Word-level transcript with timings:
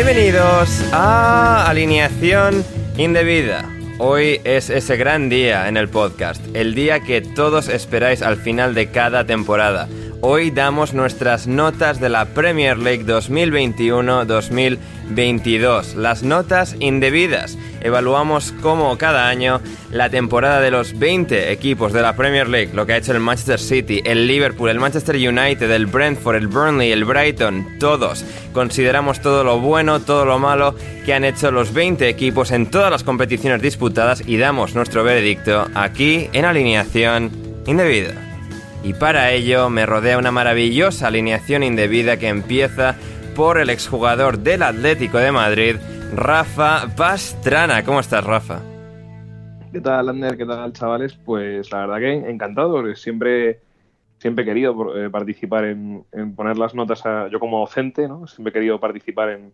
Bienvenidos 0.00 0.80
a 0.92 1.68
Alineación 1.68 2.64
Indebida. 2.96 3.68
Hoy 3.98 4.40
es 4.44 4.70
ese 4.70 4.96
gran 4.96 5.28
día 5.28 5.66
en 5.66 5.76
el 5.76 5.88
podcast, 5.88 6.40
el 6.54 6.76
día 6.76 7.00
que 7.00 7.20
todos 7.20 7.66
esperáis 7.66 8.22
al 8.22 8.36
final 8.36 8.76
de 8.76 8.92
cada 8.92 9.26
temporada. 9.26 9.88
Hoy 10.20 10.50
damos 10.50 10.94
nuestras 10.94 11.46
notas 11.46 12.00
de 12.00 12.08
la 12.08 12.24
Premier 12.24 12.76
League 12.76 13.06
2021-2022, 13.06 15.94
las 15.94 16.24
notas 16.24 16.74
indebidas. 16.80 17.56
Evaluamos 17.80 18.50
como 18.60 18.98
cada 18.98 19.28
año 19.28 19.60
la 19.92 20.10
temporada 20.10 20.60
de 20.60 20.72
los 20.72 20.98
20 20.98 21.52
equipos 21.52 21.92
de 21.92 22.02
la 22.02 22.16
Premier 22.16 22.48
League, 22.48 22.72
lo 22.74 22.84
que 22.84 22.94
ha 22.94 22.96
hecho 22.96 23.12
el 23.12 23.20
Manchester 23.20 23.60
City, 23.60 24.02
el 24.04 24.26
Liverpool, 24.26 24.70
el 24.70 24.80
Manchester 24.80 25.14
United, 25.14 25.70
el 25.70 25.86
Brentford, 25.86 26.34
el 26.34 26.48
Burnley, 26.48 26.90
el 26.90 27.04
Brighton, 27.04 27.78
todos. 27.78 28.24
Consideramos 28.52 29.20
todo 29.20 29.44
lo 29.44 29.60
bueno, 29.60 30.00
todo 30.00 30.24
lo 30.24 30.40
malo 30.40 30.74
que 31.06 31.14
han 31.14 31.22
hecho 31.22 31.52
los 31.52 31.72
20 31.72 32.08
equipos 32.08 32.50
en 32.50 32.66
todas 32.66 32.90
las 32.90 33.04
competiciones 33.04 33.62
disputadas 33.62 34.24
y 34.26 34.36
damos 34.36 34.74
nuestro 34.74 35.04
veredicto 35.04 35.68
aquí 35.76 36.28
en 36.32 36.44
alineación 36.44 37.30
indebida. 37.66 38.27
Y 38.82 38.94
para 38.94 39.32
ello 39.32 39.70
me 39.70 39.86
rodea 39.86 40.18
una 40.18 40.30
maravillosa 40.30 41.08
alineación 41.08 41.62
indebida 41.62 42.16
que 42.16 42.28
empieza 42.28 42.94
por 43.34 43.58
el 43.58 43.70
exjugador 43.70 44.38
del 44.38 44.62
Atlético 44.62 45.18
de 45.18 45.32
Madrid, 45.32 45.76
Rafa 46.14 46.88
Pastrana. 46.96 47.84
¿Cómo 47.84 48.00
estás, 48.00 48.24
Rafa? 48.24 48.60
¿Qué 49.72 49.80
tal, 49.80 50.08
Ander? 50.08 50.36
¿Qué 50.36 50.46
tal, 50.46 50.72
chavales? 50.72 51.18
Pues 51.24 51.70
la 51.70 51.86
verdad 51.86 51.98
que 51.98 52.30
encantado, 52.30 52.94
siempre, 52.94 53.60
siempre 54.18 54.42
he 54.42 54.46
querido 54.46 54.96
eh, 54.96 55.10
participar 55.10 55.64
en, 55.64 56.04
en 56.12 56.34
poner 56.34 56.58
las 56.58 56.74
notas, 56.74 57.04
a, 57.06 57.28
yo 57.28 57.40
como 57.40 57.60
docente, 57.60 58.08
¿no? 58.08 58.26
Siempre 58.26 58.50
he 58.50 58.52
querido 58.52 58.80
participar 58.80 59.30
en 59.30 59.52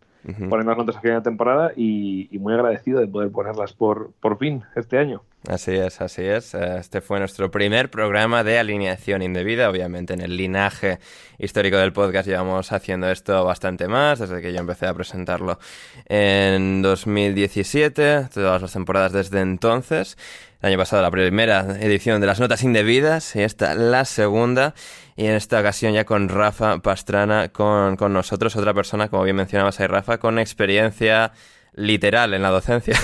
poner 0.48 0.64
las 0.64 0.76
notas 0.76 0.96
a 0.96 1.00
final 1.00 1.18
de 1.18 1.24
temporada 1.24 1.72
y, 1.76 2.28
y 2.34 2.38
muy 2.38 2.54
agradecido 2.54 3.00
de 3.00 3.06
poder 3.06 3.30
ponerlas 3.30 3.74
por, 3.74 4.12
por 4.20 4.38
fin 4.38 4.62
este 4.74 4.98
año. 4.98 5.22
Así 5.46 5.72
es, 5.72 6.00
así 6.00 6.22
es. 6.22 6.54
Eh, 6.54 6.78
Este 6.78 7.02
fue 7.02 7.18
nuestro 7.18 7.50
primer 7.50 7.90
programa 7.90 8.42
de 8.42 8.58
alineación 8.58 9.20
indebida. 9.20 9.68
Obviamente 9.68 10.14
en 10.14 10.22
el 10.22 10.36
linaje 10.38 10.98
histórico 11.38 11.76
del 11.76 11.92
podcast 11.92 12.26
llevamos 12.26 12.72
haciendo 12.72 13.10
esto 13.10 13.44
bastante 13.44 13.86
más, 13.86 14.20
desde 14.20 14.40
que 14.40 14.54
yo 14.54 14.60
empecé 14.60 14.86
a 14.86 14.94
presentarlo 14.94 15.58
en 16.06 16.80
2017, 16.80 18.28
todas 18.32 18.62
las 18.62 18.72
temporadas 18.72 19.12
desde 19.12 19.40
entonces. 19.40 20.16
El 20.64 20.68
año 20.68 20.78
pasado 20.78 21.02
la 21.02 21.10
primera 21.10 21.76
edición 21.78 22.22
de 22.22 22.26
las 22.26 22.40
notas 22.40 22.62
indebidas 22.62 23.36
y 23.36 23.42
esta 23.42 23.74
la 23.74 24.06
segunda. 24.06 24.72
Y 25.14 25.26
en 25.26 25.34
esta 25.34 25.60
ocasión 25.60 25.92
ya 25.92 26.06
con 26.06 26.30
Rafa 26.30 26.78
Pastrana 26.78 27.50
con, 27.50 27.96
con 27.96 28.14
nosotros, 28.14 28.56
otra 28.56 28.72
persona, 28.72 29.10
como 29.10 29.24
bien 29.24 29.36
mencionabas 29.36 29.78
ahí, 29.78 29.88
Rafa, 29.88 30.16
con 30.16 30.38
experiencia 30.38 31.32
literal 31.74 32.32
en 32.32 32.40
la 32.40 32.48
docencia. 32.48 32.98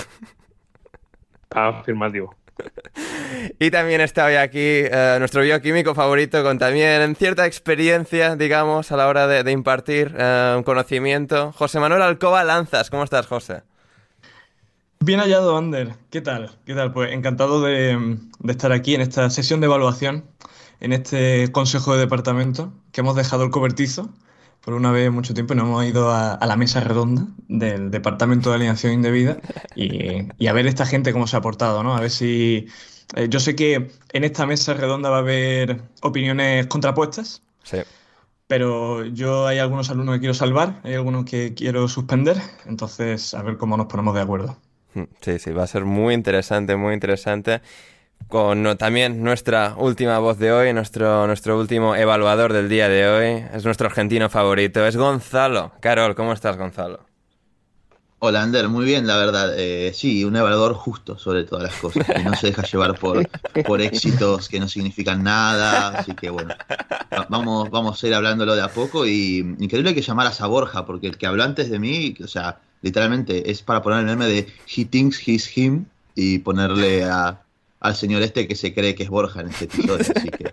Afirmativo. 1.51 2.35
Y 3.59 3.71
también 3.71 4.01
está 4.01 4.25
hoy 4.25 4.37
aquí 4.37 4.59
eh, 4.63 5.17
nuestro 5.19 5.43
bioquímico 5.43 5.95
favorito 5.95 6.43
con 6.43 6.59
también 6.59 7.15
cierta 7.15 7.45
experiencia, 7.45 8.37
digamos, 8.37 8.91
a 8.91 8.97
la 8.97 9.07
hora 9.07 9.27
de, 9.27 9.45
de 9.45 9.53
impartir 9.53 10.17
eh, 10.19 10.55
un 10.57 10.63
conocimiento. 10.63 11.53
José 11.53 11.79
Manuel 11.79 12.01
Alcoba 12.01 12.43
Lanzas, 12.43 12.89
¿cómo 12.89 13.05
estás, 13.05 13.27
José? 13.27 13.65
Bien 15.03 15.19
hallado, 15.21 15.57
Ander. 15.57 15.95
¿Qué 16.11 16.21
tal? 16.21 16.51
¿Qué 16.67 16.75
tal? 16.75 16.93
Pues 16.93 17.13
encantado 17.13 17.63
de, 17.63 18.19
de 18.39 18.53
estar 18.53 18.71
aquí 18.73 18.95
en 18.95 19.01
esta 19.01 19.31
sesión 19.31 19.61
de 19.61 19.67
evaluación, 19.67 20.25
en 20.81 20.93
este 20.93 21.51
consejo 21.53 21.95
de 21.95 22.01
departamento, 22.01 22.73
que 22.93 23.01
hemos 23.01 23.17
dejado 23.17 23.45
el 23.45 23.51
cobertizo 23.51 24.11
por 24.61 24.75
una 24.75 24.93
vez 24.93 25.11
mucho 25.11 25.33
tiempo 25.33 25.55
y 25.55 25.57
nos 25.57 25.67
hemos 25.67 25.85
ido 25.87 26.11
a, 26.11 26.35
a 26.35 26.47
la 26.47 26.57
mesa 26.57 26.81
redonda 26.81 27.27
del 27.49 27.91
Departamento 27.91 28.51
de 28.51 28.57
Alineación 28.57 28.93
Indebida 28.93 29.39
y, 29.75 30.29
y 30.39 30.47
a 30.49 30.53
ver 30.53 30.67
esta 30.67 30.85
gente 30.85 31.15
cómo 31.15 31.27
se 31.27 31.37
ha 31.37 31.41
portado, 31.41 31.83
¿no? 31.83 31.97
A 31.97 32.01
ver 32.01 32.11
si... 32.11 32.67
eh, 33.17 33.29
yo 33.31 33.41
sé 33.41 33.57
que 33.57 33.91
en 34.13 34.25
esta 34.25 34.45
mesa 34.47 34.75
redonda 34.75 35.09
va 35.09 35.17
a 35.17 35.21
haber 35.21 35.81
opiniones 36.03 36.67
contrapuestas, 36.67 37.43
Sí. 37.63 37.79
pero 38.47 39.05
yo 39.07 39.47
hay 39.47 39.59
algunos 39.59 39.89
alumnos 39.91 40.17
que 40.17 40.21
quiero 40.21 40.35
salvar, 40.35 40.81
hay 40.85 40.93
algunos 40.95 41.25
que 41.25 41.55
quiero 41.55 41.89
suspender, 41.89 42.37
entonces 42.67 43.33
a 43.33 43.43
ver 43.43 43.57
cómo 43.57 43.77
nos 43.79 43.87
ponemos 43.87 44.15
de 44.15 44.21
acuerdo. 44.21 44.59
Mm, 44.95 45.03
Sí, 45.21 45.39
sí, 45.39 45.53
va 45.53 45.65
a 45.65 45.67
ser 45.67 45.85
muy 45.85 46.15
interesante, 46.15 46.77
muy 46.77 46.95
interesante. 46.95 47.61
Con 48.29 48.77
también 48.77 49.23
nuestra 49.25 49.75
última 49.77 50.19
voz 50.19 50.39
de 50.39 50.53
hoy, 50.53 50.73
nuestro, 50.73 51.27
nuestro 51.27 51.59
último 51.59 51.97
evaluador 51.97 52.53
del 52.53 52.69
día 52.69 52.89
de 52.89 53.09
hoy, 53.09 53.45
es 53.55 53.65
nuestro 53.65 53.87
argentino 53.89 54.29
favorito, 54.29 54.87
es 54.87 54.97
Gonzalo. 54.97 55.73
Carol, 55.81 56.15
¿cómo 56.15 56.33
estás, 56.33 56.57
Gonzalo? 56.57 57.10
Hola, 58.23 58.43
Ander, 58.43 58.69
muy 58.69 58.85
bien, 58.85 59.07
la 59.07 59.17
verdad. 59.17 59.55
Eh, 59.59 59.93
sí, 59.95 60.25
un 60.25 60.37
evaluador 60.37 60.75
justo 60.75 61.17
sobre 61.19 61.45
todas 61.45 61.65
las 61.65 61.75
cosas, 61.81 62.05
que 62.07 62.23
no 62.23 62.35
se 62.37 62.49
deja 62.49 62.63
llevar 62.63 62.99
por, 62.99 63.27
por 63.67 63.81
éxitos 63.81 64.47
que 64.51 64.61
no 64.61 64.69
significan 64.69 65.23
nada. 65.23 65.89
Así 66.01 66.15
que 66.15 66.29
bueno, 66.29 66.55
va- 67.11 67.27
vamos, 67.31 67.71
vamos 67.71 68.03
a 68.03 68.07
ir 68.07 68.15
hablándolo 68.15 68.55
de 68.55 68.61
a 68.61 68.69
poco. 68.69 69.07
Y 69.07 69.39
increíble 69.59 69.95
que 69.95 70.03
llamaras 70.03 70.43
a 70.43 70.47
Borja, 70.49 70.85
porque 70.85 71.07
el 71.07 71.17
que 71.17 71.27
habló 71.27 71.45
antes 71.45 71.71
de 71.71 71.79
mí, 71.79 72.15
o 72.23 72.29
sea, 72.29 72.59
literalmente 72.83 73.51
es 73.51 73.63
para 73.63 73.81
poner 73.81 74.01
el 74.01 74.05
meme 74.07 74.27
de 74.27 74.47
He 74.77 74.85
thinks 74.85 75.27
he's 75.27 75.57
him 75.57 75.87
y 76.15 76.41
ponerle 76.41 77.05
a, 77.05 77.41
al 77.81 77.97
señor 77.97 78.21
este 78.21 78.47
que 78.47 78.55
se 78.55 78.75
cree 78.75 78.95
que 78.95 79.05
es 79.05 79.09
Borja 79.09 79.41
en 79.41 79.49
este 79.49 79.65
episodio. 79.65 80.05
Así 80.15 80.29
que 80.29 80.51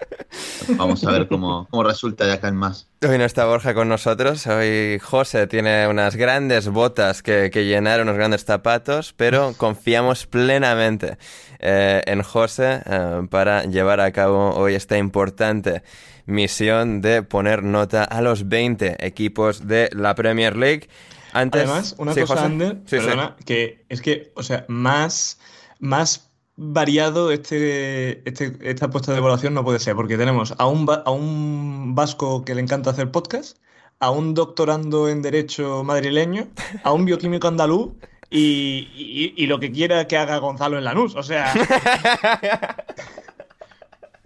Vamos 0.70 1.04
a 1.04 1.12
ver 1.12 1.28
cómo, 1.28 1.68
cómo 1.70 1.84
resulta 1.84 2.26
de 2.26 2.34
acá 2.34 2.48
en 2.48 2.56
más. 2.56 2.88
Hoy 3.08 3.18
no 3.18 3.26
está 3.26 3.46
Borja 3.46 3.74
con 3.74 3.88
nosotros, 3.90 4.46
hoy 4.48 5.00
José 5.00 5.48
tiene 5.48 5.88
unas 5.88 6.16
grandes 6.16 6.68
botas 6.68 7.22
que, 7.22 7.50
que 7.52 7.66
llenar, 7.66 8.02
unos 8.02 8.16
grandes 8.16 8.44
zapatos, 8.44 9.14
pero 9.16 9.54
confiamos 9.56 10.26
plenamente 10.26 11.18
eh, 11.60 12.02
en 12.06 12.24
José 12.24 12.82
eh, 12.86 13.22
para 13.30 13.64
llevar 13.66 14.00
a 14.00 14.12
cabo 14.12 14.52
hoy 14.56 14.74
esta 14.76 14.98
importante 14.98 15.84
misión 16.26 17.02
de 17.02 17.24
poner 17.24 17.64
nota 17.64 18.04
a 18.04 18.22
los 18.22 18.50
20 18.50 19.06
equipos 19.06 19.68
de 19.68 19.90
la 19.94 20.16
Premier 20.16 20.56
League. 20.56 20.90
Antes, 21.34 21.64
Además, 21.64 21.96
una 22.00 22.14
Sí, 22.14 22.22
cosa, 22.22 22.34
José. 22.34 22.46
Ander, 22.46 22.78
Sí, 22.86 22.98
sí. 23.00 23.06
perdona, 23.06 23.36
que 23.46 23.86
es 23.90 24.02
que, 24.02 24.32
o 24.36 24.44
sea, 24.44 24.66
más, 24.68 25.40
más 25.80 26.27
variado 26.58 27.32
este, 27.32 28.28
este- 28.28 28.58
esta 28.70 28.90
puesta 28.90 29.12
de 29.14 29.20
evaluación 29.20 29.54
no 29.54 29.64
puede 29.64 29.80
ser, 29.80 29.96
porque 29.96 30.18
tenemos 30.18 30.54
a 30.58 30.66
un, 30.68 30.88
a 30.90 31.10
un 31.12 31.94
vasco 31.96 32.44
que 32.44 32.56
le 32.56 32.62
encanta 32.62 32.90
hacer 32.90 33.12
podcast, 33.12 33.58
a 34.00 34.10
un 34.12 34.34
doctorando 34.34 35.08
en 35.10 35.22
Derecho 35.22 35.84
madrileño, 35.84 36.48
a 36.84 36.92
un 36.94 37.06
bioquímico 37.06 37.48
andaluz 37.48 37.92
y, 38.30 38.90
y- 38.96 39.34
y 39.38 39.48
lo 39.48 39.60
que 39.60 39.72
quiera 39.72 40.08
que 40.08 40.18
haga 40.18 40.38
Gonzalo 40.38 40.78
en 40.78 40.84
Lanús. 40.84 41.16
O 41.16 41.24
sea. 41.24 41.54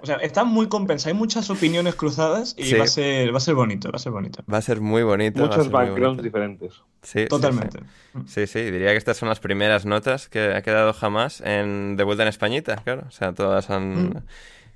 O 0.02 0.06
sea, 0.06 0.16
está 0.18 0.44
muy 0.44 0.68
compensado, 0.68 1.14
hay 1.14 1.18
muchas 1.20 1.50
opiniones 1.50 1.96
cruzadas 1.96 2.56
y 2.58 2.64
Sí. 2.66 2.76
va 2.76 2.86
a 2.86 2.88
ser, 2.88 3.34
va 3.34 3.38
a 3.38 3.42
ser 3.42 3.54
bonito, 3.56 3.90
va 3.92 3.98
a 3.98 4.00
ser 4.00 4.12
bonito. 4.12 4.44
Va 4.52 4.58
a 4.58 4.62
ser 4.62 4.82
muy 4.82 5.04
bonito. 5.04 5.40
va 5.42 5.46
a 5.46 5.50
Muchos 5.50 5.70
backgrounds 5.72 6.02
bonito. 6.18 6.24
diferentes. 6.24 6.74
Sí, 7.04 7.22
sí, 7.22 7.28
Totalmente. 7.28 7.80
Sí, 8.26 8.46
sí, 8.46 8.48
sí, 8.48 8.62
diría 8.72 8.90
que 8.92 8.98
estas 8.98 9.18
son 9.18 9.30
las 9.30 9.40
primeras 9.40 9.86
notas 9.86 10.28
que 10.28 10.54
ha 10.54 10.62
quedado 10.62 10.94
jamás 10.94 11.42
en 11.42 11.96
de 11.98 12.04
vuelta 12.04 12.24
en 12.24 12.30
Españita, 12.30 12.76
claro. 12.78 13.04
O 13.08 13.12
sea, 13.12 13.34
todas 13.34 13.70
han, 13.70 14.10
Mm. 14.10 14.14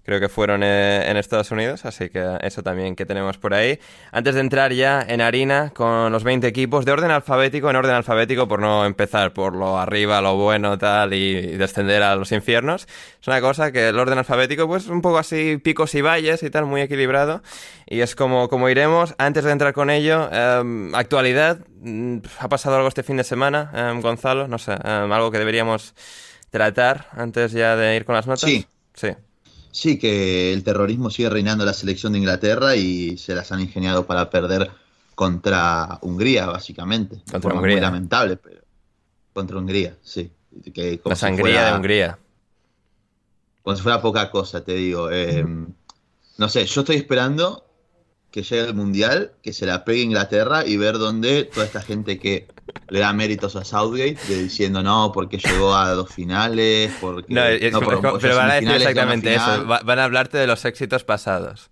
Creo 0.05 0.19
que 0.19 0.29
fueron 0.29 0.61
eh, 0.63 1.09
en 1.09 1.17
Estados 1.17 1.49
Unidos, 1.51 1.83
así 1.85 2.09
que 2.09 2.37
eso 2.41 2.61
también 2.61 2.95
que 2.95 3.05
tenemos 3.05 3.37
por 3.37 3.53
ahí. 3.53 3.79
Antes 4.11 4.35
de 4.35 4.41
entrar 4.41 4.71
ya 4.71 5.03
en 5.07 5.19
harina 5.19 5.71
con 5.73 6.11
los 6.11 6.23
20 6.23 6.45
equipos, 6.47 6.85
de 6.85 6.91
orden 6.91 7.09
alfabético, 7.09 7.69
en 7.69 7.75
orden 7.75 7.95
alfabético, 7.95 8.47
por 8.47 8.59
no 8.59 8.85
empezar 8.85 9.33
por 9.33 9.55
lo 9.55 9.79
arriba, 9.79 10.21
lo 10.21 10.35
bueno, 10.35 10.77
tal, 10.77 11.13
y, 11.13 11.57
descender 11.57 12.03
a 12.03 12.15
los 12.15 12.31
infiernos. 12.31 12.87
Es 13.19 13.27
una 13.27 13.41
cosa 13.41 13.71
que 13.71 13.89
el 13.89 13.97
orden 13.97 14.19
alfabético, 14.19 14.67
pues 14.67 14.87
un 14.87 15.01
poco 15.01 15.17
así, 15.17 15.57
picos 15.57 15.95
y 15.95 16.01
valles 16.01 16.43
y 16.43 16.51
tal, 16.51 16.65
muy 16.65 16.81
equilibrado. 16.81 17.41
Y 17.87 18.01
es 18.01 18.15
como, 18.15 18.47
como 18.47 18.69
iremos. 18.69 19.15
Antes 19.17 19.43
de 19.43 19.51
entrar 19.51 19.73
con 19.73 19.89
ello, 19.89 20.29
em, 20.31 20.93
actualidad, 20.93 21.59
mm, 21.81 22.17
¿ha 22.39 22.49
pasado 22.49 22.75
algo 22.75 22.87
este 22.87 23.03
fin 23.03 23.17
de 23.17 23.23
semana, 23.23 23.71
em, 23.73 24.01
Gonzalo? 24.01 24.47
No 24.47 24.59
sé, 24.59 24.73
em, 24.73 25.11
algo 25.11 25.31
que 25.31 25.39
deberíamos 25.39 25.95
tratar 26.51 27.07
antes 27.11 27.51
ya 27.51 27.75
de 27.75 27.95
ir 27.95 28.05
con 28.05 28.15
las 28.15 28.27
notas. 28.27 28.49
Sí. 28.49 28.67
Sí. 28.93 29.09
Sí, 29.75 29.99
que 29.99 30.53
el 30.53 30.63
terrorismo 30.63 31.09
sigue 31.09 31.29
reinando 31.29 31.65
en 31.65 31.67
la 31.67 31.73
selección 31.73 32.13
de 32.13 32.19
Inglaterra 32.19 32.77
y 32.77 33.17
se 33.17 33.35
las 33.35 33.51
han 33.51 33.59
ingeniado 33.59 34.05
para 34.07 34.29
perder 34.29 34.71
contra 35.15 35.99
Hungría, 36.01 36.45
básicamente. 36.45 37.21
Contra 37.29 37.53
Hungría. 37.53 37.75
Muy 37.75 37.81
lamentable, 37.81 38.37
pero 38.37 38.61
contra 39.33 39.57
Hungría, 39.57 39.97
sí. 40.01 40.31
Que 40.73 41.01
La 41.03 41.15
si 41.15 41.19
sangría 41.19 41.43
fuera- 41.43 41.65
de 41.71 41.75
Hungría. 41.75 42.19
Como 43.63 43.75
si 43.75 43.81
fuera 43.83 44.01
poca 44.01 44.31
cosa, 44.31 44.63
te 44.63 44.75
digo. 44.75 45.11
Eh, 45.11 45.45
no 46.37 46.47
sé, 46.49 46.65
yo 46.65 46.81
estoy 46.81 46.95
esperando 46.95 47.65
que 48.31 48.43
llegue 48.43 48.61
el 48.69 48.75
Mundial, 48.75 49.33
que 49.41 49.51
se 49.51 49.65
la 49.65 49.83
pegue 49.83 50.03
Inglaterra 50.03 50.65
y 50.65 50.77
ver 50.77 50.97
dónde 50.97 51.43
toda 51.43 51.65
esta 51.65 51.81
gente 51.81 52.17
que 52.17 52.47
le 52.89 52.99
da 52.99 53.13
méritos 53.13 53.55
a 53.55 53.63
Southgate, 53.63 54.17
de 54.27 54.43
diciendo 54.43 54.81
no, 54.83 55.11
porque 55.13 55.37
llegó 55.37 55.75
a 55.75 55.91
dos 55.91 56.09
finales, 56.11 56.91
porque... 56.99 57.33
No, 57.33 57.43
es- 57.45 57.71
no, 57.71 57.79
es- 57.79 57.85
por- 57.85 58.01
por 58.01 58.19
pero 58.19 58.35
van 58.35 58.51
a 58.51 58.53
decir 58.55 58.71
exactamente 58.71 59.33
eso. 59.35 59.67
Va- 59.67 59.81
van 59.83 59.99
a 59.99 60.03
hablarte 60.05 60.37
de 60.37 60.47
los 60.47 60.65
éxitos 60.65 61.03
pasados. 61.03 61.69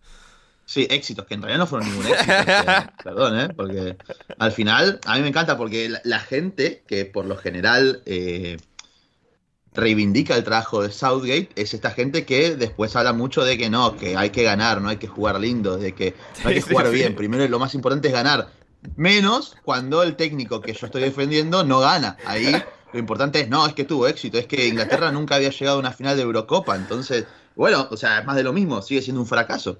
Sí, 0.66 0.88
éxitos, 0.90 1.26
que 1.26 1.34
en 1.34 1.42
realidad 1.42 1.60
no 1.60 1.68
fueron 1.68 1.90
ningún 1.90 2.08
éxito. 2.08 2.32
perdón, 3.04 3.40
¿eh? 3.40 3.50
Porque 3.56 3.98
al 4.40 4.52
final, 4.54 5.00
a 5.06 5.16
mí 5.16 5.22
me 5.22 5.28
encanta 5.28 5.58
porque 5.58 5.90
la, 5.90 6.02
la 6.06 6.20
gente 6.20 6.84
que 6.88 7.06
por 7.06 7.26
lo 7.26 7.36
general 7.38 8.02
eh, 8.06 8.58
reivindica 9.74 10.36
el 10.36 10.44
trabajo 10.44 10.84
de 10.84 10.92
Southgate 10.92 11.50
es 11.56 11.74
esta 11.74 11.92
gente 11.92 12.26
que 12.26 12.56
después 12.56 12.96
habla 12.96 13.12
mucho 13.12 13.44
de 13.44 13.58
que 13.58 13.70
no, 13.70 13.98
que 13.98 14.16
hay 14.16 14.30
que 14.30 14.44
ganar, 14.44 14.82
no 14.82 14.90
hay 14.90 14.98
que 14.98 15.08
jugar 15.08 15.40
lindo, 15.40 15.78
de 15.78 15.94
que 15.94 16.14
no 16.44 16.50
hay 16.50 16.56
que 16.56 16.62
Sí, 16.62 16.70
jugar 16.70 16.88
sí, 16.88 16.94
bien. 16.94 17.08
sí. 17.10 17.14
Primero 17.16 17.48
lo 17.48 17.60
más 17.60 17.74
importante 17.74 18.08
es 18.08 18.14
ganar. 18.14 18.50
Menos 18.96 19.56
cuando 19.64 20.04
el 20.04 20.16
técnico 20.16 20.62
que 20.62 20.74
yo 20.74 20.86
estoy 20.86 21.02
defendiendo 21.02 21.64
no 21.64 21.80
gana. 21.80 22.18
Ahí 22.26 22.54
lo 22.92 23.00
importante 23.00 23.42
es, 23.42 23.50
no, 23.50 23.66
es 23.66 23.74
que 23.74 23.86
tuvo 23.86 24.08
éxito, 24.08 24.38
es 24.38 24.46
que 24.46 24.68
Inglaterra 24.68 25.12
nunca 25.12 25.36
había 25.36 25.50
llegado 25.50 25.78
a 25.78 25.80
una 25.80 25.92
final 25.92 26.16
de 26.16 26.24
Eurocopa. 26.24 26.76
Entonces, 26.76 27.26
bueno, 27.56 27.88
o 27.90 27.98
sea, 27.98 28.20
es 28.20 28.26
más 28.26 28.36
de 28.36 28.44
lo 28.44 28.54
mismo, 28.54 28.82
sigue 28.82 29.02
siendo 29.02 29.22
un 29.22 29.28
fracaso. 29.28 29.78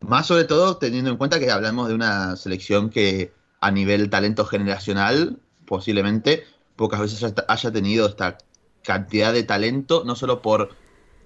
Más 0.00 0.26
sobre 0.26 0.44
todo 0.44 0.76
teniendo 0.76 1.10
en 1.10 1.16
cuenta 1.16 1.38
que 1.38 1.50
hablamos 1.50 1.88
de 1.88 1.94
una 1.94 2.36
selección 2.36 2.90
que 2.90 3.32
a 3.60 3.70
nivel 3.70 4.10
talento 4.10 4.44
generacional 4.44 5.38
posiblemente 5.64 6.44
pocas 6.76 7.00
veces 7.00 7.34
haya, 7.48 7.72
tenido 7.72 8.06
esta 8.06 8.38
cantidad 8.82 9.32
de 9.32 9.42
talento, 9.42 10.04
no 10.04 10.14
solo 10.14 10.42
por 10.42 10.70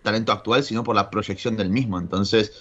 talento 0.02 0.32
actual, 0.32 0.62
sino 0.62 0.84
por 0.84 0.94
la 0.94 1.10
proyección 1.10 1.56
del 1.56 1.70
mismo. 1.70 1.98
Entonces, 1.98 2.52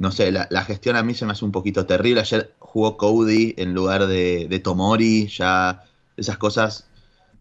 no 0.00 0.10
sé, 0.10 0.32
la, 0.32 0.46
la 0.50 0.64
gestión 0.64 0.96
a 0.96 1.02
mí 1.02 1.14
se 1.14 1.24
me 1.26 1.32
hace 1.32 1.44
un 1.44 1.52
poquito 1.52 1.86
terrible. 1.86 2.20
Ayer 2.20 2.52
jugó 2.58 2.96
Cody 2.96 3.54
en 3.56 3.74
lugar 3.74 4.06
de, 4.06 4.46
de 4.48 4.58
Tomori, 4.58 5.28
ya 5.28 5.84
esas 6.16 6.36
cosas 6.38 6.86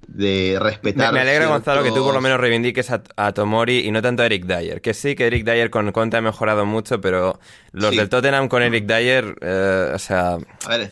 de 0.08 0.58
respetar. 0.60 1.14
me 1.14 1.20
alegra, 1.20 1.48
Gonzalo, 1.48 1.84
que 1.84 1.92
tú 1.92 2.04
por 2.04 2.14
lo 2.14 2.22
menos 2.22 2.40
reivindiques 2.40 2.90
a, 2.90 3.04
a 3.16 3.32
Tomori 3.34 3.80
y 3.86 3.92
no 3.92 4.02
tanto 4.02 4.24
a 4.24 4.26
Eric 4.26 4.46
Dyer. 4.46 4.82
Que 4.82 4.94
sí, 4.94 5.16
que 5.16 5.28
Eric 5.28 5.44
Dyer 5.46 5.70
con 5.70 5.92
Conte 5.92 6.18
ha 6.18 6.22
mejorado 6.22 6.66
mucho, 6.66 7.00
pero 7.02 7.40
los 7.74 7.92
Sí. 7.92 7.98
del 7.98 8.10
Tottenham 8.10 8.48
con 8.48 8.62
Eric 8.64 8.86
Dyer, 8.86 9.36
eh, 9.42 9.92
o 9.94 10.00
sea, 10.00 10.38
A 10.66 10.78
ver. 10.78 10.92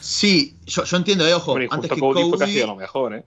Sí, 0.00 0.56
yo, 0.66 0.84
yo 0.84 0.96
entiendo, 0.96 1.26
eh, 1.26 1.34
ojo, 1.34 1.56
antes 1.70 1.90
que 1.90 1.98
Cody 2.00 2.28
fue 2.30 2.38
casi 2.38 2.60
a 2.62 2.66
lo 2.66 2.76
mejor, 2.76 3.14
¿eh? 3.14 3.24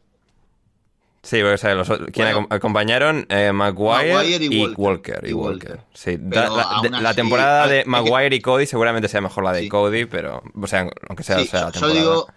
Sí, 1.24 1.38
porque, 1.38 1.54
o 1.54 1.58
sea, 1.58 1.76
los, 1.76 1.88
Bueno. 1.88 2.48
acompañaron 2.50 3.28
eh, 3.30 3.52
Maguire, 3.54 4.14
Maguire 4.14 4.46
y, 4.46 4.64
y 4.64 4.68
Walker. 4.76 5.22
Y 5.28 5.34
Walker. 5.34 5.82
Sí, 5.94 6.18
Pero 6.18 6.42
da- 6.42 6.50
la, 6.58 6.64
aún 6.64 6.82
de- 6.84 6.90
la 6.90 7.10
así, 7.10 7.16
temporada 7.16 7.68
de 7.68 7.84
que- 7.84 7.90
Maguire 7.90 8.36
y 8.36 8.42
Cody 8.42 8.66
seguramente 8.66 9.08
sea 9.08 9.22
mejor 9.22 9.44
la 9.44 9.54
de 9.54 9.62
Sí. 9.62 9.70
Cody, 9.70 10.06
pero, 10.06 10.42
o 10.60 10.68
sea, 10.68 10.90
aunque 11.08 11.24
sea, 11.24 11.38
Sí, 11.40 11.44
o 11.48 11.52
sea, 11.52 11.60
la 11.62 11.66
yo, 11.68 11.74
yo 11.74 11.80
temporada. 11.88 12.00
digo, 12.00 12.28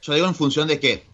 yo 0.00 0.14
digo 0.14 0.26
en 0.28 0.34
función 0.34 0.66
de 0.68 0.80
que, 0.80 1.06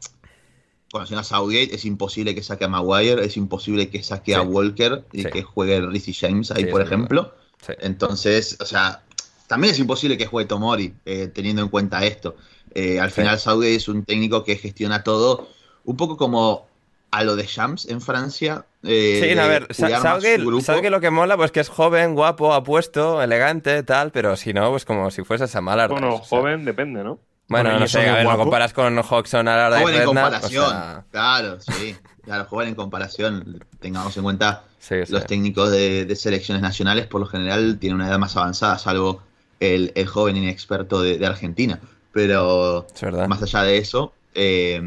conociendo 0.92 1.20
a 1.20 1.24
Southgate, 1.24 1.74
es 1.74 1.84
imposible 1.84 2.34
que 2.36 2.42
saque 2.44 2.64
a 2.64 2.68
Maguire, 2.68 3.24
es 3.24 3.36
imposible 3.36 3.90
que 3.90 4.02
saque 4.02 4.34
a. 4.36 4.42
Walker 4.42 5.04
y 5.12 5.24
que 5.24 5.42
juegue 5.42 5.80
Rizzy 5.80 6.14
James 6.14 6.50
ahí, 6.52 6.66
por 6.66 6.82
ejemplo. 6.82 7.34
Sí. 7.66 7.72
Entonces, 7.80 8.56
o 8.60 8.64
sea, 8.64 9.02
también 9.48 9.72
es 9.74 9.80
imposible 9.80 10.16
que 10.16 10.26
juegue 10.26 10.46
Tomori, 10.48 10.94
eh, 11.04 11.26
teniendo 11.34 11.62
en 11.62 11.68
cuenta 11.68 12.04
esto. 12.06 12.36
Eh, 12.74 13.00
al 13.00 13.10
final, 13.10 13.40
Southgate 13.40 13.74
es 13.74 13.88
un 13.88 14.04
técnico 14.04 14.44
que 14.44 14.56
gestiona 14.56 15.02
todo 15.02 15.48
un 15.84 15.96
poco 15.96 16.16
como 16.16 16.67
a 17.10 17.24
lo 17.24 17.36
de 17.36 17.44
Shams 17.46 17.88
en 17.88 18.00
Francia. 18.00 18.66
eh, 18.82 19.20
Sí, 19.32 19.38
a 19.38 19.46
ver, 19.46 19.66
Sa- 19.74 19.86
cuidar 19.86 20.02
más 20.02 20.12
Southgate, 20.12 20.38
su 20.40 20.46
grupo. 20.46 20.62
Southgate 20.64 20.90
lo 20.90 21.00
que 21.00 21.10
mola 21.10 21.36
pues 21.36 21.50
que 21.52 21.60
es 21.60 21.68
joven, 21.68 22.14
guapo, 22.14 22.52
apuesto, 22.54 23.22
elegante, 23.22 23.82
tal, 23.82 24.10
pero 24.12 24.36
si 24.36 24.52
no, 24.52 24.70
pues 24.70 24.84
como 24.84 25.10
si 25.10 25.24
fuese 25.24 25.46
Samala. 25.48 25.88
Bueno, 25.88 26.18
joven 26.18 26.64
depende, 26.64 27.02
¿no? 27.02 27.18
Bueno, 27.50 27.70
Bueno, 27.70 27.78
y 27.78 27.80
no 27.80 27.88
sé, 27.88 28.06
a 28.08 28.14
ver, 28.16 28.24
lo 28.26 28.36
comparas 28.36 28.74
con 28.74 28.98
Hodgson 28.98 29.48
a 29.48 29.56
la 29.56 29.66
hora 29.68 29.76
de 29.76 29.82
Joven 29.82 29.94
en 29.94 30.00
Redknapp, 30.02 30.26
o 30.26 30.30
comparación. 30.32 30.70
sea, 30.70 31.04
Claro, 31.10 31.60
sí. 31.60 31.96
Claro, 32.24 32.44
joven 32.44 32.68
en 32.68 32.74
comparación. 32.74 33.64
Tengamos 33.80 34.14
en 34.18 34.22
cuenta 34.22 34.64
sí, 34.78 34.96
sí. 35.06 35.12
los 35.12 35.24
técnicos 35.24 35.70
de, 35.70 36.04
de 36.04 36.14
selecciones 36.14 36.60
nacionales 36.62 37.06
por 37.06 37.22
lo 37.22 37.26
general 37.26 37.78
tienen 37.78 37.96
una 37.96 38.08
edad 38.08 38.18
más 38.18 38.36
avanzada, 38.36 38.76
salvo 38.78 39.22
el, 39.60 39.92
el 39.94 40.06
joven 40.06 40.36
inexperto 40.36 41.00
de, 41.00 41.16
de 41.16 41.26
Argentina. 41.26 41.80
Pero 42.12 42.86
más 43.28 43.42
allá 43.42 43.62
de 43.62 43.78
eso, 43.78 44.12
eh, 44.34 44.78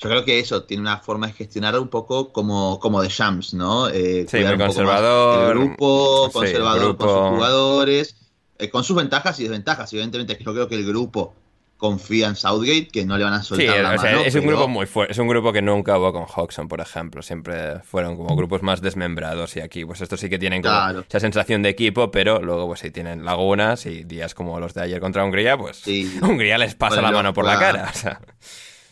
yo 0.00 0.08
creo 0.08 0.24
que 0.24 0.38
eso 0.38 0.62
tiene 0.64 0.80
una 0.82 0.98
forma 0.98 1.26
de 1.26 1.32
gestionar 1.34 1.78
un 1.78 1.88
poco 1.88 2.32
como, 2.32 2.80
como 2.80 3.02
de 3.02 3.08
Shams, 3.08 3.54
¿no? 3.54 3.88
Eh, 3.88 4.26
Sí, 4.28 4.38
muy 4.38 4.46
un 4.46 4.52
poco 4.52 4.58
más 4.58 4.66
conservador. 4.68 5.50
El 5.56 5.58
grupo, 5.58 6.26
Sí, 6.26 6.32
conservador 6.32 6.80
grupo. 6.82 7.06
con 7.06 7.08
sus 7.18 7.28
jugadores, 7.36 8.16
eh, 8.58 8.70
con 8.70 8.82
sus 8.84 8.96
ventajas 8.96 9.38
y 9.40 9.44
desventajas. 9.44 9.92
Evidentemente, 9.92 10.38
yo 10.42 10.52
creo 10.54 10.68
que 10.68 10.74
el 10.76 10.86
grupo 10.86 11.34
confía 11.76 12.28
en 12.28 12.36
Southgate, 12.36 12.88
que 12.88 13.06
no 13.06 13.16
le 13.16 13.24
van 13.24 13.32
a 13.32 13.42
Sí, 13.42 13.48
soltar 13.48 13.80
la 13.82 13.94
o 13.94 13.98
sea, 13.98 14.10
mano, 14.12 14.22
es 14.26 14.34
un 14.34 14.46
grupo 14.46 14.68
muy 14.68 14.84
fuerte. 14.84 15.12
Es 15.12 15.18
un 15.18 15.28
grupo 15.28 15.50
que 15.50 15.62
nunca 15.62 15.96
hubo 15.98 16.12
con 16.12 16.24
Hodgson, 16.24 16.68
por 16.68 16.80
ejemplo. 16.82 17.22
Siempre 17.22 17.80
fueron 17.80 18.16
como 18.18 18.36
grupos 18.36 18.62
más 18.62 18.82
desmembrados. 18.82 19.56
Y 19.56 19.60
aquí, 19.60 19.86
pues 19.86 20.02
estos 20.02 20.20
sí 20.20 20.28
que 20.28 20.38
tienen 20.38 20.60
como 20.60 20.74
Claro. 20.74 21.04
esa 21.08 21.20
sensación 21.20 21.62
de 21.62 21.70
equipo, 21.70 22.10
pero 22.10 22.42
luego, 22.42 22.66
pues 22.66 22.80
sí 22.80 22.90
tienen 22.90 23.24
lagunas 23.24 23.86
y 23.86 24.04
días 24.04 24.34
como 24.34 24.60
los 24.60 24.74
de 24.74 24.82
ayer 24.82 25.00
contra 25.00 25.24
Hungría, 25.24 25.56
pues 25.56 25.78
Sí. 25.78 26.18
Hungría 26.22 26.58
les 26.58 26.74
pasa 26.74 26.96
Bueno, 26.96 27.08
la 27.12 27.16
mano 27.16 27.32
por 27.32 27.46
la 27.46 27.58
cara. 27.58 27.88
O 27.90 27.96
sea, 27.96 28.20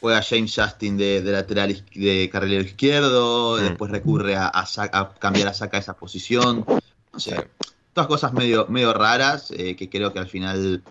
juega 0.00 0.22
James 0.22 0.54
Justin 0.54 0.96
de, 0.96 1.22
de 1.22 1.32
lateral 1.32 1.84
de 1.94 2.28
carrilero 2.30 2.62
izquierdo, 2.64 3.56
Mm. 3.58 3.62
después 3.62 3.90
recurre 3.90 4.36
a, 4.36 4.50
a 4.54 5.14
cambiar 5.18 5.48
a 5.48 5.54
saca 5.54 5.78
esa 5.78 5.94
posición. 5.94 6.64
No 7.12 7.20
sé, 7.20 7.48
todas 7.92 8.06
cosas 8.08 8.32
medio, 8.32 8.66
medio 8.68 8.92
raras 8.92 9.50
eh, 9.50 9.74
que 9.76 9.88
creo 9.88 10.12
que 10.12 10.18
al 10.18 10.28
final. 10.28 10.82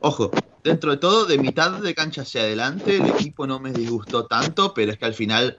Ojo, 0.00 0.30
dentro 0.64 0.90
de 0.90 0.96
todo, 0.96 1.26
de 1.26 1.38
mitad 1.38 1.70
de 1.80 1.94
cancha 1.94 2.22
hacia 2.22 2.42
adelante, 2.42 2.96
el 2.96 3.06
equipo 3.06 3.46
no 3.46 3.60
me 3.60 3.72
disgustó 3.72 4.26
tanto, 4.26 4.74
pero 4.74 4.90
es 4.92 4.98
que 4.98 5.04
al 5.04 5.14
final 5.14 5.58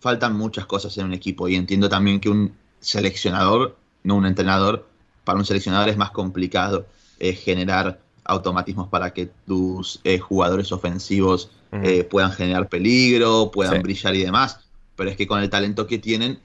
faltan 0.00 0.36
muchas 0.36 0.66
cosas 0.66 0.96
en 0.98 1.06
un 1.06 1.12
equipo 1.12 1.48
y 1.48 1.56
entiendo 1.56 1.88
también 1.88 2.20
que 2.20 2.28
un 2.28 2.54
seleccionador, 2.78 3.76
no 4.04 4.14
un 4.14 4.26
entrenador, 4.26 4.86
para 5.24 5.38
un 5.38 5.44
seleccionador 5.44 5.88
es 5.88 5.96
más 5.96 6.10
complicado 6.12 6.86
eh, 7.18 7.34
generar 7.34 8.00
automatismos 8.24 8.88
para 8.88 9.12
que 9.12 9.26
tus 9.46 10.00
eh, 10.04 10.18
jugadores 10.18 10.70
ofensivos 10.72 11.50
eh, 11.72 12.04
puedan 12.04 12.32
generar 12.32 12.68
peligro, 12.68 13.50
puedan 13.50 13.82
brillar 13.82 14.14
y 14.14 14.24
demás. 14.24 14.60
Pero 14.96 15.10
es 15.10 15.16
que 15.16 15.26
con 15.26 15.40
el 15.40 15.50
talento 15.50 15.86
que 15.86 15.98
tienen, 15.98 16.40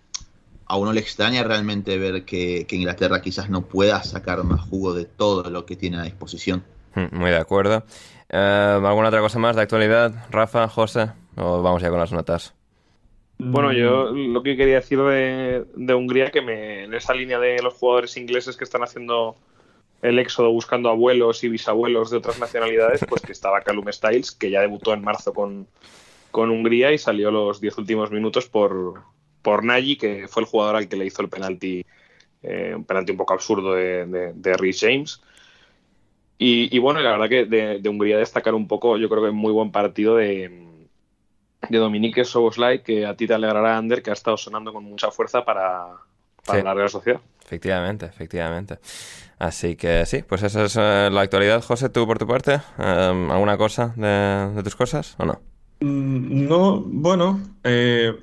a 0.65 0.77
uno 0.77 0.93
le 0.93 1.01
extraña 1.01 1.43
realmente 1.43 1.97
ver 1.97 2.25
que, 2.25 2.65
Inglaterra 2.69 3.21
quizás 3.21 3.49
no 3.49 3.61
pueda 3.61 4.03
sacar 4.03 4.43
más 4.43 4.61
jugo 4.61 4.93
de 4.93 5.05
todo 5.05 5.49
lo 5.49 5.65
que 5.65 5.75
tiene 5.75 5.97
a 5.97 6.03
disposición. 6.03 6.63
Muy 7.11 7.29
de 7.29 7.37
acuerdo. 7.37 7.83
¿Alguna 8.29 9.09
otra 9.09 9.21
cosa 9.21 9.39
más 9.39 9.55
de 9.55 9.63
actualidad, 9.63 10.25
Rafa, 10.31 10.67
José? 10.67 11.11
¿O 11.35 11.61
vamos 11.61 11.81
ya 11.81 11.89
con 11.89 11.99
las 11.99 12.13
notas? 12.13 12.53
Bueno, 13.37 13.73
yo 13.73 14.11
lo 14.11 14.43
que 14.43 14.55
quería 14.55 14.75
decir 14.75 14.99
de, 15.01 15.65
de 15.75 15.93
Hungría, 15.93 16.31
que 16.31 16.41
me, 16.41 16.85
en 16.85 16.93
esa 16.93 17.13
línea 17.13 17.37
de 17.37 17.61
los 17.61 17.73
jugadores 17.73 18.15
ingleses 18.15 18.55
que 18.55 18.63
están 18.63 18.81
haciendo 18.81 19.35
el 20.01 20.19
éxodo 20.19 20.51
buscando 20.51 20.89
abuelos 20.89 21.43
y 21.43 21.49
bisabuelos 21.49 22.11
de 22.11 22.17
otras 22.17 22.39
nacionalidades, 22.39 23.01
pues 23.07 23.21
que 23.21 23.31
estaba 23.31 23.61
Callum 23.61 23.91
Styles, 23.91 24.31
que 24.31 24.51
ya 24.51 24.61
debutó 24.61 24.93
en 24.93 25.01
marzo 25.01 25.33
con, 25.33 25.67
con 26.31 26.51
Hungría 26.51 26.91
y 26.91 26.97
salió 26.97 27.31
los 27.31 27.61
diez 27.61 27.77
últimos 27.77 28.11
minutos 28.11 28.47
por, 28.47 29.03
por 29.41 29.63
Nagy, 29.63 29.97
que 29.97 30.27
fue 30.27 30.43
el 30.43 30.49
jugador 30.49 30.75
al 30.75 30.87
que 30.87 30.97
le 30.97 31.05
hizo 31.05 31.21
el 31.21 31.29
penalti, 31.29 31.85
eh, 32.43 32.73
un 32.75 32.83
penalti 32.83 33.11
un 33.11 33.17
poco 33.17 33.33
absurdo 33.33 33.73
de, 33.73 34.33
de, 34.33 34.57
Rhys 34.57 34.79
James. 34.81 35.21
Y, 36.37 36.77
bueno, 36.79 36.99
la 36.99 37.11
verdad 37.11 37.29
que 37.29 37.45
de, 37.45 37.89
Hungría 37.89 38.17
destacar 38.17 38.53
un 38.53 38.67
poco, 38.67 38.97
yo 38.97 39.07
creo 39.07 39.23
que 39.23 39.31
muy 39.31 39.53
buen 39.53 39.71
partido 39.71 40.17
de, 40.17 40.67
de 41.69 41.77
Dominique 41.77 42.25
Soboslai, 42.25 42.83
que 42.83 43.05
a 43.05 43.15
ti 43.15 43.25
te 43.27 43.33
alegrará, 43.33 43.77
Ander, 43.77 44.03
que 44.03 44.09
ha 44.09 44.13
estado 44.13 44.35
sonando 44.35 44.73
con 44.73 44.83
mucha 44.83 45.11
fuerza 45.11 45.45
para, 45.45 45.87
para 46.45 46.61
la 46.61 46.73
Real 46.73 46.89
Sociedad. 46.89 47.21
Efectivamente, 47.45 48.07
efectivamente. 48.07 48.79
Así 49.37 49.75
que 49.75 50.05
sí, 50.05 50.23
pues 50.27 50.41
esa 50.43 50.65
es 50.65 50.75
eh, 50.77 51.09
la 51.11 51.21
actualidad. 51.21 51.61
José, 51.61 51.89
tú 51.89 52.07
por 52.07 52.17
tu 52.17 52.25
parte, 52.25 52.61
em, 52.79 53.29
¿alguna 53.29 53.57
cosa 53.57 53.93
de, 53.95 54.63
tus 54.63 54.75
cosas 54.75 55.15
o 55.19 55.25
no? 55.25 55.41
Mm, 55.81 56.47
no, 56.47 56.81
bueno, 56.81 57.41
eh, 57.63 58.13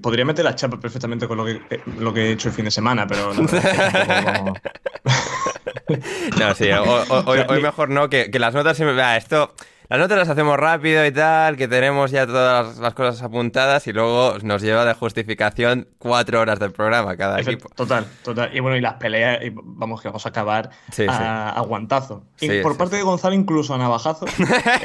podría 0.00 0.24
meter 0.24 0.44
la 0.44 0.54
chapa 0.54 0.78
perfectamente 0.78 1.26
con 1.26 1.36
lo 1.36 1.44
que, 1.44 1.60
eh, 1.70 1.80
lo 1.98 2.14
que 2.14 2.28
he 2.28 2.32
hecho 2.32 2.48
el 2.48 2.54
fin 2.54 2.64
de 2.64 2.70
semana, 2.70 3.04
pero... 3.06 3.34
no, 3.34 3.48
sí, 6.54 6.68
hoy, 7.26 7.62
mejor 7.62 7.90
no, 7.90 8.08
que, 8.08 8.30
las 8.38 8.54
notas 8.54 8.76
siempre... 8.76 9.02
Ah, 9.02 9.16
esto 9.16 9.52
las 9.88 9.98
notas 9.98 10.16
las 10.16 10.28
hacemos 10.28 10.56
rápido 10.58 11.04
y 11.04 11.12
tal, 11.12 11.56
que 11.56 11.68
tenemos 11.68 12.10
ya 12.10 12.26
todas 12.26 12.78
las, 12.78 12.94
cosas 12.94 13.22
apuntadas 13.22 13.86
y 13.86 13.92
luego 13.92 14.38
nos 14.42 14.62
lleva 14.62 14.84
de 14.84 14.94
justificación 14.94 15.88
cuatro 15.98 16.40
horas 16.40 16.58
del 16.58 16.72
programa 16.72 17.16
cada 17.16 17.40
equipo. 17.40 17.68
Total, 17.74 18.06
total. 18.22 18.50
Y 18.54 18.60
bueno, 18.60 18.76
y 18.76 18.80
las 18.80 18.94
peleas, 18.94 19.40
vamos, 19.52 20.00
que 20.00 20.08
vamos 20.08 20.24
a 20.24 20.28
acabar 20.30 20.70
a, 21.08 21.62
guantazo. 21.66 22.24
y 22.40 22.60
por 22.60 22.76
parte 22.76 22.96
de 22.96 23.02
Gonzalo 23.02 23.34
incluso 23.34 23.74
a 23.74 23.78
navajazo. 23.78 24.26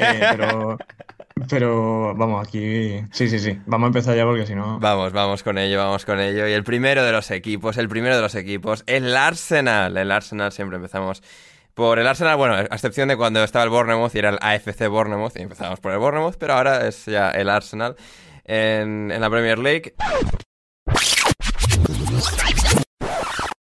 Eh, 0.00 0.20
pero, 0.36 0.78
pero 1.48 2.14
vamos, 2.14 2.46
aquí. 2.46 3.00
Sí, 3.12 3.28
sí, 3.28 3.38
sí. 3.38 3.58
Vamos 3.66 3.86
a 3.86 3.88
empezar 3.88 4.16
ya 4.16 4.24
porque 4.24 4.46
si 4.46 4.54
no. 4.54 4.78
Vamos, 4.78 5.12
vamos 5.12 5.42
con 5.42 5.58
ello, 5.58 5.78
vamos 5.78 6.04
con 6.04 6.20
ello. 6.20 6.48
Y 6.48 6.52
el 6.52 6.64
primero 6.64 7.04
de 7.04 7.12
los 7.12 7.30
equipos, 7.30 7.76
el 7.76 7.88
primero 7.88 8.16
de 8.16 8.22
los 8.22 8.34
equipos, 8.34 8.82
el 8.86 9.16
Arsenal. 9.16 9.96
El 9.96 10.10
Arsenal 10.10 10.52
siempre 10.52 10.76
empezamos 10.76 11.22
por 11.80 11.98
el 11.98 12.06
Arsenal, 12.06 12.36
bueno, 12.36 12.56
a 12.56 12.60
excepción 12.60 13.08
de 13.08 13.16
cuando 13.16 13.42
estaba 13.42 13.64
el 13.64 13.70
Bournemouth 13.70 14.14
y 14.14 14.18
era 14.18 14.28
el 14.28 14.38
AFC 14.42 14.86
Bournemouth, 14.88 15.34
y 15.38 15.40
empezamos 15.40 15.80
por 15.80 15.92
el 15.92 15.98
Bournemouth, 15.98 16.36
pero 16.38 16.52
ahora 16.52 16.86
es 16.86 17.06
ya 17.06 17.30
el 17.30 17.48
Arsenal 17.48 17.96
en, 18.44 19.10
en 19.10 19.18
la 19.18 19.30
Premier 19.30 19.58
League. 19.58 19.94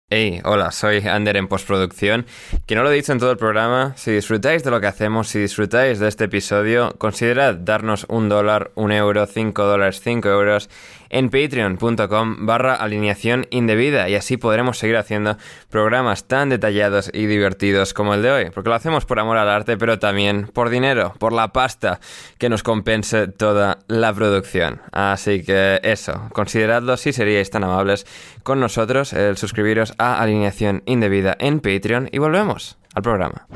Hey, 0.08 0.40
hola, 0.44 0.70
soy 0.70 0.98
Ander 1.08 1.36
en 1.36 1.48
postproducción. 1.48 2.24
Que 2.66 2.76
no 2.76 2.84
lo 2.84 2.92
he 2.92 2.94
dicho 2.94 3.10
en 3.10 3.18
todo 3.18 3.32
el 3.32 3.36
programa, 3.36 3.94
si 3.96 4.12
disfrutáis 4.12 4.62
de 4.62 4.70
lo 4.70 4.80
que 4.80 4.86
hacemos, 4.86 5.26
si 5.26 5.40
disfrutáis 5.40 5.98
de 5.98 6.06
este 6.06 6.26
episodio, 6.26 6.94
considerad 6.98 7.56
darnos 7.56 8.06
un 8.08 8.28
dólar, 8.28 8.70
un 8.76 8.92
euro, 8.92 9.26
cinco 9.26 9.64
dólares, 9.64 10.00
cinco 10.00 10.28
euros 10.28 10.70
en 11.10 11.30
patreon.com 11.30 12.46
barra 12.46 12.74
alineación 12.74 13.46
y 13.50 14.14
así 14.14 14.36
podremos 14.36 14.78
seguir 14.78 14.96
haciendo 14.96 15.36
programas 15.70 16.26
tan 16.26 16.48
detallados 16.48 17.10
y 17.12 17.26
divertidos 17.26 17.94
como 17.94 18.14
el 18.14 18.22
de 18.22 18.30
hoy, 18.30 18.50
porque 18.50 18.68
lo 18.68 18.74
hacemos 18.74 19.04
por 19.04 19.18
amor 19.18 19.36
al 19.36 19.48
arte, 19.48 19.76
pero 19.76 19.98
también 19.98 20.48
por 20.52 20.70
dinero, 20.70 21.14
por 21.18 21.32
la 21.32 21.52
pasta 21.52 22.00
que 22.38 22.48
nos 22.48 22.62
compense 22.62 23.28
toda 23.28 23.78
la 23.88 24.12
producción. 24.12 24.80
Así 24.92 25.42
que 25.42 25.80
eso, 25.82 26.28
consideradlo 26.32 26.96
si 26.96 27.12
seríais 27.12 27.50
tan 27.50 27.64
amables 27.64 28.06
con 28.42 28.60
nosotros 28.60 29.12
el 29.12 29.36
suscribiros 29.36 29.94
a 29.98 30.20
alineación 30.20 30.82
indebida 30.86 31.36
en 31.38 31.60
Patreon 31.60 32.08
y 32.12 32.18
volvemos 32.18 32.76
al 32.94 33.02
programa. 33.02 33.46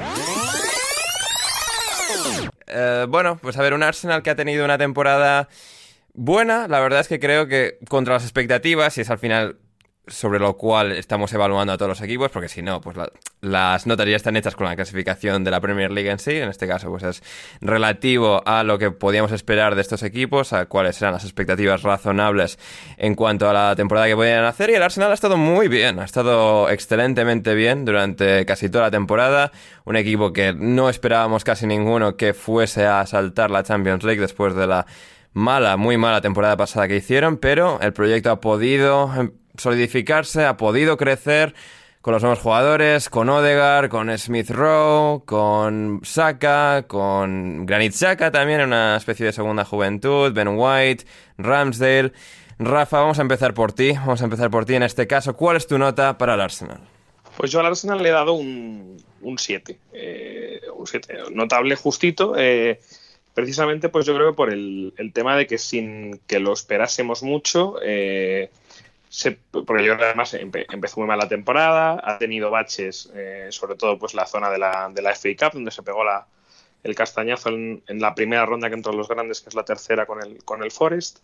Eh, 2.67 3.07
bueno, 3.09 3.39
pues 3.41 3.57
a 3.57 3.63
ver, 3.63 3.75
un 3.75 3.83
Arsenal 3.83 4.23
que 4.23 4.31
ha 4.31 4.37
tenido 4.37 4.65
una 4.65 4.79
temporada 4.79 5.49
buena, 6.15 6.69
la 6.69 6.81
verdad 6.81 7.01
es 7.01 7.09
que 7.09 7.21
creo 7.21 7.47
que 7.49 7.79
contra 7.89 8.15
las 8.15 8.25
expectativas, 8.25 8.99
y 8.99 9.03
es 9.03 9.11
al 9.11 9.19
final 9.19 9.59
sobre 10.09 10.39
lo 10.39 10.57
cual 10.57 10.93
estamos 10.93 11.33
evaluando 11.33 11.73
a 11.73 11.77
todos 11.77 11.91
los 11.91 12.01
equipos, 12.01 12.31
porque 12.31 12.49
si 12.49 12.63
no, 12.63 12.81
pues 12.81 12.97
las 13.41 13.87
notas 13.87 14.07
ya 14.07 14.17
están 14.17 14.37
hechas 14.37 14.57
con 14.57 14.67
la 14.67 14.75
clasificación 14.75 15.45
de 15.45 15.51
la 15.51 15.61
Premier 15.61 15.91
League 15.91 16.11
en 16.11 16.19
sí, 16.19 16.37
en 16.37 16.49
este 16.49 16.67
caso 16.67 16.89
pues 16.89 17.03
es 17.03 17.23
relativo 17.61 18.43
a 18.47 18.65
lo 18.65 18.79
que 18.79 18.91
podíamos 18.91 19.33
esperar 19.33 19.75
de 19.75 19.83
estos 19.83 20.03
equipos, 20.03 20.53
a 20.53 20.67
cuáles 20.67 21.01
eran 21.01 21.13
las 21.13 21.25
expectativas 21.25 21.83
razonables 21.83 22.59
en 22.97 23.15
cuanto 23.15 23.49
a 23.49 23.53
la 23.53 23.77
temporada 23.77 24.07
que 24.07 24.17
podían 24.17 24.45
hacer, 24.45 24.71
y 24.71 24.75
el 24.75 24.83
Arsenal 24.83 25.11
ha 25.11 25.15
estado 25.15 25.37
muy 25.37 25.69
bien, 25.69 25.99
ha 25.99 26.05
estado 26.05 26.71
excelentemente 26.71 27.55
bien 27.55 27.85
durante 27.85 28.45
casi 28.47 28.69
toda 28.69 28.85
la 28.85 28.91
temporada, 28.91 29.53
un 29.85 29.97
equipo 29.97 30.33
que 30.33 30.55
no 30.55 30.89
esperábamos 30.89 31.45
casi 31.45 31.67
ninguno 31.67 32.17
que 32.17 32.35
fuese 32.35 32.87
a 32.87 33.05
saltar 33.07 33.51
la 33.51 33.63
Champions 33.63 34.05
League 34.05 34.21
después 34.21 34.55
de 34.55 34.67
la 34.67 34.87
mala, 35.39 35.77
muy 35.77 35.97
mala 35.97 36.21
temporada 36.21 36.57
pasada 36.57 36.89
que 36.89 36.97
hicieron, 36.97 37.39
pero 37.39 37.81
el 37.81 37.93
proyecto 37.93 38.31
ha 38.31 38.41
podido 38.41 39.11
solidificarse, 39.57 40.45
ha 40.45 40.57
podido 40.57 40.97
crecer 40.97 41.55
con 42.01 42.13
los 42.13 42.23
nuevos 42.23 42.41
jugadores, 42.41 43.09
con 43.09 43.29
Odegar, 43.29 43.89
con 43.89 44.17
Smith 44.19 44.51
Rowe, 44.51 45.25
con 45.25 46.01
Saka, 46.05 46.85
con 46.87 47.67
Granit 47.67 47.93
Saka 47.93 48.31
también, 48.31 48.61
una 48.61 48.97
especie 48.97 49.27
de 49.27 49.33
segunda 49.33 49.65
juventud, 49.65 50.33
Ben 50.33 50.49
White, 50.49 51.05
Ramsdale. 51.39 52.13
Rafa, 52.59 53.01
vamos 53.01 53.19
a 53.21 53.23
empezar 53.23 53.55
por 53.55 53.73
ti, 53.73 53.93
vamos 53.93 54.21
a 54.21 54.25
empezar 54.25 54.51
por 54.51 54.65
ti 54.65 54.75
en 54.75 54.83
este 54.83 55.07
caso. 55.07 55.37
¿Cuál 55.37 55.57
es 55.57 55.67
tu 55.67 55.79
nota 55.79 56.19
para 56.19 56.35
el 56.35 56.41
Arsenal? 56.41 56.81
Pues 57.37 57.53
yo 57.53 57.61
al 57.61 57.67
Arsenal 57.67 58.03
le 58.03 58.09
he 58.09 58.13
dado 58.13 58.33
un 58.33 58.97
7, 59.37 59.79
eh, 59.93 60.61
un 60.75 60.87
7, 60.87 61.15
notable, 61.33 61.77
justito. 61.77 62.35
Eh, 62.37 62.81
precisamente 63.39 63.89
pues 63.89 64.05
yo 64.05 64.17
creo 64.17 64.31
que 64.31 64.37
por 64.37 64.53
el, 64.53 64.93
tema 65.15 65.37
de 65.37 65.47
que 65.47 65.59
sin 65.59 66.19
que 66.27 66.41
lo 66.41 66.53
esperásemos 66.53 67.23
mucho, 67.23 67.77
eh, 67.81 68.51
porque 69.53 69.85
yo 69.85 69.95
además 69.95 70.35
empezó 70.35 70.99
muy 70.99 71.07
mal 71.07 71.21
la 71.21 71.29
temporada, 71.29 72.03
ha 72.03 72.19
tenido 72.19 72.51
baches, 72.51 73.13
eh, 73.15 73.47
sobre 73.51 73.77
todo 73.77 73.97
pues 73.97 74.15
la 74.15 74.27
zona 74.27 74.51
de 74.51 74.59
la, 74.59 74.91
de 74.93 75.03
la 75.03 75.15
FA 75.15 75.29
Cup, 75.39 75.53
donde 75.53 75.71
se 75.71 75.85
pegó 75.85 76.03
el 76.83 76.95
castañazo 76.97 77.51
en, 77.51 77.81
la 77.87 78.13
primera 78.13 78.45
ronda 78.45 78.71
que 78.71 78.75
entró 78.75 78.93
los 78.93 79.07
grandes, 79.07 79.41
que 79.41 79.51
es 79.51 79.55
la 79.55 79.65
tercera 79.65 80.05
con 80.05 80.21
el, 80.21 80.43
con 80.43 80.65
el 80.65 80.73
Forest. 80.73 81.21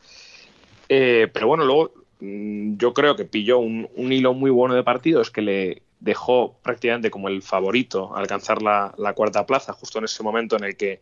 Eh, 0.88 1.28
pero 1.32 1.48
bueno, 1.48 1.64
luego 1.64 1.94
mm, 2.20 2.76
yo 2.76 2.94
creo 2.94 3.16
que 3.16 3.24
pilló 3.24 3.58
un, 3.58 3.88
hilo 3.96 4.34
muy 4.34 4.52
bueno 4.52 4.76
de 4.76 4.84
partidos 4.84 5.32
que 5.32 5.42
le 5.42 5.82
dejó 5.98 6.56
prácticamente 6.62 7.10
como 7.10 7.26
el 7.26 7.42
favorito 7.42 8.14
alcanzar 8.14 8.62
la 8.62 9.12
cuarta 9.16 9.44
plaza, 9.46 9.72
justo 9.72 9.98
en 9.98 10.04
ese 10.04 10.22
momento 10.22 10.56
en 10.56 10.62
el 10.62 10.76
que 10.76 11.00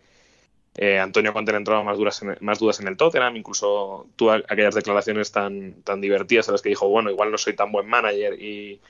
eh, 0.74 0.98
Antonio 0.98 1.34
Conte 1.34 1.52
le 1.52 1.58
entraba 1.58 1.82
más, 1.82 1.98
dudas 1.98 2.22
en, 2.22 2.36
más 2.40 2.58
dudas 2.58 2.80
en 2.80 2.88
el 2.88 2.96
Tottenham, 2.96 3.36
incluso 3.36 4.06
tuvo 4.16 4.32
aquellas 4.32 4.74
declaraciones 4.74 5.30
tan, 5.30 5.74
tan 5.82 6.00
divertidas 6.00 6.48
en 6.48 6.52
las 6.52 6.62
que 6.62 6.70
dijo, 6.70 6.88
bueno, 6.88 7.10
igual 7.10 7.30
no 7.30 7.36
soy 7.36 7.54
tan 7.54 7.70
buen 7.70 7.86
manager 7.86 8.40
y, 8.40 8.80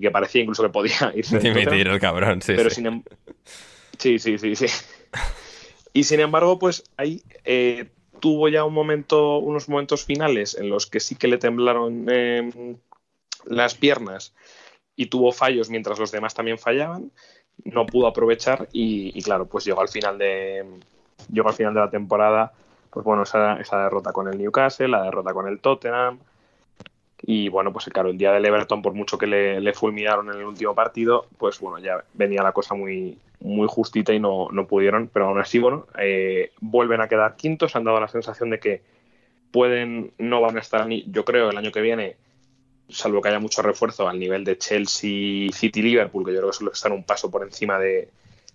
que 0.00 0.10
parecía 0.10 0.42
incluso 0.42 0.62
que 0.62 0.68
podía 0.68 1.12
irse. 1.14 1.38
Dimitir 1.40 1.88
el 1.88 2.00
cabrón, 2.00 2.42
sí. 2.42 2.54
Pero 2.54 2.70
sí. 2.70 2.76
Sin 2.76 2.86
em-, 2.86 3.02
sí, 3.98 4.18
sí, 4.18 4.38
sí, 4.38 4.54
sí. 4.54 4.66
Y 5.92 6.04
sin 6.04 6.20
embargo, 6.20 6.58
pues 6.58 6.84
ahí 6.96 7.22
eh, 7.44 7.86
tuvo 8.20 8.48
ya 8.48 8.64
un 8.64 8.72
momento, 8.72 9.38
unos 9.38 9.68
momentos 9.68 10.04
finales 10.04 10.54
en 10.54 10.70
los 10.70 10.86
que 10.86 11.00
sí 11.00 11.16
que 11.16 11.28
le 11.28 11.38
temblaron 11.38 12.08
em, 12.08 12.76
las 13.44 13.74
piernas 13.74 14.32
y 14.94 15.06
tuvo 15.06 15.32
fallos 15.32 15.70
mientras 15.70 15.98
los 15.98 16.12
demás 16.12 16.34
también 16.34 16.58
fallaban. 16.58 17.10
No 17.64 17.84
pudo 17.84 18.06
aprovechar 18.06 18.68
y 18.72 19.20
claro, 19.22 19.46
pues 19.46 19.64
llegó 19.64 19.82
al 19.82 19.88
final 19.88 20.16
de, 20.16 20.64
llegó 21.28 21.48
al 21.48 21.54
final 21.54 21.74
de 21.74 21.80
la 21.80 21.90
temporada, 21.90 22.52
pues 22.90 23.04
bueno, 23.04 23.22
esa, 23.22 23.56
derrota 23.56 24.12
con 24.12 24.28
el 24.28 24.38
Newcastle, 24.38 24.88
la 24.88 25.02
derrota 25.02 25.32
con 25.32 25.48
el 25.48 25.60
Tottenham. 25.60 26.18
Y 27.24 27.48
bueno, 27.48 27.72
pues 27.72 27.86
claro, 27.86 28.10
el 28.10 28.18
día 28.18 28.32
del 28.32 28.44
Everton, 28.44 28.82
por 28.82 28.94
mucho 28.94 29.16
que 29.16 29.26
le, 29.26 29.72
fulminaron 29.74 30.28
en 30.28 30.40
el 30.40 30.44
último 30.44 30.74
partido, 30.74 31.26
pues 31.38 31.60
bueno, 31.60 31.78
ya 31.78 32.02
venía 32.14 32.42
la 32.42 32.52
cosa 32.52 32.74
muy, 32.74 33.16
muy 33.40 33.68
justita 33.68 34.12
y 34.12 34.18
no, 34.18 34.48
no 34.50 34.66
pudieron. 34.66 35.08
Pero 35.08 35.28
aún 35.28 35.40
así, 35.40 35.58
bueno, 35.58 35.86
eh, 35.98 36.50
vuelven 36.60 37.00
a 37.00 37.08
quedar 37.08 37.36
quintos. 37.36 37.76
Han 37.76 37.84
dado 37.84 38.00
la 38.00 38.08
sensación 38.08 38.50
de 38.50 38.58
que 38.58 38.82
pueden, 39.52 40.12
no 40.18 40.40
van 40.40 40.56
a 40.56 40.60
estar, 40.60 40.86
ni, 40.86 41.04
yo 41.10 41.24
creo, 41.24 41.50
el 41.50 41.56
año 41.56 41.70
que 41.70 41.80
viene 41.80 42.16
salvo 42.88 43.22
que 43.22 43.28
haya 43.28 43.38
mucho 43.38 43.62
refuerzo 43.62 44.08
al 44.08 44.18
nivel 44.18 44.44
de 44.44 44.58
Chelsea, 44.58 45.50
City, 45.52 45.82
Liverpool, 45.82 46.24
que 46.24 46.32
yo 46.32 46.40
creo 46.40 46.50
que 46.50 46.64
que 46.64 46.72
están 46.72 46.92
un 46.92 47.04
paso 47.04 47.30
por 47.30 47.42
encima 47.42 47.78
de, 47.78 48.10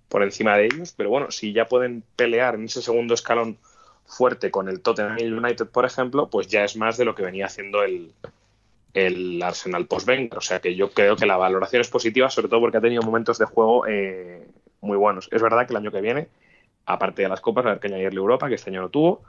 por 0.09 0.23
encima 0.23 0.57
de 0.57 0.65
ellos. 0.65 0.93
Pero 0.95 1.09
bueno, 1.09 1.31
si 1.31 1.53
ya 1.53 1.65
pueden 1.65 2.03
pelear 2.15 2.55
en 2.55 2.65
ese 2.65 2.81
segundo 2.81 3.13
escalón 3.13 3.57
fuerte 4.05 4.51
con 4.51 4.69
el 4.69 4.81
Tottenham 4.81 5.17
United, 5.17 5.67
por 5.67 5.85
ejemplo, 5.85 6.29
pues 6.29 6.47
ya 6.47 6.63
es 6.63 6.77
más 6.77 6.97
de 6.97 7.05
lo 7.05 7.15
que 7.15 7.23
venía 7.23 7.45
haciendo 7.45 7.83
el, 7.83 8.11
el 8.93 9.41
Arsenal 9.43 9.85
post-Wenger. 9.85 10.37
O 10.37 10.41
sea 10.41 10.59
que 10.59 10.75
yo 10.75 10.91
creo 10.91 11.15
que 11.15 11.25
la 11.25 11.37
valoración 11.37 11.81
es 11.81 11.89
positiva, 11.89 12.29
sobre 12.29 12.47
todo 12.47 12.61
porque 12.61 12.77
ha 12.77 12.81
tenido 12.81 13.03
momentos 13.03 13.37
de 13.37 13.45
juego 13.45 13.85
eh, 13.87 14.47
muy 14.81 14.97
buenos. 14.97 15.29
Es 15.31 15.41
verdad 15.41 15.67
que 15.67 15.73
el 15.73 15.77
año 15.77 15.91
que 15.91 16.01
viene, 16.01 16.27
aparte 16.85 17.21
de 17.21 17.29
las 17.29 17.41
copas, 17.41 17.65
va 17.65 17.69
a 17.69 17.71
haber 17.73 17.81
que 17.81 17.87
añadirle 17.87 18.19
Europa, 18.19 18.47
que 18.47 18.55
este 18.55 18.69
año 18.69 18.81
no 18.81 18.89
tuvo, 18.89 19.23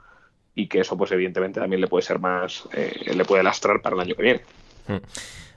y 0.55 0.67
que 0.67 0.79
eso, 0.79 0.97
pues 0.97 1.11
evidentemente, 1.11 1.59
también 1.59 1.81
le 1.81 1.87
puede 1.87 2.03
ser 2.03 2.19
más, 2.19 2.67
eh, 2.73 3.13
le 3.13 3.25
puede 3.25 3.43
lastrar 3.43 3.81
para 3.81 3.95
el 3.95 4.01
año 4.01 4.15
que 4.15 4.21
viene. 4.21 4.41
Hmm. 4.87 4.97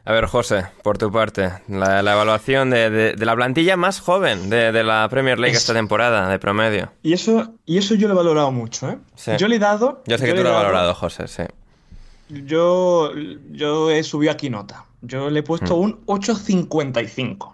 A 0.04 0.12
ver, 0.12 0.26
José, 0.26 0.64
por 0.82 0.98
tu 0.98 1.12
parte, 1.12 1.52
la, 1.68 2.00
evaluación 2.00 2.70
de, 2.70 3.14
la 3.16 3.36
plantilla 3.36 3.76
más 3.76 4.00
joven 4.00 4.50
de, 4.50 4.72
la 4.82 5.08
Premier 5.08 5.38
League 5.38 5.56
esta 5.56 5.72
temporada, 5.72 6.28
de 6.28 6.40
promedio. 6.40 6.92
Y 7.04 7.12
eso, 7.12 7.54
y 7.66 7.78
eso 7.78 7.94
yo 7.94 8.08
lo 8.08 8.14
he 8.14 8.16
valorado 8.16 8.50
mucho, 8.50 8.90
¿eh? 8.90 8.98
Yo 9.38 9.46
le 9.46 9.56
he 9.56 9.58
dado... 9.60 10.02
Yo 10.06 10.18
sé 10.18 10.26
que 10.26 10.34
tú 10.34 10.42
lo 10.42 10.48
has 10.48 10.62
valorado, 10.62 10.94
José, 10.94 11.28
sí. 11.28 11.44
Yo, 12.28 13.12
yo 13.52 13.90
he 13.90 14.02
subido 14.02 14.32
aquí 14.32 14.50
nota. 14.50 14.86
Yo 15.02 15.30
le 15.30 15.40
he 15.40 15.42
puesto 15.42 15.76
hmm. 15.76 15.80
un 15.80 16.06
8.55. 16.06 17.52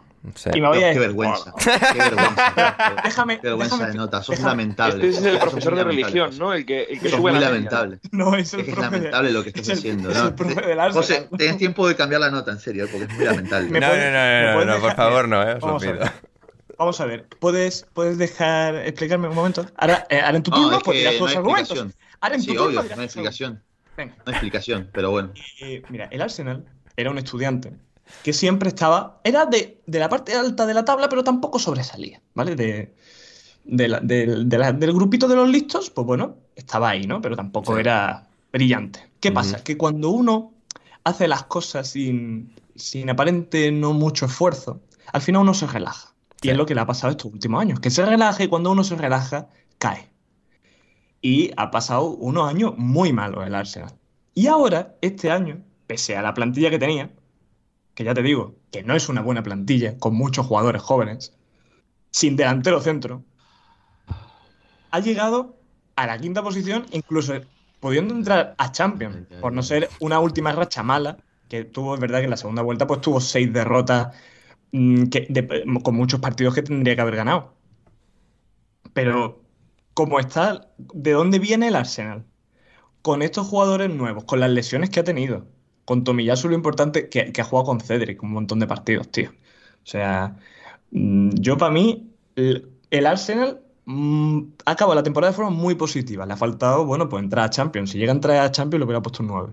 Y 0.53 0.61
me 0.61 0.69
voy 0.69 0.83
a... 0.83 0.93
Qué 0.93 0.99
vergüenza. 0.99 1.53
Qué 1.65 1.99
vergüenza. 1.99 2.97
déjame, 3.05 3.41
qué 3.41 3.47
vergüenza 3.47 3.87
de 3.87 3.95
nota. 3.95 4.23
Sos 4.23 4.41
lamentable. 4.41 5.09
Este 5.09 5.21
es 5.21 5.27
el 5.27 5.39
profesor 5.39 5.77
de 5.77 5.85
religión, 5.85 6.37
¿no? 6.39 6.53
El 6.53 6.67
que, 6.67 6.85
el 6.85 7.01
que 7.01 7.09
sube 7.09 7.33
muy 7.33 7.41
lamentable. 7.41 8.01
No, 8.11 8.35
es 8.35 8.53
el 8.55 8.61
es, 8.61 8.69
es 8.69 8.79
lamentable 8.79 9.33
lo 9.33 9.43
que 9.43 9.51
estás 9.51 9.79
haciendo. 9.79 10.11
¿no? 10.11 10.93
José, 10.93 11.29
tenés 11.37 11.59
tiempo 11.59 11.87
de 11.87 11.95
cambiar 11.95 12.21
la 12.21 12.31
nota, 12.31 12.53
en 12.53 12.59
serio, 12.59 12.87
porque 12.91 13.05
es 13.05 13.15
muy 13.15 13.25
lamentable. 13.25 13.69
No, 13.69 13.81
no, 13.81 13.97
no, 13.97 14.65
no, 14.65 14.75
no, 14.75 14.81
por 14.81 14.95
favor, 14.95 15.29
no, 15.29 15.43
eh, 15.43 15.55
os 15.55 15.61
Vamos, 15.61 15.85
a 15.85 16.15
Vamos 16.79 17.01
a 17.01 17.07
ver, 17.07 17.27
¿puedes, 17.41 17.87
puedes 17.93 18.19
dejar 18.19 18.77
explicarme 18.77 19.29
un 19.29 19.35
momento? 19.35 19.67
Ahora, 19.77 20.07
eh, 20.11 20.21
ahora 20.21 20.37
en 20.37 20.43
tu 20.43 20.51
turno, 20.51 20.71
no, 20.71 20.79
pues 20.81 20.99
dirás 20.99 21.17
tus 21.17 21.35
argumentos. 21.35 21.87
Ahora 22.21 22.35
en 22.37 22.41
tu 22.41 22.51
sí, 22.51 22.57
turno, 22.57 22.81
obvio, 22.81 22.95
no 22.95 23.01
hay 23.01 23.05
explicación. 23.07 23.63
Venga. 23.97 24.15
No 24.17 24.23
hay 24.27 24.33
explicación, 24.33 24.91
pero 24.93 25.11
bueno. 25.11 25.33
Eh, 25.61 25.83
mira, 25.89 26.09
el 26.13 26.23
Arsenal 26.23 26.65
era 26.97 27.11
un 27.11 27.19
estudiante 27.19 27.73
que 28.23 28.33
siempre 28.33 28.69
estaba, 28.69 29.21
era 29.25 29.47
de, 29.47 29.81
la 29.87 30.09
parte 30.09 30.35
alta 30.35 30.67
de 30.67 30.75
la 30.75 30.85
tabla, 30.85 31.09
pero 31.09 31.25
tampoco 31.25 31.59
sobresalía, 31.59 32.21
¿vale? 32.35 32.57
De, 32.57 32.95
del 33.65 34.93
grupito 34.93 35.29
de 35.29 35.37
los 35.37 35.49
listos, 35.49 35.91
pues 35.91 36.07
bueno, 36.07 36.37
estaba 36.57 36.91
ahí, 36.91 37.07
¿no? 37.07 37.21
Pero 37.21 37.37
tampoco 37.37 37.79
era 37.79 38.29
brillante. 38.53 39.11
¿Qué 39.21 39.33
pasa? 39.33 39.63
Que 39.63 39.77
cuando 39.77 40.11
uno 40.11 40.53
hace 41.05 41.29
las 41.29 41.45
cosas 41.45 41.89
sin, 41.89 42.55
sin 42.77 43.11
aparente 43.11 43.71
no 43.73 43.93
mucho 43.93 44.27
esfuerzo, 44.27 44.81
al 45.13 45.21
final 45.21 45.43
uno 45.43 45.55
se 45.55 45.67
relaja. 45.67 46.15
Y 46.41 46.51
es 46.51 46.57
lo 46.57 46.67
que 46.67 46.75
le 46.75 46.81
ha 46.81 46.87
pasado 46.87 47.11
estos 47.11 47.33
últimos 47.33 47.61
años, 47.61 47.81
que 47.81 47.91
se 47.91 48.05
relaja 48.05 48.45
y 48.45 48.49
cuando 48.49 48.71
uno 48.71 48.85
se 48.85 48.95
relaja, 48.95 49.49
cae. 49.79 50.09
Y 51.21 51.51
ha 51.57 51.71
pasado 51.71 52.11
unos 52.11 52.49
años 52.49 52.75
muy 52.77 53.13
malos 53.13 53.45
el 53.47 53.55
Arsenal. 53.55 53.93
Y 54.35 54.47
ahora, 54.47 54.95
este 55.01 55.33
año, 55.33 55.63
pese 55.89 56.17
a 56.17 56.23
la 56.23 56.35
plantilla 56.35 56.71
que 56.71 56.79
tenía, 56.79 57.11
que 57.99 58.05
ya 58.05 58.15
te 58.15 58.23
digo, 58.23 58.55
que 58.71 58.85
no 58.85 58.95
es 58.95 59.09
una 59.09 59.23
buena 59.23 59.43
plantilla, 59.43 59.99
con 59.99 60.15
muchos 60.15 60.47
jugadores 60.47 60.81
jóvenes, 60.81 61.37
sin 62.13 62.37
delantero 62.37 62.81
centro, 62.81 63.25
ha 64.93 65.01
llegado 65.01 65.57
a 65.97 66.07
la 66.07 66.17
quinta 66.17 66.41
posición, 66.41 66.87
incluso 66.93 67.35
pudiendo 67.81 68.15
entrar 68.15 68.55
a 68.57 68.71
Champions, 68.71 69.27
por 69.41 69.53
no 69.53 69.65
ser 69.65 69.89
una 69.99 70.21
última 70.21 70.53
racha 70.53 70.85
mala, 70.85 71.19
que 71.49 71.65
tuvo, 71.65 71.97
es 71.97 72.01
verdad 72.01 72.19
que 72.19 72.27
en 72.27 72.31
la 72.31 72.37
segunda 72.37 72.63
vuelta 72.63 72.87
pues 72.87 73.01
tuvo 73.01 73.21
seis 73.21 73.53
derrotas 73.53 74.15
mm, 74.71 75.07
con 75.83 75.97
muchos 75.97 76.21
partidos 76.21 76.55
que 76.55 76.63
tendría 76.63 76.95
que 76.95 77.01
haber 77.01 77.17
ganado. 77.17 77.57
Pero, 78.93 79.43
como 79.93 80.21
está, 80.21 80.71
¿de 80.79 81.11
dónde 81.11 81.41
viene 81.41 81.67
el 81.67 81.75
Arsenal? 81.75 82.25
Con 83.03 83.23
estos 83.23 83.49
jugadores 83.49 83.91
nuevos, 83.91 84.23
con 84.23 84.39
las 84.39 84.51
lesiones 84.51 84.89
que 84.91 85.01
ha 85.01 85.05
tenido, 85.05 85.49
con 85.89 86.05
Tomiyasu 86.05 86.51
lo 86.51 86.55
importante 86.55 87.09
que, 87.09 87.33
que 87.33 87.41
ha 87.41 87.45
jugado 87.45 87.65
con 87.65 87.81
Cedric 87.81 88.23
un 88.23 88.33
montón 88.33 88.59
de 88.59 88.67
partidos, 88.67 89.09
tío. 89.11 89.31
O 89.31 89.87
sea, 89.87 90.37
mm, 90.91 91.31
yo 91.41 91.57
para 91.57 91.73
mí, 91.73 92.13
el, 92.37 93.07
Arsenal 93.07 93.63
mm, 93.87 94.41
ha 94.67 94.73
acabado 94.73 94.95
la 94.97 95.03
temporada 95.03 95.33
de 95.33 95.37
forma 95.37 95.51
muy 95.51 95.77
positiva. 95.77 96.27
Le 96.27 96.35
ha 96.35 96.37
faltado, 96.37 96.85
bueno, 96.85 97.09
pues 97.09 97.23
entrar 97.23 97.47
a 97.47 97.51
Champions. 97.51 97.91
Si 97.91 97.99
llega 97.99 98.13
a 98.13 98.17
entrar 98.17 98.37
a 98.37 98.51
Champions, 98.51 98.81
lo 98.81 98.85
hubiera 98.85 99.01
puesto 99.01 99.23
un 99.23 99.29
9. 99.29 99.53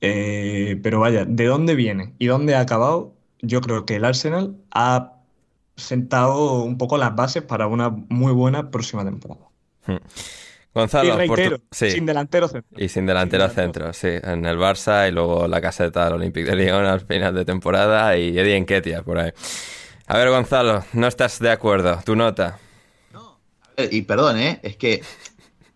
Eh, 0.00 0.80
pero 0.82 0.98
vaya, 0.98 1.24
¿de 1.24 1.46
dónde 1.46 1.76
viene 1.76 2.14
y 2.18 2.26
dónde 2.26 2.56
ha 2.56 2.60
acabado? 2.60 3.14
Yo 3.40 3.60
creo 3.60 3.86
que 3.86 3.96
el 3.96 4.04
Arsenal 4.04 4.56
ha 4.72 5.12
sentado 5.76 6.64
un 6.64 6.76
poco 6.76 6.98
las 6.98 7.14
bases 7.14 7.44
para 7.44 7.68
una 7.68 7.90
muy 7.90 8.32
buena 8.32 8.72
próxima 8.72 9.04
temporada. 9.04 9.46
Hmm. 9.86 9.98
Gonzalo, 10.76 11.16
sin 11.70 12.04
delantero 12.04 12.48
centro. 12.48 12.84
Y 12.84 12.90
sin 12.90 13.06
delantero, 13.06 13.48
centro, 13.48 13.94
sí. 13.94 14.08
En 14.08 14.44
el 14.44 14.58
Barça 14.58 15.08
y 15.08 15.10
luego 15.10 15.48
la 15.48 15.62
caseta 15.62 16.04
del 16.04 16.12
Olympique 16.12 16.50
de 16.50 16.54
Lyon 16.54 16.84
al 16.84 17.00
final 17.00 17.34
de 17.34 17.46
temporada 17.46 18.14
y 18.18 18.38
Eddie 18.38 18.56
Enquetia 18.56 19.02
por 19.02 19.18
ahí. 19.18 19.32
A 20.06 20.18
ver, 20.18 20.28
Gonzalo, 20.28 20.84
no 20.92 21.06
estás 21.06 21.38
de 21.38 21.50
acuerdo. 21.50 21.98
¿Tu 22.04 22.14
nota? 22.14 22.58
No, 23.10 23.38
y 23.90 24.02
perdón, 24.02 24.36
¿eh? 24.36 24.60
Es 24.62 24.76
que 24.76 25.02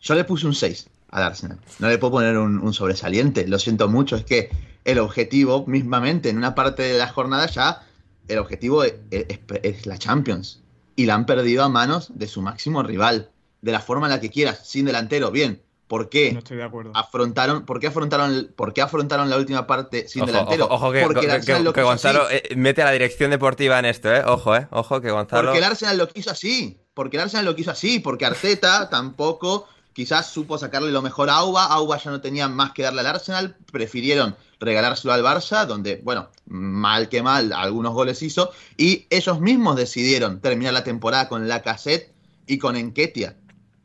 yo 0.02 0.14
le 0.14 0.24
puse 0.24 0.46
un 0.46 0.54
6 0.54 0.90
al 1.12 1.22
Arsenal. 1.22 1.58
No 1.78 1.88
le 1.88 1.96
puedo 1.96 2.12
poner 2.12 2.36
un, 2.36 2.74
sobresaliente. 2.74 3.48
Lo 3.48 3.58
siento 3.58 3.88
mucho. 3.88 4.16
Es 4.16 4.26
que 4.26 4.50
el 4.84 4.98
objetivo, 4.98 5.64
mismamente, 5.66 6.28
en 6.28 6.36
una 6.36 6.54
parte 6.54 6.82
de 6.82 6.98
la 6.98 7.08
jornada 7.08 7.46
ya, 7.46 7.86
el 8.28 8.36
objetivo 8.36 8.84
es 8.84 9.86
la 9.86 9.96
Champions. 9.96 10.60
Y 10.94 11.06
la 11.06 11.14
han 11.14 11.24
perdido 11.24 11.64
a 11.64 11.70
manos 11.70 12.12
de 12.14 12.26
su 12.26 12.42
máximo 12.42 12.82
rival 12.82 13.30
de 13.62 13.72
la 13.72 13.80
forma 13.80 14.06
en 14.06 14.12
la 14.12 14.20
que 14.20 14.30
quieras, 14.30 14.66
sin 14.66 14.86
delantero, 14.86 15.30
bien. 15.30 15.62
¿Por 15.90 16.08
qué? 16.08 16.32
No 16.32 16.38
estoy 16.38 16.56
de 16.56 16.62
acuerdo. 16.62 16.92
Afrontaron, 16.94 17.66
¿por, 17.66 17.80
qué 17.80 17.88
afrontaron, 17.88 18.52
¿Por 18.54 18.72
qué 18.72 18.80
afrontaron 18.80 19.28
la 19.28 19.36
última 19.36 19.66
parte 19.66 20.06
sin 20.06 20.24
delantero? 20.24 20.68
Ojo, 20.70 20.92
que, 20.92 21.02
Porque 21.02 21.40
que, 21.74 21.82
Gonzalo 21.82 22.30
eh, 22.30 22.44
mete 22.54 22.82
a 22.82 22.84
la 22.84 22.92
dirección 22.92 23.32
deportiva 23.32 23.76
en 23.80 23.86
esto, 23.86 24.14
¿eh? 24.14 24.22
Ojo, 24.24 24.54
¿eh? 24.54 24.68
Ojo 24.70 25.00
que 25.00 25.10
Gonzalo... 25.10 25.48
Porque 25.48 25.58
el 25.58 25.64
Arsenal 25.64 25.98
lo 25.98 26.08
quiso 26.08 26.30
así. 26.30 26.78
Porque 26.94 27.16
el 27.16 27.24
Arsenal 27.24 27.44
lo 27.44 27.56
quiso 27.56 27.72
así. 27.72 27.98
Porque 27.98 28.24
Arteta 28.24 28.88
tampoco 28.90 29.66
quizás 29.92 30.30
supo 30.30 30.58
sacarle 30.58 30.92
lo 30.92 31.02
mejor 31.02 31.28
a 31.28 31.34
Auba. 31.34 31.64
Auba 31.64 31.98
ya 31.98 32.12
no 32.12 32.20
tenía 32.20 32.48
más 32.48 32.70
que 32.70 32.84
darle 32.84 33.00
al 33.00 33.06
Arsenal. 33.08 33.56
Prefirieron 33.72 34.36
regalárselo 34.60 35.12
al 35.12 35.24
Barça, 35.24 35.66
donde, 35.66 36.00
bueno, 36.04 36.30
mal 36.46 37.08
que 37.08 37.20
mal, 37.20 37.52
algunos 37.52 37.94
goles 37.94 38.22
hizo. 38.22 38.52
Y 38.76 39.08
ellos 39.10 39.40
mismos 39.40 39.74
decidieron 39.74 40.40
terminar 40.40 40.72
la 40.72 40.84
temporada 40.84 41.28
con 41.28 41.48
la 41.48 41.62
cassette 41.62 42.12
y 42.46 42.58
con 42.58 42.76
Enquetia. 42.76 43.36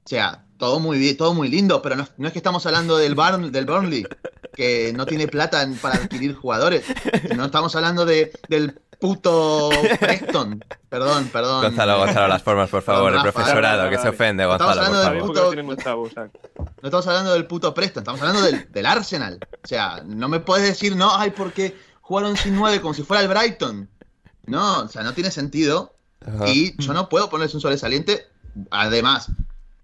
O 0.05 0.09
sea, 0.09 0.45
todo 0.57 0.79
muy 0.79 0.99
bien, 0.99 1.17
todo 1.17 1.33
muy 1.33 1.49
lindo, 1.49 1.81
pero 1.81 1.95
no, 1.95 2.03
es 2.03 2.31
que 2.31 2.39
estamos 2.39 2.63
hablando 2.65 2.97
del, 2.97 3.15
del 3.51 3.65
Burnley, 3.65 4.05
que 4.53 4.93
no 4.95 5.07
tiene 5.07 5.27
plata 5.27 5.67
para 5.81 5.95
adquirir 5.95 6.35
jugadores. 6.35 6.85
No 7.35 7.45
estamos 7.45 7.75
hablando 7.75 8.05
de, 8.05 8.31
del 8.47 8.79
puto 8.99 9.71
Preston. 9.99 10.63
Perdón, 10.89 11.29
perdón. 11.33 11.63
Gonzalo, 11.63 11.97
Gonzalo, 11.97 12.27
las 12.27 12.43
formas, 12.43 12.69
por 12.69 12.83
favor. 12.83 13.13
el 13.15 13.21
profesorado, 13.21 13.89
que 13.89 13.97
se 13.97 14.09
ofende, 14.09 14.45
Gonzalo. 14.45 14.75
no 14.75 14.75
estamos 16.83 17.07
hablando 17.07 17.33
del 17.33 17.47
puto 17.47 17.73
Preston, 17.73 18.01
estamos 18.01 18.21
hablando 18.21 18.43
del, 18.43 18.71
del, 18.71 18.85
Arsenal. 18.85 19.39
O 19.63 19.67
sea, 19.67 20.03
no 20.05 20.29
me 20.29 20.39
puedes 20.39 20.67
decir, 20.67 20.95
no, 20.95 21.17
ay, 21.17 21.31
porque 21.31 21.75
jugaron 22.01 22.37
sin 22.37 22.55
nueve 22.55 22.79
como 22.79 22.93
si 22.93 23.01
fuera 23.01 23.23
el 23.23 23.27
Brighton. 23.27 23.89
No, 24.45 24.81
o 24.81 24.87
sea, 24.87 25.01
no 25.01 25.13
tiene 25.13 25.31
sentido. 25.31 25.95
Y 26.45 26.79
yo 26.81 26.93
no 26.93 27.09
puedo 27.09 27.29
ponerse 27.29 27.57
un 27.57 27.61
sobresaliente. 27.61 28.27
Además, 28.71 29.31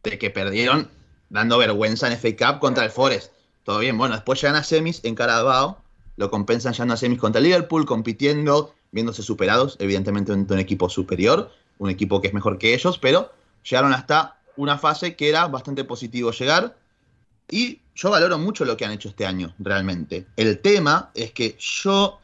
de 0.04 0.18
que 0.18 0.30
perdieron 0.30 0.90
dando 1.30 1.58
vergüenza 1.58 2.12
en 2.12 2.18
FA 2.18 2.36
Cup 2.36 2.60
contra 2.60 2.84
el 2.84 2.92
Forest. 2.92 3.32
Todo 3.64 3.80
bien, 3.80 3.98
bueno, 3.98 4.16
después 4.16 4.42
llegan 4.42 4.56
a 4.56 4.64
semis 4.64 5.02
en 5.04 5.16
Carabao, 5.16 5.82
lo 6.18 6.30
compensan 6.30 6.74
llegando 6.74 6.96
a 6.96 6.98
semis 6.98 7.20
contra 7.20 7.42
Liverpool, 7.42 7.86
compitiendo, 7.86 8.74
viéndose 8.92 9.24
superados, 9.24 9.78
evidentemente 9.80 10.32
un, 10.32 10.48
un 10.50 10.60
equipo 10.60 10.90
superior, 10.90 11.52
un 11.78 11.90
equipo 11.90 12.22
que 12.22 12.28
es 12.28 12.34
mejor 12.34 12.58
que 12.58 12.74
ellos, 12.74 12.98
pero 12.98 13.32
llegaron 13.64 13.94
hasta 13.94 14.38
una 14.58 14.78
fase 14.78 15.16
que 15.16 15.30
era 15.30 15.48
bastante 15.48 15.84
positivo 15.84 16.32
llegar. 16.32 16.76
Y 17.50 17.82
yo 17.96 18.10
valoro 18.10 18.38
mucho 18.38 18.66
lo 18.66 18.78
que 18.78 18.86
han 18.86 18.92
hecho 18.92 19.10
este 19.10 19.26
año, 19.26 19.54
realmente. 19.60 20.28
El 20.38 20.60
tema 20.60 21.12
es 21.14 21.32
que 21.32 21.56
yo, 21.60 22.20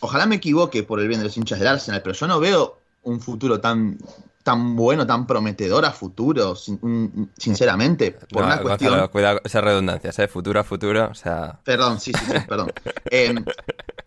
ojalá 0.00 0.26
me 0.26 0.36
equivoque 0.36 0.82
por 0.82 1.00
el 1.00 1.08
bien 1.08 1.20
de 1.20 1.24
los 1.24 1.36
hinchas 1.36 1.58
del 1.58 1.68
Arsenal, 1.68 2.02
pero 2.02 2.14
yo 2.14 2.26
no 2.26 2.40
veo 2.40 2.78
un 3.02 3.20
futuro 3.20 3.60
tan 3.60 3.98
tan 4.44 4.76
bueno, 4.76 5.06
tan 5.06 5.26
prometedor 5.26 5.86
a 5.86 5.90
futuro, 5.90 6.54
sinceramente, 6.54 8.12
por 8.12 8.44
una 8.44 8.60
cuestión... 8.60 9.08
cuidado 9.08 9.40
esas 9.42 9.64
redundancias, 9.64 10.18
¿eh? 10.18 10.28
Futuro 10.28 10.60
a 10.60 10.64
futuro, 10.64 11.08
o 11.10 11.14
sea... 11.14 11.58
Perdón, 11.64 11.98
sí, 11.98 12.12
sí, 12.12 12.24
sí 12.26 12.38
perdón. 12.46 12.70
Em, 13.10 13.42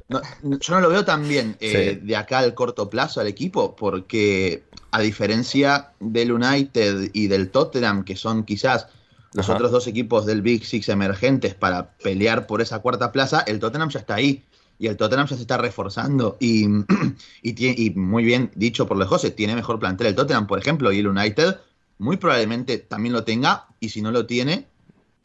yo 0.07 0.75
no 0.75 0.81
lo 0.81 0.89
veo 0.89 1.03
tan 1.03 1.27
bien 1.27 1.57
eh, 1.59 1.99
de 2.01 2.15
acá 2.15 2.37
al 2.39 2.53
corto 2.53 2.87
plazo 2.87 3.19
al 3.19 3.27
equipo, 3.27 3.75
porque 3.75 4.63
a 4.91 5.01
diferencia 5.01 5.89
del 5.99 6.31
United 6.31 7.09
y 7.13 7.27
del 7.27 7.49
Tottenham, 7.49 8.05
que 8.05 8.15
son 8.15 8.43
quizás 8.43 8.87
los 9.33 9.49
otros 9.49 9.71
dos 9.71 9.87
equipos 9.87 10.25
del 10.27 10.43
Big 10.43 10.65
Six 10.65 10.89
emergentes 10.89 11.55
para 11.55 11.89
pelear 11.97 12.45
por 12.45 12.61
esa 12.61 12.79
cuarta 12.79 13.11
plaza, 13.11 13.41
el 13.41 13.59
Tottenham 13.59 13.89
ya 13.89 13.99
está 13.99 14.15
ahí. 14.15 14.43
Y 14.79 14.87
el 14.87 14.97
Tottenham 14.97 15.27
ya 15.27 15.35
se 15.35 15.41
está 15.41 15.57
reforzando. 15.57 16.37
Y, 16.39 16.67
y, 17.41 17.89
muy 17.95 18.23
bien 18.23 18.51
dicho 18.55 18.87
por 18.87 18.97
los 18.97 19.07
José, 19.07 19.31
tiene 19.31 19.55
mejor 19.55 19.79
plantel 19.79 20.07
el 20.07 20.15
Tottenham, 20.15 20.47
por 20.47 20.59
ejemplo, 20.59 20.91
y 20.91 20.99
el 20.99 21.07
United 21.07 21.57
muy 21.99 22.17
probablemente 22.17 22.77
también 22.77 23.13
lo 23.13 23.23
tenga, 23.23 23.67
y 23.79 23.89
si 23.89 24.01
no 24.01 24.11
lo 24.11 24.25
tiene, 24.25 24.67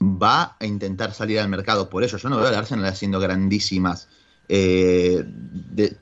va 0.00 0.56
a 0.58 0.66
intentar 0.66 1.12
salir 1.12 1.38
al 1.38 1.48
mercado. 1.48 1.90
Por 1.90 2.02
eso 2.02 2.16
yo 2.16 2.28
no 2.28 2.38
veo 2.38 2.48
al 2.48 2.54
Arsenal 2.54 2.86
haciendo 2.86 3.20
grandísimas. 3.20 4.08
Eh, 4.48 5.24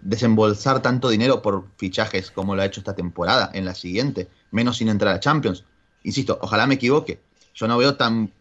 desembolsar 0.00 0.80
tanto 0.80 1.08
dinero 1.08 1.42
por 1.42 1.66
fichajes 1.76 2.30
como 2.30 2.56
lo 2.56 2.62
ha 2.62 2.66
hecho 2.66 2.80
esta 2.80 2.94
temporada, 2.94 3.50
en 3.52 3.64
la 3.64 3.74
siguiente, 3.74 4.28
menos 4.50 4.78
sin 4.78 4.88
entrar 4.88 5.14
a 5.14 5.20
Champions. 5.20 5.64
Insisto, 6.02 6.38
ojalá 6.40 6.66
me 6.66 6.74
equivoque. 6.74 7.20
Yo 7.54 7.68
no 7.68 7.76
veo 7.76 7.96
tan, 7.96 8.32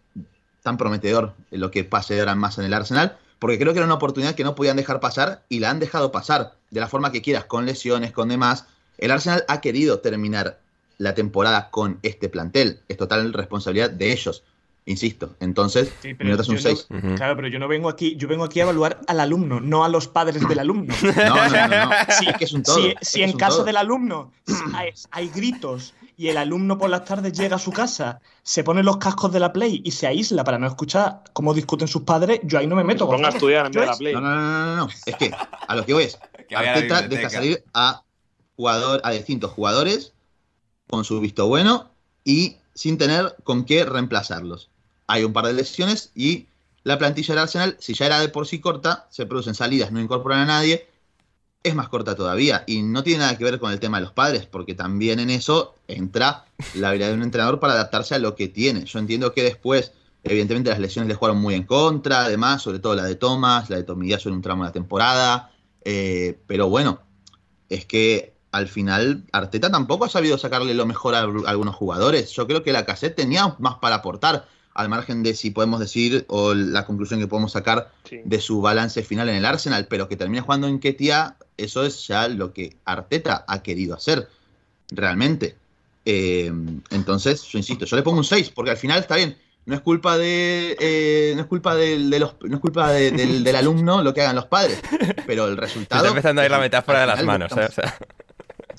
tan 0.64 0.78
prometedor 0.78 1.36
lo 1.52 1.72
que 1.72 1.84
pase 1.84 2.20
ahora 2.20 2.36
más 2.36 2.58
en 2.58 2.66
el 2.66 2.74
Arsenal, 2.74 3.18
porque 3.40 3.58
creo 3.58 3.74
que 3.74 3.80
era 3.80 3.86
una 3.86 3.96
oportunidad 3.96 4.36
que 4.36 4.44
no 4.44 4.56
podían 4.56 4.78
dejar 4.78 5.00
pasar 5.00 5.44
y 5.50 5.60
la 5.60 5.70
han 5.70 5.80
dejado 5.80 6.12
pasar 6.12 6.56
de 6.70 6.80
la 6.80 6.88
forma 6.88 7.12
que 7.12 7.22
quieras, 7.22 7.46
con 7.46 7.66
lesiones, 7.66 8.12
con 8.12 8.30
demás. 8.30 8.66
El 8.98 9.12
Arsenal 9.12 9.46
ha 9.48 9.62
querido 9.62 10.00
terminar 10.00 10.60
la 10.98 11.16
temporada 11.16 11.72
con 11.72 12.00
este 12.04 12.30
plantel. 12.30 12.82
Es 12.90 12.98
total 12.98 13.34
responsabilidad 13.34 13.90
de 13.90 14.12
ellos. 14.12 14.44
Insisto, 14.90 15.36
entonces, 15.40 15.94
sí, 16.02 16.16
mi 16.18 16.32
nota 16.32 16.42
es 16.42 16.50
un 16.50 16.58
6. 16.58 16.88
Claro, 17.16 17.36
pero 17.36 17.48
yo 17.48 17.60
no 17.60 17.68
vengo 17.68 17.90
aquí, 17.90 18.16
yo 18.16 18.28
vengo 18.28 18.44
aquí 18.44 18.60
a 18.60 18.64
evaluar 18.64 19.00
al 19.06 19.20
alumno, 19.20 19.60
no 19.60 19.84
a 19.84 19.88
los 19.88 20.08
padres 20.08 20.48
del 20.50 20.58
alumno. 20.58 20.92
No, 21.16 21.48
no, 21.48 21.68
no, 21.68 21.86
no. 21.86 21.92
Sí, 22.18 22.26
es 22.30 22.38
que 22.38 22.46
es 22.46 22.54
un 22.54 22.64
todo. 22.64 22.80
Si, 23.00 23.22
en 23.22 23.34
caso 23.34 23.64
del 23.64 23.78
alumno 23.78 24.32
hay, 24.74 24.90
hay, 25.12 25.30
gritos 25.30 25.94
y 26.18 26.30
el 26.30 26.38
alumno 26.38 26.80
por 26.80 26.90
las 26.90 27.06
tardes 27.06 27.34
llega 27.34 27.58
a 27.58 27.60
su 27.60 27.72
casa, 27.72 28.20
se 28.42 28.64
pone 28.64 28.82
los 28.82 28.98
cascos 28.98 29.32
de 29.32 29.40
la 29.40 29.54
Play 29.54 29.80
y 29.86 29.92
se 29.92 30.08
aísla 30.08 30.44
para 30.44 30.58
no 30.58 30.66
escuchar 30.66 31.22
cómo 31.34 31.54
discuten 31.54 31.88
sus 31.88 32.02
padres, 32.02 32.40
yo 32.42 32.58
ahí 32.58 32.66
no 32.66 32.76
me 32.76 32.84
meto. 32.84 33.08
Ponga 33.08 33.28
a 33.28 33.32
estudiar 33.32 33.68
en 33.68 33.72
vez 33.72 33.82
de 33.82 33.86
la 33.86 33.96
Play. 33.96 34.14
No, 34.16 34.22
no, 34.22 34.36
no, 34.36 34.76
no, 34.76 34.88
Es 35.06 35.16
que 35.18 35.32
a 35.68 35.76
lo 35.76 35.86
que 35.86 35.94
voy 35.94 36.06
es, 36.06 36.18
Arteta 36.56 37.04
deja 37.04 37.30
salir 37.30 37.64
a, 37.76 38.02
jugador, 38.56 39.02
a 39.04 39.12
distintos 39.12 39.52
jugadores 39.52 40.14
con 40.90 41.06
su 41.06 41.20
visto 41.20 41.48
bueno 41.48 41.92
y 42.24 42.58
sin 42.74 42.98
tener 42.98 43.36
con 43.44 43.66
qué 43.66 43.86
reemplazarlos. 43.86 44.69
Hay 45.10 45.24
un 45.24 45.34
par 45.34 45.46
de 45.48 45.54
lesiones 45.54 46.12
y 46.16 46.46
la 46.84 46.98
plantilla 46.98 47.34
del 47.34 47.44
Arsenal, 47.44 47.76
si 47.80 47.94
ya 47.94 48.06
era 48.06 48.20
de 48.20 48.30
por 48.30 48.48
sí 48.48 48.60
corta, 48.60 49.08
se 49.10 49.26
producen 49.26 49.56
salidas, 49.56 49.92
no 49.92 50.00
incorporan 50.00 50.42
a 50.42 50.46
nadie, 50.46 50.88
es 51.64 51.76
más 51.76 51.90
corta 51.90 52.16
todavía. 52.16 52.64
Y 52.68 52.84
no 52.84 53.04
tiene 53.04 53.20
nada 53.20 53.38
que 53.38 53.44
ver 53.44 53.60
con 53.60 53.72
el 53.72 53.80
tema 53.80 53.98
de 53.98 54.06
los 54.06 54.14
padres, 54.14 54.46
porque 54.46 54.76
también 54.76 55.20
en 55.20 55.32
eso 55.32 55.76
entra 55.88 56.46
la 56.76 56.90
habilidad 56.90 57.10
de 57.10 57.16
un 57.16 57.24
entrenador 57.24 57.60
para 57.60 57.74
adaptarse 57.74 58.16
a 58.16 58.20
lo 58.20 58.36
que 58.36 58.48
tiene. 58.48 58.86
Yo 58.86 59.00
entiendo 59.00 59.34
que 59.34 59.44
después, 59.44 59.94
evidentemente, 60.24 60.70
las 60.70 60.80
lesiones 60.80 61.10
le 61.10 61.16
jugaron 61.16 61.42
muy 61.42 61.56
en 61.56 61.64
contra, 61.64 62.22
además, 62.22 62.62
sobre 62.62 62.80
todo 62.80 62.96
la 62.96 63.04
de 63.04 63.16
Thomas, 63.16 63.70
la 63.70 63.78
de 63.78 63.84
Tomillazo 63.84 64.30
en 64.30 64.36
un 64.36 64.42
tramo 64.42 64.64
de 64.64 64.70
la 64.70 64.74
temporada. 64.74 65.52
Eh, 65.84 66.40
pero 66.46 66.70
bueno, 66.70 67.02
es 67.68 67.86
que 67.86 68.36
al 68.52 68.68
final 68.68 69.26
Arteta 69.32 69.72
tampoco 69.72 70.06
ha 70.06 70.10
sabido 70.10 70.38
sacarle 70.38 70.74
lo 70.74 70.86
mejor 70.86 71.16
a, 71.16 71.20
algunos 71.20 71.76
jugadores. 71.76 72.32
Yo 72.32 72.48
creo 72.48 72.64
que 72.64 72.72
la 72.72 72.86
cassette 72.86 73.16
tenía 73.16 73.56
más 73.60 73.76
para 73.76 73.96
aportar, 73.96 74.48
al 74.74 74.90
margen 74.90 75.24
de 75.24 75.34
si 75.34 75.52
podemos 75.52 75.80
decir 75.80 76.26
o 76.28 76.54
la 76.54 76.86
conclusión 76.86 77.20
que 77.20 77.28
podemos 77.28 77.52
sacar 77.52 77.92
de 78.10 78.42
su 78.42 78.62
balance 78.62 79.04
final 79.04 79.30
en 79.30 79.36
el 79.36 79.46
Arsenal, 79.46 79.88
pero 79.88 80.08
que 80.08 80.16
termina 80.16 80.42
jugando 80.42 80.68
en 80.68 80.80
Ketia, 80.80 81.36
eso 81.58 81.86
es 81.86 82.08
ya 82.08 82.28
lo 82.28 82.54
que 82.54 82.78
Arteta 82.86 83.46
ha 83.48 83.62
querido 83.62 83.96
hacer, 83.96 84.30
realmente. 84.92 85.56
Eh, 86.06 86.52
entonces, 86.92 87.44
yo 87.44 87.58
insisto, 87.58 87.86
yo 87.86 87.96
le 87.96 88.04
pongo 88.04 88.18
un 88.18 88.24
6, 88.24 88.52
porque 88.56 88.72
al 88.72 88.78
final 88.78 89.00
está 89.00 89.16
bien. 89.16 89.38
No 89.66 89.76
es 89.76 89.82
culpa 89.82 90.18
de. 90.18 90.76
Eh, 90.80 91.34
no 91.36 91.42
es 91.42 91.48
culpa 91.48 91.76
de, 91.76 92.00
los. 92.00 92.36
No 92.42 92.56
es 92.56 92.62
culpa 92.62 92.92
del, 92.92 93.44
del, 93.44 93.56
alumno 93.56 94.02
lo 94.02 94.14
que 94.14 94.22
hagan 94.22 94.36
los 94.36 94.48
padres. 94.48 94.82
Pero 95.28 95.46
el 95.48 95.58
resultado. 95.58 96.02
Está 96.02 96.10
empezando 96.10 96.42
a 96.42 96.46
ir 96.46 96.52
la 96.52 96.60
metáfora 96.60 97.02
de 97.02 97.06
las 97.06 97.24
manos, 97.24 97.52
¿eh? 97.52 97.68
O 97.70 97.72
sea. 97.72 97.98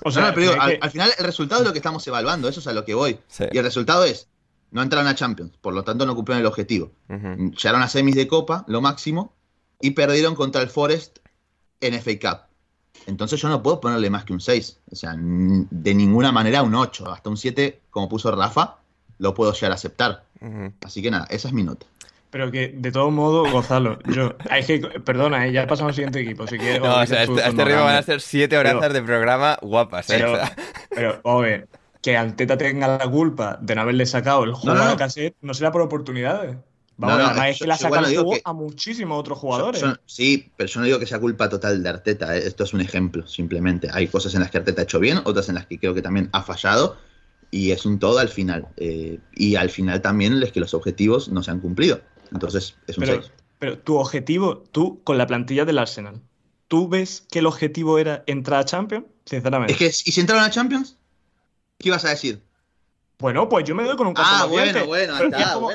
O 0.03 0.11
sea, 0.11 0.35
pero 0.35 0.61
al, 0.61 0.91
final 0.91 1.11
el 1.19 1.25
resultado 1.25 1.61
es 1.61 1.67
lo 1.67 1.73
que 1.73 1.79
estamos 1.79 2.07
evaluando, 2.07 2.49
eso 2.49 2.61
es 2.61 2.67
a 2.67 2.73
lo 2.73 2.85
que 2.85 2.95
voy. 2.95 3.19
Y 3.53 3.59
el 3.59 3.65
resultado 3.65 4.05
es, 4.05 4.29
no 4.71 4.83
entraron 4.83 5.09
a 5.09 5.15
Champions, 5.15 5.57
por 5.61 5.75
lo 5.75 5.83
tanto 5.83 6.07
no 6.07 6.15
cumplieron 6.15 6.41
el 6.41 6.47
objetivo. 6.47 6.93
Llegaron 7.09 7.83
a 7.83 7.89
semis 7.89 8.15
de 8.15 8.29
Copa, 8.29 8.65
lo 8.69 8.81
máximo, 8.81 9.35
y 9.81 9.93
perdieron 9.93 10.35
contra 10.35 10.63
el 10.63 10.69
Forest 10.69 11.19
en 11.81 11.95
FA 11.95 12.19
Cup. 12.21 12.51
Entonces 13.07 13.41
yo 13.41 13.49
no 13.49 13.63
puedo 13.63 13.81
ponerle 13.81 14.11
más 14.11 14.25
que 14.25 14.33
un 14.33 14.41
6. 14.41 14.81
O 14.93 14.97
sea, 14.97 15.15
de 15.17 15.95
ninguna 15.95 16.33
manera 16.33 16.63
un 16.63 16.75
8. 16.75 17.11
Hasta 17.11 17.31
un 17.31 17.37
7, 17.37 17.81
como 17.91 18.09
puso 18.09 18.31
Rafa, 18.31 18.77
lo 19.19 19.35
puedo 19.35 19.53
llegar 19.53 19.73
a 19.73 19.75
aceptar. 19.75 20.25
Así 20.85 21.03
que 21.03 21.11
nada, 21.11 21.27
esa 21.31 21.49
es 21.49 21.55
mi 21.55 21.63
nota. 21.63 21.87
Pero 22.31 22.51
que, 22.53 22.69
de 22.69 22.93
todo 22.93 23.11
modo, 23.11 23.51
Gonzalo, 23.51 23.99
yo, 24.05 24.35
hay 24.49 24.65
que, 24.65 24.79
perdona, 24.79 25.49
¿eh? 25.49 25.53
ya 25.53 25.67
pasamos 25.67 25.91
al 25.91 25.95
siguiente 25.97 26.21
equipo, 26.21 26.47
si 26.47 26.59
quieres. 26.59 26.81
No, 26.81 27.01
o 27.01 27.07
sea, 27.07 27.25
este, 27.25 27.41
este 27.41 27.65
ritmo 27.65 27.83
van 27.83 27.97
a 27.97 28.03
ser 28.03 28.21
siete 28.21 28.57
horas 28.57 28.93
de 28.93 29.03
programa 29.03 29.59
guapas, 29.61 30.09
¿eh? 30.11 30.19
Pero, 30.19 30.39
pero 30.91 31.21
oye, 31.25 31.67
que 32.03 32.17
Anteta 32.17 32.57
tenga 32.57 32.99
la 32.99 33.11
culpa 33.11 33.59
de 33.61 33.75
no 33.75 33.83
haberle 33.83 34.07
sacado 34.07 34.45
el 34.45 34.53
juego 34.53 34.81
a 34.81 34.87
la 34.87 34.97
cassette, 34.97 35.37
no 35.43 35.55
será 35.55 35.71
por 35.71 35.83
oportunidades. 35.83 36.57
Vamos, 36.97 37.19
no, 37.19 37.35
no, 37.35 37.45
es 37.45 37.59
que 37.59 37.67
la 37.67 37.79
sacan 37.79 38.05
a 38.45 38.53
muchísimos 38.53 39.19
otros 39.19 39.39
jugadores. 39.39 39.83
sí, 40.05 40.53
pero 40.57 40.69
yo 40.69 40.81
no 40.81 40.87
digo 40.87 40.99
que 40.99 41.07
sea 41.07 41.19
culpa 41.19 41.49
total 41.49 41.83
de 41.83 41.89
Arteta. 41.89 42.37
¿eh? 42.37 42.47
Esto 42.47 42.65
es 42.65 42.75
un 42.75 42.83
ejemplo, 42.83 43.27
simplemente. 43.27 43.89
Hay 43.91 44.07
cosas 44.07 44.35
en 44.35 44.41
las 44.41 44.51
que 44.51 44.59
Arteta 44.59 44.83
ha 44.83 44.85
hecho 44.85 45.01
bien, 45.01 45.19
otras 45.25 45.49
en 45.49 45.55
las 45.55 45.65
que 45.65 45.79
creo 45.79 45.95
que 45.95 46.03
también 46.03 46.29
ha 46.33 46.43
fallado. 46.43 46.99
Y 47.51 47.71
es 47.71 47.87
un 47.87 47.99
todo 47.99 48.19
al 48.19 48.29
final. 48.29 48.69
Eh, 48.77 49.19
y 49.35 49.57
al 49.57 49.71
final 49.71 50.03
también 50.03 50.43
es 50.43 50.53
que 50.53 50.61
los 50.61 50.75
objetivos 50.75 51.31
no 51.31 51.43
se 51.43 51.51
han 51.51 51.61
cumplido. 51.61 52.03
Entonces, 52.33 52.77
es 52.87 52.99
un 52.99 53.05
pero, 53.05 53.23
Pero 53.59 53.79
tu 53.79 53.97
objetivo, 53.97 54.59
tú 54.71 55.03
con 55.03 55.17
la 55.17 55.27
plantilla 55.27 55.65
del 55.65 55.79
Arsenal, 55.79 56.21
¿tú 56.69 56.87
ves 56.87 57.27
que 57.31 57.39
el 57.39 57.47
objetivo 57.47 57.99
era 57.99 58.25
entrar 58.27 58.61
a 58.61 58.65
Champions? 58.67 59.07
Sinceramente. 59.25 59.73
Es 59.73 59.79
que, 59.79 59.87
¿y 59.87 60.13
si 60.13 60.21
entraron 60.21 60.45
a 60.45 60.51
Champions? 60.51 60.99
¿Qué 61.81 61.89
ibas 61.89 62.05
a 62.05 62.11
decir? 62.11 62.43
Bueno, 63.21 63.49
pues 63.51 63.65
yo 63.67 63.75
me 63.75 63.85
doy 63.85 63.97
con 63.97 64.07
un 64.07 64.15
caso 64.15 64.29
Ah, 64.33 64.47
bueno, 64.47 64.87
bueno, 64.87 65.19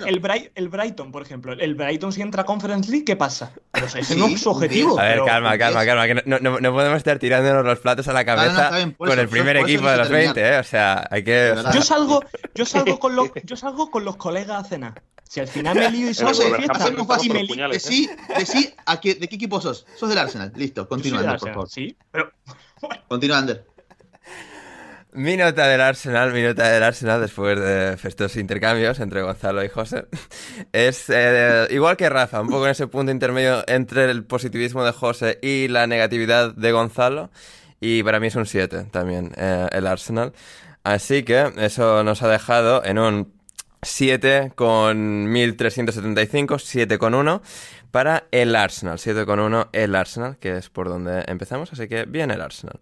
El, 0.05 0.49
el, 0.55 0.69
Brighton, 0.69 1.11
por 1.11 1.21
ejemplo. 1.21 1.53
El 1.53 1.75
Brighton 1.75 2.11
si 2.11 2.21
entra 2.21 2.41
a 2.41 2.45
Conference 2.45 2.89
League, 2.89 3.05
¿qué 3.05 3.15
pasa? 3.15 3.51
Pero 3.71 3.85
ese 3.95 4.15
no 4.15 4.27
es 4.27 4.41
su 4.41 4.49
objetivo. 4.49 4.99
A 4.99 5.03
ver, 5.03 5.23
calma, 5.23 5.57
calma, 5.57 5.85
calma. 5.85 6.07
Que 6.07 6.15
no, 6.25 6.39
no, 6.39 6.73
podemos 6.73 6.97
estar 6.97 7.19
tirándonos 7.19 7.63
los 7.63 7.79
platos 7.79 8.07
a 8.07 8.13
la 8.13 8.25
cabeza 8.25 8.71
con 8.97 9.19
el 9.19 9.29
primer 9.29 9.57
equipo 9.57 9.87
de 9.87 9.97
los 9.97 10.09
20, 10.09 10.41
¿eh? 10.41 10.57
O 10.57 10.63
sea, 10.63 11.07
hay 11.11 11.23
que... 11.23 11.55
Yo 11.73 11.81
salgo, 11.83 12.23
yo 12.55 12.65
salgo, 12.65 12.99
con, 12.99 13.15
los, 13.15 13.29
yo 13.43 13.55
salgo 13.55 13.91
con 13.91 14.05
los 14.05 14.15
colegas 14.15 14.65
a 14.65 14.67
cenar. 14.67 15.03
Si 15.23 15.39
al 15.39 15.47
final 15.47 15.75
me 15.75 15.89
lío 15.91 16.09
y 16.09 16.13
salgo 16.13 16.39
de 16.39 16.55
fiesta, 16.55 16.89
y 17.23 17.29
me 17.29 17.43
lío. 17.43 17.69
Decí, 17.69 18.09
decí 18.37 18.73
a 18.85 18.99
qué, 18.99 19.15
de 19.15 19.27
qué 19.27 19.35
equipo 19.35 19.61
sos. 19.61 19.85
Sos 19.95 20.09
del 20.09 20.17
Arsenal. 20.17 20.51
Listo, 20.55 20.87
continúa, 20.87 21.37
por 21.37 21.49
favor. 21.49 21.69
Sí, 21.69 21.95
pero... 22.11 22.31
Continúa, 23.07 23.39
Ander. 23.39 23.65
Mi 25.15 25.37
nota 25.37 25.67
del 25.67 25.79
Arsenal, 25.79 26.33
mi 26.33 26.41
nota 26.41 26.69
del 26.69 26.83
Arsenal 26.83 27.21
después 27.21 27.57
de 27.57 27.97
estos 28.03 28.35
intercambios 28.35 28.99
entre 28.99 29.21
Gonzalo 29.21 29.63
y 29.63 29.69
José, 29.69 30.07
es 30.73 31.05
eh, 31.07 31.67
igual 31.69 31.95
que 31.95 32.09
Rafa, 32.09 32.41
un 32.41 32.49
poco 32.49 32.65
en 32.65 32.71
ese 32.71 32.87
punto 32.87 33.13
intermedio 33.13 33.63
entre 33.67 34.11
el 34.11 34.25
positivismo 34.25 34.83
de 34.83 34.91
José 34.91 35.39
y 35.41 35.69
la 35.69 35.87
negatividad 35.87 36.53
de 36.53 36.71
Gonzalo. 36.73 37.31
Y 37.79 38.03
para 38.03 38.19
mí 38.19 38.27
es 38.27 38.35
un 38.35 38.45
7 38.45 38.87
también 38.91 39.31
eh, 39.37 39.67
el 39.71 39.87
Arsenal. 39.87 40.33
Así 40.83 41.23
que 41.23 41.49
eso 41.57 42.03
nos 42.03 42.21
ha 42.21 42.27
dejado 42.27 42.83
en 42.83 42.99
un 42.99 43.33
7 43.83 44.51
con 44.53 45.31
1375, 45.31 46.59
7 46.59 46.97
con 46.97 47.13
1 47.13 47.41
para 47.91 48.25
el 48.31 48.53
Arsenal. 48.53 48.99
7 48.99 49.25
con 49.25 49.39
1 49.39 49.69
el 49.71 49.95
Arsenal, 49.95 50.37
que 50.39 50.57
es 50.57 50.69
por 50.69 50.89
donde 50.89 51.23
empezamos. 51.27 51.71
Así 51.71 51.87
que 51.87 52.03
bien 52.03 52.31
el 52.31 52.41
Arsenal. 52.41 52.81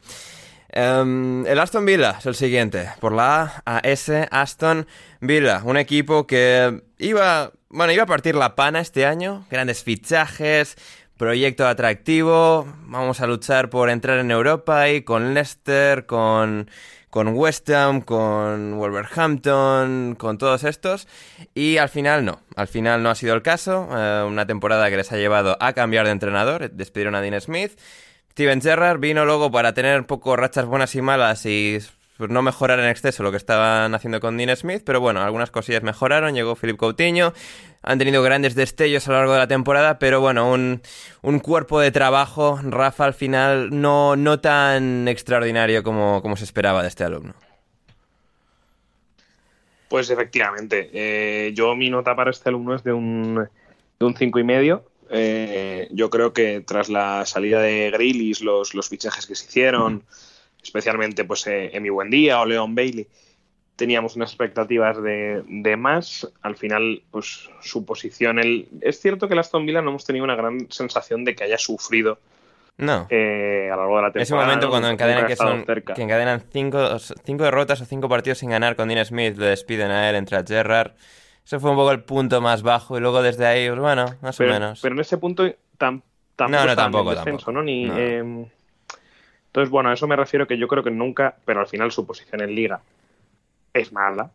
Em, 0.75 1.45
el 1.45 1.59
Aston 1.59 1.85
Villa 1.85 2.15
es 2.17 2.25
el 2.25 2.33
siguiente, 2.33 2.89
por 2.99 3.11
la 3.11 3.61
A 3.63 3.77
S, 3.83 4.27
Aston 4.31 4.87
Villa, 5.21 5.61
un 5.63 5.77
equipo 5.77 6.25
que 6.25 6.81
iba, 6.97 7.51
bueno, 7.69 7.93
iba 7.93 8.03
a 8.03 8.07
partir 8.07 8.33
la 8.33 8.55
pana 8.55 8.79
este 8.79 9.05
año, 9.05 9.45
grandes 9.51 9.83
fichajes, 9.83 10.75
proyecto 11.15 11.67
atractivo, 11.67 12.65
vamos 12.85 13.21
a 13.21 13.27
luchar 13.27 13.69
por 13.69 13.91
entrar 13.91 14.17
en 14.17 14.31
Europa 14.31 14.89
y 14.89 15.03
con 15.03 15.35
Leicester, 15.35 16.07
con, 16.07 16.71
con 17.11 17.27
West 17.35 17.69
Ham, 17.69 18.01
con 18.01 18.79
Wolverhampton, 18.79 20.15
con 20.17 20.39
todos 20.39 20.63
estos, 20.63 21.07
y 21.53 21.77
al 21.77 21.89
final 21.89 22.25
no, 22.25 22.39
al 22.55 22.67
final 22.67 23.03
no 23.03 23.11
ha 23.11 23.15
sido 23.15 23.35
el 23.35 23.43
caso, 23.43 23.89
eh, 23.95 24.23
una 24.27 24.47
temporada 24.47 24.89
que 24.89 24.97
les 24.97 25.11
ha 25.11 25.17
llevado 25.17 25.55
a 25.59 25.73
cambiar 25.73 26.07
de 26.07 26.13
entrenador, 26.13 26.71
despidieron 26.71 27.13
a 27.13 27.21
Dean 27.21 27.39
Smith, 27.39 27.77
Steven 28.33 28.63
Gerrard 28.63 28.99
vino 28.99 29.25
luego 29.25 29.51
para 29.51 29.75
tener 29.75 29.99
un 29.99 30.05
poco 30.05 30.35
rachas 30.35 30.65
buenas 30.65 30.95
y 30.95 31.03
malas 31.03 31.45
y 31.45 31.77
no 32.17 32.41
mejorar 32.41 32.79
en 32.79 32.87
exceso 32.87 33.21
lo 33.21 33.29
que 33.29 33.37
estaban 33.37 33.93
haciendo 33.93 34.19
con 34.19 34.37
Dean 34.37 34.55
Smith, 34.55 34.81
pero 34.83 34.99
bueno, 34.99 35.21
algunas 35.21 35.51
cosillas 35.51 35.83
mejoraron, 35.83 36.33
llegó 36.33 36.55
Philip 36.55 36.75
Coutinho, 36.75 37.31
han 37.83 37.99
tenido 37.99 38.23
grandes 38.23 38.55
destellos 38.55 39.07
a 39.07 39.11
lo 39.11 39.17
largo 39.17 39.33
de 39.33 39.37
la 39.39 39.47
temporada, 39.47 39.99
pero 39.99 40.19
bueno, 40.19 40.51
un, 40.51 41.39
cuerpo 41.41 41.79
de 41.79 41.91
trabajo, 41.91 42.59
Rafa, 42.63 43.05
al 43.05 43.13
final 43.13 43.69
no, 43.71 44.15
no 44.15 44.39
tan 44.39 45.07
extraordinario 45.07 45.83
como, 45.83 46.23
como 46.23 46.35
se 46.35 46.45
esperaba 46.45 46.81
de 46.81 46.87
este 46.87 47.03
alumno. 47.03 47.35
Pues 49.89 50.09
efectivamente, 50.09 50.89
eh, 50.91 51.53
yo 51.53 51.75
mi 51.75 51.91
nota 51.91 52.15
para 52.15 52.31
este 52.31 52.49
alumno 52.49 52.73
es 52.73 52.83
de 52.83 52.93
un, 52.93 53.47
de 53.99 54.05
un 54.07 54.15
cinco 54.15 54.39
y 54.39 54.43
medio, 54.43 54.85
Eh, 55.13 55.87
yo 55.91 56.09
creo 56.09 56.33
que 56.33 56.61
tras 56.61 56.89
la 56.89 57.25
salida 57.25 57.61
de 57.61 57.91
Grealish, 57.91 58.41
los, 58.41 58.73
los 58.73 58.89
fichajes 58.89 59.27
que 59.27 59.35
se 59.35 59.45
hicieron, 59.45 60.03
especialmente 60.61 61.23
pues 61.23 61.45
eh, 61.47 61.69
Emi 61.73 61.89
Buendía 61.89 62.41
o 62.41 62.45
Leon 62.45 62.73
Bailey, 62.73 63.07
teníamos 63.75 64.15
unas 64.15 64.31
expectativas 64.31 65.01
de, 65.01 65.43
de, 65.47 65.77
más. 65.77 66.27
Al 66.41 66.55
final, 66.55 67.03
pues 67.11 67.49
su 67.61 67.85
posición. 67.85 68.39
El... 68.39 68.67
Es 68.81 68.99
cierto 68.99 69.27
que 69.27 69.33
el 69.33 69.39
Aston 69.39 69.65
Villa 69.65 69.81
no 69.81 69.91
hemos 69.91 70.05
tenido 70.05 70.25
una 70.25 70.35
gran 70.35 70.71
sensación 70.71 71.23
de 71.23 71.35
que 71.35 71.43
haya 71.43 71.57
sufrido. 71.57 72.19
No. 72.77 73.05
Eh, 73.11 73.69
a 73.71 73.75
lo 73.75 73.83
largo 73.83 73.97
de 73.97 74.01
la 74.01 74.07
temporada. 74.07 74.23
Ese 74.23 74.33
momento 74.33 74.69
cuando 74.69 74.89
encadenan 74.89 75.27
que, 75.27 75.35
son, 75.35 75.63
cerca. 75.65 75.93
que 75.93 76.01
encadenan 76.01 76.43
cinco, 76.51 76.97
cinco 77.23 77.43
derrotas 77.43 77.81
o 77.81 77.85
cinco 77.85 78.09
partidos 78.09 78.39
sin 78.39 78.49
ganar 78.49 78.75
con 78.75 78.87
Dean 78.89 79.05
Smith, 79.05 79.37
le 79.37 79.47
despiden 79.47 79.91
a 79.91 80.09
él, 80.09 80.15
entra 80.15 80.43
Gerrard. 80.45 80.93
Eso 81.45 81.59
fue 81.59 81.71
un 81.71 81.75
poco 81.77 81.91
el 81.91 82.03
punto 82.03 82.39
más 82.41 82.63
bajo 82.63 82.97
y 82.97 83.01
luego 83.01 83.21
desde 83.21 83.45
ahí, 83.45 83.67
pues 83.67 83.79
bueno, 83.79 84.05
más 84.21 84.37
pero, 84.37 84.51
o 84.51 84.53
menos. 84.53 84.79
Pero 84.81 84.95
en 84.95 85.01
ese 85.01 85.17
punto 85.17 85.43
tam, 85.77 86.01
tampoco 86.35 86.63
no, 86.63 86.65
no, 86.67 86.75
tampoco, 86.75 87.09
en 87.11 87.15
descenso, 87.17 87.45
tampoco. 87.45 87.51
¿no? 87.51 87.63
Ni, 87.63 87.85
No. 87.85 87.97
eh, 87.97 88.47
entonces, 89.47 89.69
bueno, 89.69 89.89
a 89.89 89.93
eso 89.93 90.07
me 90.07 90.15
refiero 90.15 90.47
que 90.47 90.57
yo 90.57 90.67
creo 90.67 90.83
que 90.83 90.89
nunca, 90.89 91.35
pero 91.45 91.59
al 91.59 91.67
final 91.67 91.91
su 91.91 92.07
posición 92.07 92.41
en 92.41 92.55
liga 92.55 92.81
es 93.73 93.91
mala. 93.93 94.31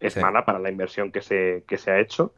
Es 0.00 0.14
Sí. 0.14 0.20
mala 0.20 0.44
para 0.44 0.58
la 0.58 0.70
inversión 0.70 1.10
que 1.10 1.20
se, 1.22 1.64
que 1.66 1.78
se 1.78 1.90
ha 1.90 1.98
hecho 2.00 2.32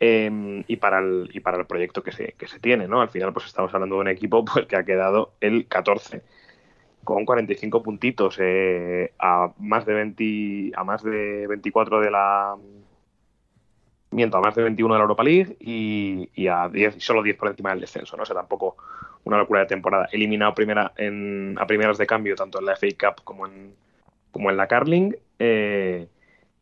eh, 0.00 0.64
y, 0.66 0.76
para 0.76 0.98
el, 1.00 1.30
y 1.32 1.40
para 1.40 1.58
el 1.58 1.66
proyecto 1.66 2.02
que 2.02 2.12
se, 2.12 2.32
que 2.32 2.46
se 2.46 2.60
tiene, 2.60 2.86
¿no? 2.88 3.00
Al 3.00 3.08
final, 3.10 3.32
pues 3.32 3.46
estamos 3.46 3.72
hablando 3.74 3.96
de 3.96 4.00
un 4.02 4.08
equipo 4.08 4.44
pues, 4.46 4.66
que 4.66 4.76
ha 4.76 4.84
quedado 4.84 5.32
el 5.40 5.66
14 5.66 6.22
con 7.04 7.24
45 7.26 7.82
puntitos 7.82 8.36
eh, 8.40 9.12
a 9.18 9.52
más 9.58 9.84
de 9.84 9.94
20, 9.94 10.72
a 10.76 10.84
más 10.84 11.02
de 11.02 11.46
24 11.46 12.00
de 12.00 12.10
la 12.10 12.56
miento, 14.14 14.36
a 14.38 14.40
más 14.40 14.54
de 14.54 14.62
21 14.62 14.94
de 14.94 14.98
la 14.98 15.02
Europa 15.04 15.22
League 15.24 15.56
y, 15.60 16.28
y 16.34 16.46
a 16.48 16.68
10, 16.68 16.96
y 16.96 17.00
solo 17.00 17.22
10 17.22 17.36
por 17.36 17.48
encima 17.48 17.70
del 17.70 17.80
descenso, 17.80 18.16
¿no? 18.16 18.22
O 18.22 18.26
sea, 18.26 18.36
tampoco 18.36 18.76
una 19.24 19.38
locura 19.38 19.60
de 19.60 19.66
temporada. 19.66 20.08
Eliminado 20.12 20.54
primera 20.54 20.92
en, 20.96 21.56
a 21.58 21.66
primeras 21.66 21.98
de 21.98 22.06
cambio, 22.06 22.34
tanto 22.36 22.58
en 22.60 22.66
la 22.66 22.72
FA 22.76 22.86
Cup 22.98 23.24
como 23.24 23.46
en, 23.46 23.74
como 24.30 24.50
en 24.50 24.56
la 24.56 24.66
Carling. 24.66 25.12
eh, 25.38 26.06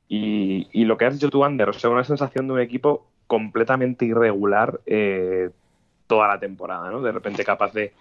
y, 0.09 0.69
y 0.73 0.85
lo 0.85 0.97
que 0.99 1.07
has 1.07 1.15
dicho 1.15 1.31
tú, 1.31 1.45
Ander, 1.45 1.69
o 1.71 1.73
sea, 1.73 1.88
una 1.91 2.05
sensación 2.05 2.47
de 2.47 2.53
un 2.55 2.61
equipo 2.61 3.07
completamente 3.27 4.05
irregular 4.05 4.81
eh, 4.85 5.49
toda 6.07 6.29
la 6.29 6.38
temporada, 6.38 6.91
¿no? 6.91 7.01
De 7.01 7.12
repente 7.12 7.45
capaz 7.45 7.73
de, 7.73 7.93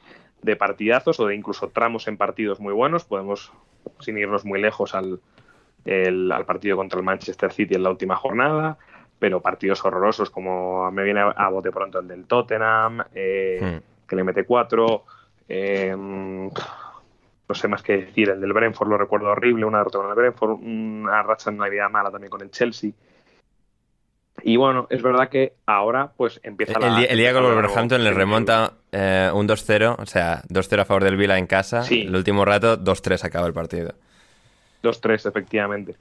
de 0.42 0.56
partidazos 0.58 1.20
o 1.22 1.28
de 1.28 1.36
incluso 1.36 1.70
tramos 1.70 2.08
en 2.10 2.18
partidos 2.18 2.60
muy 2.60 2.74
buenos. 2.74 3.06
Podemos, 3.06 3.54
sin 4.02 4.18
irnos 4.18 4.44
muy 4.44 4.60
lejos, 4.62 4.94
al, 4.94 5.22
el- 5.86 6.32
al 6.32 6.46
partido 6.46 6.76
contra 6.76 7.00
el 7.00 7.06
Manchester 7.06 7.54
City 7.54 7.76
en 7.76 7.84
la 7.84 7.90
última 7.92 8.16
jornada, 8.18 8.78
pero 9.22 9.40
partidos 9.40 9.86
horrorosos 9.86 10.32
como 10.32 10.90
me 10.90 11.04
viene 11.04 11.20
a, 11.20 11.28
a 11.30 11.50
bote 11.50 11.70
pronto 11.72 12.00
el 12.00 12.08
del 12.08 12.26
Tottenham, 12.26 13.04
eh, 13.14 13.60
Hmm. 13.62 14.08
que 14.10 14.16
le 14.16 14.24
mete 14.24 14.44
cuatro. 14.46 15.04
eh, 15.48 15.94
no 15.96 17.56
sé 17.56 17.68
más 17.68 17.84
que 17.84 17.98
decir, 17.98 18.30
el 18.30 18.40
del 18.42 18.52
Brentford 18.54 18.88
lo 18.90 18.98
recuerdo 18.98 19.28
horrible, 19.30 19.66
una 19.66 19.80
derrota 19.80 20.00
con 20.00 20.10
el 20.10 20.16
Brentford, 20.16 20.52
una 20.64 21.22
racha 21.22 21.50
en 21.52 21.58
Navidad 21.58 21.90
mala 21.92 22.10
también 22.10 22.30
con 22.32 22.42
el 22.42 22.50
Chelsea. 22.50 22.92
Y 24.44 24.56
bueno, 24.58 24.88
es 24.90 25.02
verdad 25.04 25.30
que 25.30 25.54
ahora 25.66 26.12
pues 26.18 26.40
empieza 26.44 26.74
El, 26.74 26.80
la... 26.80 26.98
día- 26.98 27.08
el 27.08 27.18
día 27.18 27.32
que 27.34 27.38
el 27.38 27.44
Wolverhampton 27.44 28.04
le 28.04 28.12
remonta 28.14 28.72
eh, 28.92 29.30
un 29.34 29.48
2-0, 29.48 29.98
o 30.00 30.06
sea, 30.06 30.42
2-0 30.50 30.80
a 30.80 30.86
favor 30.86 31.04
del 31.04 31.18
Vila 31.18 31.38
en 31.38 31.46
casa. 31.46 31.84
Sí. 31.84 32.02
El 32.08 32.16
último 32.16 32.44
rato, 32.46 32.78
2-3 32.78 33.24
acaba 33.26 33.46
el 33.46 33.54
partido. 33.54 33.94
2-3, 34.82 35.28
efectivamente. 35.30 35.96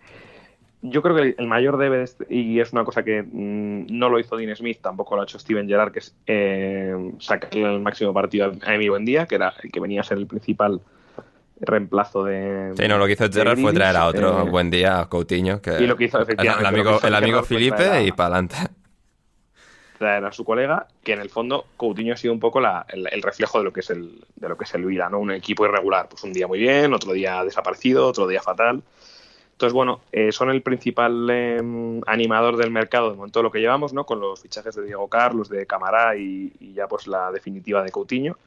Yo 0.82 1.02
creo 1.02 1.14
que 1.14 1.34
el- 1.36 1.46
mayor 1.46 1.76
debe, 1.76 1.98
de 1.98 2.04
este- 2.04 2.26
y 2.34 2.58
es 2.60 2.72
una 2.72 2.84
cosa 2.84 3.02
que 3.02 3.22
mm, 3.22 3.86
no 3.90 4.08
lo 4.08 4.18
hizo 4.18 4.36
Dean 4.36 4.54
Smith, 4.56 4.78
tampoco 4.80 5.14
lo 5.14 5.20
ha 5.22 5.24
hecho 5.24 5.38
Steven 5.38 5.68
Gerrard, 5.68 5.92
que 5.92 5.98
es 5.98 6.14
eh, 6.26 7.12
sacarle 7.18 7.74
el 7.74 7.80
máximo 7.80 8.14
partido 8.14 8.52
a 8.66 8.74
Emi 8.74 8.88
Buendía, 8.88 9.26
que 9.26 9.34
era 9.34 9.52
el 9.62 9.70
que 9.70 9.78
venía 9.80 10.00
a 10.00 10.04
ser 10.04 10.16
el 10.18 10.26
principal 10.26 10.80
reemplazo 11.60 12.24
de. 12.24 12.72
Sí, 12.76 12.88
no, 12.88 12.96
lo 12.96 13.06
que 13.06 13.12
hizo 13.12 13.30
Gerrard 13.30 13.58
fue 13.58 13.72
traer 13.74 13.96
a 13.96 14.06
otro 14.06 14.46
eh, 14.46 14.50
buen 14.50 14.70
día, 14.70 15.00
a 15.00 15.08
Coutinho, 15.10 15.60
que 15.60 15.82
y 15.82 15.86
lo 15.86 15.96
que 15.96 16.04
hizo, 16.04 16.18
efectivamente, 16.20 16.60
el 16.68 16.74
amigo, 16.74 16.96
hizo 16.96 17.06
el 17.06 17.14
amigo 17.14 17.42
Felipe 17.42 17.84
a- 17.84 18.02
y 18.02 18.12
para 18.12 18.36
adelante. 18.36 18.56
traer 19.98 20.24
a 20.24 20.32
su 20.32 20.46
colega, 20.46 20.86
que 21.04 21.12
en 21.12 21.20
el 21.20 21.28
fondo 21.28 21.66
Coutinho 21.76 22.14
ha 22.14 22.16
sido 22.16 22.32
un 22.32 22.40
poco 22.40 22.58
la- 22.58 22.86
el, 22.88 23.06
el 23.12 23.20
reflejo 23.20 23.58
de 23.58 23.64
lo 23.64 23.72
que 23.74 23.80
es 23.80 23.90
el 23.90 24.24
de 24.36 24.48
lo 24.48 24.56
que 24.56 24.64
es 24.64 24.74
el 24.74 24.86
Vila, 24.86 25.10
¿no? 25.10 25.18
Un 25.18 25.30
equipo 25.32 25.66
irregular, 25.66 26.08
pues 26.08 26.24
un 26.24 26.32
día 26.32 26.46
muy 26.46 26.58
bien, 26.58 26.94
otro 26.94 27.12
día 27.12 27.44
desaparecido, 27.44 28.06
otro 28.06 28.26
día 28.26 28.40
fatal. 28.40 28.82
Entonces, 29.60 29.74
bueno, 29.74 30.00
eh, 30.10 30.32
son 30.32 30.48
el 30.48 30.62
principal 30.62 31.28
eh, 31.30 31.60
animador 32.06 32.56
del 32.56 32.70
mercado 32.70 33.14
de 33.14 33.30
de 33.30 33.42
lo 33.42 33.50
que 33.50 33.58
llevamos, 33.58 33.92
¿no? 33.92 34.06
Con 34.06 34.18
los 34.18 34.40
fichajes 34.40 34.74
de 34.74 34.86
Diego 34.86 35.06
Carlos, 35.08 35.50
de 35.50 35.66
Camará 35.66 36.16
y, 36.16 36.50
ya 36.72 36.88
pues 36.88 37.06
la 37.06 37.30
definitiva 37.30 37.82
de 37.82 37.90
Coutinho. 37.90 38.38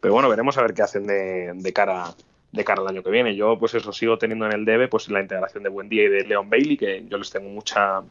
Pero 0.00 0.14
bueno, 0.14 0.28
veremos 0.28 0.58
a 0.58 0.62
ver 0.62 0.74
qué 0.74 0.82
hacen 0.82 1.06
de, 1.06 1.52
de 1.54 1.72
cara 1.72 2.12
de 2.50 2.64
cara 2.64 2.82
al 2.82 2.88
año 2.88 3.04
que 3.04 3.10
viene. 3.10 3.36
Yo, 3.36 3.56
pues 3.56 3.74
eso, 3.74 3.92
sigo 3.92 4.18
teniendo 4.18 4.46
en 4.46 4.52
el 4.52 4.64
debe 4.64 4.88
pues 4.88 5.08
la 5.10 5.20
integración 5.20 5.62
de 5.62 5.68
Buendía 5.68 6.02
y 6.02 6.08
de 6.08 6.24
Leon 6.24 6.50
Bailey, 6.50 6.76
que 6.76 7.04
yo 7.08 7.18
les 7.18 7.30
tengo 7.30 7.48
mucha 7.48 8.02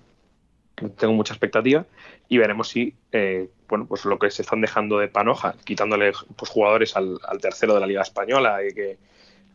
tengo 0.97 1.13
mucha 1.15 1.33
expectativa 1.33 1.86
y 2.29 2.38
veremos 2.38 2.69
si 2.69 2.93
eh, 3.12 3.49
bueno 3.67 3.88
pues 3.88 4.05
lo 4.05 4.19
que 4.19 4.31
se 4.31 4.43
están 4.43 4.62
dejando 4.62 4.99
de 4.99 5.10
panoja 5.10 5.55
quitándole 5.65 6.13
pues 6.36 6.49
jugadores 6.49 6.95
al, 6.95 7.19
al 7.27 7.39
tercero 7.41 7.73
de 7.73 7.79
la 7.81 7.88
liga 7.88 8.03
española 8.03 8.60
y 8.63 8.73
que 8.73 8.97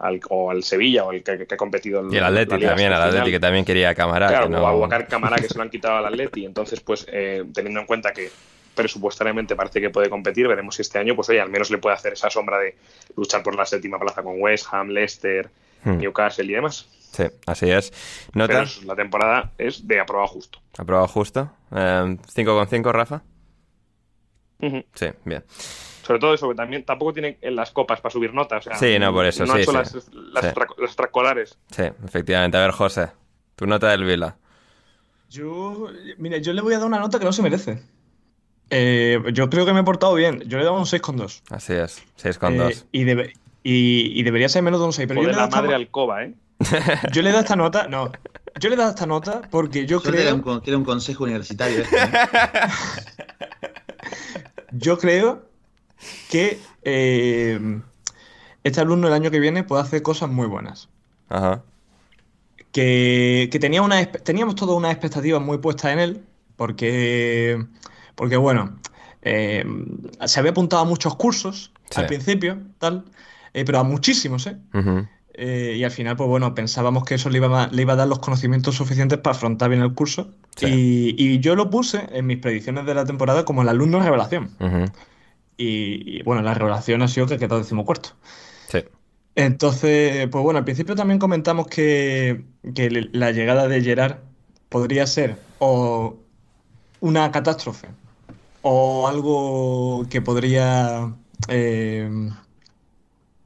al, 0.02 0.20
o 0.28 0.50
al 0.50 0.62
Sevilla 0.62 1.04
o 1.04 1.12
el 1.12 1.22
que, 1.22 1.46
que 1.46 1.54
ha 1.54 1.56
competido 1.56 2.00
en 2.00 2.12
Y 2.12 2.16
el 2.16 2.22
la 2.22 2.28
Atleti 2.28 2.56
liga 2.56 2.68
también, 2.68 2.92
el 2.92 3.00
Atleti 3.00 3.30
que 3.30 3.40
también 3.40 3.64
quería 3.64 3.90
a 3.90 3.94
Cámara. 3.94 4.28
Claro, 4.28 4.46
que 4.46 4.50
no... 4.52 4.62
o 4.62 4.84
a 4.84 5.06
Camara 5.06 5.36
que 5.36 5.48
se 5.48 5.54
lo 5.56 5.62
han 5.62 5.70
quitado 5.70 5.96
al 5.96 6.06
Atleti. 6.06 6.44
Entonces, 6.44 6.80
pues 6.80 7.06
eh, 7.10 7.44
teniendo 7.54 7.80
en 7.80 7.86
cuenta 7.86 8.12
que 8.12 8.30
presupuestariamente 8.74 9.56
parece 9.56 9.80
que 9.80 9.90
puede 9.90 10.10
competir, 10.10 10.48
veremos 10.48 10.76
si 10.76 10.82
este 10.82 10.98
año, 10.98 11.14
pues 11.14 11.28
oye, 11.28 11.40
al 11.40 11.50
menos 11.50 11.70
le 11.70 11.78
puede 11.78 11.94
hacer 11.94 12.14
esa 12.14 12.30
sombra 12.30 12.58
de 12.58 12.76
luchar 13.16 13.42
por 13.42 13.54
la 13.54 13.66
séptima 13.66 13.98
plaza 13.98 14.22
con 14.22 14.40
West 14.40 14.66
Ham, 14.72 14.88
Leicester, 14.88 15.50
Hmm. 15.84 15.98
Newcastle 15.98 16.44
y 16.44 16.54
demás. 16.54 16.86
Sí, 17.12 17.24
así 17.46 17.70
es. 17.70 17.92
Pero 18.32 18.64
la 18.86 18.96
temporada 18.96 19.52
es 19.58 19.86
de 19.86 20.00
aprobado 20.00 20.28
justo. 20.28 20.60
Aprobado 20.78 21.08
justo. 21.08 21.50
Eh, 21.70 22.16
5,5, 22.34 22.92
Rafa. 22.92 23.22
Sí, 24.94 25.06
bien. 25.24 25.44
Sobre 26.12 26.20
todo 26.20 26.34
eso, 26.34 26.48
que 26.50 26.54
también 26.54 26.84
tampoco 26.84 27.14
tiene 27.14 27.38
en 27.40 27.56
las 27.56 27.70
copas 27.70 28.02
para 28.02 28.12
subir 28.12 28.34
notas. 28.34 28.66
o 28.66 28.70
sea, 28.70 28.78
Sí, 28.78 28.98
no, 28.98 29.14
por 29.14 29.24
eso, 29.24 29.46
no 29.46 29.54
ha 29.54 29.56
sí, 29.56 29.62
hecho 29.62 29.70
sí. 29.70 29.76
las, 29.78 29.94
las, 29.94 30.04
Sí. 30.44 30.50
las 30.78 30.88
extracolares. 30.90 31.56
Sí, 31.70 31.82
efectivamente. 32.04 32.58
A 32.58 32.60
ver, 32.60 32.72
José, 32.72 33.08
tu 33.56 33.66
nota 33.66 33.88
del 33.88 34.04
Vila. 34.04 34.36
Yo, 35.30 35.88
mira, 36.18 36.36
yo 36.36 36.52
le 36.52 36.60
voy 36.60 36.74
a 36.74 36.78
dar 36.78 36.86
una 36.86 36.98
nota 36.98 37.18
que 37.18 37.24
no 37.24 37.32
se 37.32 37.40
merece. 37.40 37.82
Eh, 38.68 39.22
yo 39.32 39.48
creo 39.48 39.64
que 39.64 39.72
me 39.72 39.80
he 39.80 39.84
portado 39.84 40.12
bien. 40.14 40.40
Yo 40.46 40.58
le 40.58 40.64
he 40.64 40.66
dado 40.66 40.76
un 40.78 40.84
6,2. 40.84 41.40
Así 41.48 41.72
es, 41.72 42.02
6,2. 42.22 42.70
Eh, 42.70 42.82
y, 42.92 43.04
debe- 43.04 43.32
y, 43.62 44.20
y 44.20 44.22
debería 44.22 44.50
ser 44.50 44.62
menos 44.62 44.80
de 44.80 44.86
un 44.86 44.92
6. 44.92 45.08
Pero 45.08 45.22
yo 45.22 45.28
Joder, 45.28 45.34
le, 45.34 45.36
he 45.36 45.36
la 45.36 45.46
dado 45.46 45.48
esta, 45.48 45.62
madre 45.62 45.74
alcoba, 45.74 46.24
¿eh? 46.24 46.34
yo 47.12 47.22
le 47.22 47.30
he 47.30 47.32
dado 47.32 47.42
esta 47.44 47.56
nota. 47.56 47.88
No. 47.88 48.12
Yo 48.60 48.68
le 48.68 48.74
he 48.74 48.78
dado 48.78 48.90
esta 48.90 49.06
nota 49.06 49.40
porque 49.50 49.86
yo 49.86 49.96
un, 49.96 50.02
creo, 50.02 50.60
que 50.62 50.70
era 50.70 50.76
un 50.78 50.84
consejo 50.84 51.24
universitario. 51.24 51.78
este, 51.80 51.96
¿eh? 51.96 52.10
yo 54.72 54.98
creo 54.98 55.44
que 56.30 56.58
eh, 56.82 57.80
este 58.64 58.80
alumno 58.80 59.08
el 59.08 59.14
año 59.14 59.30
que 59.30 59.40
viene 59.40 59.64
puede 59.64 59.82
hacer 59.82 60.02
cosas 60.02 60.30
muy 60.30 60.46
buenas. 60.46 60.88
Ajá. 61.28 61.62
que, 62.72 63.48
que 63.50 63.58
tenía 63.58 63.82
una, 63.82 64.04
teníamos 64.06 64.54
todas 64.54 64.76
unas 64.76 64.92
expectativas 64.92 65.40
muy 65.42 65.58
puestas 65.58 65.92
en 65.92 65.98
él, 65.98 66.22
porque, 66.56 67.64
porque 68.14 68.36
bueno, 68.36 68.78
eh, 69.22 69.64
se 70.26 70.40
había 70.40 70.52
apuntado 70.52 70.82
a 70.82 70.84
muchos 70.86 71.16
cursos 71.16 71.72
Sí. 71.90 72.00
al 72.00 72.06
principio, 72.06 72.58
tal, 72.78 73.04
eh, 73.52 73.64
pero 73.66 73.78
a 73.78 73.82
muchísimos, 73.82 74.46
¿eh? 74.46 74.56
Eh, 75.34 75.74
y 75.76 75.84
al 75.84 75.90
final, 75.90 76.16
pues 76.16 76.26
bueno, 76.28 76.54
pensábamos 76.54 77.04
que 77.04 77.16
eso 77.16 77.28
le 77.28 77.36
iba, 77.38 77.64
a, 77.64 77.66
le 77.68 77.82
iba 77.82 77.92
a 77.92 77.96
dar 77.96 78.08
los 78.08 78.18
conocimientos 78.18 78.74
suficientes 78.76 79.18
para 79.18 79.36
afrontar 79.36 79.68
bien 79.68 79.82
el 79.82 79.92
curso. 79.92 80.30
Sí. 80.56 81.14
Y, 81.18 81.22
y 81.34 81.38
yo 81.40 81.54
lo 81.54 81.68
puse 81.68 82.06
en 82.12 82.26
mis 82.26 82.38
predicciones 82.38 82.86
de 82.86 82.94
la 82.94 83.04
temporada 83.04 83.44
como 83.44 83.60
el 83.60 83.68
alumno 83.68 84.00
revelación. 84.00 84.50
Ujú. 84.60 84.84
Y, 85.56 86.18
y, 86.18 86.22
bueno, 86.22 86.42
la 86.42 86.54
revelación 86.54 87.02
ha 87.02 87.08
sido 87.08 87.26
que 87.26 87.38
quedó 87.38 87.58
decimocuarto. 87.58 88.10
Sí. 88.68 88.84
Entonces, 89.34 90.28
pues 90.28 90.42
bueno, 90.42 90.58
al 90.58 90.64
principio 90.64 90.94
también 90.94 91.18
comentamos 91.18 91.66
que, 91.66 92.44
que 92.74 93.08
la 93.12 93.30
llegada 93.32 93.68
de 93.68 93.80
Gerard 93.82 94.16
podría 94.68 95.06
ser 95.06 95.36
o 95.58 96.16
una 97.00 97.30
catástrofe 97.30 97.88
o 98.62 99.08
algo 99.08 100.06
que 100.08 100.22
podría 100.22 101.12
eh, 101.48 102.08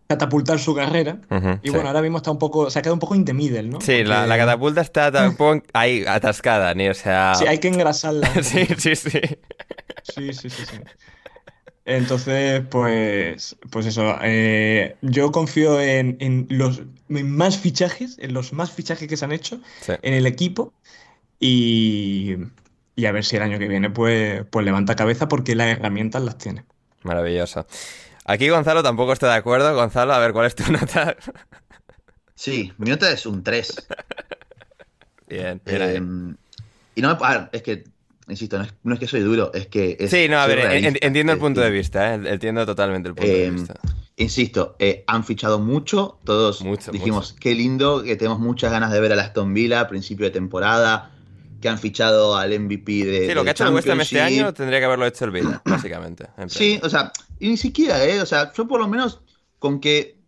catapultar 0.09 0.59
su 0.59 0.75
carrera. 0.75 1.19
Y 1.63 1.69
sí. 1.69 1.71
bueno, 1.71 1.89
ahora 1.89 2.03
mismo 2.03 2.19
está 2.19 2.31
un 2.31 2.39
poco, 2.39 2.71
se 2.71 2.79
ha 2.79 2.83
quedado 2.83 2.95
un 2.95 3.01
poco 3.01 3.15
in 3.15 3.25
the 3.25 3.33
middle, 3.35 3.65
¿no? 3.65 3.81
Sí, 3.81 4.05
la, 4.05 4.17
Porque- 4.17 4.29
la 4.29 4.39
catapulta 4.39 4.81
está 4.81 5.11
tampoco 5.11 5.63
ahí 5.73 6.05
atascada, 6.07 6.75
ni 6.75 6.89
o 6.89 6.95
sea. 6.95 7.35
Sí, 7.35 7.47
hay 7.47 7.59
que 7.59 7.69
engrasarla. 7.69 8.29
sí, 8.43 8.67
sí, 8.79 8.95
sí. 8.97 9.21
Sí, 10.03 10.33
sí, 10.33 10.51
sí, 10.51 10.65
sí. 10.67 10.77
Entonces, 11.87 12.63
pues, 12.69 13.57
pues 13.71 13.87
eso, 13.87 14.17
eh, 14.23 14.97
yo 15.03 15.31
confío 15.31 15.81
en, 15.81 16.17
en 16.21 16.47
los 16.51 16.83
en 17.09 17.31
más 17.31 17.57
fichajes, 17.59 18.17
en 18.19 18.35
los 18.35 18.53
más 18.53 18.73
fichajes 18.73 19.07
que 19.09 19.17
se 19.17 19.25
han 19.25 19.31
hecho 19.33 19.61
Sí. 19.81 19.93
en 20.03 20.15
el 20.15 20.27
equipo 20.27 20.75
y, 21.39 22.35
y 22.97 23.07
a 23.07 23.13
ver 23.13 23.25
si 23.25 23.37
el 23.37 23.43
año 23.43 23.59
que 23.61 23.69
viene 23.69 23.89
pues, 23.91 24.45
pues 24.51 24.65
levanta 24.67 24.97
cabeza 24.97 25.29
porque 25.29 25.55
las 25.55 25.69
herramientas 25.79 26.23
las 26.23 26.39
tiene. 26.39 26.65
Maravilloso. 27.03 27.67
Aquí 28.25 28.49
Gonzalo 28.49 28.83
tampoco 28.83 29.13
está 29.13 29.29
de 29.29 29.35
acuerdo. 29.37 29.73
Gonzalo, 29.75 30.13
a 30.13 30.19
ver, 30.19 30.33
¿cuál 30.33 30.47
es 30.47 30.57
tu 30.57 30.65
nota? 30.73 31.17
Sí, 32.35 32.73
mi 32.79 32.91
nota 32.91 33.11
es 33.13 33.25
un 33.27 33.45
3. 33.45 33.87
bien, 35.29 35.61
bien. 35.65 35.83
Eh, 35.83 36.37
y 36.97 37.01
no 37.03 37.09
me... 37.17 37.25
A 37.25 37.31
ver, 37.39 37.49
es 37.53 37.63
que, 37.63 37.85
insisto, 38.29 38.59
no 38.59 38.65
es, 38.65 38.75
no 38.83 38.95
es 38.95 39.01
que 39.01 39.07
soy 39.07 39.21
duro, 39.21 39.53
es 39.55 39.67
que... 39.69 39.97
Es, 40.01 40.11
Sí, 40.11 40.29
no, 40.29 40.39
a 40.39 40.47
ver, 40.47 40.59
realista. 40.59 40.99
entiendo 41.07 41.33
el 41.33 41.39
punto 41.39 41.61
de 41.61 41.71
vista, 41.71 42.15
¿eh? 42.15 42.21
Entiendo 42.25 42.65
totalmente 42.67 43.09
el 43.09 43.15
punto 43.15 43.31
Eh, 43.31 43.37
de 43.45 43.51
vista. 43.51 43.75
Insisto, 44.17 44.77
eh, 44.79 45.05
han 45.07 45.25
fichado 45.25 45.59
mucho, 45.59 46.19
todos 46.25 46.63
Mucho, 46.63 46.91
dijimos, 46.91 47.33
mucho. 47.33 47.41
qué 47.41 47.55
lindo, 47.55 48.03
que 48.03 48.17
tenemos 48.17 48.39
muchas 48.41 48.71
ganas 48.73 48.91
de 48.93 49.01
ver 49.01 49.13
a 49.13 49.21
Aston 49.23 49.53
Villa 49.53 49.81
a 49.81 49.89
principio 49.89 50.25
de 50.27 50.31
temporada, 50.33 51.13
que 51.61 51.69
han 51.69 51.79
fichado 51.79 52.37
al 52.37 52.59
MVP 52.59 53.05
de 53.05 53.27
Sí, 53.29 53.35
lo 53.35 53.43
que 53.45 53.51
ha 53.51 53.53
hecho 53.53 53.67
el 53.67 53.75
West 53.75 53.89
Ham 53.89 54.01
este 54.01 54.21
año 54.21 54.53
tendría 54.55 54.79
que 54.79 54.85
haberlo 54.87 55.07
hecho 55.07 55.25
el 55.27 55.31
Villa, 55.33 55.61
básicamente. 55.67 56.27
en 56.39 56.49
Sí, 56.51 56.81
o 56.83 56.89
sea, 56.89 57.13
y 57.39 57.49
ni 57.49 57.57
siquiera, 57.57 58.05
¿eh? 58.05 58.21
O 58.21 58.27
sea, 58.27 58.53
yo 58.55 58.67
por 58.67 58.81
lo 58.81 58.89
menos 58.89 59.21
con 59.59 59.81
que, 59.81 60.19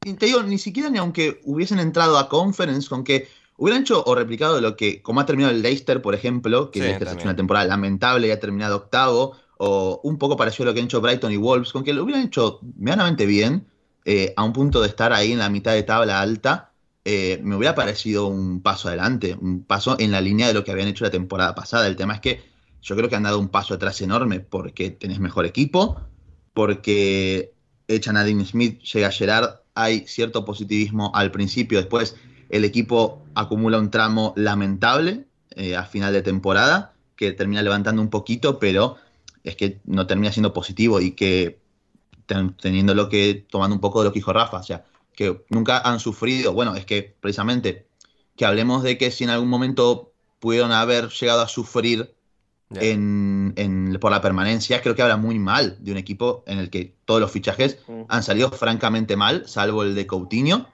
te 0.00 0.26
digo, 0.26 0.42
ni 0.42 0.58
siquiera 0.58 0.90
ni 0.90 0.98
aunque 0.98 1.40
hubiesen 1.44 1.78
entrado 1.78 2.18
a 2.18 2.28
Conference, 2.28 2.88
con 2.88 3.02
que 3.04 3.28
hubieran 3.56 3.82
hecho 3.82 4.02
o 4.04 4.14
replicado 4.14 4.60
lo 4.60 4.76
que, 4.76 5.02
como 5.02 5.20
ha 5.20 5.26
terminado 5.26 5.54
el 5.54 5.62
Leicester, 5.62 6.02
por 6.02 6.14
ejemplo, 6.14 6.70
que 6.70 6.80
Sí, 6.80 6.84
Leicester 6.84 7.08
ha 7.08 7.12
hecho 7.12 7.24
una 7.24 7.36
temporada 7.36 7.66
lamentable 7.66 8.28
y 8.28 8.30
ha 8.30 8.40
terminado 8.40 8.76
octavo, 8.76 9.36
o 9.58 10.00
un 10.04 10.18
poco 10.18 10.36
parecido 10.36 10.64
a 10.64 10.66
lo 10.66 10.74
que 10.74 10.80
han 10.80 10.86
hecho 10.86 11.00
Brighton 11.00 11.32
y 11.32 11.36
Wolves, 11.36 11.72
con 11.72 11.84
que 11.84 11.94
lo 11.94 12.04
hubieran 12.04 12.24
hecho 12.24 12.60
medianamente 12.76 13.26
bien, 13.26 13.66
eh, 14.04 14.32
a 14.36 14.44
un 14.44 14.52
punto 14.52 14.80
de 14.82 14.88
estar 14.88 15.12
ahí 15.12 15.32
en 15.32 15.38
la 15.38 15.48
mitad 15.48 15.72
de 15.72 15.82
tabla 15.82 16.20
alta, 16.20 16.72
eh, 17.04 17.40
me 17.42 17.56
hubiera 17.56 17.74
parecido 17.74 18.26
un 18.26 18.62
paso 18.62 18.88
adelante, 18.88 19.36
un 19.40 19.64
paso 19.64 19.96
en 19.98 20.10
la 20.10 20.20
línea 20.20 20.48
de 20.48 20.54
lo 20.54 20.64
que 20.64 20.72
habían 20.72 20.88
hecho 20.88 21.04
la 21.04 21.10
temporada 21.10 21.54
pasada. 21.54 21.86
El 21.86 21.96
tema 21.96 22.14
es 22.14 22.20
que 22.20 22.42
yo 22.82 22.96
creo 22.96 23.08
que 23.08 23.16
han 23.16 23.22
dado 23.22 23.38
un 23.38 23.48
paso 23.48 23.74
atrás 23.74 24.00
enorme 24.00 24.40
porque 24.40 24.90
tenés 24.90 25.18
mejor 25.18 25.46
equipo, 25.46 26.00
porque 26.52 27.52
echan 27.88 28.16
a 28.16 28.24
Dean 28.24 28.44
Smith, 28.44 28.80
llega 28.82 29.10
Gerard, 29.10 29.60
hay 29.74 30.06
cierto 30.06 30.44
positivismo 30.44 31.12
al 31.14 31.30
principio, 31.30 31.78
después 31.78 32.16
el 32.48 32.64
equipo 32.64 33.22
acumula 33.34 33.78
un 33.78 33.90
tramo 33.90 34.32
lamentable 34.36 35.24
eh, 35.50 35.76
a 35.76 35.84
final 35.84 36.12
de 36.12 36.22
temporada, 36.22 36.92
que 37.16 37.32
termina 37.32 37.62
levantando 37.62 38.02
un 38.02 38.10
poquito, 38.10 38.58
pero 38.58 38.96
es 39.44 39.56
que 39.56 39.80
no 39.84 40.06
termina 40.06 40.32
siendo 40.32 40.52
positivo 40.52 41.00
y 41.00 41.12
que 41.12 41.58
ten- 42.26 42.54
teniendo 42.54 42.94
lo 42.94 43.08
que, 43.08 43.46
tomando 43.48 43.74
un 43.74 43.80
poco 43.80 44.00
de 44.00 44.06
lo 44.06 44.12
que 44.12 44.18
dijo 44.18 44.32
Rafa, 44.32 44.58
o 44.58 44.62
sea, 44.62 44.84
que 45.14 45.42
nunca 45.48 45.78
han 45.78 45.98
sufrido, 46.00 46.52
bueno, 46.52 46.74
es 46.74 46.84
que 46.84 47.14
precisamente 47.20 47.86
que 48.36 48.44
hablemos 48.44 48.82
de 48.82 48.98
que 48.98 49.10
si 49.10 49.24
en 49.24 49.30
algún 49.30 49.48
momento 49.48 50.12
pudieron 50.40 50.72
haber 50.72 51.08
llegado 51.08 51.40
a 51.40 51.48
sufrir 51.48 52.14
en- 53.56 53.96
por 54.00 54.10
la 54.10 54.20
permanencia, 54.20 54.82
creo 54.82 54.94
que 54.94 55.02
habla 55.02 55.16
muy 55.16 55.38
mal 55.38 55.78
de 55.80 55.92
un 55.92 55.96
equipo 55.96 56.44
en 56.46 56.58
el 56.58 56.68
que 56.68 56.94
todos 57.04 57.20
los 57.20 57.30
fichajes 57.30 57.78
Mm. 57.88 58.02
han 58.08 58.22
salido 58.22 58.50
francamente 58.50 59.16
mal, 59.16 59.48
salvo 59.48 59.82
el 59.84 59.94
de 59.94 60.06
Coutinho 60.06 60.66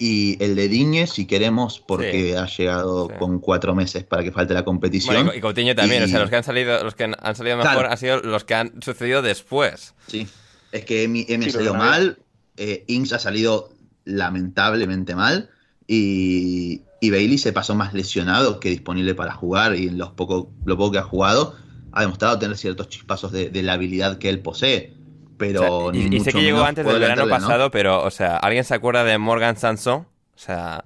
y 0.00 0.40
el 0.42 0.54
de 0.54 0.68
Diñe, 0.68 1.06
si 1.08 1.26
queremos, 1.26 1.80
porque 1.80 2.30
Sí. 2.30 2.36
ha 2.36 2.46
llegado 2.46 3.08
Sí. 3.08 3.14
con 3.18 3.40
cuatro 3.40 3.74
meses 3.74 4.04
para 4.04 4.22
que 4.22 4.30
falte 4.30 4.54
la 4.54 4.64
competición. 4.64 5.14
Bueno, 5.16 5.32
y, 5.34 5.40
Coutinho 5.40 5.74
también, 5.74 6.02
Y- 6.02 6.04
o 6.04 6.08
sea, 6.08 6.20
los 6.20 6.30
que 6.30 6.36
han 6.36 6.44
salido, 6.44 6.84
los 6.84 6.94
que 6.94 7.04
han, 7.04 7.16
salido 7.34 7.56
mejor 7.56 7.72
Claro. 7.72 7.90
han 7.90 7.98
sido 7.98 8.20
los 8.20 8.44
que 8.44 8.54
han 8.54 8.80
sucedido 8.80 9.22
después. 9.22 9.94
Sí, 10.06 10.28
es 10.70 10.84
que 10.84 11.02
Emi, 11.02 11.26
Emi 11.28 11.44
Sí, 11.44 11.50
ha 11.50 11.52
salido 11.54 11.74
mal, 11.74 12.18
eh, 12.56 12.84
Ings 12.86 13.12
ha 13.12 13.18
salido 13.18 13.70
lamentablemente 14.04 15.16
mal 15.16 15.50
y, 15.86 16.82
y 17.00 17.10
Bailey 17.10 17.38
se 17.38 17.52
pasó 17.52 17.74
más 17.74 17.92
lesionado 17.92 18.60
que 18.60 18.68
disponible 18.70 19.14
para 19.14 19.32
jugar 19.32 19.74
y 19.74 19.88
en 19.88 19.98
los 19.98 20.10
poco, 20.12 20.50
lo 20.64 20.76
poco 20.76 20.92
que 20.92 20.98
ha 20.98 21.02
jugado 21.02 21.56
ha 21.92 22.02
demostrado 22.02 22.38
tener 22.38 22.56
ciertos 22.56 22.88
chispazos 22.88 23.32
de, 23.32 23.50
de 23.50 23.62
la 23.62 23.72
habilidad 23.72 24.18
que 24.18 24.28
él 24.28 24.40
posee. 24.40 24.92
Pero 25.38 25.86
O 25.86 25.92
sea, 25.92 26.02
y, 26.02 26.20
sé 26.20 26.32
que 26.32 26.42
llegó 26.42 26.62
antes 26.64 26.84
del 26.84 26.98
verano 26.98 27.28
pasado, 27.28 27.70
pero, 27.70 28.02
o 28.02 28.10
sea, 28.10 28.36
¿alguien 28.36 28.64
se 28.64 28.74
acuerda 28.74 29.04
de 29.04 29.16
Morgan 29.18 29.56
Sanson? 29.56 30.00
O 30.00 30.38
sea, 30.38 30.84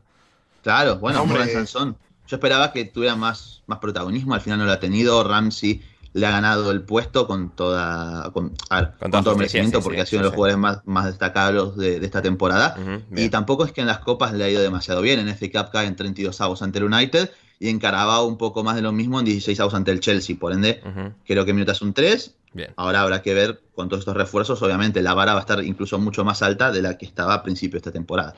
Claro, 0.63 0.99
bueno, 0.99 1.23
Hombre. 1.23 1.39
Morgan 1.39 1.55
Sansón. 1.55 1.97
Yo 2.27 2.37
esperaba 2.37 2.73
que 2.73 2.85
tuviera 2.85 3.17
más, 3.17 3.63
más 3.67 3.79
protagonismo, 3.79 4.35
al 4.35 4.41
final 4.41 4.61
no 4.61 4.65
lo 4.65 4.73
ha 4.73 4.81
tenido. 4.81 5.23
Ramsey 5.25 5.83
le 6.15 6.27
ha 6.27 6.31
ganado 6.31 6.71
el 6.71 6.83
puesto 6.83 7.27
con 7.27 7.51
toda 7.51 8.31
con, 8.33 8.53
a 8.71 8.81
ver, 8.81 8.91
Con 8.91 8.99
con 8.99 9.11
toda 9.11 9.23
todo 9.23 9.37
merecimiento, 9.37 9.79
sí, 9.79 9.85
porque 9.85 9.99
sí, 9.99 10.03
ha 10.03 10.07
sido 10.07 10.21
uno 10.21 10.23
sí, 10.23 10.23
de 10.23 10.25
los 10.25 10.33
sí. 10.33 10.37
jugadores 10.37 10.59
más, 10.59 10.79
más 10.87 11.07
destacados 11.07 11.77
de, 11.77 12.01
de 12.01 12.07
esta 12.07 12.23
temporada. 12.23 12.77
Y 13.15 13.29
tampoco 13.29 13.65
es 13.65 13.73
que 13.73 13.81
en 13.81 13.87
las 13.89 13.99
copas 13.99 14.33
le 14.33 14.45
ha 14.45 14.49
ido 14.49 14.63
demasiado 14.63 15.03
bien. 15.03 15.21
En 15.21 15.29
FA 15.37 15.47
Cup 15.53 15.73
cae 15.73 15.87
en 15.87 15.97
32 15.97 16.41
avos 16.41 16.63
ante 16.63 16.79
el 16.79 16.85
United 16.85 17.31
y 17.59 17.69
en 17.69 17.79
Carabao 17.79 18.27
un 18.27 18.39
poco 18.39 18.63
más 18.63 18.77
de 18.77 18.83
lo 18.83 18.93
mismo 18.93 19.19
en 19.19 19.25
16 19.25 19.59
avos 19.61 19.75
ante 19.75 19.91
el 19.91 20.01
Chelsea. 20.01 20.37
Por 20.39 20.53
ende, 20.53 20.81
creo 21.27 21.45
que 21.45 21.53
minutas 21.53 21.83
un 21.83 21.93
3. 21.93 22.35
Bien. 22.53 22.73
Ahora 22.77 23.01
habrá 23.03 23.23
que 23.23 23.35
ver 23.35 23.61
con 23.75 23.89
todos 23.89 24.01
estos 24.01 24.17
refuerzos. 24.17 24.61
Obviamente, 24.63 25.03
la 25.03 25.15
vara 25.15 25.33
va 25.33 25.39
a 25.39 25.43
estar 25.43 25.63
incluso 25.65 25.99
mucho 25.99 26.25
más 26.25 26.43
alta 26.43 26.71
de 26.73 26.83
la 26.83 26.99
que 26.99 27.07
estaba 27.07 27.35
a 27.35 27.43
principio 27.43 27.73
de 27.75 27.79
esta 27.79 27.93
temporada. 27.93 28.35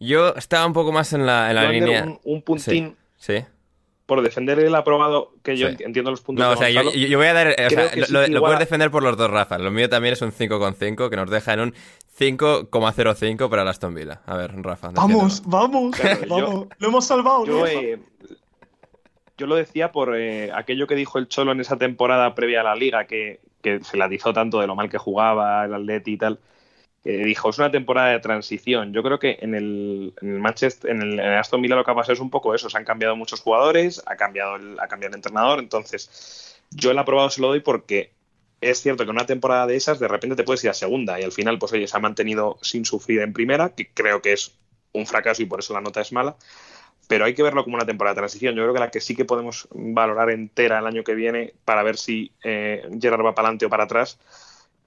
Yo 0.00 0.34
estaba 0.34 0.66
un 0.66 0.72
poco 0.72 0.92
más 0.92 1.12
en 1.12 1.24
la, 1.26 1.50
en 1.50 1.72
línea. 1.72 2.04
un, 2.04 2.20
un 2.24 2.42
puntín 2.42 2.96
Sí. 3.16 3.42
por 4.06 4.20
defender 4.22 4.58
el 4.58 4.74
aprobado, 4.74 5.32
que 5.42 5.56
yo 5.56 5.68
Sí. 5.70 5.76
entiendo 5.80 6.10
los 6.10 6.20
puntos 6.20 6.42
No, 6.44 6.50
de 6.50 6.56
o 6.56 6.58
sea, 6.58 6.68
yo, 6.70 6.82
voy 7.18 7.26
a 7.26 7.32
dar. 7.32 7.48
O 7.48 7.70
sea, 7.70 7.84
lo, 7.96 8.06
sí 8.06 8.12
lo- 8.12 8.20
que 8.22 8.28
lo 8.28 8.36
igual- 8.36 8.40
puedes 8.42 8.58
defender 8.58 8.90
por 8.90 9.02
los 9.02 9.16
dos, 9.16 9.30
Rafa. 9.30 9.56
Lo 9.58 9.70
mío 9.70 9.88
también 9.88 10.12
es 10.12 10.20
un 10.22 10.32
5,5 10.32 11.08
que 11.08 11.16
nos 11.16 11.30
deja 11.30 11.54
en 11.54 11.60
un 11.60 11.74
5,05 12.18 13.48
para 13.48 13.62
el 13.62 13.68
Aston 13.68 13.94
Villa. 13.94 14.20
A 14.26 14.36
ver, 14.36 14.52
Rafa. 14.62 14.90
Vamos, 14.92 15.42
vamos, 15.46 15.96
Claro, 15.96 16.20
yo- 16.26 16.28
vamos. 16.28 16.66
Lo 16.78 16.88
hemos 16.88 17.06
salvado. 17.06 17.46
Yo, 17.46 17.60
¿no? 17.60 17.66
eh, 17.66 17.98
yo 19.36 19.46
lo 19.46 19.56
decía 19.56 19.92
por 19.92 20.16
eh, 20.16 20.52
aquello 20.52 20.86
que 20.86 20.94
dijo 20.94 21.18
el 21.18 21.28
Cholo 21.28 21.52
en 21.52 21.60
esa 21.60 21.76
temporada 21.76 22.34
previa 22.34 22.60
a 22.60 22.64
la 22.64 22.74
liga, 22.74 23.06
que, 23.06 23.40
se 23.62 23.96
la 23.96 24.06
atizó 24.06 24.32
tanto 24.32 24.60
de 24.60 24.66
lo 24.66 24.76
mal 24.76 24.90
que 24.90 24.98
jugaba 24.98 25.64
el 25.64 25.74
Atleti 25.74 26.12
y 26.12 26.18
tal. 26.18 26.38
que 27.02 27.18
dijo, 27.24 27.50
es 27.50 27.58
una 27.58 27.70
temporada 27.70 28.10
de 28.10 28.20
transición. 28.20 28.92
Yo 28.92 29.02
creo 29.02 29.18
que 29.18 29.38
en 29.40 29.54
el, 29.54 30.14
Manchester, 30.22 30.90
en 30.90 31.02
el, 31.02 31.12
en 31.14 31.26
el 31.26 31.38
Aston 31.38 31.62
Villa 31.62 31.76
lo 31.76 31.84
que 31.84 31.90
ha 31.90 31.94
pasado 31.94 32.14
es 32.14 32.20
un 32.20 32.30
poco 32.30 32.54
eso. 32.54 32.70
Se 32.70 32.76
han 32.78 32.84
cambiado 32.84 33.16
muchos 33.16 33.40
jugadores, 33.40 34.02
ha 34.06 34.16
cambiado 34.16 34.56
el, 34.56 34.78
ha 34.80 34.88
cambiado 34.88 35.12
el 35.14 35.18
entrenador. 35.18 35.58
Entonces, 35.60 36.60
yo 36.70 36.90
el 36.90 36.98
aprobado 36.98 37.30
se 37.30 37.40
lo 37.40 37.48
doy 37.48 37.60
porque 37.60 38.12
es 38.60 38.80
cierto 38.80 39.04
que 39.04 39.10
en 39.10 39.16
una 39.16 39.26
temporada 39.26 39.66
de 39.66 39.76
esas 39.76 39.98
de 39.98 40.08
repente 40.08 40.36
te 40.36 40.44
puedes 40.44 40.64
ir 40.64 40.70
a 40.70 40.74
segunda 40.74 41.20
y 41.20 41.24
al 41.24 41.32
final, 41.32 41.58
pues 41.58 41.72
oye, 41.72 41.86
se 41.86 41.96
ha 41.96 42.00
mantenido 42.00 42.58
sin 42.62 42.84
sufrir 42.84 43.20
en 43.20 43.32
primera, 43.32 43.70
que 43.70 43.88
creo 43.92 44.22
que 44.22 44.32
es 44.32 44.52
un 44.92 45.06
fracaso 45.06 45.42
y 45.42 45.46
por 45.46 45.60
eso 45.60 45.74
la 45.74 45.80
nota 45.80 46.00
es 46.00 46.12
mala. 46.12 46.36
Pero 47.06 47.24
hay 47.26 47.34
que 47.34 47.42
verlo 47.42 47.64
como 47.64 47.76
una 47.76 47.84
temporada 47.86 48.14
de 48.14 48.20
transición. 48.20 48.54
Yo 48.54 48.62
creo 48.62 48.74
que 48.74 48.80
la 48.80 48.90
que 48.90 49.00
sí 49.00 49.14
que 49.14 49.24
podemos 49.24 49.68
valorar 49.72 50.30
entera 50.30 50.78
el 50.78 50.86
año 50.86 51.04
que 51.04 51.14
viene 51.14 51.52
para 51.64 51.82
ver 51.82 51.96
si 51.98 52.32
eh, 52.42 52.88
Gerard 53.00 53.24
va 53.24 53.34
para 53.34 53.48
adelante 53.48 53.66
o 53.66 53.70
para 53.70 53.84
atrás 53.84 54.18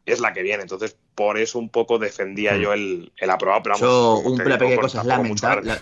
es 0.06 0.20
la 0.20 0.34
que 0.34 0.42
viene. 0.42 0.64
Entonces, 0.64 0.96
por 1.16 1.38
eso 1.38 1.60
un 1.60 1.70
poco 1.70 2.00
defendía 2.00 2.54
Mm. 2.54 2.60
yo 2.60 2.74
el, 2.74 3.12
el 3.18 3.30
aprobado. 3.30 3.62
Pero 3.64 3.76
vamos, 3.76 3.82
Yo, 3.82 4.20
un 4.30 4.42
una 4.42 4.58
pequeña 4.58 4.82
cosa, 4.82 5.02
arte. 5.02 5.68
la- 5.68 5.80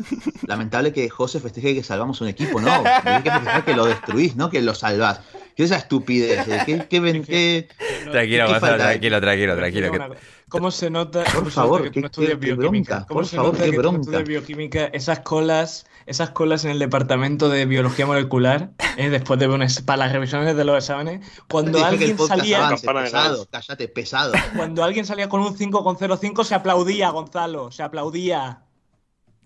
lamentable 0.47 0.91
que 0.91 1.09
José 1.09 1.39
festeje 1.39 1.73
que 1.75 1.83
salvamos 1.83 2.19
un 2.21 2.27
equipo, 2.27 2.59
no. 2.59 2.69
Hay 3.05 3.21
que 3.23 3.31
festejar 3.31 3.63
que 3.65 3.73
lo 3.75 3.85
destruís, 3.85 4.35
no 4.35 4.49
que 4.49 4.61
lo 4.61 4.73
salvás. 4.73 5.21
¿Qué 5.55 5.63
es 5.63 5.71
esa 5.71 5.79
estupidez? 5.79 6.47
¿eh? 6.47 6.63
¿Qué, 6.65 6.85
qué, 6.89 6.99
ven- 6.99 7.23
qué- 7.25 7.67
Tranquilo, 8.11 8.45
¿Qué 8.45 8.51
Gonzalo, 8.51 8.59
falta? 8.59 8.83
tranquilo, 8.89 9.21
tranquilo, 9.21 9.55
tranquilo. 9.55 10.15
¿Cómo 10.49 10.69
se 10.69 10.89
nota? 10.89 11.23
se 11.25 11.41
favor, 11.51 11.81
que 11.83 11.89
tú 11.89 11.99
no 12.01 12.03
qué- 12.03 12.05
estudias 12.07 12.39
bioquímica? 12.39 12.93
bronca, 12.95 13.07
¿Cómo 13.07 13.19
por 13.21 13.25
se 13.25 13.35
favor, 13.35 13.51
nota 13.53 13.63
qué 13.63 13.71
que 13.71 13.75
tú 13.77 13.81
no 13.83 13.89
bronca. 13.89 14.01
estudias 14.01 14.27
bioquímica? 14.27 14.85
Esas 14.87 15.19
colas, 15.21 15.85
esas 16.05 16.29
colas 16.31 16.65
en 16.65 16.71
el 16.71 16.79
departamento 16.79 17.49
de 17.49 17.65
biología 17.65 18.05
molecular, 18.05 18.71
¿eh? 18.97 19.09
después 19.09 19.39
de 19.39 19.47
unas, 19.47 19.81
para 19.81 19.97
las 20.05 20.11
revisiones 20.11 20.55
de 20.55 20.63
los 20.65 20.77
exámenes, 20.77 21.25
cuando 21.49 21.83
alguien 21.83 22.17
salía, 22.19 22.67
avance, 22.67 22.85
pesado, 22.87 23.47
cállate, 23.49 23.87
pesado. 23.87 24.33
cuando 24.55 24.83
alguien 24.83 25.05
salía 25.05 25.29
con 25.29 25.41
un 25.41 25.55
5,05 25.57 26.43
se 26.43 26.53
aplaudía, 26.55 27.09
Gonzalo, 27.09 27.71
se 27.71 27.81
aplaudía. 27.81 28.61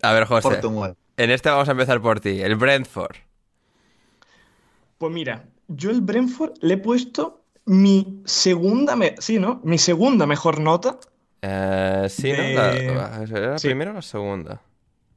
A 0.02 0.12
ver, 0.12 0.24
José. 0.26 0.56
Por. 0.60 0.96
En 1.16 1.30
este 1.30 1.48
vamos 1.50 1.68
a 1.68 1.72
empezar 1.72 2.00
por 2.02 2.20
ti. 2.20 2.40
El 2.42 2.56
Brentford. 2.56 3.16
Pues 4.98 5.12
mira, 5.12 5.44
yo 5.70 5.90
el 5.90 6.00
Brentford 6.00 6.52
le 6.60 6.74
he 6.74 6.78
puesto 6.78 7.44
mi 7.66 8.22
segunda, 8.24 8.96
me- 8.96 9.14
sí, 9.18 9.38
¿no? 9.38 9.60
Mi 9.64 9.78
segunda 9.78 10.26
mejor 10.26 10.60
nota. 10.60 10.98
Eh, 11.42 12.06
sí, 12.10 12.32
¿no? 12.32 12.38
La, 12.38 12.76
¿Era 12.76 13.50
la 13.52 13.58
sí. 13.58 13.68
primera 13.68 13.90
o 13.92 13.94
la 13.94 14.02
segunda? 14.02 14.60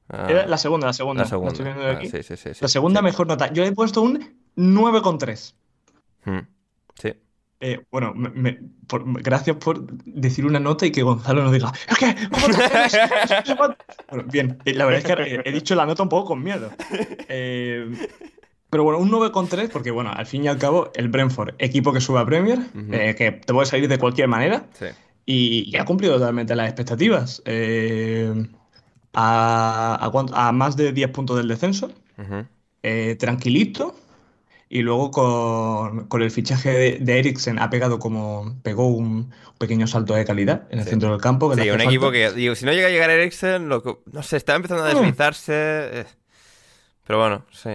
Ah, 0.10 0.28
Era 0.30 0.46
la 0.48 0.58
segunda, 0.58 0.88
la 0.88 0.94
segunda. 0.94 1.24
la 1.24 1.30
segunda. 1.30 1.52
estoy 1.52 1.66
viendo 1.66 1.84
de 1.84 1.92
Ah, 1.92 2.24
sí, 2.24 2.38
sí. 2.38 2.50
La 2.62 2.68
segunda 2.68 3.02
mejor 3.02 3.28
nota. 3.28 3.52
Yo 3.52 3.64
le 3.64 3.70
he 3.70 3.74
puesto 3.74 4.02
un 4.02 4.36
9,3. 4.56 5.56
Mm, 6.26 6.40
Sí. 7.02 7.14
Eh, 7.66 7.80
bueno, 7.92 8.14
me- 8.14 8.30
me- 8.30 8.60
por- 8.88 9.04
gracias 9.24 9.56
por 9.56 9.86
decir 10.04 10.46
una 10.46 10.60
nota 10.60 10.86
y 10.86 10.92
que 10.92 11.02
Gonzalo 11.02 11.44
no 11.44 11.52
diga, 11.52 11.72
es 11.90 11.98
que, 11.98 12.16
¿cómo 12.30 12.48
te 12.50 12.64
atreves? 12.66 12.94
No 13.40 13.46
sé 13.46 13.56
cuánto". 13.56 13.78
Bueno, 14.10 14.24
bien, 14.30 14.58
eh, 14.66 14.74
la 14.74 14.86
verdad 14.86 15.00
es 15.10 15.16
que 15.16 15.36
he, 15.36 15.50
he 15.50 15.52
dicho 15.54 15.74
la 15.74 15.86
nota 15.86 16.04
un 16.04 16.10
poco 16.10 16.28
con 16.30 16.44
miedo. 16.44 16.70
Eh, 17.30 17.90
pero 18.74 18.84
bueno, 18.84 19.00
un 19.00 19.10
9,3 19.10 19.70
porque, 19.72 19.92
bueno, 19.92 20.12
al 20.14 20.26
fin 20.26 20.44
y 20.44 20.48
al 20.50 20.58
cabo, 20.58 20.92
el 20.96 21.08
Brentford, 21.08 21.54
equipo 21.60 21.94
que 21.94 22.02
sube 22.02 22.20
a 22.20 22.26
Premier, 22.26 22.60
eh, 22.92 23.16
que 23.18 23.32
te 23.32 23.54
puede 23.54 23.66
salir 23.68 23.88
de 23.88 23.98
cualquier 23.98 24.28
manera 24.28 24.66
Sí. 24.78 24.88
y, 25.26 25.70
y 25.72 25.78
ha 25.78 25.86
cumplido 25.86 26.16
totalmente 26.16 26.56
las 26.56 26.68
expectativas. 26.68 27.42
Eh, 27.46 28.34
a, 29.14 29.98
a 30.02 30.10
cuánto- 30.10 30.36
a 30.36 30.52
más 30.52 30.76
de 30.76 30.92
10 30.92 31.10
puntos 31.12 31.38
del 31.38 31.48
descenso, 31.48 31.92
eh, 32.82 33.16
tranquilito 33.20 33.96
Y 34.70 34.82
luego 34.82 35.12
con, 36.10 36.22
el 36.24 36.32
fichaje 36.32 36.70
de, 36.72 36.98
de, 37.00 37.20
Eriksen 37.20 37.60
ha 37.60 37.70
pegado 37.70 38.00
como. 38.00 38.56
pegó 38.64 38.88
un 38.88 39.32
pequeño 39.60 39.86
salto 39.86 40.16
de 40.16 40.26
calidad 40.26 40.64
en 40.72 40.80
el 40.80 40.86
centro 40.86 41.12
del 41.12 41.22
campo. 41.22 41.54
sí, 41.56 41.70
un 41.70 41.80
equipo 41.82 42.10
que. 42.10 42.32
Digo, 42.32 42.56
si 42.56 42.66
no 42.66 42.72
llega 42.74 42.88
a 42.88 42.90
llegar 42.90 43.12
Eriksen, 43.12 43.68
no 43.70 44.24
sé, 44.24 44.38
está 44.38 44.56
empezando 44.56 44.84
a 44.84 44.92
mm. 44.92 44.96
deslizarse. 44.98 45.54
Eh. 45.56 46.06
Pero 47.06 47.20
bueno, 47.20 47.46
sí. 47.52 47.70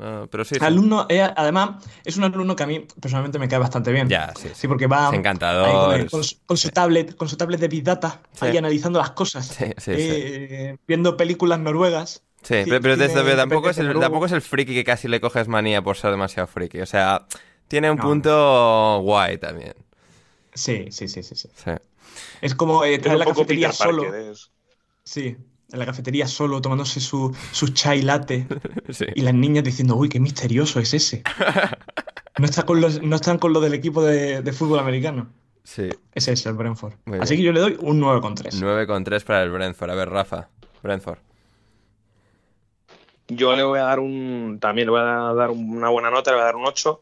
Ah, 0.00 0.26
pero 0.30 0.44
sí, 0.44 0.56
Alumno, 0.60 1.06
además, 1.36 1.84
es 2.04 2.16
un 2.16 2.24
alumno 2.24 2.54
que 2.54 2.62
a 2.62 2.66
mí 2.66 2.86
personalmente 3.00 3.38
me 3.38 3.48
cae 3.48 3.58
bastante 3.58 3.90
bien. 3.90 4.08
Ya, 4.08 4.32
sí. 4.36 4.48
Sí, 4.54 4.68
porque 4.68 4.86
va 4.86 5.10
encantador. 5.12 6.08
Con, 6.08 6.22
su, 6.56 6.70
tablet, 6.70 7.16
con 7.16 7.28
su 7.28 7.36
tablet 7.36 7.60
de 7.60 7.68
Big 7.68 7.82
Data, 7.82 8.20
ahí 8.40 8.56
analizando 8.56 8.98
las 8.98 9.10
cosas. 9.10 9.56
Eh, 9.86 10.76
viendo 10.86 11.16
películas 11.16 11.58
noruegas. 11.58 12.22
Sí, 12.42 12.64
pero, 12.66 12.96
tampoco, 13.36 13.70
es 13.70 13.78
el, 13.78 13.98
tampoco 13.98 14.26
es 14.26 14.32
el 14.32 14.42
friki 14.42 14.72
que 14.72 14.84
casi 14.84 15.08
le 15.08 15.20
coges 15.20 15.48
manía 15.48 15.82
por 15.82 15.96
ser 15.96 16.12
demasiado 16.12 16.46
friki. 16.46 16.80
O 16.80 16.86
sea, 16.86 17.26
tiene 17.66 17.90
un 17.90 17.98
punto 17.98 19.00
guay 19.02 19.38
también. 19.38 19.74
Sí, 20.54 20.86
sí, 20.90 21.08
sí, 21.08 21.22
sí. 21.22 21.34
sí. 21.34 21.48
Es 22.40 22.54
como 22.54 22.84
eh, 22.84 22.98
traer 22.98 23.18
la 23.18 23.26
cafetería 23.26 23.72
solo. 23.72 24.04
Sí, 25.02 25.36
en 25.70 25.78
la 25.78 25.86
cafetería 25.86 26.26
solo 26.26 26.60
tomándose 26.60 27.00
su, 27.00 27.34
su 27.52 27.68
chai 27.68 28.02
latte 28.02 28.46
y 29.14 29.20
las 29.20 29.34
niñas 29.34 29.64
diciendo, 29.64 29.96
uy, 29.96 30.08
qué 30.08 30.20
misterioso 30.20 30.80
es 30.80 30.94
ese. 30.94 31.22
No, 32.38 32.44
está 32.44 32.64
con 32.64 32.80
los, 32.80 33.02
no 33.02 33.16
están 33.16 33.38
con 33.38 33.52
lo 33.52 33.60
del 33.60 33.74
equipo 33.74 34.02
de, 34.02 34.52
fútbol 34.52 34.78
americano. 34.78 35.28
Sí. 35.64 35.88
Es 36.14 36.28
ese, 36.28 36.48
el 36.48 36.54
Brentford. 36.54 36.94
Así 37.20 37.36
que 37.36 37.42
yo 37.42 37.52
le 37.52 37.60
doy 37.60 37.76
un 37.80 38.00
9,3. 38.00 38.60
9,3 38.60 39.24
para 39.24 39.42
el 39.42 39.50
Brentford. 39.50 39.90
A 39.90 39.94
ver, 39.94 40.08
Rafa, 40.08 40.48
Brentford. 40.82 41.18
Yo 43.26 43.54
le 43.54 43.62
voy 43.62 43.78
a 43.78 43.82
dar 43.82 43.98
un. 43.98 44.58
También 44.60 44.86
le 44.86 44.92
voy 44.92 45.00
a 45.00 45.34
dar 45.34 45.50
una 45.50 45.90
buena 45.90 46.10
nota, 46.10 46.30
le 46.30 46.36
voy 46.36 46.42
a 46.42 46.46
dar 46.46 46.56
un 46.56 46.66
8 46.66 47.00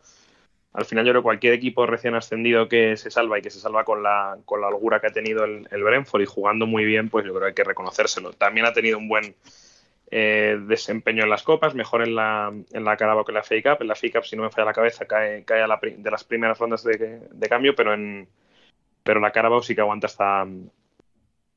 al 0.76 0.84
final 0.84 1.06
yo 1.06 1.12
creo 1.12 1.22
que 1.22 1.26
cualquier 1.26 1.54
equipo 1.54 1.86
recién 1.86 2.14
ascendido 2.14 2.68
que 2.68 2.98
se 2.98 3.10
salva 3.10 3.38
y 3.38 3.42
que 3.42 3.50
se 3.50 3.60
salva 3.60 3.84
con 3.84 4.02
la, 4.02 4.36
con 4.44 4.60
la 4.60 4.68
holgura 4.68 5.00
que 5.00 5.06
ha 5.06 5.12
tenido 5.12 5.44
el, 5.44 5.66
el 5.70 5.82
Brentford 5.82 6.20
y 6.20 6.26
jugando 6.26 6.66
muy 6.66 6.84
bien, 6.84 7.08
pues 7.08 7.24
yo 7.24 7.32
creo 7.32 7.40
que 7.40 7.48
hay 7.48 7.54
que 7.54 7.64
reconocérselo. 7.64 8.34
También 8.34 8.66
ha 8.66 8.74
tenido 8.74 8.98
un 8.98 9.08
buen 9.08 9.34
eh, 10.10 10.58
desempeño 10.68 11.24
en 11.24 11.30
las 11.30 11.42
copas, 11.42 11.74
mejor 11.74 12.02
en 12.02 12.14
la, 12.14 12.52
en 12.72 12.84
la 12.84 12.96
Carabao 12.98 13.24
que 13.24 13.32
en 13.32 13.36
la 13.36 13.42
FA 13.42 13.54
Cup. 13.62 13.80
En 13.80 13.88
la 13.88 13.94
FA 13.94 14.08
Cup, 14.12 14.24
si 14.24 14.36
no 14.36 14.42
me 14.42 14.50
falla 14.50 14.66
la 14.66 14.74
cabeza, 14.74 15.06
cae, 15.06 15.44
cae 15.44 15.62
a 15.62 15.66
la, 15.66 15.80
de 15.80 16.10
las 16.10 16.24
primeras 16.24 16.58
rondas 16.58 16.84
de, 16.84 17.48
cambio, 17.48 17.74
pero 17.74 17.94
en, 17.94 18.28
pero 19.02 19.18
la 19.18 19.32
Carabao 19.32 19.62
sí 19.62 19.74
que 19.74 19.80
aguanta 19.80 20.08
hasta, 20.08 20.46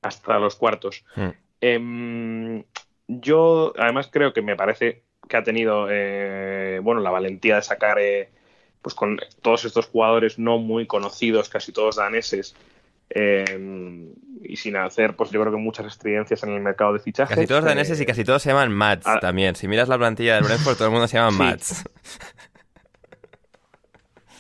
hasta 0.01 0.39
los 0.39 0.55
cuartos. 0.55 1.03
Hmm. 1.15 1.30
Em, 1.59 2.63
yo, 3.07 3.74
además, 3.78 4.09
creo 4.09 4.32
que 4.32 4.41
me 4.41 4.55
parece 4.55 5.03
que 5.28 5.36
ha 5.36 5.43
tenido 5.43 5.88
eh, 5.89 6.80
bueno, 6.82 7.01
la 7.01 7.11
valentía 7.11 7.57
de 7.57 7.63
sacar... 7.63 7.99
Eh, 7.99 8.30
pues 8.82 8.95
con 8.95 9.19
todos 9.41 9.65
estos 9.65 9.88
jugadores 9.88 10.39
no 10.39 10.57
muy 10.57 10.88
conocidos, 10.88 11.49
casi 11.49 11.71
todos 11.71 11.97
daneses, 11.97 12.55
eh, 13.09 14.11
y 14.43 14.55
sin 14.55 14.75
hacer, 14.77 15.15
pues 15.15 15.32
yo 15.32 15.41
creo 15.41 15.51
que 15.51 15.59
muchas 15.59 15.88
estridencias 15.88 16.43
en 16.43 16.51
el 16.51 16.61
mercado 16.61 16.93
de 16.93 16.99
fichajes. 16.99 17.36
Casi 17.36 17.47
todos 17.47 17.63
daneses 17.63 17.99
y 17.99 18.05
casi 18.05 18.23
todos 18.23 18.41
se 18.41 18.49
llaman 18.49 18.71
Mats 18.71 19.07
también. 19.19 19.55
Si 19.55 19.67
miras 19.67 19.89
la 19.89 19.97
plantilla 19.97 20.36
del 20.36 20.43
Brentford, 20.43 20.75
todo 20.75 20.88
el 20.88 20.91
mundo 20.91 21.07
se 21.07 21.17
llama 21.17 21.32
Mats. 21.32 21.84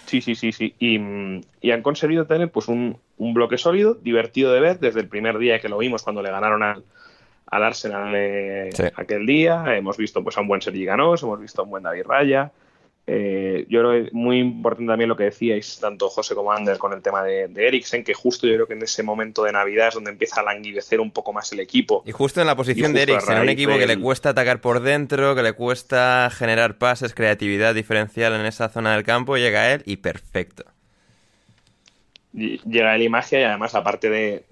Sí, 0.05 0.21
sí, 0.21 0.33
sí, 0.33 0.51
sí. 0.51 0.73
Y, 0.79 1.71
han 1.71 1.83
conseguido 1.83 2.25
tener 2.25 2.49
pues 2.51 2.67
un, 2.67 2.99
bloque 3.19 3.59
sólido, 3.59 3.93
divertido 3.93 4.51
de 4.51 4.59
ver, 4.59 4.79
desde 4.79 5.01
el 5.01 5.07
primer 5.07 5.37
día 5.37 5.59
que 5.59 5.69
lo 5.69 5.77
vimos 5.77 6.01
cuando 6.01 6.23
le 6.23 6.31
ganaron 6.31 6.63
al, 6.63 6.83
al 7.45 7.63
Arsenal 7.63 8.11
eh, 8.15 8.69
aquel 8.95 9.27
día. 9.27 9.65
Hemos 9.75 9.97
visto 9.97 10.23
pues 10.23 10.35
a 10.37 10.41
un 10.41 10.47
buen 10.47 10.61
Sergi 10.61 10.83
Ganós, 10.83 11.21
hemos 11.21 11.39
visto 11.39 11.61
a 11.61 11.65
un 11.65 11.69
buen 11.69 11.83
David 11.83 12.05
Raya. 12.07 12.51
Eh, 13.11 13.65
yo 13.69 13.79
creo 13.79 13.91
que 13.91 14.07
es 14.09 14.13
muy 14.13 14.37
importante 14.37 14.91
también 14.91 15.09
lo 15.09 15.17
que 15.17 15.23
decíais, 15.23 15.79
tanto 15.79 16.09
José 16.09 16.35
como 16.35 16.51
Ander, 16.51 16.77
con 16.77 16.93
el 16.93 17.01
tema 17.01 17.23
de, 17.23 17.47
de, 17.47 17.67
Eriksen, 17.67 18.03
que 18.03 18.13
justo 18.13 18.45
yo 18.45 18.53
creo 18.53 18.67
que 18.67 18.73
en 18.73 18.83
ese 18.83 19.01
momento 19.01 19.43
de 19.45 19.51
Navidad 19.51 19.87
es 19.87 19.95
donde 19.95 20.11
empieza 20.11 20.41
a 20.41 20.43
languidecer 20.43 20.99
un 20.99 21.09
poco 21.09 21.33
más 21.33 21.51
el 21.51 21.59
equipo. 21.59 22.03
Y 22.05 22.11
justo 22.11 22.39
en 22.39 22.45
la 22.45 22.55
posición 22.55 22.93
de 22.93 23.01
Eriksen, 23.01 23.39
un 23.39 23.49
equipo 23.49 23.79
que 23.79 23.87
le 23.87 23.97
cuesta 23.97 24.29
atacar 24.29 24.61
por 24.61 24.81
dentro, 24.81 25.33
que 25.33 25.41
le 25.41 25.53
cuesta 25.53 26.29
generar 26.31 26.77
pases, 26.77 27.15
creatividad 27.15 27.73
diferencial 27.73 28.33
en 28.33 28.45
esa 28.45 28.69
zona 28.69 28.93
del 28.93 29.03
campo, 29.03 29.37
llega 29.37 29.73
él 29.73 29.81
y 29.87 29.97
perfecto. 29.97 30.65
Llega 32.31 32.95
él 32.95 33.01
y 33.01 33.09
magia, 33.09 33.39
y 33.39 33.43
además, 33.43 33.73
aparte 33.73 34.11
de, 34.11 34.43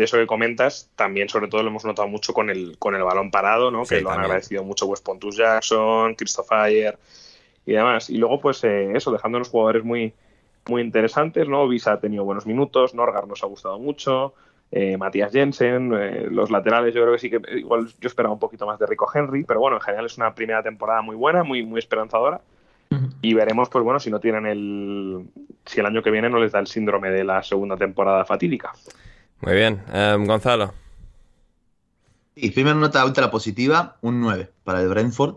eso 0.00 0.16
que 0.16 0.26
comentas, 0.26 0.90
también, 0.96 1.28
sobre 1.28 1.46
todo, 1.46 1.62
lo 1.62 1.68
hemos 1.68 1.84
notado 1.84 2.08
mucho 2.08 2.34
con 2.34 2.50
el, 2.50 2.76
con 2.76 2.96
el 2.96 3.04
balón 3.04 3.30
parado, 3.30 3.70
¿no? 3.70 3.84
que 3.84 4.00
lo 4.00 4.10
han 4.10 4.18
agradecido 4.18 4.64
mucho 4.64 4.86
West 4.86 5.04
Pontus 5.04 5.36
Jackson, 5.36 6.16
Christopher 6.16 6.98
y 7.66 7.72
demás. 7.72 8.10
Y 8.10 8.16
luego, 8.16 8.40
pues 8.40 8.62
eh, 8.64 8.92
eso, 8.94 9.12
dejando 9.12 9.38
unos 9.38 9.48
jugadores 9.48 9.84
muy, 9.84 10.12
muy 10.68 10.82
interesantes, 10.82 11.48
¿no? 11.48 11.66
Visa 11.68 11.92
ha 11.92 12.00
tenido 12.00 12.24
buenos 12.24 12.46
minutos, 12.46 12.94
Norgar 12.94 13.26
nos 13.26 13.42
ha 13.42 13.46
gustado 13.46 13.78
mucho, 13.78 14.34
eh, 14.72 14.96
Matías 14.96 15.32
Jensen, 15.32 15.92
eh, 15.94 16.28
los 16.30 16.50
laterales 16.50 16.94
yo 16.94 17.02
creo 17.02 17.14
que 17.14 17.18
sí 17.18 17.30
que 17.30 17.40
igual 17.58 17.88
yo 18.00 18.06
esperaba 18.06 18.32
un 18.32 18.38
poquito 18.38 18.66
más 18.66 18.78
de 18.78 18.86
Rico 18.86 19.10
Henry, 19.12 19.44
pero 19.44 19.60
bueno, 19.60 19.76
en 19.76 19.82
general 19.82 20.06
es 20.06 20.16
una 20.16 20.34
primera 20.34 20.62
temporada 20.62 21.02
muy 21.02 21.16
buena, 21.16 21.42
muy, 21.42 21.64
muy 21.64 21.78
esperanzadora. 21.78 22.40
Y 23.22 23.34
veremos, 23.34 23.68
pues 23.68 23.84
bueno, 23.84 24.00
si 24.00 24.10
no 24.10 24.18
tienen 24.18 24.46
el. 24.46 25.28
Si 25.64 25.78
el 25.78 25.86
año 25.86 26.02
que 26.02 26.10
viene 26.10 26.28
no 26.28 26.40
les 26.40 26.50
da 26.50 26.58
el 26.58 26.66
síndrome 26.66 27.10
de 27.10 27.22
la 27.22 27.40
segunda 27.44 27.76
temporada 27.76 28.24
fatídica. 28.24 28.72
Muy 29.42 29.54
bien. 29.54 29.80
Em, 29.92 30.26
Gonzalo. 30.26 30.72
Y 32.34 32.50
primera 32.50 32.74
nota 32.74 33.04
ultra 33.04 33.30
positiva, 33.30 33.96
un 34.00 34.20
9 34.20 34.50
para 34.64 34.80
el 34.80 34.88
Brentford. 34.88 35.36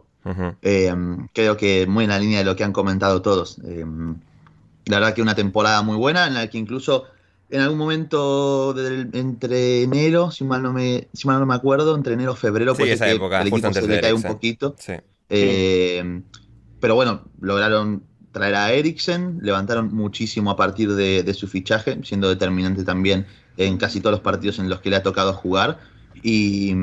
Eh, 0.61 0.93
creo 1.33 1.57
que 1.57 1.85
muy 1.87 2.05
en 2.05 2.09
la 2.09 2.19
línea 2.19 2.39
de 2.39 2.45
lo 2.45 2.55
que 2.55 2.63
han 2.63 2.73
comentado 2.73 3.21
todos. 3.21 3.59
Eh, 3.65 3.85
la 4.85 4.99
verdad 4.99 5.13
que 5.13 5.21
una 5.21 5.35
temporada 5.35 5.81
muy 5.81 5.97
buena 5.97 6.27
en 6.27 6.33
la 6.33 6.47
que 6.49 6.57
incluso 6.57 7.05
en 7.49 7.61
algún 7.61 7.77
momento 7.77 8.75
entre 9.13 9.83
enero, 9.83 10.31
si 10.31 10.43
mal 10.43 10.63
no 10.63 10.73
me, 10.73 11.07
si 11.13 11.27
mal 11.27 11.39
no 11.39 11.45
me 11.45 11.53
acuerdo, 11.53 11.95
entre 11.95 12.13
enero 12.13 12.33
y 12.33 12.35
febrero, 12.35 12.73
pues 12.73 12.91
esa 12.91 13.09
época, 13.09 13.41
el 13.41 13.47
equipo 13.49 13.71
se 13.71 13.87
le 13.87 14.01
cae 14.01 14.13
un 14.13 14.23
poquito. 14.23 14.75
Eh, 15.29 16.21
pero 16.79 16.95
bueno, 16.95 17.23
lograron 17.39 18.03
traer 18.33 18.55
a 18.55 18.73
Eriksen, 18.73 19.39
levantaron 19.41 19.93
muchísimo 19.93 20.51
a 20.51 20.55
partir 20.57 20.93
de, 20.95 21.33
su 21.33 21.47
fichaje, 21.47 21.99
siendo 22.03 22.27
determinante 22.27 22.83
también 22.83 23.27
en 23.55 23.77
casi 23.77 24.01
todos 24.01 24.13
los 24.13 24.21
partidos 24.21 24.59
en 24.59 24.67
los 24.67 24.81
que 24.81 24.89
le 24.89 24.97
ha 24.97 25.03
tocado 25.03 25.33
jugar. 25.33 25.79
Y, 26.21 26.73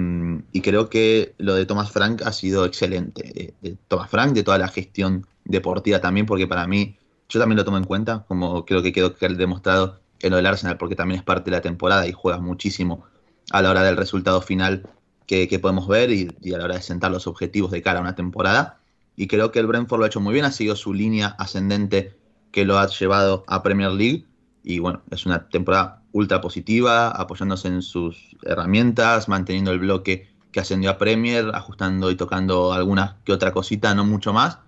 creo 0.63 0.89
que 0.89 1.35
lo 1.39 1.55
de 1.55 1.67
Thomas 1.67 1.91
Frank 1.91 2.23
ha 2.25 2.33
sido 2.33 2.65
excelente. 2.65 3.55
De, 3.61 3.77
Thomas 3.89 4.11
Frank, 4.11 4.33
de 4.33 4.43
toda 4.43 4.59
la 4.59 4.69
gestión 4.69 5.27
deportiva 5.45 6.01
también, 6.01 6.27
porque 6.27 6.47
para 6.47 6.67
mí, 6.67 6.97
yo 7.29 7.39
también 7.39 7.57
lo 7.59 7.65
tomo 7.65 7.79
en 7.79 7.85
cuenta, 7.85 8.25
como 8.27 8.65
creo 8.65 8.83
que 8.83 8.93
quedó 8.93 9.11
demostrado 9.11 10.01
en 10.21 10.31
lo 10.31 10.37
del 10.37 10.47
Arsenal, 10.47 10.77
porque 10.77 10.97
también 10.97 11.21
es 11.21 11.25
parte 11.25 11.51
de 11.51 11.57
la 11.57 11.63
temporada 11.63 12.07
y 12.07 12.13
juega 12.13 12.39
muchísimo 12.39 13.05
a 13.51 13.63
la 13.63 13.71
hora 13.71 13.83
del 13.83 13.97
resultado 13.97 14.41
final 14.43 14.89
que, 15.27 15.59
podemos 15.61 15.87
ver 15.87 16.11
y, 16.11 16.29
a 16.53 16.59
la 16.59 16.65
hora 16.65 16.75
de 16.75 16.83
sentar 16.83 17.11
los 17.13 17.27
objetivos 17.27 17.71
de 17.71 17.83
cara 17.83 18.01
a 18.01 18.03
una 18.03 18.17
temporada. 18.17 18.81
Y 19.17 19.29
creo 19.29 19.53
que 19.53 19.61
el 19.61 19.67
Brentford 19.67 20.01
lo 20.01 20.05
ha 20.05 20.09
hecho 20.09 20.21
muy 20.21 20.33
bien, 20.33 20.45
ha 20.45 20.53
seguido 20.53 20.75
su 20.75 20.93
línea 20.93 21.37
ascendente 21.39 22.17
que 22.51 22.65
lo 22.65 22.79
ha 22.79 22.89
llevado 22.89 23.45
a 23.47 23.63
Premier 23.63 23.93
League. 23.93 24.25
Y 24.63 24.79
bueno, 24.79 25.03
es 25.11 25.27
una 25.27 25.49
temporada 25.49 26.03
ultra 26.13 26.41
positiva, 26.41 27.09
apoyándose 27.09 27.69
en 27.69 27.83
sus 27.83 28.37
herramientas, 28.43 29.29
manteniendo 29.29 29.71
el 29.73 29.79
bloque 29.79 30.29
que 30.53 30.61
ascendió 30.61 30.91
a 30.91 30.99
Premier, 30.99 31.51
ajustando 31.55 32.11
y 32.11 32.17
tocando 32.17 32.73
alguna 32.73 33.19
que 33.25 33.33
otra 33.33 33.53
cosita, 33.53 33.95
no 33.95 34.05
mucho 34.05 34.33
más. 34.33 34.59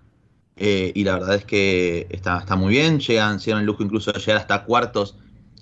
Eh, 0.56 0.92
y 0.94 1.04
la 1.04 1.14
verdad 1.14 1.34
es 1.34 1.44
que 1.44 2.06
está, 2.10 2.38
está 2.38 2.56
muy 2.56 2.70
bien, 2.70 3.00
llegan, 3.00 3.38
llegan 3.38 3.60
el 3.60 3.66
lujo 3.66 3.82
incluso 3.82 4.12
de 4.12 4.20
llegar 4.20 4.36
hasta 4.36 4.64
cuartos 4.64 5.16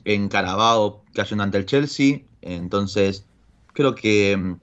en 0.04 0.28
Carabao 0.28 1.04
cayendo 1.14 1.44
ante 1.44 1.58
el 1.58 1.66
Chelsea. 1.66 2.22
Entonces, 2.42 3.26
creo 3.72 3.94
que 3.94 4.36
mm, 4.36 4.60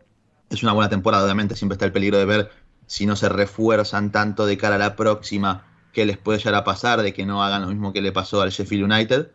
es 0.50 0.64
una 0.64 0.74
buena 0.74 0.90
temporada, 0.90 1.24
obviamente 1.24 1.56
siempre 1.56 1.76
está 1.76 1.86
el 1.86 1.92
peligro 1.92 2.18
de 2.18 2.26
ver 2.26 2.52
si 2.86 3.06
no 3.06 3.16
se 3.16 3.30
refuerzan 3.30 4.12
tanto 4.12 4.46
de 4.46 4.58
cara 4.58 4.76
a 4.76 4.80
la 4.80 4.96
próxima, 4.96 5.66
qué 5.92 6.06
les 6.06 6.18
puede 6.18 6.40
llegar 6.40 6.56
a 6.56 6.64
pasar, 6.64 7.02
de 7.02 7.14
que 7.14 7.26
no 7.26 7.44
hagan 7.44 7.64
lo 7.64 7.68
mismo 7.70 7.92
que 7.92 8.02
le 8.02 8.12
pasó 8.12 8.42
al 8.42 8.52
Sheffield 8.52 8.92
United 8.92 9.32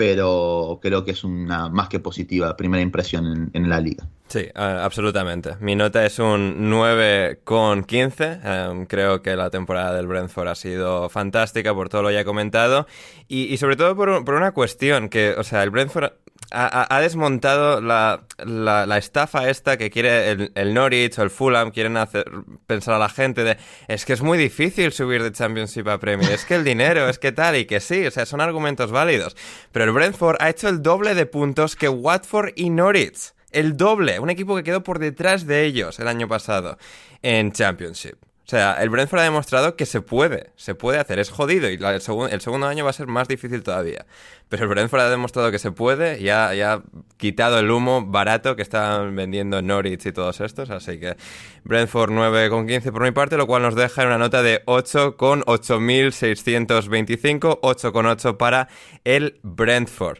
pero 0.00 0.78
creo 0.80 1.04
que 1.04 1.10
es 1.10 1.24
una 1.24 1.68
más 1.68 1.90
que 1.90 2.00
positiva 2.00 2.56
primera 2.56 2.82
impresión 2.82 3.50
en, 3.52 3.68
la 3.68 3.82
liga. 3.82 4.08
Sí, 4.28 4.46
absolutamente. 4.54 5.56
Mi 5.60 5.76
nota 5.76 6.06
es 6.06 6.18
un 6.18 6.70
9 6.70 7.40
con 7.44 7.84
15. 7.84 8.40
Em, 8.42 8.86
creo 8.86 9.20
que 9.20 9.36
la 9.36 9.50
temporada 9.50 9.94
del 9.94 10.06
Brentford 10.06 10.48
ha 10.48 10.54
sido 10.54 11.10
fantástica 11.10 11.74
por 11.74 11.90
todo 11.90 12.00
lo 12.00 12.10
ya 12.10 12.24
comentado 12.24 12.86
y, 13.28 13.54
sobre 13.58 13.76
todo 13.76 13.94
por, 13.94 14.24
por, 14.24 14.36
una 14.36 14.52
cuestión 14.52 15.10
que, 15.10 15.34
o 15.36 15.44
sea, 15.44 15.62
el 15.62 15.68
Brentford 15.68 16.12
ha, 16.50 17.00
desmontado 17.00 17.80
la, 17.80 18.24
la, 18.44 18.98
estafa 18.98 19.48
esta 19.48 19.76
que 19.76 19.90
quiere 19.90 20.50
el, 20.54 20.74
Norwich 20.74 21.18
o 21.18 21.22
el 21.22 21.30
Fulham, 21.30 21.70
quieren 21.70 21.96
hacer 21.96 22.24
pensar 22.66 22.94
a 22.94 22.98
la 22.98 23.08
gente 23.08 23.44
de 23.44 23.56
es 23.88 24.04
que 24.04 24.12
es 24.12 24.22
muy 24.22 24.36
difícil 24.38 24.92
subir 24.92 25.22
de 25.22 25.32
Championship 25.32 25.86
a 25.88 25.98
Premier, 25.98 26.30
es 26.32 26.44
que 26.44 26.56
el 26.56 26.64
dinero, 26.64 27.08
es 27.08 27.18
que 27.18 27.32
tal 27.32 27.56
y 27.56 27.66
que 27.66 27.80
sí, 27.80 28.06
o 28.06 28.10
sea, 28.10 28.26
son 28.26 28.40
argumentos 28.40 28.90
válidos. 28.90 29.36
Pero 29.72 29.84
el 29.84 29.92
Brentford 29.92 30.36
ha 30.40 30.50
hecho 30.50 30.68
el 30.68 30.82
doble 30.82 31.14
de 31.14 31.26
puntos 31.26 31.76
que 31.76 31.88
Watford 31.88 32.52
y 32.56 32.70
Norwich. 32.70 33.32
El 33.52 33.76
doble, 33.76 34.20
un 34.20 34.30
equipo 34.30 34.54
que 34.54 34.62
quedó 34.62 34.82
por 34.82 35.00
detrás 35.00 35.46
de 35.46 35.64
ellos 35.64 35.98
el 35.98 36.06
año 36.06 36.28
pasado 36.28 36.78
en 37.22 37.52
Championship. 37.52 38.29
O 38.50 38.56
sea, 38.58 38.82
el 38.82 38.90
Brentford 38.90 39.20
ha 39.20 39.22
demostrado 39.22 39.76
que 39.76 39.86
se 39.86 40.00
puede, 40.00 40.50
se 40.56 40.74
puede 40.74 40.98
hacer. 40.98 41.20
Es 41.20 41.30
jodido 41.30 41.70
y 41.70 41.74
el, 41.74 41.84
el, 41.84 42.00
segundo 42.00 42.66
año 42.66 42.82
va 42.82 42.90
a 42.90 42.92
ser 42.92 43.06
más 43.06 43.28
difícil 43.28 43.62
todavía. 43.62 44.06
Pero 44.48 44.64
el 44.64 44.70
Brentford 44.70 45.02
ha 45.02 45.08
demostrado 45.08 45.52
que 45.52 45.60
se 45.60 45.70
puede 45.70 46.20
y 46.20 46.30
ha, 46.30 46.48
ha 46.48 46.82
quitado 47.16 47.60
el 47.60 47.70
humo 47.70 48.04
barato 48.04 48.56
que 48.56 48.62
están 48.62 49.14
vendiendo 49.14 49.62
Norwich 49.62 50.06
y 50.06 50.10
todos 50.10 50.40
estos. 50.40 50.70
Así 50.70 50.98
que 50.98 51.16
Brentford 51.62 52.10
9,15 52.10 52.90
por 52.90 53.04
mi 53.04 53.12
parte, 53.12 53.36
lo 53.36 53.46
cual 53.46 53.62
nos 53.62 53.76
deja 53.76 54.02
en 54.02 54.08
una 54.08 54.18
nota 54.18 54.42
de 54.42 54.62
8 54.64 55.16
con 55.16 55.42
8.625, 55.42 57.60
8,8 57.60 58.36
para 58.36 58.66
el 59.04 59.38
Brentford. 59.44 60.18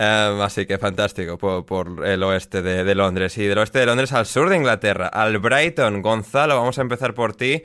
Um, 0.00 0.42
así 0.42 0.64
que 0.64 0.78
fantástico 0.78 1.38
por, 1.38 2.06
el 2.06 2.22
oeste 2.22 2.62
de, 2.62 2.94
Londres. 2.94 3.36
Y 3.36 3.46
del 3.46 3.58
oeste 3.58 3.80
de 3.80 3.86
Londres 3.86 4.12
al 4.12 4.26
sur 4.26 4.48
de 4.48 4.56
Inglaterra, 4.56 5.08
al 5.08 5.38
Brighton. 5.38 6.02
Gonzalo, 6.02 6.56
vamos 6.56 6.78
a 6.78 6.82
empezar 6.82 7.14
por 7.14 7.34
ti. 7.34 7.62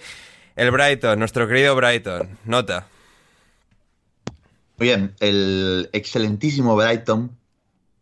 El 0.56 0.72
Brighton, 0.72 1.20
nuestro 1.20 1.48
querido 1.48 1.76
Brighton. 1.76 2.40
Nota. 2.46 2.88
Muy 4.78 4.88
bien, 4.88 5.14
el 5.20 5.90
excelentísimo 5.94 6.76
Brighton 6.76 7.38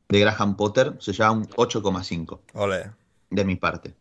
de 0.08 0.20
Graham 0.20 0.56
Potter 0.56 0.96
se 1.00 1.12
llama 1.12 1.42
un 1.42 1.48
8,5. 1.48 2.40
Ole. 2.54 2.92
De 3.30 3.44
mi 3.44 3.58
parte. 3.58 3.96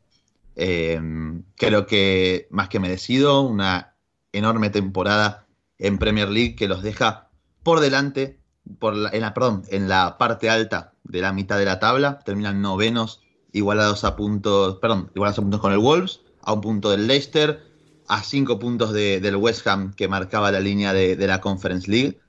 Em, 0.55 1.43
creo 1.57 1.87
que 1.87 2.47
más 2.51 2.69
que 2.69 2.79
merecido, 2.79 3.43
una 3.43 3.95
enorme 4.33 4.71
temporada 4.71 5.47
en 5.79 5.99
Premier 5.99 6.29
League 6.29 6.55
que 6.55 6.69
los 6.69 6.83
deja 6.83 7.31
por 7.63 7.81
delante 7.81 8.40
por 8.79 8.95
en, 8.95 9.21
la, 9.21 9.35
en 9.69 9.89
la 9.89 10.19
parte 10.19 10.51
alta 10.51 10.93
de 11.05 11.21
la 11.21 11.33
mitad 11.33 11.59
de 11.59 11.65
la 11.65 11.79
tabla, 11.79 12.21
terminan 12.21 12.63
novenos, 12.63 13.21
igualados 13.53 14.05
a 14.05 14.17
puntos, 14.17 14.77
perdón, 14.77 15.11
igualados 15.15 15.39
a 15.39 15.43
puntos 15.43 15.61
con 15.61 15.73
el 15.73 15.79
Wolves, 15.79 16.21
a 16.43 16.53
un 16.53 16.61
punto 16.61 16.91
del 16.91 17.07
Leicester, 17.07 17.63
a 18.09 18.23
cinco 18.23 18.59
puntos 18.59 18.93
del 18.93 19.37
West 19.37 19.67
Ham 19.67 19.93
que 19.95 20.09
marcaba 20.09 20.51
la 20.51 20.61
línea 20.61 20.93
de, 20.93 21.17
la 21.27 21.41
Conference 21.41 21.91
League 21.91 22.21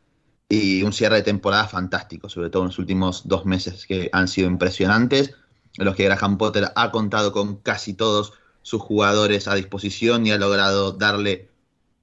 y 0.48 0.84
un 0.84 0.94
cierre 0.94 1.18
de 1.18 1.22
temporada 1.24 1.68
fantástico, 1.68 2.30
sobre 2.30 2.50
todo 2.50 2.64
en 2.64 2.68
los 2.68 2.80
últimos 2.80 3.28
dos 3.28 3.46
meses 3.46 3.88
que 3.88 4.10
han 4.14 4.28
sido 4.28 4.48
impresionantes, 4.48 5.34
en 5.78 5.86
los 5.86 5.96
que 5.96 6.04
Graham 6.04 6.38
Potter 6.38 6.72
ha 6.76 6.92
contado 6.92 7.32
con 7.32 7.56
casi 7.58 7.94
todos 7.94 8.34
sus 8.62 8.82
jugadores 8.82 9.48
a 9.48 9.56
disposición 9.56 10.28
y 10.28 10.32
ha 10.32 10.38
logrado 10.38 10.92
darle 10.92 11.50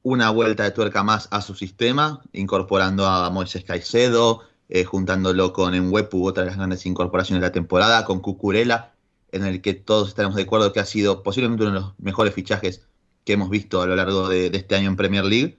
una 0.09 0.31
vuelta 0.31 0.65
de 0.65 0.71
tuerca 0.71 1.05
más 1.05 1.29
a 1.31 1.43
su 1.43 1.55
sistema, 1.55 2.23
incorporando 2.33 3.07
a 3.07 3.29
Moisés 3.29 3.63
Caicedo, 3.63 4.41
eh, 4.71 4.85
juntándolo 4.85 5.53
con 5.53 5.75
Enwepu, 5.75 6.27
otra 6.27 6.45
de 6.45 6.49
las 6.49 6.57
grandes 6.57 6.87
incorporaciones 6.87 7.43
de 7.43 7.49
la 7.49 7.53
temporada, 7.53 8.07
con 8.07 8.21
Cucurella, 8.21 8.95
en 9.33 9.45
el 9.45 9.61
que 9.61 9.75
todos 9.75 10.09
estaremos 10.09 10.37
de 10.37 10.45
acuerdo 10.45 10.73
que 10.73 10.81
ha 10.81 10.87
sido 10.87 11.23
posiblemente 11.23 11.65
uno 11.65 11.75
de 11.75 11.81
los 11.81 11.93
mejores 11.99 12.33
fichajes 12.33 12.87
que 13.25 13.35
hemos 13.35 13.51
visto 13.51 13.83
a 13.83 13.87
lo 13.87 13.97
largo 13.97 14.31
de, 14.31 14.47
este 14.47 14.77
año 14.77 14.89
en 14.89 14.97
Premier 14.97 15.27
League. 15.27 15.59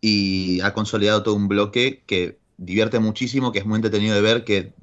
Y 0.00 0.60
ha 0.60 0.72
consolidado 0.74 1.24
todo 1.24 1.34
un 1.34 1.48
bloque 1.48 2.04
que 2.06 2.38
divierte 2.56 3.00
muchísimo, 3.00 3.50
que 3.50 3.58
es 3.58 3.66
muy 3.66 3.76
entretenido 3.76 4.14
de 4.14 4.20
ver, 4.20 4.44
que 4.44 4.74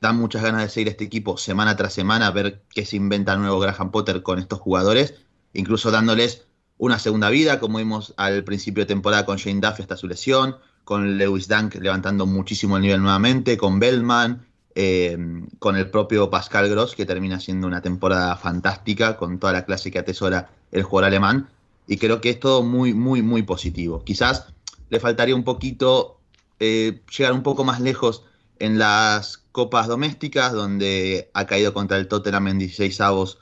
da 0.00 0.12
muchas 0.12 0.42
ganas 0.42 0.62
de 0.62 0.68
seguir 0.68 0.88
este 0.88 1.02
equipo 1.02 1.36
semana 1.36 1.74
tras 1.74 1.94
semana, 1.94 2.30
ver 2.30 2.62
qué 2.72 2.84
se 2.86 2.94
inventa 2.94 3.32
el 3.32 3.40
nuevo 3.40 3.58
Graham 3.58 3.90
Potter 3.90 4.22
con 4.22 4.38
estos 4.38 4.60
jugadores, 4.60 5.14
incluso 5.52 5.90
dándoles 5.90 6.46
una 6.78 6.98
segunda 6.98 7.30
vida, 7.30 7.60
como 7.60 7.78
vimos 7.78 8.14
al 8.16 8.44
principio 8.44 8.82
de 8.82 8.88
temporada 8.88 9.24
con 9.24 9.36
Shane 9.36 9.60
Duffy 9.60 9.82
hasta 9.82 9.96
su 9.96 10.08
lesión, 10.08 10.56
con 10.84 11.16
Lewis 11.16 11.48
Dunk 11.48 11.76
levantando 11.76 12.26
muchísimo 12.26 12.76
el 12.76 12.82
nivel 12.82 13.02
nuevamente, 13.02 13.56
con 13.56 13.78
Bellman, 13.78 14.46
eh, 14.74 15.16
con 15.58 15.76
el 15.76 15.90
propio 15.90 16.30
Pascal 16.30 16.68
Gross, 16.68 16.94
que 16.94 17.06
termina 17.06 17.38
siendo 17.38 17.66
una 17.66 17.82
temporada 17.82 18.36
fantástica, 18.36 19.16
con 19.16 19.38
toda 19.38 19.52
la 19.52 19.64
clase 19.64 19.90
que 19.90 19.98
atesora 19.98 20.50
el 20.70 20.82
jugador 20.82 21.08
alemán. 21.08 21.48
Y 21.86 21.98
creo 21.98 22.20
que 22.20 22.30
es 22.30 22.40
todo 22.40 22.62
muy, 22.62 22.94
muy, 22.94 23.22
muy 23.22 23.42
positivo. 23.42 24.02
Quizás 24.02 24.46
le 24.88 24.98
faltaría 24.98 25.34
un 25.34 25.44
poquito 25.44 26.18
eh, 26.58 27.02
llegar 27.16 27.32
un 27.32 27.42
poco 27.42 27.64
más 27.64 27.80
lejos 27.80 28.24
en 28.58 28.78
las 28.78 29.38
copas 29.52 29.88
domésticas, 29.88 30.52
donde 30.52 31.30
ha 31.34 31.46
caído 31.46 31.74
contra 31.74 31.96
el 31.96 32.08
Tottenham 32.08 32.48
en 32.48 32.58
16 32.58 33.00
avos 33.00 33.38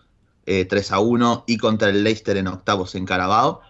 3 0.68 0.90
eh, 0.90 0.94
a 0.94 0.98
1 0.98 1.44
y 1.46 1.58
contra 1.58 1.90
el 1.90 2.02
Leicester 2.02 2.36
en 2.36 2.48
octavos 2.48 2.94
en 2.94 3.06
Carabao. 3.06 3.60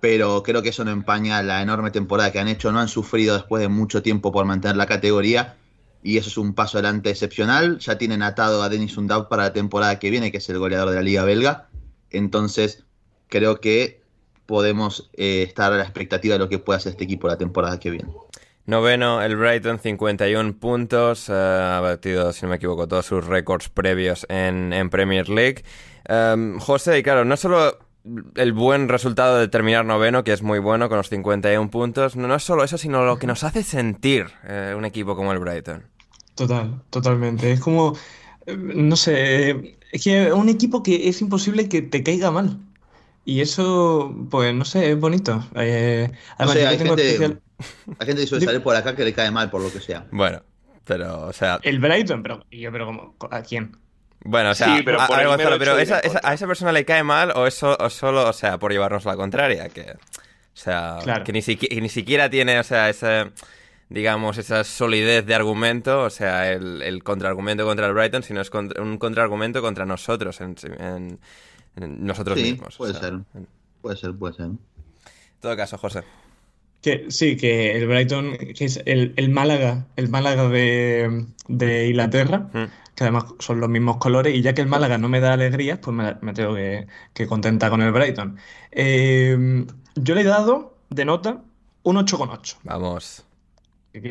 Pero 0.00 0.42
creo 0.42 0.62
que 0.62 0.70
eso 0.70 0.84
no 0.84 0.90
empaña 0.90 1.42
la 1.42 1.62
enorme 1.62 1.90
temporada 1.90 2.32
que 2.32 2.40
han 2.40 2.48
hecho. 2.48 2.72
No 2.72 2.80
han 2.80 2.88
sufrido 2.88 3.34
después 3.34 3.60
de 3.60 3.68
mucho 3.68 4.02
tiempo 4.02 4.32
por 4.32 4.44
mantener 4.44 4.76
la 4.76 4.86
categoría. 4.86 5.56
Y 6.02 6.16
eso 6.16 6.28
es 6.28 6.38
un 6.38 6.54
paso 6.54 6.78
adelante 6.78 7.10
excepcional. 7.10 7.78
Ya 7.78 7.98
tienen 7.98 8.22
atado 8.22 8.62
a 8.62 8.68
Denis 8.68 8.96
Undav 8.96 9.28
para 9.28 9.44
la 9.44 9.52
temporada 9.52 9.98
que 9.98 10.10
viene, 10.10 10.32
que 10.32 10.38
es 10.38 10.48
el 10.48 10.58
goleador 10.58 10.90
de 10.90 10.96
la 10.96 11.02
Liga 11.02 11.22
Belga. 11.24 11.68
Entonces, 12.10 12.84
creo 13.28 13.60
que 13.60 14.02
podemos 14.46 15.10
eh, 15.12 15.44
estar 15.46 15.72
a 15.72 15.76
la 15.76 15.84
expectativa 15.84 16.34
de 16.34 16.40
lo 16.40 16.48
que 16.48 16.58
puede 16.58 16.78
hacer 16.78 16.90
este 16.92 17.04
equipo 17.04 17.28
la 17.28 17.38
temporada 17.38 17.78
que 17.78 17.90
viene. 17.90 18.10
Noveno, 18.66 19.22
el 19.22 19.36
Brighton, 19.36 19.78
51 19.78 20.54
puntos. 20.58 21.30
Ha 21.30 21.78
batido, 21.80 22.32
si 22.32 22.42
no 22.42 22.50
me 22.50 22.56
equivoco, 22.56 22.88
todos 22.88 23.06
sus 23.06 23.24
récords 23.24 23.68
previos 23.68 24.26
en 24.28 24.90
Premier 24.90 25.28
League. 25.28 25.62
Um, 26.08 26.58
José, 26.58 26.98
y 26.98 27.02
claro, 27.02 27.24
no 27.24 27.36
solo 27.36 27.78
el 28.34 28.52
buen 28.52 28.88
resultado 28.88 29.38
de 29.38 29.48
terminar 29.48 29.84
noveno, 29.84 30.24
que 30.24 30.32
es 30.32 30.42
muy 30.42 30.58
bueno 30.58 30.88
con 30.88 30.98
los 30.98 31.08
51 31.08 31.70
puntos, 31.70 32.16
no, 32.16 32.34
es 32.34 32.42
solo 32.42 32.64
eso, 32.64 32.78
sino 32.78 33.04
lo 33.04 33.18
que 33.18 33.26
nos 33.26 33.44
hace 33.44 33.62
sentir 33.62 34.26
eh, 34.44 34.74
un 34.76 34.84
equipo 34.84 35.14
como 35.14 35.32
el 35.32 35.38
Brighton. 35.38 35.84
Total, 36.34 36.82
totalmente. 36.90 37.52
Es 37.52 37.60
como, 37.60 37.96
eh, 38.46 38.56
no 38.56 38.96
sé, 38.96 39.76
es 39.92 40.02
que 40.02 40.32
un 40.32 40.48
equipo 40.48 40.82
que 40.82 41.08
es 41.08 41.20
imposible 41.20 41.68
que 41.68 41.82
te 41.82 42.02
caiga 42.02 42.30
mal. 42.30 42.58
Y 43.24 43.40
eso, 43.40 44.12
pues 44.30 44.52
no 44.52 44.64
sé, 44.64 44.90
es 44.90 44.98
bonito. 44.98 45.46
Eh, 45.54 46.10
además, 46.38 46.56
hay, 46.56 46.78
gente, 46.78 47.02
hay 47.98 48.06
gente 48.06 48.22
que 48.22 48.26
suele 48.26 48.44
salir 48.44 48.62
por 48.62 48.74
acá 48.74 48.96
que 48.96 49.04
le 49.04 49.12
cae 49.12 49.30
mal 49.30 49.48
por 49.48 49.60
lo 49.60 49.72
que 49.72 49.80
sea. 49.80 50.06
Bueno, 50.10 50.42
pero, 50.84 51.28
o 51.28 51.32
sea. 51.32 51.60
El 51.62 51.78
Brighton, 51.78 52.22
pero, 52.22 52.44
yo, 52.50 52.72
pero 52.72 52.86
como, 52.86 53.14
¿a 53.30 53.42
quién? 53.42 53.76
Bueno, 54.24 54.50
o 54.50 54.54
sea, 54.54 54.80
pero, 54.84 55.00
a, 55.00 55.08
pero 55.36 55.78
esa, 55.78 56.00
a 56.22 56.34
esa 56.34 56.46
persona 56.46 56.72
le 56.72 56.84
cae 56.84 57.02
mal 57.02 57.32
o, 57.34 57.46
eso, 57.46 57.76
o 57.78 57.90
solo, 57.90 58.28
o 58.28 58.32
sea, 58.32 58.58
por 58.58 58.72
llevarnos 58.72 59.04
la 59.04 59.16
contraria, 59.16 59.68
que, 59.68 59.82
o 59.82 60.54
sea, 60.54 60.98
que, 61.24 61.32
ni 61.32 61.40
ni 61.80 61.88
siquiera 61.88 62.30
tiene, 62.30 62.58
o 62.60 62.62
sea, 62.62 62.88
esa, 62.88 63.32
digamos, 63.88 64.38
esa 64.38 64.62
solidez 64.62 65.26
de 65.26 65.34
argumento, 65.34 66.02
o 66.02 66.10
sea, 66.10 66.52
el, 66.52 66.82
el 66.82 67.02
contraargumento 67.02 67.64
contra 67.64 67.86
el 67.86 67.94
Brighton, 67.94 68.22
sino 68.22 68.40
es 68.40 68.50
un 68.78 68.98
contraargumento 68.98 69.60
contra 69.60 69.86
nosotros, 69.86 70.40
en, 70.40 71.18
nosotros 71.76 72.36
mismos. 72.36 72.76
Puede 72.76 72.94
ser, 72.94 73.14
puede 73.80 73.96
ser, 73.96 74.14
puede 74.14 74.34
ser. 74.34 74.46
En 74.46 74.58
todo 75.40 75.56
caso, 75.56 75.78
José. 75.78 76.02
Que, 76.80 77.06
sí, 77.10 77.36
que 77.36 77.76
el 77.76 77.86
Brighton, 77.86 78.36
que 78.36 78.64
es 78.64 78.80
el, 78.84 79.14
el 79.16 79.30
Málaga, 79.30 79.86
el 79.96 80.08
Málaga 80.08 80.48
de, 80.48 81.26
de 81.48 81.88
Inglaterra, 81.88 82.50
mm 82.52 82.81
que 82.94 83.04
además 83.04 83.24
son 83.38 83.60
los 83.60 83.70
mismos 83.70 83.96
colores, 83.96 84.34
y 84.34 84.42
ya 84.42 84.54
que 84.54 84.60
el 84.62 84.68
Málaga 84.68 84.98
no 84.98 85.08
me 85.08 85.20
da 85.20 85.32
alegrías, 85.32 85.78
pues 85.78 85.96
me, 85.96 86.32
tengo 86.32 86.54
que, 86.54 86.86
que, 87.14 87.26
contentar 87.26 87.70
con 87.70 87.80
el 87.82 87.92
Brighton. 87.92 88.36
Eh, 88.70 89.64
yo 89.94 90.14
le 90.14 90.20
he 90.20 90.24
dado 90.24 90.76
de 90.90 91.04
nota 91.04 91.42
un 91.82 91.96
8,8. 91.96 92.56
Vamos. 92.64 93.24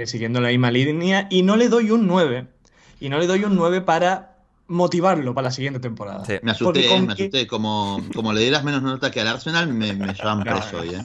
Siguiendo 0.05 0.41
la 0.41 0.49
misma 0.49 0.71
línea, 0.71 1.27
y 1.29 1.43
no 1.43 1.55
le 1.57 1.69
doy 1.69 1.91
un 1.91 2.07
9. 2.07 2.47
Y 2.99 3.09
no 3.09 3.17
le 3.17 3.27
doy 3.27 3.43
un 3.43 3.55
9 3.55 3.82
para 3.82 4.32
motivarlo 4.67 5.34
para 5.34 5.45
la 5.45 5.51
siguiente 5.51 5.79
temporada. 5.79 6.23
Me 6.41 6.51
asusté, 6.51 7.01
me 7.01 7.13
asusté. 7.13 7.45
Como, 7.47 8.01
como 8.15 8.32
le 8.34 8.41
dieras 8.41 8.63
menos 8.63 8.82
nota 8.82 9.11
que 9.11 9.21
al 9.21 9.27
Arsenal, 9.27 9.73
me, 9.73 9.93
me 9.93 10.13
llevan 10.13 10.43
preso 10.43 10.79
hoy, 10.79 10.95
¿eh? 10.95 11.03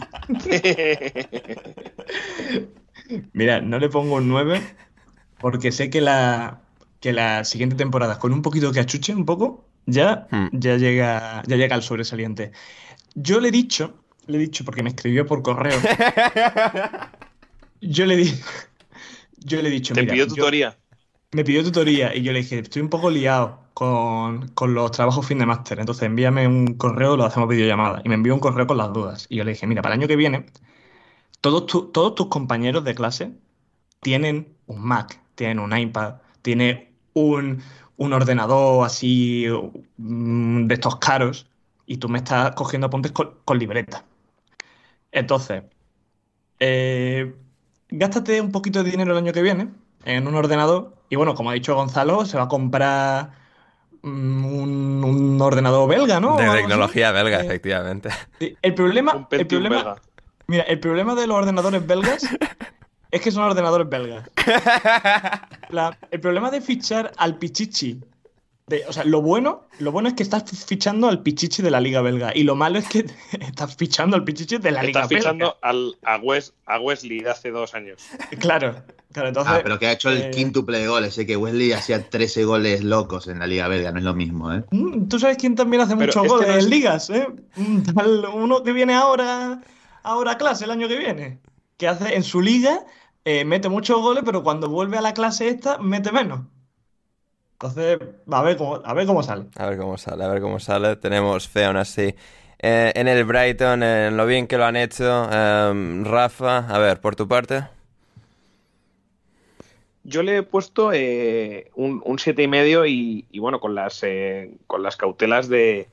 Mira, 3.33 3.61
no 3.61 3.79
le 3.79 3.89
pongo 3.89 4.17
un 4.17 4.29
9 4.29 4.63
porque 5.39 5.73
sé 5.73 5.91
que 5.91 6.01
la, 6.01 6.61
que 7.07 7.13
la 7.13 7.45
siguiente 7.45 7.77
temporada, 7.77 8.19
con 8.19 8.33
un 8.33 8.43
poquito 8.43 8.73
que 8.73 8.81
achuche 8.81 9.15
un 9.15 9.25
poco, 9.25 9.65
ya, 9.87 10.27
hmm. 10.29 10.49
ya, 10.51 10.77
llega, 10.77 11.41
ya 11.47 11.57
llega 11.57 11.77
al 11.77 11.85
sobresaliente. 11.85 12.51
Yo 13.15 13.39
le 13.39 13.51
he 13.51 13.53
dicho, 13.53 13.95
le 14.27 14.39
he 14.39 14.41
dicho 14.41 14.65
porque 14.65 14.83
me 14.83 14.89
escribió 14.89 15.25
por 15.25 15.41
correo. 15.41 15.79
yo 17.81 18.07
le 18.07 18.17
di, 18.17 18.35
yo 19.37 19.63
le 19.63 19.69
he 19.69 19.71
dicho. 19.71 19.95
Te 19.95 20.03
pidió 20.03 20.27
tutoría. 20.27 20.77
me 21.31 21.45
pidió 21.45 21.63
tutoría 21.63 22.13
y 22.13 22.23
yo 22.23 22.33
le 22.33 22.41
dije, 22.41 22.59
estoy 22.59 22.83
un 22.83 22.89
poco 22.89 23.09
liado 23.09 23.61
con, 23.73 24.51
los 24.75 24.91
trabajos 24.91 25.25
fin 25.25 25.39
de 25.39 25.47
máster, 25.47 25.79
entonces 25.79 26.03
envíame 26.03 26.49
un 26.49 26.75
correo, 26.75 27.17
lo 27.17 27.25
hacemos 27.25 27.49
videollamada. 27.49 28.03
Y 28.05 28.09
me 28.09 28.17
envió 28.17 28.35
un 28.35 28.41
correo 28.41 28.67
con 28.67 28.79
las 28.79 28.93
dudas. 28.93 29.27
Y 29.29 29.37
yo 29.37 29.45
le 29.45 29.53
dije, 29.53 29.69
mira, 29.69 29.81
para 29.81 29.95
el 29.95 30.01
año 30.01 30.09
que 30.09 30.17
viene, 30.17 30.47
todos, 31.41 31.67
todos 31.67 32.17
tus 32.17 32.27
compañeros 32.27 32.83
de 32.83 32.97
clase 32.97 33.31
tienen 34.01 34.57
un 34.67 34.83
Mac, 34.83 35.21
tienen 35.37 35.61
un 35.61 35.79
iPad, 35.79 36.17
tienen 36.43 36.86
un, 37.17 38.13
ordenador 38.13 38.85
así 38.85 39.47
mm, 39.97 40.67
de 40.67 40.75
estos 40.75 40.97
caros 40.97 41.47
y 41.87 41.97
tú 41.97 42.09
me 42.09 42.19
estás 42.19 42.55
cogiendo 42.55 42.89
apuntes 42.89 43.13
con, 43.13 43.59
libreta. 43.59 44.05
Entonces, 45.13 45.63
eh, 46.61 47.35
gástate 47.89 48.41
un 48.41 48.53
poquito 48.53 48.83
de 48.83 48.91
dinero 48.91 49.13
el 49.13 49.19
año 49.19 49.33
que 49.33 49.43
viene 49.43 49.69
en 50.05 50.27
un 50.27 50.35
ordenador 50.35 50.95
y 51.09 51.17
bueno, 51.17 51.35
como 51.35 51.51
ha 51.51 51.55
dicho 51.55 51.75
Gonzalo, 51.75 52.27
se 52.27 52.37
va 52.37 52.45
a 52.45 52.49
comprar 52.49 53.31
un, 54.03 55.03
un 55.05 55.41
ordenador 55.41 55.89
belga, 55.89 56.21
¿no? 56.21 56.37
De 56.37 56.51
tecnología 56.51 57.13
belga, 57.13 57.41
Eh, 57.41 57.47
efectivamente. 57.47 58.11
El 58.61 58.75
problema, 58.75 59.15
Un 59.15 59.27
el 59.31 59.47
problema, 59.47 59.77
belga. 59.77 59.97
mira, 60.49 60.63
el 60.65 60.81
problema 60.81 61.15
de 61.15 61.27
los 61.27 61.37
ordenadores 61.37 61.87
belgas 61.87 62.29
es 63.17 63.23
que 63.23 63.31
son 63.33 63.43
ordenadores 63.45 63.89
belgas. 63.89 64.29
La- 65.71 65.97
el 66.11 66.21
problema 66.21 66.51
de 66.51 66.61
fichar 66.61 67.13
al 67.17 67.37
Pichichi, 67.39 68.01
de- 68.67 68.85
o 68.89 68.93
sea, 68.93 69.05
lo 69.05 69.23
bueno, 69.23 69.67
lo 69.79 69.93
bueno 69.93 70.09
es 70.09 70.15
que 70.15 70.23
estás 70.23 70.45
fichando 70.67 71.09
al 71.09 71.23
Pichichi 71.23 71.63
de 71.63 71.71
la 71.71 71.81
liga 71.81 72.01
belga 72.01 72.33
y 72.35 72.43
lo 72.45 72.55
malo 72.57 72.79
es 72.79 72.89
que 72.89 73.07
estás 73.41 73.77
fichando 73.77 74.17
al 74.17 74.25
Pichichi 74.25 74.59
de 74.59 74.71
la 74.71 74.83
liga 74.83 75.01
Estás 75.03 75.09
belga. 75.09 75.23
fichando 75.23 75.57
al, 75.63 75.97
a, 76.05 76.19
Wes- 76.19 76.53
a 76.67 76.81
Wesley 76.81 77.21
de 77.21 77.31
hace 77.31 77.51
dos 77.51 77.75
años. 77.75 78.03
Claro, 78.39 78.83
claro, 79.13 79.29
entonces. 79.29 79.53
Ah, 79.57 79.61
pero 79.63 79.79
que 79.79 79.87
ha 79.87 79.93
hecho 79.93 80.11
el 80.11 80.23
eh, 80.23 80.31
quíntuple 80.33 80.79
de 80.79 80.89
goles. 80.89 81.15
Sé 81.15 81.27
que 81.27 81.37
Wesley 81.37 81.73
hacía 81.73 82.09
13 82.09 82.45
goles 82.45 82.83
locos 82.85 83.29
en 83.29 83.39
la 83.41 83.47
Liga 83.47 83.69
Belga, 83.69 83.93
no 83.93 83.99
es 83.99 84.05
lo 84.05 84.15
mismo, 84.15 84.53
¿eh? 84.53 84.65
Mm, 84.71 85.09
¿Tú 85.09 85.19
sabes 85.19 85.37
quién 85.37 85.55
también 85.55 85.83
hace 85.83 85.97
Pero 85.97 86.07
muchos 86.07 86.29
goles 86.29 86.49
no 86.49 86.55
es- 86.55 86.65
en 86.65 86.71
ligas? 86.71 87.11
¿eh? 87.11 87.27
Tal- 87.95 88.25
uno 88.35 88.63
que 88.63 88.73
viene 88.73 88.95
ahora, 88.95 89.61
ahora 90.03 90.33
a 90.33 90.39
clase 90.39 90.65
el 90.65 90.71
año 90.71 90.89
que 90.89 90.97
viene. 90.97 91.39
Que 91.77 91.89
hace 91.89 92.15
en 92.17 92.23
su 92.25 92.41
liga, 92.41 92.81
eh, 93.27 93.45
mete 93.45 93.69
muchos 93.69 94.01
goles, 94.01 94.23
pero 94.25 94.43
cuando 94.43 94.71
vuelve 94.71 94.97
a 94.97 95.03
la 95.03 95.13
clase 95.13 95.49
esta, 95.49 95.79
mete 95.79 96.13
menos. 96.13 96.41
Entonces, 97.55 97.99
a 98.31 98.43
ver 98.43 98.57
cómo, 98.57 98.81
a 98.85 98.95
ver 98.95 99.07
cómo 99.07 99.23
sale. 99.23 99.47
A 99.57 99.67
ver 99.69 99.79
cómo 99.79 99.99
sale, 99.99 100.25
a 100.25 100.29
ver 100.29 100.41
cómo 100.41 100.61
sale. 100.61 100.97
Tenemos 100.97 101.49
fe 101.49 101.65
aún 101.65 101.77
así. 101.77 102.15
Eh, 102.59 102.93
en 102.95 103.09
el 103.09 103.25
Brighton, 103.25 103.83
en 103.83 104.17
lo 104.17 104.27
bien 104.27 104.47
que 104.47 104.59
lo 104.59 104.65
han 104.65 104.77
hecho. 104.77 105.29
Em, 105.31 106.05
Rafa, 106.05 106.59
a 106.69 106.79
ver, 106.79 107.01
por 107.01 107.17
tu 107.17 107.27
parte. 107.27 107.65
Yo 110.05 110.23
le 110.23 110.37
he 110.39 110.43
puesto 110.43 110.93
eh, 110.93 111.71
un, 111.75 112.01
un 112.05 112.19
siete 112.19 112.43
y 112.43 112.49
medio 112.49 112.87
y, 112.87 113.27
y 113.33 113.39
bueno, 113.41 113.59
con 113.59 113.75
las, 113.75 114.03
eh, 114.05 114.53
con 114.69 114.83
las 114.83 114.97
cautelas 114.97 115.49
de 115.49 115.89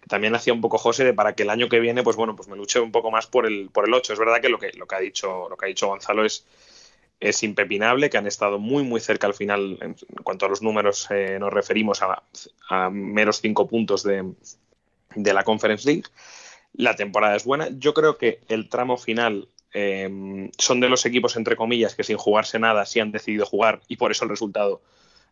que 0.00 0.06
también 0.08 0.34
hacía 0.34 0.54
un 0.54 0.60
poco 0.62 0.78
José 0.78 1.04
de 1.04 1.12
para 1.12 1.34
que 1.34 1.42
el 1.42 1.50
año 1.50 1.68
que 1.68 1.80
viene, 1.80 2.02
pues 2.02 2.16
bueno, 2.16 2.34
pues 2.34 2.48
me 2.48 2.56
luché 2.56 2.80
un 2.80 2.92
poco 2.92 3.10
más 3.10 3.26
por 3.26 3.44
el, 3.46 3.68
por 3.70 3.86
el 3.86 3.92
8. 3.92 4.14
Es 4.14 4.18
verdad 4.18 4.40
que 4.40 4.48
lo 4.48 4.58
que, 4.58 4.72
lo 4.72 4.86
que 4.86 4.94
ha 4.94 5.00
dicho, 5.00 5.48
lo 5.50 5.56
que 5.56 5.66
ha 5.66 5.68
dicho 5.68 5.88
Gonzalo 5.88 6.24
es, 6.24 6.46
es 7.20 7.42
impepinable, 7.42 8.10
que 8.10 8.18
han 8.18 8.26
estado 8.26 8.58
muy, 8.58 8.84
muy 8.84 9.00
cerca 9.00 9.26
al 9.26 9.34
final, 9.34 9.78
en, 9.80 9.96
cuanto 10.22 10.46
a 10.46 10.48
los 10.48 10.62
números 10.62 11.08
eh, 11.10 11.38
nos 11.40 11.52
referimos 11.52 12.02
a, 12.02 12.22
a 12.68 12.90
meros 12.90 13.40
cinco 13.40 13.66
puntos 13.66 14.02
de, 14.02 14.32
de 15.14 15.32
la 15.32 15.44
Conference 15.44 15.86
League. 15.86 16.04
La 16.74 16.94
temporada 16.94 17.36
es 17.36 17.44
buena. 17.44 17.68
Yo 17.70 17.94
creo 17.94 18.18
que 18.18 18.40
el 18.48 18.68
tramo 18.68 18.96
final 18.96 19.48
eh, 19.72 20.50
son 20.56 20.80
de 20.80 20.88
los 20.88 21.04
equipos, 21.06 21.36
entre 21.36 21.56
comillas, 21.56 21.94
que 21.94 22.04
sin 22.04 22.16
jugarse 22.16 22.58
nada 22.58 22.86
sí 22.86 23.00
han 23.00 23.12
decidido 23.12 23.46
jugar 23.46 23.80
y 23.88 23.96
por 23.96 24.10
eso 24.10 24.24
el 24.24 24.30
resultado 24.30 24.80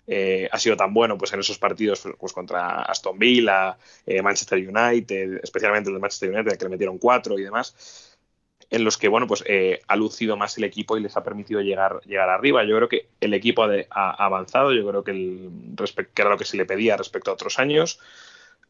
eh, 0.07 0.49
ha 0.53 0.59
sido 0.59 0.77
tan 0.77 0.95
bueno 0.95 1.19
pues 1.19 1.33
en 1.33 1.41
esos 1.41 1.59
partidos 1.59 2.07
pues, 2.19 2.33
contra 2.33 2.83
Aston 2.83 3.19
Villa, 3.19 3.77
eh, 4.07 4.23
Manchester 4.23 4.59
United, 4.59 5.41
especialmente 5.43 5.89
el 5.89 5.95
de 5.95 6.01
Manchester 6.01 6.31
United, 6.31 6.57
que 6.57 6.65
le 6.65 6.71
metieron 6.71 6.99
cuatro 6.99 7.39
y 7.39 7.43
demás, 7.43 8.06
en 8.71 8.85
los 8.85 8.99
que 8.99 9.09
bueno 9.09 9.27
pues 9.27 9.45
eh, 9.47 9.81
ha 9.87 9.97
lucido 9.97 10.37
más 10.37 10.59
el 10.59 10.65
equipo 10.65 10.97
y 10.97 11.01
les 11.01 11.17
ha 11.17 11.23
permitido 11.25 11.61
llegar, 11.61 12.01
llegar 12.05 12.29
arriba. 12.29 12.65
Yo 12.65 12.77
creo 12.77 12.89
que 12.89 13.09
el 13.21 13.35
equipo 13.35 13.63
ha, 13.63 13.69
de- 13.69 13.87
avanzado, 13.91 14.73
yo 14.73 14.87
creo 14.89 15.05
que, 15.05 15.13
el, 15.13 15.51
que 16.15 16.23
era 16.23 16.31
lo 16.31 16.39
que 16.39 16.45
se 16.45 16.57
le 16.57 16.67
pedía 16.67 16.97
respecto 16.97 17.31
a 17.31 17.35
otros 17.35 17.59
años. 17.59 18.01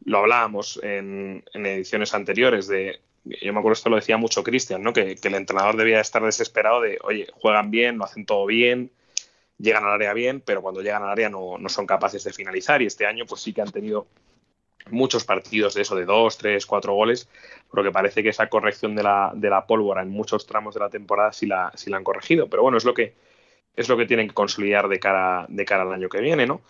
Lo 0.05 0.19
hablábamos 0.19 0.79
en, 0.83 1.43
en 1.53 1.65
ediciones 1.65 2.13
anteriores 2.13 2.67
de 2.67 2.99
yo 3.41 3.51
me 3.51 3.59
acuerdo 3.59 3.73
esto 3.73 3.89
lo 3.89 3.97
decía 3.97 4.17
mucho 4.17 4.43
Cristian, 4.43 4.81
¿no? 4.81 4.93
Que, 4.93 5.15
que 5.15 5.27
el 5.27 5.35
entrenador 5.35 5.75
debía 5.75 5.99
estar 5.99 6.23
desesperado 6.23 6.79
de, 6.81 6.97
oye, 7.03 7.27
juegan 7.33 7.71
bien, 7.71 7.97
lo 7.97 8.05
hacen 8.05 8.25
todo 8.25 8.45
bien, 8.45 8.89
llegan 9.57 9.83
al 9.83 9.91
área 9.91 10.13
bien, 10.13 10.41
pero 10.41 10.61
cuando 10.61 10.81
llegan 10.81 11.03
al 11.03 11.09
área 11.09 11.29
no, 11.29 11.57
no 11.57 11.69
son 11.69 11.85
capaces 11.85 12.23
de 12.23 12.31
finalizar. 12.31 12.81
Y 12.81 12.85
este 12.85 13.05
año, 13.05 13.25
pues 13.25 13.41
sí 13.41 13.51
que 13.51 13.61
han 13.61 13.71
tenido 13.71 14.07
muchos 14.89 15.25
partidos 15.25 15.73
de 15.73 15.81
eso, 15.81 15.95
de 15.95 16.05
dos, 16.05 16.37
tres, 16.37 16.65
cuatro 16.65 16.93
goles, 16.93 17.27
porque 17.69 17.91
parece 17.91 18.23
que 18.23 18.29
esa 18.29 18.47
corrección 18.47 18.95
de 18.95 19.03
la, 19.03 19.31
de 19.35 19.49
la 19.49 19.65
pólvora 19.65 20.01
en 20.01 20.09
muchos 20.09 20.45
tramos 20.45 20.73
de 20.73 20.79
la 20.79 20.89
temporada 20.89 21.31
sí 21.31 21.45
la, 21.45 21.71
sí 21.75 21.89
la 21.89 21.97
han 21.97 22.03
corregido. 22.03 22.47
Pero 22.47 22.63
bueno, 22.63 22.77
es 22.77 22.85
lo 22.85 22.93
que 22.93 23.13
es 23.75 23.87
lo 23.87 23.95
que 23.95 24.07
tienen 24.07 24.27
que 24.27 24.33
consolidar 24.33 24.89
de 24.89 24.99
cara, 24.99 25.45
de 25.47 25.63
cara 25.63 25.83
al 25.83 25.93
año 25.93 26.09
que 26.09 26.19
viene, 26.19 26.47
¿no? 26.47 26.61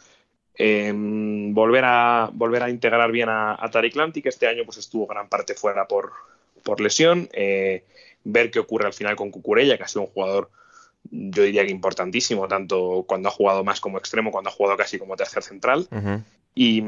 Eh, 0.60 0.92
volver, 0.94 1.86
a, 1.86 2.30
volver 2.34 2.64
a 2.64 2.70
integrar 2.70 3.12
bien 3.12 3.30
a, 3.30 3.56
a 3.58 3.70
Tariq 3.70 3.96
Lamptey, 3.96 4.22
que 4.22 4.30
este 4.30 4.48
año 4.48 4.66
pues, 4.66 4.78
estuvo 4.78 5.08
gran 5.08 5.30
parte 5.30 5.54
fuera 5.54 5.88
por, 5.88 6.12
por 6.64 6.82
lesión. 6.82 7.30
Eh, 7.32 7.86
ver 8.26 8.52
qué 8.52 8.60
ocurre 8.60 8.88
al 8.88 8.94
final 8.94 9.16
con 9.16 9.32
Cucurella, 9.32 9.78
que 9.78 9.84
ha 9.84 9.88
sido 9.88 10.02
un 10.02 10.08
jugador, 10.10 10.50
yo 11.10 11.44
diría 11.44 11.66
que 11.66 11.72
importantísimo, 11.72 12.48
tanto 12.48 13.06
cuando 13.08 13.30
ha 13.30 13.32
jugado 13.32 13.64
más 13.64 13.80
como 13.80 13.98
extremo, 13.98 14.32
cuando 14.32 14.50
ha 14.50 14.54
jugado 14.54 14.76
casi 14.76 15.00
como 15.00 15.16
tercer 15.16 15.44
central. 15.44 15.88
Y, 16.54 16.84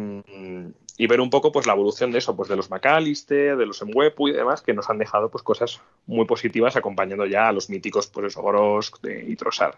y 0.99 1.07
ver 1.07 1.21
un 1.21 1.29
poco 1.31 1.51
pues 1.51 1.65
la 1.65 1.73
evolución 1.73 2.11
de 2.11 2.17
eso, 2.19 2.35
pues 2.35 2.49
de 2.49 2.55
los 2.57 2.69
McAllister, 2.69 3.55
de 3.57 3.65
los 3.65 3.81
Mwepu 3.83 4.27
y 4.27 4.33
demás, 4.33 4.61
que 4.61 4.73
nos 4.73 4.89
han 4.89 4.97
dejado 4.99 5.29
pues 5.31 5.41
cosas 5.43 5.81
muy 6.07 6.25
positivas 6.25 6.75
acompañando 6.75 7.25
ya 7.25 7.47
a 7.47 7.51
los 7.53 7.69
míticos 7.69 8.07
pues 8.07 8.27
eso, 8.27 8.41
Gorosk 8.41 8.99
de- 9.01 9.23
y 9.27 9.35
Trossard. 9.37 9.75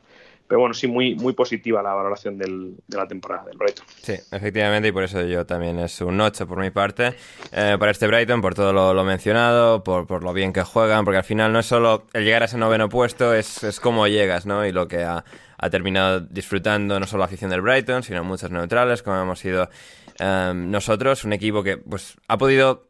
Pero 0.47 0.59
bueno, 0.59 0.73
sí, 0.73 0.87
muy, 0.87 1.15
muy 1.15 1.31
positiva 1.33 1.81
la 1.81 1.93
valoración 1.93 2.37
del- 2.37 2.73
de 2.87 2.97
la 2.97 3.07
temporada 3.07 3.45
del 3.45 3.57
Brighton. 3.57 3.85
Sí, 4.01 4.13
efectivamente, 4.31 4.87
y 4.89 4.91
por 4.91 5.03
eso 5.03 5.21
yo 5.21 5.45
también 5.45 5.79
es 5.79 6.01
un 6.01 6.19
8 6.19 6.45
por 6.47 6.57
mi 6.59 6.71
parte. 6.71 7.13
eh, 7.53 7.77
para 7.79 7.91
este 7.91 8.07
Brighton, 8.07 8.41
por 8.41 8.53
todo 8.55 8.73
lo, 8.73 9.03
mencionado, 9.03 9.83
por, 9.83 10.07
por 10.07 10.23
lo 10.23 10.33
bien 10.33 10.51
que 10.51 10.63
juegan, 10.63 11.05
porque 11.05 11.19
al 11.19 11.23
final 11.23 11.53
no 11.53 11.59
es 11.59 11.67
solo 11.67 12.05
el 12.13 12.25
llegar 12.25 12.41
a 12.41 12.45
ese 12.45 12.57
noveno 12.57 12.89
puesto, 12.89 13.33
es, 13.33 13.63
es 13.63 13.79
cómo 13.79 14.07
llegas, 14.07 14.45
¿no? 14.45 14.65
Y 14.65 14.71
lo 14.71 14.87
que 14.87 15.03
ha, 15.03 15.23
ha 15.57 15.69
terminado 15.69 16.19
disfrutando 16.19 16.99
no 16.99 17.05
solo 17.07 17.19
la 17.19 17.25
afición 17.25 17.51
del 17.51 17.61
Brighton, 17.61 18.03
sino 18.03 18.23
muchos 18.23 18.49
neutrales, 18.51 19.03
como 19.03 19.21
hemos 19.21 19.39
sido 19.39 19.69
eh, 20.21 20.53
nosotros, 20.55 21.23
un 21.23 21.33
equipo 21.33 21.63
que 21.63 21.77
pues 21.77 22.15
ha 22.27 22.37
podido 22.37 22.85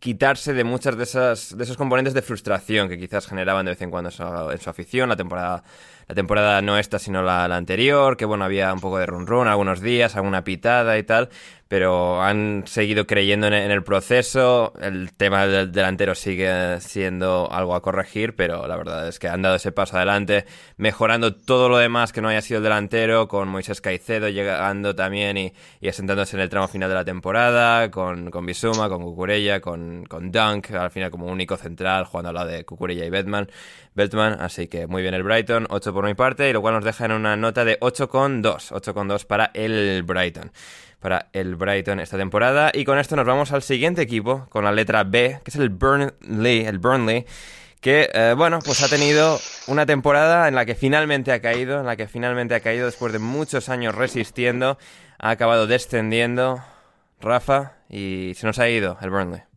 quitarse 0.00 0.52
de 0.52 0.64
muchas 0.64 0.96
de 0.96 1.04
esas 1.04 1.56
de 1.56 1.62
esos 1.62 1.76
componentes 1.76 2.14
de 2.14 2.22
frustración 2.22 2.88
que 2.88 2.98
quizás 2.98 3.28
generaban 3.28 3.64
de 3.64 3.70
vez 3.70 3.82
en 3.82 3.90
cuando 3.90 4.10
en 4.10 4.16
su, 4.16 4.24
en 4.24 4.60
su 4.60 4.68
afición 4.68 5.08
la 5.08 5.14
temporada 5.14 5.62
la 6.08 6.14
temporada 6.16 6.60
no 6.62 6.76
esta 6.76 6.98
sino 6.98 7.22
la, 7.22 7.46
la 7.46 7.56
anterior 7.56 8.16
que 8.16 8.24
bueno 8.24 8.44
había 8.44 8.72
un 8.72 8.80
poco 8.80 8.98
de 8.98 9.06
run 9.06 9.28
run 9.28 9.46
algunos 9.46 9.80
días 9.80 10.16
alguna 10.16 10.42
pitada 10.42 10.98
y 10.98 11.04
tal 11.04 11.28
pero 11.70 12.20
han 12.20 12.64
seguido 12.66 13.06
creyendo 13.06 13.46
en, 13.46 13.54
el 13.54 13.84
proceso 13.84 14.72
el 14.82 15.12
tema 15.12 15.46
del 15.46 15.70
delantero 15.70 16.16
sigue 16.16 16.80
siendo 16.80 17.48
algo 17.52 17.76
a 17.76 17.80
corregir 17.80 18.34
pero 18.34 18.66
la 18.66 18.76
verdad 18.76 19.06
es 19.06 19.20
que 19.20 19.28
han 19.28 19.40
dado 19.40 19.54
ese 19.54 19.70
paso 19.70 19.96
adelante 19.96 20.46
mejorando 20.78 21.36
todo 21.36 21.68
lo 21.68 21.78
demás 21.78 22.12
que 22.12 22.20
no 22.20 22.28
haya 22.28 22.42
sido 22.42 22.58
el 22.58 22.64
delantero 22.64 23.28
con 23.28 23.46
Moisés 23.46 23.80
Caicedo 23.80 24.28
llegando 24.28 24.96
también 24.96 25.38
y, 25.38 25.54
y 25.80 25.86
asentándose 25.86 26.34
en 26.36 26.42
el 26.42 26.48
tramo 26.48 26.66
final 26.66 26.88
de 26.88 26.96
la 26.96 27.04
temporada 27.04 27.88
con, 27.92 28.32
con 28.32 28.44
Bisuma, 28.44 28.88
con 28.88 29.02
Cucurella, 29.02 29.60
con, 29.60 30.04
con 30.06 30.32
Dunk, 30.32 30.72
al 30.72 30.90
final 30.90 31.10
como 31.10 31.26
único 31.26 31.56
central, 31.56 32.04
jugando 32.04 32.30
al 32.30 32.34
lado 32.34 32.48
de 32.48 32.64
Cucurella 32.64 33.04
y 33.04 33.10
Beltman, 33.10 33.48
Beltman, 33.94 34.40
así 34.40 34.66
que 34.66 34.86
muy 34.86 35.02
bien 35.02 35.14
el 35.14 35.22
Brighton, 35.22 35.66
8 35.70 35.92
por 35.92 36.04
mi 36.06 36.14
parte, 36.14 36.48
y 36.48 36.52
lo 36.52 36.60
cual 36.60 36.74
nos 36.74 36.84
deja 36.84 37.04
en 37.04 37.12
una 37.12 37.36
nota 37.36 37.64
de 37.64 37.78
8,2, 37.80 38.72
8,2 38.72 39.26
para 39.26 39.50
el 39.54 40.02
Brighton. 40.02 40.50
Para 41.00 41.28
el 41.32 41.56
Brighton 41.56 41.98
esta 41.98 42.18
temporada. 42.18 42.70
Y 42.74 42.84
con 42.84 42.98
esto 42.98 43.16
nos 43.16 43.26
vamos 43.26 43.52
al 43.52 43.62
siguiente 43.62 44.02
equipo, 44.02 44.46
con 44.50 44.64
la 44.64 44.72
letra 44.72 45.02
B, 45.04 45.40
que 45.42 45.50
es 45.50 45.56
el 45.56 45.70
Burnley, 45.70 46.66
el 46.66 46.78
Burnley, 46.78 47.26
que, 47.80 48.10
eh, 48.12 48.34
bueno, 48.36 48.58
pues 48.64 48.82
ha 48.82 48.88
tenido 48.88 49.38
una 49.66 49.86
temporada 49.86 50.46
en 50.48 50.54
la 50.54 50.66
que 50.66 50.74
finalmente 50.74 51.32
ha 51.32 51.40
caído, 51.40 51.80
en 51.80 51.86
la 51.86 51.96
que 51.96 52.06
finalmente 52.06 52.54
ha 52.54 52.60
caído 52.60 52.86
después 52.86 53.12
de 53.12 53.18
muchos 53.18 53.70
años 53.70 53.94
resistiendo, 53.94 54.78
ha 55.18 55.30
acabado 55.30 55.66
descendiendo, 55.66 56.62
Rafa, 57.20 57.72
y 57.88 58.32
se 58.36 58.46
nos 58.46 58.58
ha 58.58 58.68
ido 58.68 58.98
el 59.00 59.10
Burnley. 59.10 59.49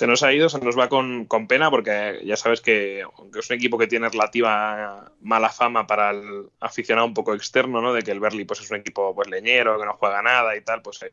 Se 0.00 0.06
nos 0.06 0.22
ha 0.22 0.32
ido, 0.32 0.48
se 0.48 0.58
nos 0.60 0.78
va 0.78 0.88
con, 0.88 1.26
con 1.26 1.46
pena, 1.46 1.70
porque 1.70 2.22
ya 2.24 2.34
sabes 2.34 2.62
que, 2.62 3.00
es 3.00 3.50
un 3.50 3.56
equipo 3.56 3.76
que 3.76 3.86
tiene 3.86 4.08
relativa 4.08 5.12
mala 5.20 5.50
fama 5.50 5.86
para 5.86 6.12
el 6.12 6.46
aficionado 6.58 7.06
un 7.06 7.12
poco 7.12 7.34
externo, 7.34 7.82
¿no? 7.82 7.92
De 7.92 8.00
que 8.02 8.10
el 8.10 8.18
Berly 8.18 8.46
pues, 8.46 8.60
es 8.60 8.70
un 8.70 8.78
equipo 8.78 9.14
pues 9.14 9.28
leñero, 9.28 9.78
que 9.78 9.84
no 9.84 9.98
juega 9.98 10.22
nada 10.22 10.56
y 10.56 10.62
tal, 10.62 10.80
pues 10.80 11.02
eh, 11.02 11.12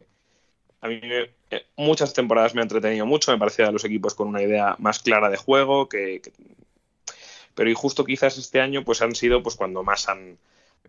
a 0.79 0.87
mí 0.87 1.01
eh, 1.03 1.65
muchas 1.75 2.13
temporadas 2.13 2.55
me 2.55 2.61
ha 2.61 2.63
entretenido 2.63 3.05
mucho, 3.05 3.33
me 3.33 3.37
parecía 3.37 3.65
de 3.65 3.73
los 3.73 3.83
equipos 3.83 4.15
con 4.15 4.29
una 4.29 4.41
idea 4.41 4.77
más 4.79 4.99
clara 4.99 5.29
de 5.29 5.35
juego, 5.35 5.89
que, 5.89 6.21
que- 6.21 6.31
pero 7.55 7.69
y 7.69 7.73
justo 7.73 8.05
quizás 8.05 8.37
este 8.37 8.61
año 8.61 8.85
pues 8.85 9.01
han 9.01 9.15
sido 9.15 9.43
pues 9.43 9.57
cuando 9.57 9.83
más 9.83 10.07
han, 10.07 10.37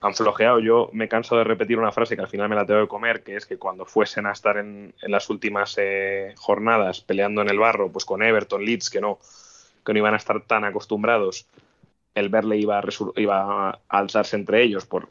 han 0.01 0.15
flojeado. 0.15 0.61
Yo 0.61 0.91
me 0.93 1.09
canso 1.09 1.37
de 1.37 1.45
repetir 1.45 1.79
una 1.79 1.93
frase 1.93 2.17
que 2.17 2.23
al 2.23 2.29
final 2.29 2.49
me 2.49 2.57
la 2.57 2.67
tengo 2.67 2.83
que 2.83 2.89
comer, 2.89 3.23
que 3.23 3.37
es 3.37 3.47
que 3.47 3.59
cuando 3.59 3.85
fuesen 3.85 4.27
a 4.27 4.33
estar 4.33 4.57
en, 4.57 4.95
en 5.01 5.11
las 5.11 5.31
últimas 5.31 5.75
eh, 5.79 6.35
jornadas 6.37 7.01
peleando 7.01 7.43
en 7.43 7.51
el 7.51 7.59
barro, 7.59 7.91
pues 7.91 8.05
con 8.05 8.23
Everton, 8.23 8.65
Leeds, 8.65 8.91
que 8.91 9.01
no, 9.01 9.19
que 9.85 9.93
no 9.93 9.99
iban 9.99 10.15
a 10.15 10.19
estar 10.19 10.41
tan 10.43 10.65
acostumbrados, 10.65 11.47
el 12.15 12.29
Berley 12.29 12.63
iba 12.63 12.79
a, 12.79 12.85
iba 13.17 13.69
a 13.71 13.81
alzarse 13.89 14.37
entre 14.37 14.63
ellos 14.63 14.87
por 14.87 15.09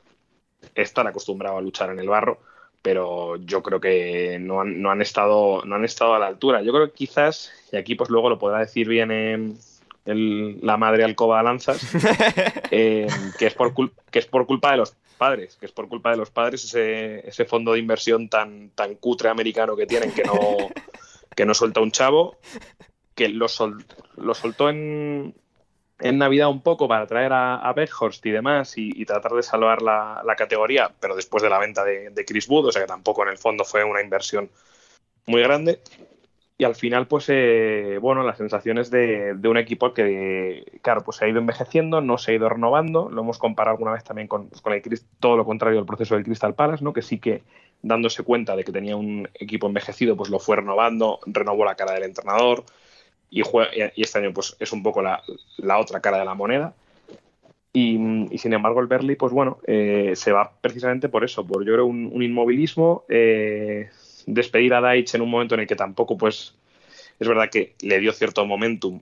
estar 0.76 1.08
acostumbrado 1.08 1.58
a 1.58 1.62
luchar 1.62 1.90
en 1.90 2.00
el 2.00 2.10
barro, 2.10 2.40
pero 2.82 3.38
yo 3.38 3.64
creo 3.64 3.80
que 3.80 4.38
no 4.40 4.62
han, 4.62 4.82
no 4.82 4.92
han 4.92 5.02
estado 5.02 5.64
no 5.66 5.76
han 5.76 5.86
estado 5.86 6.16
a 6.16 6.20
la 6.20 6.28
altura. 6.28 6.62
Yo 6.62 6.72
creo 6.74 6.88
que 6.88 6.94
quizás, 6.94 7.52
y 7.72 7.78
aquí 7.78 7.96
pues 7.96 8.10
luego 8.10 8.30
lo 8.30 8.40
podrá 8.40 8.60
decir 8.60 8.88
bien 8.88 9.12
eh, 9.12 9.54
el- 10.08 10.60
la 10.62 10.78
madre 10.78 11.04
Alcoba 11.04 11.44
Lanzas, 11.44 11.80
eh, 12.72 13.08
que, 13.38 13.46
es 13.46 13.54
por 13.54 13.74
cul- 13.74 13.94
que 14.10 14.20
es 14.20 14.26
por 14.26 14.46
culpa 14.48 14.72
de 14.72 14.78
los 14.78 14.96
padres, 15.18 15.58
que 15.58 15.66
es 15.66 15.72
por 15.72 15.88
culpa 15.88 16.12
de 16.12 16.18
los 16.18 16.32
padres 16.32 16.64
ese, 16.64 17.28
ese 17.28 17.46
fondo 17.46 17.74
de 17.74 17.80
inversión 17.80 18.30
tan, 18.30 18.70
tan 18.72 18.96
cutre 18.96 19.30
americano 19.30 19.76
que 19.76 19.86
tienen 19.86 20.12
que 20.12 20.24
no, 20.24 20.58
que 21.36 21.46
no 21.46 21.54
suelta 21.54 21.82
un 21.82 21.92
chavo, 21.92 22.38
que 23.14 23.30
lo, 23.30 23.48
lo 24.18 24.34
soltó 24.34 24.70
en, 24.70 25.36
en 26.00 26.18
Navidad 26.18 26.50
un 26.50 26.62
poco 26.62 26.88
para 26.88 27.08
traer 27.08 27.34
a, 27.34 27.68
a 27.68 27.76
y 28.24 28.30
demás 28.30 28.74
y, 28.78 29.06
tratar 29.06 29.34
de 29.34 29.44
salvar 29.44 29.82
la, 29.82 30.36
categoría, 30.38 30.92
pero 31.00 31.16
después 31.16 31.44
de 31.44 31.50
la 31.50 31.60
venta 31.60 31.84
de, 31.84 32.12
de, 32.12 32.26
Chris 32.26 32.48
Wood, 32.48 32.68
o 32.68 32.72
sea 32.72 32.84
que 32.84 32.88
tampoco 32.88 33.24
en 33.24 33.30
el 33.30 33.38
fondo 33.38 33.66
fue 33.66 33.84
una 33.84 34.02
inversión 34.02 34.50
muy 35.26 35.42
grande. 35.42 35.82
Y 36.60 36.64
al 36.64 36.74
final, 36.74 37.08
pues, 37.08 37.26
eh, 37.30 38.00
bueno, 38.02 38.24
las 38.24 38.38
sensaciones 38.38 38.90
de, 38.90 39.36
de, 39.36 39.48
un 39.48 39.58
equipo 39.58 39.94
que, 39.94 40.80
claro, 40.82 41.04
pues 41.04 41.18
se 41.18 41.26
ha 41.26 41.28
ido 41.28 41.40
envejeciendo, 41.40 42.02
no 42.02 42.18
se 42.18 42.32
ha 42.32 42.36
ido 42.36 42.50
renovando. 42.50 43.10
Lo 43.12 43.22
hemos 43.22 43.38
comparado 43.38 43.76
alguna 43.76 43.92
vez 43.92 44.04
también 44.04 44.28
con, 44.28 44.50
con 44.50 44.74
el, 44.74 44.82
todo 45.20 45.38
lo 45.38 45.46
contrario 45.46 45.78
del 45.78 45.86
proceso 45.86 46.16
del 46.16 46.24
Crystal 46.24 46.56
Palace, 46.56 46.84
¿no? 46.84 46.94
Que 46.94 47.04
sí 47.04 47.20
que 47.20 47.44
dándose 47.84 48.24
cuenta 48.24 48.56
de 48.56 48.64
que 48.64 48.72
tenía 48.72 48.96
un 48.96 49.30
equipo 49.36 49.68
envejecido, 49.68 50.18
pues 50.18 50.32
lo 50.32 50.40
fue 50.40 50.56
renovando, 50.56 51.20
renovó 51.28 51.64
la 51.64 51.76
cara 51.76 51.94
del 51.94 52.04
entrenador, 52.04 52.64
y, 53.30 53.42
y 53.42 54.02
este 54.02 54.20
año 54.20 54.34
pues 54.34 54.56
es 54.60 54.72
un 54.72 54.84
poco 54.84 55.02
la, 55.02 55.22
otra 55.78 56.00
cara 56.00 56.20
de 56.20 56.26
la 56.26 56.34
moneda. 56.34 56.74
Y, 57.74 58.00
sin 58.38 58.54
embargo 58.54 58.80
el 58.80 58.88
Berly, 58.88 59.16
pues 59.16 59.32
bueno, 59.32 59.60
eh, 59.68 60.14
se 60.16 60.32
va 60.32 60.52
precisamente 60.62 61.10
por 61.10 61.24
eso, 61.24 61.46
por 61.46 61.64
yo 61.64 61.74
creo 61.74 61.86
un, 61.86 62.24
inmovilismo, 62.24 63.04
eh, 63.08 63.90
despedir 64.28 64.76
a 64.76 64.82
Deitch 64.82 65.16
en 65.16 65.22
un 65.22 65.32
momento 65.32 65.56
en 65.56 65.62
el 65.62 65.68
que 65.68 65.76
tampoco 65.76 66.16
pues 66.16 66.54
es 67.20 67.28
verdad 67.28 67.50
que 67.50 67.76
le 67.82 68.00
dio 68.00 68.14
cierto 68.14 68.46
momentum 68.46 69.02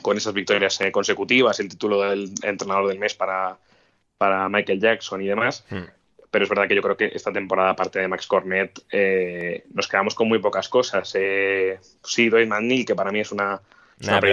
con 0.00 0.16
esas 0.16 0.32
victorias 0.32 0.80
eh, 0.80 0.92
consecutivas, 0.92 1.58
el 1.58 1.68
título 1.68 2.00
del 2.02 2.32
entrenador 2.42 2.86
del 2.86 3.00
mes 3.00 3.14
para, 3.14 3.58
para 4.18 4.48
Michael 4.48 4.80
Jackson 4.80 5.20
y 5.22 5.26
demás, 5.26 5.64
hmm 5.68 5.82
pero 6.34 6.46
es 6.46 6.48
verdad 6.48 6.66
que 6.66 6.74
yo 6.74 6.82
creo 6.82 6.96
que 6.96 7.12
esta 7.14 7.32
temporada, 7.32 7.70
aparte 7.70 8.00
de 8.00 8.08
Max 8.08 8.26
Cornet, 8.26 8.80
eh, 8.90 9.66
nos 9.72 9.86
quedamos 9.86 10.16
con 10.16 10.26
muy 10.26 10.40
pocas 10.40 10.68
cosas. 10.68 11.12
Eh, 11.14 11.78
sí, 12.02 12.28
Dwayne 12.28 12.48
McNeil, 12.48 12.84
que 12.84 12.96
para 12.96 13.12
mí 13.12 13.20
es 13.20 13.30
una, 13.30 13.62
pero, 14.20 14.26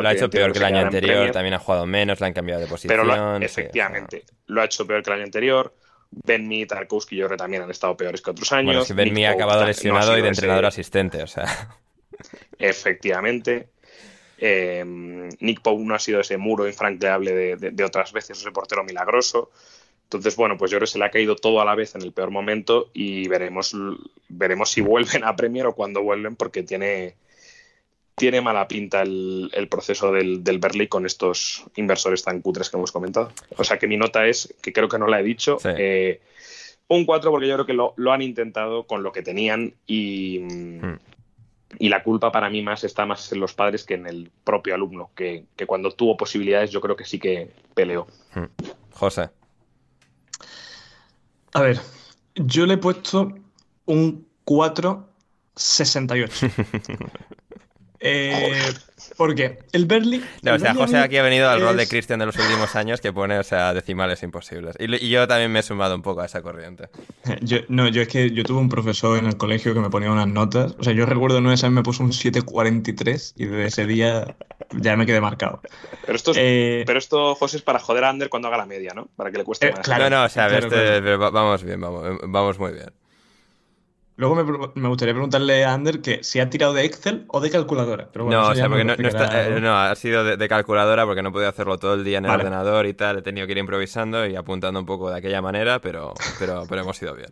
lo 0.00 0.08
ha 0.08 0.12
hecho 0.14 0.30
peor 0.30 0.50
que 0.50 0.58
el 0.60 0.64
año 0.64 0.78
anterior, 0.78 1.30
también 1.30 1.52
ha 1.52 1.58
jugado 1.58 1.84
menos, 1.84 2.20
le 2.20 2.26
han 2.26 2.32
cambiado 2.32 2.62
de 2.62 2.66
posición. 2.66 3.06
Pero 3.06 3.36
efectivamente, 3.36 4.24
lo 4.46 4.62
ha 4.62 4.64
hecho 4.64 4.86
peor 4.86 5.02
que 5.02 5.10
el 5.10 5.16
año 5.16 5.24
anterior. 5.24 5.74
Ben 6.10 6.48
Mee, 6.48 6.66
Tarkowski 6.66 7.14
y 7.14 7.18
yo 7.18 7.26
creo 7.26 7.36
que 7.36 7.42
también 7.42 7.62
han 7.62 7.70
estado 7.70 7.96
peores 7.96 8.20
que 8.20 8.30
otros 8.30 8.52
años. 8.52 8.66
Bueno, 8.66 8.82
es 8.82 8.88
que 8.88 8.94
Ben 8.94 9.12
Mee 9.12 9.26
ha 9.26 9.32
acabado 9.32 9.64
lesionado 9.64 10.16
y 10.18 10.22
de 10.22 10.28
entrenador 10.28 10.66
asistente, 10.66 11.22
o 11.22 11.26
sea. 11.26 11.46
Efectivamente. 12.58 13.68
Eh, 14.42 14.82
Nick 15.40 15.60
Poe 15.60 15.84
no 15.84 15.94
ha 15.94 15.98
sido 15.98 16.20
ese 16.20 16.38
muro 16.38 16.66
infranqueable 16.66 17.32
de, 17.32 17.70
de, 17.70 17.84
otras 17.84 18.12
veces, 18.12 18.38
ese 18.38 18.50
portero 18.50 18.82
milagroso. 18.82 19.50
Entonces, 20.04 20.34
bueno, 20.34 20.56
pues 20.56 20.70
yo 20.70 20.78
creo 20.78 20.86
que 20.86 20.92
se 20.92 20.98
le 20.98 21.04
ha 21.04 21.10
caído 21.10 21.36
todo 21.36 21.60
a 21.60 21.64
la 21.64 21.74
vez 21.74 21.94
en 21.94 22.02
el 22.02 22.12
peor 22.12 22.30
momento 22.30 22.90
y 22.92 23.28
veremos, 23.28 23.76
veremos 24.28 24.70
si 24.70 24.80
vuelven 24.80 25.24
a 25.24 25.36
Premier 25.36 25.66
o 25.66 25.74
cuando 25.74 26.02
vuelven, 26.02 26.34
porque 26.36 26.62
tiene, 26.62 27.14
tiene 28.20 28.40
mala 28.42 28.68
pinta 28.68 29.00
el, 29.00 29.66
proceso 29.70 30.12
del, 30.12 30.44
del 30.44 30.58
Berley 30.58 30.88
con 30.88 31.06
estos 31.06 31.64
inversores 31.76 32.22
tan 32.22 32.42
cutres 32.42 32.68
que 32.68 32.76
hemos 32.76 32.92
comentado. 32.92 33.32
O 33.56 33.64
sea 33.64 33.78
que 33.78 33.86
mi 33.86 33.96
nota 33.96 34.26
es, 34.26 34.54
que 34.60 34.74
creo 34.74 34.90
que 34.90 34.98
no 34.98 35.06
la 35.06 35.20
he 35.20 35.22
dicho, 35.22 35.56
eh, 35.64 36.20
un 36.88 37.06
4 37.06 37.30
porque 37.30 37.48
yo 37.48 37.54
creo 37.54 37.64
que 37.64 37.72
lo, 37.72 37.94
han 38.12 38.20
intentado 38.20 38.86
con 38.86 39.02
lo 39.02 39.10
que 39.10 39.22
tenían 39.22 39.72
y, 39.86 40.40
hmm. 40.40 40.98
y, 41.78 41.88
la 41.88 42.02
culpa 42.02 42.30
para 42.30 42.50
mí 42.50 42.60
más 42.60 42.84
está 42.84 43.06
más 43.06 43.32
en 43.32 43.40
los 43.40 43.54
padres 43.54 43.84
que 43.84 43.94
en 43.94 44.06
el 44.06 44.30
propio 44.44 44.74
alumno, 44.74 45.08
que, 45.16 45.46
cuando 45.66 45.90
tuvo 45.90 46.18
posibilidades 46.18 46.70
yo 46.70 46.82
creo 46.82 46.96
que 46.96 47.06
sí 47.06 47.18
que 47.18 47.48
peleó. 47.74 48.06
Hmm. 48.34 48.48
José. 48.92 49.30
A 51.54 51.62
ver, 51.62 51.80
yo 52.34 52.66
le 52.66 52.74
he 52.74 52.76
puesto 52.76 53.32
un 53.86 54.28
468. 54.44 56.48
eh, 58.00 58.72
porque 59.16 59.58
el 59.72 59.84
Berly. 59.84 60.24
No, 60.42 60.54
o 60.54 60.58
sea, 60.58 60.74
José 60.74 60.98
aquí 60.98 61.18
ha 61.18 61.22
venido 61.22 61.48
al 61.48 61.60
rol 61.60 61.76
de 61.76 61.86
Christian 61.86 62.18
de 62.18 62.26
los 62.26 62.36
últimos 62.36 62.74
años 62.74 63.00
que 63.00 63.12
pone, 63.12 63.38
o 63.38 63.42
sea, 63.42 63.74
decimales 63.74 64.22
imposibles. 64.22 64.76
Y, 64.78 65.10
yo 65.10 65.28
también 65.28 65.52
me 65.52 65.58
he 65.58 65.62
sumado 65.62 65.94
un 65.94 66.02
poco 66.02 66.22
a 66.22 66.26
esa 66.26 66.40
corriente. 66.40 66.88
Yo, 67.42 67.58
no, 67.68 67.88
yo 67.88 68.02
es 68.02 68.08
que 68.08 68.30
yo 68.30 68.44
tuve 68.44 68.60
un 68.60 68.68
profesor 68.68 69.18
en 69.18 69.26
el 69.26 69.36
colegio 69.36 69.74
que 69.74 69.80
me 69.80 69.90
ponía 69.90 70.10
unas 70.10 70.26
notas. 70.26 70.74
O 70.78 70.84
sea, 70.84 70.92
yo 70.92 71.06
recuerdo 71.06 71.38
en 71.38 71.46
un 71.46 71.52
examen 71.52 71.74
me 71.74 71.82
puso 71.82 72.02
un 72.02 72.12
743 72.12 73.34
y 73.36 73.46
desde 73.46 73.64
ese 73.66 73.86
día 73.86 74.36
ya 74.72 74.96
me 74.96 75.06
quedé 75.06 75.20
marcado. 75.20 75.60
Pero 76.04 76.16
esto, 76.16 76.32
eh, 76.36 76.84
pero 76.86 76.98
esto 76.98 77.34
José, 77.34 77.58
es 77.58 77.62
para 77.62 77.78
joder 77.78 78.04
a 78.04 78.10
Ander 78.10 78.28
cuando 78.28 78.48
haga 78.48 78.56
la 78.56 78.66
media, 78.66 78.92
¿no? 78.94 79.08
Para 79.16 79.30
que 79.30 79.38
le 79.38 79.44
cueste 79.44 79.68
eh, 79.68 79.72
más. 79.72 79.80
Claro, 79.80 80.10
no, 80.10 80.24
o 80.24 80.28
sea, 80.28 80.46
este, 80.46 81.00
vamos 81.16 81.62
bien, 81.62 81.80
vamos, 81.80 82.18
vamos 82.22 82.58
muy 82.58 82.72
bien. 82.72 82.90
Luego 84.20 84.34
me, 84.74 84.88
gustaría 84.88 85.14
preguntarle 85.14 85.64
a 85.64 85.72
Ander 85.72 86.02
que 86.02 86.22
si 86.22 86.40
ha 86.40 86.50
tirado 86.50 86.74
de 86.74 86.84
Excel 86.84 87.24
o 87.28 87.40
de 87.40 87.50
calculadora. 87.50 88.10
no, 88.14 88.48
o 88.48 88.54
sea, 88.54 88.68
porque 88.68 88.82
eh, 88.82 89.58
no, 89.62 89.74
ha 89.74 89.94
sido 89.94 90.22
de, 90.24 90.46
calculadora 90.46 91.06
porque 91.06 91.22
no 91.22 91.32
podía 91.32 91.48
hacerlo 91.48 91.78
todo 91.78 91.94
el 91.94 92.04
día 92.04 92.18
en 92.18 92.26
el 92.26 92.30
ordenador 92.30 92.84
y 92.84 92.92
tal. 92.92 93.16
He 93.16 93.22
tenido 93.22 93.46
que 93.46 93.52
ir 93.52 93.58
improvisando 93.58 94.26
y 94.26 94.36
apuntando 94.36 94.78
un 94.78 94.84
poco 94.84 95.10
de 95.10 95.16
aquella 95.16 95.40
manera, 95.40 95.80
pero, 95.80 96.12
pero, 96.38 96.64
pero 96.68 96.82
hemos 96.82 97.00
ido 97.00 97.14
bien. 97.14 97.30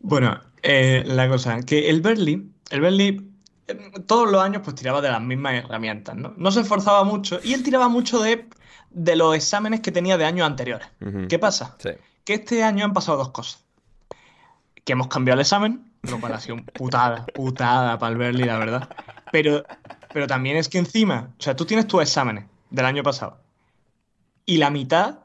bueno, 0.00 0.38
eh, 0.62 1.02
la 1.06 1.30
cosa, 1.30 1.62
que 1.62 1.88
el 1.88 2.02
Berly, 2.02 2.52
el 2.68 2.80
Berly 2.82 3.26
eh, 3.68 3.78
todos 4.06 4.30
los 4.30 4.42
años 4.42 4.60
pues 4.62 4.76
tiraba 4.76 5.00
de 5.00 5.08
las 5.08 5.22
mismas 5.22 5.64
herramientas, 5.64 6.14
¿no? 6.14 6.34
No 6.36 6.50
se 6.50 6.60
esforzaba 6.60 7.04
mucho 7.04 7.40
y 7.42 7.54
él 7.54 7.62
tiraba 7.62 7.88
mucho 7.88 8.20
de, 8.20 8.50
de 8.90 9.16
los 9.16 9.34
exámenes 9.34 9.80
que 9.80 9.92
tenía 9.92 10.18
de 10.18 10.26
años 10.26 10.46
anteriores. 10.46 10.88
¿Qué 11.30 11.38
pasa? 11.38 11.78
Que 12.22 12.34
este 12.34 12.62
año 12.62 12.84
han 12.84 12.92
pasado 12.92 13.16
dos 13.16 13.30
cosas 13.30 13.64
que 14.84 14.92
hemos 14.92 15.08
cambiado 15.08 15.36
el 15.36 15.42
examen, 15.42 15.92
lo 16.02 16.20
cual 16.20 16.34
ha 16.34 16.40
sido 16.40 16.56
putada, 16.74 17.26
putada 17.26 17.98
para 17.98 18.12
el 18.12 18.18
Berly, 18.18 18.44
la 18.44 18.58
verdad. 18.58 18.88
Pero, 19.32 19.62
pero 20.12 20.26
también 20.26 20.56
es 20.56 20.68
que 20.68 20.78
encima, 20.78 21.30
o 21.38 21.42
sea, 21.42 21.54
tú 21.54 21.64
tienes 21.64 21.86
tus 21.86 22.02
exámenes 22.02 22.46
del 22.70 22.86
año 22.86 23.02
pasado 23.02 23.38
y 24.46 24.56
la 24.56 24.70
mitad 24.70 25.20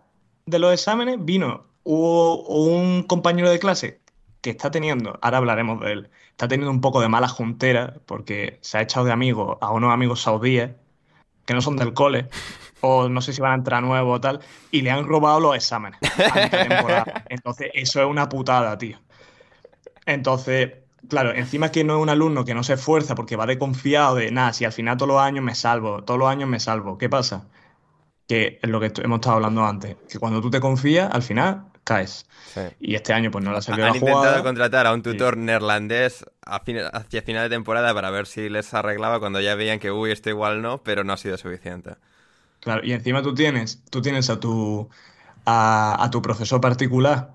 de 0.45 0.59
los 0.59 0.73
exámenes 0.73 1.17
vino 1.19 1.65
hubo 1.83 2.43
un 2.43 3.03
compañero 3.03 3.49
de 3.49 3.59
clase 3.59 3.99
que 4.41 4.51
está 4.51 4.69
teniendo, 4.69 5.17
ahora 5.21 5.37
hablaremos 5.37 5.79
de 5.81 5.91
él, 5.91 6.09
está 6.29 6.47
teniendo 6.47 6.71
un 6.71 6.81
poco 6.81 7.01
de 7.01 7.09
mala 7.09 7.27
juntera 7.27 7.95
porque 8.05 8.59
se 8.61 8.77
ha 8.77 8.81
echado 8.81 9.05
de 9.05 9.11
amigos 9.11 9.57
a 9.61 9.71
unos 9.71 9.91
amigos 9.91 10.21
saudíes 10.21 10.71
que 11.45 11.53
no 11.53 11.61
son 11.61 11.77
del 11.77 11.93
cole 11.93 12.27
o 12.81 13.09
no 13.09 13.21
sé 13.21 13.33
si 13.33 13.41
van 13.41 13.53
a 13.53 13.55
entrar 13.55 13.81
nuevos 13.81 14.17
o 14.17 14.21
tal, 14.21 14.39
y 14.69 14.81
le 14.81 14.91
han 14.91 15.05
robado 15.07 15.39
los 15.39 15.55
exámenes. 15.55 15.99
Entonces, 17.29 17.71
eso 17.73 18.01
es 18.01 18.07
una 18.07 18.29
putada, 18.29 18.77
tío. 18.77 18.99
Entonces, 20.05 20.73
claro, 21.09 21.33
encima 21.33 21.71
que 21.71 21.83
no 21.83 21.97
es 21.97 22.01
un 22.01 22.09
alumno 22.09 22.45
que 22.45 22.53
no 22.53 22.63
se 22.63 22.73
esfuerza 22.73 23.15
porque 23.15 23.35
va 23.35 23.45
de 23.45 23.57
confiado 23.57 24.15
de, 24.15 24.31
nada, 24.31 24.53
si 24.53 24.65
al 24.65 24.71
final 24.71 24.97
todos 24.97 25.09
los 25.09 25.21
años 25.21 25.43
me 25.43 25.55
salvo, 25.55 26.03
todos 26.03 26.19
los 26.19 26.29
años 26.29 26.49
me 26.49 26.59
salvo, 26.59 26.97
¿qué 26.97 27.09
pasa? 27.09 27.47
Que 28.27 28.59
es 28.61 28.69
lo 28.69 28.79
que 28.79 28.91
hemos 29.03 29.17
estado 29.17 29.35
hablando 29.35 29.65
antes, 29.65 29.95
que 30.09 30.19
cuando 30.19 30.41
tú 30.41 30.49
te 30.49 30.59
confías, 30.59 31.13
al 31.13 31.21
final 31.21 31.65
caes. 31.83 32.25
Y 32.79 32.95
este 32.95 33.13
año 33.13 33.29
pues 33.31 33.43
no 33.43 33.51
la 33.51 33.61
salió 33.61 33.85
Han 33.85 33.95
intentado 33.95 34.41
contratar 34.43 34.87
a 34.87 34.93
un 34.93 35.03
tutor 35.03 35.37
neerlandés 35.37 36.25
hacia 36.45 37.21
final 37.21 37.43
de 37.43 37.55
temporada 37.55 37.93
para 37.93 38.09
ver 38.09 38.25
si 38.25 38.49
les 38.49 38.73
arreglaba 38.73 39.19
cuando 39.19 39.39
ya 39.41 39.55
veían 39.55 39.79
que, 39.79 39.91
uy, 39.91 40.11
esto 40.11 40.29
igual 40.29 40.61
no, 40.61 40.81
pero 40.81 41.03
no 41.03 41.13
ha 41.13 41.17
sido 41.17 41.37
suficiente. 41.37 41.95
Claro, 42.61 42.81
y 42.83 42.93
encima 42.93 43.21
tú 43.21 43.35
tienes, 43.35 43.83
tú 43.91 44.01
tienes 44.01 44.29
a 44.31 44.39
tu, 44.39 44.89
a 45.45 46.09
tu 46.11 46.21
profesor 46.21 46.59
particular 46.59 47.34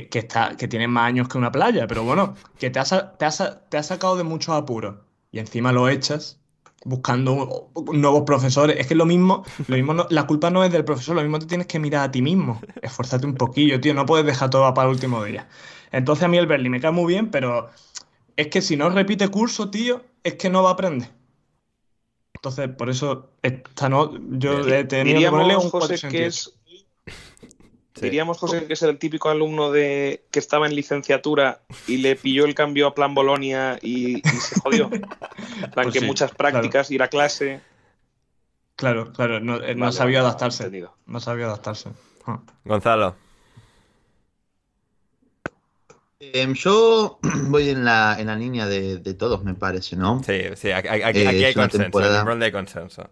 que, 0.00 0.18
está, 0.18 0.56
que 0.56 0.68
tiene 0.68 0.88
más 0.88 1.08
años 1.08 1.28
que 1.28 1.38
una 1.38 1.52
playa, 1.52 1.86
pero 1.86 2.04
bueno, 2.04 2.34
que 2.58 2.70
te 2.70 2.78
ha, 2.78 2.84
te 2.84 3.26
te 3.68 3.82
sacado 3.82 4.16
de 4.16 4.24
muchos 4.24 4.54
apuros 4.54 4.96
y 5.30 5.38
encima 5.38 5.72
lo 5.72 5.88
echas 5.88 6.40
buscando 6.84 7.70
nuevos 7.92 8.22
profesores. 8.22 8.76
Es 8.78 8.86
que 8.86 8.94
lo 8.94 9.06
mismo, 9.06 9.44
lo 9.68 9.76
mismo 9.76 10.06
la 10.08 10.26
culpa 10.26 10.50
no 10.50 10.64
es 10.64 10.72
del 10.72 10.84
profesor, 10.84 11.16
lo 11.16 11.22
mismo 11.22 11.38
te 11.38 11.46
tienes 11.46 11.66
que 11.66 11.78
mirar 11.78 12.08
a 12.08 12.10
ti 12.10 12.22
mismo, 12.22 12.60
esforzarte 12.82 13.26
un 13.26 13.34
poquillo, 13.34 13.80
tío, 13.80 13.94
no 13.94 14.06
puedes 14.06 14.26
dejar 14.26 14.50
todo 14.50 14.72
para 14.74 14.88
el 14.88 14.94
último 14.94 15.22
día. 15.24 15.48
Entonces 15.90 16.24
a 16.24 16.28
mí 16.28 16.38
el 16.38 16.46
Berlín 16.46 16.72
me 16.72 16.80
cae 16.80 16.90
muy 16.90 17.12
bien, 17.12 17.30
pero 17.30 17.68
es 18.36 18.48
que 18.48 18.62
si 18.62 18.76
no 18.76 18.88
repite 18.90 19.28
curso, 19.28 19.70
tío, 19.70 20.02
es 20.24 20.34
que 20.34 20.50
no 20.50 20.62
va 20.62 20.70
a 20.70 20.72
aprender. 20.72 21.10
Entonces, 22.34 22.70
por 22.70 22.90
eso 22.90 23.30
esta 23.42 23.88
no, 23.88 24.18
yo 24.36 24.66
he 24.66 24.84
tenido 24.84 25.20
que 25.20 25.30
ponerle 25.30 25.56
un 25.56 25.70
José, 25.70 26.08
que 26.08 26.26
es 26.26 26.58
Diríamos, 28.00 28.38
José, 28.38 28.66
que 28.66 28.72
es 28.72 28.82
el 28.82 28.98
típico 28.98 29.28
alumno 29.28 29.70
de 29.70 30.24
que 30.30 30.38
estaba 30.38 30.66
en 30.66 30.74
licenciatura 30.74 31.60
y 31.86 31.98
le 31.98 32.16
pilló 32.16 32.46
el 32.46 32.54
cambio 32.54 32.86
a 32.86 32.94
plan 32.94 33.14
Bolonia 33.14 33.78
y, 33.82 34.22
se 34.22 34.60
jodió. 34.60 34.88
plan 34.88 35.10
pues 35.74 35.92
que 35.92 36.00
muchas 36.00 36.32
prácticas, 36.32 36.90
ir 36.90 37.02
a 37.02 37.08
clase. 37.08 37.60
Claro, 38.76 39.12
claro, 39.12 39.40
no, 39.40 39.62
eh, 39.62 39.74
no 39.74 39.92
sabía 39.92 40.20
adaptarse. 40.20 40.70
No 41.06 41.20
sabía 41.20 41.46
adaptarse. 41.46 41.90
Ah. 42.26 42.40
Gonzalo. 42.64 43.14
Em, 46.18 46.54
yo 46.54 47.18
voy 47.48 47.68
en 47.68 47.84
la, 47.84 48.16
en 48.18 48.28
la 48.28 48.36
línea 48.36 48.66
de, 48.66 49.14
todos, 49.14 49.44
me 49.44 49.54
parece, 49.54 49.96
¿no? 49.96 50.22
Sí, 50.24 50.40
sí, 50.54 50.70
aquí, 50.70 50.88
aquí, 50.88 51.20
eh, 51.20 51.46
hay 51.46 51.54
consenso, 51.54 52.00
en 52.00 52.28
el 52.28 52.38
de 52.38 52.52
consenso. 52.52 53.10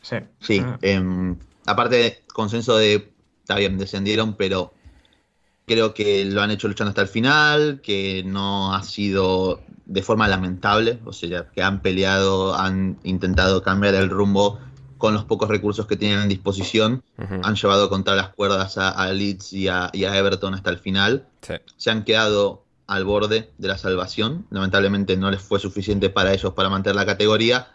Sí. 0.00 0.16
Sí, 0.40 0.62
ah. 0.64 0.78
em, 0.80 1.36
aparte, 1.66 2.22
consenso 2.32 2.76
de 2.76 3.11
está 3.52 3.60
bien, 3.60 3.76
descendieron, 3.76 4.34
pero 4.34 4.72
creo 5.66 5.92
que 5.92 6.24
lo 6.24 6.40
han 6.40 6.50
hecho 6.50 6.68
luchando 6.68 6.88
hasta 6.88 7.02
el 7.02 7.08
final, 7.08 7.80
que 7.82 8.22
no 8.24 8.74
ha 8.74 8.82
sido 8.82 9.60
de 9.84 10.02
forma 10.02 10.26
lamentable, 10.26 11.00
o 11.04 11.12
sea, 11.12 11.50
que 11.50 11.62
han 11.62 11.82
peleado, 11.82 12.54
han 12.54 12.98
intentado 13.04 13.62
cambiar 13.62 13.94
el 13.94 14.08
rumbo 14.08 14.58
con 14.96 15.12
los 15.12 15.24
pocos 15.24 15.50
recursos 15.50 15.86
que 15.86 15.96
tienen 15.96 16.20
en 16.20 16.28
disposición, 16.30 17.02
han 17.18 17.54
llevado 17.56 17.90
contra 17.90 18.14
las 18.14 18.30
cuerdas 18.30 18.78
a, 18.78 19.12
Leeds 19.12 19.52
y 19.52 19.68
a, 19.68 19.90
Everton 19.92 20.54
hasta 20.54 20.70
el 20.70 20.78
final, 20.78 21.26
se 21.76 21.90
han 21.90 22.04
quedado 22.04 22.64
al 22.86 23.04
borde 23.04 23.50
de 23.58 23.68
la 23.68 23.76
salvación, 23.76 24.46
lamentablemente 24.50 25.16
no 25.18 25.30
les 25.30 25.42
fue 25.42 25.58
suficiente 25.58 26.08
para 26.08 26.32
ellos 26.32 26.54
para 26.54 26.70
mantener 26.70 26.96
la 26.96 27.06
categoría, 27.06 27.68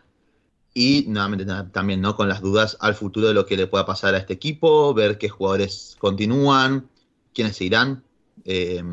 y 0.78 1.06
nuevamente 1.08 1.44
también 1.72 2.02
¿no? 2.02 2.16
con 2.16 2.30
las 2.30 2.40
dudas 2.40 2.78
al 2.80 2.94
futuro 2.94 3.28
de 3.28 3.34
lo 3.34 3.48
que 3.48 3.58
le 3.58 3.66
pueda 3.66 3.88
pasar 3.88 4.14
a 4.14 4.20
este 4.20 4.34
equipo, 4.34 4.94
ver 4.94 5.18
qué 5.18 5.28
jugadores 5.28 5.96
continúan, 5.98 6.88
quiénes 7.34 7.58
se 7.58 7.66
irán, 7.66 8.04
eh, 8.46 8.84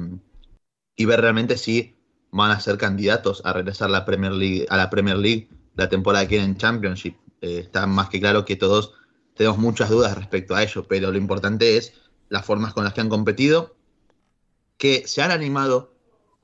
y 0.97 1.05
ver 1.05 1.21
realmente 1.21 1.59
si 1.59 1.95
van 2.31 2.53
a 2.53 2.61
ser 2.61 2.79
candidatos 2.79 3.43
a 3.45 3.53
regresar 3.53 3.91
a 3.91 3.93
la 3.93 4.07
Premier 4.07 4.33
League, 4.33 4.67
a 4.71 4.79
la 4.79 4.89
Premier 4.89 5.19
League 5.19 5.51
la 5.77 5.91
temporada 5.91 6.27
que 6.27 6.37
viene 6.37 6.47
en 6.47 6.57
Championship. 6.57 7.17
Eh, 7.43 7.59
está 7.59 7.87
más 7.87 8.09
que 8.09 8.19
claro 8.19 8.47
que 8.47 8.57
todos 8.57 8.95
tenemos 9.35 9.59
muchas 9.59 9.91
dudas 9.91 10.17
respecto 10.17 10.55
a 10.55 10.63
ello, 10.63 10.87
pero 10.89 11.13
lo 11.13 11.19
importante 11.19 11.77
es 11.77 11.93
las 12.31 12.47
formas 12.47 12.73
con 12.73 12.85
las 12.85 12.95
que 12.95 13.03
han 13.03 13.11
competido, 13.11 13.77
que 14.79 15.07
se 15.07 15.21
han 15.21 15.33
animado 15.33 15.93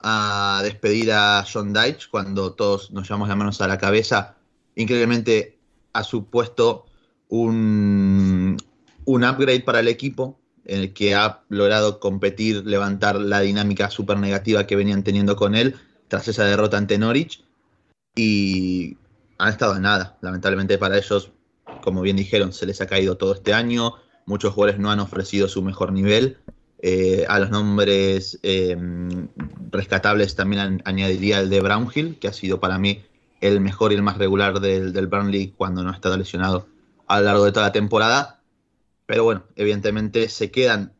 a 0.00 0.60
despedir 0.62 1.12
a 1.12 1.46
John 1.50 1.72
Deitch 1.72 2.10
cuando 2.10 2.52
todos 2.52 2.90
nos 2.90 3.08
llevamos 3.08 3.28
las 3.28 3.38
manos 3.38 3.60
a 3.62 3.68
la 3.68 3.78
cabeza. 3.78 4.36
Increíblemente 4.80 5.58
ha 5.92 6.02
supuesto 6.02 6.86
un, 7.28 8.56
un 9.04 9.24
upgrade 9.24 9.60
para 9.60 9.80
el 9.80 9.88
equipo, 9.88 10.40
en 10.64 10.80
el 10.80 10.92
que 10.94 11.14
ha 11.14 11.42
logrado 11.50 12.00
competir, 12.00 12.64
levantar 12.64 13.16
la 13.16 13.40
dinámica 13.40 13.90
súper 13.90 14.18
negativa 14.18 14.66
que 14.66 14.76
venían 14.76 15.02
teniendo 15.02 15.36
con 15.36 15.54
él 15.54 15.76
tras 16.08 16.28
esa 16.28 16.44
derrota 16.44 16.78
ante 16.78 16.96
Norwich. 16.96 17.44
Y 18.16 18.96
han 19.36 19.50
estado 19.50 19.76
en 19.76 19.82
nada. 19.82 20.16
Lamentablemente 20.22 20.78
para 20.78 20.96
ellos, 20.96 21.30
como 21.82 22.00
bien 22.00 22.16
dijeron, 22.16 22.54
se 22.54 22.64
les 22.64 22.80
ha 22.80 22.86
caído 22.86 23.18
todo 23.18 23.34
este 23.34 23.52
año. 23.52 23.96
Muchos 24.24 24.54
jugadores 24.54 24.80
no 24.80 24.90
han 24.90 25.00
ofrecido 25.00 25.46
su 25.48 25.60
mejor 25.60 25.92
nivel. 25.92 26.38
Eh, 26.82 27.26
a 27.28 27.38
los 27.38 27.50
nombres 27.50 28.38
em, 28.42 29.28
rescatables 29.70 30.34
también 30.36 30.80
añadiría 30.86 31.40
el 31.40 31.50
de 31.50 31.60
Brownhill, 31.60 32.18
que 32.18 32.28
ha 32.28 32.32
sido 32.32 32.60
para 32.60 32.78
mí 32.78 33.02
el 33.40 33.60
mejor 33.60 33.92
y 33.92 33.96
el 33.96 34.02
más 34.02 34.18
regular 34.18 34.60
del, 34.60 34.92
del 34.92 35.06
Burnley 35.06 35.52
cuando 35.56 35.82
no 35.82 35.90
ha 35.90 35.94
estado 35.94 36.16
lesionado 36.16 36.68
a 37.06 37.20
lo 37.20 37.26
largo 37.26 37.44
de 37.44 37.52
toda 37.52 37.66
la 37.66 37.72
temporada. 37.72 38.42
Pero 39.06 39.24
bueno, 39.24 39.44
evidentemente 39.56 40.28
se 40.28 40.50
quedan 40.50 40.94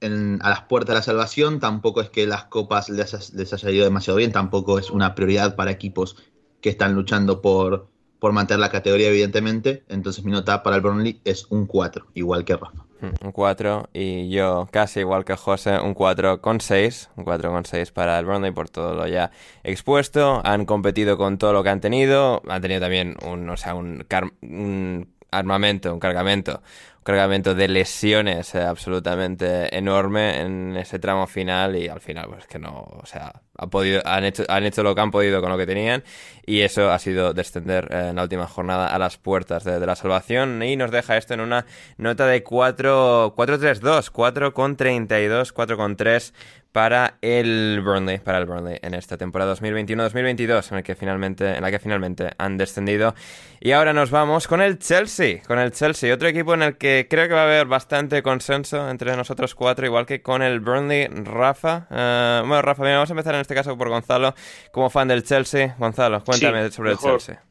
a 0.00 0.50
las 0.50 0.62
puertas 0.62 0.94
de 0.94 0.98
la 0.98 1.02
salvación. 1.02 1.60
Tampoco 1.60 2.00
es 2.00 2.10
que 2.10 2.26
las 2.26 2.44
copas 2.44 2.88
les, 2.90 3.52
haya 3.52 3.70
ido 3.70 3.84
demasiado 3.84 4.18
bien, 4.18 4.32
tampoco 4.32 4.78
es 4.78 4.90
una 4.90 5.14
prioridad 5.14 5.56
para 5.56 5.70
equipos 5.70 6.16
que 6.60 6.68
están 6.68 6.94
luchando 6.94 7.40
por, 7.40 7.88
por 8.18 8.32
mantener 8.32 8.60
la 8.60 8.70
categoría, 8.70 9.08
evidentemente. 9.08 9.84
Entonces 9.88 10.24
mi 10.24 10.32
nota 10.32 10.62
para 10.62 10.76
el 10.76 10.82
Burnley 10.82 11.20
es 11.24 11.46
un 11.50 11.66
4, 11.66 12.08
igual 12.14 12.44
que 12.44 12.56
Rafa. 12.56 12.85
Un 13.00 13.32
4 13.32 13.88
y 13.92 14.28
yo 14.30 14.68
casi 14.70 15.00
igual 15.00 15.24
que 15.24 15.36
José, 15.36 15.78
un 15.78 15.94
4 15.94 16.40
con 16.40 16.60
6, 16.60 17.10
un 17.16 17.24
4 17.24 17.50
con 17.50 17.64
6 17.64 17.92
para 17.92 18.18
el 18.18 18.26
Burnley 18.26 18.52
por 18.52 18.68
todo 18.68 18.94
lo 18.94 19.06
ya 19.06 19.30
expuesto. 19.64 20.40
Han 20.44 20.66
competido 20.66 21.16
con 21.16 21.38
todo 21.38 21.52
lo 21.52 21.62
que 21.62 21.70
han 21.70 21.80
tenido, 21.80 22.42
han 22.48 22.62
tenido 22.62 22.80
también 22.80 23.16
un, 23.24 23.48
o 23.50 23.56
sea, 23.56 23.74
un, 23.74 24.06
un 24.42 25.14
armamento, 25.30 25.92
un 25.92 26.00
cargamento 26.00 26.62
cargamento 27.06 27.54
de 27.54 27.68
lesiones 27.68 28.54
eh, 28.56 28.62
absolutamente 28.62 29.74
enorme 29.76 30.40
en 30.40 30.76
ese 30.76 30.98
tramo 30.98 31.28
final 31.28 31.76
y 31.76 31.88
al 31.88 32.00
final 32.00 32.28
pues 32.28 32.46
que 32.48 32.58
no, 32.58 32.80
o 33.00 33.06
sea, 33.06 33.42
ha 33.58 33.66
podido, 33.68 34.02
han, 34.04 34.24
hecho, 34.24 34.44
han 34.48 34.64
hecho 34.64 34.82
lo 34.82 34.94
que 34.94 35.00
han 35.00 35.10
podido 35.10 35.40
con 35.40 35.50
lo 35.50 35.58
que 35.58 35.66
tenían 35.66 36.04
y 36.44 36.60
eso 36.60 36.90
ha 36.90 36.98
sido 36.98 37.32
descender 37.32 37.88
eh, 37.90 38.08
en 38.10 38.16
la 38.16 38.22
última 38.22 38.46
jornada 38.46 38.88
a 38.88 38.98
las 38.98 39.16
puertas 39.18 39.64
de, 39.64 39.84
la 39.84 39.96
salvación 39.96 40.62
y 40.62 40.76
nos 40.76 40.90
deja 40.90 41.16
esto 41.16 41.34
en 41.34 41.40
una 41.40 41.66
nota 41.98 42.26
de 42.26 42.42
4, 42.42 43.34
4-3-2, 43.36 44.10
4 44.10 44.54
con 44.54 44.76
32, 44.76 45.52
4 45.52 45.76
con 45.76 45.96
3 45.96 46.32
para 46.76 47.14
el 47.22 47.80
Burnley, 47.82 48.18
para 48.18 48.36
el 48.36 48.44
Burnley 48.44 48.78
en 48.82 48.92
esta 48.92 49.16
temporada 49.16 49.54
2021-2022 49.54 50.72
en, 50.72 50.76
el 50.76 50.84
que 50.84 50.94
finalmente, 50.94 51.56
en 51.56 51.62
la 51.62 51.70
que 51.70 51.78
finalmente 51.78 52.32
han 52.36 52.58
descendido. 52.58 53.14
Y 53.60 53.72
ahora 53.72 53.94
nos 53.94 54.10
vamos 54.10 54.46
con 54.46 54.60
el 54.60 54.78
Chelsea, 54.78 55.40
con 55.46 55.58
el 55.58 55.72
Chelsea, 55.72 56.12
otro 56.12 56.28
equipo 56.28 56.52
en 56.52 56.62
el 56.62 56.76
que 56.76 57.06
creo 57.08 57.28
que 57.28 57.34
va 57.34 57.40
a 57.40 57.44
haber 57.44 57.66
bastante 57.66 58.22
consenso 58.22 58.90
entre 58.90 59.16
nosotros 59.16 59.54
cuatro, 59.54 59.86
igual 59.86 60.04
que 60.04 60.20
con 60.20 60.42
el 60.42 60.60
Burnley. 60.60 61.06
Rafa, 61.06 61.86
uh, 61.88 62.46
bueno 62.46 62.60
Rafa, 62.60 62.82
vamos 62.82 63.08
a 63.08 63.12
empezar 63.14 63.34
en 63.34 63.40
este 63.46 63.54
caso 63.54 63.78
por 63.78 63.88
Gonzalo, 63.88 64.34
como 64.72 64.90
fan 64.90 65.08
del 65.08 65.22
Chelsea. 65.22 65.76
Gonzalo, 65.78 66.22
cuéntame 66.24 66.70
sobre 66.70 66.92
el 66.92 66.98
Chelsea. 66.98 67.42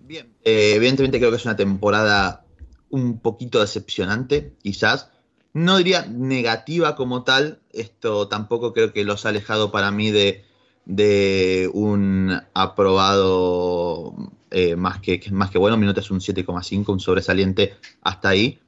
Bien, 0.00 0.32
eh, 0.44 0.74
evidentemente 0.76 1.18
creo 1.18 1.30
que 1.30 1.36
es 1.36 1.44
una 1.44 1.56
temporada 1.56 2.44
un 2.90 3.18
poquito 3.18 3.60
decepcionante, 3.60 4.52
quizás 4.62 5.10
no 5.52 5.78
diría 5.78 6.06
negativa 6.06 6.94
como 6.94 7.24
tal, 7.24 7.60
esto 7.72 8.28
tampoco 8.28 8.72
creo 8.72 8.92
que 8.92 9.04
los 9.04 9.24
ha 9.24 9.30
alejado 9.30 9.72
para 9.72 9.90
mí 9.90 10.10
de, 10.10 10.44
de 10.84 11.70
un 11.72 12.40
aprobado 12.54 14.14
eh, 14.50 14.76
más, 14.76 15.00
que, 15.00 15.20
más 15.32 15.50
que 15.50 15.58
bueno, 15.58 15.76
minuto 15.76 16.00
es 16.00 16.10
un 16.10 16.20
7,5, 16.20 16.92
un 16.92 17.00
sobresaliente 17.00 17.76
hasta 18.02 18.28
ahí. 18.28 18.58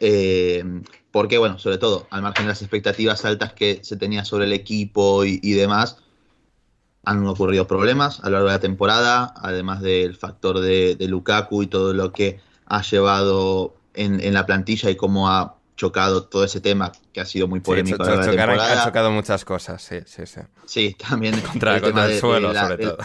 Eh, 0.00 0.64
porque, 1.14 1.38
bueno, 1.38 1.60
sobre 1.60 1.78
todo, 1.78 2.08
al 2.10 2.22
margen 2.22 2.46
de 2.46 2.48
las 2.48 2.60
expectativas 2.60 3.24
altas 3.24 3.52
que 3.52 3.78
se 3.84 3.96
tenía 3.96 4.24
sobre 4.24 4.46
el 4.46 4.52
equipo 4.52 5.24
y, 5.24 5.52
demás, 5.52 5.98
han 7.04 7.24
ocurrido 7.28 7.68
problemas 7.68 8.18
a 8.18 8.24
lo 8.24 8.32
largo 8.32 8.48
de 8.48 8.54
la 8.54 8.60
temporada, 8.60 9.32
además 9.36 9.80
del 9.80 10.16
factor 10.16 10.58
de, 10.58 10.96
Lukaku 10.98 11.62
y 11.62 11.66
todo 11.68 11.94
lo 11.94 12.12
que 12.12 12.40
ha 12.66 12.82
llevado 12.82 13.76
en, 13.94 14.20
en 14.24 14.34
la 14.34 14.44
plantilla 14.44 14.90
y 14.90 14.96
cómo 14.96 15.28
ha 15.28 15.54
chocado 15.76 16.24
todo 16.24 16.42
ese 16.42 16.60
tema 16.60 16.90
que 17.12 17.20
ha 17.20 17.26
sido 17.26 17.46
muy 17.46 17.60
polémico. 17.60 18.04
Sí, 18.04 18.10
ha 18.10 18.84
chocado 18.84 19.12
muchas 19.12 19.44
cosas, 19.44 19.82
sí, 19.82 19.98
sí, 20.06 20.26
sí. 20.26 20.40
Sí, 20.64 20.96
también 21.08 21.40
contra 21.42 21.76
el, 21.76 22.18
suelo, 22.18 22.52
la, 22.52 22.62
sobre 22.62 22.86
todo. 22.86 22.98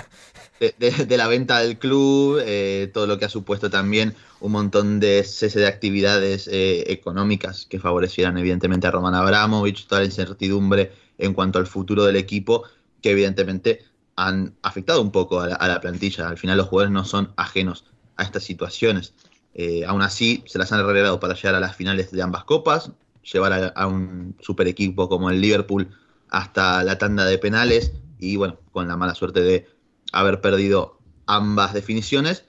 De, 0.59 1.17
la 1.17 1.27
venta 1.27 1.59
del 1.59 1.79
club, 1.79 2.41
eh, 2.45 2.89
todo 2.93 3.07
lo 3.07 3.17
que 3.17 3.25
ha 3.25 3.29
supuesto 3.29 3.69
también 3.69 4.13
un 4.41 4.51
montón 4.51 4.99
de 4.99 5.23
cese 5.23 5.59
de 5.59 5.67
actividades 5.67 6.49
eh, 6.51 6.91
económicas 6.91 7.65
que 7.65 7.79
favorecieran 7.79 8.37
evidentemente 8.37 8.85
a 8.85 8.91
Roman 8.91 9.15
Abramovich, 9.15 9.87
toda 9.87 10.01
la 10.01 10.07
incertidumbre 10.07 10.91
en 11.17 11.33
cuanto 11.33 11.59
al 11.59 11.67
futuro 11.67 12.03
del 12.03 12.17
equipo, 12.17 12.63
que 13.01 13.11
evidentemente 13.11 13.85
han 14.17 14.53
afectado 14.61 15.01
un 15.01 15.11
poco 15.11 15.39
a 15.39 15.67
la 15.67 15.79
plantilla. 15.79 16.27
Al 16.27 16.37
final 16.37 16.57
los 16.57 16.67
jugadores 16.67 16.91
no 16.91 17.05
son 17.05 17.31
ajenos 17.37 17.85
a 18.17 18.23
estas 18.23 18.43
situaciones. 18.43 19.13
Eh, 19.53 19.85
aún 19.85 20.01
así, 20.01 20.43
se 20.45 20.59
las 20.59 20.71
han 20.71 20.81
arreglado 20.81 21.19
para 21.19 21.33
llegar 21.33 21.55
a 21.55 21.59
las 21.59 21.75
finales 21.75 22.11
de 22.11 22.21
ambas 22.21 22.43
copas, 22.43 22.91
llevar 23.31 23.73
a, 23.75 23.87
un 23.87 24.35
super 24.41 24.67
equipo 24.67 25.09
como 25.09 25.29
el 25.29 25.41
Liverpool 25.41 25.89
hasta 26.29 26.83
la 26.83 26.97
tanda 26.97 27.25
de 27.25 27.37
penales 27.37 27.93
y, 28.19 28.35
bueno, 28.35 28.57
con 28.71 28.87
la 28.87 28.97
mala 28.97 29.15
suerte 29.15 29.41
de 29.41 29.67
haber 30.11 30.41
perdido 30.41 30.99
ambas 31.25 31.73
definiciones, 31.73 32.45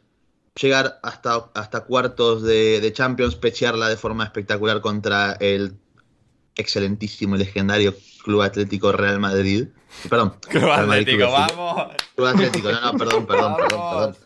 llegar 0.61 0.99
hasta, 1.03 1.51
hasta 1.55 1.85
cuartos 1.85 2.43
de, 2.43 2.91
Champions, 2.95 3.37
pechearla 3.37 3.89
de 3.89 3.97
forma 3.97 4.25
espectacular 4.25 4.81
contra 4.81 5.35
el 5.35 5.75
excelentísimo 6.57 7.37
y 7.37 7.41
legendario 7.41 7.95
Club 8.25 8.43
Atlético 8.43 8.93
Real 8.93 9.21
Madrid. 9.21 9.69
Perdón. 10.09 10.35
Club 10.49 10.71
Atlético, 10.71 11.31
vamos. 11.31 11.93
Club 12.15 12.27
Atlético, 12.27 12.73
no, 12.73 12.81
no, 12.81 12.99
perdón, 12.99 13.27
perdón, 13.27 13.57
perdón, 13.57 13.91
perdón. 13.91 14.17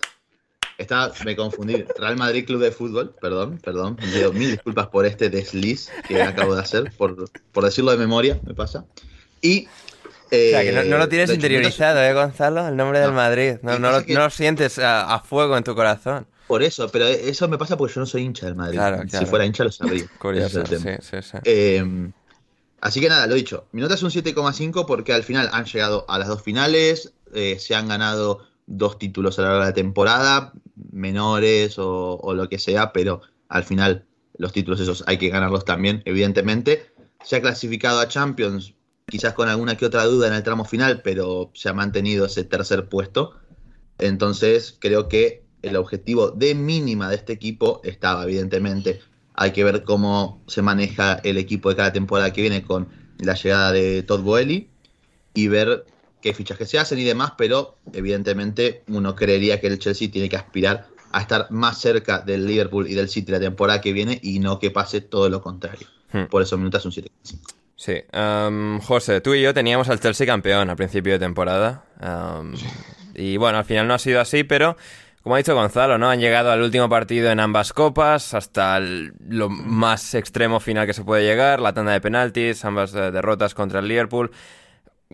Estaba, 0.77 1.13
me 1.25 1.37
confundí. 1.37 1.85
Real 1.97 2.17
Madrid 2.17 2.47
Club 2.47 2.61
de 2.61 2.73
Fútbol, 2.73 3.15
perdón, 3.21 3.59
perdón. 3.59 3.97
mil 4.35 4.51
disculpas 4.51 4.89
por 4.89 5.07
este 5.07 5.31
desliz 5.31 5.91
que 6.09 6.21
acabo 6.23 6.55
de 6.55 6.63
hacer, 6.63 6.93
por, 6.97 7.31
por 7.53 7.65
decirlo 7.65 7.93
de 7.93 7.99
memoria, 7.99 8.41
me 8.45 8.55
pasa. 8.55 8.85
Y. 9.41 9.69
o 10.35 10.51
sea, 10.51 10.63
que 10.63 10.89
no, 10.89 10.99
lo 10.99 11.09
tienes 11.09 11.31
eh, 11.31 11.35
interiorizado, 11.35 12.03
¿eh, 12.03 12.13
Gonzalo? 12.13 12.69
El 12.69 12.77
nombre 12.77 13.01
del 13.01 13.13
Madrid. 13.13 13.57
No, 13.63 13.79
no, 13.79 14.01
lo, 14.01 14.31
sientes 14.31 14.79
a, 14.79 15.21
fuego 15.21 15.57
en 15.57 15.65
tu 15.65 15.75
corazón. 15.75 16.27
Por 16.47 16.63
eso, 16.63 16.89
pero 16.91 17.07
eso 17.07 17.49
me 17.49 17.57
pasa 17.57 17.77
porque 17.77 17.95
yo 17.95 18.01
no 18.01 18.07
soy 18.07 18.23
hincha 18.23 18.47
del 18.47 18.55
Madrid. 18.55 18.79
Si 19.09 19.25
fuera 19.27 19.47
hincha 19.47 19.65
lo 19.65 19.73
sabría. 19.73 20.05
Curioso, 20.19 20.65
sí, 20.67 20.77
sí, 20.77 21.17
sí. 21.23 21.39
Em, 21.45 22.13
así 22.81 23.01
que 23.01 23.09
nada, 23.09 23.27
lo 23.27 23.35
dicho. 23.35 23.67
Mi 23.73 23.81
nota 23.81 23.95
es 23.95 24.03
un 24.03 24.11
7,5 24.11 24.87
porque 24.87 25.13
al 25.13 25.23
final 25.23 25.49
han 25.53 25.65
llegado 25.65 26.05
a 26.09 26.19
las 26.19 26.29
dos 26.29 26.43
finales, 26.43 27.15
eh, 27.35 27.59
se 27.59 27.75
han 27.75 27.89
ganado 27.89 28.47
dos 28.67 28.99
títulos 28.99 29.39
a 29.39 29.43
lo 29.43 29.49
largo 29.49 29.63
de 29.63 29.71
la 29.71 29.75
temporada, 29.75 30.53
menores 30.93 31.77
o, 31.79 32.35
lo 32.35 32.49
que 32.49 32.59
sea, 32.59 32.93
pero 32.93 33.23
al 33.49 33.65
final 33.65 34.05
los 34.37 34.53
títulos 34.53 34.81
esos 34.81 35.05
hay 35.07 35.19
que 35.19 35.29
ganarlos 35.29 35.65
también, 35.65 36.03
evidentemente. 36.05 36.91
Se 37.23 37.37
ha 37.37 37.41
clasificado 37.41 38.01
a 38.01 38.09
Champions, 38.09 38.75
quizás 39.07 39.35
con 39.35 39.49
alguna 39.49 39.77
que 39.77 39.87
otra 39.87 40.05
duda 40.05 40.29
en 40.29 40.35
el 40.35 40.43
tramo 40.43 40.65
final, 40.65 41.03
pero 41.03 41.51
se 41.55 41.69
ha 41.69 41.73
mantenido 41.73 42.27
ese 42.27 42.45
tercer 42.45 42.89
puesto. 42.89 43.35
Entonces 43.99 44.77
creo 44.81 45.09
que 45.09 45.45
el 45.63 45.77
objetivo 45.77 46.31
de 46.31 46.55
mínima 46.55 47.09
de 47.09 47.17
este 47.17 47.33
equipo 47.33 47.81
estaba 47.85 48.25
evidentemente 48.25 49.01
Hay 49.37 49.53
que 49.53 49.65
ver 49.65 49.83
cómo 49.83 50.43
se 50.47 50.63
maneja 50.63 51.15
el 51.25 51.39
equipo 51.39 51.69
de 51.69 51.77
cada 51.77 51.93
temporada 51.93 52.33
que 52.33 52.41
viene 52.41 52.63
con 52.63 52.89
la 53.19 53.35
llegada 53.35 53.73
de 53.73 54.03
Todd 54.03 54.21
Boehly 54.21 54.69
y 55.35 55.49
ver 55.49 55.87
qué 56.21 56.33
fichajes 56.33 56.71
se 56.71 56.79
hacen 56.79 56.99
y 56.99 57.05
demás, 57.05 57.33
pero 57.37 57.77
evidentemente 57.93 58.85
uno 58.89 59.15
creería 59.17 59.61
que 59.61 59.67
el 59.67 59.79
Chelsea 59.79 60.11
tiene 60.11 60.29
que 60.29 60.37
aspirar 60.37 60.87
a 61.11 61.21
estar 61.21 61.51
más 61.51 61.81
cerca 61.81 62.21
del 62.21 62.47
Liverpool 62.47 62.89
y 62.89 62.95
del 62.95 63.09
City 63.09 63.33
la 63.33 63.41
temporada 63.41 63.81
que 63.81 63.93
viene 63.93 64.21
y 64.23 64.39
no 64.39 64.59
que 64.59 64.71
pase 64.71 65.01
todo 65.01 65.29
lo 65.29 65.41
contrario. 65.41 65.87
Hmm. 66.13 66.27
Por 66.31 66.43
eso 66.43 66.57
minutos 66.57 66.85
un 66.85 66.93
7,5. 66.93 67.64
Sí. 67.77 68.03
Um, 68.13 68.81
José, 68.81 69.21
tú 69.21 69.35
y 69.35 69.43
yo 69.43 69.53
teníamos 69.53 69.89
al 69.89 70.01
Chelsea 70.01 70.27
campeón 70.27 70.71
al 70.71 70.77
principio 70.77 71.13
de 71.15 71.19
temporada. 71.19 71.85
Um, 72.01 72.55
y 73.15 73.37
bueno, 73.37 73.59
al 73.59 73.65
final 73.65 73.89
no 73.89 73.95
ha 73.95 73.99
sido 73.99 74.21
así, 74.21 74.45
pero 74.45 74.77
como 75.23 75.35
ha 75.35 75.39
dicho 75.39 75.55
Gonzalo, 75.55 75.99
¿no? 75.99 76.09
Han 76.11 76.21
llegado 76.21 76.53
al 76.53 76.63
último 76.63 76.89
partido 76.89 77.31
en 77.31 77.41
ambas 77.41 77.73
copas, 77.73 78.35
hasta 78.35 78.77
el- 78.77 79.15
lo 79.29 79.49
más 79.49 80.15
extremo 80.15 80.61
final 80.61 80.87
que 80.87 80.93
se 80.93 81.03
puede 81.03 81.25
llegar, 81.25 81.61
la 81.61 81.73
tanda 81.73 81.93
de 81.93 82.01
penaltis, 82.01 82.65
ambas 82.65 82.95
eh, 82.95 83.11
derrotas 83.11 83.55
contra 83.55 83.81
el 83.81 83.89
Liverpool. 83.89 84.31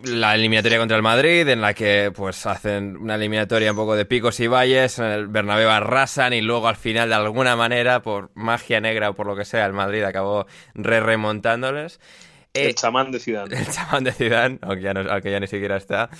La 0.02 0.34
eliminatoria 0.34 0.78
contra 0.78 0.96
el 0.96 1.02
Madrid, 1.02 1.46
en 1.48 1.60
la 1.60 1.74
que 1.74 2.12
pues 2.14 2.46
hacen 2.46 2.96
una 2.96 3.16
eliminatoria 3.16 3.70
un 3.72 3.76
poco 3.76 3.96
de 3.96 4.04
picos 4.04 4.38
y 4.40 4.46
valles, 4.46 4.98
en 4.98 5.06
el 5.06 5.28
Bernabéu 5.28 5.68
arrasan 5.68 6.32
y 6.32 6.40
luego 6.40 6.68
al 6.68 6.76
final 6.76 7.08
de 7.08 7.16
alguna 7.16 7.54
manera, 7.56 8.00
por 8.02 8.30
magia 8.34 8.80
negra 8.80 9.10
o 9.10 9.14
por 9.14 9.26
lo 9.26 9.36
que 9.36 9.44
sea, 9.44 9.66
el 9.66 9.72
Madrid 9.72 10.02
acabó 10.04 10.46
re 10.74 11.00
remontándoles. 11.00 12.00
Eh, 12.54 12.66
El 12.68 12.74
chamán 12.74 13.12
de 13.12 13.20
Zidane. 13.20 13.54
el 13.58 13.66
chamán 13.68 14.02
de 14.04 14.12
Zidane, 14.12 14.58
aunque 14.62 14.82
ya, 14.82 14.94
no- 14.94 15.08
aunque 15.10 15.30
ya 15.30 15.38
ni 15.40 15.46
siquiera 15.46 15.76
está. 15.76 16.10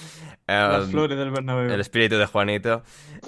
Las 0.46 0.84
Um, 0.86 0.90
flores 0.90 1.16
del 1.18 1.30
Bernabéu. 1.30 1.70
el 1.72 1.80
espíritu 1.80 2.16
de 2.18 2.26
Juanito. 2.26 2.82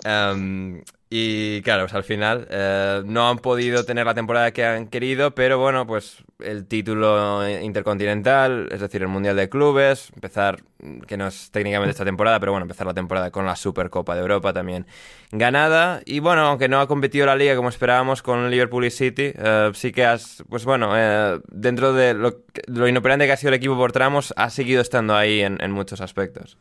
Um, 0.05 0.80
y 1.14 1.60
claro, 1.60 1.82
pues 1.82 1.92
al 1.92 2.04
final 2.04 2.46
eh, 2.50 3.02
no 3.04 3.28
han 3.28 3.36
podido 3.38 3.84
tener 3.84 4.06
la 4.06 4.14
temporada 4.14 4.50
que 4.52 4.64
han 4.64 4.86
querido, 4.86 5.34
pero 5.34 5.58
bueno, 5.58 5.86
pues 5.86 6.24
el 6.40 6.64
título 6.66 7.46
intercontinental, 7.60 8.68
es 8.72 8.80
decir, 8.80 9.02
el 9.02 9.08
Mundial 9.08 9.36
de 9.36 9.50
Clubes, 9.50 10.10
empezar, 10.14 10.60
que 11.06 11.18
no 11.18 11.26
es 11.26 11.50
técnicamente 11.50 11.90
esta 11.90 12.06
temporada, 12.06 12.40
pero 12.40 12.52
bueno, 12.52 12.64
empezar 12.64 12.86
la 12.86 12.94
temporada 12.94 13.30
con 13.30 13.44
la 13.44 13.56
Supercopa 13.56 14.14
de 14.14 14.22
Europa 14.22 14.54
también 14.54 14.86
ganada. 15.32 16.00
Y 16.06 16.20
bueno, 16.20 16.46
aunque 16.46 16.68
no 16.68 16.80
ha 16.80 16.88
competido 16.88 17.26
la 17.26 17.36
liga 17.36 17.56
como 17.56 17.68
esperábamos 17.68 18.22
con 18.22 18.50
Liverpool 18.50 18.86
y 18.86 18.90
City, 18.90 19.32
eh, 19.34 19.70
sí 19.74 19.92
que 19.92 20.06
has, 20.06 20.42
pues 20.48 20.64
bueno, 20.64 20.92
eh, 20.96 21.40
dentro 21.48 21.92
de 21.92 22.14
lo, 22.14 22.38
lo 22.68 22.88
inoperante 22.88 23.26
que 23.26 23.32
ha 23.32 23.36
sido 23.36 23.48
el 23.50 23.54
equipo 23.56 23.76
por 23.76 23.92
tramos, 23.92 24.32
ha 24.36 24.48
seguido 24.48 24.80
estando 24.80 25.14
ahí 25.14 25.40
en- 25.42 25.62
en 25.62 25.72
muchos 25.72 26.00
aspectos. 26.00 26.56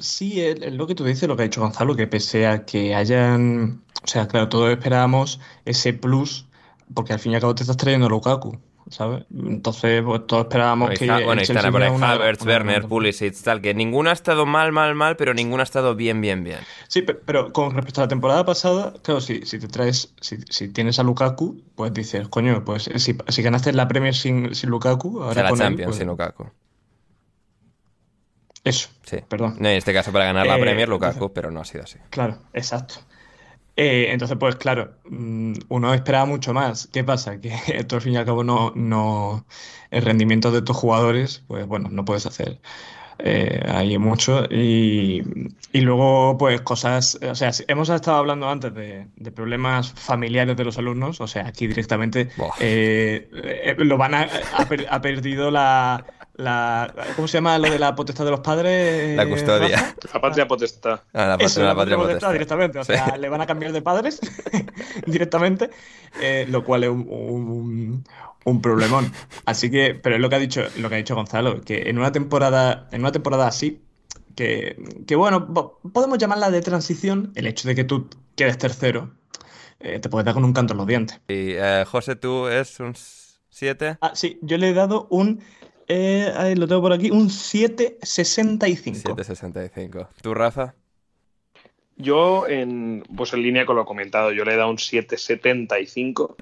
Sí, 0.00 0.40
es 0.40 0.72
lo 0.72 0.86
que 0.86 0.94
tú 0.94 1.04
dices, 1.04 1.28
lo 1.28 1.36
que 1.36 1.42
ha 1.42 1.44
dicho 1.44 1.60
Gonzalo, 1.60 1.94
que 1.94 2.06
pese 2.06 2.46
a 2.46 2.64
que 2.64 2.94
hayan, 2.94 3.82
o 4.02 4.06
sea, 4.06 4.26
claro, 4.28 4.48
todos 4.48 4.70
esperábamos 4.70 5.40
ese 5.64 5.92
plus, 5.92 6.46
porque 6.94 7.12
al 7.12 7.18
fin 7.18 7.32
y 7.32 7.34
al 7.36 7.40
cabo 7.40 7.54
te 7.54 7.62
estás 7.62 7.76
trayendo 7.76 8.06
a 8.06 8.10
Lukaku, 8.10 8.58
¿sabes? 8.88 9.24
Entonces, 9.32 10.02
pues 10.04 10.26
todos 10.26 10.44
esperábamos 10.44 10.88
Bueno, 10.88 10.98
que 10.98 11.04
el 11.20 11.24
bueno, 11.24 11.42
están 11.42 11.72
por 11.72 11.82
Havertz, 11.82 12.44
Werner, 12.44 12.86
Pulisic, 12.88 13.34
tal, 13.42 13.60
que 13.60 13.74
ninguno 13.74 14.10
ha 14.10 14.12
estado 14.12 14.46
mal, 14.46 14.72
mal, 14.72 14.94
mal, 14.94 15.16
pero 15.16 15.34
ninguno 15.34 15.60
ha 15.60 15.64
estado 15.64 15.94
bien, 15.94 16.20
bien, 16.20 16.42
bien. 16.44 16.58
Sí, 16.88 17.02
pe- 17.02 17.14
pero 17.14 17.52
con 17.52 17.72
respecto 17.74 18.00
a 18.00 18.04
la 18.04 18.08
temporada 18.08 18.44
pasada, 18.44 18.94
claro, 19.02 19.20
si, 19.20 19.42
si 19.46 19.58
te 19.58 19.68
traes, 19.68 20.12
si, 20.20 20.38
si 20.48 20.68
tienes 20.68 20.98
a 20.98 21.02
Lukaku, 21.02 21.62
pues 21.76 21.92
dices, 21.94 22.26
coño, 22.28 22.64
pues 22.64 22.90
si, 22.96 23.14
si 23.28 23.42
ganaste 23.42 23.72
la 23.72 23.86
Premier 23.86 24.14
sin, 24.14 24.54
sin 24.54 24.70
Lukaku, 24.70 25.18
O 25.18 25.22
ahora 25.24 25.34
sea, 25.34 25.42
la 25.44 25.48
con 25.50 25.58
él, 25.60 25.66
Champions 25.66 25.86
pues- 25.88 25.98
sin 25.98 26.06
Lukaku. 26.08 26.46
Eso, 28.64 28.88
Sí. 29.04 29.18
perdón. 29.28 29.56
No, 29.58 29.68
en 29.68 29.76
este 29.76 29.92
caso 29.92 30.12
para 30.12 30.26
ganar 30.26 30.46
la 30.46 30.56
Eh, 30.56 30.60
Premier 30.60 30.88
Lukaku, 30.88 31.12
entonces- 31.14 31.32
pero 31.34 31.50
no 31.50 31.60
ha 31.60 31.64
sido 31.64 31.84
así. 31.84 31.98
Claro, 32.10 32.38
exacto. 32.52 32.96
Eh, 33.76 34.08
entonces, 34.10 34.36
pues 34.38 34.56
claro, 34.56 34.92
mm, 35.08 35.54
uno 35.68 35.94
esperaba 35.94 36.26
mucho 36.26 36.52
más. 36.52 36.86
¿Qué 36.92 37.02
pasa? 37.02 37.40
Que 37.40 37.48
esto 37.68 37.96
al 37.96 38.02
fin 38.02 38.12
y 38.12 38.16
al 38.16 38.26
cabo 38.26 38.44
no, 38.44 38.72
no, 38.74 39.46
el 39.90 40.02
rendimiento 40.04 40.50
de 40.50 40.60
tus 40.62 40.76
jugadores, 40.76 41.42
pues 41.46 41.66
bueno, 41.66 41.88
no 41.90 42.04
puedes 42.04 42.26
hacer 42.26 42.58
eh, 43.22 43.62
ahí 43.68 43.96
mucho. 43.98 44.44
Y, 44.50 45.22
y 45.72 45.80
luego, 45.80 46.36
pues 46.38 46.60
cosas, 46.62 47.18
o 47.22 47.34
sea, 47.34 47.50
hemos 47.68 47.88
estado 47.90 48.16
hablando 48.18 48.48
antes 48.48 48.74
de, 48.74 49.06
de 49.16 49.30
problemas 49.30 49.92
familiares 49.92 50.56
de 50.56 50.64
los 50.64 50.76
alumnos, 50.78 51.20
o 51.20 51.26
sea, 51.26 51.46
aquí 51.46 51.66
directamente 51.66 52.28
eh, 52.60 53.28
eh, 53.32 53.74
lo 53.78 53.96
van 53.98 54.14
a, 54.14 54.28
ha, 54.56 54.64
per- 54.66 54.86
ha 54.90 55.00
perdido 55.02 55.50
la, 55.50 56.04
la, 56.40 56.92
¿cómo 57.16 57.28
se 57.28 57.38
llama 57.38 57.58
lo 57.58 57.70
de 57.70 57.78
la 57.78 57.94
potestad 57.94 58.24
de 58.24 58.30
los 58.32 58.40
padres? 58.40 59.16
La 59.16 59.28
custodia. 59.28 59.94
La 60.12 60.20
patria 60.20 60.48
potestad. 60.48 61.00
Ah, 61.12 61.26
la, 61.26 61.34
Eso, 61.36 61.60
patria- 61.60 61.62
la 61.62 61.68
la 61.68 61.74
patria 61.74 61.76
patria 61.76 61.96
potestad 61.96 62.28
potestad. 62.28 62.32
directamente. 62.32 62.78
O 62.78 62.84
Sí. 62.84 62.92
sea, 62.92 63.16
le 63.16 63.28
van 63.28 63.40
a 63.40 63.46
cambiar 63.46 63.72
de 63.72 63.82
padres 63.82 64.20
directamente, 65.06 65.70
eh, 66.20 66.46
lo 66.48 66.64
cual 66.64 66.84
es 66.84 66.90
un, 66.90 67.06
un, 67.08 68.04
un 68.44 68.62
problemón. 68.62 69.12
Así 69.44 69.70
que, 69.70 69.94
pero 69.94 70.16
es 70.16 70.20
lo 70.20 70.28
que 70.28 70.36
ha 70.36 70.38
dicho, 70.38 70.62
lo 70.78 70.88
que 70.88 70.94
ha 70.96 70.98
dicho 70.98 71.14
Gonzalo, 71.14 71.60
que 71.60 71.88
en 71.90 71.98
una 71.98 72.12
temporada, 72.12 72.88
en 72.92 73.00
una 73.02 73.12
temporada 73.12 73.46
así, 73.46 73.82
que, 74.36 74.76
que 75.06 75.16
bueno, 75.16 75.52
po- 75.52 75.80
podemos 75.92 76.18
llamarla 76.18 76.50
de 76.50 76.60
transición, 76.62 77.32
el 77.34 77.46
hecho 77.46 77.68
de 77.68 77.74
que 77.74 77.84
tú 77.84 78.08
quedes 78.36 78.58
tercero, 78.58 79.10
eh, 79.80 79.98
te 79.98 80.08
puede 80.08 80.24
dar 80.24 80.34
con 80.34 80.44
un 80.44 80.52
canto 80.52 80.74
en 80.74 80.78
los 80.78 80.86
dientes. 80.86 81.20
Y 81.28 81.52
eh, 81.52 81.84
José, 81.86 82.16
tú 82.16 82.48
es 82.48 82.80
un 82.80 82.94
7. 83.50 83.98
Ah, 84.00 84.12
sí, 84.14 84.38
yo 84.42 84.56
le 84.58 84.70
he 84.70 84.74
dado 84.74 85.06
un, 85.10 85.40
eh, 85.92 86.32
ahí 86.36 86.54
lo 86.54 86.68
tengo 86.68 86.82
por 86.82 86.92
aquí, 86.92 87.10
un 87.10 87.28
7,65. 87.28 89.02
7.65. 89.02 90.08
¿Tú, 90.22 90.34
Rafa? 90.34 90.74
Yo, 91.96 92.46
en, 92.46 93.02
pues 93.16 93.32
en 93.32 93.42
línea 93.42 93.66
con 93.66 93.74
lo 93.76 93.84
comentado, 93.84 94.30
yo 94.32 94.44
le 94.44 94.54
he 94.54 94.56
dado 94.56 94.70
un 94.70 94.76
7,75 94.76 96.36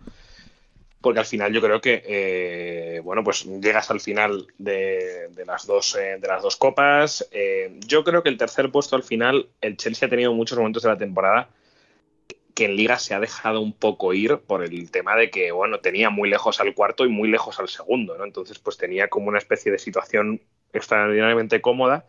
porque 1.00 1.20
al 1.20 1.26
final 1.26 1.52
yo 1.52 1.60
creo 1.60 1.80
que 1.80 2.02
eh, 2.06 3.00
bueno 3.04 3.22
pues 3.22 3.44
llegas 3.44 3.90
al 3.90 4.00
final 4.00 4.48
de, 4.58 5.28
de 5.30 5.46
las 5.46 5.64
dos 5.66 5.94
eh, 5.94 6.18
de 6.20 6.26
las 6.28 6.42
dos 6.42 6.56
copas 6.56 7.26
Eh, 7.30 7.78
yo 7.86 8.02
creo 8.02 8.22
que 8.22 8.28
el 8.28 8.36
tercer 8.36 8.70
puesto 8.72 8.96
al 8.96 9.04
final 9.04 9.48
el 9.60 9.76
Chelsea 9.76 10.06
ha 10.06 10.10
tenido 10.10 10.34
muchos 10.34 10.58
momentos 10.58 10.82
de 10.82 10.88
la 10.88 10.98
temporada 10.98 11.48
que 12.58 12.64
en 12.64 12.74
liga 12.74 12.98
se 12.98 13.14
ha 13.14 13.20
dejado 13.20 13.60
un 13.60 13.72
poco 13.72 14.12
ir 14.14 14.38
por 14.38 14.64
el 14.64 14.90
tema 14.90 15.14
de 15.14 15.30
que 15.30 15.52
bueno 15.52 15.78
tenía 15.78 16.10
muy 16.10 16.28
lejos 16.28 16.58
al 16.58 16.74
cuarto 16.74 17.04
y 17.04 17.08
muy 17.08 17.28
lejos 17.28 17.60
al 17.60 17.68
segundo 17.68 18.18
¿no? 18.18 18.24
entonces 18.24 18.58
pues 18.58 18.76
tenía 18.76 19.06
como 19.06 19.28
una 19.28 19.38
especie 19.38 19.70
de 19.70 19.78
situación 19.78 20.40
extraordinariamente 20.72 21.60
cómoda 21.60 22.08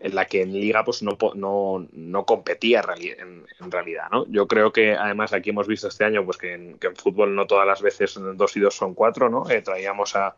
en 0.00 0.16
la 0.16 0.24
que 0.24 0.42
en 0.42 0.54
liga 0.54 0.82
pues 0.82 1.04
no, 1.04 1.16
no, 1.36 1.86
no 1.92 2.26
competía 2.26 2.80
en 2.80 3.70
realidad, 3.70 4.08
¿no? 4.10 4.26
Yo 4.28 4.46
creo 4.46 4.72
que 4.72 4.92
además 4.94 5.32
aquí 5.32 5.50
hemos 5.50 5.68
visto 5.68 5.86
este 5.86 6.04
año 6.04 6.22
pues 6.24 6.36
que 6.36 6.52
en, 6.52 6.78
que 6.78 6.88
en 6.88 6.96
fútbol 6.96 7.34
no 7.34 7.46
todas 7.46 7.66
las 7.66 7.80
veces 7.80 8.18
dos 8.34 8.56
y 8.58 8.60
dos 8.60 8.74
son 8.74 8.92
cuatro, 8.92 9.30
¿no? 9.30 9.48
Eh, 9.48 9.62
traíamos 9.62 10.14
a, 10.14 10.36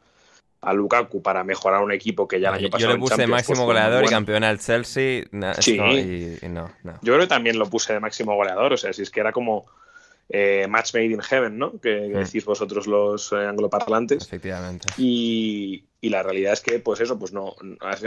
a 0.61 0.73
Lukaku 0.73 1.23
para 1.23 1.45
mejorar 1.45 1.83
un 1.83 1.93
equipo 1.93 2.27
que 2.27 2.41
ya 2.41 2.49
el 2.49 2.55
año 2.57 2.63
Yo 2.65 2.71
pasado 2.71 2.89
le 2.91 2.95
en 2.95 3.01
puse 3.01 3.27
máximo 3.29 3.65
goleador 3.65 4.05
y 4.05 4.09
campeón 4.09 4.43
al 4.45 4.59
Chelsea. 4.59 5.25
Sí. 5.61 5.77
no, 5.79 5.93
y, 5.93 6.39
y 6.43 6.49
no. 6.49 6.69
Yo 7.03 7.13
creo 7.15 7.21
que 7.21 7.27
también 7.29 7.59
lo 7.59 7.67
puse 7.71 7.93
de 7.93 8.01
máximo 8.01 8.35
goleador, 8.35 8.73
o 8.73 8.77
sea, 8.77 8.93
si 8.93 9.03
es 9.03 9.11
que 9.11 9.21
era 9.21 9.33
como 9.33 9.67
eh, 10.31 10.67
match 10.69 10.93
made 10.95 11.07
in 11.07 11.23
heaven, 11.23 11.57
¿no? 11.59 11.73
Que, 11.81 12.09
que 12.13 12.19
Mm. 12.19 12.25
decís 12.25 12.45
vosotros 12.45 12.87
los 12.87 13.33
eh, 13.33 13.37
angloparlantes. 13.47 14.23
Efectivamente. 14.27 14.87
Y, 14.99 15.85
y 16.03 16.11
la 16.11 16.23
realidad 16.23 16.53
es 16.53 16.61
que, 16.61 16.79
pues 16.81 17.01
eso, 17.01 17.19
pues 17.19 17.33
no, 17.33 17.55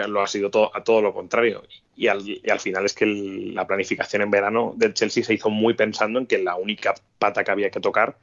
lo 0.08 0.22
ha 0.22 0.28
sido 0.28 0.52
todo, 0.52 0.70
a 0.76 0.84
todo 0.84 1.02
lo 1.02 1.14
contrario. 1.14 1.64
Y 1.96 2.08
al, 2.08 2.22
y 2.28 2.42
al 2.50 2.60
final 2.60 2.86
es 2.86 2.94
que 2.94 3.06
el- 3.06 3.56
la 3.56 3.66
planificación 3.66 4.22
en 4.22 4.30
verano 4.30 4.74
del 4.76 4.94
Chelsea 4.94 5.24
se 5.24 5.34
hizo 5.34 5.50
muy 5.50 5.74
pensando 5.74 6.20
en 6.20 6.28
que 6.28 6.38
la 6.38 6.56
única 6.56 6.94
pata 7.18 7.44
que 7.44 7.52
había 7.52 7.72
que 7.72 7.80
tocar 7.80 8.18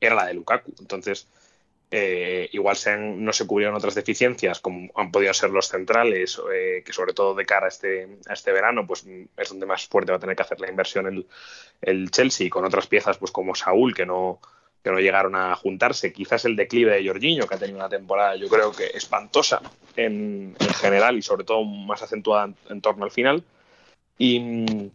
era 0.00 0.14
la 0.16 0.26
de 0.26 0.34
Lukaku. 0.34 0.72
Entonces, 0.80 1.26
eh, 1.92 2.48
igual 2.52 2.76
se 2.76 2.90
han- 2.90 3.24
no 3.24 3.32
se 3.32 3.46
cubrieron 3.46 3.76
otras 3.76 3.94
deficiencias, 3.94 4.60
como 4.60 4.90
han 4.96 5.12
podido 5.12 5.34
ser 5.34 5.50
los 5.50 5.68
centrales, 5.68 6.40
eh, 6.52 6.82
que 6.84 6.92
sobre 6.92 7.12
todo 7.12 7.34
de 7.34 7.44
cara 7.46 7.66
a 7.66 7.68
este, 7.68 8.08
a 8.28 8.32
este 8.32 8.52
verano, 8.52 8.86
pues 8.86 9.06
es 9.36 9.48
donde 9.50 9.66
más 9.66 9.86
fuerte 9.86 10.10
va 10.12 10.16
a 10.16 10.20
tener 10.20 10.34
que 10.36 10.42
hacer 10.42 10.60
la 10.60 10.70
inversión 10.70 11.06
el, 11.06 11.26
el 11.82 12.10
Chelsea, 12.10 12.50
con 12.50 12.64
otras 12.64 12.86
piezas 12.86 13.18
pues 13.18 13.30
como 13.30 13.54
Saúl, 13.54 13.94
que 13.94 14.06
no, 14.06 14.40
que 14.82 14.90
no 14.90 15.00
llegaron 15.00 15.34
a 15.36 15.54
juntarse. 15.56 16.12
Quizás 16.12 16.44
el 16.46 16.56
declive 16.56 16.92
de 17.00 17.06
Jorginho, 17.06 17.46
que 17.46 17.54
ha 17.54 17.58
tenido 17.58 17.78
una 17.78 17.88
temporada, 17.90 18.36
yo 18.36 18.48
creo 18.48 18.72
que 18.72 18.86
espantosa 18.86 19.60
en, 19.96 20.56
en 20.58 20.74
general 20.74 21.18
y 21.18 21.22
sobre 21.22 21.44
todo 21.44 21.62
más 21.64 22.02
acentuada 22.02 22.46
en, 22.46 22.56
en 22.70 22.80
torno 22.80 23.04
al 23.04 23.10
final. 23.10 23.44
Y, 24.18 24.90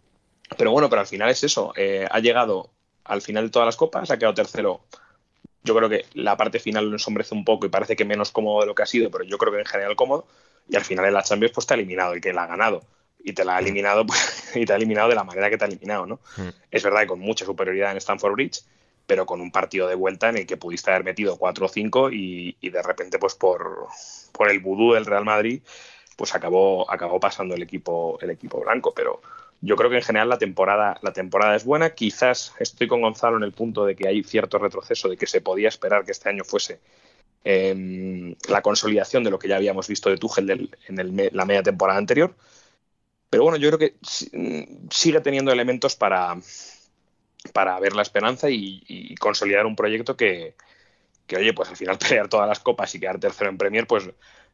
pero 0.57 0.71
bueno, 0.71 0.89
pero 0.89 1.01
al 1.01 1.07
final 1.07 1.29
es 1.29 1.43
eso. 1.43 1.73
eh, 1.75 2.07
ha 2.09 2.19
llegado 2.19 2.69
al 3.03 3.21
final 3.21 3.45
de 3.45 3.51
todas 3.51 3.65
las 3.67 3.75
copas, 3.77 4.09
ha 4.11 4.17
quedado 4.17 4.33
tercero. 4.33 4.81
Yo 5.67 5.75
creo 5.75 5.89
que 5.89 6.05
la 6.13 6.37
parte 6.37 6.59
final 6.59 6.85
lo 6.85 6.93
ensombrece 6.93 7.35
un 7.35 7.43
poco 7.43 7.65
y 7.65 7.69
parece 7.69 7.95
que 7.95 8.05
menos 8.05 8.31
cómodo 8.31 8.61
de 8.61 8.67
lo 8.67 8.73
que 8.75 8.83
ha 8.83 8.85
sido, 8.85 9.11
pero 9.11 9.25
yo 9.25 9.37
creo 9.37 9.51
que 9.51 9.59
en 9.59 9.65
general 9.65 9.95
cómodo. 9.97 10.25
Y 10.69 10.77
al 10.77 10.85
final 10.85 11.05
en 11.05 11.13
la 11.13 11.23
Champions 11.23 11.53
pues 11.53 11.67
te 11.67 11.73
ha 11.73 11.75
eliminado 11.75 12.13
el 12.13 12.21
que 12.21 12.31
la 12.31 12.43
ha 12.43 12.47
ganado. 12.47 12.83
Y 13.19 13.33
te 13.33 13.43
la 13.43 13.57
ha 13.57 13.59
eliminado 13.59 14.05
pues, 14.05 14.51
y 14.55 14.65
te 14.65 14.71
ha 14.71 14.77
eliminado 14.77 15.09
de 15.09 15.15
la 15.15 15.25
manera 15.25 15.49
que 15.49 15.57
te 15.57 15.65
ha 15.65 15.67
eliminado, 15.67 16.05
¿no? 16.05 16.19
Mm. 16.37 16.49
Es 16.71 16.83
verdad 16.83 17.01
que 17.01 17.07
con 17.07 17.19
mucha 17.19 17.45
superioridad 17.45 17.91
en 17.91 17.97
Stamford 17.97 18.33
Bridge, 18.33 18.63
pero 19.05 19.25
con 19.25 19.41
un 19.41 19.51
partido 19.51 19.87
de 19.87 19.95
vuelta 19.95 20.29
en 20.29 20.37
el 20.37 20.47
que 20.47 20.55
pudiste 20.55 20.89
haber 20.89 21.03
metido 21.03 21.37
4 21.37 21.65
o 21.65 21.69
5 21.69 22.11
y, 22.11 22.57
y 22.61 22.69
de 22.69 22.81
repente, 22.81 23.19
pues 23.19 23.35
por, 23.35 23.87
por 24.31 24.49
el 24.49 24.59
vudú 24.59 24.93
del 24.93 25.05
Real 25.05 25.25
Madrid, 25.25 25.61
pues 26.15 26.33
acabó, 26.33 26.89
acabó 26.89 27.19
pasando 27.19 27.55
el 27.55 27.61
equipo, 27.61 28.17
el 28.21 28.31
equipo 28.31 28.61
blanco. 28.61 28.93
Pero 28.93 29.21
yo 29.61 29.75
creo 29.75 29.89
que 29.89 29.97
en 29.97 30.03
general 30.03 30.29
la 30.29 30.37
temporada, 30.37 30.99
la 31.01 31.13
temporada 31.13 31.55
es 31.55 31.65
buena. 31.65 31.91
Quizás 31.91 32.53
estoy 32.59 32.87
con 32.87 33.01
Gonzalo 33.01 33.37
en 33.37 33.43
el 33.43 33.53
punto 33.53 33.85
de 33.85 33.95
que 33.95 34.07
hay 34.07 34.23
cierto 34.23 34.59
retroceso, 34.59 35.09
de 35.09 35.17
que 35.17 35.27
se 35.27 35.41
podía 35.41 35.69
esperar 35.69 36.05
que 36.05 36.11
este 36.11 36.29
año 36.29 36.43
fuese 36.43 36.79
em, 37.43 38.35
la 38.49 38.61
consolidación 38.61 39.23
de 39.23 39.31
lo 39.31 39.39
que 39.39 39.47
ya 39.47 39.57
habíamos 39.57 39.87
visto 39.87 40.09
de 40.09 40.17
Tuchel 40.17 40.69
en 40.87 41.29
la 41.33 41.45
media 41.45 41.63
temporada 41.63 41.99
anterior. 41.99 42.35
Pero 43.29 43.43
bueno, 43.43 43.57
yo 43.57 43.69
creo 43.69 43.79
que 43.79 43.95
sigue 44.89 45.21
teniendo 45.21 45.51
elementos 45.51 45.95
para, 45.95 46.35
para 47.53 47.79
ver 47.79 47.93
la 47.93 48.01
esperanza 48.01 48.49
y, 48.49 49.15
consolidar 49.19 49.65
un 49.65 49.75
proyecto 49.75 50.15
que, 50.15 50.55
que, 51.25 51.37
oye, 51.37 51.53
pues 51.53 51.69
al 51.69 51.75
final 51.77 51.97
pelear 52.09 52.29
todas 52.29 52.47
las 52.47 52.59
copas 52.59 52.93
y 52.95 52.99
quedar 52.99 53.19
tercero 53.19 53.49
en 53.49 53.57
Premier, 53.57 53.87
pues 53.87 54.09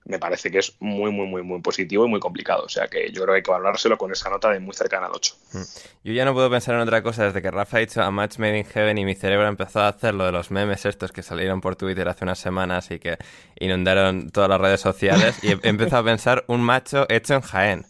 me 0.05 0.19
parece 0.19 0.51
que 0.51 0.59
es 0.59 0.75
muy, 0.79 1.11
muy, 1.11 1.27
muy, 1.27 1.43
muy 1.43 1.61
positivo 1.61 2.05
y 2.05 2.09
muy 2.09 2.19
complicado. 2.19 2.63
O 2.65 2.69
sea 2.69 2.87
que 2.87 3.11
yo 3.11 3.23
creo 3.23 3.33
que 3.33 3.37
hay 3.37 3.43
que 3.43 3.51
valorárselo 3.51 3.97
con 3.97 4.11
esa 4.11 4.29
nota 4.29 4.49
de 4.49 4.59
muy 4.59 4.73
cercana 4.73 5.07
al 5.07 5.13
8. 5.13 5.35
Mm. 5.53 5.61
Yo 6.03 6.13
ya 6.13 6.25
no 6.25 6.33
puedo 6.33 6.49
pensar 6.49 6.75
en 6.75 6.81
otra 6.81 7.01
cosa 7.01 7.25
desde 7.25 7.41
que 7.41 7.51
Rafa 7.51 7.77
ha 7.77 7.79
dicho 7.79 8.01
a 8.01 8.11
Match 8.11 8.37
Made 8.37 8.57
in 8.57 8.65
Heaven 8.65 8.97
y 8.97 9.05
mi 9.05 9.15
cerebro 9.15 9.45
ha 9.45 9.49
empezado 9.49 9.85
a 9.85 9.89
hacer 9.89 10.13
lo 10.13 10.25
de 10.25 10.31
los 10.31 10.51
memes 10.51 10.85
estos 10.85 11.11
que 11.11 11.23
salieron 11.23 11.61
por 11.61 11.75
Twitter 11.75 12.07
hace 12.07 12.25
unas 12.25 12.39
semanas 12.39 12.91
y 12.91 12.99
que 12.99 13.17
inundaron 13.59 14.29
todas 14.29 14.49
las 14.49 14.59
redes 14.59 14.81
sociales 14.81 15.43
y 15.43 15.51
he 15.51 15.59
empezado 15.63 16.01
a 16.01 16.05
pensar 16.05 16.43
un 16.47 16.61
macho 16.61 17.05
hecho 17.09 17.35
en 17.35 17.41
Jaén. 17.41 17.85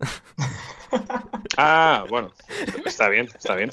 Ah, 1.56 2.04
bueno, 2.08 2.32
está 2.84 3.08
bien, 3.08 3.26
está 3.26 3.54
bien. 3.54 3.70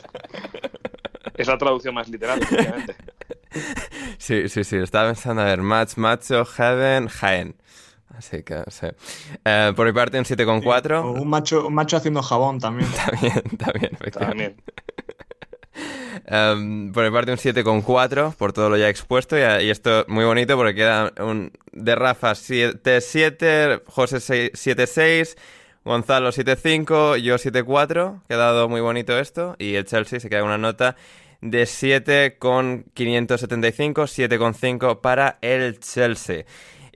Es 1.35 1.47
la 1.47 1.57
traducción 1.57 1.95
más 1.95 2.07
literal, 2.09 2.39
obviamente. 2.51 2.95
Sí, 4.17 4.49
sí, 4.49 4.63
sí, 4.63 4.77
estaba 4.77 5.09
pensando, 5.09 5.41
a 5.41 5.45
ver, 5.45 5.61
match, 5.61 5.95
macho, 5.97 6.45
heaven, 6.45 7.07
Jaén. 7.07 7.55
Así 8.17 8.41
que, 8.41 8.63
sí. 8.69 8.87
Eh, 9.45 9.73
por 9.75 9.85
mi 9.85 9.93
parte, 9.93 10.17
un 10.17 10.25
7,4. 10.25 11.01
Sí, 11.01 11.07
un, 11.21 11.29
macho, 11.29 11.67
un 11.67 11.75
macho 11.75 11.97
haciendo 11.97 12.23
jabón 12.23 12.59
también. 12.59 12.89
también, 13.05 13.43
también, 13.57 13.97
también. 14.11 14.55
Um, 16.29 16.91
por 16.93 17.05
mi 17.05 17.11
parte, 17.11 17.31
un 17.31 17.37
7,4 17.37 18.33
por 18.33 18.51
todo 18.53 18.71
lo 18.71 18.77
ya 18.77 18.89
expuesto. 18.89 19.37
Y, 19.37 19.41
y, 19.65 19.69
esto 19.69 20.03
muy 20.07 20.25
bonito 20.25 20.57
porque 20.57 20.73
queda 20.73 21.13
un 21.19 21.51
de 21.73 21.95
Rafa 21.95 22.31
7,7, 22.31 23.83
José 23.85 24.17
7,6, 24.17 25.37
Gonzalo 25.85 26.31
7,5, 26.31 27.17
yo 27.17 27.35
7,4. 27.35 28.21
Quedado 28.27 28.67
muy 28.67 28.81
bonito 28.81 29.19
esto. 29.19 29.55
Y 29.59 29.75
el 29.75 29.85
Chelsea 29.85 30.19
se 30.19 30.27
queda 30.27 30.39
con 30.39 30.49
una 30.49 30.57
nota 30.57 30.95
de 31.41 31.67
7,575, 31.67 34.03
7,5 34.03 35.01
para 35.01 35.37
el 35.41 35.79
Chelsea. 35.79 36.45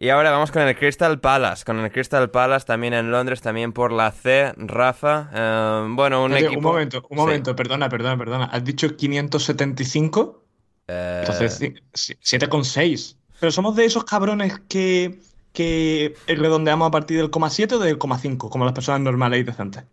Y 0.01 0.09
ahora 0.09 0.31
vamos 0.31 0.49
con 0.49 0.63
el 0.63 0.75
Crystal 0.75 1.19
Palace. 1.19 1.63
Con 1.63 1.77
el 1.77 1.91
Crystal 1.91 2.27
Palace 2.31 2.65
también 2.65 2.95
en 2.95 3.11
Londres, 3.11 3.39
también 3.39 3.71
por 3.71 3.91
la 3.91 4.11
C, 4.11 4.51
Rafa. 4.57 5.29
Eh, 5.31 5.87
bueno, 5.91 6.23
un 6.23 6.33
equipo. 6.33 6.57
Un 6.57 6.63
momento, 6.63 7.05
un 7.07 7.17
momento, 7.17 7.55
perdona, 7.55 7.87
perdona, 7.87 8.17
perdona. 8.17 8.45
¿Has 8.45 8.63
dicho 8.63 8.97
575? 8.97 10.43
Eh... 10.87 11.17
Entonces, 11.19 11.61
7,6. 11.61 13.15
Pero 13.39 13.51
somos 13.51 13.75
de 13.75 13.85
esos 13.85 14.03
cabrones 14.03 14.59
que, 14.67 15.19
que 15.53 16.15
redondeamos 16.25 16.87
a 16.87 16.91
partir 16.91 17.17
del 17.17 17.29
coma 17.29 17.51
7 17.51 17.75
o 17.75 17.79
del 17.79 17.99
coma 17.99 18.17
5, 18.17 18.49
como 18.49 18.65
las 18.65 18.73
personas 18.73 19.01
normales 19.01 19.41
y 19.41 19.43
decentes. 19.43 19.83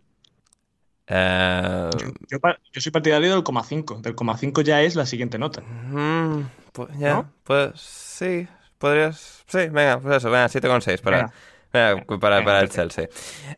Eh... 1.05 1.89
Yo, 2.31 2.39
yo, 2.73 2.81
soy 2.81 2.91
partidario 2.91 3.31
del 3.31 3.43
coma 3.43 3.63
5. 3.63 3.99
Del 4.01 4.15
coma 4.15 4.35
5 4.35 4.61
ya 4.61 4.81
es 4.81 4.95
la 4.95 5.05
siguiente 5.05 5.37
nota. 5.37 5.61
Mm, 5.61 6.49
pues 6.71 6.97
ya, 6.97 7.29
pues 7.43 7.79
sí, 7.79 8.47
podrías. 8.79 9.43
Sí, 9.47 9.67
venga, 9.69 9.99
pues 9.99 10.17
eso, 10.17 10.31
venga, 10.31 10.47
7,6 10.47 11.01
para, 11.01 11.31
para, 11.71 12.43
para 12.43 12.59
el 12.61 12.69
Chelsea. 12.69 13.07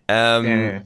Um, 0.10 0.84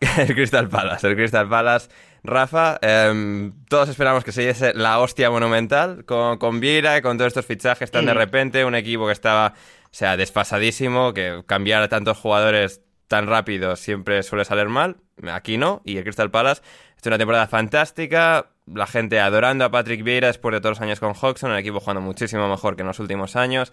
el 0.18 0.34
Crystal 0.34 0.68
Palace, 0.68 1.08
el 1.08 1.16
Crystal 1.16 1.48
Palace. 1.48 1.88
Rafa, 2.22 2.78
um, 3.10 3.52
todos 3.68 3.90
esperamos 3.90 4.24
que 4.24 4.32
se 4.32 4.46
diese 4.46 4.72
la 4.72 4.98
hostia 4.98 5.30
monumental 5.30 6.06
con, 6.06 6.38
con 6.38 6.58
Vira 6.58 6.96
y 6.96 7.02
con 7.02 7.18
todos 7.18 7.28
estos 7.28 7.44
fichajes 7.44 7.90
tan 7.90 8.06
de 8.06 8.14
repente, 8.14 8.64
un 8.64 8.74
equipo 8.74 9.06
que 9.06 9.12
estaba, 9.12 9.52
o 9.84 9.88
sea, 9.90 10.16
desfasadísimo, 10.16 11.12
que 11.12 11.42
cambiar 11.46 11.82
a 11.82 11.88
tantos 11.88 12.16
jugadores 12.16 12.80
tan 13.08 13.26
rápido 13.26 13.76
siempre 13.76 14.22
suele 14.22 14.46
salir 14.46 14.68
mal. 14.68 14.96
Aquí 15.30 15.58
no, 15.58 15.82
y 15.84 15.98
el 15.98 16.04
Crystal 16.04 16.30
Palace 16.30 16.62
es 16.98 17.06
una 17.06 17.18
temporada 17.18 17.46
fantástica, 17.46 18.53
la 18.66 18.86
gente 18.86 19.20
adorando 19.20 19.64
a 19.64 19.70
Patrick 19.70 20.02
Vieira 20.02 20.28
después 20.28 20.52
de 20.54 20.60
todos 20.60 20.78
los 20.78 20.80
años 20.80 21.00
con 21.00 21.12
Hodgson, 21.12 21.52
el 21.52 21.58
equipo 21.58 21.80
jugando 21.80 22.00
muchísimo 22.00 22.48
mejor 22.48 22.76
que 22.76 22.82
en 22.82 22.88
los 22.88 22.98
últimos 22.98 23.36
años. 23.36 23.72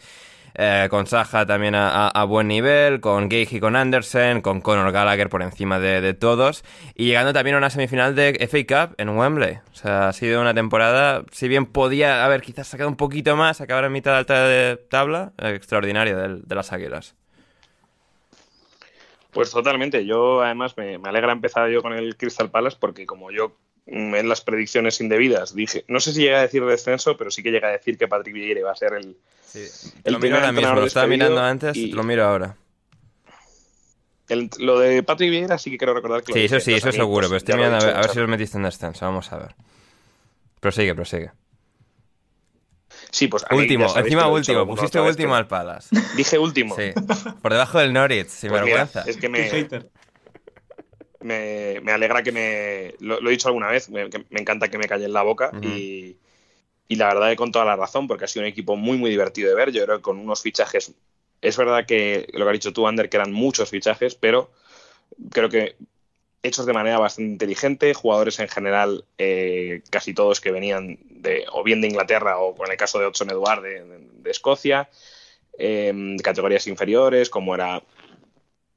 Eh, 0.54 0.88
con 0.90 1.08
Saja 1.08 1.46
también 1.46 1.76
a, 1.76 2.24
buen 2.26 2.50
nivel, 2.50 3.00
con 3.00 3.30
Gage 3.30 3.62
con 3.62 3.76
Anderson, 3.78 4.42
con 4.42 4.60
Conor 4.60 4.92
Gallagher 4.92 5.30
por 5.30 5.42
encima 5.42 5.80
de, 5.80 6.14
todos, 6.14 6.64
y 6.94 7.06
llegando 7.06 7.32
también 7.32 7.56
a 7.56 7.58
una 7.58 7.70
semifinal 7.70 8.16
de 8.16 8.48
FA 8.50 8.88
Cup 8.88 8.96
en 8.98 9.10
Wembley. 9.10 9.60
O 9.72 9.76
sea, 9.76 10.10
ha 10.10 10.14
sido 10.14 10.42
una 10.42 10.54
temporada, 10.54 11.24
si 11.32 11.48
bien 11.48 11.66
podía 11.66 12.26
haber 12.26 12.42
quizás 12.42 12.68
sacado 12.68 12.90
un 12.90 12.98
poquito 12.98 13.38
más, 13.38 13.62
acabar 13.62 13.86
en 13.86 13.94
mitad 13.94 14.18
alta 14.18 14.46
de 14.46 14.76
tabla, 14.76 15.32
eh, 15.38 15.54
extraordinaria 15.56 16.16
de, 16.16 16.42
de, 16.44 16.56
las 16.56 16.74
Águilas. 16.74 17.16
Pues 19.32 19.52
totalmente, 19.52 20.06
yo 20.06 20.42
además 20.42 20.76
me, 20.76 20.98
me 20.98 21.08
alegra 21.08 21.32
empezar 21.32 21.70
yo 21.70 21.82
con 21.82 21.94
el 21.94 22.18
Crystal 22.18 22.52
Palace 22.52 22.76
porque 22.78 23.06
como 23.06 23.32
yo 23.32 23.56
en 23.86 24.30
las 24.30 24.42
predicciones 24.42 25.02
indebidas 25.02 25.56
dije, 25.56 25.84
no 25.88 26.00
sé 26.00 26.14
si 26.14 26.22
llega 26.22 26.40
a 26.40 26.42
decir 26.42 26.64
descenso, 26.64 27.18
pero 27.18 27.32
sí 27.32 27.44
que 27.44 27.52
llega 27.52 27.70
a 27.70 27.72
decir 27.72 27.98
que 27.98 28.08
Patrick 28.08 28.34
Vieira 28.34 28.64
va 28.64 28.72
a 28.72 28.76
ser 28.76 28.94
el, 28.94 29.18
sí. 29.46 29.92
el 30.04 30.14
lo 30.14 30.20
miro 30.20 30.36
ahora 30.36 30.52
mismo, 30.52 30.76
lo 30.76 30.86
estaba 30.86 31.08
mirando 31.08 31.42
antes, 31.42 31.76
y 31.76 31.92
lo 31.92 32.04
miro 32.04 32.26
ahora. 32.26 32.56
lo 34.60 34.80
de 34.80 35.04
Patrick 35.04 35.32
Vieira 35.32 35.58
sí 35.58 35.72
que 35.72 35.78
quiero 35.78 35.94
recordar 35.94 36.24
que 36.24 36.34
Sí, 36.34 36.46
eso 36.46 36.60
sí, 36.60 36.74
eso 36.74 36.92
seguro, 36.92 37.28
pero 37.28 37.38
estoy 37.38 37.56
mirando 37.56 37.78
a 37.78 37.86
ver, 37.86 37.96
a 37.96 38.02
ver 38.02 38.10
si 38.10 38.20
los 38.20 38.30
metiste 38.30 38.58
en 38.58 38.64
descenso, 38.64 39.06
vamos 39.06 39.32
a 39.32 39.38
ver. 39.38 39.56
Prosigue, 40.60 40.94
prosigue. 40.94 41.32
Sí, 43.10 43.28
pues 43.28 43.44
último, 43.52 43.94
encima 43.98 44.28
último, 44.28 44.66
pusiste 44.66 45.00
último 45.00 45.36
al 45.36 45.48
Palas. 45.48 45.90
Dije 46.16 46.38
último. 46.38 46.76
Sí. 46.76 46.94
Por 47.42 47.52
debajo 47.52 47.80
del 47.80 47.92
Norwich, 47.92 48.30
sin 48.30 48.52
pues 48.52 48.62
vergüenza. 48.62 49.02
es 49.02 49.18
que 49.18 49.28
me 49.28 49.50
me, 51.22 51.92
alegra 51.92 52.24
que 52.24 52.32
me. 52.32 52.96
Lo, 53.00 53.28
he 53.28 53.32
dicho 53.32 53.48
alguna 53.48 53.68
vez, 53.68 53.90
me, 53.90 54.10
encanta 54.32 54.70
que 54.70 54.78
me 54.78 54.88
calle 54.88 55.06
en 55.06 55.14
la 55.14 55.24
boca 55.24 55.52
y, 55.62 56.18
la 56.90 57.08
verdad 57.08 57.30
que 57.30 57.38
con 57.38 57.52
toda 57.52 57.66
la 57.66 57.76
razón, 57.76 58.08
porque 58.08 58.26
ha 58.26 58.28
sido 58.28 58.44
un 58.44 58.50
equipo 58.50 58.76
muy, 58.76 58.98
muy 58.98 59.10
divertido 59.10 59.50
de 59.50 59.56
ver. 59.56 59.72
Yo 59.72 59.86
creo 59.86 59.98
que 59.98 60.04
con 60.04 60.20
unos 60.20 60.42
fichajes. 60.42 60.94
Es 61.42 61.58
verdad 61.58 61.86
que 61.86 62.28
lo 62.34 62.46
que 62.46 62.50
has 62.50 62.54
dicho 62.54 62.74
tú, 62.74 62.88
Ander, 62.88 63.10
que 63.10 63.18
eran 63.18 63.32
muchos 63.32 63.70
fichajes, 63.70 64.14
pero 64.14 64.52
creo 65.32 65.50
que 65.50 65.76
hechos 66.44 66.66
de 66.66 66.74
manera 66.74 67.00
bastante 67.00 67.32
inteligente, 67.32 67.94
jugadores 67.94 68.40
en 68.40 68.48
general, 68.48 69.06
eh, 69.18 69.82
casi 69.90 70.14
todos 70.14 70.42
que 70.42 70.52
venían 70.52 71.00
de, 71.10 71.46
o 71.52 71.64
bien 71.64 71.82
de 71.82 71.88
Inglaterra 71.88 72.40
o 72.40 72.56
en 72.66 72.72
el 72.72 72.78
caso 72.78 73.00
de 73.00 73.06
Odson 73.06 73.30
Eduard 73.30 73.62
de, 73.62 74.30
Escocia, 74.30 74.90
eh, 75.58 75.92
de 75.94 76.24
categorías 76.24 76.68
inferiores, 76.68 77.30
como 77.30 77.56
era 77.56 77.82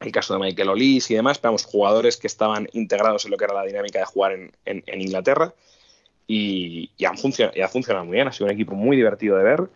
el 0.04 0.12
caso 0.12 0.34
de 0.34 0.40
Michael 0.40 0.70
Olis 0.70 1.10
y 1.10 1.14
demás, 1.14 1.38
pero 1.38 1.56
jugadores 1.58 2.16
que 2.16 2.26
estaban 2.26 2.68
integrados 2.72 3.24
en 3.24 3.30
lo 3.30 3.36
que 3.36 3.44
era 3.44 3.54
la 3.54 3.64
dinámica 3.64 3.98
de 3.98 4.04
jugar 4.04 4.32
en, 4.32 4.82
Inglaterra 4.86 5.54
y, 6.26 6.90
han 7.04 7.14
ha 7.14 7.68
funcionado 7.68 8.04
muy 8.04 8.14
bien, 8.14 8.28
ha 8.28 8.32
sido 8.32 8.46
un 8.46 8.52
equipo 8.52 8.74
muy 8.74 8.96
divertido 8.96 9.36
de 9.36 9.44
ver, 9.44 9.68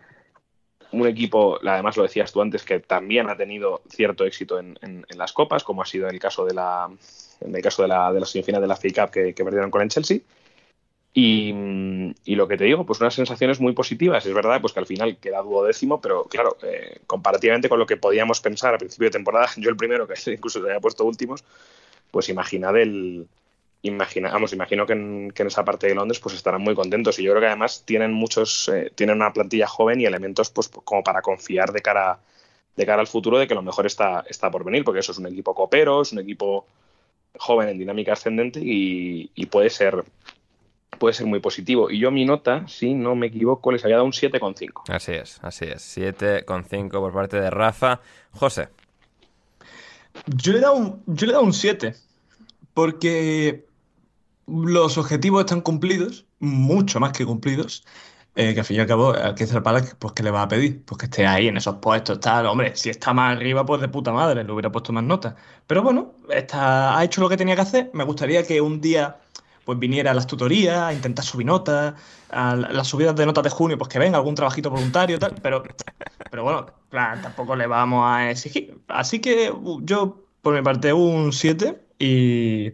un 0.90 1.06
equipo, 1.06 1.58
además 1.66 1.96
lo 1.96 2.02
decías 2.04 2.32
tú 2.32 2.40
antes, 2.40 2.64
que 2.64 2.80
también 2.80 3.28
ha 3.28 3.36
tenido 3.36 3.82
cierto 3.88 4.24
éxito 4.24 4.58
en, 4.58 5.06
las 5.14 5.32
copas, 5.32 5.62
como 5.64 5.82
ha 5.82 5.86
sido 5.86 6.08
el 6.08 6.18
caso 6.18 6.44
de 6.46 6.54
la, 6.54 6.88
en 7.40 7.54
el 7.54 7.62
caso 7.62 7.82
de 7.82 7.88
la, 7.88 8.12
de 8.12 8.20
la 8.20 8.26
semifinal 8.26 8.62
de 8.62 8.68
la 8.68 8.76
FA 8.76 8.88
Cup 8.88 9.10
que 9.10 9.34
perdieron 9.34 9.70
con 9.70 9.82
el 9.82 9.88
Chelsea. 9.88 10.20
Y, 11.20 12.34
lo 12.36 12.46
que 12.46 12.56
te 12.56 12.64
digo, 12.64 12.86
pues 12.86 13.00
unas 13.00 13.14
sensaciones 13.14 13.58
muy 13.58 13.72
positivas. 13.72 14.24
Es 14.24 14.32
verdad 14.32 14.60
pues 14.60 14.72
que 14.72 14.78
al 14.78 14.86
final 14.86 15.16
queda 15.16 15.42
duodécimo, 15.42 16.00
pero 16.00 16.24
claro, 16.24 16.56
eh, 16.62 17.00
comparativamente 17.08 17.68
con 17.68 17.80
lo 17.80 17.86
que 17.86 17.96
podíamos 17.96 18.40
pensar 18.40 18.72
a 18.74 18.78
principio 18.78 19.06
de 19.08 19.12
temporada, 19.12 19.48
yo 19.56 19.68
el 19.68 19.76
primero, 19.76 20.06
que 20.06 20.14
incluso 20.32 20.60
se 20.60 20.66
había 20.66 20.80
puesto 20.80 21.04
últimos, 21.04 21.44
pues 22.10 22.28
imaginad 22.28 22.76
el... 22.76 23.26
Imagina, 23.82 24.32
vamos, 24.32 24.52
imagino 24.52 24.86
que 24.86 24.92
en, 24.92 25.32
esa 25.36 25.64
parte 25.64 25.86
de 25.86 25.94
Londres 25.94 26.20
pues 26.20 26.34
estarán 26.34 26.62
muy 26.62 26.74
contentos 26.74 27.18
y 27.18 27.22
yo 27.22 27.30
creo 27.32 27.40
que 27.40 27.46
además 27.46 27.84
tienen 27.84 28.12
muchos, 28.12 28.68
eh, 28.68 28.90
tienen 28.94 29.16
una 29.16 29.32
plantilla 29.32 29.68
joven 29.68 30.00
y 30.00 30.04
elementos 30.04 30.50
pues 30.50 30.68
como 30.68 31.04
para 31.04 31.22
confiar 31.22 31.72
de 31.72 31.80
cara, 31.80 32.18
de 32.76 32.86
cara 32.86 33.00
al 33.00 33.06
futuro 33.06 33.38
de 33.38 33.46
que 33.46 33.54
lo 33.54 33.62
mejor 33.62 33.86
está, 33.86 34.24
está 34.28 34.50
por 34.50 34.64
venir, 34.64 34.84
porque 34.84 35.00
eso 35.00 35.12
es 35.12 35.18
un 35.18 35.26
equipo 35.26 35.54
copero, 35.54 36.02
es 36.02 36.12
un 36.12 36.18
equipo 36.18 36.66
joven 37.38 37.68
en 37.68 37.78
dinámica 37.78 38.14
ascendente 38.14 38.60
y 38.62 39.46
puede 39.46 39.70
ser 39.70 40.04
puede 40.98 41.14
ser 41.14 41.26
muy 41.26 41.40
positivo. 41.40 41.90
Y 41.90 41.98
yo 41.98 42.10
mi 42.10 42.24
nota, 42.24 42.66
si 42.68 42.94
no 42.94 43.14
me 43.14 43.26
equivoco, 43.28 43.72
les 43.72 43.84
había 43.84 43.96
dado 43.96 44.06
un 44.06 44.12
7,5. 44.12 44.82
Así 44.88 45.12
es, 45.12 45.38
así 45.42 45.66
es. 45.66 45.96
7,5 45.96 46.90
por 46.90 47.12
parte 47.12 47.40
de 47.40 47.50
Rafa. 47.50 48.00
José. 48.32 48.68
Yo 50.26 50.52
le 50.52 50.58
he 50.58 50.62
dado 50.62 50.74
un, 50.76 51.02
yo 51.06 51.26
le 51.26 51.32
he 51.32 51.34
dado 51.34 51.44
un 51.44 51.52
7. 51.52 51.94
Porque 52.74 53.66
los 54.46 54.96
objetivos 54.98 55.40
están 55.40 55.60
cumplidos, 55.60 56.26
mucho 56.38 57.00
más 57.00 57.12
que 57.12 57.26
cumplidos. 57.26 57.84
eh, 58.36 58.54
que 58.54 58.60
al 58.60 58.66
fin 58.66 58.76
y 58.76 58.80
al 58.80 58.86
cabo, 58.86 59.12
al 59.12 59.34
Crystal 59.34 59.62
Palace, 59.62 59.96
pues 59.98 60.12
¿qué 60.14 60.22
le 60.22 60.30
va 60.30 60.42
a 60.42 60.48
pedir? 60.48 60.84
Pues 60.84 60.96
que 60.98 61.06
esté 61.06 61.26
ahí 61.26 61.48
en 61.48 61.56
esos 61.56 61.76
puestos, 61.76 62.20
tal. 62.20 62.46
Hombre, 62.46 62.76
si 62.76 62.88
está 62.88 63.12
más 63.12 63.36
arriba, 63.36 63.66
pues 63.66 63.80
de 63.80 63.88
puta 63.88 64.12
madre, 64.12 64.44
le 64.44 64.52
hubiera 64.52 64.70
puesto 64.70 64.92
más 64.92 65.02
notas. 65.02 65.34
Pero 65.66 65.82
bueno, 65.82 66.14
está, 66.30 66.96
ha 66.96 67.02
hecho 67.04 67.20
lo 67.20 67.28
que 67.28 67.36
tenía 67.36 67.56
que 67.56 67.62
hacer. 67.62 67.90
Me 67.94 68.04
gustaría 68.04 68.46
que 68.46 68.60
un 68.60 68.80
día 68.80 69.16
pues 69.68 69.78
viniera 69.78 70.12
a 70.12 70.14
las 70.14 70.26
tutorías, 70.26 70.78
a 70.78 70.94
intentar 70.94 71.22
subir 71.22 71.46
notas, 71.46 71.92
a 72.30 72.56
las 72.56 72.86
subidas 72.86 73.14
de 73.14 73.26
notas 73.26 73.44
de 73.44 73.50
junio, 73.50 73.76
pues 73.76 73.90
que 73.90 73.98
venga 73.98 74.16
algún 74.16 74.34
trabajito 74.34 74.70
voluntario 74.70 75.18
tal, 75.18 75.34
pero, 75.42 75.62
pero 76.30 76.42
bueno, 76.42 76.64
claro, 76.88 77.20
tampoco 77.20 77.54
le 77.54 77.66
vamos 77.66 78.02
a 78.06 78.30
exigir. 78.30 78.80
Así 78.88 79.18
que 79.18 79.52
yo, 79.82 80.24
por 80.40 80.54
mi 80.54 80.62
parte, 80.62 80.94
un 80.94 81.34
7 81.34 81.78
y, 81.98 82.72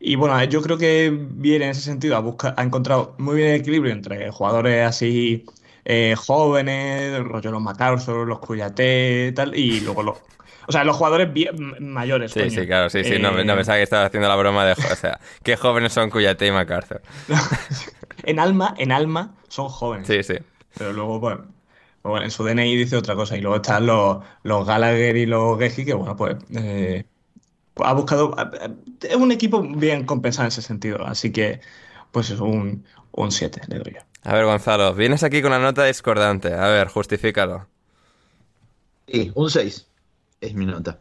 y 0.00 0.16
bueno, 0.16 0.42
yo 0.44 0.62
creo 0.62 0.78
que 0.78 1.12
viene 1.14 1.66
en 1.66 1.72
ese 1.72 1.82
sentido, 1.82 2.16
ha, 2.16 2.20
busca, 2.20 2.54
ha 2.56 2.62
encontrado 2.62 3.14
muy 3.18 3.36
bien 3.36 3.48
el 3.50 3.60
equilibrio 3.60 3.92
entre 3.92 4.30
jugadores 4.30 4.88
así 4.88 5.44
eh, 5.84 6.14
jóvenes, 6.16 7.22
rollo 7.22 7.50
los 7.50 7.60
MacArthur, 7.60 8.26
los 8.26 8.38
Cuyate 8.38 9.30
tal, 9.32 9.54
y 9.54 9.80
luego 9.80 10.02
los, 10.02 10.16
o 10.66 10.72
sea, 10.72 10.84
los 10.84 10.96
jugadores 10.96 11.28
mayores. 11.80 12.32
Sí, 12.32 12.50
sí, 12.50 12.66
claro, 12.66 12.90
sí, 12.90 13.04
sí. 13.04 13.18
No, 13.18 13.32
no, 13.32 13.40
eh, 13.40 13.56
pensaba 13.56 13.78
que 13.78 13.82
estaba 13.82 14.06
haciendo 14.06 14.28
la 14.28 14.36
broma 14.36 14.64
de. 14.64 14.72
O 14.72 14.96
sea, 14.96 15.20
qué 15.42 15.56
jóvenes 15.56 15.92
son 15.92 16.10
Cuyate 16.10 16.46
y 16.46 16.50
MacArthur. 16.50 17.02
en 18.24 18.38
alma, 18.38 18.74
en 18.78 18.92
alma, 18.92 19.34
son 19.48 19.68
jóvenes. 19.68 20.06
Sí, 20.06 20.22
sí. 20.22 20.34
Pero 20.76 20.92
luego, 20.92 21.20
pues, 21.20 21.36
pues, 21.36 22.10
bueno, 22.10 22.24
en 22.24 22.30
su 22.30 22.44
DNI 22.44 22.76
dice 22.76 22.96
otra 22.96 23.14
cosa. 23.14 23.36
Y 23.36 23.40
luego 23.40 23.56
están 23.56 23.86
los, 23.86 24.18
los 24.42 24.66
Gallagher 24.66 25.16
y 25.16 25.26
los 25.26 25.58
Geji, 25.58 25.84
que 25.84 25.94
bueno, 25.94 26.16
pues. 26.16 26.36
Eh, 26.54 27.04
ha 27.76 27.92
buscado. 27.92 28.34
Es 29.02 29.16
un 29.16 29.32
equipo 29.32 29.62
bien 29.62 30.06
compensado 30.06 30.44
en 30.44 30.48
ese 30.48 30.62
sentido. 30.62 31.04
Así 31.04 31.32
que, 31.32 31.60
pues 32.12 32.30
es 32.30 32.40
un 32.40 32.84
7, 33.28 33.62
le 33.68 33.78
doy 33.78 33.94
yo. 33.94 34.00
A 34.22 34.34
ver, 34.34 34.46
Gonzalo, 34.46 34.94
vienes 34.94 35.22
aquí 35.22 35.42
con 35.42 35.50
la 35.50 35.58
nota 35.58 35.84
discordante. 35.84 36.54
A 36.54 36.68
ver, 36.68 36.88
justifícalo. 36.88 37.66
Sí, 39.06 39.30
un 39.34 39.50
6 39.50 39.86
es 40.46 40.54
mi 40.54 40.66
nota. 40.66 40.98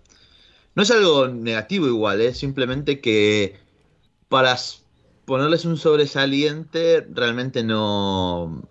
No 0.75 0.83
es 0.83 0.91
algo 0.91 1.27
negativo 1.27 1.87
igual, 1.87 2.21
es 2.21 2.37
simplemente 2.37 2.99
que 2.99 3.57
para 4.27 4.57
ponerles 5.25 5.65
un 5.65 5.77
sobresaliente 5.77 7.05
realmente 7.11 7.63
no, 7.63 8.63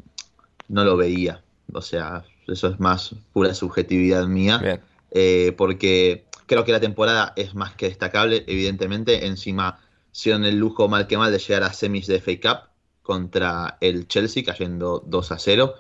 no 0.68 0.84
lo 0.84 0.96
veía. 0.96 1.42
O 1.72 1.80
sea, 1.80 2.24
eso 2.46 2.68
es 2.68 2.80
más 2.80 3.14
pura 3.32 3.54
subjetividad 3.54 4.26
mía. 4.26 4.80
Eh, 5.10 5.52
porque 5.56 6.24
creo 6.46 6.64
que 6.64 6.72
la 6.72 6.80
temporada 6.80 7.32
es 7.36 7.54
más 7.54 7.74
que 7.74 7.86
destacable, 7.88 8.44
evidentemente. 8.46 9.26
Encima 9.26 9.78
hicieron 10.12 10.44
el 10.44 10.58
lujo 10.58 10.88
mal 10.88 11.06
que 11.06 11.16
mal 11.16 11.30
de 11.30 11.38
llegar 11.38 11.62
a 11.62 11.72
semis 11.72 12.06
de 12.06 12.20
FA 12.20 12.32
Cup 12.40 12.68
contra 13.02 13.78
el 13.80 14.08
Chelsea, 14.08 14.44
cayendo 14.44 15.02
2 15.06 15.32
a 15.32 15.38
0 15.38 15.74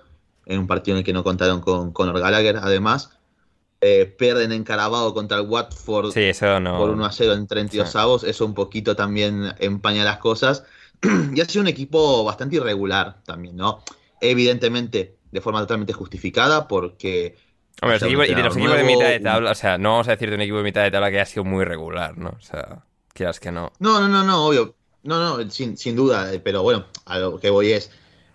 en 0.46 0.58
un 0.58 0.66
partido 0.66 0.96
en 0.96 0.98
el 1.00 1.04
que 1.04 1.12
no 1.12 1.24
contaron 1.24 1.60
con 1.60 1.92
Conor 1.92 2.18
Gallagher, 2.20 2.56
además. 2.56 3.10
Eh, 3.84 4.06
pierden 4.06 4.52
en 4.52 4.62
Carabao 4.62 5.12
contra 5.12 5.38
el 5.38 5.48
Watford 5.48 6.14
por 6.14 6.90
1 6.90 7.04
a 7.04 7.10
0 7.10 7.32
en 7.32 7.48
32 7.48 7.90
sí. 7.90 7.98
avos, 7.98 8.22
eso 8.22 8.46
un 8.46 8.54
poquito 8.54 8.94
también 8.94 9.52
empaña 9.58 10.04
las 10.04 10.18
cosas. 10.18 10.64
y 11.34 11.40
ha 11.40 11.44
sido 11.46 11.62
un 11.62 11.68
equipo 11.68 12.22
bastante 12.22 12.56
irregular 12.56 13.24
también, 13.24 13.56
¿no? 13.56 13.82
Evidentemente, 14.20 15.16
de 15.32 15.40
forma 15.40 15.58
totalmente 15.58 15.92
justificada, 15.92 16.68
porque. 16.68 17.34
Hombre, 17.80 17.98
los 17.98 18.28
y 18.28 18.34
de 18.34 18.42
los 18.44 18.56
equipos 18.56 18.76
de 18.76 18.84
mitad 18.84 19.08
de 19.08 19.18
tabla, 19.18 19.50
o 19.50 19.54
sea, 19.56 19.78
no 19.78 19.90
vamos 19.90 20.06
a 20.06 20.12
decir 20.12 20.28
de 20.28 20.36
un 20.36 20.42
equipo 20.42 20.58
de 20.58 20.62
mitad 20.62 20.84
de 20.84 20.92
tabla 20.92 21.10
que 21.10 21.20
ha 21.20 21.26
sido 21.26 21.42
muy 21.42 21.64
regular, 21.64 22.16
¿no? 22.16 22.28
O 22.28 22.40
sea, 22.40 22.84
quieras 23.12 23.40
que 23.40 23.50
no. 23.50 23.72
No, 23.80 23.98
no, 23.98 24.06
no, 24.06 24.22
no, 24.22 24.46
obvio. 24.46 24.76
No, 25.02 25.18
no, 25.18 25.50
sin, 25.50 25.76
sin 25.76 25.96
duda, 25.96 26.32
eh, 26.32 26.38
pero 26.38 26.62
bueno, 26.62 26.86
a 27.04 27.18
lo 27.18 27.40
que 27.40 27.50
voy 27.50 27.72
es 27.72 27.90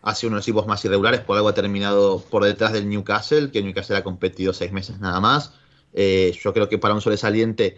ha 0.07 0.15
sido 0.15 0.29
uno 0.29 0.35
de 0.35 0.39
los 0.39 0.47
equipos 0.47 0.67
más 0.67 0.83
irregulares, 0.85 1.19
por 1.19 1.35
algo 1.35 1.49
ha 1.49 1.53
terminado 1.53 2.23
por 2.29 2.45
detrás 2.45 2.71
del 2.71 2.87
Newcastle, 2.87 3.51
que 3.51 3.61
Newcastle 3.61 3.97
ha 3.97 4.03
competido 4.05 4.53
seis 4.53 4.71
meses 4.71 5.01
nada 5.01 5.19
más. 5.19 5.51
Eh, 5.93 6.33
yo 6.41 6.53
creo 6.53 6.69
que 6.69 6.77
para 6.77 6.93
un 6.93 7.01
sobresaliente 7.01 7.75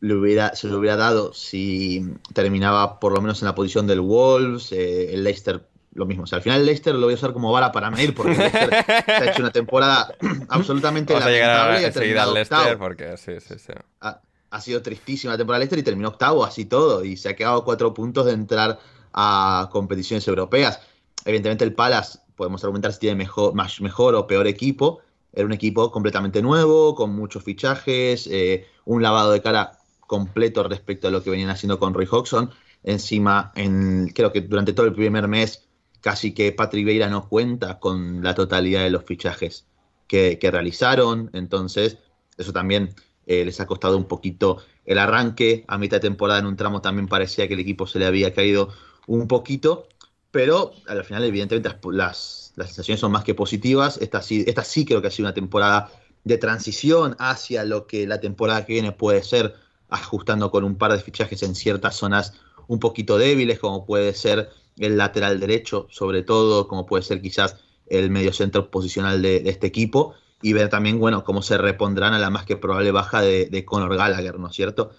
le 0.00 0.14
hubiera, 0.14 0.56
se 0.56 0.68
le 0.68 0.74
hubiera 0.74 0.96
dado 0.96 1.34
si 1.34 2.14
terminaba 2.32 2.98
por 2.98 3.12
lo 3.12 3.20
menos 3.20 3.42
en 3.42 3.46
la 3.46 3.54
posición 3.54 3.86
del 3.86 4.00
Wolves, 4.00 4.72
eh, 4.72 5.12
el 5.12 5.22
Leicester 5.22 5.68
lo 5.92 6.06
mismo. 6.06 6.22
O 6.22 6.26
sea, 6.26 6.36
al 6.36 6.42
final 6.42 6.60
el 6.60 6.66
Leicester 6.66 6.94
lo 6.94 7.06
voy 7.06 7.12
a 7.12 7.16
usar 7.16 7.34
como 7.34 7.52
vara 7.52 7.72
para 7.72 7.90
medir 7.90 8.14
porque 8.14 8.38
Leicester 8.38 8.72
ha 9.06 9.24
hecho 9.26 9.42
una 9.42 9.52
temporada 9.52 10.14
absolutamente 10.48 11.12
Vamos 11.12 11.28
lamentable. 11.28 11.76
A 11.76 12.00
llegar 12.00 12.28
a, 12.28 12.32
Leicester 12.32 12.78
porque 12.78 13.16
sí, 13.18 13.32
sí, 13.38 13.58
sí. 13.58 13.72
Ha, 14.00 14.18
ha, 14.48 14.60
sido 14.62 14.80
tristísima 14.80 15.34
la 15.34 15.36
temporada 15.36 15.58
del 15.58 15.64
Leicester 15.66 15.78
y 15.80 15.82
terminó 15.82 16.08
octavo, 16.08 16.42
así 16.42 16.64
todo. 16.64 17.04
Y 17.04 17.18
se 17.18 17.28
ha 17.28 17.36
quedado 17.36 17.64
cuatro 17.66 17.92
puntos 17.92 18.24
de 18.24 18.32
entrar 18.32 18.78
a 19.12 19.68
competiciones 19.70 20.26
europeas 20.26 20.80
evidentemente 21.24 21.64
el 21.64 21.74
Palace 21.74 22.18
podemos 22.36 22.62
argumentar 22.64 22.92
si 22.92 23.00
tiene 23.00 23.16
mejor, 23.16 23.54
más, 23.54 23.80
mejor 23.80 24.14
o 24.14 24.26
peor 24.26 24.46
equipo. 24.46 25.00
Era 25.32 25.46
un 25.46 25.52
equipo 25.52 25.92
completamente 25.92 26.42
nuevo, 26.42 26.94
con 26.94 27.14
muchos 27.14 27.44
fichajes, 27.44 28.26
eh, 28.26 28.66
un 28.84 29.02
lavado 29.02 29.32
de 29.32 29.42
cara 29.42 29.72
completo 30.06 30.62
respecto 30.64 31.08
a 31.08 31.10
lo 31.10 31.22
que 31.22 31.30
venían 31.30 31.50
haciendo 31.50 31.78
con 31.78 31.94
Roy 31.94 32.08
Hodgson. 32.10 32.50
Encima, 32.82 33.52
en, 33.54 34.08
creo 34.08 34.32
que 34.32 34.40
durante 34.40 34.72
todo 34.72 34.86
el 34.86 34.94
primer 34.94 35.28
mes, 35.28 35.68
casi 36.00 36.32
que 36.32 36.52
Patrick 36.52 36.84
Vieira 36.84 37.08
no 37.08 37.28
cuenta 37.28 37.78
con 37.78 38.22
la 38.22 38.34
totalidad 38.34 38.82
de 38.82 38.90
los 38.90 39.04
fichajes 39.04 39.66
que, 40.08 40.38
realizaron. 40.50 41.30
Entonces, 41.32 41.98
eso 42.36 42.52
también 42.52 42.94
eh, 43.26 43.44
les 43.44 43.60
ha 43.60 43.66
costado 43.66 43.96
un 43.96 44.06
poquito 44.06 44.58
el 44.84 44.98
arranque. 44.98 45.64
A 45.68 45.78
mitad 45.78 45.98
de 45.98 46.08
temporada, 46.08 46.40
en 46.40 46.46
un 46.46 46.56
tramo, 46.56 46.80
también 46.80 47.06
parecía 47.06 47.46
que 47.46 47.54
el 47.54 47.60
equipo 47.60 47.86
se 47.86 47.98
le 47.98 48.06
había 48.06 48.34
caído 48.34 48.70
un 49.06 49.28
poquito. 49.28 49.86
Pero 50.30 50.72
al 50.86 51.04
final, 51.04 51.24
evidentemente, 51.24 51.68
las, 51.92 52.52
las, 52.56 52.68
sensaciones 52.68 53.00
son 53.00 53.12
más 53.12 53.24
que 53.24 53.34
positivas. 53.34 53.98
Esta 54.00 54.22
sí, 54.22 54.44
esta 54.46 54.64
sí 54.64 54.84
creo 54.84 55.00
que 55.00 55.08
ha 55.08 55.10
sido 55.10 55.26
una 55.26 55.34
temporada 55.34 55.90
de 56.24 56.38
transición 56.38 57.16
hacia 57.18 57.64
lo 57.64 57.86
que 57.86 58.06
la 58.06 58.20
temporada 58.20 58.64
que 58.64 58.74
viene 58.74 58.92
puede 58.92 59.22
ser, 59.22 59.54
ajustando 59.88 60.50
con 60.50 60.64
un 60.64 60.76
par 60.76 60.92
de 60.92 61.00
fichajes 61.00 61.42
en 61.42 61.54
ciertas 61.54 61.96
zonas 61.96 62.34
un 62.68 62.78
poquito 62.78 63.18
débiles, 63.18 63.58
como 63.58 63.84
puede 63.84 64.14
ser 64.14 64.50
el 64.78 64.96
lateral 64.96 65.40
derecho, 65.40 65.88
sobre 65.90 66.22
todo, 66.22 66.68
como 66.68 66.86
puede 66.86 67.02
ser 67.02 67.20
quizás 67.20 67.56
el 67.88 68.10
mediocentro 68.10 68.70
posicional 68.70 69.22
de, 69.22 69.42
este 69.46 69.66
equipo, 69.66 70.14
y 70.42 70.52
ver 70.52 70.68
también, 70.68 71.00
bueno, 71.00 71.24
cómo 71.24 71.42
se 71.42 71.58
repondrán 71.58 72.14
a 72.14 72.18
la 72.18 72.30
más 72.30 72.44
que 72.44 72.56
probable 72.56 72.92
baja 72.92 73.20
de, 73.20 73.46
de 73.46 73.64
Conor 73.64 73.96
Gallagher, 73.96 74.38
¿no 74.38 74.48
es 74.48 74.54
cierto? 74.54 74.92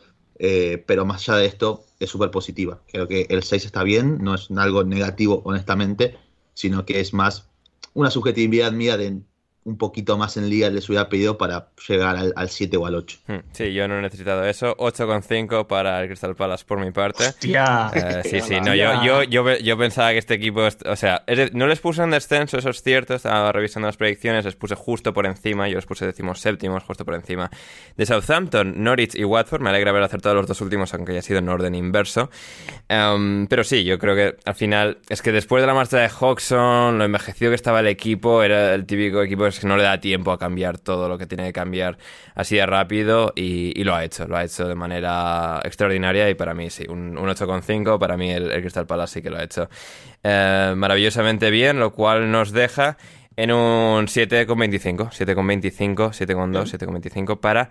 Eh, 0.43 0.83
pero 0.87 1.05
más 1.05 1.29
allá 1.29 1.37
de 1.37 1.45
esto, 1.45 1.85
es 1.99 2.09
súper 2.09 2.31
positiva. 2.31 2.81
Creo 2.91 3.07
que 3.07 3.27
el 3.29 3.43
6 3.43 3.63
está 3.63 3.83
bien, 3.83 4.17
no 4.23 4.33
es 4.33 4.49
algo 4.49 4.83
negativo, 4.83 5.43
honestamente, 5.45 6.17
sino 6.55 6.83
que 6.83 6.99
es 6.99 7.13
más 7.13 7.47
una 7.93 8.09
subjetividad 8.09 8.71
mía 8.71 8.97
de 8.97 9.21
un 9.63 9.77
poquito 9.77 10.17
más 10.17 10.37
en 10.37 10.49
liga 10.49 10.69
les 10.69 10.89
hubiera 10.89 11.07
pedido 11.07 11.37
para 11.37 11.67
llegar 11.87 12.17
al, 12.17 12.33
al 12.35 12.49
7 12.49 12.77
o 12.77 12.85
al 12.87 12.95
8. 12.95 13.17
Hmm, 13.27 13.35
sí, 13.51 13.73
yo 13.73 13.87
no 13.87 13.99
he 13.99 14.01
necesitado 14.01 14.43
eso. 14.45 14.75
8,5 14.77 15.67
para 15.67 16.01
el 16.01 16.07
Crystal 16.07 16.35
Palace 16.35 16.65
por 16.65 16.79
mi 16.79 16.91
parte. 16.91 17.27
¡Hostia! 17.27 17.91
Eh, 17.93 18.21
sí, 18.23 18.41
sí, 18.41 18.59
no, 18.59 18.73
yo, 18.73 19.03
yo, 19.03 19.23
yo, 19.23 19.57
yo, 19.57 19.77
pensaba 19.77 20.11
que 20.11 20.17
este 20.17 20.33
equipo, 20.35 20.61
o 20.85 20.95
sea, 20.95 21.23
no 21.53 21.67
les 21.67 21.79
puse 21.79 22.01
en 22.01 22.11
descenso, 22.11 22.57
eso 22.57 22.71
es 22.71 22.81
cierto, 22.81 23.13
estaba 23.13 23.51
revisando 23.51 23.87
las 23.87 23.97
predicciones, 23.97 24.45
les 24.45 24.55
puse 24.55 24.75
justo 24.75 25.13
por 25.13 25.25
encima, 25.25 25.67
yo 25.67 25.75
les 25.75 25.85
puse 25.85 26.05
decimos 26.05 26.39
séptimos, 26.39 26.83
justo 26.83 27.05
por 27.05 27.13
encima 27.13 27.51
de 27.97 28.05
Southampton, 28.05 28.83
Norwich 28.83 29.15
y 29.15 29.23
Watford. 29.23 29.61
Me 29.61 29.69
alegra 29.69 29.91
haber 29.91 30.03
acertado 30.03 30.35
los 30.35 30.47
dos 30.47 30.59
últimos, 30.61 30.93
aunque 30.93 31.11
haya 31.11 31.21
sido 31.21 31.39
en 31.39 31.49
orden 31.49 31.75
inverso. 31.75 32.31
Um, 32.89 33.45
pero 33.47 33.63
sí, 33.63 33.83
yo 33.83 33.99
creo 33.99 34.15
que 34.15 34.37
al 34.43 34.55
final, 34.55 34.99
es 35.09 35.21
que 35.21 35.31
después 35.31 35.61
de 35.61 35.67
la 35.67 35.73
marcha 35.73 35.97
de 35.97 36.09
Hodgson, 36.09 36.97
lo 36.97 37.03
envejecido 37.03 37.51
que 37.51 37.55
estaba 37.55 37.81
el 37.81 37.87
equipo, 37.87 38.41
era 38.41 38.73
el 38.73 38.85
típico 38.85 39.21
equipo 39.21 39.50
es 39.55 39.61
que 39.61 39.67
no 39.67 39.77
le 39.77 39.83
da 39.83 39.99
tiempo 39.99 40.31
a 40.31 40.39
cambiar 40.39 40.77
todo 40.77 41.07
lo 41.07 41.17
que 41.17 41.25
tiene 41.25 41.45
que 41.45 41.53
cambiar 41.53 41.97
así 42.35 42.55
de 42.55 42.65
rápido 42.65 43.33
y, 43.35 43.79
y 43.79 43.83
lo 43.83 43.95
ha 43.95 44.03
hecho, 44.03 44.27
lo 44.27 44.37
ha 44.37 44.43
hecho 44.43 44.67
de 44.67 44.75
manera 44.75 45.61
extraordinaria 45.63 46.29
y 46.29 46.35
para 46.35 46.53
mí 46.53 46.69
sí, 46.69 46.85
un, 46.89 47.17
un 47.17 47.29
8,5, 47.29 47.99
para 47.99 48.17
mí 48.17 48.31
el, 48.31 48.51
el, 48.51 48.61
Crystal 48.61 48.85
Palace 48.85 49.15
sí 49.15 49.21
que 49.21 49.29
lo 49.29 49.37
ha 49.37 49.43
hecho 49.43 49.69
eh, 50.23 50.73
maravillosamente 50.75 51.49
bien, 51.51 51.79
lo 51.79 51.93
cual 51.93 52.31
nos 52.31 52.51
deja 52.51 52.97
en 53.35 53.51
un 53.51 54.07
7,25, 54.07 55.09
7,25, 55.09 55.95
7,2, 56.11 56.77
7,25 56.77 57.39
para 57.39 57.69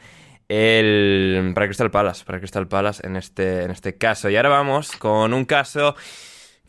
el 0.49 1.53
para 1.55 1.67
Crystal 1.67 1.91
Palace, 1.91 2.25
para 2.25 2.39
Crystal 2.39 2.67
Palace 2.67 3.07
en 3.07 3.17
este, 3.17 3.63
en 3.63 3.71
este 3.71 3.97
caso. 3.97 4.29
Y 4.29 4.37
ahora 4.37 4.49
vamos 4.49 4.93
con 4.97 5.33
un 5.33 5.45
caso 5.45 5.95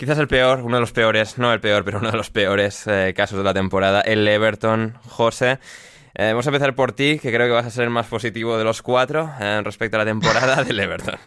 Quizás 0.01 0.17
el 0.17 0.27
peor, 0.27 0.61
uno 0.61 0.77
de 0.77 0.81
los 0.81 0.93
peores, 0.93 1.37
no 1.37 1.53
el 1.53 1.59
peor, 1.59 1.85
pero 1.85 1.99
uno 1.99 2.09
de 2.09 2.17
los 2.17 2.31
peores 2.31 2.87
eh, 2.87 3.13
casos 3.15 3.37
de 3.37 3.43
la 3.43 3.53
temporada, 3.53 4.01
el 4.01 4.27
Everton, 4.27 4.97
José. 5.07 5.59
Eh, 6.15 6.29
vamos 6.29 6.47
a 6.47 6.49
empezar 6.49 6.73
por 6.73 6.93
ti, 6.93 7.19
que 7.19 7.31
creo 7.31 7.45
que 7.45 7.53
vas 7.53 7.67
a 7.67 7.69
ser 7.69 7.83
el 7.83 7.91
más 7.91 8.07
positivo 8.07 8.57
de 8.57 8.63
los 8.63 8.81
cuatro 8.81 9.29
eh, 9.39 9.61
respecto 9.63 9.97
a 9.97 9.99
la 9.99 10.05
temporada 10.05 10.63
del 10.63 10.79
Everton. 10.79 11.19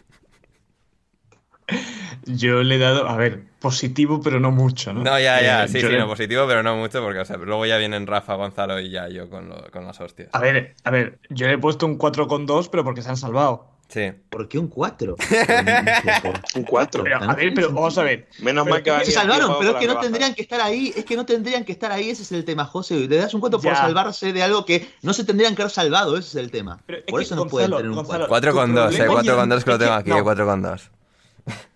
Yo 2.25 2.63
le 2.63 2.75
he 2.75 2.77
dado, 2.77 3.07
a 3.07 3.15
ver, 3.15 3.45
positivo, 3.61 4.19
pero 4.21 4.41
no 4.41 4.51
mucho, 4.51 4.91
¿no? 4.91 5.05
No, 5.05 5.17
ya, 5.21 5.41
ya, 5.41 5.69
sí, 5.69 5.79
sí, 5.79 5.87
le... 5.87 5.97
no, 5.97 6.07
positivo, 6.07 6.45
pero 6.45 6.61
no 6.61 6.75
mucho, 6.75 7.01
porque 7.01 7.19
o 7.19 7.25
sea, 7.25 7.37
luego 7.37 7.65
ya 7.65 7.77
vienen 7.77 8.05
Rafa, 8.05 8.35
Gonzalo 8.35 8.81
y 8.81 8.89
ya 8.89 9.07
yo 9.07 9.29
con, 9.29 9.47
lo, 9.47 9.71
con 9.71 9.85
las 9.85 10.01
hostias. 10.01 10.31
A 10.33 10.41
ver, 10.41 10.75
a 10.83 10.91
ver, 10.91 11.19
yo 11.29 11.47
le 11.47 11.53
he 11.53 11.57
puesto 11.57 11.85
un 11.85 11.97
4,2, 11.97 12.67
pero 12.69 12.83
porque 12.83 13.01
se 13.01 13.07
han 13.07 13.15
salvado. 13.15 13.74
Sí. 13.95 14.11
¿Por 14.29 14.49
qué 14.49 14.59
un 14.59 14.67
4? 14.67 15.15
Un 16.55 16.63
4. 16.63 17.03
Pero, 17.03 17.15
a 17.23 17.33
ver, 17.33 17.53
pero 17.53 17.71
vamos 17.71 17.97
a 17.97 18.03
ver. 18.03 18.27
Menos 18.39 18.67
mal 18.67 18.83
que 18.83 18.91
va 18.91 18.97
a 18.97 19.05
Se 19.05 19.11
salvaron, 19.11 19.55
pero 19.57 19.71
es 19.71 19.75
que 19.77 19.85
no 19.87 19.93
rebajas. 19.93 20.01
tendrían 20.01 20.33
que 20.35 20.41
estar 20.41 20.59
ahí, 20.59 20.91
es 20.93 21.05
que 21.05 21.15
no 21.15 21.25
tendrían 21.25 21.63
que 21.63 21.71
estar 21.71 21.93
ahí, 21.93 22.09
ese 22.09 22.23
es 22.23 22.31
el 22.33 22.43
tema, 22.43 22.65
José. 22.65 23.07
Le 23.07 23.15
das 23.15 23.33
un 23.33 23.39
4 23.39 23.61
por 23.61 23.73
salvarse 23.73 24.33
de 24.33 24.43
algo 24.43 24.65
que 24.65 24.89
no 25.01 25.13
se 25.13 25.23
tendrían 25.23 25.55
que 25.55 25.61
haber 25.61 25.71
salvado, 25.71 26.17
ese 26.17 26.27
es 26.27 26.35
el 26.35 26.51
tema. 26.51 26.81
Pero 26.85 26.99
es 26.99 27.05
por 27.05 27.19
que, 27.21 27.23
eso 27.25 27.35
no 27.37 27.47
pueden 27.47 27.71
Gonzalo, 27.71 27.77
tener 27.77 27.89
un 27.91 27.95
Gonzalo, 27.95 28.27
4. 28.27 28.29
4 28.29 28.51
tu 28.51 28.57
con 28.57 28.75
2, 28.75 28.83
eh. 28.83 28.97
problema- 28.97 29.13
4 29.13 29.35
con 29.37 29.49
2 29.49 29.63
que 29.63 29.69
lo 29.69 29.75
es 29.75 29.79
tengo 29.79 29.93
aquí, 29.93 30.09
no. 30.09 30.17
eh. 30.19 30.23
4 30.23 30.45
con 30.45 30.61
2. 30.61 30.91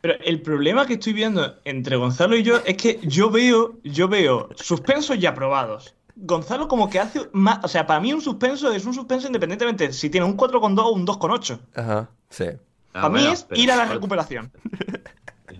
Pero 0.01 0.13
el 0.25 0.41
problema 0.41 0.85
que 0.87 0.93
estoy 0.95 1.13
viendo 1.13 1.55
entre 1.63 1.95
Gonzalo 1.95 2.35
y 2.35 2.43
yo 2.43 2.59
es 2.65 2.75
que 2.75 2.99
yo 3.03 3.29
veo, 3.29 3.77
yo 3.85 4.09
veo 4.09 4.49
suspensos 4.55 5.17
ya 5.19 5.29
aprobados. 5.29 5.95
Gonzalo 6.21 6.67
como 6.67 6.89
que 6.89 6.99
hace 6.99 7.29
más, 7.33 7.63
o 7.63 7.67
sea, 7.67 7.87
para 7.87 7.99
mí 7.99 8.13
un 8.13 8.21
suspenso 8.21 8.71
es 8.71 8.85
un 8.85 8.93
suspenso 8.93 9.27
independientemente 9.27 9.93
si 9.93 10.09
tiene 10.09 10.25
un 10.25 10.35
4,2 10.35 10.79
o 10.83 10.91
un 10.91 11.05
2,8. 11.05 11.59
Ajá, 11.75 12.09
sí. 12.29 12.45
Ah, 12.93 13.01
para 13.01 13.09
mí 13.09 13.19
bueno, 13.19 13.33
es 13.33 13.47
ir 13.53 13.71
a 13.71 13.75
la 13.75 13.85
recuperación. 13.85 14.51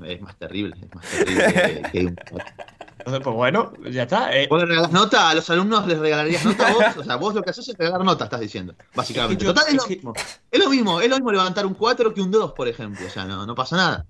Es, 0.03 0.21
más 0.21 0.37
terrible, 0.37 0.75
es 0.81 0.95
más 0.95 1.05
terrible 1.05 1.53
que, 1.53 1.91
que 1.91 2.05
un 2.05 2.15
4. 2.29 2.53
Entonces, 2.99 3.23
pues 3.23 3.35
bueno, 3.35 3.71
ya 3.89 4.03
está. 4.03 4.35
eh, 4.35 4.47
¿Vos 4.49 4.59
le 4.59 4.65
regalás 4.65 4.91
nota 4.91 5.29
a 5.29 5.35
los 5.35 5.49
alumnos? 5.49 5.87
¿Les 5.87 5.97
regalarías 5.97 6.43
nota 6.43 6.67
a 6.67 6.73
vos? 6.73 6.97
O 6.97 7.03
sea, 7.03 7.15
vos 7.15 7.33
lo 7.33 7.41
que 7.41 7.49
haces 7.51 7.67
es 7.69 7.77
regalar 7.77 8.03
nota, 8.03 8.25
estás 8.25 8.41
diciendo, 8.41 8.75
básicamente. 8.93 9.45
Total, 9.45 9.65
es 9.69 9.75
lo 9.75 9.87
mismo. 9.87 10.13
Es 10.51 10.59
lo 10.59 10.69
mismo, 10.69 11.01
es 11.01 11.09
lo 11.09 11.15
mismo 11.15 11.31
levantar 11.31 11.65
un 11.65 11.73
4 11.73 12.13
que 12.13 12.21
un 12.21 12.29
2, 12.29 12.51
por 12.51 12.67
ejemplo. 12.67 13.07
O 13.07 13.09
sea, 13.09 13.25
no, 13.25 13.45
no 13.45 13.55
pasa 13.55 13.77
nada. 13.77 14.05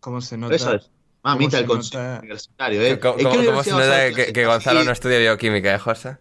¿Cómo 0.00 0.20
se 0.20 0.36
nota? 0.36 0.54
Eso 0.54 0.74
es. 0.74 0.90
Mamita, 1.34 1.56
se 1.58 1.62
el 1.62 1.66
consejo 1.68 1.98
nota? 2.02 2.18
universitario, 2.20 2.82
¿eh? 2.82 2.98
¿Cómo, 3.00 3.12
¿En 3.14 3.18
qué 3.18 3.24
cómo- 3.24 3.34
cómo 3.36 3.42
se 3.44 3.48
universidad 3.72 3.76
vas 3.76 3.84
a 3.84 3.86
nota 3.86 3.96
dar 3.98 4.08
que, 4.08 4.14
clases? 4.14 4.32
que 4.34 4.44
Gonzalo 4.46 4.84
no 4.84 4.92
estudia 4.92 5.18
bioquímica, 5.18 5.74
eh, 5.74 5.78
José? 5.78 6.16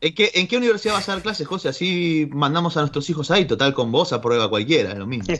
¿En 0.00 0.14
qué, 0.14 0.30
¿En 0.34 0.46
qué 0.48 0.56
universidad 0.58 0.94
vas 0.94 1.08
a 1.08 1.12
dar 1.12 1.22
clases, 1.22 1.46
José? 1.46 1.68
Así 1.70 2.28
mandamos 2.32 2.76
a 2.76 2.80
nuestros 2.80 3.08
hijos 3.10 3.30
ahí, 3.30 3.46
total 3.46 3.72
con 3.72 3.90
vos 3.90 4.12
aprueba 4.12 4.50
cualquiera, 4.50 4.90
es 4.92 4.98
lo 4.98 5.06
mismo. 5.06 5.24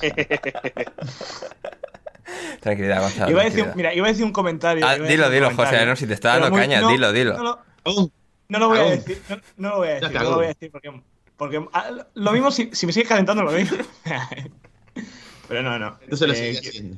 Tranquilidad, 2.61 3.03
Gonzalo. 3.03 3.31
Iba 3.31 3.43
a 3.43 3.45
decir, 3.45 3.67
mira, 3.75 3.93
iba 3.95 4.07
a 4.07 4.11
decir 4.11 4.25
un 4.25 4.33
comentario. 4.33 4.87
Ah, 4.87 4.93
a 4.93 4.95
dilo, 4.99 5.29
dilo, 5.31 5.47
comentario. 5.51 5.79
José, 5.81 5.87
no, 5.87 5.97
si 5.97 6.07
te 6.07 6.15
está 6.15 6.31
dando 6.31 6.51
muy- 6.51 6.61
caña, 6.61 6.81
no, 6.81 6.89
dilo, 6.89 7.13
dilo. 7.13 7.37
No, 7.37 7.43
lo- 7.43 7.59
no 8.49 8.59
lo 8.59 8.69
voy 8.69 8.79
a 8.79 8.85
decir. 8.85 9.21
No, 9.29 9.37
no 9.59 9.69
lo 9.71 9.77
voy 9.79 9.89
a 9.89 9.95
decir. 9.95 10.13
No 10.15 10.23
lo 10.23 10.35
voy 10.37 10.45
a 10.45 10.49
decir 10.49 10.71
porque. 10.71 11.03
porque 11.37 11.67
ah, 11.73 11.91
lo 12.15 12.33
mismo 12.33 12.51
si, 12.51 12.71
si 12.73 12.87
me 12.87 12.93
sigues 12.93 13.09
calentando, 13.09 13.43
lo 13.43 13.53
mismo. 13.53 13.77
Pero 15.49 15.63
no, 15.63 15.79
no. 15.79 15.99
Entonces 16.01 16.27
lo 16.29 16.33
Eh, 16.35 16.37
sigue 16.55 16.61
que- 16.63 16.69
haciendo. 16.69 16.97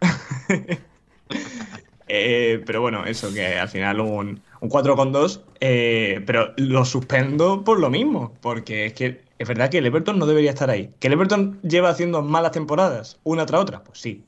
Eh, 2.08 2.62
pero 2.64 2.80
bueno, 2.80 3.04
eso, 3.04 3.32
que 3.32 3.58
al 3.58 3.68
final 3.68 4.00
un, 4.00 4.40
un 4.60 4.68
4,2, 4.70 5.44
eh, 5.60 6.22
pero 6.24 6.54
lo 6.56 6.84
suspendo 6.84 7.64
por 7.64 7.80
lo 7.80 7.90
mismo, 7.90 8.32
porque 8.40 8.86
es 8.86 8.92
que 8.92 9.24
es 9.38 9.48
verdad 9.48 9.70
que 9.70 9.78
el 9.78 9.86
Everton 9.86 10.16
no 10.18 10.26
debería 10.26 10.50
estar 10.50 10.70
ahí. 10.70 10.94
¿Que 11.00 11.08
el 11.08 11.14
Everton 11.14 11.60
lleva 11.62 11.88
haciendo 11.90 12.22
malas 12.22 12.52
temporadas, 12.52 13.18
una 13.24 13.44
tras 13.46 13.60
otra? 13.60 13.82
Pues 13.82 13.98
sí, 14.00 14.24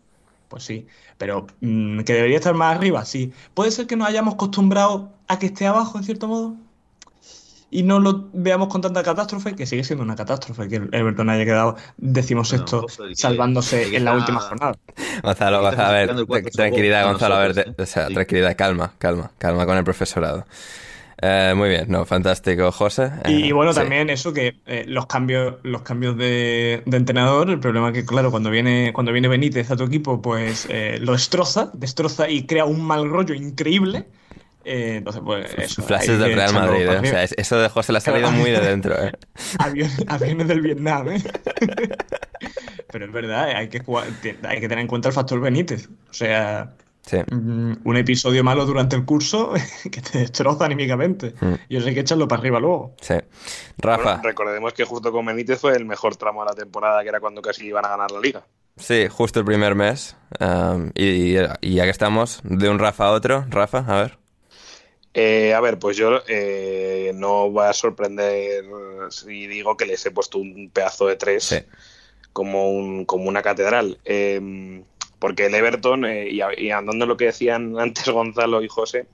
pues 0.48 0.64
sí. 0.64 0.86
Pero 1.18 1.46
mm, 1.60 2.00
que 2.00 2.14
debería 2.14 2.38
estar 2.38 2.54
más 2.54 2.76
arriba, 2.76 3.04
sí. 3.04 3.32
¿Puede 3.54 3.70
ser 3.70 3.86
que 3.86 3.96
nos 3.96 4.08
hayamos 4.08 4.34
acostumbrado 4.34 5.16
a 5.28 5.38
que 5.38 5.46
esté 5.46 5.66
abajo, 5.66 5.98
en 5.98 6.04
cierto 6.04 6.26
modo? 6.28 6.56
Y 7.70 7.82
no 7.82 8.00
lo 8.00 8.30
veamos 8.32 8.68
con 8.68 8.80
tanta 8.80 9.02
catástrofe, 9.02 9.54
que 9.54 9.66
sigue 9.66 9.84
siendo 9.84 10.02
una 10.02 10.16
catástrofe 10.16 10.68
que 10.68 10.76
el 10.76 10.88
Everton 10.92 11.28
haya 11.28 11.44
quedado 11.44 11.76
decimosexto, 11.98 12.86
Bueno, 12.96 13.08
que- 13.10 13.16
salvándose 13.16 13.90
que 13.90 13.96
en 13.98 14.04
la 14.06 14.14
última 14.14 14.40
jornada. 14.40 14.74
Gonzalo, 15.22 15.60
Gonzalo, 15.60 15.88
a 15.88 15.92
ver, 15.92 16.26
tranquilidad, 16.52 17.04
Gonzalo, 17.06 17.34
a 17.34 17.40
ver, 17.40 17.74
o 17.78 17.86
sea. 17.86 18.08
Sí. 18.08 18.14
tranquilidad, 18.14 18.56
calma, 18.56 18.94
calma, 18.98 19.30
calma 19.38 19.66
con 19.66 19.76
el 19.76 19.84
profesorado. 19.84 20.46
Eh, 21.20 21.52
muy 21.56 21.68
bien, 21.68 21.86
no, 21.88 22.06
fantástico, 22.06 22.70
José. 22.70 23.10
Y, 23.26 23.32
Eh, 23.32 23.46
y 23.48 23.52
bueno, 23.52 23.72
sí. 23.72 23.80
también 23.80 24.08
eso 24.08 24.32
que 24.32 24.60
eh, 24.66 24.84
los 24.86 25.06
cambios, 25.06 25.56
los 25.64 25.82
cambios 25.82 26.16
de, 26.16 26.82
de 26.86 26.96
entrenador, 26.96 27.50
el 27.50 27.58
problema 27.58 27.92
que, 27.92 28.06
claro, 28.06 28.30
cuando 28.30 28.50
viene, 28.50 28.92
cuando 28.94 29.12
viene 29.12 29.26
Benítez 29.28 29.70
a 29.72 29.76
tu 29.76 29.82
equipo, 29.84 30.22
pues 30.22 30.66
eh, 30.70 30.98
lo 31.02 31.12
destroza, 31.12 31.70
destroza 31.74 32.30
y 32.30 32.46
crea 32.46 32.64
un 32.66 32.82
mal 32.82 33.10
rollo 33.10 33.34
increíble. 33.34 34.06
Eh, 34.70 34.96
entonces, 34.96 35.22
pues 35.24 35.54
eso. 35.56 35.82
Flashes 35.82 36.18
del 36.18 36.34
Real 36.34 36.52
Madrid, 36.52 36.82
eh, 36.86 36.98
o 36.98 37.04
sea, 37.06 37.22
eso 37.24 37.58
de 37.58 37.68
José 37.70 37.92
le 37.92 37.98
ha 37.98 38.00
salido 38.02 38.30
muy 38.30 38.50
de 38.50 38.60
dentro, 38.60 38.94
eh. 39.02 39.12
Aviones, 39.58 40.04
aviones 40.06 40.46
del 40.48 40.60
Vietnam, 40.60 41.08
¿eh? 41.08 41.22
Pero 42.90 43.04
es 43.06 43.12
verdad, 43.12 43.50
eh, 43.50 43.54
hay 43.54 43.68
que, 43.68 43.80
jugar- 43.80 44.06
hay 44.48 44.60
que 44.60 44.68
tener 44.68 44.78
en 44.80 44.86
cuenta 44.86 45.08
el 45.08 45.14
factor 45.14 45.40
Benítez. 45.40 45.88
O 46.10 46.12
sea, 46.12 46.72
Sí. 47.02 47.16
mm, 47.30 47.72
un 47.84 47.96
episodio 47.96 48.44
malo 48.44 48.66
durante 48.66 48.94
el 48.96 49.04
curso 49.06 49.52
que 49.90 50.00
te 50.02 50.18
destroza 50.18 50.66
anímicamente. 50.66 51.34
Mm. 51.40 51.54
Y 51.70 51.76
eso 51.78 51.88
hay 51.88 51.94
que 51.94 52.00
echarlo 52.00 52.28
para 52.28 52.40
arriba 52.40 52.60
luego. 52.60 52.94
Sí. 53.00 53.14
Rafa, 53.78 54.02
Bueno, 54.16 54.22
recordemos 54.22 54.72
que 54.74 54.84
justo 54.84 55.10
con 55.12 55.24
Benítez 55.24 55.58
fue 55.60 55.74
el 55.76 55.86
mejor 55.86 56.16
tramo 56.16 56.44
de 56.44 56.50
la 56.50 56.54
temporada, 56.54 57.02
que 57.02 57.08
era 57.08 57.20
cuando 57.20 57.40
casi 57.40 57.66
iban 57.66 57.84
a 57.86 57.88
ganar 57.88 58.10
la 58.10 58.20
liga. 58.20 58.44
sí, 58.76 59.06
justo 59.08 59.40
el 59.40 59.46
primer 59.46 59.74
mes. 59.74 60.16
um, 60.40 60.90
y, 60.94 61.36
y 61.62 61.74
ya 61.74 61.84
que 61.84 61.90
estamos, 61.90 62.40
de 62.44 62.68
un 62.68 62.78
Rafa 62.78 63.06
a 63.06 63.10
otro, 63.12 63.46
Rafa, 63.48 63.78
a 63.88 64.02
ver. 64.02 64.18
Eh, 65.20 65.52
a 65.52 65.60
ver, 65.60 65.80
pues 65.80 65.96
yo 65.96 66.22
eh, 66.28 67.10
no 67.12 67.50
voy 67.50 67.66
a 67.66 67.72
sorprender 67.72 68.64
si 69.10 69.48
digo 69.48 69.76
que 69.76 69.84
les 69.84 70.06
he 70.06 70.12
puesto 70.12 70.38
un 70.38 70.70
pedazo 70.72 71.08
de 71.08 71.16
tres 71.16 71.42
Sí. 71.42 71.56
como, 72.32 72.70
un, 72.70 73.04
como 73.04 73.28
una 73.28 73.42
catedral. 73.42 73.98
Eh, 74.04 74.84
porque 75.18 75.46
el 75.46 75.54
Everton, 75.56 76.04
eh, 76.04 76.28
y, 76.30 76.70
andando 76.70 77.04
en 77.04 77.08
lo 77.08 77.16
que 77.16 77.24
decían 77.24 77.76
antes 77.80 78.08
Gonzalo 78.08 78.62
y 78.62 78.68
José, 78.68 79.06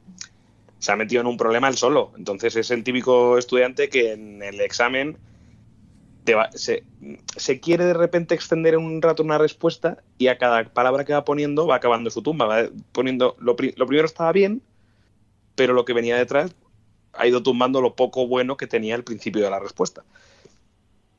se 0.79 0.93
ha 0.93 0.97
metido 0.97 1.23
en 1.23 1.27
un 1.27 1.39
problema 1.39 1.69
él 1.69 1.77
solo. 1.79 2.13
Entonces 2.19 2.55
es 2.57 2.71
el 2.71 2.85
típico 2.85 3.39
estudiante 3.39 3.89
que 3.89 4.13
en 4.13 4.43
el 4.43 4.61
examen 4.61 5.17
te 6.25 6.35
va- 6.35 6.51
se, 6.53 6.85
se 7.37 7.61
quiere 7.61 7.87
de 7.87 7.95
repente 7.95 8.35
extender 8.35 8.77
un 8.77 9.01
rato 9.01 9.23
una 9.23 9.39
respuesta 9.39 10.03
y 10.19 10.27
a 10.27 10.37
cada 10.37 10.65
palabra 10.65 11.07
que 11.07 11.15
va 11.15 11.25
poniendo 11.25 11.67
va 11.67 11.77
acabando 11.77 12.11
su 12.11 12.21
tumba. 12.23 12.45
Va 12.45 12.69
poniendo 12.93 13.37
lo, 13.41 13.57
pri- 13.57 13.73
lo 13.79 13.87
primero 13.87 14.05
estaba 14.05 14.33
bien, 14.33 14.61
pero 15.55 15.73
lo 15.73 15.85
que 15.85 15.93
venía 15.93 16.17
detrás 16.17 16.55
ha 17.13 17.27
ido 17.27 17.43
tumbando 17.43 17.81
lo 17.81 17.95
poco 17.95 18.27
bueno 18.27 18.57
que 18.57 18.67
tenía 18.67 18.95
al 18.95 19.05
principio 19.05 19.43
de 19.45 19.51
la 19.51 19.61
respuesta. 19.61 20.05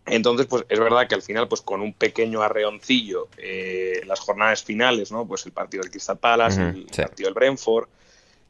Entonces, 0.05 0.45
pues 0.45 0.65
es 0.69 0.79
verdad 0.79 1.07
que 1.07 1.15
al 1.15 1.23
final, 1.23 1.47
pues 1.47 1.61
con 1.61 1.81
un 1.81 1.93
pequeño 1.93 2.43
arreoncillo, 2.43 3.27
eh, 3.37 4.01
las 4.05 4.19
jornadas 4.19 4.63
finales, 4.63 5.11
¿no? 5.11 5.25
Pues 5.25 5.45
el 5.45 5.51
partido 5.51 5.81
del 5.81 5.89
Crystal 5.89 6.19
Palace, 6.19 6.61
el 6.61 6.87
sí. 6.91 7.01
partido 7.01 7.27
del 7.27 7.33
Brentford 7.33 7.87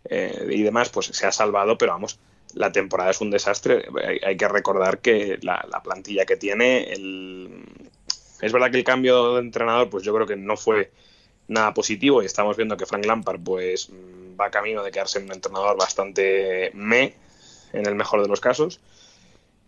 eh, 0.09 0.47
y 0.51 0.63
demás, 0.63 0.89
pues 0.89 1.07
se 1.07 1.25
ha 1.25 1.31
salvado, 1.31 1.77
pero 1.77 1.93
vamos, 1.93 2.19
la 2.53 2.71
temporada 2.73 3.11
es 3.11 3.21
un 3.21 3.31
desastre. 3.31 3.85
Hay, 4.05 4.19
hay 4.21 4.35
que 4.35 4.47
recordar 4.49 4.99
que 4.99 5.39
la, 5.41 5.65
la 5.71 5.81
plantilla 5.81 6.25
que 6.25 6.35
tiene, 6.35 6.91
el... 6.91 7.63
es 8.41 8.51
verdad 8.51 8.69
que 8.69 8.77
el 8.77 8.83
cambio 8.83 9.35
de 9.35 9.39
entrenador, 9.39 9.89
pues 9.89 10.03
yo 10.03 10.13
creo 10.13 10.27
que 10.27 10.35
no 10.35 10.57
fue 10.57 10.91
nada 11.47 11.73
positivo 11.73 12.21
y 12.21 12.25
estamos 12.25 12.57
viendo 12.57 12.75
que 12.75 12.85
Frank 12.85 13.05
Lampard, 13.05 13.39
pues 13.39 13.89
va 14.39 14.49
camino 14.51 14.83
de 14.83 14.91
quedarse 14.91 15.19
un 15.19 15.31
entrenador 15.31 15.77
bastante 15.77 16.71
me, 16.73 17.13
en 17.73 17.85
el 17.85 17.95
mejor 17.95 18.21
de 18.21 18.27
los 18.27 18.39
casos. 18.39 18.79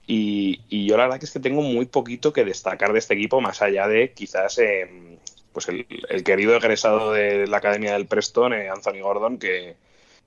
Y, 0.05 0.61
y 0.69 0.85
yo 0.87 0.95
la 0.97 1.03
verdad 1.03 1.19
que 1.19 1.25
es 1.25 1.31
que 1.31 1.39
tengo 1.39 1.61
muy 1.61 1.85
poquito 1.85 2.31
que 2.31 2.45
destacar 2.45 2.93
de 2.93 2.99
este 2.99 3.13
equipo, 3.13 3.41
más 3.41 3.61
allá 3.61 3.87
de 3.87 4.13
quizás 4.13 4.57
eh, 4.59 5.19
pues 5.51 5.67
el, 5.67 5.85
el 6.09 6.23
querido 6.23 6.55
egresado 6.55 7.11
de 7.11 7.47
la 7.47 7.57
Academia 7.57 7.93
del 7.93 8.07
Preston, 8.07 8.53
eh, 8.53 8.69
Anthony 8.69 9.01
Gordon, 9.01 9.37
que, 9.37 9.75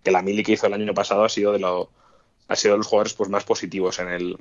que 0.02 0.10
la 0.10 0.22
mili 0.22 0.42
que 0.42 0.52
hizo 0.52 0.66
el 0.66 0.74
año 0.74 0.92
pasado 0.92 1.24
ha 1.24 1.28
sido 1.28 1.52
de 1.52 1.60
lo, 1.60 1.90
ha 2.48 2.56
sido 2.56 2.74
de 2.74 2.78
los 2.78 2.86
jugadores 2.86 3.14
pues 3.14 3.30
más 3.30 3.44
positivos 3.44 3.98
en 4.00 4.08
el, 4.08 4.38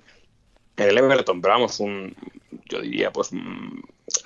en 0.84 0.90
el 0.90 0.98
Everton. 0.98 1.42
Pero 1.42 1.54
vamos, 1.54 1.80
un, 1.80 2.16
yo 2.70 2.82
diría, 2.82 3.12
pues 3.12 3.30
mm, 3.32 3.80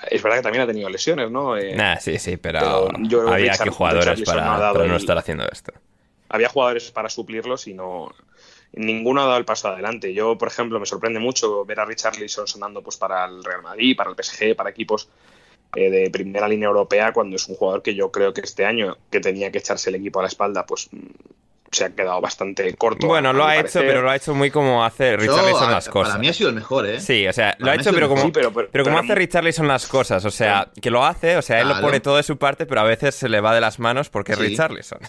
es 0.10 0.22
verdad 0.24 0.38
que 0.38 0.44
también 0.44 0.64
ha 0.64 0.68
tenido 0.68 0.90
lesiones, 0.90 1.30
¿no? 1.32 1.58
Eh, 1.58 1.76
Nah, 1.76 1.98
sí, 1.98 2.18
sí, 2.20 2.38
pero, 2.38 2.88
pero 2.92 3.08
yo 3.08 3.28
había 3.30 3.52
Richard- 3.54 3.62
aquí 3.68 3.70
jugadores 3.76 4.22
para, 4.24 4.44
no 4.46 4.74
para 4.74 4.88
no 4.88 4.96
estar 4.96 5.18
haciendo 5.18 5.48
esto. 5.52 5.74
había 6.30 6.50
jugadores 6.50 6.92
para 6.92 7.10
suplirlos 7.10 7.68
y 7.68 7.74
no 7.74 8.12
ninguno 8.76 9.22
ha 9.22 9.26
dado 9.26 9.38
el 9.38 9.46
paso 9.46 9.68
adelante. 9.68 10.14
Yo, 10.16 10.36
por 10.38 10.48
ejemplo, 10.48 10.80
me 10.80 10.86
sorprende 10.88 11.20
mucho 11.20 11.64
ver 11.64 11.80
a 11.80 11.86
Richarlison 11.86 12.48
sonando 12.48 12.82
pues 12.82 12.98
para 12.98 13.24
el 13.26 13.44
Real 13.44 13.62
Madrid, 13.62 13.96
para 13.96 14.10
el 14.10 14.16
PSG, 14.16 14.56
para 14.56 14.72
equipos 14.72 15.10
eh, 15.76 15.92
de 15.92 16.10
primera 16.10 16.48
línea 16.48 16.68
europea, 16.70 17.14
cuando 17.14 17.36
es 17.36 17.48
un 17.48 17.56
jugador 17.56 17.84
que 17.84 17.94
yo 17.94 18.12
creo 18.12 18.34
que 18.34 18.42
este 18.42 18.66
año, 18.66 18.98
que 19.12 19.20
tenía 19.20 19.52
que 19.52 19.60
echarse 19.60 19.90
el 19.92 19.96
equipo 19.98 20.20
a 20.20 20.24
la 20.24 20.28
espalda, 20.28 20.66
pues 20.66 20.90
se 21.74 21.86
ha 21.86 21.90
quedado 21.96 22.22
bastante 22.22 22.74
corto. 22.76 23.08
Bueno, 23.08 23.30
a 23.30 23.34
lo 23.34 23.46
ha 23.46 23.58
hecho, 23.58 23.80
pero 23.80 24.02
lo 24.02 24.10
ha 24.10 24.16
hecho 24.16 24.34
muy 24.34 24.52
como 24.52 24.84
hace 24.86 25.18
Richarlison 25.18 25.72
las 25.72 25.90
cosas. 25.90 26.10
Para 26.14 26.20
mí 26.22 26.28
ha 26.30 26.34
sido 26.34 26.50
el 26.50 26.56
mejor, 26.56 26.86
¿eh? 26.86 27.00
Sí, 27.02 27.28
o 27.28 27.34
sea, 27.34 27.56
lo 27.60 27.72
ha 27.72 27.76
hecho, 27.76 27.92
pero 27.94 28.08
como, 28.08 28.22
Sí, 28.24 28.32
pero- 28.34 28.54
pero- 28.54 28.70
pero 28.72 28.84
como 28.84 28.98
pero- 28.98 29.06
hace 29.06 29.16
Richarlison 29.16 29.68
las 29.68 29.88
cosas, 29.88 30.24
o 30.26 30.32
sea, 30.32 30.70
que 30.82 30.90
lo 30.90 31.06
hace, 31.06 31.38
o 31.38 31.42
sea, 31.42 31.60
él 31.62 31.68
lo 31.70 31.82
pone 31.82 32.00
todo 32.00 32.18
de 32.18 32.24
su 32.24 32.38
parte, 32.38 32.66
pero 32.66 32.82
a 32.82 32.86
veces 32.86 33.16
se 33.16 33.28
le 33.30 33.42
va 33.42 33.54
de 33.54 33.62
las 33.62 33.80
manos 33.80 34.10
porque 34.10 34.34
es 34.34 34.38
Sí. 34.38 34.46
Richarlison. 34.46 35.00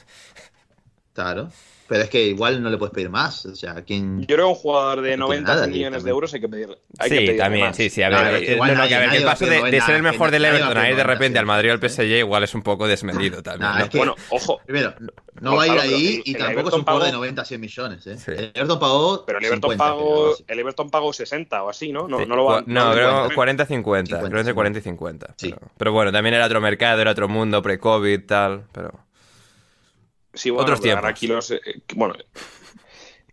Claro. 1.13 1.51
Pero 1.87 2.03
es 2.05 2.09
que 2.09 2.25
igual 2.29 2.63
no 2.63 2.71
le 2.71 2.79
puedes 2.79 2.95
pedir 2.95 3.11
más. 3.11 3.45
O 3.45 3.55
sea, 3.55 3.75
¿quién... 3.85 4.21
Yo 4.21 4.27
creo 4.27 4.39
que 4.47 4.53
un 4.53 4.55
jugador 4.55 5.03
de 5.03 5.17
No 5.19 5.27
tiene 5.27 5.43
90 5.43 5.55
nada 5.55 5.67
millones 5.67 6.03
de 6.03 6.11
euros 6.11 6.33
hay 6.33 6.41
que 6.41 6.49
pedir. 6.49 6.69
Hay 6.99 7.11
que 7.11 7.17
Sí, 7.17 7.21
pedirle 7.27 7.37
también, 7.39 7.67
más. 7.67 7.77
sí, 7.77 7.91
sí. 7.91 8.03
A 8.03 8.09
ver, 8.09 8.35
es 8.37 8.41
que 8.41 8.51
eh, 8.53 8.55
igual 8.55 8.71
no, 8.71 8.75
no, 8.75 8.81
nadie- 8.81 8.89
que 8.89 8.95
a 8.95 8.99
ver, 9.01 9.11
que 9.11 9.17
el 9.19 9.23
a 9.23 9.27
paso 9.31 9.45
de, 9.45 9.51
ser 9.51 9.57
el 9.67 9.71
90, 10.03 10.13
mejor 10.13 10.31
del 10.31 10.45
a 10.45 10.49
Everton 10.49 10.79
a 10.79 10.89
ir 10.91 10.97
de 10.97 11.03
repente 11.05 11.39
90, 11.39 11.41
al 11.41 11.47
Madrid 11.47 11.71
o 11.71 11.73
al. 11.75 11.81
PSG 11.91 12.03
igual 12.21 12.43
es 12.45 12.55
un 12.55 12.63
poco 12.63 12.89
desmedido 12.89 13.43
también. 13.43 13.71
Nah, 13.71 13.79
¿no? 13.81 13.85
es 13.85 13.91
que- 13.91 13.99
Bueno, 13.99 14.15
ojo, 14.31 14.61
Primero, 14.65 14.95
no 15.43 15.57
va 15.57 15.65
a 15.65 15.67
ir 15.67 15.79
ahí 15.79 16.23
y 16.25 16.35
tampoco 16.35 16.69
es 16.69 16.75
un 16.75 16.81
jugador 16.85 17.03
de 17.03 17.09
pagó- 17.11 17.17
90 17.19 17.43
a 17.43 17.45
100 17.45 17.61
millones. 17.61 18.07
¿eh? 18.07 18.17
Sí. 18.17 18.31
El 18.31 18.51
Everton 18.55 18.79
pagó. 18.79 19.25
pero 19.27 19.39
el 19.41 19.45
Everton 19.45 19.71
50, 19.73 19.85
pagó, 19.85 20.37
el 20.49 20.59
Everton 20.59 20.91
pagó 20.91 21.13
60 21.13 21.63
o 21.65 21.69
así, 21.69 21.93
¿no? 21.93 22.09
No, 22.09 22.19
Sí, 22.21 22.25
no 22.27 22.35
lo 22.37 22.45
va 22.47 22.61
cua- 22.61 22.65
no, 22.67 22.93
creo 22.93 23.29
50. 23.29 23.35
40-50. 23.35 24.19
Creo 24.29 24.39
entre 24.41 24.55
40 24.55 24.79
y 24.79 24.83
50. 24.83 25.35
Sí. 25.37 25.51
Pero, 25.51 25.71
pero 25.77 25.93
bueno, 25.93 26.13
también 26.13 26.35
era 26.35 26.47
otro 26.47 26.63
mercado, 26.63 27.03
era 27.03 27.11
otro 27.11 27.29
mundo, 27.29 27.61
pre-COVID, 27.61 28.21
tal. 28.27 28.65
Pero. 28.73 29.04
Sí, 30.35 30.51
bueno, 30.51 30.63
Otros 30.65 30.81
tiempos. 30.81 31.05
Aquí 31.09 31.27
los, 31.27 31.51
eh, 31.51 31.61
bueno. 31.95 32.15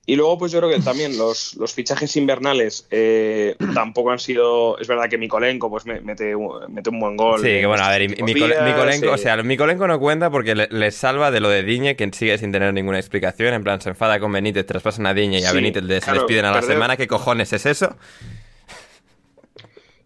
Y 0.03 0.15
luego, 0.15 0.39
pues 0.39 0.51
yo 0.51 0.59
creo 0.59 0.71
que 0.71 0.79
también 0.79 1.15
los, 1.17 1.53
los 1.55 1.73
fichajes 1.73 2.15
invernales 2.17 2.87
eh, 2.89 3.55
tampoco 3.75 4.11
han 4.11 4.19
sido. 4.19 4.77
Es 4.79 4.87
verdad 4.87 5.07
que 5.09 5.17
Mikolenko 5.17 5.69
pues 5.69 5.85
me- 5.85 6.01
mete, 6.01 6.35
un- 6.35 6.73
mete 6.73 6.89
un 6.89 6.99
buen 6.99 7.15
gol. 7.15 7.39
Sí, 7.39 7.45
que 7.47 7.65
bueno, 7.67 7.83
a 7.83 7.89
ver, 7.91 8.09
Mikol- 8.09 8.63
Mikolenko, 8.65 9.05
eh, 9.05 9.09
o 9.13 9.17
sea, 9.17 9.37
Mikolenko 9.37 9.87
no 9.87 9.99
cuenta 9.99 10.29
porque 10.31 10.55
le, 10.55 10.67
le 10.71 10.91
salva 10.91 11.29
de 11.29 11.39
lo 11.39 11.49
de 11.49 11.63
Diñe, 11.63 11.95
que 11.95 12.09
sigue 12.13 12.37
sin 12.39 12.51
tener 12.51 12.73
ninguna 12.73 12.97
explicación. 12.97 13.53
En 13.53 13.63
plan, 13.63 13.79
se 13.79 13.89
enfada 13.89 14.19
con 14.19 14.31
Benítez, 14.31 14.65
traspasan 14.65 15.05
a 15.05 15.13
Diñe 15.13 15.39
y 15.39 15.43
a 15.45 15.49
Sí, 15.51 15.55
Benítez 15.55 15.83
le 15.83 15.95
se 15.95 16.01
claro, 16.01 16.21
despiden 16.21 16.45
a 16.45 16.51
la 16.51 16.61
perder- 16.61 16.67
semana. 16.73 16.97
¿Qué 16.97 17.07
cojones 17.07 17.53
es 17.53 17.65
eso? 17.67 17.95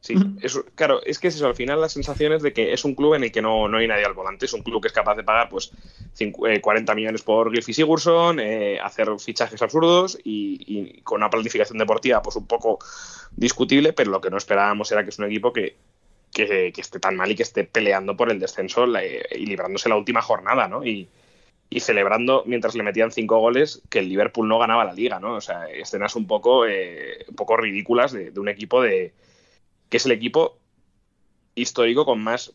Sí, 0.05 0.13
eso, 0.39 0.63
claro, 0.75 1.01
es 1.03 1.17
que 1.17 1.29
es 1.29 1.35
eso, 1.35 1.47
al 1.47 1.55
final 1.55 1.81
la 1.81 1.89
sensación 1.89 2.31
es 2.33 2.43
de 2.43 2.53
que 2.53 2.73
es 2.73 2.85
un 2.85 2.93
club 2.93 3.15
en 3.15 3.23
el 3.23 3.31
que 3.31 3.41
no, 3.41 3.67
no 3.67 3.77
hay 3.79 3.87
nadie 3.87 4.05
al 4.05 4.13
volante, 4.13 4.45
es 4.45 4.53
un 4.53 4.61
club 4.61 4.79
que 4.79 4.87
es 4.89 4.93
capaz 4.93 5.15
de 5.15 5.23
pagar 5.23 5.49
pues 5.49 5.71
cincu- 6.15 6.47
eh, 6.47 6.61
40 6.61 6.93
millones 6.93 7.23
por 7.23 7.49
Griffey 7.49 7.73
Sigurdsson, 7.73 8.39
eh, 8.39 8.79
hacer 8.79 9.09
fichajes 9.19 9.59
absurdos 9.63 10.19
y, 10.23 10.59
y 10.67 11.01
con 11.01 11.17
una 11.21 11.31
planificación 11.31 11.79
deportiva 11.79 12.21
pues 12.21 12.35
un 12.35 12.45
poco 12.45 12.77
discutible, 13.35 13.93
pero 13.93 14.11
lo 14.11 14.21
que 14.21 14.29
no 14.29 14.37
esperábamos 14.37 14.91
era 14.91 15.03
que 15.03 15.09
es 15.09 15.17
un 15.17 15.25
equipo 15.25 15.51
que, 15.51 15.75
que, 16.31 16.71
que 16.71 16.81
esté 16.81 16.99
tan 16.99 17.15
mal 17.15 17.31
y 17.31 17.35
que 17.35 17.43
esté 17.43 17.63
peleando 17.63 18.15
por 18.15 18.29
el 18.31 18.39
descenso 18.39 18.85
la- 18.85 19.03
y 19.03 19.45
librándose 19.47 19.89
la 19.89 19.95
última 19.97 20.21
jornada, 20.21 20.67
¿no? 20.67 20.85
Y, 20.85 21.09
y 21.69 21.79
celebrando 21.79 22.43
mientras 22.45 22.75
le 22.75 22.83
metían 22.83 23.11
cinco 23.11 23.39
goles 23.39 23.81
que 23.89 23.99
el 23.99 24.09
Liverpool 24.09 24.47
no 24.47 24.59
ganaba 24.59 24.85
la 24.85 24.93
liga, 24.93 25.19
¿no? 25.19 25.35
O 25.35 25.41
sea, 25.41 25.67
escenas 25.69 26.15
un 26.15 26.27
poco, 26.27 26.65
eh, 26.67 27.25
un 27.27 27.35
poco 27.35 27.57
ridículas 27.57 28.11
de, 28.11 28.31
de 28.31 28.39
un 28.39 28.49
equipo 28.49 28.81
de 28.81 29.13
que 29.89 29.97
es 29.97 30.05
el 30.05 30.11
equipo 30.11 30.57
histórico 31.55 32.05
con 32.05 32.21
más 32.21 32.53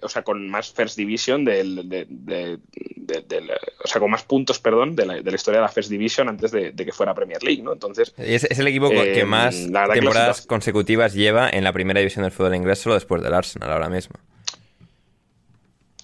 o 0.00 0.08
sea 0.08 0.22
con 0.22 0.48
más 0.48 0.72
first 0.72 0.96
division 0.96 1.44
del, 1.44 1.86
de- 1.90 2.06
de- 2.08 2.58
de- 2.96 3.20
del- 3.20 3.50
o 3.84 3.86
sea 3.86 4.00
con 4.00 4.10
más 4.10 4.22
puntos 4.22 4.58
perdón 4.58 4.96
de 4.96 5.04
la, 5.04 5.14
de 5.20 5.30
la 5.30 5.34
historia 5.34 5.60
de 5.60 5.66
la 5.66 5.68
first 5.70 5.90
division 5.90 6.26
antes 6.30 6.50
de, 6.52 6.72
que 6.74 6.90
fuera 6.92 7.12
Premier 7.14 7.42
League 7.42 7.62
no 7.62 7.74
entonces 7.74 8.14
Es, 8.16 8.44
es 8.44 8.58
el 8.58 8.66
equipo 8.68 8.90
Eh, 8.90 9.12
que 9.12 9.26
más 9.26 9.54
la 9.66 9.82
que 9.82 9.88
la 9.88 9.94
temporadas 9.94 10.46
consecutivas 10.46 11.12
lleva 11.12 11.50
en 11.50 11.64
la 11.64 11.74
primera 11.74 12.00
división 12.00 12.22
del 12.22 12.32
fútbol 12.32 12.54
inglés, 12.54 12.78
solo 12.78 12.94
después 12.94 13.22
del 13.22 13.34
Arsenal 13.34 13.70
ahora 13.70 13.90
mismo. 13.90 14.16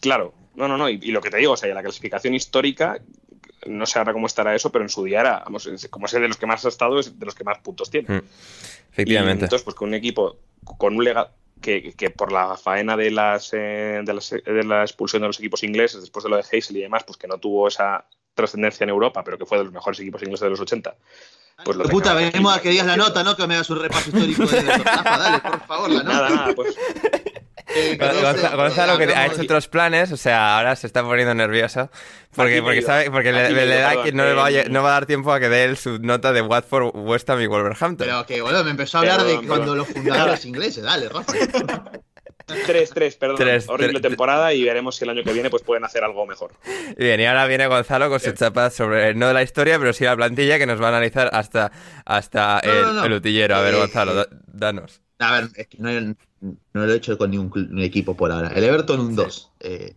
claro 0.01 0.35
no 0.57 0.69
no 0.69 0.77
no 0.77 0.89
y, 0.89 0.99
y 1.03 1.11
lo 1.13 1.21
que 1.21 1.31
te 1.31 1.39
digo 1.39 1.53
o 1.53 1.57
sea 1.57 1.73
la 1.75 1.83
clasificación 1.83 2.35
histórica 2.35 2.99
no 3.67 3.87
sé 3.87 3.99
ahora 3.99 4.13
cómo 4.13 4.27
estará 4.27 4.55
eso 4.55 4.71
pero 4.71 4.85
en 4.85 4.91
su 4.91 5.05
día 5.05 5.21
era 5.21 5.39
vamos 5.45 5.69
como 5.91 6.05
es 6.07 6.13
de 6.13 6.29
los 6.29 6.37
que 6.37 6.47
más 6.47 6.65
ha 6.65 6.69
estado 6.69 7.01
es 7.01 7.19
de 7.19 7.25
los 7.25 7.35
que 7.35 7.45
más 7.45 7.59
puntos 7.61 7.91
tiene 7.91 8.09
Mm, 8.09 8.23
Efectivamente. 8.93 9.43
Y 9.43 9.45
entonces, 9.47 9.65
pues 9.65 9.75
con 9.75 9.89
un 9.89 9.95
equipo 9.95 10.37
con 10.65 10.97
un 10.97 11.05
legado 11.05 11.31
que, 11.61 11.95
que 11.95 12.11
por 12.11 12.31
la 12.33 12.57
faena 12.57 12.97
de, 12.97 13.11
las, 13.11 13.51
eh, 13.55 14.03
de, 14.05 14.13
las- 14.15 14.31
de 14.31 14.65
la 14.65 14.83
expulsión 14.83 15.23
de 15.23 15.29
los 15.29 15.39
equipos 15.39 15.63
ingleses, 15.63 16.01
después 16.01 16.23
de 16.25 16.31
lo 16.31 16.37
de 16.37 16.43
Hazel 16.43 16.77
y 16.77 16.81
demás, 16.81 17.05
pues 17.05 17.17
que 17.17 17.27
no 17.29 17.39
tuvo 17.39 17.69
esa 17.69 18.07
trascendencia 18.35 18.85
en 18.85 18.91
Europa, 18.91 19.23
pero 19.25 19.39
que 19.39 19.47
fue 19.47 19.59
de 19.59 19.65
los 19.65 19.73
mejores 19.73 19.99
equipos 20.01 20.23
ingleses 20.23 20.43
de 20.43 20.51
los 20.51 20.61
80. 20.61 20.95
Pues 21.65 21.77
lo 21.77 21.85
Puta, 21.85 22.15
venimos 22.15 22.57
a 22.57 22.61
que 22.61 22.71
digas 22.71 22.85
la 22.87 22.97
nota, 22.97 23.23
no 23.23 23.37
que 23.37 23.47
me 23.47 23.55
hagas 23.55 23.71
un 23.71 23.79
repaso 23.81 24.11
histórico 24.11 24.45
de. 24.45 24.61
Rafa, 24.85 25.19
dale, 25.19 25.39
por 25.39 25.61
favor, 25.67 25.91
la 25.91 26.03
nota. 26.03 26.13
Nada, 26.15 26.31
nada, 26.31 26.55
pues 26.55 26.77
Eh, 27.97 27.99
Gonzalo, 28.57 28.99
que 28.99 29.05
ha 29.13 29.27
hecho 29.27 29.43
otros 29.43 29.69
planes, 29.69 30.13
o 30.13 30.17
sea, 30.17 30.57
ahora 30.59 30.77
se 30.77 30.87
está 30.87 31.03
poniendo 31.03 31.35
nervioso. 31.35 31.91
Porque, 32.35 32.63
porque 32.63 32.83
sabe, 32.83 33.09
le, 33.11 33.67
da 33.77 33.89
perdón. 33.91 34.05
que 34.05 34.13
no, 34.13 34.25
le 34.25 34.35
va 34.35 34.47
a, 34.47 34.51
Eh, 34.51 34.67
no 34.71 34.83
va 34.83 34.91
a 34.91 34.93
dar 34.93 35.07
tiempo 35.07 35.33
a 35.33 35.41
que 35.41 35.49
dé 35.49 35.65
él 35.65 35.77
su 35.77 35.99
nota 36.01 36.33
de 36.33 36.43
Watford, 36.43 36.91
West 36.95 37.29
Ham 37.31 37.41
y 37.41 37.47
Wolverhampton. 37.47 38.07
Pero 38.07 38.27
que, 38.27 38.41
boludo, 38.43 38.65
me 38.65 38.71
empezó 38.73 38.99
a 38.99 39.01
hablar 39.03 39.19
de 39.23 39.25
Perdón, 39.35 39.47
cuando 39.47 39.65
perdón. 39.73 39.79
los 39.79 39.89
fundadores 39.89 40.45
ingleses. 40.45 40.83
Dale, 40.85 41.09
Rafa. 41.09 41.33
3-3, 42.47 43.19
perdón. 43.19 43.37
Tres, 43.39 43.69
horrible 43.69 44.01
tres. 44.01 44.11
temporada 44.11 44.53
y 44.53 44.63
veremos 44.65 44.97
si 44.97 45.05
el 45.05 45.11
año 45.11 45.23
que 45.25 45.33
viene 45.33 45.49
pues 45.49 45.63
pueden 45.63 45.85
hacer 45.85 46.05
algo 46.05 46.27
mejor. 46.27 46.53
Bien, 46.99 47.19
y 47.19 47.25
ahora 47.25 47.47
viene 47.47 47.67
Gonzalo 47.67 48.11
con 48.11 48.21
sus 48.21 48.35
chapas 48.35 48.75
sobre, 48.75 49.15
no 49.15 49.29
de 49.29 49.35
la 49.35 49.43
historia, 49.43 49.79
pero 49.79 49.93
sí 49.95 50.05
la 50.05 50.15
plantilla 50.15 50.59
que 50.59 50.67
nos 50.67 50.81
va 50.81 50.87
a 50.87 50.89
analizar 50.91 51.31
hasta, 51.33 51.73
hasta 52.05 52.61
No, 52.65 52.71
el, 52.73 52.83
no, 52.83 52.93
no. 52.93 53.05
el 53.07 53.13
utillero. 53.15 53.57
A 53.57 53.61
ver, 53.63 53.75
Eh, 53.75 53.79
Gonzalo, 53.79 54.13
eh, 54.13 54.15
da- 54.17 54.27
danos. 54.47 55.01
A 55.21 55.33
ver, 55.41 55.49
es 55.55 55.69
que 55.69 55.79
no, 55.79 56.15
no 56.73 56.87
lo 56.87 56.93
he 56.93 56.97
hecho 56.97 57.17
con 57.19 57.31
ningún 57.31 57.81
equipo 57.81 58.17
por 58.17 58.31
ahora. 58.33 58.49
El 58.49 58.65
Everton 58.65 59.01
un 59.01 59.17
2. 59.17 59.51
Eh, 59.61 59.95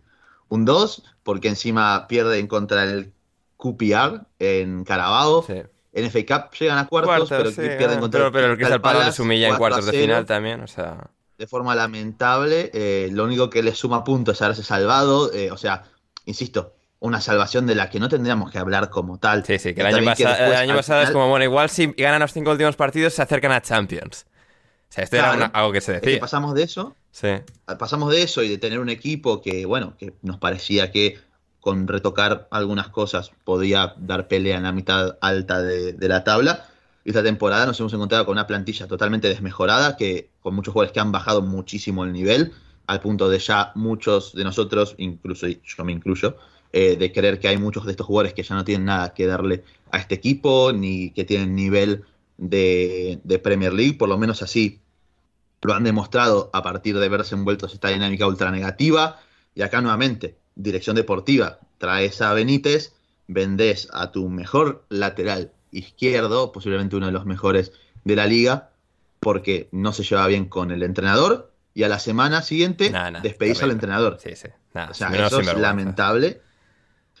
un 0.48 0.64
2 0.64 1.02
porque 1.22 1.48
encima 1.48 2.06
pierden 2.08 2.46
contra 2.46 2.84
el 2.84 3.12
QPR 3.56 4.22
en 4.38 4.84
Carabao. 4.84 5.44
Sí. 5.46 5.62
En 5.92 6.10
FA 6.10 6.20
Cup 6.26 6.54
llegan 6.58 6.78
a 6.78 6.86
cuartos, 6.86 7.28
Cuartos, 7.28 7.28
pero 7.30 7.50
sí, 7.50 7.76
pierden 7.76 7.98
ah, 7.98 8.00
contra 8.00 8.20
pero, 8.20 8.32
pero 8.32 8.46
el 8.52 8.56
Crystal 8.56 8.80
Palace 8.80 9.06
les 9.06 9.20
humilla 9.20 9.48
en 9.48 9.56
4 9.56 9.64
a 9.64 9.68
cuartos 9.68 9.86
de 9.86 9.92
0, 9.92 10.02
final 10.02 10.26
también, 10.26 10.60
o 10.60 10.66
sea... 10.66 11.10
De 11.38 11.46
forma 11.46 11.74
lamentable. 11.74 12.70
Eh, 12.74 13.08
lo 13.12 13.24
único 13.24 13.48
que 13.48 13.62
les 13.62 13.78
suma 13.78 14.04
puntos 14.04 14.36
es 14.36 14.42
haberse 14.42 14.62
salvado. 14.62 15.32
eh, 15.32 15.50
o 15.50 15.56
sea, 15.56 15.84
insisto, 16.24 16.74
una 17.00 17.20
salvación 17.20 17.66
de 17.66 17.74
la 17.74 17.90
que 17.90 18.00
no 18.00 18.08
tendríamos 18.08 18.50
que 18.50 18.58
hablar 18.58 18.90
como 18.90 19.18
tal. 19.18 19.44
Sí, 19.44 19.58
sí, 19.58 19.74
que 19.74 19.80
el 19.80 19.86
año, 19.86 19.98
que 19.98 20.04
pasa- 20.04 20.28
después, 20.30 20.50
el 20.50 20.56
año 20.56 20.70
al 20.72 20.76
pasado 20.78 21.02
es 21.02 21.10
como, 21.10 21.28
bueno, 21.28 21.44
igual 21.44 21.70
si 21.70 21.92
ganan 21.92 22.20
los 22.20 22.32
cinco 22.32 22.50
últimos 22.50 22.76
partidos 22.76 23.14
se 23.14 23.22
acercan 23.22 23.52
a 23.52 23.60
Champions. 23.62 24.26
O 24.88 24.92
sea, 24.92 25.04
esto 25.04 25.16
era 25.16 25.32
una- 25.34 25.46
algo 25.46 25.72
que 25.72 25.80
se 25.80 25.94
es 25.96 26.00
que 26.00 26.06
decía. 26.06 26.20
pasamos 26.20 26.54
de 26.54 26.62
eso 26.62 26.96
Sí. 27.10 27.28
pasamos 27.78 28.10
de 28.12 28.22
eso 28.22 28.42
y 28.42 28.48
de 28.48 28.58
tener 28.58 28.78
un 28.78 28.88
equipo 28.88 29.42
que, 29.42 29.66
bueno, 29.66 29.94
que 29.98 30.14
nos 30.22 30.38
parecía 30.38 30.90
que 30.90 31.18
con 31.60 31.86
retocar 31.88 32.46
algunas 32.50 32.88
cosas 32.88 33.32
podía 33.44 33.94
dar 33.98 34.28
pelea 34.28 34.56
en 34.56 34.62
la 34.62 34.72
mitad 34.72 35.18
alta 35.20 35.60
de, 35.60 35.92
de 35.92 36.08
la 36.08 36.24
tabla. 36.24 36.66
Y 37.04 37.10
esta 37.10 37.22
temporada 37.22 37.66
nos 37.66 37.78
hemos 37.80 37.92
encontrado 37.92 38.24
con 38.26 38.32
una 38.32 38.46
plantilla 38.46 38.86
totalmente 38.86 39.28
desmejorada, 39.28 39.96
que 39.96 40.30
con 40.40 40.54
muchos 40.54 40.72
jugadores 40.72 40.92
que 40.92 41.00
han 41.00 41.10
bajado 41.12 41.42
muchísimo 41.42 42.04
el 42.04 42.12
nivel, 42.12 42.52
al 42.86 43.00
punto 43.00 43.28
de 43.28 43.38
ya 43.38 43.72
muchos 43.74 44.34
de 44.34 44.44
nosotros, 44.44 44.94
incluso 44.98 45.46
yo 45.48 45.84
me 45.84 45.92
incluyo, 45.92 46.36
eh, 46.72 46.96
de 46.96 47.12
creer 47.12 47.38
que 47.40 47.48
hay 47.48 47.56
muchos 47.58 47.84
de 47.86 47.90
estos 47.92 48.06
jugadores 48.06 48.34
que 48.34 48.42
ya 48.42 48.54
no 48.54 48.64
tienen 48.64 48.86
nada 48.86 49.12
que 49.14 49.26
darle 49.26 49.64
a 49.90 49.98
este 49.98 50.14
equipo, 50.14 50.72
ni 50.72 51.10
que 51.10 51.24
tienen 51.24 51.54
nivel 51.54 52.04
de, 52.38 53.20
de 53.22 53.38
Premier 53.38 53.74
League, 53.74 53.94
por 53.94 54.08
lo 54.08 54.16
menos 54.16 54.42
así 54.42 54.80
lo 55.60 55.74
han 55.74 55.84
demostrado 55.84 56.50
a 56.52 56.62
partir 56.62 56.98
de 56.98 57.08
verse 57.08 57.34
envueltos 57.34 57.72
en 57.72 57.74
esta 57.74 57.88
dinámica 57.88 58.26
ultra 58.26 58.50
negativa. 58.50 59.20
Y 59.54 59.62
acá 59.62 59.80
nuevamente, 59.80 60.38
dirección 60.54 60.96
deportiva, 60.96 61.58
traes 61.78 62.22
a 62.22 62.32
Benítez, 62.32 62.94
vendés 63.26 63.88
a 63.92 64.12
tu 64.12 64.28
mejor 64.28 64.84
lateral 64.88 65.52
izquierdo, 65.72 66.52
posiblemente 66.52 66.96
uno 66.96 67.06
de 67.06 67.12
los 67.12 67.26
mejores 67.26 67.72
de 68.04 68.16
la 68.16 68.26
liga, 68.26 68.70
porque 69.20 69.68
no 69.72 69.92
se 69.92 70.04
lleva 70.04 70.26
bien 70.28 70.46
con 70.46 70.70
el 70.70 70.82
entrenador, 70.82 71.52
y 71.74 71.82
a 71.82 71.88
la 71.88 71.98
semana 71.98 72.42
siguiente 72.42 72.90
Nah, 72.90 73.10
nah, 73.10 73.20
despedís 73.20 73.62
al 73.62 73.70
entrenador. 73.70 74.18
Sí, 74.20 74.34
sí. 74.34 74.48
O 74.74 74.94
sea, 74.94 75.08
eso 75.26 75.40
es 75.40 75.56
lamentable. 75.56 76.40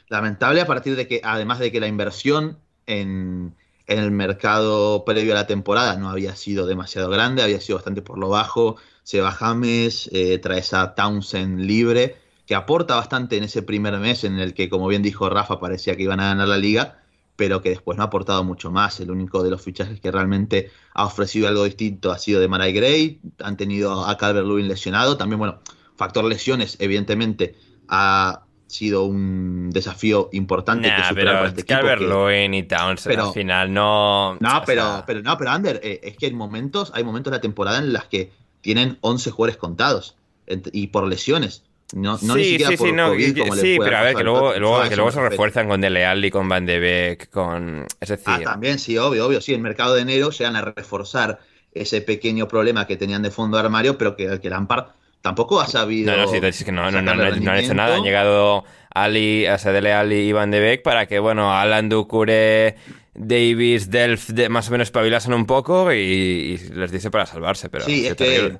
Lamentable 0.08 0.60
a 0.60 0.66
partir 0.66 0.96
de 0.96 1.06
que, 1.06 1.20
además 1.22 1.58
de 1.58 1.70
que 1.70 1.80
la 1.80 1.86
inversión 1.86 2.58
en, 2.86 3.54
en 3.88 3.98
el 3.98 4.10
mercado 4.10 5.04
previo 5.04 5.32
a 5.32 5.36
la 5.36 5.46
temporada 5.46 5.96
no 5.96 6.10
había 6.10 6.36
sido 6.36 6.66
demasiado 6.66 7.08
grande, 7.08 7.42
había 7.42 7.60
sido 7.60 7.78
bastante 7.78 8.02
por 8.02 8.18
lo 8.18 8.28
bajo. 8.28 8.76
Se 9.02 9.20
va 9.20 9.32
James, 9.32 10.10
eh, 10.12 10.38
traes 10.38 10.74
a 10.74 10.94
Townsend 10.94 11.60
libre, 11.60 12.16
que 12.46 12.54
aporta 12.54 12.96
bastante 12.96 13.38
en 13.38 13.44
ese 13.44 13.62
primer 13.62 13.98
mes 13.98 14.24
en 14.24 14.38
el 14.38 14.52
que, 14.52 14.68
como 14.68 14.88
bien 14.88 15.02
dijo 15.02 15.30
Rafa, 15.30 15.58
parecía 15.58 15.96
que 15.96 16.02
iban 16.02 16.20
a 16.20 16.28
ganar 16.28 16.48
la 16.48 16.58
liga, 16.58 17.02
pero 17.34 17.62
que 17.62 17.70
después 17.70 17.96
no 17.96 18.04
ha 18.04 18.06
aportado 18.08 18.44
mucho 18.44 18.70
más. 18.70 19.00
El 19.00 19.10
único 19.10 19.42
de 19.42 19.50
los 19.50 19.62
fichajes 19.62 20.00
que 20.00 20.10
realmente 20.12 20.70
ha 20.92 21.06
ofrecido 21.06 21.48
algo 21.48 21.64
distinto 21.64 22.12
ha 22.12 22.18
sido 22.18 22.40
de 22.40 22.48
Marai 22.48 22.74
Gray. 22.74 23.22
Han 23.42 23.56
tenido 23.56 24.04
a 24.04 24.18
Calvert 24.18 24.46
Lewin 24.46 24.68
lesionado. 24.68 25.16
También, 25.16 25.38
bueno, 25.38 25.60
factor 25.96 26.24
lesiones, 26.24 26.76
evidentemente, 26.78 27.56
ha 27.88 28.47
sido 28.68 29.04
un 29.04 29.70
desafío 29.70 30.28
importante 30.32 30.88
que 30.94 31.02
superar 31.04 31.14
pero 31.14 31.32
para 31.38 31.48
este 31.48 31.60
equipo. 31.62 31.80
que- 31.80 31.86
Calvert-Lewin 31.86 32.54
y 32.54 32.62
Townsend 32.62 33.14
pero- 33.14 33.26
al 33.28 33.32
final 33.34 33.72
no... 33.74 34.34
no, 34.40 34.62
pero, 34.64 34.82
sea, 34.82 35.04
pero 35.06 35.22
no, 35.22 35.36
pero 35.36 35.50
Ander, 35.50 35.80
eh, 35.82 36.00
es 36.02 36.16
que 36.16 36.26
en 36.28 36.36
momentos, 36.36 36.92
hay 36.94 37.02
momentos 37.02 37.30
de 37.32 37.38
la 37.38 37.40
temporada 37.40 37.78
en 37.78 37.92
las 37.92 38.04
que 38.04 38.30
tienen 38.60 38.98
11 39.00 39.30
jugadores 39.30 39.56
contados 39.56 40.16
y 40.72 40.86
por 40.88 41.06
lesiones. 41.06 41.64
No, 41.94 42.18
no 42.20 42.36
ni 42.36 42.44
sí, 42.44 42.50
siquiera 42.50 42.70
sí, 42.72 42.76
por 42.76 42.86
sí, 42.88 42.92
no, 42.92 43.08
COVID, 43.08 43.34
que- 43.34 43.40
como 43.40 43.54
le 43.54 43.60
sí, 43.62 43.76
pero 43.82 43.96
a 43.96 44.02
ver, 44.02 44.14
que 44.16 44.22
luego, 44.24 44.52
que 44.52 44.60
luego 44.96 45.10
se 45.10 45.28
refuerzan 45.28 45.68
con 45.68 45.80
Dele 45.80 46.04
Alli, 46.04 46.30
con 46.30 46.46
Van 46.48 46.66
de 46.66 46.78
Beek, 46.78 47.30
con... 47.30 47.86
Es 47.98 48.10
decir, 48.10 48.24
Ah, 48.26 48.40
también, 48.44 48.78
sí, 48.78 48.98
obvio, 48.98 49.26
obvio, 49.26 49.40
sí. 49.40 49.54
En 49.54 49.62
mercado 49.62 49.94
de 49.94 50.02
enero 50.02 50.28
llegan 50.30 50.56
a 50.56 50.60
reforzar 50.60 51.38
ese 51.72 52.02
pequeño 52.02 52.46
problema 52.46 52.86
que 52.86 52.98
tenían 52.98 53.22
de 53.22 53.30
fondo 53.30 53.56
de 53.56 53.62
armario, 53.64 53.96
pero 53.96 54.14
que, 54.16 54.38
que 54.38 54.50
Lampard 54.50 54.88
tampoco 55.22 55.60
ha 55.60 55.66
sabido. 55.66 56.10
No, 56.10 56.24
no, 56.24 56.28
sí, 56.28 56.38
es 56.42 56.64
que 56.64 56.72
no, 56.72 56.90
no, 56.90 57.02
no, 57.02 57.14
no, 57.14 57.22
han 57.24 57.58
hecho 57.58 57.74
nada. 57.74 57.96
Han 57.96 58.02
llegado 58.02 58.64
Ali, 58.90 59.46
a 59.46 59.58
Sadele 59.58 59.92
Ali 59.92 60.16
y 60.16 60.28
Iván 60.28 60.50
de 60.50 60.60
Beek 60.60 60.82
para 60.82 61.06
que, 61.06 61.18
bueno, 61.18 61.52
Alan 61.52 61.88
Ducure, 61.88 62.76
Davis, 63.14 63.90
Delf, 63.90 64.28
de, 64.28 64.48
más 64.48 64.68
o 64.68 64.72
menos 64.72 64.88
espabilasen 64.88 65.32
un 65.34 65.46
poco 65.46 65.92
y, 65.92 66.58
les 66.74 66.90
dice 66.90 67.10
para 67.10 67.26
salvarse. 67.26 67.68
Pero 67.68 67.84
sí, 67.84 68.06
es 68.06 68.14
que 68.14 68.58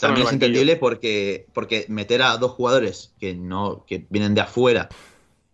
también 0.00 0.26
es 0.26 0.32
entendible 0.32 0.76
porque, 0.76 1.46
porque 1.52 1.86
meter 1.88 2.22
a 2.22 2.36
dos 2.36 2.52
jugadores 2.52 3.12
que 3.18 3.34
no 3.34 3.84
que 3.86 4.06
vienen 4.08 4.34
de 4.34 4.40
afuera, 4.42 4.88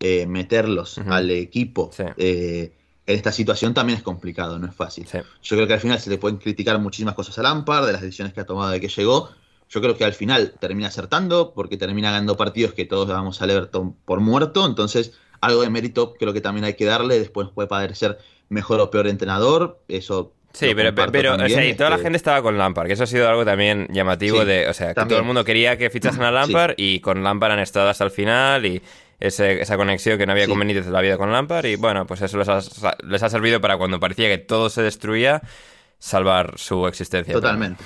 eh, 0.01 0.27
meterlos 0.27 0.99
al 0.99 1.31
equipo. 1.31 1.91
Eh, 2.17 2.73
en 3.05 3.17
esta 3.17 3.33
situación 3.33 3.75
también 3.75 3.99
es 3.99 4.05
complicado, 4.05 4.59
no 4.59 4.67
es 4.67 4.75
fácil. 4.75 5.07
Yo 5.43 5.57
creo 5.57 5.67
que 5.67 5.75
al 5.75 5.81
final 5.81 5.99
se 5.99 6.11
le 6.11 6.19
pueden 6.19 6.39
criticar 6.39 6.79
muchísimas 6.79 7.15
cosas 7.15 7.37
a 7.39 7.43
Lampard, 7.43 7.87
de 7.87 7.93
las 7.93 8.03
decisiones 8.03 8.33
que 8.33 8.41
ha 8.41 8.47
tomado 8.47 8.71
de 8.71 8.81
que 8.81 8.89
llegó. 8.89 9.31
Yo 9.73 9.81
creo 9.81 9.97
que 9.97 10.05
al 10.05 10.13
final 10.13 10.55
termina 10.61 10.89
acertando, 10.89 11.55
porque 11.55 11.77
termina 11.77 12.11
ganando 12.11 12.37
partidos 12.37 12.75
que 12.75 12.85
todos 12.85 13.09
vamos 13.09 13.41
a 13.41 13.47
Everton 13.47 13.95
por 14.05 14.21
muerto. 14.21 14.67
Entonces, 14.67 15.13
algo 15.41 15.63
de 15.63 15.71
mérito 15.71 16.15
creo 16.15 16.33
que 16.33 16.43
también 16.43 16.65
hay 16.65 16.75
que 16.75 16.85
darle. 16.85 17.19
Después 17.19 17.49
puede 17.49 17.69
parecer 17.69 18.19
mejor 18.51 18.81
o 18.81 18.91
peor 18.91 19.09
entrenador. 19.09 19.81
Eso 19.89 20.35
Sí, 20.53 20.75
pero, 20.75 20.95
pero 21.11 21.35
o 21.35 21.49
sea, 21.49 21.67
y 21.67 21.75
toda 21.75 21.89
la 21.89 21.97
este 21.97 22.05
gente 22.05 22.17
estaba 22.19 22.43
con 22.43 22.59
Lampard, 22.59 22.87
que 22.87 22.93
eso 22.93 23.05
ha 23.05 23.07
sido 23.07 23.27
algo 23.29 23.45
también 23.45 23.89
llamativo 23.91 24.45
de, 24.45 24.69
o 24.69 24.75
sea, 24.75 24.93
que 24.93 25.07
todo 25.07 25.19
el 25.19 25.25
mundo 25.25 25.45
quería 25.45 25.79
que 25.79 25.89
fichasen 25.89 26.23
a 26.23 26.31
Lampard 26.31 26.75
y 26.77 27.01
con 27.01 27.23
Lampard 27.23 27.53
han 27.53 27.59
estado 27.61 27.89
hasta 27.89 28.05
el 28.05 28.11
final 28.11 28.67
y 28.67 28.83
esa 29.19 29.77
conexión 29.77 30.19
que 30.19 30.27
no 30.27 30.33
había 30.33 30.47
con 30.49 30.59
Benítez 30.59 30.87
en 30.87 30.93
la 30.93 31.01
vida 31.01 31.17
con 31.17 31.33
Lampard 31.33 31.65
y 31.67 31.77
bueno, 31.77 32.07
pues 32.07 32.21
eso 32.21 32.37
les 32.37 32.49
ha, 33.23 33.31
servido 33.31 33.61
para 33.61 33.79
cuando 33.79 33.99
parecía 33.99 34.29
que 34.29 34.39
todo 34.39 34.69
se 34.69 34.83
destruía, 34.83 35.41
salvar 35.99 36.59
su 36.59 36.87
existencia. 36.87 37.33
Totalmente. 37.33 37.83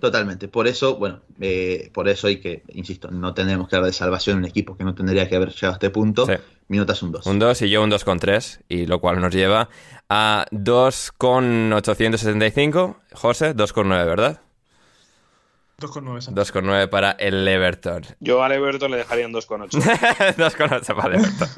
Totalmente. 0.00 0.48
Por 0.48 0.68
eso, 0.68 0.96
bueno, 0.96 1.20
eh, 1.40 1.90
por 1.92 2.08
eso 2.08 2.28
hay 2.28 2.38
que, 2.38 2.62
insisto, 2.68 3.10
no 3.10 3.34
tenemos 3.34 3.68
que 3.68 3.76
hablar 3.76 3.90
de 3.90 3.96
salvación 3.96 4.38
en 4.38 4.44
un 4.44 4.48
equipo 4.48 4.76
que 4.76 4.84
no 4.84 4.94
tendría 4.94 5.28
que 5.28 5.36
haber 5.36 5.50
llegado 5.50 5.72
a 5.72 5.74
este 5.74 5.90
punto. 5.90 6.26
Sí. 6.26 6.34
Minutas 6.68 7.02
un 7.02 7.12
2. 7.12 7.26
Un 7.26 7.38
2 7.38 7.62
y 7.62 7.70
yo 7.70 7.82
un 7.82 7.90
2 7.90 8.04
con 8.04 8.18
3, 8.18 8.60
y 8.68 8.86
lo 8.86 9.00
cual 9.00 9.20
nos 9.20 9.34
lleva 9.34 9.68
a 10.08 10.46
2 10.50 11.12
con 11.18 11.72
875. 11.72 12.96
José, 13.12 13.54
2 13.54 13.72
con 13.72 13.88
9, 13.88 14.04
¿verdad? 14.04 14.40
2,9 15.88 16.88
para 16.88 17.12
el 17.12 17.46
Everton. 17.46 18.04
Yo 18.20 18.42
al 18.42 18.52
Everton 18.52 18.90
le 18.90 18.98
dejaría 18.98 19.26
un 19.26 19.32
2,8. 19.32 19.70
2,8 19.70 20.96
para 20.96 21.14
el 21.14 21.20
Everton. 21.20 21.48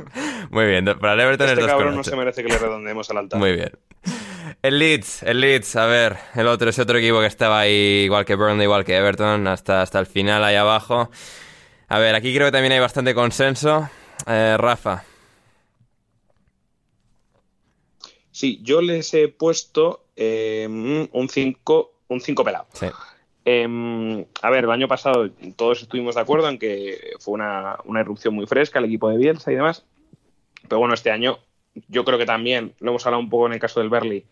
Muy 0.51 0.66
bien, 0.66 0.84
para 0.98 1.14
el 1.14 1.20
Everton 1.20 1.48
este 1.48 1.60
es 1.60 1.66
2,8. 1.66 1.70
cabrón 1.70 1.96
no 1.96 2.05
se 2.05 2.16
merece 2.16 2.42
que 2.42 2.48
le 2.48 2.59
redondeemos 2.59 3.10
al 3.10 3.18
altar. 3.18 3.38
Muy 3.38 3.52
bien. 3.52 3.72
El 4.62 4.79
Leeds, 4.79 5.23
el 5.23 5.41
Leeds, 5.41 5.77
a 5.77 5.87
ver, 5.87 6.16
el 6.35 6.47
otro, 6.47 6.71
ese 6.71 6.83
otro 6.83 6.99
equipo 6.99 7.21
que 7.21 7.27
estaba 7.27 7.61
ahí, 7.61 8.03
igual 8.05 8.25
que 8.25 8.35
Burnley, 8.35 8.65
igual 8.65 8.85
que 8.85 8.97
Everton, 8.97 9.47
hasta, 9.47 9.83
hasta 9.83 9.99
el 9.99 10.07
final 10.07 10.45
ahí 10.45 10.57
abajo. 10.57 11.11
A 11.89 11.99
ver, 11.99 12.15
aquí 12.15 12.35
creo 12.35 12.49
que 12.49 12.53
también 12.53 12.73
hay 12.73 12.81
bastante 12.81 13.15
consenso. 13.15 13.89
Eh, 14.27 14.57
Rafa. 14.59 15.05
Sí, 18.31 18.61
yo 18.62 18.81
les 18.81 19.12
he 19.15 19.29
puesto 19.29 20.07
eh, 20.16 20.66
un 20.69 21.29
5 21.29 21.95
un 22.09 22.21
cinco 22.21 22.45
pelado. 22.45 22.66
Sí. 22.73 22.87
Em, 23.45 24.25
a 24.43 24.51
ver, 24.51 24.65
el 24.65 24.71
año 24.71 24.89
pasado 24.89 25.31
todos 25.57 25.83
estuvimos 25.83 26.15
de 26.15 26.21
acuerdo 26.21 26.49
en 26.49 26.59
que 26.59 27.12
fue 27.19 27.35
una, 27.35 27.77
una, 27.85 28.01
irrupción 28.01 28.35
muy 28.35 28.47
fresca 28.47 28.79
el 28.79 28.87
equipo 28.87 29.09
de 29.11 29.19
Bielsa 29.19 29.53
y 29.53 29.57
demás. 29.57 29.85
Pero 30.69 30.79
bueno, 30.79 30.95
este 30.95 31.11
año 31.11 31.39
yo 31.88 32.05
creo 32.05 32.18
que 32.18 32.26
también, 32.26 32.74
lo 32.80 32.90
hemos 32.90 33.06
hablado 33.06 33.22
un 33.22 33.30
poco 33.30 33.46
en 33.46 33.55
el 33.55 33.59
caso 33.59 33.80
del 33.80 33.90
Berly. 33.90 34.24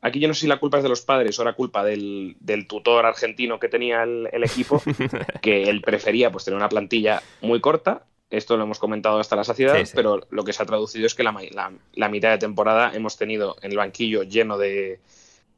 Aquí 0.00 0.18
yo 0.18 0.26
no 0.26 0.34
sé 0.34 0.42
si 0.42 0.46
la 0.48 0.58
culpa 0.58 0.78
es 0.78 0.82
de 0.82 0.88
los 0.88 1.02
padres 1.02 1.38
o 1.38 1.42
era 1.42 1.52
culpa 1.52 1.84
del, 1.84 2.36
tutor 2.68 3.06
argentino 3.06 3.60
que 3.60 3.68
tenía 3.68 4.02
el, 4.02 4.44
equipo, 4.44 4.82
que 5.42 5.64
él 5.64 5.80
prefería 5.80 6.32
pues 6.32 6.44
tener 6.44 6.56
una 6.56 6.68
plantilla 6.68 7.22
muy 7.40 7.60
corta. 7.60 8.04
Esto 8.28 8.56
lo 8.56 8.64
hemos 8.64 8.78
comentado 8.78 9.20
hasta 9.20 9.36
la 9.36 9.44
saciedad, 9.44 9.76
pero 9.94 10.26
lo 10.30 10.44
que 10.44 10.52
se 10.52 10.62
ha 10.62 10.66
traducido 10.66 11.06
es 11.06 11.14
que 11.14 11.22
la, 11.22 11.72
la 11.94 12.08
mitad 12.08 12.30
de 12.30 12.38
temporada 12.38 12.90
hemos 12.94 13.16
tenido 13.16 13.56
el 13.60 13.76
banquillo 13.76 14.22
lleno 14.22 14.56
de, 14.56 15.00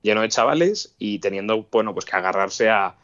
lleno 0.04 0.20
de 0.20 0.28
chavales 0.28 0.94
y 0.98 1.18
teniendo, 1.18 1.66
bueno, 1.72 1.94
pues 1.94 2.04
que 2.04 2.14
agarrarse 2.14 2.68
a, 2.68 2.96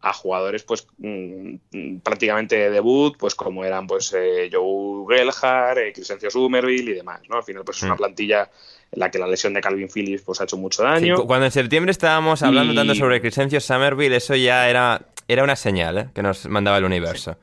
jugadores 0.00 0.62
pues 0.62 0.86
mm, 0.98 1.98
prácticamente 2.02 2.56
de 2.56 2.70
debut, 2.70 3.16
pues 3.18 3.34
como 3.34 3.64
eran 3.64 3.86
pues 3.86 4.14
eh, 4.16 4.48
Joe 4.52 5.04
Gelhard, 5.08 5.78
eh, 5.78 5.92
Crescencio 5.92 6.30
Sumerville 6.30 6.92
y 6.92 6.94
demás, 6.94 7.20
¿no? 7.28 7.36
Al 7.36 7.42
final 7.42 7.64
pues 7.64 7.78
es 7.78 7.82
una 7.84 7.94
mm. 7.94 7.98
plantilla 7.98 8.50
en 8.90 9.00
la 9.00 9.10
que 9.10 9.18
la 9.18 9.26
lesión 9.26 9.54
de 9.54 9.60
Calvin 9.60 9.88
Phillips 9.88 10.22
pues 10.22 10.40
ha 10.40 10.44
hecho 10.44 10.56
mucho 10.56 10.82
daño. 10.82 11.24
cuando 11.26 11.46
en 11.46 11.52
septiembre 11.52 11.90
estábamos 11.90 12.42
hablando 12.42 12.74
tanto 12.74 12.94
sobre 12.94 13.20
Crescencio 13.20 13.60
Somerville, 13.60 14.16
eso 14.16 14.34
ya 14.34 14.68
era, 14.68 15.02
era 15.26 15.42
una 15.44 15.56
señal 15.56 15.98
¿eh? 15.98 16.08
que 16.14 16.22
nos 16.22 16.46
mandaba 16.46 16.78
el 16.78 16.84
universo. 16.84 17.36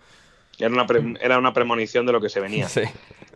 Era 0.58 0.70
una, 0.70 0.86
era 1.20 1.38
una 1.38 1.54
premonición 1.54 2.06
de 2.06 2.14
lo 2.14 2.22
que 2.22 2.30
se 2.30 2.40
venía. 2.40 2.68
Sí. 2.70 2.82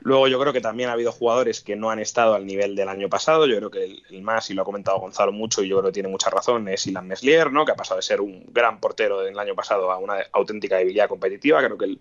Luego 0.02 0.28
yo 0.28 0.40
creo 0.40 0.54
que 0.54 0.62
también 0.62 0.90
ha 0.90 0.94
habido 0.94 1.12
jugadores 1.12 1.62
que 1.62 1.76
no 1.76 1.90
han 1.90 2.00
estado 2.00 2.34
al 2.34 2.46
nivel 2.46 2.76
del 2.76 2.88
año 2.88 3.10
pasado. 3.10 3.46
Yo 3.46 3.58
creo 3.58 3.72
que 3.72 4.02
el, 4.10 4.22
más, 4.22 4.50
y 4.50 4.54
lo 4.54 4.62
ha 4.62 4.66
comentado 4.66 5.00
Gonzalo 5.00 5.32
mucho, 5.32 5.62
y 5.62 5.68
yo 5.68 5.78
creo 5.80 5.90
que 5.90 5.96
tiene 5.96 6.10
mucha 6.10 6.30
razón, 6.30 6.68
es 6.70 6.88
Ilan 6.88 7.08
Meslier, 7.08 7.52
¿no? 7.52 7.66
que 7.66 7.74
ha 7.74 7.76
pasado 7.76 7.98
de 7.98 8.04
ser 8.04 8.22
un 8.22 8.46
gran 8.52 8.80
portero 8.80 9.20
del 9.22 9.38
año 9.38 9.56
pasado 9.56 9.92
a 9.92 9.98
una 9.98 10.16
auténtica 10.32 10.78
debilidad 10.78 11.10
competitiva. 11.10 11.62
Creo 11.64 11.78
que 11.78 11.98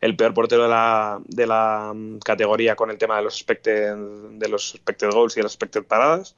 el, 0.00 0.16
peor 0.16 0.32
portero 0.32 0.62
de 0.62 0.68
la, 0.68 1.20
de 1.26 1.46
la, 1.46 1.92
mm, 1.94 2.18
categoría 2.20 2.76
con 2.76 2.90
el 2.90 2.98
tema 2.98 3.16
de 3.18 3.24
los 3.24 3.34
expected, 3.34 3.94
de 3.94 4.48
los 4.48 4.74
expected 4.74 5.10
goals 5.10 5.36
y 5.36 5.40
de 5.40 5.44
las 5.44 5.52
expected 5.52 5.84
paradas. 5.84 6.36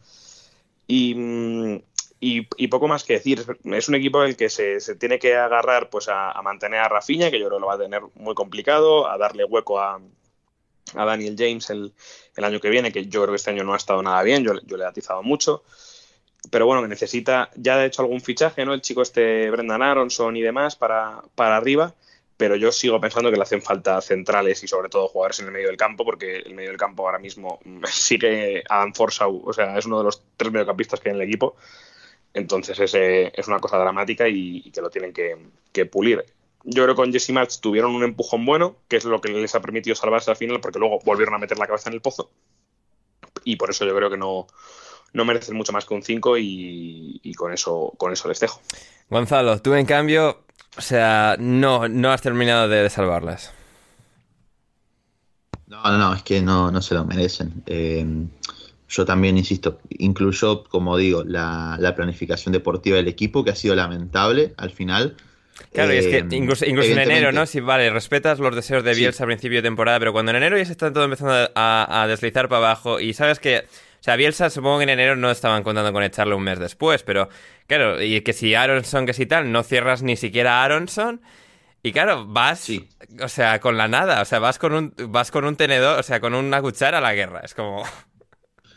Y, 0.89 1.15
mm, 1.15 1.83
y, 2.19 2.67
poco 2.69 2.89
más 2.89 3.05
que 3.05 3.15
decir. 3.15 3.45
Es 3.65 3.89
un 3.89 3.95
equipo 3.95 4.23
el 4.25 4.37
que 4.37 4.49
se, 4.49 4.81
tiene 4.97 5.19
que 5.19 5.37
agarrar 5.37 5.91
pues 5.91 6.09
a, 6.09 6.33
a, 6.33 6.43
mantener 6.43 6.81
a 6.81 6.89
Rafinha, 6.89 7.31
que 7.31 7.39
yo 7.39 7.47
creo 7.47 7.59
que 7.59 7.61
lo 7.61 7.67
va 7.69 7.75
a 7.75 7.79
tener 7.79 8.03
muy 8.15 8.35
complicado, 8.35 9.09
a 9.09 9.19
darle 9.19 9.45
hueco 9.45 9.79
a, 9.79 10.01
a 10.95 11.05
Daniel 11.05 11.35
James 11.39 11.69
el, 11.71 11.93
año 12.37 12.61
que 12.61 12.69
viene, 12.69 12.93
que 12.93 13.07
yo 13.07 13.23
creo 13.23 13.33
que 13.33 13.37
este 13.37 13.51
año 13.51 13.65
no 13.65 13.75
ha 13.75 13.77
estado 13.77 14.03
nada 14.03 14.23
bien, 14.23 14.45
yo, 14.45 14.55
le 14.55 14.85
he 14.85 14.87
atizado 14.87 15.23
mucho. 15.23 15.65
Pero 16.51 16.67
bueno, 16.67 16.87
necesita, 16.87 17.51
ya 17.57 17.77
ha 17.77 17.85
hecho 17.85 18.03
algún 18.03 18.21
fichaje, 18.21 18.65
¿no? 18.65 18.75
El 18.75 18.83
chico 18.83 19.03
este 19.03 19.51
Brendan 19.51 19.83
Aronson 19.83 20.37
y 20.37 20.43
demás 20.43 20.77
para, 20.77 21.23
para 21.35 21.57
arriba, 21.57 21.95
pero 22.37 22.55
yo 22.55 22.71
sigo 22.71 23.01
pensando 23.01 23.31
que 23.31 23.37
le 23.37 23.43
hacen 23.43 23.63
falta 23.63 24.01
centrales 24.01 24.63
y 24.63 24.69
sobre 24.69 24.89
todo 24.89 25.09
jugadores 25.09 25.41
en 25.41 25.47
el 25.47 25.53
medio 25.53 25.69
del 25.69 25.77
campo, 25.77 26.05
porque 26.05 26.37
el 26.37 26.55
medio 26.55 26.69
del 26.69 26.79
campo 26.79 27.05
ahora 27.05 27.19
mismo 27.19 27.59
sigue 27.91 28.63
Adam 28.69 28.93
Forsau, 28.95 29.43
o 29.45 29.53
sea, 29.53 29.77
es 29.77 29.87
uno 29.87 29.99
de 29.99 30.05
los 30.05 30.23
tres 30.37 30.53
mediocampistas 30.53 31.01
que 31.01 31.09
hay 31.09 31.17
en 31.17 31.23
el 31.23 31.29
equipo. 31.29 31.57
Entonces 32.35 32.79
es, 32.79 32.95
es 32.95 33.49
una 33.49 33.59
cosa 33.61 33.79
dramática 33.79 34.29
y, 34.29 34.71
que 34.71 34.83
lo 34.83 34.91
tienen 34.91 35.15
que, 35.15 35.37
que 35.73 35.87
pulir 35.87 36.23
yo 36.69 36.83
creo 36.83 36.95
que 36.95 37.03
con 37.03 37.13
Jesse 37.13 37.31
March 37.31 37.61
tuvieron 37.61 37.95
un 37.95 38.03
empujón 38.03 38.45
bueno, 38.45 38.77
que 38.89 38.97
es 38.97 39.05
lo 39.05 39.21
que 39.21 39.29
les 39.29 39.55
ha 39.55 39.61
permitido 39.61 39.95
salvarse 39.95 40.33
al 40.33 40.37
final, 40.37 40.61
porque 40.61 40.81
luego 40.81 40.99
volvieron 41.05 41.35
a 41.35 41.39
meter 41.39 41.59
la 41.59 41.67
cabeza 41.67 41.89
en 41.89 41.95
el 41.95 42.01
pozo. 42.01 42.31
Y 43.45 43.55
por 43.55 43.71
eso 43.71 43.87
yo 43.87 43.95
creo 43.95 44.11
que 44.11 44.17
no, 44.17 44.49
no 45.13 45.25
merecen 45.25 45.57
mucho 45.57 45.73
más 45.73 45.85
que 45.85 45.95
un 45.95 46.03
5 46.03 46.37
y, 46.39 47.33
con, 47.37 47.53
eso, 47.53 47.93
con 47.97 48.13
eso 48.13 48.29
les 48.29 48.41
dejo. 48.41 48.61
Gonzalo, 49.09 49.63
tú 49.63 49.75
en 49.75 49.87
cambio, 49.87 50.43
o 50.77 50.81
sea, 50.81 51.37
no, 51.39 51.89
no 51.89 52.11
has 52.11 52.23
terminado 52.23 52.69
de, 52.69 52.91
salvarlas. 52.91 53.53
No, 55.69 55.85
no, 55.85 55.99
no, 55.99 56.15
es 56.15 56.25
que 56.25 56.43
no, 56.43 56.73
no 56.73 56.83
se 56.83 56.95
lo 56.95 57.05
merecen. 57.05 57.63
Eh, 57.67 58.05
yo 58.89 59.05
también 59.05 59.39
insisto, 59.39 59.79
incluyo, 59.91 60.65
como 60.65 60.97
digo, 60.97 61.23
la, 61.23 61.77
la 61.79 61.95
planificación 61.95 62.53
deportiva 62.53 62.97
del 62.97 63.07
equipo, 63.07 63.45
que 63.45 63.51
ha 63.51 63.57
sido 63.57 63.77
lamentable 63.77 64.53
al 64.57 64.71
final 64.71 65.17
Claro, 65.73 65.93
y 65.93 65.99
es 65.99 66.07
que 66.07 66.19
eh, 66.19 66.27
incluso, 66.31 66.65
en 66.65 66.99
enero, 66.99 67.33
¿no? 67.33 67.47
Si 67.47 67.61
vale, 67.61 67.91
respetas 67.91 68.39
los 68.39 68.55
deseos 68.55 68.85
de 68.85 68.95
Bielsa 68.95 69.25
al 69.25 69.29
principio 69.29 69.59
de 69.59 69.63
temporada, 69.63 69.99
pero 69.99 70.13
cuando 70.13 70.31
en 70.31 70.37
enero 70.37 70.57
ya 70.57 70.65
se 70.65 70.73
está 70.73 70.93
todo 70.93 71.05
empezando 71.05 71.51
a, 71.55 72.07
deslizar 72.09 72.49
para 72.49 72.59
abajo 72.59 73.01
y 73.01 73.15
sabes 73.15 73.39
que. 73.39 73.65
O 73.99 74.03
sea, 74.07 74.15
Bielsa 74.15 74.51
supongo 74.51 74.79
que 74.79 74.85
en 74.85 74.91
enero 74.91 75.17
no 75.17 75.31
estaban 75.31 75.65
contando 75.65 75.93
con 75.93 76.03
echarle 76.03 76.35
un 76.35 76.43
mes 76.43 76.61
después, 76.61 77.03
pero 77.03 77.29
claro, 77.67 78.01
y 78.01 78.21
que 78.21 78.33
si 78.33 78.55
Aronson, 78.55 79.05
que 79.05 79.13
si 79.13 79.27
tal, 79.27 79.51
no 79.51 79.65
cierras 79.65 80.03
ni 80.03 80.17
siquiera 80.17 80.61
a 80.61 80.65
Aronson. 80.65 81.21
Y 81.83 81.93
claro, 81.93 82.25
vas, 82.27 82.69
o 83.21 83.29
sea, 83.29 83.59
con 83.61 83.77
la 83.77 83.89
nada, 83.89 84.23
o 84.23 84.25
sea, 84.25 84.39
vas 84.39 84.59
con 84.59 84.75
un, 84.75 84.95
vas 85.09 85.31
con 85.31 85.45
un 85.45 85.57
tenedor, 85.57 85.99
o 85.99 86.03
sea, 86.03 86.21
con 86.21 86.35
una 86.35 86.61
cuchara 86.61 86.99
a 86.99 87.01
la 87.01 87.15
guerra. 87.15 87.41
Es 87.45 87.55
como. 87.55 87.85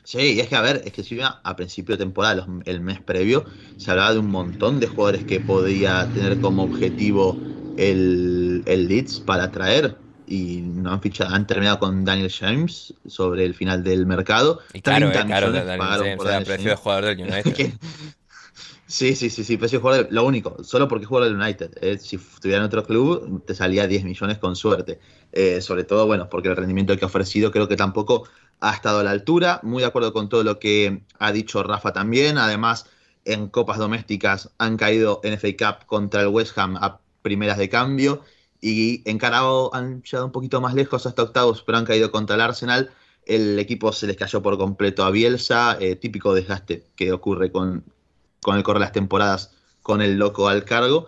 Sí, 0.09 0.39
es 0.39 0.47
que 0.47 0.55
a 0.55 0.61
ver, 0.61 0.81
es 0.85 0.91
que 0.91 1.03
si 1.03 1.19
a 1.21 1.55
principio 1.55 1.95
de 1.95 2.03
temporada, 2.03 2.47
el 2.65 2.81
mes 2.81 2.99
previo, 2.99 3.45
se 3.77 3.91
hablaba 3.91 4.13
de 4.13 4.17
un 4.17 4.31
montón 4.31 4.79
de 4.79 4.87
jugadores 4.87 5.23
que 5.23 5.39
podía 5.39 6.09
tener 6.15 6.39
como 6.41 6.63
objetivo 6.63 7.37
el, 7.77 8.63
el 8.65 8.87
Leeds 8.87 9.19
para 9.19 9.51
traer 9.51 9.97
y 10.25 10.61
no 10.61 10.93
han 10.93 11.01
fichado, 11.03 11.35
han 11.35 11.45
terminado 11.45 11.77
con 11.77 12.05
Daniel 12.05 12.31
James 12.31 12.91
sobre 13.05 13.45
el 13.45 13.53
final 13.53 13.83
del 13.83 14.07
mercado. 14.07 14.61
Y 14.73 14.81
claro, 14.81 15.09
eh, 15.09 15.11
claro, 15.11 15.51
Daniel 15.51 15.79
James, 15.79 16.19
o 16.19 16.43
precio 16.43 16.69
de 16.71 16.75
jugador 16.75 17.05
del 17.05 17.19
United. 17.31 17.73
Sí, 18.89 19.15
sí, 19.15 19.29
sí, 19.29 19.43
sí, 19.43 19.57
precio 19.57 19.79
jugador, 19.79 20.07
lo 20.09 20.25
único, 20.25 20.63
solo 20.63 20.87
porque 20.87 21.05
juega 21.05 21.27
del 21.27 21.35
United. 21.35 21.77
Eh, 21.81 21.97
si 21.99 22.15
estuviera 22.15 22.59
en 22.59 22.65
otro 22.65 22.83
club, 22.83 23.45
te 23.45 23.53
salía 23.53 23.87
10 23.87 24.03
millones 24.03 24.39
con 24.39 24.55
suerte. 24.55 24.99
Eh, 25.31 25.61
sobre 25.61 25.83
todo, 25.83 26.07
bueno, 26.07 26.27
porque 26.29 26.49
el 26.49 26.55
rendimiento 26.55 26.97
que 26.97 27.05
ha 27.05 27.07
ofrecido 27.07 27.51
creo 27.51 27.67
que 27.67 27.75
tampoco 27.75 28.27
ha 28.59 28.73
estado 28.73 28.99
a 28.99 29.03
la 29.03 29.11
altura. 29.11 29.59
Muy 29.63 29.81
de 29.81 29.87
acuerdo 29.87 30.11
con 30.11 30.27
todo 30.27 30.43
lo 30.43 30.59
que 30.59 31.03
ha 31.19 31.31
dicho 31.31 31.63
Rafa 31.63 31.93
también. 31.93 32.37
Además, 32.37 32.87
en 33.25 33.47
copas 33.47 33.77
domésticas 33.77 34.51
han 34.57 34.75
caído 34.75 35.21
en 35.23 35.37
FA 35.37 35.49
Cup 35.57 35.85
contra 35.85 36.21
el 36.21 36.27
West 36.29 36.57
Ham 36.57 36.77
primeras 37.21 37.57
de 37.57 37.69
cambio 37.69 38.23
y 38.61 39.07
encarado 39.09 39.73
han 39.75 40.01
llegado 40.01 40.25
un 40.25 40.31
poquito 40.31 40.61
más 40.61 40.73
lejos 40.73 41.05
hasta 41.05 41.23
octavos, 41.23 41.63
pero 41.63 41.77
han 41.77 41.85
caído 41.85 42.11
contra 42.11 42.35
el 42.35 42.41
Arsenal. 42.41 42.91
El 43.25 43.59
equipo 43.59 43.93
se 43.93 44.07
les 44.07 44.17
cayó 44.17 44.41
por 44.41 44.57
completo 44.57 45.03
a 45.03 45.11
Bielsa, 45.11 45.77
eh, 45.79 45.95
típico 45.95 46.33
desgaste 46.33 46.87
que 46.95 47.11
ocurre 47.11 47.51
con, 47.51 47.83
con 48.41 48.55
el 48.55 48.63
correr 48.63 48.79
de 48.79 48.85
las 48.85 48.91
temporadas 48.91 49.51
con 49.81 50.01
el 50.01 50.17
loco 50.17 50.49
al 50.49 50.65
cargo. 50.65 51.07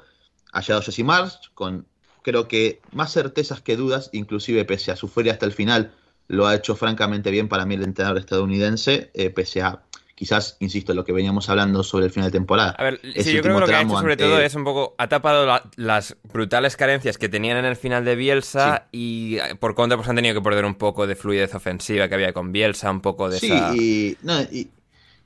Ha 0.53 0.61
llegado 0.61 0.81
Jesse 0.81 1.03
Mars 1.03 1.51
con 1.53 1.85
creo 2.23 2.47
que 2.47 2.81
más 2.91 3.13
certezas 3.13 3.61
que 3.61 3.75
dudas, 3.75 4.09
inclusive 4.13 4.65
pese 4.65 4.91
a 4.91 4.95
su 4.95 5.07
feria 5.07 5.33
hasta 5.33 5.45
el 5.45 5.53
final, 5.53 5.93
lo 6.27 6.47
ha 6.47 6.55
hecho 6.55 6.75
francamente 6.75 7.31
bien 7.31 7.47
para 7.47 7.65
mí 7.65 7.75
el 7.75 7.83
entrenador 7.83 8.19
estadounidense, 8.19 9.11
eh, 9.13 9.29
pese 9.29 9.61
a 9.61 9.81
quizás, 10.21 10.55
insisto, 10.59 10.93
lo 10.93 11.03
que 11.03 11.13
veníamos 11.13 11.49
hablando 11.49 11.81
sobre 11.81 12.05
el 12.05 12.11
final 12.11 12.29
de 12.29 12.37
temporada. 12.37 12.75
A 12.77 12.83
ver, 12.83 13.01
sí, 13.01 13.33
yo 13.33 13.41
creo 13.41 13.55
que 13.55 13.61
lo 13.61 13.65
que 13.65 13.73
ha 13.73 13.81
hecho 13.81 13.97
sobre 13.97 14.17
todo 14.17 14.39
es 14.39 14.53
un 14.53 14.63
poco, 14.63 14.93
ha 14.99 15.09
tapado 15.09 15.47
las 15.77 16.15
brutales 16.31 16.77
carencias 16.77 17.17
que 17.17 17.27
tenían 17.27 17.57
en 17.57 17.65
el 17.65 17.75
final 17.75 18.05
de 18.05 18.15
Bielsa 18.15 18.87
y 18.91 19.37
eh, 19.39 19.55
por 19.55 19.73
contra 19.73 19.97
pues 19.97 20.07
han 20.09 20.15
tenido 20.15 20.35
que 20.35 20.41
perder 20.41 20.65
un 20.65 20.75
poco 20.75 21.07
de 21.07 21.15
fluidez 21.15 21.55
ofensiva 21.55 22.07
que 22.07 22.13
había 22.13 22.33
con 22.33 22.51
Bielsa, 22.51 22.91
un 22.91 23.01
poco 23.01 23.31
de 23.31 23.39
sí, 23.39 23.51
y, 23.73 24.17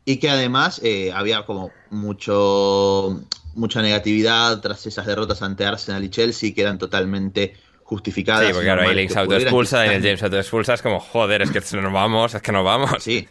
y, 0.05 0.17
que 0.17 0.29
además 0.29 0.79
eh, 0.81 1.11
había 1.13 1.45
como 1.45 1.71
mucho 1.95 3.21
mucha 3.55 3.81
negatividad 3.81 4.59
tras 4.61 4.85
esas 4.85 5.05
derrotas 5.05 5.41
ante 5.41 5.65
Arsenal 5.65 6.03
y 6.03 6.09
Chelsea 6.09 6.53
que 6.53 6.61
eran 6.61 6.77
totalmente 6.77 7.55
justificadas. 7.83 8.47
Sí, 8.47 8.53
porque 8.53 8.65
claro, 8.65 8.81
ahí 8.81 8.95
Links 8.95 9.15
autoexpulsa 9.15 9.85
el 9.85 10.01
James 10.01 10.21
autoexpulsa 10.23 10.73
es 10.73 10.81
como, 10.81 10.99
joder, 10.99 11.41
es 11.41 11.51
que 11.51 11.59
nos 11.77 11.93
vamos, 11.93 12.33
es 12.33 12.41
que 12.41 12.51
nos 12.51 12.65
vamos. 12.65 12.91
Sí, 12.99 13.27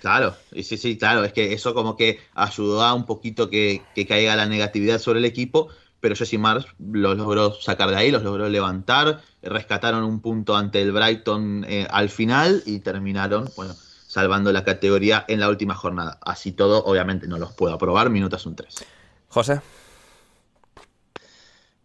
claro, 0.00 0.36
y 0.52 0.64
sí, 0.64 0.76
sí, 0.76 0.98
claro, 0.98 1.24
es 1.24 1.32
que 1.32 1.52
eso 1.52 1.74
como 1.74 1.96
que 1.96 2.20
ayudó 2.34 2.82
a 2.82 2.92
un 2.92 3.06
poquito 3.06 3.48
que, 3.48 3.82
caiga 4.06 4.36
la 4.36 4.46
negatividad 4.46 4.98
sobre 4.98 5.20
el 5.20 5.24
equipo, 5.24 5.68
pero 6.00 6.16
Jesse 6.16 6.38
Mars 6.38 6.66
los 6.78 7.16
logró 7.16 7.54
sacar 7.54 7.90
de 7.90 7.96
ahí, 7.96 8.10
los 8.10 8.22
logró 8.22 8.48
levantar, 8.48 9.22
rescataron 9.42 10.04
un 10.04 10.20
punto 10.20 10.56
ante 10.56 10.82
el 10.82 10.92
Brighton 10.92 11.64
eh, 11.68 11.86
al 11.88 12.10
final 12.10 12.62
y 12.66 12.80
terminaron, 12.80 13.48
bueno, 13.56 13.74
salvando 14.14 14.52
la 14.52 14.62
categoría 14.62 15.24
en 15.26 15.40
la 15.40 15.48
última 15.48 15.74
jornada. 15.74 16.20
Así 16.22 16.52
todo, 16.52 16.84
obviamente 16.84 17.26
no 17.26 17.36
los 17.36 17.52
puedo 17.52 17.74
aprobar, 17.74 18.10
minutos 18.10 18.46
un 18.46 18.54
3. 18.54 18.86
José. 19.28 19.60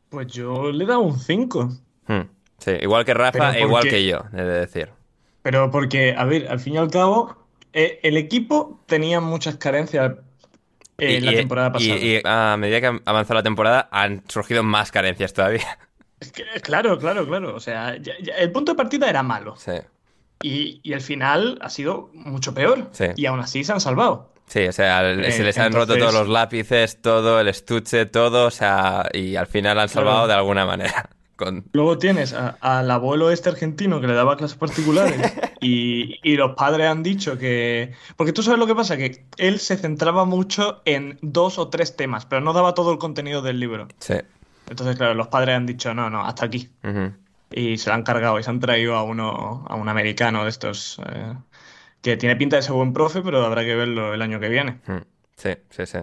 Pues 0.10 0.28
yo 0.28 0.72
le 0.72 0.84
he 0.84 0.88
dado 0.88 1.00
un 1.00 1.18
5. 1.18 1.70
Hmm, 2.06 2.22
sí, 2.60 2.72
igual 2.82 3.04
que 3.04 3.16
Rafa 3.16 3.58
e 3.58 3.62
igual 3.62 3.84
que 3.90 4.06
yo, 4.06 4.26
he 4.32 4.44
de 4.44 4.60
decir. 4.60 4.90
Pero 5.42 5.72
porque, 5.72 6.14
a 6.16 6.24
ver, 6.26 6.48
al 6.50 6.60
fin 6.60 6.76
y 6.76 6.78
al 6.78 6.92
cabo, 6.92 7.36
eh, 7.74 8.00
el 8.04 8.16
equipo 8.16 8.80
tenía 8.86 9.22
muchas 9.22 9.56
carencias 9.56 10.14
en 11.00 11.26
la 11.26 11.32
temporada 11.32 11.72
pasada. 11.72 11.98
Y, 11.98 12.22
a 12.24 12.58
medida 12.58 12.80
que 12.80 13.02
avanzó 13.06 13.34
la 13.34 13.42
temporada 13.42 13.90
han 13.92 14.22
surgido 14.28 14.62
más 14.62 14.92
carencias 14.92 15.34
todavía. 15.34 15.80
claro, 16.62 17.00
claro, 17.00 17.26
claro. 17.26 17.56
O 17.56 17.60
sea, 17.60 17.96
el 18.38 18.52
punto 18.52 18.74
de 18.74 18.76
partida 18.76 19.10
era 19.10 19.24
malo. 19.24 19.56
Sí. 19.56 19.80
Y, 20.42 20.80
y, 20.84 20.94
el 20.94 21.02
final 21.02 21.60
ha 21.62 21.70
sido 21.70 22.10
mucho 22.14 22.54
peor. 22.54 22.90
Sí. 22.92 23.06
Y 23.16 23.26
aún 23.26 23.40
así 23.40 23.64
se 23.64 23.74
han 23.74 23.82
salvado. 23.82 24.32
Sí, 24.50 24.68
o 24.68 24.72
sea, 24.72 25.02
se 25.32 25.44
les 25.44 25.58
han 25.60 25.74
roto 25.74 25.96
todos 25.96 26.14
los 26.14 26.28
lápices, 26.28 27.02
todo, 27.02 27.40
el 27.40 27.48
estuche, 27.48 28.08
todo, 28.08 28.48
o 28.48 28.52
sea, 28.52 29.08
y 29.14 29.36
al 29.36 29.46
final 29.46 29.80
han 29.80 29.90
salvado 29.90 30.28
de 30.28 30.34
alguna 30.34 30.66
manera. 30.66 31.10
Luego 31.72 31.98
tienes 31.98 32.34
al 32.34 32.92
abuelo 32.92 33.32
este 33.32 33.50
argentino 33.50 34.02
que 34.02 34.08
le 34.08 34.14
daba 34.14 34.38
clases 34.38 34.58
particulares 34.58 35.34
y, 35.62 36.16
y, 36.24 36.36
los 36.36 36.56
padres 36.56 36.88
han 36.88 37.04
dicho 37.04 37.38
que... 37.38 37.94
Porque 38.18 38.34
tú 38.34 38.44
sabes 38.44 38.60
lo 38.60 38.68
que 38.68 38.76
pasa, 38.76 38.98
que 38.98 39.24
él 39.38 39.60
se 39.60 39.78
centraba 39.78 40.26
mucho 40.26 40.82
en 40.84 41.18
dos 41.22 41.60
o 41.60 41.70
tres 41.70 41.96
temas, 41.96 42.26
pero 42.26 42.42
no 42.42 42.52
daba 42.52 42.74
todo 42.74 42.92
el 42.92 42.98
contenido 42.98 43.42
del 43.42 43.60
libro. 43.60 43.88
Sí. 44.00 44.16
Entonces, 44.70 44.98
claro, 44.98 45.14
los 45.14 45.28
padres 45.28 45.56
han 45.56 45.66
dicho, 45.66 45.94
no, 45.94 46.10
no, 46.10 46.26
hasta 46.26 46.46
aquí. 46.46 46.70
Y 47.52 47.78
se 47.78 47.90
lo 47.90 47.96
han 47.96 48.04
cargado 48.04 48.40
y 48.40 48.44
se 48.44 48.50
han 48.50 48.60
traído 48.60 48.96
a 48.96 49.04
uno, 49.04 49.66
a 49.68 49.76
un 49.76 49.90
americano 49.90 50.44
de 50.44 50.50
estos... 50.50 51.02
Eh, 51.06 51.34
que 52.02 52.16
tiene 52.16 52.36
pinta 52.38 52.56
de 52.56 52.62
ser 52.62 52.74
buen 52.74 52.94
profe, 52.94 53.22
pero 53.22 53.46
habrá 53.46 53.64
que 53.64 53.76
verlo 53.76 54.14
el 54.14 54.22
año 54.22 54.40
que 54.40 54.48
viene. 54.48 54.80
Hmm. 54.88 55.00
Sí, 55.36 55.56
sí, 55.70 55.86
sí. 55.86 56.00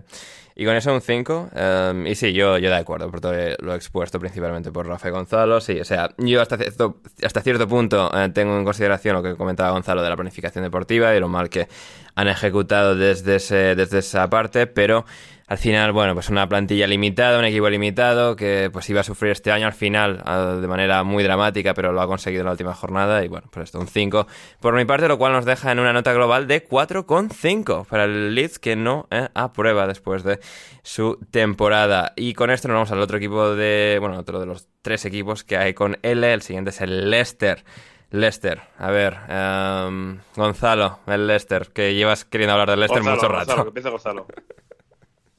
Y 0.59 0.65
con 0.65 0.75
eso 0.75 0.93
un 0.95 1.03
5. 1.03 1.51
Em, 1.55 2.07
y 2.07 2.15
sí, 2.15 2.33
yo, 2.33 2.57
yo 2.57 2.71
de 2.71 2.77
acuerdo, 2.77 3.11
por 3.11 3.21
todo 3.21 3.35
lo 3.59 3.75
expuesto 3.75 4.19
principalmente 4.19 4.73
por 4.73 4.87
Rafa 4.87 5.11
Gonzalo. 5.11 5.61
Sí, 5.61 5.79
o 5.79 5.85
sea, 5.85 6.15
yo 6.17 6.41
hasta 6.41 6.57
cierto, 6.57 7.03
hasta 7.23 7.43
cierto 7.43 7.69
punto 7.69 8.11
eh, 8.15 8.31
tengo 8.31 8.57
en 8.57 8.65
consideración 8.65 9.17
lo 9.17 9.23
que 9.23 9.37
comentaba 9.37 9.71
Gonzalo 9.71 10.03
de 10.03 10.09
la 10.09 10.17
planificación 10.17 10.65
deportiva 10.65 11.15
y 11.15 11.21
lo 11.21 11.29
mal 11.29 11.51
que 11.51 11.69
han 12.17 12.29
ejecutado 12.29 12.97
desde, 12.97 13.37
ese, 13.37 13.77
desde 13.77 13.99
esa 13.99 14.29
parte, 14.29 14.67
pero 14.67 15.05
al 15.49 15.59
final, 15.59 15.93
bueno, 15.93 16.15
pues 16.15 16.29
una 16.29 16.49
plantilla 16.49 16.89
limitada, 16.89 17.39
un 17.39 17.45
equipo 17.45 17.71
limitado 17.71 18.35
que 18.35 18.69
pues 18.73 18.91
iba 18.91 19.03
a 19.03 19.05
sufrir 19.05 19.31
este 19.31 19.53
año 19.53 19.67
al 19.67 19.75
final 19.75 20.21
ah, 20.25 20.57
de 20.61 20.67
manera 20.67 21.05
muy 21.05 21.23
dramática, 21.23 21.73
pero 21.73 21.93
lo 21.93 22.01
ha 22.01 22.07
conseguido 22.09 22.41
en 22.41 22.47
la 22.47 22.53
última 22.53 22.75
jornada 22.75 23.25
y 23.25 23.29
bueno, 23.29 23.47
pues 23.53 23.65
esto 23.65 23.79
un 23.79 23.87
5 23.87 24.27
por 24.59 24.75
mi 24.75 24.85
parte, 24.87 25.07
lo 25.07 25.19
cual 25.19 25.35
nos 25.35 25.45
deja 25.45 25.71
en 25.71 25.79
una 25.79 25.93
nota 25.93 26.13
global 26.15 26.49
de 26.49 26.67
4,5 26.67 27.87
para 27.87 28.05
el 28.05 28.35
Leeds 28.35 28.59
que 28.59 28.75
no 28.75 29.07
eh, 29.13 29.29
aprueba 29.35 29.87
después 29.87 30.25
de 30.25 30.41
su 30.83 31.21
temporada. 31.31 32.13
Y 32.17 32.33
con 32.35 32.51
esto 32.51 32.67
nos 32.67 32.77
vamos 32.77 32.91
al 32.91 33.01
otro 33.01 33.19
equipo 33.19 33.55
de, 33.55 33.99
bueno, 34.01 34.19
otro 34.19 34.41
de 34.41 34.47
los 34.47 34.67
tres 34.83 35.05
equipos 35.05 35.45
que 35.45 35.59
hay 35.59 35.75
con 35.75 35.99
L, 36.03 36.33
el 36.33 36.43
siguiente 36.43 36.71
es 36.71 36.81
el 36.81 37.09
Leicester. 37.09 37.63
Leicester, 38.11 38.63
a 38.79 38.91
ver, 38.91 39.17
em, 39.29 40.19
Gonzalo, 40.35 41.01
el 41.07 41.27
Leicester, 41.27 41.69
que 41.73 41.95
llevas 41.95 42.25
queriendo 42.25 42.53
hablar 42.53 42.71
del 42.71 42.81
Leicester 42.81 43.03
mucho 43.03 43.29
rato. 43.29 43.47
Gonzalo, 43.47 43.63
que 43.65 43.69
empieza 43.69 43.91
Gonzalo. 43.91 44.27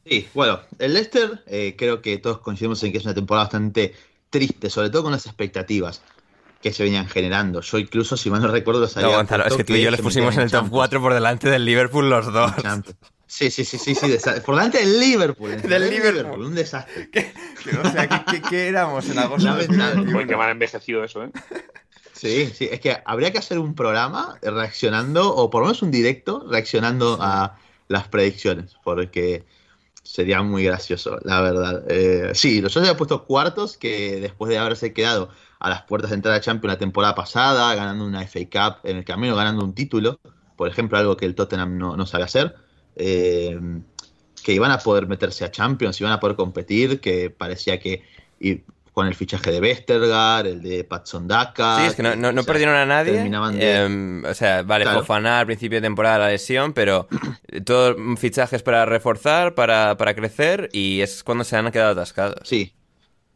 Sí, 0.09 0.25
bueno, 0.33 0.61
el 0.79 0.93
Leicester 0.93 1.43
eh, 1.47 1.75
creo 1.77 2.01
que 2.01 2.17
todos 2.17 2.39
coincidimos 2.39 2.81
en 2.83 2.93
que 2.93 2.99
es 2.99 3.03
una 3.03 3.13
temporada 3.13 3.43
bastante 3.43 3.93
triste, 4.29 4.69
sobre 4.69 4.89
todo 4.89 5.03
con 5.03 5.11
las 5.11 5.25
expectativas 5.25 6.01
que 6.61 6.71
se 6.71 6.83
venían 6.83 7.07
generando. 7.07 7.59
Yo 7.59 7.77
incluso, 7.77 8.15
si 8.15 8.29
mal 8.29 8.41
no 8.41 8.47
recuerdo, 8.47 8.79
los 8.79 8.95
había... 8.95 9.09
No, 9.09 9.17
Gonzalo, 9.17 9.45
es 9.45 9.57
que 9.57 9.65
tú 9.65 9.73
y 9.73 9.81
yo 9.81 9.91
les 9.91 9.99
pusimos 9.99 10.33
en 10.37 10.43
el 10.43 10.51
top 10.51 10.69
4 10.69 11.01
por 11.01 11.13
delante 11.13 11.49
del 11.49 11.65
Liverpool 11.65 12.09
los 12.09 12.31
dos. 12.31 12.53
Sí, 13.25 13.51
sí, 13.51 13.65
sí, 13.65 13.77
sí, 13.77 13.93
sí 13.93 14.17
por 14.45 14.55
delante 14.55 14.77
del 14.77 14.99
Liverpool. 14.99 15.61
Del 15.61 15.89
Liverpool. 15.89 16.45
Un 16.45 16.55
desastre. 16.55 17.09
¿Qué, 17.11 17.33
o 17.77 17.91
sea, 17.91 18.07
¿qué, 18.07 18.41
qué, 18.41 18.69
éramos 18.69 19.09
en 19.09 19.19
agosto? 19.19 19.57
Qué 20.25 20.35
mal 20.37 20.49
envejecido 20.49 21.03
eso, 21.03 21.25
¿eh? 21.25 21.31
Sí, 22.17 22.47
sí, 22.47 22.67
es 22.71 22.79
que 22.79 22.97
habría 23.05 23.31
que 23.31 23.37
hacer 23.37 23.59
un 23.59 23.75
programa 23.75 24.39
reaccionando, 24.41 25.35
o 25.35 25.49
por 25.49 25.61
lo 25.61 25.67
menos 25.67 25.81
un 25.81 25.91
directo, 25.91 26.45
reaccionando 26.49 27.17
a 27.21 27.57
las 27.87 28.07
predicciones, 28.07 28.75
porque 28.83 29.45
Sería 30.07 30.41
muy 30.41 30.63
gracioso, 30.63 31.19
la 31.23 31.41
verdad. 31.41 31.83
Eh, 31.89 32.31
sí, 32.33 32.61
los 32.61 32.77
había 32.77 32.95
puesto 32.95 33.25
cuartos 33.25 33.75
que 33.75 34.21
después 34.21 34.49
de 34.49 34.57
haberse 34.57 34.93
quedado 34.93 35.29
a 35.59 35.69
las 35.69 35.81
puertas 35.81 36.11
de 36.11 36.15
entrada 36.15 36.37
a 36.37 36.41
Champions 36.41 36.75
la 36.75 36.79
temporada 36.79 37.13
pasada, 37.13 37.75
ganando 37.75 38.05
una 38.05 38.21
FA 38.21 38.39
Cup, 38.45 38.89
en 38.89 38.95
el 38.95 39.03
camino 39.03 39.35
ganando 39.35 39.65
un 39.65 39.75
título, 39.75 40.17
por 40.55 40.69
ejemplo, 40.69 40.97
algo 40.97 41.17
que 41.17 41.25
el 41.25 41.35
Tottenham 41.35 41.77
no, 41.77 42.05
sabe 42.05 42.23
hacer, 42.23 42.55
eh, 42.95 43.59
que 44.41 44.53
iban 44.53 44.71
a 44.71 44.79
poder 44.79 45.07
meterse 45.07 45.43
a 45.43 45.51
Champions, 45.51 45.99
iban 45.99 46.13
a 46.13 46.21
poder 46.21 46.37
competir, 46.37 47.01
que 47.01 47.29
parecía 47.29 47.77
que 47.77 48.03
con 48.97 49.05
el 49.05 49.13
fichaje 49.13 49.51
de 49.51 49.61
Westergaard, 49.61 50.47
el 50.47 50.59
de 50.63 50.83
Patson 50.83 51.27
Daka. 51.27 51.81
Sí, 51.81 51.85
es 51.85 51.93
que 51.93 52.01
no, 52.01 52.43
perdieron 52.43 52.73
a 52.73 52.83
nadie. 52.83 53.29
Em, 53.59 54.25
o 54.25 54.33
sea, 54.33 54.63
vale, 54.63 54.85
claro. 54.85 55.01
Fofana 55.01 55.39
al 55.39 55.45
principio 55.45 55.77
de 55.77 55.83
temporada 55.83 56.17
la 56.17 56.29
lesión, 56.29 56.73
pero 56.73 57.07
todos 57.63 57.95
fichajes 58.19 58.63
para 58.63 58.87
reforzar, 58.87 59.53
para, 59.53 59.95
crecer, 60.15 60.69
y 60.73 61.01
es 61.01 61.23
cuando 61.23 61.43
se 61.43 61.55
han 61.55 61.71
quedado 61.71 61.91
atascados. 61.91 62.39
Sí. 62.49 62.73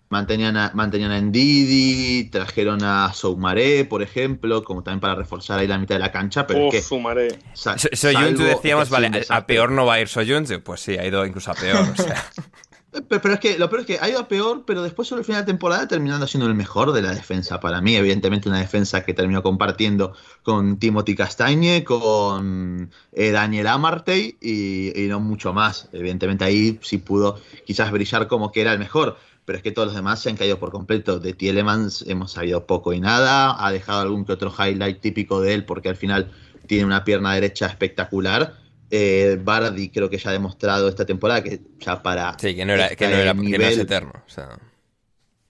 Mantenían 0.09 0.57
a, 0.57 0.71
mantenían 0.73 1.11
a 1.11 1.21
Ndidi, 1.21 2.31
trajeron 2.31 2.83
a 2.83 3.13
Soumaré, 3.13 3.85
por 3.85 4.01
ejemplo, 4.01 4.63
como 4.63 4.81
también 4.81 4.99
para 4.99 5.13
reforzar 5.13 5.59
ahí 5.59 5.67
la 5.67 5.77
mitad 5.77 5.93
de 5.93 5.99
la 5.99 6.11
cancha, 6.11 6.47
pero 6.47 6.69
es 6.69 6.71
que... 6.71 6.81
Soumaré. 6.81 7.37
Soyuncu 7.53 8.41
decíamos, 8.41 8.89
vale, 8.89 9.11
a 9.29 9.45
peor 9.45 9.71
no 9.71 9.85
va 9.85 9.93
a 9.93 9.99
ir 9.99 10.07
Soyuncu, 10.07 10.63
pues 10.63 10.81
sí, 10.81 10.97
ha 10.97 11.05
ido 11.05 11.23
incluso 11.23 11.51
a 11.51 11.53
peor, 11.53 11.87
o 11.87 11.95
sea... 11.95 12.15
Pero, 12.91 13.33
es 13.33 13.39
que 13.39 13.57
lo 13.57 13.69
peor 13.69 13.81
es 13.81 13.87
que 13.87 13.99
ha 14.01 14.09
ido 14.09 14.19
a 14.19 14.27
peor, 14.27 14.63
pero 14.65 14.83
después 14.83 15.07
sobre 15.07 15.21
el 15.21 15.25
final 15.25 15.43
de 15.43 15.51
temporada 15.51 15.87
terminando 15.87 16.27
siendo 16.27 16.47
el 16.47 16.55
mejor 16.55 16.91
de 16.91 17.01
la 17.01 17.13
defensa 17.13 17.61
para 17.61 17.79
mí. 17.79 17.95
Evidentemente 17.95 18.49
una 18.49 18.59
defensa 18.59 19.05
que 19.05 19.13
terminó 19.13 19.41
compartiendo 19.41 20.13
con 20.43 20.77
Timothy 20.77 21.15
Castagne, 21.15 21.85
con 21.85 22.91
eh, 23.13 23.31
Daniel 23.31 23.67
Amartey 23.67 24.35
y, 24.41 25.07
no 25.07 25.21
mucho 25.21 25.53
más. 25.53 25.87
Evidentemente 25.93 26.43
ahí 26.43 26.79
sí 26.81 26.97
pudo 26.97 27.39
quizás 27.65 27.91
brillar 27.91 28.27
como 28.27 28.51
que 28.51 28.59
era 28.59 28.73
el 28.73 28.79
mejor, 28.79 29.17
pero 29.45 29.57
es 29.57 29.63
que 29.63 29.71
todos 29.71 29.87
los 29.87 29.95
demás 29.95 30.21
se 30.21 30.29
han 30.29 30.35
caído 30.35 30.59
por 30.59 30.71
completo. 30.71 31.19
De 31.19 31.31
Tielemans 31.31 32.03
hemos 32.07 32.33
sabido 32.33 32.65
poco 32.65 32.91
y 32.91 32.99
nada, 32.99 33.55
ha 33.65 33.71
dejado 33.71 34.01
algún 34.01 34.25
que 34.25 34.33
otro 34.33 34.53
highlight 34.53 34.99
típico 34.99 35.39
de 35.39 35.53
él 35.53 35.63
porque 35.63 35.87
al 35.87 35.95
final 35.95 36.29
tiene 36.67 36.83
una 36.83 37.05
pierna 37.05 37.33
derecha 37.33 37.67
espectacular 37.67 38.60
eh, 38.91 39.39
Bardi 39.41 39.89
creo 39.89 40.09
que 40.09 40.17
ya 40.17 40.29
ha 40.29 40.33
demostrado 40.33 40.89
esta 40.89 41.05
temporada 41.05 41.41
que 41.41 41.61
ya 41.79 42.03
para. 42.03 42.37
Sí, 42.37 42.53
que 42.53 42.65
no, 42.65 42.73
era, 42.73 42.89
que 42.89 43.07
no, 43.07 43.65
es 43.65 43.77
eterno. 43.77 44.11
O 44.27 44.29
sea. 44.29 44.59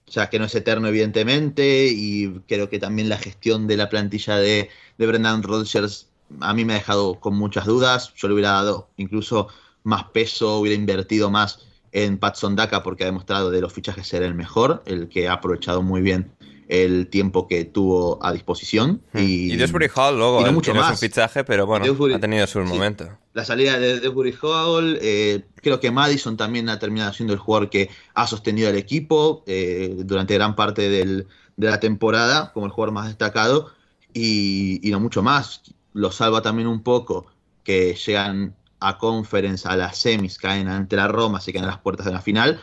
Ya 0.06 0.30
que 0.30 0.38
no 0.38 0.44
es 0.44 0.54
eterno, 0.54 0.88
evidentemente, 0.88 1.88
y 1.88 2.40
creo 2.46 2.68
que 2.68 2.78
también 2.78 3.08
la 3.08 3.16
gestión 3.16 3.66
de 3.66 3.78
la 3.78 3.88
plantilla 3.88 4.36
de, 4.36 4.68
de 4.98 5.06
Brendan 5.06 5.42
Rodgers 5.42 6.06
a 6.40 6.54
mí 6.54 6.64
me 6.64 6.74
ha 6.74 6.76
dejado 6.76 7.18
con 7.18 7.34
muchas 7.34 7.66
dudas. 7.66 8.12
Yo 8.16 8.28
le 8.28 8.34
hubiera 8.34 8.52
dado 8.52 8.90
incluso 8.96 9.48
más 9.82 10.04
peso, 10.04 10.58
hubiera 10.58 10.76
invertido 10.76 11.30
más 11.30 11.60
en 11.92 12.18
Patson 12.18 12.56
Daka 12.56 12.82
porque 12.82 13.04
ha 13.04 13.06
demostrado 13.06 13.50
de 13.50 13.60
los 13.60 13.72
fichajes 13.72 14.06
ser 14.06 14.22
el 14.22 14.34
mejor, 14.34 14.82
el 14.86 15.08
que 15.08 15.28
ha 15.28 15.34
aprovechado 15.34 15.82
muy 15.82 16.00
bien 16.00 16.30
el 16.72 17.08
tiempo 17.08 17.46
que 17.46 17.66
tuvo 17.66 18.18
a 18.24 18.32
disposición. 18.32 19.02
Hmm. 19.12 19.18
Y, 19.18 19.52
y 19.52 19.62
Hall 19.94 20.16
luego 20.16 20.40
y 20.40 20.44
no 20.44 20.52
mucho 20.52 20.74
más. 20.74 20.92
un 20.92 20.96
fichaje, 20.96 21.44
pero 21.44 21.66
bueno, 21.66 21.84
ha 22.14 22.18
tenido 22.18 22.46
sus 22.46 22.64
momentos. 22.64 23.08
La 23.34 23.44
salida 23.44 23.78
de 23.78 24.00
Dewsbury 24.00 24.34
Hall, 24.40 24.98
eh, 25.02 25.44
creo 25.56 25.80
que 25.80 25.90
Madison 25.90 26.38
también 26.38 26.70
ha 26.70 26.78
terminado 26.78 27.12
siendo 27.12 27.34
el 27.34 27.38
jugador 27.38 27.68
que 27.68 27.90
ha 28.14 28.26
sostenido 28.26 28.70
el 28.70 28.76
equipo 28.76 29.44
eh, 29.46 29.96
durante 29.98 30.32
gran 30.32 30.56
parte 30.56 30.88
del, 30.88 31.26
de 31.58 31.70
la 31.70 31.78
temporada 31.78 32.52
como 32.54 32.64
el 32.64 32.72
jugador 32.72 32.94
más 32.94 33.06
destacado 33.06 33.70
y, 34.14 34.80
y 34.86 34.92
no 34.92 35.00
mucho 35.00 35.22
más. 35.22 35.60
Lo 35.92 36.10
salva 36.10 36.40
también 36.40 36.68
un 36.68 36.82
poco 36.82 37.26
que 37.64 37.94
llegan 37.94 38.54
a 38.80 38.96
Conference, 38.96 39.68
a 39.68 39.76
las 39.76 39.98
semis, 39.98 40.38
caen 40.38 40.68
ante 40.68 40.96
la 40.96 41.06
Roma, 41.06 41.38
se 41.40 41.52
quedan 41.52 41.66
a 41.66 41.72
las 41.72 41.80
puertas 41.80 42.06
de 42.06 42.12
la 42.12 42.22
final, 42.22 42.62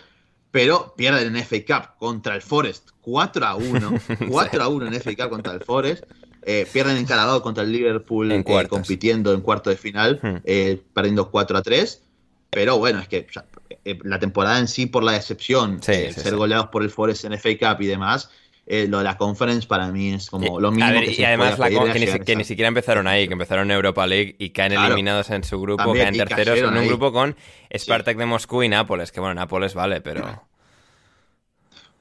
pero 0.50 0.96
pierden 0.98 1.36
en 1.36 1.44
FA 1.44 1.58
Cup 1.66 1.98
contra 2.00 2.36
el 2.36 2.42
Forest 2.42 2.90
4 3.10 3.46
a 3.46 3.56
1, 3.56 3.94
4 4.30 4.64
a 4.64 4.68
1 4.68 4.86
en 4.88 4.94
Cup 5.16 5.30
contra 5.30 5.54
el 5.54 5.62
Forest, 5.62 6.04
eh, 6.44 6.68
pierden 6.72 6.98
en 6.98 7.06
Carabao 7.06 7.42
contra 7.42 7.64
el 7.64 7.72
Liverpool 7.72 8.32
en 8.32 8.42
eh, 8.48 8.68
compitiendo 8.68 9.34
en 9.34 9.42
cuarto 9.42 9.70
de 9.70 9.76
final, 9.78 10.20
Hmm. 10.22 10.38
eh, 10.46 10.82
perdiendo 10.94 11.30
4 11.32 11.58
a 11.58 11.62
3, 11.62 12.02
pero 12.50 12.78
bueno, 12.78 13.00
es 13.00 13.08
que 13.08 13.28
ya, 13.34 13.46
eh, 13.86 13.98
la 14.04 14.20
temporada 14.20 14.58
en 14.60 14.68
sí 14.68 14.86
por 14.86 15.04
la 15.04 15.12
decepción, 15.14 15.82
Sí, 15.84 15.92
eh, 15.92 16.12
sí, 16.14 16.22
ser 16.22 16.32
sí. 16.32 16.36
goleados 16.38 16.68
por 16.68 16.84
el 16.84 16.90
Forest 16.90 17.26
en 17.26 17.34
FA 17.34 17.50
Cup 17.60 17.82
y 17.82 17.88
demás, 17.88 18.30
eh, 18.72 18.86
lo 18.88 19.00
de 19.00 19.04
la 19.04 19.18
Conference 19.18 19.68
para 19.68 19.92
mí 19.92 20.14
es 20.14 20.30
como 20.30 20.60
Y- 20.60 20.62
lo 20.62 20.68
a 20.70 20.92
ver, 20.92 21.06
que 21.06 21.12
y 21.12 21.16
se 21.16 21.26
además 21.26 21.56
puede 21.58 21.72
la 21.74 21.92
que, 21.94 22.00
ni, 22.00 22.08
si- 22.08 22.20
que 22.20 22.36
ni 22.36 22.44
siquiera 22.44 22.68
empezaron 22.68 23.08
ahí, 23.08 23.28
que 23.28 23.34
empezaron 23.34 23.70
en 23.72 23.76
Europa 23.76 24.06
League 24.06 24.36
y 24.40 24.52
caen 24.52 24.74
Claro. 24.74 24.88
eliminados 24.88 25.30
en 25.32 25.44
su 25.44 25.60
grupo, 25.60 25.84
También, 25.84 26.06
caen 26.16 26.28
terceros 26.28 26.60
en 26.60 26.66
un 26.70 26.78
ahí. 26.78 26.88
grupo 26.88 27.12
con 27.12 27.36
Spartak 27.76 28.18
de 28.18 28.26
Moscú 28.28 28.62
y 28.64 28.70
Nápoles, 28.70 29.12
que 29.12 29.20
bueno, 29.20 29.34
Nápoles 29.36 29.74
vale, 29.74 30.02
pero... 30.02 30.44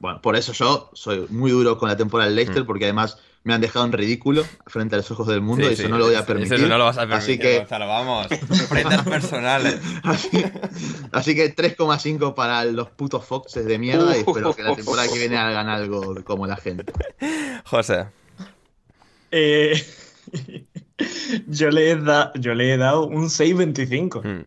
Bueno, 0.00 0.20
por 0.22 0.36
eso 0.36 0.52
yo 0.52 0.90
soy 0.94 1.26
muy 1.28 1.50
duro 1.50 1.76
con 1.78 1.88
la 1.88 1.96
temporada 1.96 2.28
del 2.28 2.36
Leicester, 2.36 2.64
porque 2.64 2.84
además 2.84 3.18
me 3.44 3.54
han 3.54 3.60
dejado 3.60 3.84
en 3.86 3.92
ridículo 3.92 4.44
frente 4.66 4.94
a 4.94 4.98
los 4.98 5.10
ojos 5.10 5.26
del 5.26 5.40
mundo 5.40 5.64
Mm. 5.64 5.68
Sí, 5.68 5.70
y 5.70 5.74
eso 5.74 5.82
sí, 5.84 5.88
no 5.88 5.98
lo 5.98 6.06
voy 6.06 6.14
a 6.14 6.26
permitir. 6.26 6.54
Eso 6.54 6.66
no 6.68 6.78
lo 6.78 6.84
vas 6.84 6.98
a 6.98 7.00
permitir, 7.06 7.22
Así 7.22 7.38
que, 7.38 7.58
Gonzalo, 7.58 7.88
vamos. 7.88 8.26
Prendas 8.68 9.02
personales. 9.08 9.80
así, 10.02 10.30
así 11.12 11.34
que 11.34 11.54
3,5 11.54 12.34
para 12.34 12.64
los 12.66 12.90
putos 12.90 13.24
Foxes 13.24 13.64
de 13.64 13.78
mierda 13.78 14.16
y 14.16 14.20
espero 14.20 14.54
que 14.54 14.62
la 14.62 14.76
temporada 14.76 15.08
que 15.08 15.18
viene 15.18 15.36
hagan 15.36 15.68
algo 15.68 16.22
como 16.24 16.46
la 16.46 16.56
gente. 16.56 16.84
José. 17.64 18.06
Eh, 19.30 19.82
yo, 21.46 21.70
le 21.70 21.90
he 21.90 21.96
da- 21.96 22.32
yo 22.34 22.54
le 22.54 22.72
he 22.72 22.76
dado 22.76 23.06
un 23.06 23.24
6.25. 23.28 24.22
Mm. 24.24 24.44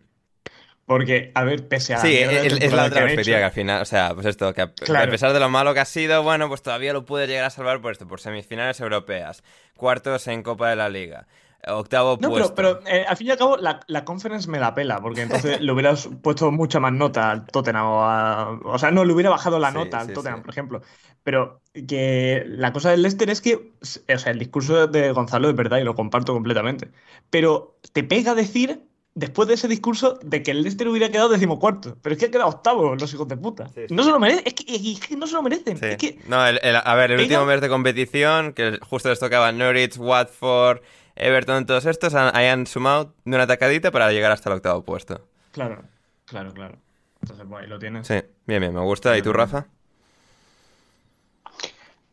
Porque, 0.91 1.31
a 1.35 1.43
ver, 1.45 1.67
pese 1.69 1.93
a. 1.93 1.99
Sí, 1.99 2.17
es, 2.17 2.51
es 2.53 2.73
la 2.73 2.83
otra 2.85 3.07
que 3.07 3.15
que 3.23 3.35
al 3.35 3.51
final, 3.51 3.81
o 3.81 3.85
sea, 3.85 4.13
pues 4.13 4.25
esto, 4.25 4.53
que 4.53 4.61
a, 4.61 4.73
que 4.73 4.85
Claro. 4.85 5.07
a 5.07 5.11
pesar 5.11 5.31
de 5.31 5.39
lo 5.39 5.49
malo 5.49 5.73
que 5.73 5.79
ha 5.79 5.85
sido, 5.85 6.21
bueno, 6.21 6.49
pues 6.49 6.61
todavía 6.61 6.91
lo 6.91 7.05
puede 7.05 7.27
llegar 7.27 7.45
a 7.45 7.49
salvar 7.49 7.81
por 7.81 7.93
esto, 7.93 8.07
por 8.07 8.19
semifinales 8.19 8.79
europeas, 8.81 9.41
cuartos 9.77 10.27
en 10.27 10.43
Copa 10.43 10.69
de 10.69 10.75
la 10.75 10.89
Liga, 10.89 11.27
octavo 11.65 12.17
No, 12.19 12.29
puesto. 12.29 12.55
pero, 12.55 12.79
pero 12.83 12.91
eh, 12.93 13.05
al 13.07 13.15
fin 13.15 13.27
y 13.27 13.31
al 13.31 13.37
cabo 13.37 13.55
la, 13.55 13.79
la 13.87 14.03
conference 14.03 14.49
me 14.49 14.59
la 14.59 14.73
pela, 14.75 14.99
porque 14.99 15.21
entonces 15.21 15.61
le 15.61 15.71
hubieras 15.71 16.09
puesto 16.21 16.51
mucha 16.51 16.79
más 16.81 16.91
nota 16.91 17.31
al 17.31 17.45
Tottenham. 17.45 17.85
O, 17.85 18.03
a- 18.03 18.59
o 18.65 18.77
sea, 18.77 18.91
no, 18.91 19.05
le 19.05 19.13
hubiera 19.13 19.29
bajado 19.29 19.59
la 19.59 19.69
Sí, 19.69 19.75
nota 19.77 19.99
al 20.01 20.07
sí, 20.07 20.13
Tottenham, 20.13 20.39
sí. 20.39 20.43
por 20.43 20.49
ejemplo. 20.51 20.81
Pero 21.23 21.61
que 21.87 22.43
la 22.47 22.73
cosa 22.73 22.89
del 22.91 23.03
Leicester 23.03 23.29
es 23.29 23.41
que, 23.41 23.55
o 23.79 24.17
sea, 24.17 24.31
el 24.31 24.39
discurso 24.39 24.87
de 24.87 25.11
Gonzalo 25.11 25.49
es 25.49 25.55
verdad 25.55 25.77
y 25.77 25.83
lo 25.83 25.95
comparto 25.95 26.33
completamente. 26.33 26.89
Pero 27.29 27.77
te 27.93 28.03
pega 28.03 28.33
decir, 28.35 28.87
después 29.13 29.47
de 29.47 29.55
ese 29.55 29.67
discurso, 29.67 30.17
de 30.23 30.41
que 30.43 30.51
el 30.51 30.61
Leicester 30.61 30.87
hubiera 30.87 31.09
quedado 31.09 31.29
decimocuarto. 31.29 31.97
Pero 32.01 32.13
es 32.13 32.19
que 32.19 32.25
ha 32.27 32.31
quedado 32.31 32.49
octavo, 32.49 32.95
los 32.95 33.13
hijos 33.13 33.27
de 33.27 33.37
puta. 33.37 33.67
Sí, 33.69 33.81
sí. 33.87 33.93
No 33.93 34.03
se 34.03 34.09
lo 34.11 34.19
merecen, 34.19 34.43
es 34.45 34.53
que, 34.53 34.75
es 34.75 34.99
que 34.99 35.15
no 35.17 35.27
se 35.27 35.33
lo 35.33 35.41
merecen. 35.43 35.77
Sí. 35.77 35.85
Es 35.85 35.97
que 35.97 36.19
No, 36.27 36.45
el- 36.47 36.59
el- 36.63 36.75
a 36.77 36.95
ver, 36.95 37.11
el 37.11 37.19
último 37.21 37.45
mes 37.45 37.61
de 37.61 37.69
competición, 37.69 38.53
que 38.53 38.79
justo 38.81 39.09
les 39.09 39.19
tocaba 39.19 39.51
Norwich, 39.51 39.97
Watford, 39.97 40.79
Everton, 41.15 41.65
todos 41.65 41.85
estos, 41.85 42.15
han, 42.15 42.35
hayan 42.35 42.65
sumado 42.67 43.13
de 43.25 43.35
una 43.35 43.45
tacadita 43.47 43.91
para 43.91 44.11
llegar 44.11 44.31
hasta 44.31 44.49
el 44.49 44.55
octavo 44.55 44.83
puesto. 44.83 45.27
Claro, 45.51 45.83
claro, 46.25 46.53
claro. 46.53 46.77
Entonces, 47.21 47.45
pues 47.49 47.63
ahí 47.63 47.69
lo 47.69 47.77
tienes. 47.77 48.07
Sí, 48.07 48.15
bien, 48.47 48.61
bien, 48.61 48.73
me 48.73 48.79
gusta. 48.81 49.15
¿Y 49.17 49.21
tú, 49.21 49.33
Rafa? 49.33 49.67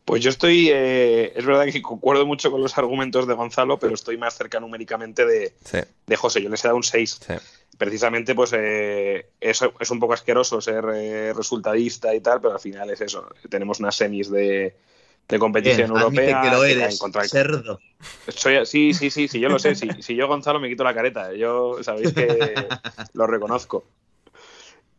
Pues 0.09 0.23
yo 0.23 0.31
estoy, 0.31 0.71
eh, 0.73 1.33
es 1.35 1.45
verdad 1.45 1.65
que 1.65 1.83
concuerdo 1.83 2.25
mucho 2.25 2.49
con 2.49 2.63
los 2.63 2.75
argumentos 2.79 3.27
de 3.27 3.35
Gonzalo, 3.35 3.77
pero 3.77 3.93
estoy 3.93 4.17
más 4.17 4.35
cerca 4.35 4.59
numéricamente 4.59 5.23
de, 5.23 5.53
Sí, 5.63 5.77
de 6.07 6.15
José. 6.15 6.41
Yo 6.41 6.49
les 6.49 6.65
he 6.65 6.67
dado 6.67 6.77
un 6.77 6.81
6. 6.83 7.19
sí. 7.27 7.33
Precisamente, 7.77 8.33
pues 8.33 8.51
eh, 8.57 9.27
es, 9.39 9.61
es 9.79 9.91
un 9.91 9.99
poco 9.99 10.13
asqueroso 10.13 10.61
ser 10.61 10.83
eh, 10.95 11.31
resultadista 11.35 12.15
y 12.15 12.21
tal, 12.21 12.41
pero 12.41 12.55
al 12.55 12.59
final 12.59 12.89
es 12.89 13.01
eso. 13.01 13.29
Tenemos 13.51 13.79
unas 13.81 13.95
semis 13.95 14.31
de, 14.31 14.75
de 15.27 15.37
competición 15.37 15.91
Bien, 15.91 16.01
europea. 16.01 16.41
que 16.41 16.49
lo 16.49 16.63
eres, 16.63 16.97
contra 16.97 17.23
cerdo. 17.25 17.79
Soy- 18.29 18.65
sí, 18.65 18.95
sí, 18.95 19.11
sí, 19.11 19.27
sí, 19.27 19.39
yo 19.39 19.47
lo 19.47 19.59
sé. 19.59 19.75
Si, 19.75 19.89
si 20.01 20.15
yo, 20.15 20.27
Gonzalo, 20.27 20.59
me 20.59 20.69
quito 20.69 20.83
la 20.83 20.95
careta. 20.95 21.35
Yo 21.35 21.83
sabéis 21.83 22.13
que 22.13 22.67
lo 23.13 23.27
reconozco. 23.27 23.85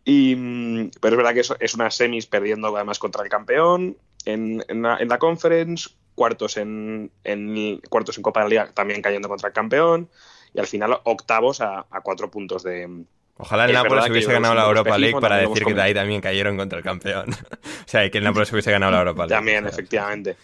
Y, 0.04 0.36
mm, 0.36 0.90
pero 1.00 1.14
es 1.14 1.16
verdad 1.16 1.34
que 1.34 1.40
es, 1.40 1.52
es 1.58 1.74
unas 1.74 1.96
semis 1.96 2.26
perdiendo 2.26 2.74
además 2.76 3.00
contra 3.00 3.24
el 3.24 3.28
campeón 3.28 3.96
en, 4.24 4.64
en 4.68 4.82
la, 4.82 4.98
en 4.98 5.09
la 5.09 5.18
conference, 5.18 5.90
cuartos 6.14 6.56
en, 6.56 7.10
en- 7.24 7.80
cuartos 7.88 8.16
en 8.16 8.22
Copa 8.22 8.40
de 8.40 8.44
la 8.44 8.48
Liga 8.51 8.72
también 8.74 9.02
cayendo 9.02 9.28
contra 9.28 9.48
el 9.48 9.55
campeón 9.55 10.09
y 10.55 10.60
al 10.60 10.66
final 10.66 10.98
octavos 11.05 11.60
a, 11.60 11.86
a 11.90 12.01
cuatro 12.02 12.30
puntos 12.30 12.62
de, 12.62 13.05
Ojalá 13.36 13.64
el 13.64 13.70
Es 13.70 13.76
Nápoles 13.76 14.10
hubiese 14.10 14.32
ganado 14.32 14.55
la 14.55 14.66
Europa 14.66 14.98
League 14.98 15.18
para 15.18 15.38
decir 15.38 15.64
que 15.64 15.72
de 15.72 15.80
ahí 15.80 15.94
también 15.94 16.20
cayeron 16.20 16.59
contra 16.59 16.78
el 16.78 16.84
campeón. 16.84 17.30
o 17.62 17.88
sea, 17.88 18.09
que 18.10 18.18
el 18.18 18.24
Nápoles 18.24 18.52
hubiese 18.52 18.70
ganado 18.70 18.92
la 18.92 18.98
Europa 18.98 19.22
League. 19.26 19.34
También, 19.34 19.66
efectivamente. 19.66 20.36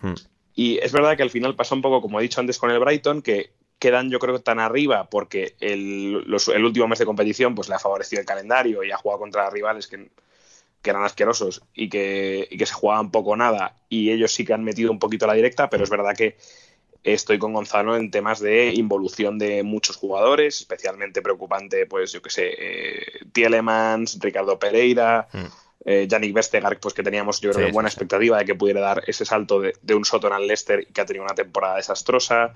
Hmm. 0.00 0.14
Y 0.54 0.78
es 0.78 0.92
verdad 0.92 1.16
que 1.16 1.22
al 1.22 1.30
final 1.30 1.54
pasa 1.54 1.74
un 1.74 1.82
poco, 1.82 2.00
como 2.00 2.18
he 2.18 2.22
dicho 2.24 2.40
antes 2.40 2.58
con 2.58 2.70
el 2.70 2.78
Brighton, 2.80 3.22
que 3.22 3.52
quedan 3.78 4.10
yo 4.10 4.18
creo 4.18 4.40
tan 4.40 4.58
arriba 4.58 5.08
porque 5.08 5.54
el, 5.60 6.22
los- 6.26 6.48
el 6.48 6.64
último 6.64 6.88
mes 6.88 6.98
de 6.98 7.06
competición 7.06 7.54
pues 7.54 7.68
le 7.68 7.76
ha 7.76 7.78
favorecido 7.78 8.20
el 8.20 8.26
calendario 8.26 8.82
y 8.84 8.90
ha 8.90 8.96
jugado 8.96 9.20
contra 9.20 9.48
rivales 9.48 9.86
que, 9.86 10.10
que 10.82 10.90
eran 10.90 11.04
asquerosos 11.04 11.62
y 11.74 11.88
que, 11.88 12.48
y 12.50 12.56
que 12.56 12.66
se 12.66 12.74
jugaban 12.74 13.10
poco 13.10 13.30
o 13.30 13.36
nada 13.36 13.76
y 13.88 14.10
ellos 14.10 14.32
sí 14.32 14.44
que 14.44 14.54
han 14.54 14.64
metido 14.64 14.90
un 14.90 14.98
poquito 14.98 15.26
la 15.26 15.34
directa, 15.34 15.68
pero 15.68 15.84
es 15.84 15.90
verdad 15.90 16.16
que 16.16 16.36
estoy 17.02 17.38
con 17.38 17.52
Gonzalo 17.52 17.96
en 17.96 18.10
temas 18.10 18.40
de 18.40 18.72
involución 18.74 19.38
de 19.38 19.62
muchos 19.62 19.96
jugadores, 19.96 20.60
especialmente 20.60 21.22
preocupante, 21.22 21.86
pues 21.86 22.12
yo 22.12 22.22
que 22.22 22.30
sé, 22.30 22.50
eh, 22.58 23.06
Tielemans, 23.32 24.18
Ricardo 24.20 24.58
Pereira, 24.58 25.28
Hmm. 25.32 25.46
eh, 25.84 26.06
Yannick 26.08 26.34
pues 26.80 26.94
que 26.94 27.02
teníamos 27.02 27.40
yo 27.40 27.50
creo 27.50 27.62
Sí, 27.62 27.66
que 27.68 27.72
buena 27.72 27.88
sí, 27.88 27.94
sí. 27.94 27.96
expectativa 27.96 28.38
de 28.38 28.44
que 28.44 28.54
pudiera 28.54 28.80
dar 28.80 29.02
ese 29.06 29.24
salto 29.24 29.60
de, 29.60 29.74
de 29.80 29.94
un 29.94 30.04
Soton 30.04 30.32
al 30.32 30.46
Leicester 30.46 30.80
y 30.88 30.92
que 30.92 31.00
ha 31.00 31.06
tenido 31.06 31.24
una 31.24 31.34
temporada 31.34 31.76
desastrosa. 31.76 32.52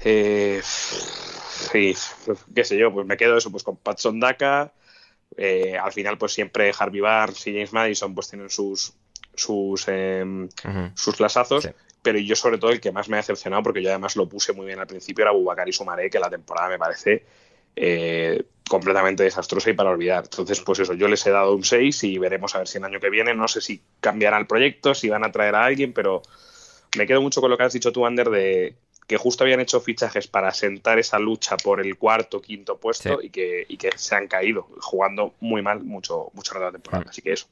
Eh, 0.00 0.60
sí, 0.62 1.94
qué 2.54 2.64
sé 2.64 2.78
yo, 2.78 2.92
pues 2.92 3.06
me 3.06 3.16
quedo 3.16 3.36
eso, 3.36 3.50
pues 3.50 3.62
con 3.62 3.76
Patson 3.76 4.20
Daka. 4.20 4.72
Eh, 5.36 5.76
al 5.76 5.92
final, 5.92 6.18
pues 6.18 6.32
siempre 6.32 6.72
Harvey 6.76 7.00
Barnes 7.00 7.46
y 7.46 7.52
James 7.52 7.72
Madison 7.72 8.14
pues 8.14 8.28
tienen 8.28 8.50
sus 8.50 8.94
sus 9.34 9.86
em, 9.86 10.48
sus 10.94 11.20
lasazos, 11.20 11.62
Sí. 11.64 11.70
pero 12.02 12.18
yo 12.18 12.34
sobre 12.34 12.58
todo 12.58 12.70
el 12.72 12.80
que 12.80 12.90
más 12.90 13.08
me 13.08 13.16
ha 13.16 13.20
decepcionado, 13.20 13.62
porque 13.62 13.82
yo 13.82 13.90
además 13.90 14.16
lo 14.16 14.28
puse 14.28 14.52
muy 14.52 14.66
bien 14.66 14.80
al 14.80 14.86
principio, 14.88 15.22
era 15.22 15.30
Bubakari 15.32 15.72
Sumaré, 15.72 16.10
que 16.10 16.18
la 16.18 16.28
temporada 16.28 16.68
me 16.68 16.78
parece 16.78 17.24
eh, 17.76 18.42
completamente 18.68 19.22
desastrosa 19.22 19.70
y 19.70 19.74
para 19.74 19.90
olvidar. 19.90 20.24
Entonces, 20.24 20.60
pues 20.60 20.80
eso, 20.80 20.94
yo 20.94 21.06
les 21.06 21.24
he 21.24 21.30
dado 21.30 21.54
un 21.54 21.62
6 21.62 22.02
y 22.04 22.18
veremos 22.18 22.52
a 22.56 22.58
ver 22.58 22.66
si 22.66 22.78
el 22.78 22.84
año 22.84 22.98
que 22.98 23.10
viene, 23.10 23.32
no 23.34 23.46
sé 23.46 23.60
si 23.60 23.80
cambiará 24.00 24.38
el 24.38 24.48
proyecto, 24.48 24.94
si 24.94 25.08
van 25.08 25.24
a 25.24 25.30
traer 25.30 25.54
a 25.54 25.64
alguien, 25.66 25.92
pero 25.92 26.22
me 26.96 27.06
quedo 27.06 27.22
mucho 27.22 27.40
con 27.40 27.50
lo 27.50 27.56
que 27.56 27.62
has 27.62 27.72
dicho 27.72 27.92
tú, 27.92 28.04
Ander, 28.06 28.30
de 28.30 28.74
que 29.08 29.16
justo 29.16 29.42
habían 29.42 29.58
hecho 29.58 29.80
fichajes 29.80 30.28
para 30.28 30.52
sentar 30.54 31.00
esa 31.00 31.18
lucha 31.18 31.56
por 31.56 31.80
el 31.80 31.96
cuarto, 31.96 32.40
quinto 32.40 32.76
puesto 32.76 33.18
Sí. 33.18 33.26
y, 33.26 33.30
que, 33.30 33.66
y 33.68 33.76
que 33.76 33.90
se 33.96 34.14
han 34.14 34.28
caído, 34.28 34.68
jugando 34.80 35.34
muy 35.40 35.62
mal 35.62 35.82
mucho, 35.82 36.28
mucho 36.34 36.52
rato 36.54 36.66
de 36.66 36.70
la 36.70 36.72
temporada. 36.72 37.04
Mm. 37.04 37.08
Así 37.08 37.22
que 37.22 37.32
eso, 37.32 37.46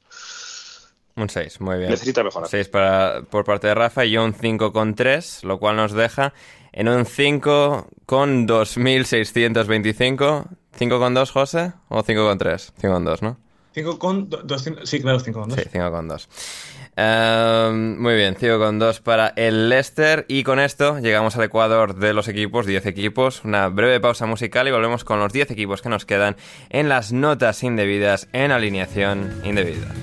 Un 1.15 1.27
6, 1.29 1.59
muy 1.61 1.79
bien. 1.79 1.89
necesita 1.89 2.23
mejorar. 2.23 2.47
6 2.47 2.69
para, 2.69 3.23
por 3.23 3.43
parte 3.43 3.67
de 3.67 3.73
Rafa 3.75 4.05
y 4.05 4.11
yo 4.11 4.23
un 4.23 4.33
5 4.35 4.71
con 4.71 4.93
3, 4.95 5.43
lo 5.43 5.59
cual 5.59 5.75
nos 5.75 5.91
deja 5.93 6.31
en 6.73 6.87
un 6.89 7.05
5 7.07 7.87
con 8.05 8.47
2.625. 8.47 10.45
¿5 10.79 10.99
con 10.99 11.13
2, 11.15 11.31
José? 11.31 11.73
¿O 11.89 12.03
5 12.03 12.23
con 12.27 12.37
3? 12.37 12.73
5 12.79 12.93
con 12.93 13.03
2, 13.05 13.21
¿no? 13.23 13.37
5 13.73 13.99
con 13.99 14.29
do- 14.29 14.43
200. 14.43 14.87
Sí, 14.89 15.01
claro, 15.01 15.19
5 15.19 15.39
con 15.39 15.49
2. 15.49 15.59
Sí, 15.59 15.65
5 15.71 15.91
con 15.91 16.07
2. 16.07 16.29
Ehm, 16.99 18.01
muy 18.01 18.15
bien, 18.15 18.35
5 18.39 18.57
con 18.57 18.79
2 18.79 19.01
para 19.01 19.31
el 19.35 19.69
Leicester. 19.69 20.25
Y 20.27 20.43
con 20.43 20.59
esto 20.59 20.97
llegamos 20.97 21.37
al 21.37 21.43
Ecuador 21.43 21.95
de 21.95 22.13
los 22.13 22.27
equipos, 22.27 22.65
10 22.65 22.87
equipos. 22.87 23.45
Una 23.45 23.69
breve 23.69 23.99
pausa 23.99 24.25
musical 24.25 24.67
y 24.67 24.71
volvemos 24.71 25.03
con 25.03 25.19
los 25.19 25.31
10 25.31 25.51
equipos 25.51 25.83
que 25.83 25.89
nos 25.89 26.05
quedan 26.05 26.35
en 26.69 26.89
las 26.89 27.13
notas 27.13 27.63
indebidas 27.63 28.27
en 28.33 28.51
alineación 28.51 29.41
indebida. 29.43 29.93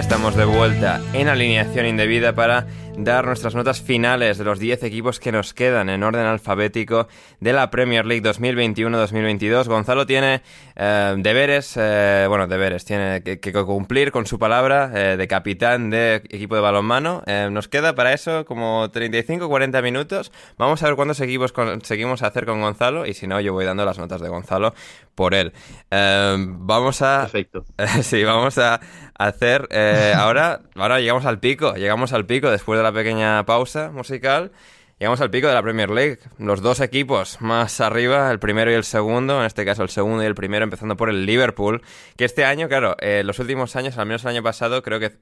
Estamos 0.00 0.34
de 0.36 0.46
vuelta 0.46 1.02
en 1.12 1.28
alineación 1.28 1.84
indebida 1.84 2.34
para 2.34 2.66
dar 2.96 3.26
nuestras 3.26 3.54
notas 3.54 3.80
finales 3.80 4.38
de 4.38 4.44
los 4.44 4.58
10 4.58 4.82
equipos 4.84 5.18
que 5.18 5.32
nos 5.32 5.54
quedan 5.54 5.88
en 5.88 6.02
orden 6.02 6.26
alfabético 6.26 7.08
de 7.40 7.52
la 7.52 7.70
Premier 7.70 8.04
League 8.04 8.22
2021-2022. 8.22 9.66
Gonzalo 9.66 10.06
tiene 10.06 10.42
eh, 10.76 11.14
deberes, 11.18 11.74
eh, 11.76 12.26
bueno, 12.28 12.46
deberes, 12.46 12.84
tiene 12.84 13.22
que, 13.22 13.52
cumplir 13.52 14.12
con 14.12 14.26
su 14.26 14.38
palabra 14.38 14.90
eh, 14.94 15.16
de 15.16 15.28
capitán 15.28 15.90
de 15.90 16.16
equipo 16.16 16.54
de 16.54 16.60
balonmano. 16.60 17.22
nos 17.50 17.68
queda 17.68 17.94
para 17.94 18.12
eso 18.12 18.44
como 18.44 18.88
35-40 18.88 19.82
minutos. 19.82 20.32
Vamos 20.58 20.82
a 20.82 20.86
ver 20.86 20.96
cuántos 20.96 21.20
equipos 21.20 21.52
conseguimos 21.52 22.22
hacer 22.22 22.46
con 22.46 22.60
Gonzalo 22.60 23.06
y 23.06 23.14
si 23.14 23.26
no, 23.26 23.40
yo 23.40 23.52
voy 23.52 23.64
dando 23.64 23.84
las 23.84 23.98
notas 23.98 24.20
de 24.20 24.28
Gonzalo 24.28 24.74
por 25.14 25.34
él. 25.34 25.52
vamos 25.90 27.02
a... 27.02 27.22
Perfecto. 27.22 27.64
sí, 28.02 28.22
vamos 28.24 28.58
a 28.58 28.80
hacer... 29.18 29.68
ahora, 30.16 30.60
ahora 30.76 31.00
llegamos 31.00 31.26
al 31.26 31.38
pico, 31.38 31.74
llegamos 31.74 32.12
al 32.12 32.26
pico 32.26 32.50
después 32.50 32.78
de 32.78 32.82
la 32.82 32.92
pequeña 32.92 33.44
pausa 33.46 33.90
musical, 33.90 34.52
llegamos 34.98 35.20
al 35.20 35.30
pico 35.30 35.48
de 35.48 35.54
la 35.54 35.62
Premier 35.62 35.90
League. 35.90 36.18
Los 36.38 36.62
dos 36.62 36.80
equipos 36.80 37.40
más 37.40 37.80
arriba, 37.80 38.30
el 38.30 38.38
primero 38.38 38.70
y 38.70 38.74
el 38.74 38.84
segundo, 38.84 39.40
en 39.40 39.46
este 39.46 39.64
caso 39.64 39.82
el 39.82 39.88
segundo 39.88 40.22
y 40.22 40.26
el 40.26 40.34
primero, 40.34 40.64
empezando 40.64 40.96
por 40.96 41.08
el 41.08 41.26
Liverpool, 41.26 41.82
que 42.16 42.24
este 42.24 42.44
año, 42.44 42.68
claro, 42.68 42.96
en 43.00 43.26
los 43.26 43.38
últimos 43.38 43.76
años, 43.76 43.98
al 43.98 44.06
menos 44.06 44.22
el 44.24 44.30
año 44.30 44.42
pasado, 44.42 44.82
creo 44.82 45.00
que 45.00 45.18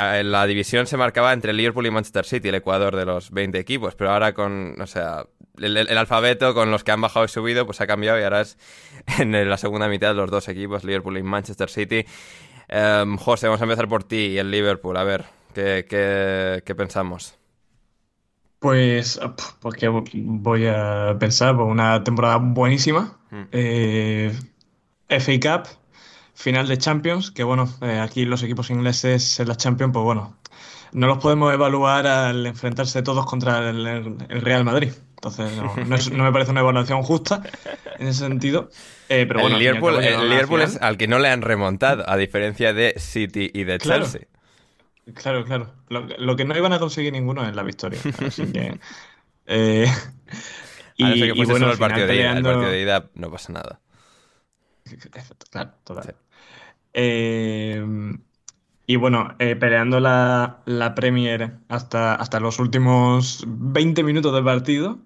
eh, 0.00 0.22
la 0.22 0.46
división 0.46 0.86
se 0.86 0.96
marcaba 0.96 1.32
entre 1.32 1.52
Liverpool 1.52 1.86
y 1.86 1.90
Manchester 1.90 2.24
City, 2.24 2.48
el 2.50 2.54
Ecuador 2.54 2.94
de 2.94 3.04
los 3.04 3.32
20 3.32 3.58
equipos, 3.58 3.96
pero 3.96 4.12
ahora 4.12 4.32
con, 4.32 4.80
o 4.80 4.86
sea, 4.86 5.26
el, 5.60 5.98
alfabeto 5.98 6.54
con 6.54 6.70
los 6.70 6.84
que 6.84 6.92
han 6.92 7.00
bajado 7.00 7.24
y 7.24 7.28
subido, 7.28 7.66
pues 7.66 7.80
ha 7.80 7.88
cambiado 7.88 8.18
y 8.20 8.22
ahora 8.22 8.42
es 8.42 8.58
en 9.18 9.32
la 9.48 9.56
segunda 9.56 9.88
mitad 9.88 10.14
los 10.14 10.30
dos 10.30 10.48
equipos, 10.48 10.84
Liverpool 10.84 11.18
y 11.18 11.22
Manchester 11.24 11.68
City. 11.68 12.04
Em, 12.68 13.16
José, 13.16 13.46
vamos 13.46 13.60
a 13.60 13.64
empezar 13.64 13.88
por 13.88 14.04
ti 14.04 14.16
y 14.16 14.38
el 14.38 14.50
Liverpool, 14.50 14.96
a 14.96 15.04
ver. 15.04 15.24
¿Qué, 15.54 16.74
pensamos? 16.76 17.34
Pues, 18.60 19.18
porque 19.60 19.88
voy 19.88 20.66
a 20.66 21.16
pensar 21.18 21.56
por 21.56 21.66
una 21.66 22.04
temporada 22.04 22.36
buenísima. 22.36 23.18
Hmm. 23.30 23.44
Eh, 23.52 24.32
FA 25.08 25.32
Cup, 25.40 25.68
final 26.34 26.68
de 26.68 26.78
Champions, 26.78 27.30
que 27.30 27.42
bueno, 27.42 27.68
eh, 27.80 27.98
aquí 27.98 28.24
los 28.24 28.42
equipos 28.42 28.70
ingleses 28.70 29.40
en 29.40 29.48
la 29.48 29.56
Champions, 29.56 29.92
pues 29.92 30.04
bueno, 30.04 30.36
no 30.92 31.06
los 31.06 31.18
podemos 31.18 31.52
evaluar 31.52 32.06
al 32.06 32.46
enfrentarse 32.46 33.02
todos 33.02 33.26
contra 33.26 33.70
el, 33.70 34.18
Real 34.28 34.64
Madrid. 34.64 34.92
Entonces, 35.16 35.50
no, 35.56 36.24
me 36.24 36.32
parece 36.32 36.50
una 36.50 36.60
evaluación 36.60 37.02
justa 37.02 37.42
en 37.98 38.06
ese 38.06 38.20
sentido. 38.20 38.70
Eh, 39.08 39.24
pero 39.26 39.40
bueno, 39.40 39.56
el 39.56 39.62
Liverpool, 39.62 40.60
es 40.60 40.76
al 40.80 40.96
que 40.96 41.08
no 41.08 41.18
le 41.18 41.28
han 41.28 41.42
remontado, 41.42 42.08
a 42.08 42.16
diferencia 42.16 42.72
de 42.72 42.94
City 42.98 43.50
y 43.52 43.64
de 43.64 43.78
Chelsea. 43.78 44.22
Claro, 45.14 45.44
claro. 45.44 45.72
Lo, 45.88 46.36
que 46.36 46.44
no 46.44 46.56
iban 46.56 46.72
a 46.72 46.78
conseguir 46.78 47.12
ninguno 47.12 47.46
es 47.48 47.54
la 47.54 47.62
victoria. 47.62 48.00
Así 48.26 48.50
que. 48.52 48.78
Eh, 49.50 49.86
y, 50.94 51.32
que 51.32 51.44
bueno, 51.46 51.72
el 51.72 51.78
partido, 51.78 52.06
de 52.06 52.16
ida, 52.16 52.36
el 52.36 52.42
partido 52.42 52.70
de 52.70 52.82
ida 52.82 53.08
no 53.14 53.30
pasa 53.30 53.50
nada. 53.50 53.80
Claro, 55.50 55.70
total. 55.84 56.16
Eh, 56.92 57.82
y 58.86 58.96
bueno, 58.96 59.34
eh, 59.38 59.56
peleando 59.56 60.00
la, 60.00 60.58
la, 60.66 60.94
Premier 60.94 61.52
hasta, 61.68 62.14
hasta 62.14 62.40
los 62.40 62.58
últimos 62.58 63.44
20 63.46 64.02
minutos 64.02 64.34
del 64.34 64.44
partido 64.44 64.98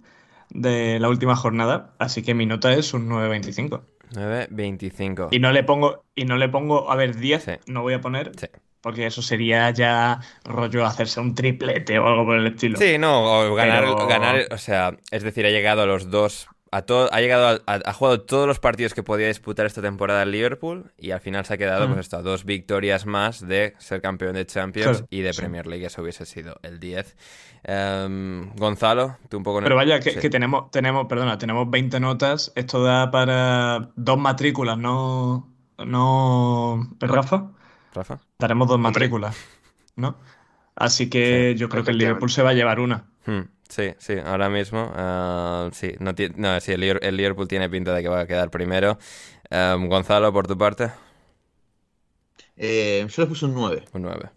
de 0.54 0.98
la 1.00 1.08
última 1.08 1.36
jornada. 1.36 1.94
Así 1.98 2.22
que 2.22 2.34
mi 2.34 2.46
nota 2.46 2.72
es 2.72 2.94
un 2.94 3.08
9.25. 3.08 3.82
9.25. 4.14 5.28
Y 5.30 5.38
no 5.38 5.52
le 5.52 5.64
pongo, 5.64 6.04
y 6.14 6.24
no 6.24 6.36
le 6.36 6.48
pongo, 6.48 6.90
a 6.90 6.96
ver, 6.96 7.16
10, 7.16 7.60
no 7.66 7.82
voy 7.82 7.94
a 7.94 8.00
poner. 8.00 8.32
Sí 8.38 8.46
porque 8.82 9.06
eso 9.06 9.22
sería 9.22 9.70
ya 9.70 10.20
rollo 10.44 10.84
hacerse 10.84 11.20
un 11.20 11.34
triplete 11.34 11.98
o 11.98 12.06
algo 12.06 12.26
por 12.26 12.36
el 12.36 12.48
estilo. 12.48 12.76
Sí, 12.76 12.98
no, 12.98 13.22
o 13.22 13.54
ganar, 13.54 13.84
ganar 14.08 14.48
o 14.50 14.58
sea, 14.58 14.98
es 15.10 15.22
decir, 15.22 15.46
ha 15.46 15.50
llegado 15.50 15.82
a 15.82 15.86
los 15.86 16.10
dos 16.10 16.48
a 16.72 16.82
todo, 16.82 17.12
ha 17.12 17.20
llegado 17.20 17.62
a, 17.66 17.72
ha 17.74 17.92
jugado 17.92 18.22
todos 18.22 18.46
los 18.46 18.58
partidos 18.58 18.94
que 18.94 19.02
podía 19.02 19.28
disputar 19.28 19.66
esta 19.66 19.82
temporada 19.82 20.22
el 20.22 20.30
Liverpool 20.30 20.90
y 20.96 21.10
al 21.10 21.20
final 21.20 21.44
se 21.44 21.54
ha 21.54 21.58
quedado 21.58 21.86
pues 21.86 22.00
esto, 22.00 22.22
dos 22.22 22.46
victorias 22.46 23.04
más 23.04 23.46
de 23.46 23.74
ser 23.78 24.00
campeón 24.00 24.34
de 24.34 24.46
Champions 24.46 25.04
y 25.10 25.20
de 25.20 25.34
Premier 25.34 25.66
League, 25.66 25.84
eso 25.84 26.00
hubiese 26.00 26.24
sido 26.24 26.58
el 26.62 26.80
10. 26.80 27.14
Em, 27.64 28.54
Gonzalo, 28.56 29.18
tú 29.28 29.36
un 29.36 29.42
poco... 29.42 29.60
Pero 29.60 29.76
vaya, 29.76 30.00
que, 30.00 30.16
que, 30.16 30.30
tenemos, 30.30 30.70
tenemos, 30.70 31.06
perdona, 31.08 31.36
tenemos 31.36 31.70
20 31.70 32.00
notas, 32.00 32.52
esto 32.54 32.82
da 32.82 33.10
para 33.10 33.90
dos 33.94 34.18
matrículas, 34.18 34.78
¿no? 34.78 35.52
¿No, 35.76 36.90
Rafa? 37.00 37.50
Rafa. 37.94 38.20
Daremos 38.38 38.66
dos 38.66 38.78
matrículas, 38.78 39.36
¿no? 39.96 40.16
Así 40.74 41.10
que 41.10 41.54
yo 41.54 41.68
creo 41.68 41.84
que 41.84 41.90
el 41.90 41.98
Liverpool 41.98 42.30
se 42.30 42.42
va 42.42 42.50
a 42.50 42.54
llevar 42.54 42.80
una. 42.80 43.04
Hmm, 43.26 43.42
sí, 43.72 43.94
sí, 43.98 44.14
ahora 44.24 44.48
mismo. 44.48 44.92
Uh, 44.94 45.70
sí, 45.72 45.94
no, 45.98 46.12
no 46.36 46.60
sí, 46.60 46.72
el, 46.72 47.16
Liverpool 47.16 47.48
tiene 47.48 47.68
pinta 47.70 47.94
de 47.94 48.02
que 48.02 48.08
va 48.08 48.20
a 48.20 48.26
quedar 48.26 48.50
primero. 48.50 48.98
Um, 49.50 49.88
Gonzalo, 49.88 50.32
por 50.32 50.46
tu 50.46 50.56
parte. 50.56 50.90
Eh, 52.56 53.06
yo 53.08 53.22
le 53.22 53.28
puse 53.28 53.46
un 53.46 53.54
9. 53.54 53.84
Un 53.92 54.02
9. 54.02 54.30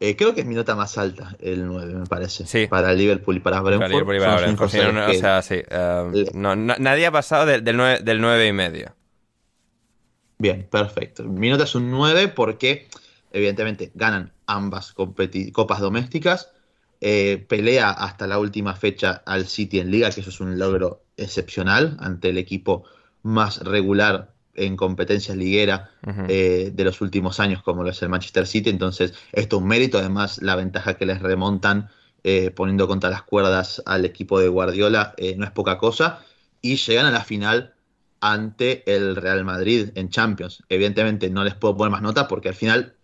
Eh, 0.00 0.16
creo 0.16 0.34
que 0.34 0.42
es 0.42 0.46
mi 0.46 0.54
nota 0.54 0.76
más 0.76 0.96
alta, 0.96 1.36
el 1.40 1.66
9, 1.66 1.94
me 1.94 2.06
parece. 2.06 2.46
Sí. 2.46 2.66
Para 2.68 2.92
el 2.92 2.98
Liverpool 2.98 3.36
y 3.36 3.40
para 3.40 3.60
Brentford. 3.60 3.80
Para 3.80 3.88
Liverpool 3.88 4.16
y 4.16 4.20
para 4.20 4.36
Brentford. 4.36 4.70
Sí, 4.70 4.78
no, 4.92 5.06
O 5.06 5.14
sea, 5.14 5.42
sí. 5.42 5.62
Um, 5.70 6.40
no, 6.40 6.56
nadie 6.56 7.06
ha 7.06 7.12
pasado 7.12 7.46
del, 7.46 7.76
9, 7.76 8.00
del 8.02 8.20
9 8.20 8.46
y 8.46 8.52
medio. 8.52 8.94
Bien, 10.38 10.66
perfecto. 10.70 11.24
Mi 11.24 11.50
nota 11.50 11.64
es 11.64 11.74
un 11.74 11.90
9 11.90 12.28
porque, 12.28 12.88
evidentemente, 13.32 13.90
ganan 13.94 14.32
ambas 14.46 14.92
copas 14.92 15.80
domésticas. 15.80 16.52
Eh, 17.00 17.46
pelea 17.48 17.90
hasta 17.90 18.26
la 18.26 18.38
última 18.38 18.74
fecha 18.74 19.22
al 19.24 19.46
City 19.46 19.78
en 19.78 19.90
Liga, 19.90 20.10
que 20.10 20.20
eso 20.20 20.30
es 20.30 20.40
un 20.40 20.58
logro 20.58 21.04
excepcional 21.16 21.96
ante 22.00 22.30
el 22.30 22.38
equipo 22.38 22.84
más 23.22 23.58
regular 23.60 24.32
en 24.54 24.76
competencias 24.76 25.36
liguera 25.36 25.90
eh, 26.26 26.72
de 26.74 26.84
los 26.84 27.00
últimos 27.00 27.38
años, 27.38 27.62
como 27.62 27.84
lo 27.84 27.90
es 27.90 28.02
el 28.02 28.08
Manchester 28.08 28.46
City. 28.46 28.70
Entonces, 28.70 29.14
esto 29.30 29.56
es 29.56 29.62
un 29.62 29.68
mérito. 29.68 29.98
Además, 29.98 30.42
la 30.42 30.56
ventaja 30.56 30.94
que 30.94 31.06
les 31.06 31.20
remontan 31.20 31.88
eh, 32.24 32.50
poniendo 32.50 32.88
contra 32.88 33.10
las 33.10 33.22
cuerdas 33.22 33.80
al 33.86 34.04
equipo 34.04 34.40
de 34.40 34.48
Guardiola 34.48 35.14
no 35.36 35.44
es 35.44 35.52
poca 35.52 35.78
cosa. 35.78 36.24
Y 36.60 36.74
llegan 36.74 37.06
a 37.06 37.12
la 37.12 37.22
final 37.22 37.74
ante 38.20 38.82
el 38.92 39.14
Real 39.14 39.44
Madrid 39.44 39.90
en 39.94 40.08
Champions. 40.08 40.64
Evidentemente 40.68 41.30
no 41.30 41.44
les 41.44 41.54
puedo 41.54 41.76
poner 41.76 41.92
más 41.92 42.02
nota 42.02 42.26
porque 42.26 42.48
al 42.48 42.56
final, 42.56 42.96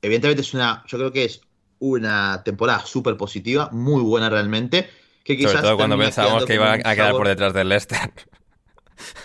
evidentemente 0.00 0.40
es 0.40 0.54
una, 0.54 0.84
yo 0.86 0.96
creo 0.96 1.12
que 1.12 1.24
es 1.24 1.42
una 1.78 2.42
temporada 2.44 2.84
súper 2.86 3.16
positiva, 3.16 3.68
muy 3.72 4.02
buena 4.02 4.28
realmente. 4.30 4.88
Que 5.24 5.36
quizás 5.36 5.52
sobre 5.52 5.62
todo 5.64 5.76
cuando 5.76 5.98
pensábamos 5.98 6.44
que 6.44 6.54
iban 6.54 6.80
a 6.84 6.94
quedar 6.94 7.12
por 7.12 7.26
detrás 7.26 7.52
del 7.52 7.68
Leicester. 7.68 8.12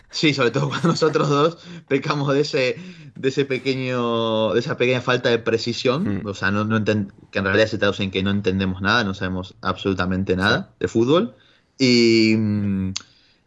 Sí, 0.10 0.34
sobre 0.34 0.52
todo 0.52 0.68
cuando 0.68 0.90
nosotros 0.90 1.30
dos 1.30 1.57
pecamos 1.88 2.34
de 2.34 2.41
ese, 2.41 2.76
de 3.15 3.30
ese 3.30 3.45
pequeño, 3.45 4.53
de 4.53 4.60
esa 4.60 4.76
pequeña 4.76 4.99
falta 4.99 5.30
de 5.30 5.40
precisión. 5.40 6.23
Mm. 6.23 6.28
O 6.28 6.34
sea, 6.34 6.52
no, 6.52 6.65
no 6.65 6.84
que 6.84 7.40
en 7.40 7.45
realidad 7.45 7.68
se 7.68 7.78
traduce 7.78 8.03
en 8.03 8.11
que 8.11 8.22
no 8.22 8.32
entendemos 8.32 8.82
nada, 8.82 9.06
no 9.06 9.14
sabemos 9.14 9.56
absolutamente 9.61 10.36
nada 10.36 10.73
de 10.80 10.90
fútbol. 10.90 11.36
Y 11.78 12.36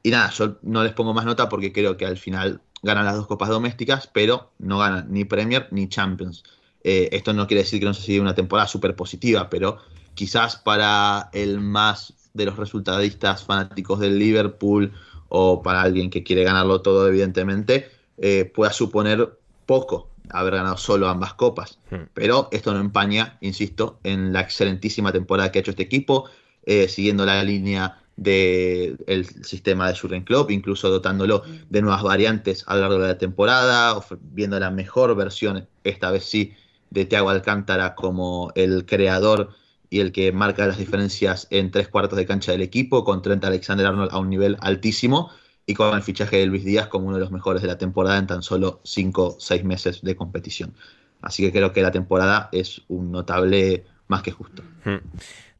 y 0.07 0.11
nada, 0.11 0.31
yo 0.31 0.59
no 0.63 0.85
les 0.85 0.93
pongo 0.93 1.15
más 1.15 1.25
nota 1.25 1.49
porque 1.49 1.73
creo 1.73 1.97
que 1.97 2.05
al 2.05 2.19
final 2.19 2.61
ganan 2.83 3.07
las 3.07 3.17
dos 3.17 3.27
copas 3.27 3.49
domésticas, 3.49 4.07
pero 4.07 4.53
no 4.59 4.79
ganan 4.79 5.07
ni 5.11 5.25
Premier 5.25 5.67
ni 5.71 5.89
Champions. 5.89 6.45
Eh, 6.85 7.09
esto 7.13 7.33
no 7.33 7.47
quiere 7.47 7.63
decir 7.63 7.81
que 7.81 7.87
no 7.87 7.95
se 7.95 8.03
siga 8.03 8.23
una 8.23 8.35
temporada 8.35 8.69
súper 8.69 8.95
positiva, 8.95 9.49
pero 9.49 9.79
quizás 10.15 10.57
para 10.57 11.31
el 11.33 11.61
más 11.61 12.13
de 12.35 12.45
los 12.45 12.57
resultadistas 12.57 13.43
fanáticos 13.43 14.01
del 14.01 14.19
Liverpool 14.19 14.93
o 15.29 15.63
para 15.63 15.81
alguien 15.83 16.11
que 16.11 16.23
quiere 16.23 16.45
ganarlo 16.45 16.83
todo, 16.83 17.09
evidentemente, 17.09 17.89
eh, 18.19 18.45
pueda 18.45 18.73
suponer 18.73 19.39
poco 19.67 20.11
haber 20.31 20.55
ganado 20.55 20.77
solo 20.77 21.09
ambas 21.09 21.35
copas. 21.35 21.79
Hmm. 21.91 22.05
Pero 22.13 22.49
esto 22.53 22.73
no 22.73 22.81
empaña, 22.81 23.39
insisto, 23.41 23.99
en 24.05 24.33
la 24.33 24.41
excelentísima 24.41 25.11
temporada 25.11 25.51
que 25.51 25.59
ha 25.59 25.63
hecho 25.63 25.71
este 25.71 25.85
equipo, 25.85 26.29
eh, 26.65 26.89
siguiendo 26.89 27.25
la 27.25 27.43
línea 27.43 28.01
del 28.17 29.27
sistema 29.43 29.89
de 29.89 29.99
Jurgen 29.99 30.23
Klopp, 30.23 30.51
incluso 30.51 30.89
dotándolo 30.89 31.43
de 31.69 31.83
nuevas 31.83 32.03
variantes 32.03 32.63
a 32.69 32.75
lo 32.75 32.83
largo 32.83 32.99
de 33.01 33.09
la 33.09 33.19
temporada, 33.19 34.01
viendo 34.21 34.59
la 34.61 34.71
mejor 34.71 35.17
versión, 35.17 35.67
esta 35.83 36.13
vez 36.13 36.25
sí, 36.25 36.53
de 36.95 37.05
Thiago 37.05 37.29
Alcántara 37.29 37.97
como 37.97 38.53
el 38.55 38.87
creador 38.87 39.51
y 39.91 40.01
el 40.01 40.13
que 40.13 40.33
marca 40.33 40.67
las 40.67 40.79
diferencias 40.79 41.49
en 41.51 41.71
tres 41.71 41.89
cuartos 41.89 42.17
de 42.17 42.25
cancha 42.25 42.53
del 42.53 42.63
equipo, 42.63 43.05
con 43.05 43.21
Trent 43.21 43.45
Alexander 43.45 43.87
Arnold 43.87 44.13
a 44.13 44.19
un 44.19 44.31
nivel 44.31 44.57
altísimo 44.61 45.31
y 45.67 45.75
con 45.75 45.95
el 45.95 46.03
fichaje 46.03 46.37
de 46.39 46.47
Luis 46.47 46.65
Díaz 46.65 46.87
como 46.87 47.09
uno 47.09 47.17
de 47.17 47.21
los 47.21 47.33
mejores 47.33 47.63
de 47.63 47.69
la 47.69 47.79
temporada 47.79 48.17
en 48.19 48.29
tan 48.29 48.43
solo 48.43 48.81
cinco 48.85 49.27
o 49.27 49.37
seis 49.41 49.65
meses 49.65 50.03
de 50.03 50.15
competición. 50.15 50.75
Así 51.21 51.43
que 51.43 51.51
creo 51.51 51.73
que 51.73 51.83
la 51.83 51.91
temporada 51.91 52.49
es 52.53 52.83
un 52.89 53.11
notable 53.11 53.85
más 54.07 54.23
que 54.23 54.31
justo. 54.31 54.63
Hmm. 54.85 54.99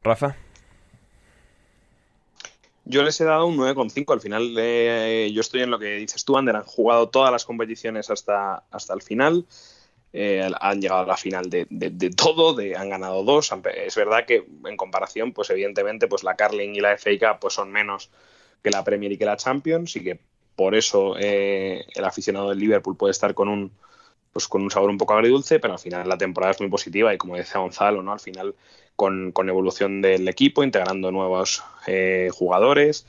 Rafa. 0.03 0.37
Yo 2.85 3.03
les 3.03 3.19
he 3.19 3.25
dado 3.25 3.47
un 3.47 3.57
9,5. 3.57 4.13
Al 4.13 4.21
final, 4.21 4.55
eh, 4.57 5.31
yo 5.33 5.41
estoy 5.41 5.63
en 5.63 5.71
lo 5.71 5.79
que 5.79 5.95
dices 5.95 6.23
tú, 6.23 6.37
Ander. 6.37 6.55
Han 6.55 6.63
jugado 6.63 7.09
todas 7.09 7.31
las 7.31 7.43
competiciones 7.43 8.09
hasta, 8.09 8.63
hasta 8.69 8.93
el 8.93 9.01
final. 9.01 9.45
Eh, 10.17 10.49
han 10.61 10.79
llegado 10.79 11.01
a 11.01 11.07
la 11.07 11.17
final 11.17 11.49
de, 11.49 11.65
todo, 12.15 12.53
de, 12.53 12.77
han 12.77 12.89
ganado 12.89 13.23
dos. 13.25 13.51
Es 13.75 13.95
verdad 13.97 14.25
que 14.25 14.45
en 14.65 14.77
comparación, 14.77 15.33
pues 15.33 15.49
evidentemente, 15.49 16.07
pues 16.07 16.23
la 16.23 16.37
Carling 16.37 16.73
y 16.73 16.79
la 16.79 16.97
FA 16.97 17.37
pues 17.37 17.53
son 17.53 17.69
menos 17.69 18.09
que 18.63 18.69
la 18.69 18.85
Premier 18.85 19.11
y 19.11 19.17
que 19.17 19.25
la 19.25 19.35
Champions 19.35 19.93
y 19.97 20.03
que 20.05 20.19
por 20.55 20.73
eso 20.73 21.15
eh, 21.19 21.85
el 21.93 22.05
aficionado 22.05 22.49
del 22.49 22.59
Liverpool 22.59 22.95
puede 22.95 23.11
estar 23.11 23.33
con 23.33 23.49
un 23.49 23.71
pues 24.31 24.47
con 24.47 24.61
un 24.63 24.71
sabor 24.71 24.89
un 24.89 24.97
poco 24.97 25.13
agridulce, 25.13 25.59
pero 25.59 25.73
al 25.73 25.79
final 25.79 26.07
la 26.07 26.17
temporada 26.17 26.53
es 26.53 26.61
muy 26.61 26.69
positiva 26.69 27.13
y 27.13 27.17
como 27.17 27.35
decía 27.35 27.59
Gonzalo, 27.59 28.01
¿no? 28.01 28.13
Al 28.13 28.19
final 28.21 28.55
con, 28.95 29.33
evolución 29.49 30.01
del 30.01 30.27
equipo, 30.29 30.63
integrando 30.63 31.11
nuevos 31.11 31.61
eh, 31.87 32.29
jugadores 32.33 33.05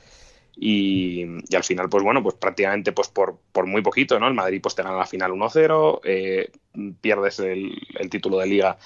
y, 0.59 1.23
al 1.55 1.63
final, 1.63 1.89
pues 1.89 2.03
bueno, 2.03 2.23
pues 2.23 2.35
prácticamente 2.35 2.91
pues 2.91 3.09
por, 3.09 3.37
muy 3.65 3.81
poquito, 3.81 4.19
¿no? 4.19 4.27
El 4.27 4.33
Madrid 4.33 4.59
pues 4.61 4.75
te 4.75 4.83
gana 4.83 4.97
la 4.97 5.05
final 5.05 5.31
1-0, 5.31 6.01
eh, 6.03 6.51
pierdes 6.99 7.39
el, 7.39 7.77
título 8.09 8.37
de 8.39 8.47
liga 8.47 8.77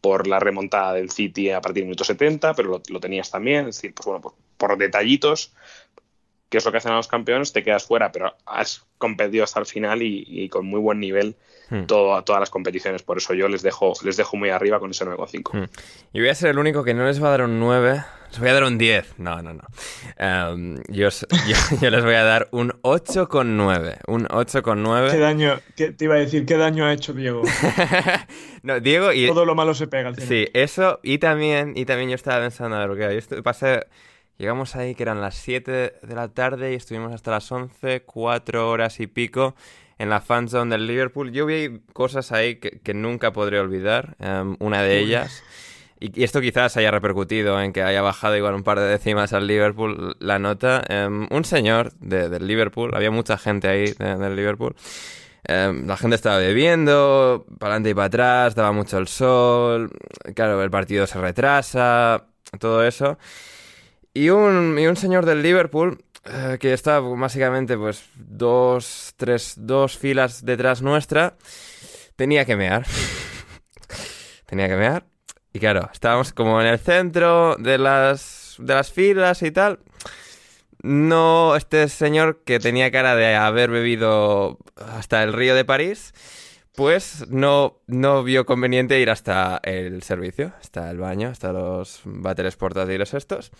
por 0.00 0.26
la 0.26 0.38
remontada 0.38 0.92
del 0.92 1.10
City 1.10 1.50
a 1.50 1.60
partir 1.60 1.82
del 1.82 1.88
minuto 1.88 2.04
70, 2.04 2.54
pero 2.54 2.80
lo, 2.88 3.00
tenías 3.00 3.30
también, 3.30 3.68
es 3.68 3.76
decir, 3.76 3.94
pues 3.94 4.06
bueno, 4.06 4.20
pues 4.20 4.34
por 4.56 4.76
detallitos, 4.78 5.52
que 6.48 6.58
es 6.58 6.64
lo 6.64 6.70
que 6.70 6.78
hacen 6.78 6.92
a 6.92 6.96
los 6.96 7.08
campeones, 7.08 7.52
te 7.52 7.64
quedas 7.64 7.84
fuera, 7.84 8.12
pero 8.12 8.34
has 8.46 8.84
competido 8.98 9.42
hasta 9.42 9.58
el 9.58 9.66
final 9.66 10.02
y 10.02 10.48
con 10.48 10.66
muy 10.66 10.80
buen 10.80 11.00
nivel 11.00 11.36
Hmm. 11.68 11.86
todo, 11.86 12.22
todas 12.22 12.40
las 12.40 12.50
competiciones. 12.50 13.02
Por 13.02 13.18
eso 13.18 13.34
yo 13.34 13.48
les 13.48 13.62
dejo, 13.62 13.92
les 14.04 14.16
dejo 14.16 14.36
muy 14.36 14.50
arriba 14.50 14.78
con 14.78 14.90
ese 14.90 15.04
9,5. 15.04 15.52
Hmm. 15.52 15.64
Y 16.12 16.20
voy 16.20 16.28
a 16.28 16.34
ser 16.34 16.50
el 16.50 16.58
único 16.58 16.84
que 16.84 16.94
no 16.94 17.04
les 17.04 17.22
va 17.22 17.28
a 17.28 17.30
dar 17.32 17.42
un 17.42 17.58
9, 17.58 18.04
les 18.36 18.40
voy 18.40 18.50
a 18.50 18.52
dar 18.52 18.64
un 18.64 18.76
10. 18.76 19.18
No, 19.18 19.42
no, 19.42 19.54
no. 19.54 19.62
Em, 20.18 20.76
yo, 20.88 21.08
yo, 21.80 21.90
les 21.90 22.04
voy 22.04 22.14
a 22.14 22.22
dar 22.22 22.48
un 22.50 22.70
8,9. 22.82 23.98
Un 24.06 24.26
8,9. 24.26 25.10
¿Qué 25.10 25.18
daño? 25.18 25.58
te 25.74 26.04
iba 26.04 26.16
a 26.16 26.18
decir, 26.18 26.44
¿qué 26.44 26.56
daño 26.56 26.84
ha 26.84 26.92
hecho 26.92 27.14
Diego? 27.14 27.42
no, 28.62 28.80
Diego 28.80 29.12
y... 29.12 29.26
Todo 29.26 29.46
lo 29.46 29.54
malo 29.54 29.74
se 29.74 29.86
pega 29.86 30.08
al 30.08 30.14
final. 30.14 30.28
Sí, 30.28 30.48
eso 30.52 31.00
y 31.02 31.18
también, 31.18 31.72
y 31.76 31.86
también 31.86 32.10
yo 32.10 32.14
estaba 32.14 32.40
pensando, 32.40 32.76
a 32.76 32.86
ver, 32.86 33.22
yo 33.30 33.42
pasé... 33.42 33.86
Llegamos 34.38 34.76
ahí 34.76 34.94
que 34.94 35.02
eran 35.02 35.22
las 35.22 35.34
7 35.36 35.70
de 36.02 36.14
la 36.14 36.28
tarde 36.28 36.72
y 36.72 36.74
estuvimos 36.74 37.10
hasta 37.14 37.30
las 37.30 37.50
11, 37.50 38.02
4 38.02 38.68
horas 38.68 39.00
y 39.00 39.06
pico 39.06 39.54
en 39.96 40.10
la 40.10 40.20
fanzone 40.20 40.70
del 40.70 40.86
Liverpool. 40.86 41.32
Yo 41.32 41.46
vi 41.46 41.80
cosas 41.94 42.32
ahí 42.32 42.56
que, 42.56 42.92
nunca 42.92 43.32
podré 43.32 43.58
olvidar. 43.58 44.14
Em, 44.18 44.56
una 44.58 44.82
de 44.82 44.98
ellas. 44.98 45.42
Y, 46.00 46.22
esto 46.22 46.40
quizás 46.40 46.76
haya 46.76 46.90
repercutido 46.90 47.60
en 47.60 47.72
que 47.72 47.82
haya 47.82 48.02
bajado 48.02 48.36
igual 48.36 48.54
un 48.54 48.62
par 48.62 48.78
de 48.78 48.86
décimas 48.86 49.32
al 49.32 49.46
Liverpool 49.46 50.16
la 50.20 50.38
nota. 50.38 50.82
Em, 50.88 51.26
un 51.30 51.44
señor 51.44 51.92
del 51.94 52.46
Liverpool, 52.46 52.94
había 52.94 53.10
mucha 53.10 53.38
gente 53.38 53.68
ahí 53.68 53.92
del 53.92 54.36
Liverpool. 54.36 54.76
Em, 55.44 55.86
la 55.86 55.96
gente 55.96 56.16
estaba 56.16 56.38
bebiendo, 56.38 57.46
para 57.58 57.74
adelante 57.74 57.90
y 57.90 57.94
para 57.94 58.06
atrás, 58.06 58.54
daba 58.54 58.72
mucho 58.72 58.98
el 58.98 59.08
sol. 59.08 59.90
Claro, 60.34 60.62
el 60.62 60.70
partido 60.70 61.06
se 61.06 61.20
retrasa, 61.20 62.26
todo 62.58 62.84
eso. 62.84 63.18
Y 64.12 64.30
un, 64.30 64.78
y 64.78 64.86
un 64.86 64.96
señor 64.96 65.24
del 65.26 65.42
Liverpool 65.42 66.02
eh, 66.24 66.58
que 66.58 66.72
está 66.72 66.98
básicamente 67.00 67.76
pues 67.76 68.08
dos, 68.16 69.14
tres, 69.16 69.54
dos 69.56 69.96
filas 69.96 70.44
detrás 70.44 70.82
nuestra, 70.82 71.36
tenía 72.16 72.44
que 72.44 72.56
mear. 72.56 72.84
tenía 74.46 74.68
que 74.68 74.76
mear. 74.76 75.04
Y 75.56 75.58
claro, 75.58 75.88
estábamos 75.90 76.34
como 76.34 76.60
en 76.60 76.66
el 76.66 76.78
centro 76.78 77.56
de 77.56 77.78
las, 77.78 78.56
de 78.58 78.74
las 78.74 78.92
filas 78.92 79.40
y 79.40 79.50
tal. 79.50 79.78
No, 80.82 81.56
este 81.56 81.88
señor 81.88 82.42
que 82.44 82.58
tenía 82.58 82.90
cara 82.90 83.16
de 83.16 83.36
haber 83.36 83.70
bebido 83.70 84.58
hasta 84.76 85.22
el 85.22 85.32
río 85.32 85.54
de 85.54 85.64
París, 85.64 86.12
pues 86.74 87.26
no, 87.30 87.80
no 87.86 88.22
vio 88.22 88.44
conveniente 88.44 89.00
ir 89.00 89.08
hasta 89.08 89.58
el 89.62 90.02
servicio, 90.02 90.52
hasta 90.60 90.90
el 90.90 90.98
baño, 90.98 91.30
hasta 91.30 91.54
los 91.54 92.02
váteres 92.04 92.56
portátiles 92.56 93.14
estos. 93.14 93.50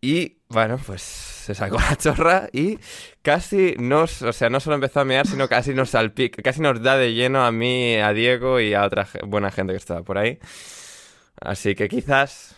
Y 0.00 0.38
bueno, 0.48 0.78
pues 0.86 1.02
se 1.02 1.54
sacó 1.56 1.78
la 1.78 1.96
chorra 1.96 2.48
y 2.52 2.78
casi 3.22 3.74
nos, 3.76 4.22
o 4.22 4.32
sea, 4.32 4.50
no 4.50 4.60
solo 4.60 4.76
empezó 4.76 5.00
a 5.00 5.04
mear, 5.04 5.26
sino 5.26 5.48
casi 5.48 5.74
nos 5.74 5.90
salpica, 5.90 6.42
casi 6.42 6.60
nos 6.60 6.80
da 6.80 6.96
de 6.96 7.12
lleno 7.12 7.44
a 7.44 7.50
mí, 7.50 7.96
a 7.96 8.12
Diego 8.12 8.60
y 8.60 8.74
a 8.74 8.84
otra 8.84 9.08
buena 9.26 9.50
gente 9.50 9.72
que 9.72 9.78
estaba 9.78 10.02
por 10.02 10.18
ahí. 10.18 10.38
Así 11.44 11.74
que 11.74 11.88
quizás 11.88 12.56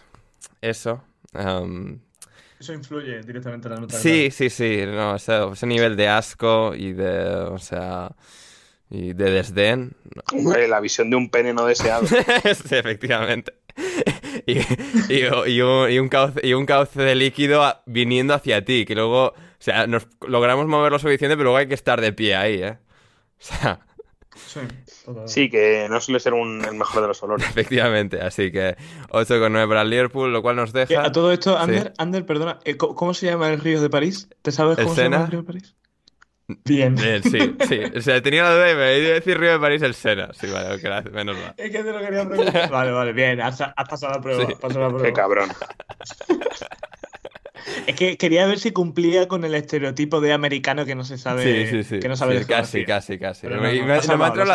eso. 0.61 1.03
eso 1.33 2.73
influye 2.73 3.23
directamente 3.23 3.69
en 3.69 3.75
la 3.75 3.81
nota. 3.81 3.99
Sí, 3.99 4.31
sí, 4.31 4.51
sí. 4.51 4.85
No, 4.87 5.17
ese 5.17 5.67
nivel 5.67 5.97
de 5.97 6.09
asco 6.09 6.75
y 6.75 6.93
de, 6.93 7.29
o 7.29 7.59
sea, 7.59 8.15
y 8.91 9.15
de 9.15 9.31
desdén. 9.31 9.97
la 10.69 10.81
visión 10.81 11.11
de 11.11 11.17
un 11.17 11.31
pene 11.31 11.55
no 11.55 11.65
deseado. 11.65 12.07
sí, 12.07 12.17
efectivamente. 12.71 13.55
y, 14.47 14.59
y, 15.13 15.99
un, 15.99 16.09
cauce, 16.09 16.47
y 16.47 16.53
un 16.53 16.67
cauce 16.67 17.01
de 17.01 17.15
líquido 17.15 17.83
viniendo 17.87 18.35
hacia 18.35 18.65
ti, 18.65 18.85
que 18.85 18.95
luego, 18.95 19.29
o 19.29 19.35
sea, 19.59 19.87
nos 19.87 20.07
logramos 20.27 20.67
mover 20.67 20.93
lo 20.93 20.99
suficiente, 20.99 21.37
pero 21.37 21.45
luego 21.45 21.57
hay 21.57 21.69
que 21.69 21.75
estar 21.75 22.01
de 22.01 22.13
pie 22.13 22.37
ahí, 22.37 22.63
¿eh? 22.63 22.79
O 23.41 23.43
sea... 23.45 23.81
Sí, 24.37 24.61
que 25.51 25.87
no 25.91 26.01
suele 26.01 26.21
ser 26.21 26.35
un, 26.35 26.65
el 26.65 26.75
mejor 26.75 27.03
de 27.03 27.09
los 27.09 27.23
olores. 27.23 27.47
Efectivamente, 27.51 28.21
así 28.21 28.51
que 28.51 28.77
8,9 29.11 29.69
para 29.69 29.83
el 29.83 29.91
Liverpool, 29.91 30.33
lo 30.33 30.43
cual 30.43 30.57
nos 30.57 30.73
deja... 30.73 31.03
A 31.03 31.13
todo 31.13 31.33
esto, 31.33 31.59
Ander, 31.59 31.93
Ander 31.99 32.27
perdona, 32.27 32.59
eh, 32.65 32.77
¿cómo 32.77 33.15
se 33.15 33.27
llama 33.27 33.53
el 33.53 33.61
río 33.61 33.81
de 33.81 33.91
París? 33.91 34.29
¿Te 34.43 34.53
sabes 34.53 34.77
cómo 34.77 34.95
se 34.95 35.03
llama 35.05 35.23
el 35.25 35.31
río 35.31 35.41
de 35.41 35.47
París? 35.47 35.75
Bien. 36.65 36.95
Bien, 36.95 37.23
sí, 37.23 37.57
sí. 37.67 37.81
O 37.97 38.01
sea, 38.01 38.23
tenía 38.23 38.43
la 38.43 38.55
duda 38.55 38.71
y 38.71 38.75
me 38.75 38.99
iba 38.99 39.11
a 39.11 39.15
decir 39.15 39.39
Río 39.39 39.53
de 39.53 39.59
París 39.59 39.83
el 39.83 39.95
Sena. 39.95 40.31
Sí, 40.35 40.47
vale, 40.47 40.77
gracias, 40.79 41.13
menos 41.13 41.37
mal. 41.37 41.55
Es 41.57 41.71
que 41.71 41.83
te 41.83 41.93
lo 41.93 41.99
quería 42.01 42.29
preguntar. 42.29 42.71
Vale, 42.75 42.91
vale, 42.93 43.13
bien. 43.13 43.41
Has, 43.41 43.59
pasado 43.89 44.15
la 44.15 44.21
prueba. 44.21 44.47
Sí. 44.47 44.55
Pasado 44.61 44.81
la 44.81 44.89
prueba. 44.89 45.07
Qué 45.07 45.13
cabrón. 45.13 45.51
Es 47.87 47.97
que 47.97 48.17
quería 48.17 48.47
ver 48.47 48.59
si 48.59 48.73
cumplía 48.73 49.29
con 49.29 49.45
el 49.45 49.55
estereotipo 49.55 50.21
de 50.21 50.33
americano 50.33 50.85
que 50.85 50.95
no 50.95 51.05
se 51.05 51.19
sabe. 51.19 51.43
Sí, 51.43 51.71
sí, 51.71 51.85
sí. 51.85 52.01
Que 52.01 52.09
no 52.09 52.17
sabe 52.17 52.45
Casi, 52.47 52.85
casi, 52.85 53.19
casi. 53.19 53.47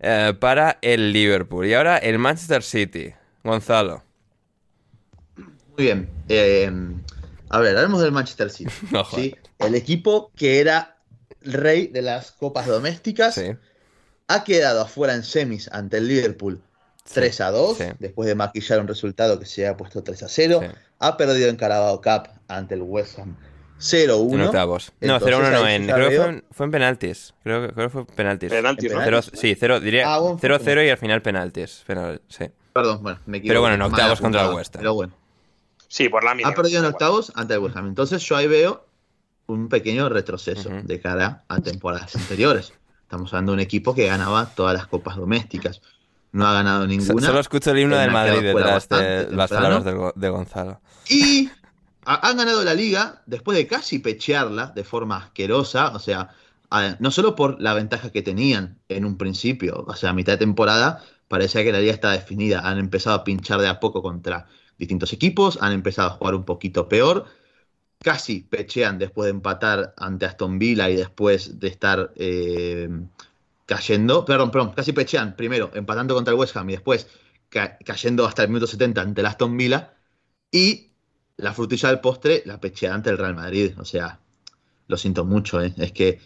eh, 0.00 0.34
para 0.38 0.78
el 0.82 1.12
Liverpool. 1.12 1.66
Y 1.66 1.74
ahora 1.74 1.98
el 1.98 2.18
Manchester 2.18 2.64
City. 2.64 3.12
Gonzalo. 3.44 4.02
Muy 5.76 5.86
bien. 5.86 6.10
Eh, 6.28 6.70
a 7.48 7.58
ver, 7.58 7.76
hablemos 7.76 8.00
del 8.00 8.12
Manchester 8.12 8.50
City. 8.50 8.72
¿sí? 9.14 9.34
El 9.58 9.74
equipo 9.74 10.30
que 10.36 10.60
era 10.60 10.96
rey 11.42 11.86
de 11.86 12.02
las 12.02 12.32
copas 12.32 12.66
domésticas 12.66 13.40
ha 14.28 14.44
quedado 14.44 14.82
afuera 14.82 15.14
en 15.14 15.24
semis 15.24 15.68
ante 15.72 15.98
el 15.98 16.08
Liverpool 16.08 16.60
3 17.12 17.40
a 17.40 17.50
2, 17.50 17.78
después 17.98 18.28
de 18.28 18.34
maquillar 18.34 18.80
un 18.80 18.88
resultado 18.88 19.38
que 19.40 19.46
se 19.46 19.66
ha 19.66 19.76
puesto 19.76 20.02
3 20.02 20.22
a 20.22 20.28
0. 20.28 20.60
Ha 20.98 21.16
perdido 21.16 21.48
en 21.48 21.56
Carabao 21.56 22.00
Cup 22.00 22.28
ante 22.46 22.74
el 22.74 22.82
West 22.82 23.18
Ham 23.18 23.36
0-1. 23.80 24.34
En 24.34 24.40
octavos. 24.42 24.92
No, 25.00 25.18
0-1 25.18 25.50
no, 25.50 25.66
en, 25.66 25.86
creo 25.86 26.10
que 26.10 26.16
fue 26.16 26.26
en, 26.26 26.44
fue 26.50 26.66
en, 26.66 26.72
penaltis. 26.72 27.34
Creo, 27.42 27.72
creo 27.72 27.86
que 27.86 27.90
fue 27.90 28.06
penaltis. 28.06 28.50
Penaltis, 28.50 28.92
sí, 29.32 29.56
0, 29.58 29.80
diría 29.80 30.06
0-0 30.06 30.78
ah, 30.78 30.84
y 30.84 30.88
al 30.90 30.98
final 30.98 31.22
penaltis. 31.22 31.84
sí. 32.28 32.44
Perdón, 32.72 33.02
bueno, 33.02 33.18
me 33.26 33.38
equivoco. 33.38 33.50
Pero 33.50 33.60
bueno, 33.62 33.74
en 33.74 33.82
octavos 33.82 34.20
contra 34.20 34.46
el 34.46 34.54
West 34.54 34.76
Ham. 34.76 34.80
Pero 34.80 34.94
bueno. 34.94 35.12
Sí, 35.90 36.08
por 36.08 36.22
la 36.22 36.34
mínima. 36.34 36.50
Ha 36.50 36.54
perdido 36.54 36.78
en 36.78 36.86
octavos 36.86 37.32
ante 37.34 37.54
el 37.54 37.60
West 37.60 37.76
Ham. 37.76 37.88
Entonces 37.88 38.22
yo 38.22 38.36
ahí 38.36 38.46
veo 38.46 38.86
un 39.46 39.68
pequeño 39.68 40.08
retroceso 40.08 40.70
de 40.70 41.00
cara 41.00 41.42
a 41.48 41.58
temporadas 41.60 42.14
anteriores. 42.14 42.72
Estamos 43.02 43.32
hablando 43.32 43.50
de 43.50 43.54
un 43.54 43.60
equipo 43.60 43.92
que 43.92 44.06
ganaba 44.06 44.46
todas 44.54 44.72
las 44.72 44.86
copas 44.86 45.16
domésticas 45.16 45.82
no 46.32 46.46
ha 46.46 46.52
ganado 46.52 46.86
ninguna. 46.86 47.26
Solo 47.26 47.40
escucho 47.40 47.72
el 47.72 47.80
himno 47.80 47.96
del 47.96 48.10
Madrid 48.10 48.40
detrás 48.40 48.88
de 48.88 49.28
las 49.32 49.50
palabras 49.50 50.14
de, 50.14 50.28
Gonzalo. 50.28 50.80
Y 51.08 51.50
han 52.04 52.36
ganado 52.36 52.62
la 52.64 52.74
liga 52.74 53.22
después 53.26 53.56
de 53.58 53.66
casi 53.66 53.98
pechearla 53.98 54.68
de 54.68 54.84
forma 54.84 55.16
asquerosa, 55.16 55.88
o 55.88 55.98
sea, 55.98 56.30
no 57.00 57.10
solo 57.10 57.34
por 57.34 57.60
la 57.60 57.74
ventaja 57.74 58.10
que 58.10 58.22
tenían 58.22 58.78
en 58.88 59.04
un 59.04 59.18
principio, 59.18 59.84
o 59.86 59.96
sea, 59.96 60.10
a 60.10 60.12
mitad 60.12 60.34
de 60.34 60.38
temporada 60.38 61.02
parecía 61.28 61.64
que 61.64 61.72
la 61.72 61.80
liga 61.80 61.92
estaba 61.92 62.14
definida, 62.14 62.60
han 62.60 62.78
empezado 62.78 63.16
a 63.16 63.24
pinchar 63.24 63.60
de 63.60 63.68
a 63.68 63.80
poco 63.80 64.02
contra 64.02 64.46
distintos 64.80 65.12
equipos, 65.12 65.58
han 65.60 65.72
empezado 65.72 66.08
a 66.08 66.12
jugar 66.12 66.34
un 66.34 66.44
poquito 66.44 66.88
peor, 66.88 67.26
casi 68.00 68.40
pechean 68.40 68.98
después 68.98 69.26
de 69.26 69.30
empatar 69.30 69.94
ante 69.98 70.24
Aston 70.24 70.58
Villa 70.58 70.88
y 70.88 70.96
después 70.96 71.60
de 71.60 71.68
estar 71.68 72.12
eh, 72.16 72.88
cayendo, 73.66 74.24
perdón, 74.24 74.50
perdón, 74.50 74.72
casi 74.74 74.92
pechean, 74.92 75.36
primero 75.36 75.70
empatando 75.74 76.14
contra 76.14 76.32
el 76.32 76.40
West 76.40 76.56
Ham 76.56 76.70
y 76.70 76.72
después 76.72 77.06
cayendo 77.50 78.26
hasta 78.26 78.42
el 78.42 78.48
minuto 78.48 78.66
70 78.66 79.02
ante 79.02 79.20
el 79.20 79.26
Aston 79.26 79.56
Villa 79.56 79.92
y 80.50 80.92
la 81.36 81.52
frutilla 81.52 81.90
del 81.90 82.00
postre 82.00 82.42
la 82.46 82.58
pechean 82.58 82.94
ante 82.94 83.10
el 83.10 83.18
Real 83.18 83.34
Madrid, 83.34 83.74
o 83.78 83.84
sea, 83.84 84.20
lo 84.86 84.96
siento 84.96 85.24
mucho, 85.24 85.60
¿eh? 85.60 85.74
es 85.76 85.92
que 85.92 86.20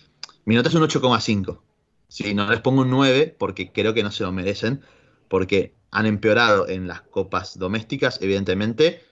mi 0.44 0.54
nota 0.54 0.68
es 0.68 0.74
un 0.74 0.82
8,5. 0.82 1.60
Sí, 2.08 2.34
no 2.34 2.48
les 2.48 2.60
pongo 2.60 2.82
un 2.82 2.90
9 2.90 3.34
porque 3.36 3.72
creo 3.72 3.94
que 3.94 4.04
no 4.04 4.12
se 4.12 4.22
lo 4.22 4.30
merecen, 4.30 4.82
porque 5.28 5.73
han 5.94 6.06
empeorado 6.06 6.68
en 6.68 6.86
las 6.86 7.02
copas 7.02 7.58
domésticas, 7.58 8.18
evidentemente, 8.20 9.02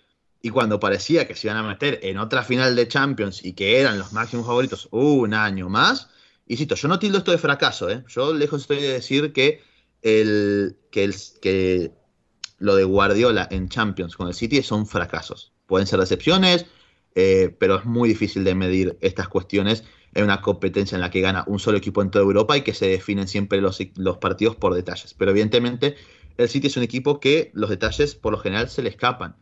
y 0.42 0.50
cuando 0.50 0.80
parecía 0.80 1.26
que 1.26 1.36
se 1.36 1.46
iban 1.46 1.56
a 1.56 1.62
meter 1.62 2.00
en 2.02 2.18
otra 2.18 2.42
final 2.42 2.74
de 2.74 2.88
Champions 2.88 3.44
y 3.44 3.52
que 3.52 3.80
eran 3.80 3.98
los 3.98 4.12
máximos 4.12 4.46
favoritos 4.46 4.88
un 4.90 5.32
año 5.32 5.68
más, 5.68 6.08
cito, 6.56 6.74
yo 6.74 6.88
no 6.88 6.98
tildo 6.98 7.18
esto 7.18 7.30
de 7.30 7.38
fracaso, 7.38 7.88
¿eh? 7.88 8.04
yo 8.08 8.34
lejos 8.34 8.62
estoy 8.62 8.78
de 8.78 8.92
decir 8.92 9.32
que, 9.32 9.62
el, 10.02 10.76
que, 10.90 11.04
el, 11.04 11.14
que 11.40 11.92
lo 12.58 12.74
de 12.74 12.84
Guardiola 12.84 13.46
en 13.50 13.68
Champions 13.68 14.16
con 14.16 14.28
el 14.28 14.34
City 14.34 14.62
son 14.62 14.86
fracasos. 14.86 15.52
Pueden 15.66 15.86
ser 15.86 16.00
decepciones, 16.00 16.66
eh, 17.14 17.54
pero 17.58 17.76
es 17.76 17.84
muy 17.84 18.08
difícil 18.08 18.44
de 18.44 18.54
medir 18.54 18.98
estas 19.00 19.28
cuestiones 19.28 19.84
en 20.14 20.24
una 20.24 20.42
competencia 20.42 20.96
en 20.96 21.00
la 21.00 21.10
que 21.10 21.20
gana 21.20 21.44
un 21.46 21.58
solo 21.58 21.78
equipo 21.78 22.02
en 22.02 22.10
toda 22.10 22.24
Europa 22.24 22.56
y 22.56 22.62
que 22.62 22.74
se 22.74 22.86
definen 22.86 23.28
siempre 23.28 23.60
los, 23.60 23.78
los 23.96 24.18
partidos 24.18 24.56
por 24.56 24.74
detalles. 24.74 25.14
Pero 25.14 25.30
evidentemente 25.30 25.96
el 26.36 26.48
City 26.48 26.66
es 26.66 26.76
un 26.76 26.82
equipo 26.82 27.20
que 27.20 27.50
los 27.54 27.70
detalles 27.70 28.14
por 28.14 28.32
lo 28.32 28.38
general 28.38 28.68
se 28.68 28.82
le 28.82 28.88
escapan. 28.88 29.36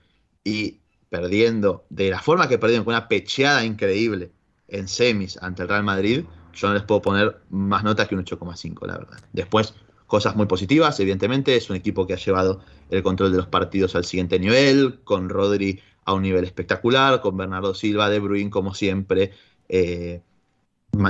Y 0.44 0.80
perdiendo 1.08 1.84
de 1.90 2.10
la 2.10 2.20
forma 2.20 2.48
que 2.48 2.58
perdieron, 2.58 2.84
con 2.84 2.94
una 2.94 3.08
pecheada 3.08 3.64
increíble 3.64 4.30
en 4.68 4.88
semis 4.88 5.36
ante 5.42 5.62
el 5.62 5.68
Real 5.68 5.82
Madrid, 5.82 6.24
yo 6.54 6.68
no 6.68 6.74
les 6.74 6.82
puedo 6.84 7.02
poner 7.02 7.40
más 7.50 7.84
nota 7.84 8.06
que 8.06 8.14
un 8.14 8.24
8,5, 8.24 8.86
la 8.86 8.98
verdad. 8.98 9.18
Después, 9.32 9.74
cosas 10.06 10.36
muy 10.36 10.46
positivas, 10.46 10.98
evidentemente, 11.00 11.56
es 11.56 11.70
un 11.70 11.76
equipo 11.76 12.06
que 12.06 12.14
ha 12.14 12.16
llevado 12.16 12.60
el 12.90 13.02
control 13.02 13.32
de 13.32 13.38
los 13.38 13.46
partidos 13.46 13.94
al 13.94 14.04
siguiente 14.04 14.38
nivel, 14.38 15.00
con 15.04 15.28
Rodri 15.28 15.80
a 16.04 16.14
un 16.14 16.22
nivel 16.22 16.44
espectacular, 16.44 17.20
con 17.20 17.36
Bernardo 17.36 17.74
Silva, 17.74 18.08
De 18.08 18.18
Bruyne 18.18 18.50
como 18.50 18.74
siempre, 18.74 19.32
eh, 19.68 20.22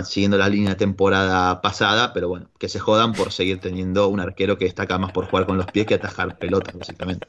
siguiendo 0.05 0.39
la 0.39 0.49
línea 0.49 0.71
de 0.71 0.77
temporada 0.77 1.61
pasada, 1.61 2.13
pero 2.13 2.29
bueno, 2.29 2.51
que 2.59 2.69
se 2.69 2.79
jodan 2.79 3.13
por 3.13 3.33
seguir 3.33 3.61
teniendo 3.61 4.09
un 4.09 4.21
arquero 4.21 4.59
que 4.59 4.67
destaca 4.67 4.99
más 4.99 5.13
por 5.13 5.27
jugar 5.27 5.47
con 5.47 5.57
los 5.57 5.67
pies 5.67 5.87
que 5.87 5.95
atajar 5.95 6.39
pelotas, 6.39 6.77
básicamente. 6.77 7.27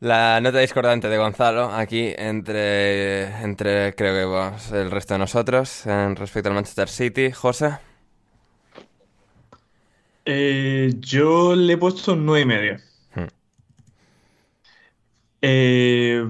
La 0.00 0.40
nota 0.40 0.58
discordante 0.60 1.08
de 1.10 1.18
Gonzalo 1.18 1.70
aquí 1.70 2.14
entre, 2.16 3.24
entre 3.42 3.94
creo 3.94 4.54
que 4.70 4.76
el 4.78 4.90
resto 4.90 5.12
de 5.12 5.18
nosotros 5.18 5.86
en 5.86 6.16
respecto 6.16 6.48
al 6.48 6.54
Manchester 6.54 6.88
City. 6.88 7.30
José. 7.32 7.78
Eh, 10.24 10.94
yo 11.00 11.54
le 11.54 11.74
he 11.74 11.76
puesto 11.76 12.14
un 12.14 12.24
9 12.24 12.40
y 12.40 12.44
medio. 12.46 12.76
Hmm. 13.14 13.26
Eh, 15.42 16.24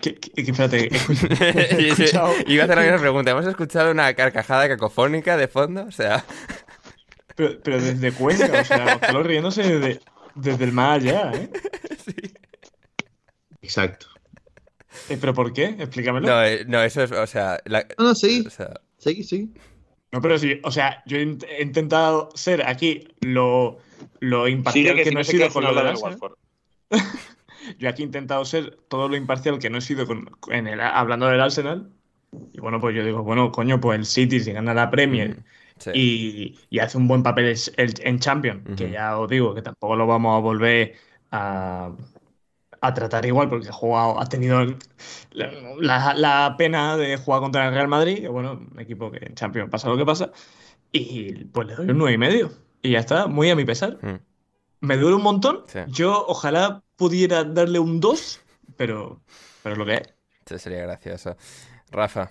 ¿Qué, 0.00 0.16
qué, 0.16 0.32
espérate, 0.36 0.88
Iba 2.46 2.62
a 2.62 2.64
hacer 2.64 2.76
la 2.76 2.82
misma 2.82 2.98
pregunta. 2.98 3.30
¿Hemos 3.30 3.46
escuchado 3.46 3.92
una 3.92 4.12
carcajada 4.14 4.68
cacofónica 4.68 5.36
de 5.36 5.46
fondo? 5.46 5.84
O 5.84 5.92
sea. 5.92 6.24
Pero, 7.36 7.56
pero 7.62 7.80
desde 7.80 8.10
Cuenca, 8.10 8.62
o 8.62 8.64
sea, 8.64 8.84
Gonzalo 8.94 9.22
riéndose 9.22 9.62
desde, 9.62 10.00
desde 10.34 10.64
el 10.64 10.72
más 10.72 10.96
allá, 11.00 11.30
¿eh? 11.32 11.48
Sí. 12.04 12.32
Exacto. 13.62 14.08
Eh, 15.08 15.18
¿Pero 15.20 15.34
por 15.34 15.52
qué? 15.52 15.66
Explícamelo. 15.78 16.26
No, 16.26 16.44
eh, 16.44 16.64
no, 16.66 16.82
eso 16.82 17.04
es, 17.04 17.12
o 17.12 17.26
sea... 17.28 17.60
No, 17.64 18.06
no, 18.06 18.14
sí. 18.16 18.42
O 18.44 18.50
sea... 18.50 18.80
Sí, 18.96 19.22
sí. 19.22 19.54
No, 20.10 20.20
pero 20.20 20.36
sí, 20.36 20.60
o 20.64 20.72
sea, 20.72 21.00
yo 21.06 21.16
he 21.16 21.62
intentado 21.62 22.30
ser 22.34 22.66
aquí 22.66 23.06
lo, 23.20 23.78
lo 24.18 24.48
imparcial 24.48 24.96
que, 24.96 25.12
no 25.12 25.20
he 25.20 25.24
sido 25.24 25.48
con 25.50 25.62
lo 25.62 25.72
de 25.72 25.94
Watford. 25.94 26.32
Yo 27.78 27.88
aquí 27.88 28.02
he 28.02 28.06
intentado 28.06 28.44
ser 28.44 28.78
todo 28.88 29.08
lo 29.08 29.16
imparcial 29.16 29.58
que 29.58 29.70
no 29.70 29.78
he 29.78 29.80
sido 29.80 30.06
con, 30.06 30.30
en 30.50 30.66
el, 30.66 30.80
hablando 30.80 31.26
del 31.26 31.40
Arsenal. 31.40 31.90
Y 32.52 32.60
bueno, 32.60 32.80
pues 32.80 32.94
yo 32.94 33.04
digo, 33.04 33.22
bueno, 33.22 33.50
coño, 33.50 33.80
pues 33.80 33.98
el 33.98 34.06
City 34.06 34.40
si 34.40 34.52
gana 34.52 34.74
la 34.74 34.90
Premier 34.90 35.30
mm, 35.30 35.90
y, 35.94 36.58
y, 36.68 36.78
hace 36.78 36.98
un 36.98 37.08
buen 37.08 37.22
papel 37.22 37.56
en 37.76 38.18
Champions, 38.18 38.76
que 38.76 38.90
ya 38.90 39.18
os 39.18 39.30
digo 39.30 39.54
que 39.54 39.62
tampoco 39.62 39.96
lo 39.96 40.06
vamos 40.06 40.36
a 40.36 40.40
volver 40.40 40.94
a, 41.30 41.92
a 42.80 42.94
tratar 42.94 43.24
igual 43.26 43.48
porque 43.48 43.68
ha 43.68 43.72
jugado, 43.72 44.20
ha 44.20 44.26
tenido 44.26 44.64
la, 45.32 46.14
la, 46.14 46.54
pena 46.58 46.96
de 46.96 47.16
jugar 47.16 47.40
contra 47.40 47.68
el 47.68 47.74
Real 47.74 47.88
Madrid, 47.88 48.20
que 48.20 48.28
bueno, 48.28 48.60
un 48.72 48.80
equipo 48.80 49.10
que 49.10 49.24
en 49.24 49.34
Champions 49.34 49.70
pasa 49.70 49.88
lo 49.88 49.96
que 49.96 50.04
pasa, 50.04 50.30
y 50.92 51.44
pues 51.46 51.66
le 51.68 51.74
doy 51.74 51.90
un 51.90 51.98
9 51.98 52.12
y 52.12 52.18
medio. 52.18 52.50
Y 52.82 52.92
ya 52.92 53.00
está, 53.00 53.26
muy 53.26 53.50
a 53.50 53.56
mi 53.56 53.64
pesar. 53.64 53.98
Mm. 54.02 54.20
Me 54.80 54.96
duele 54.96 55.16
un 55.16 55.22
montón. 55.22 55.64
Yo 55.88 56.24
ojalá 56.26 56.82
pudiera 56.96 57.44
darle 57.44 57.78
un 57.78 58.00
2, 58.00 58.40
pero, 58.76 59.20
pero 59.62 59.74
es 59.74 59.78
lo 59.78 59.86
que 59.86 59.94
es. 59.94 60.14
Sí, 60.46 60.58
sería 60.58 60.82
gracioso. 60.82 61.36
Rafa. 61.90 62.30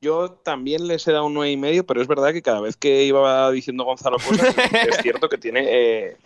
Yo 0.00 0.30
también 0.30 0.86
les 0.86 1.06
he 1.08 1.12
dado 1.12 1.26
un 1.26 1.34
9 1.34 1.50
y 1.50 1.56
medio, 1.56 1.84
pero 1.84 2.00
es 2.00 2.06
verdad 2.06 2.32
que 2.32 2.42
cada 2.42 2.60
vez 2.60 2.76
que 2.76 3.02
iba 3.02 3.50
diciendo 3.50 3.84
Gonzalo 3.84 4.18
cosas, 4.18 4.54
es 4.88 4.98
cierto 5.02 5.28
que 5.28 5.38
tiene 5.38 5.64
eh, 5.66 6.16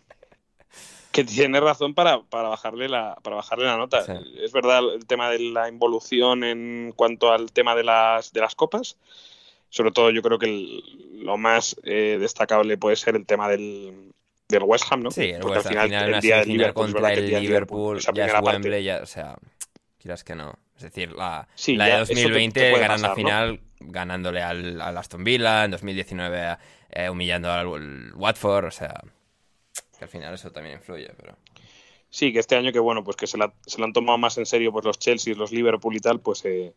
que 1.11 1.25
tiene 1.25 1.61
razón 1.61 1.95
para, 1.95 2.19
bajarle 2.31 2.89
la 2.89 3.17
para 3.23 3.37
bajarle 3.37 3.65
la 3.65 3.77
nota. 3.77 4.05
Es 4.43 4.53
verdad 4.53 4.81
el 4.95 5.07
tema 5.07 5.31
de 5.31 5.39
la 5.39 5.69
involución 5.69 6.45
en 6.45 6.93
cuanto 6.95 7.33
al 7.33 7.53
tema 7.53 7.75
de 7.75 7.85
las 7.85 8.33
de 8.33 8.41
las 8.41 8.55
copas. 8.55 8.97
Sobre 9.73 9.91
todo 9.91 10.11
yo 10.11 10.21
creo 10.21 10.39
que 10.39 10.83
lo 11.15 11.39
más 11.39 11.75
eh, 11.83 12.19
destacable 12.21 12.77
puede 12.77 12.95
ser 12.95 13.17
el 13.17 13.25
tema 13.25 13.49
del, 13.49 14.13
del 14.47 14.63
West 14.65 14.85
Ham, 14.91 15.03
¿no? 15.03 15.11
Sí, 15.11 15.31
el 15.31 15.41
Porque 15.41 15.61
al 15.61 15.65
final, 15.65 16.15
el 16.15 16.21
día 16.21 16.41
del 16.41 16.49
Liverpool, 16.49 16.93
contra 16.93 17.15
el 17.15 17.43
Liverpool, 17.43 17.99
ya 17.99 18.27
es 18.27 18.35
Wembley, 18.43 18.85
ya, 18.85 19.01
o 19.03 19.07
sea, 19.07 19.39
quieras 19.99 20.25
que 20.25 20.35
no. 20.35 20.59
Es 20.77 20.83
decir, 20.83 21.13
la, 21.13 21.49
la 21.69 21.87
de 21.87 21.99
2020 22.01 22.79
ganando 22.79 23.09
la 23.09 23.15
final, 23.15 23.61
ganándole 23.81 24.43
al, 24.43 24.79
Aston 24.79 25.25
Villa, 25.25 25.65
en 25.65 25.71
2019 25.71 26.59
eh, 26.91 27.09
humillando 27.09 27.51
al 27.51 28.13
Watford, 28.15 28.67
o 28.67 28.71
sea, 28.71 29.03
que 29.99 30.05
al 30.05 30.11
final 30.11 30.35
eso 30.35 30.53
también 30.53 30.77
influye, 30.77 31.11
pero... 31.17 31.35
Sí, 32.11 32.31
que 32.31 32.41
este 32.41 32.57
año 32.57 32.73
que 32.73 32.79
bueno, 32.79 33.03
pues 33.05 33.17
que 33.17 33.27
se, 33.27 33.39
la, 33.39 33.55
se 33.67 33.79
lo 33.79 33.87
han 33.87 33.95
tomado 33.95 34.19
más 34.19 34.37
en 34.37 34.45
serio 34.45 34.71
pues 34.71 34.85
los 34.85 34.99
Chelsea, 34.99 35.35
los 35.35 35.51
Liverpool 35.51 35.97
y 35.97 36.01
tal, 36.01 36.21
pues 36.21 36.45
eh, 36.45 36.75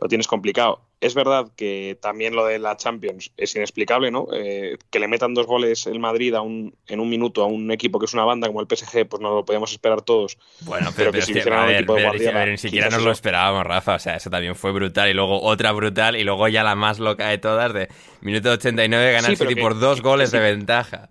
lo 0.00 0.08
tienes 0.08 0.26
complicado. 0.26 0.82
Es 1.00 1.14
verdad 1.14 1.48
que 1.56 1.98
también 2.00 2.34
lo 2.34 2.46
de 2.46 2.58
la 2.58 2.76
Champions 2.76 3.32
es 3.36 3.54
inexplicable, 3.56 4.10
¿no? 4.10 4.28
Eh, 4.32 4.78
que 4.90 4.98
le 4.98 5.08
metan 5.08 5.34
dos 5.34 5.46
goles 5.46 5.86
el 5.86 5.98
Madrid 5.98 6.34
a 6.34 6.40
un, 6.40 6.74
en 6.86 7.00
un 7.00 7.08
minuto 7.08 7.42
a 7.42 7.46
un 7.46 7.70
equipo 7.70 7.98
que 7.98 8.06
es 8.06 8.14
una 8.14 8.24
banda 8.24 8.46
como 8.48 8.60
el 8.60 8.66
PSG, 8.66 9.06
pues 9.06 9.20
no 9.20 9.34
lo 9.34 9.44
podíamos 9.44 9.72
esperar 9.72 10.02
todos. 10.02 10.38
Bueno, 10.60 10.90
pero, 10.96 11.12
que 11.12 11.22
si 11.22 11.32
un 11.32 11.70
equipo 11.70 11.94
de 11.94 12.02
Guardiola, 12.04 12.46
ni 12.46 12.56
siquiera 12.56 12.88
nos 12.88 13.02
lo 13.02 13.10
esperábamos, 13.10 13.66
Rafa. 13.66 13.96
O 13.96 13.98
sea, 13.98 14.16
eso 14.16 14.30
también 14.30 14.54
fue 14.54 14.72
brutal. 14.72 15.10
Y 15.10 15.14
luego 15.14 15.42
otra 15.42 15.72
brutal. 15.72 16.16
Y 16.16 16.24
luego 16.24 16.48
ya 16.48 16.62
la 16.62 16.74
más 16.74 16.98
loca 16.98 17.28
de 17.28 17.38
todas, 17.38 17.72
de 17.74 17.88
minuto 18.20 18.50
89, 18.50 19.12
ganar 19.12 19.30
el 19.30 19.36
City 19.36 19.56
por 19.56 19.78
dos 19.78 20.00
goles 20.00 20.30
de 20.30 20.40
ventaja 20.40 21.08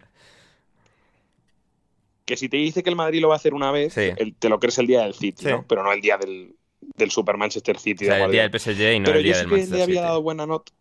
que 2.25 2.37
si 2.37 2.49
te 2.49 2.57
dice 2.57 2.83
que 2.83 2.89
el 2.89 2.95
Madrid 2.95 3.21
lo 3.21 3.29
va 3.29 3.35
a 3.35 3.37
hacer 3.37 3.53
una 3.53 3.71
vez, 3.71 3.93
te 3.95 4.49
lo 4.49 4.59
crees 4.59 4.77
el 4.77 4.87
día 4.87 5.01
del 5.01 5.13
City, 5.13 5.45
¿no? 5.45 5.65
Pero 5.67 5.83
no 5.83 5.91
el 5.91 6.01
día 6.01 6.17
del, 6.17 6.55
del 6.95 7.11
Super 7.11 7.37
Manchester 7.37 7.79
City. 7.79 8.07
O 8.09 8.13
el 8.13 8.31
día 8.31 8.47
del 8.47 8.59
PSG 8.59 8.95
y 8.95 8.99
no 8.99 9.11
el 9.11 9.23
día 9.23 9.37
del 9.37 9.47
Manchester 9.47 9.47
City. 9.47 9.49
Pero 9.49 9.57
yo 9.57 9.65
sí 9.65 9.71
que 9.71 9.77
le 9.77 9.83
había 9.83 10.01
dado 10.01 10.21
buena 10.21 10.45
nota. 10.45 10.71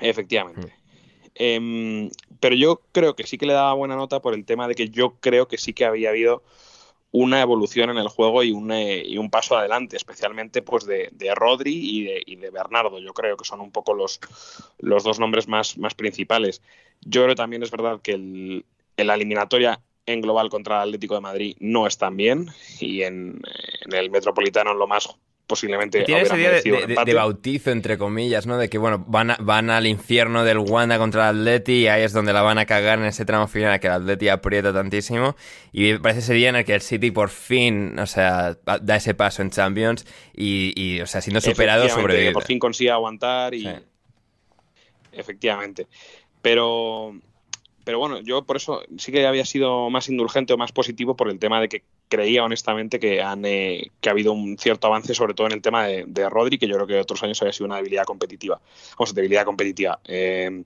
Efectivamente. 0.00 0.68
Hmm. 0.68 0.86
Em, 1.38 2.10
pero 2.40 2.54
yo 2.54 2.80
creo 2.92 3.14
que 3.14 3.26
sí 3.26 3.36
que 3.36 3.46
le 3.46 3.52
daba 3.52 3.74
buena 3.74 3.94
nota 3.94 4.20
por 4.20 4.34
el 4.34 4.44
tema 4.44 4.68
de 4.68 4.74
que 4.74 4.88
yo 4.88 5.16
creo 5.20 5.48
que 5.48 5.58
sí 5.58 5.74
que 5.74 5.84
había 5.84 6.10
habido 6.10 6.42
una 7.12 7.40
evolución 7.40 7.90
en 7.90 7.98
el 7.98 8.08
juego 8.08 8.42
y 8.42 8.52
un, 8.52 8.72
eh, 8.72 9.02
y 9.06 9.16
un 9.18 9.30
paso 9.30 9.56
adelante, 9.56 9.96
especialmente 9.96 10.62
pues 10.62 10.84
de, 10.84 11.08
de 11.12 11.34
Rodri 11.34 11.74
y 11.74 12.04
de, 12.04 12.22
y 12.26 12.36
de, 12.36 12.50
Bernardo. 12.50 12.98
Yo 12.98 13.14
creo 13.14 13.36
que 13.36 13.44
son 13.44 13.60
un 13.60 13.70
poco 13.70 13.94
los, 13.94 14.20
los 14.78 15.04
dos 15.04 15.18
nombres 15.18 15.48
más, 15.48 15.78
más 15.78 15.94
principales. 15.94 16.62
Yo 17.02 17.22
creo 17.24 17.34
también 17.34 17.62
es 17.62 17.70
verdad 17.70 18.00
que 18.02 18.12
el, 18.12 18.64
en 18.96 19.06
la 19.06 19.14
eliminatoria 19.14 19.80
en 20.06 20.20
global 20.20 20.48
contra 20.48 20.76
el 20.76 20.88
Atlético 20.88 21.16
de 21.16 21.20
Madrid 21.20 21.56
no 21.60 21.86
están 21.86 22.16
bien 22.16 22.48
y 22.80 23.02
en, 23.02 23.40
el 23.92 24.10
Metropolitano 24.10 24.72
lo 24.74 24.86
más 24.86 25.08
posiblemente 25.46 26.02
tiene 26.02 26.22
ese 26.22 26.36
día 26.36 26.50
de, 26.50 27.14
bautizo 27.14 27.70
entre 27.70 27.98
comillas 27.98 28.46
no 28.46 28.58
de 28.58 28.68
que 28.68 28.78
bueno 28.78 29.04
van 29.06 29.36
van 29.38 29.70
al 29.70 29.86
infierno 29.86 30.42
del 30.44 30.58
Wanda 30.58 30.98
contra 30.98 31.30
el 31.30 31.38
Atleti 31.38 31.82
y 31.82 31.88
ahí 31.88 32.02
es 32.02 32.12
donde 32.12 32.32
la 32.32 32.42
van 32.42 32.58
a 32.58 32.66
cagar 32.66 32.98
en 32.98 33.04
ese 33.04 33.24
tramo 33.24 33.46
final 33.46 33.78
que 33.78 33.86
el 33.86 33.92
Atleti 33.92 34.28
aprieta 34.28 34.72
tantísimo. 34.72 35.36
Y 35.72 35.98
parece 35.98 36.20
ese 36.20 36.34
día 36.34 36.48
en 36.48 36.56
el 36.56 36.64
que 36.64 36.74
el 36.74 36.80
City 36.80 37.12
por 37.12 37.28
fin 37.28 37.96
o 37.98 38.06
sea 38.06 38.58
da 38.64 38.96
ese 38.96 39.14
paso 39.14 39.42
en 39.42 39.50
Champions 39.50 40.04
y, 40.34 41.00
o 41.00 41.06
sea 41.06 41.20
siendo 41.20 41.40
superado 41.40 41.88
sobre 41.88 42.32
por 42.32 42.44
fin 42.44 42.58
consigue 42.58 42.90
aguantar 42.90 43.54
y 43.54 43.68
efectivamente. 45.12 45.86
Pero 46.42 47.14
pero 47.86 48.00
bueno, 48.00 48.18
yo 48.18 48.42
por 48.42 48.56
eso 48.56 48.82
sí 48.98 49.12
que 49.12 49.24
había 49.28 49.44
sido 49.44 49.90
más 49.90 50.08
indulgente 50.08 50.52
o 50.52 50.56
más 50.56 50.72
positivo 50.72 51.14
por 51.14 51.30
el 51.30 51.38
tema 51.38 51.60
de 51.60 51.68
que 51.68 51.84
creía 52.08 52.42
honestamente 52.42 52.98
que, 52.98 53.22
han, 53.22 53.44
eh, 53.44 53.92
que 54.00 54.08
ha 54.08 54.12
habido 54.12 54.32
un 54.32 54.58
cierto 54.58 54.88
avance, 54.88 55.14
sobre 55.14 55.34
todo 55.34 55.46
en 55.46 55.52
el 55.52 55.62
tema 55.62 55.86
de, 55.86 56.28
Rodri, 56.28 56.58
que 56.58 56.66
yo 56.66 56.74
creo 56.74 56.88
que 56.88 56.98
otros 56.98 57.22
años 57.22 57.40
había 57.42 57.52
sido 57.52 57.66
una 57.66 57.76
debilidad 57.76 58.02
competitiva. 58.02 58.60
Vamos, 58.98 59.14
debilidad 59.14 59.44
competitiva. 59.44 60.00
Eh, 60.04 60.64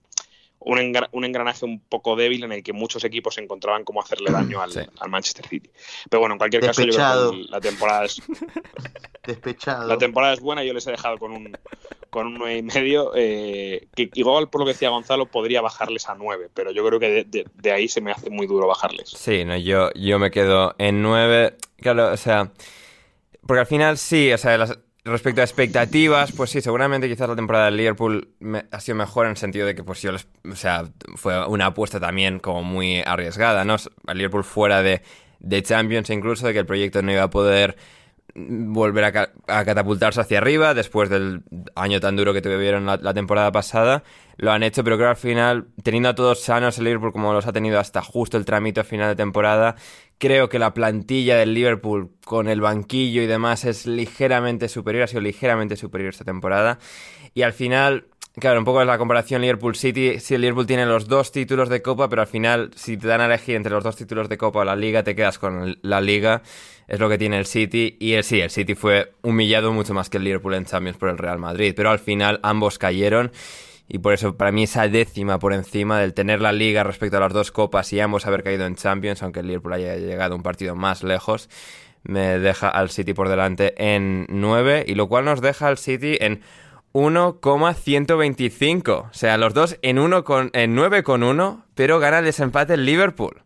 un, 0.61 0.79
engranaje 0.79 1.67
un 1.67 1.81
poco 1.81 2.17
débil 2.17 2.45
en 2.45 2.53
el 2.53 2.63
que 2.63 2.73
muchos 2.73 3.05
equipos 3.05 3.37
encontraban 3.37 3.85
cómo 3.85 4.01
hacerle 4.01 4.31
daño 4.31 4.63
al, 4.63 4.73
Manchester 5.11 5.47
City. 5.47 5.69
Pero 6.09 6.21
bueno, 6.21 6.37
en 6.37 6.39
cualquier 6.39 6.63
caso, 6.63 6.83
yo 6.85 6.95
creo 6.95 7.33
que 7.33 7.51
la 7.51 7.61
temporada 7.61 8.07
es. 8.07 8.23
Despechado. 9.27 9.87
La 9.87 9.99
temporada 9.99 10.33
es 10.33 10.41
buena, 10.41 10.65
yo 10.65 10.73
les 10.73 10.87
he 10.87 10.93
dejado 10.93 11.19
con 11.19 11.33
un, 11.33 11.55
con 12.11 12.27
un 12.27 12.35
9 12.35 12.59
y 12.59 12.63
medio, 12.63 13.13
eh, 13.15 13.89
que 13.95 14.11
igual 14.15 14.49
por 14.51 14.61
lo 14.61 14.67
que 14.67 14.73
decía 14.73 14.91
Gonzalo 14.91 15.27
podría 15.27 15.61
bajarles 15.61 16.09
a 16.09 16.15
9, 16.15 16.51
pero 16.53 16.71
yo 16.73 16.85
creo 16.85 17.01
que 17.01 17.25
de, 17.25 17.73
ahí 17.73 17.89
se 17.89 18.01
me 18.01 18.11
hace 18.11 18.31
muy 18.31 18.47
duro 18.47 18.67
bajarles. 18.67 19.11
Sí, 19.11 19.45
no, 19.45 19.57
yo, 19.57 19.91
yo 19.95 20.19
me 20.19 20.31
quedo 20.31 20.75
en 20.79 21.03
9, 21.03 21.57
claro, 21.81 22.13
o 22.13 22.17
sea, 22.17 22.51
porque 23.47 23.61
al 23.61 23.67
final 23.67 23.97
sí, 23.97 24.33
o 24.33 24.39
sea, 24.39 24.59
respecto 25.05 25.41
a 25.41 25.45
expectativas, 25.45 26.33
pues 26.33 26.51
sí, 26.51 26.61
seguramente 26.61 27.09
quizás 27.09 27.29
la 27.29 27.37
temporada 27.37 27.67
del 27.67 27.77
Liverpool 27.77 28.29
ha 28.71 28.81
sido 28.81 28.97
mejor 28.97 29.27
en 29.27 29.31
el 29.31 29.37
sentido 29.37 29.67
de 29.67 29.75
que 29.75 29.83
pues 29.83 30.03
yo 30.03 30.13
les, 30.13 30.27
o 30.51 30.57
sea, 30.57 30.85
fue 31.17 31.47
una 31.47 31.67
apuesta 31.67 32.01
también 32.01 32.39
como 32.39 32.63
muy 32.63 33.01
arriesgada, 33.01 33.65
¿no? 33.65 33.77
Liverpool 34.13 34.45
fuera 34.45 34.83
de, 34.83 35.03
de 35.39 35.63
Champions 35.63 36.11
incluso, 36.11 36.47
de 36.47 36.53
que 36.53 36.59
el 36.59 36.67
proyecto 36.67 37.03
no 37.03 37.13
iba 37.13 37.23
a 37.23 37.31
poder 37.31 37.77
volver 38.35 39.05
a, 39.05 39.65
catapultarse 39.65 40.21
hacia 40.21 40.39
arriba 40.39 40.75
después 40.75 41.09
del 41.09 41.43
año 41.75 42.01
tan 42.01 42.17
duro 42.17 42.33
que 42.33 42.43
tuvieron 42.43 42.87
la, 42.87 43.15
temporada 43.15 43.53
pasada. 43.53 44.03
Lo 44.37 44.53
han 44.53 44.63
hecho, 44.63 44.85
pero 44.85 44.97
creo 44.97 45.11
al 45.11 45.17
final, 45.17 45.69
teniendo 45.83 46.09
a 46.09 46.15
todos 46.15 46.41
sanos 46.41 46.79
el 46.79 46.85
Liverpool 46.85 47.13
como 47.13 47.33
los 47.33 47.47
ha 47.47 47.53
tenido 47.53 47.79
hasta 47.79 48.03
justo 48.03 48.37
el 48.37 48.45
trámite 48.45 48.85
final 48.85 49.09
de 49.09 49.17
temporada, 49.17 49.77
creo 50.19 50.49
que 50.49 50.59
la 50.59 50.75
plantilla 50.75 51.37
del 51.37 51.55
Liverpool 51.55 52.11
con 52.25 52.49
el 52.49 52.61
banquillo 52.61 53.23
y 53.23 53.27
demás 53.27 53.65
es 53.65 53.87
ligeramente 53.87 54.69
superior, 54.69 55.05
ha 55.05 55.07
sido 55.07 55.21
ligeramente 55.21 55.77
superior 55.77 56.11
esta 56.11 56.25
temporada. 56.25 56.79
Y 57.35 57.43
al 57.43 57.53
final, 57.53 58.07
claro, 58.35 58.59
un 58.59 58.65
poco 58.65 58.81
es 58.81 58.87
la 58.87 58.99
comparación 58.99 59.43
Liverpool-City. 59.43 60.21
Si 60.21 60.35
el 60.35 60.41
Liverpool 60.43 60.67
tiene 60.67 60.87
los 60.87 61.09
dos 61.09 61.33
títulos 61.33 61.69
de 61.69 61.83
Copa, 61.83 62.09
pero 62.09 62.23
al 62.23 62.29
final, 62.29 62.71
si 62.75 62.97
te 62.97 63.09
dan 63.09 63.21
a 63.21 63.27
elegir 63.27 63.57
entre 63.57 63.73
los 63.73 63.85
dos 63.85 63.97
títulos 63.97 64.29
de 64.29 64.39
Copa 64.39 64.61
o 64.61 64.65
la 64.65 64.77
Liga, 64.77 65.03
te 65.03 65.15
quedas 65.15 65.39
con 65.39 65.79
la 65.83 66.01
Liga 66.01 66.43
es 66.91 66.99
lo 66.99 67.09
que 67.09 67.19
tiene 67.19 67.39
el 67.39 67.47
City. 67.47 67.97
Y 68.01 68.15
el, 68.15 68.25
sí, 68.25 68.41
el 68.41 68.51
City 68.51 68.75
fue 68.75 69.13
humillado 69.23 69.73
mucho 69.73 69.95
más 69.95 70.11
que 70.11 70.19
el 70.19 70.25
Liverpool 70.25 70.55
en 70.55 70.65
Champions 70.65 70.99
por 70.99 71.09
el 71.09 71.19
Real 71.19 71.39
Madrid. 71.39 71.73
Pero 71.75 71.91
al 71.91 72.01
final 72.01 72.41
ambos 72.43 72.79
cayeron. 72.79 73.31
Y 73.89 73.99
por 73.99 74.13
eso, 74.13 74.37
para 74.37 74.51
mí, 74.51 74.65
esa 74.65 74.89
décima 74.89 75.39
por 75.39 75.53
encima 75.53 76.01
del 76.01 76.15
tener 76.15 76.41
la 76.41 76.53
liga 76.53 76.83
respecto 76.83 77.17
a 77.17 77.21
las 77.21 77.33
dos 77.33 77.53
copas 77.53 77.93
y 77.93 78.01
ambos 78.01 78.27
haber 78.27 78.43
caído 78.43 78.67
en 78.67 78.75
Champions, 78.75 79.23
aunque 79.23 79.41
el 79.41 79.47
Liverpool 79.47 79.73
haya 79.73 79.97
llegado 79.97 80.35
un 80.35 80.43
partido 80.43 80.75
más 80.75 81.05
lejos, 81.05 81.49
me 82.03 82.39
deja 82.41 82.69
al 82.69 82.91
City 82.91 83.15
por 83.15 83.29
delante 83.29 83.75
en 83.77 84.27
9. 84.29 84.85
Y 84.89 84.97
lo 84.97 85.09
cual 85.09 85.25
nos 85.25 85.41
deja 85.41 85.69
al 85.69 85.79
City 85.79 86.19
en 86.21 86.41
1,125. 86.93 88.93
O 88.93 89.09
sea, 89.13 89.39
los 89.39 89.55
dos 89.55 89.79
en, 89.83 89.99
1 89.99 90.25
con, 90.25 90.51
en 90.53 90.75
9 90.75 91.03
con 91.03 91.23
1, 91.23 91.65
pero 91.75 91.99
gana 91.99 92.19
el 92.19 92.25
desempate 92.25 92.75
el 92.75 92.85
Liverpool. 92.85 93.43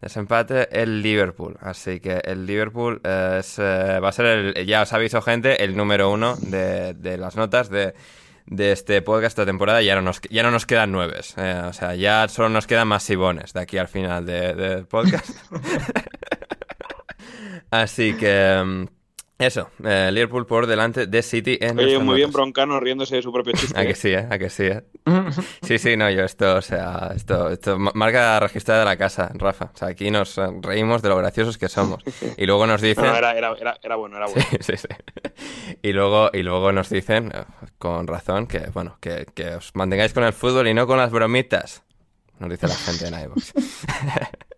Desempate 0.00 0.80
el 0.80 1.02
Liverpool. 1.02 1.58
Así 1.60 2.00
que 2.00 2.22
el 2.24 2.46
Liverpool 2.46 3.02
es, 3.04 3.58
eh, 3.58 4.00
va 4.02 4.08
a 4.08 4.12
ser, 4.12 4.26
el, 4.26 4.66
ya 4.66 4.82
os 4.82 4.92
aviso 4.94 5.20
gente, 5.20 5.62
el 5.62 5.76
número 5.76 6.10
uno 6.10 6.36
de, 6.36 6.94
de 6.94 7.18
las 7.18 7.36
notas 7.36 7.68
de, 7.68 7.92
de, 8.46 8.72
este 8.72 9.02
podcast 9.02 9.32
esta 9.32 9.44
temporada. 9.44 9.82
Ya 9.82 9.94
no 9.94 10.00
nos, 10.00 10.22
ya 10.22 10.42
no 10.42 10.50
nos 10.50 10.64
quedan 10.64 10.90
nueve. 10.90 11.20
Eh, 11.36 11.62
o 11.66 11.72
sea, 11.74 11.94
ya 11.96 12.26
solo 12.28 12.48
nos 12.48 12.66
quedan 12.66 12.88
más 12.88 13.02
sibones 13.02 13.52
de 13.52 13.60
aquí 13.60 13.76
al 13.76 13.88
final 13.88 14.24
del 14.24 14.56
de 14.56 14.84
podcast. 14.84 15.28
Así 17.70 18.14
que... 18.14 18.88
Eso, 19.40 19.70
eh, 19.82 20.10
Liverpool 20.12 20.46
por 20.46 20.66
delante 20.66 21.06
de 21.06 21.22
City 21.22 21.56
en 21.62 21.78
Oye, 21.78 21.98
muy 21.98 22.16
bien 22.16 22.30
Broncano 22.30 22.78
riéndose 22.78 23.16
de 23.16 23.22
su 23.22 23.32
propio 23.32 23.54
chiste. 23.54 23.80
A 23.80 23.86
que 23.86 23.94
sí, 23.94 24.10
¿eh? 24.10 24.26
A 24.30 24.38
que 24.38 24.50
sí, 24.50 24.64
¿eh? 24.64 24.82
Sí, 25.62 25.78
sí, 25.78 25.96
no, 25.96 26.10
yo 26.10 26.24
esto, 26.24 26.56
o 26.56 26.60
sea, 26.60 27.12
esto, 27.16 27.48
esto 27.48 27.78
marca 27.78 28.38
registrada 28.38 28.80
de 28.80 28.84
la 28.84 28.98
casa, 28.98 29.30
Rafa. 29.34 29.70
O 29.74 29.76
sea, 29.76 29.88
aquí 29.88 30.10
nos 30.10 30.38
reímos 30.60 31.00
de 31.00 31.08
lo 31.08 31.16
graciosos 31.16 31.56
que 31.56 31.70
somos. 31.70 32.04
Y 32.36 32.44
luego 32.44 32.66
nos 32.66 32.82
dicen... 32.82 33.06
No, 33.06 33.16
era, 33.16 33.32
era, 33.32 33.54
era, 33.82 33.96
bueno, 33.96 34.18
era 34.18 34.26
bueno. 34.26 34.46
Sí, 34.50 34.58
sí, 34.60 34.76
sí. 34.76 34.88
Y 35.80 35.92
luego, 35.92 36.28
y 36.34 36.42
luego 36.42 36.70
nos 36.72 36.90
dicen, 36.90 37.32
eh, 37.34 37.44
con 37.78 38.06
razón, 38.06 38.46
que, 38.46 38.68
bueno, 38.74 38.98
que, 39.00 39.24
que 39.34 39.54
os 39.54 39.74
mantengáis 39.74 40.12
con 40.12 40.24
el 40.24 40.34
fútbol 40.34 40.68
y 40.68 40.74
no 40.74 40.86
con 40.86 40.98
las 40.98 41.10
bromitas. 41.10 41.82
Nos 42.38 42.50
dice 42.50 42.68
la 42.68 42.74
gente 42.74 43.06
en 43.06 43.14
iVoox. 43.24 43.52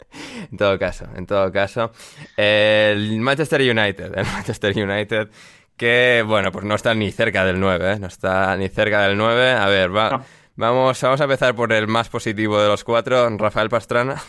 en 0.51 0.57
todo 0.57 0.79
caso, 0.79 1.07
en 1.15 1.27
todo 1.27 1.51
caso. 1.53 1.93
El 2.37 3.21
Manchester 3.21 3.61
United, 3.61 4.13
el 4.17 4.27
Manchester 4.27 4.77
United 4.77 5.29
que, 5.77 6.23
bueno, 6.27 6.53
pues 6.53 6.65
no 6.65 6.75
está 6.75 6.95
ni 6.95 7.11
cerca 7.11 7.45
del 7.45 7.59
9, 7.59 7.93
¿eh? 7.93 7.99
No 7.99 8.07
está 8.07 8.57
ni 8.57 8.69
cerca 8.69 9.03
del 9.03 9.17
9. 9.17 9.51
A 9.51 9.67
ver, 9.67 9.95
va, 9.95 10.25
vamos, 10.55 11.01
vamos 11.01 11.21
a 11.21 11.25
empezar 11.25 11.55
por 11.55 11.73
el 11.73 11.89
más 11.89 12.09
positivo 12.09 12.61
de 12.61 12.69
los 12.69 12.85
cuatro, 12.85 13.29
Rafael 13.37 13.69
Pastrana. 13.69 14.23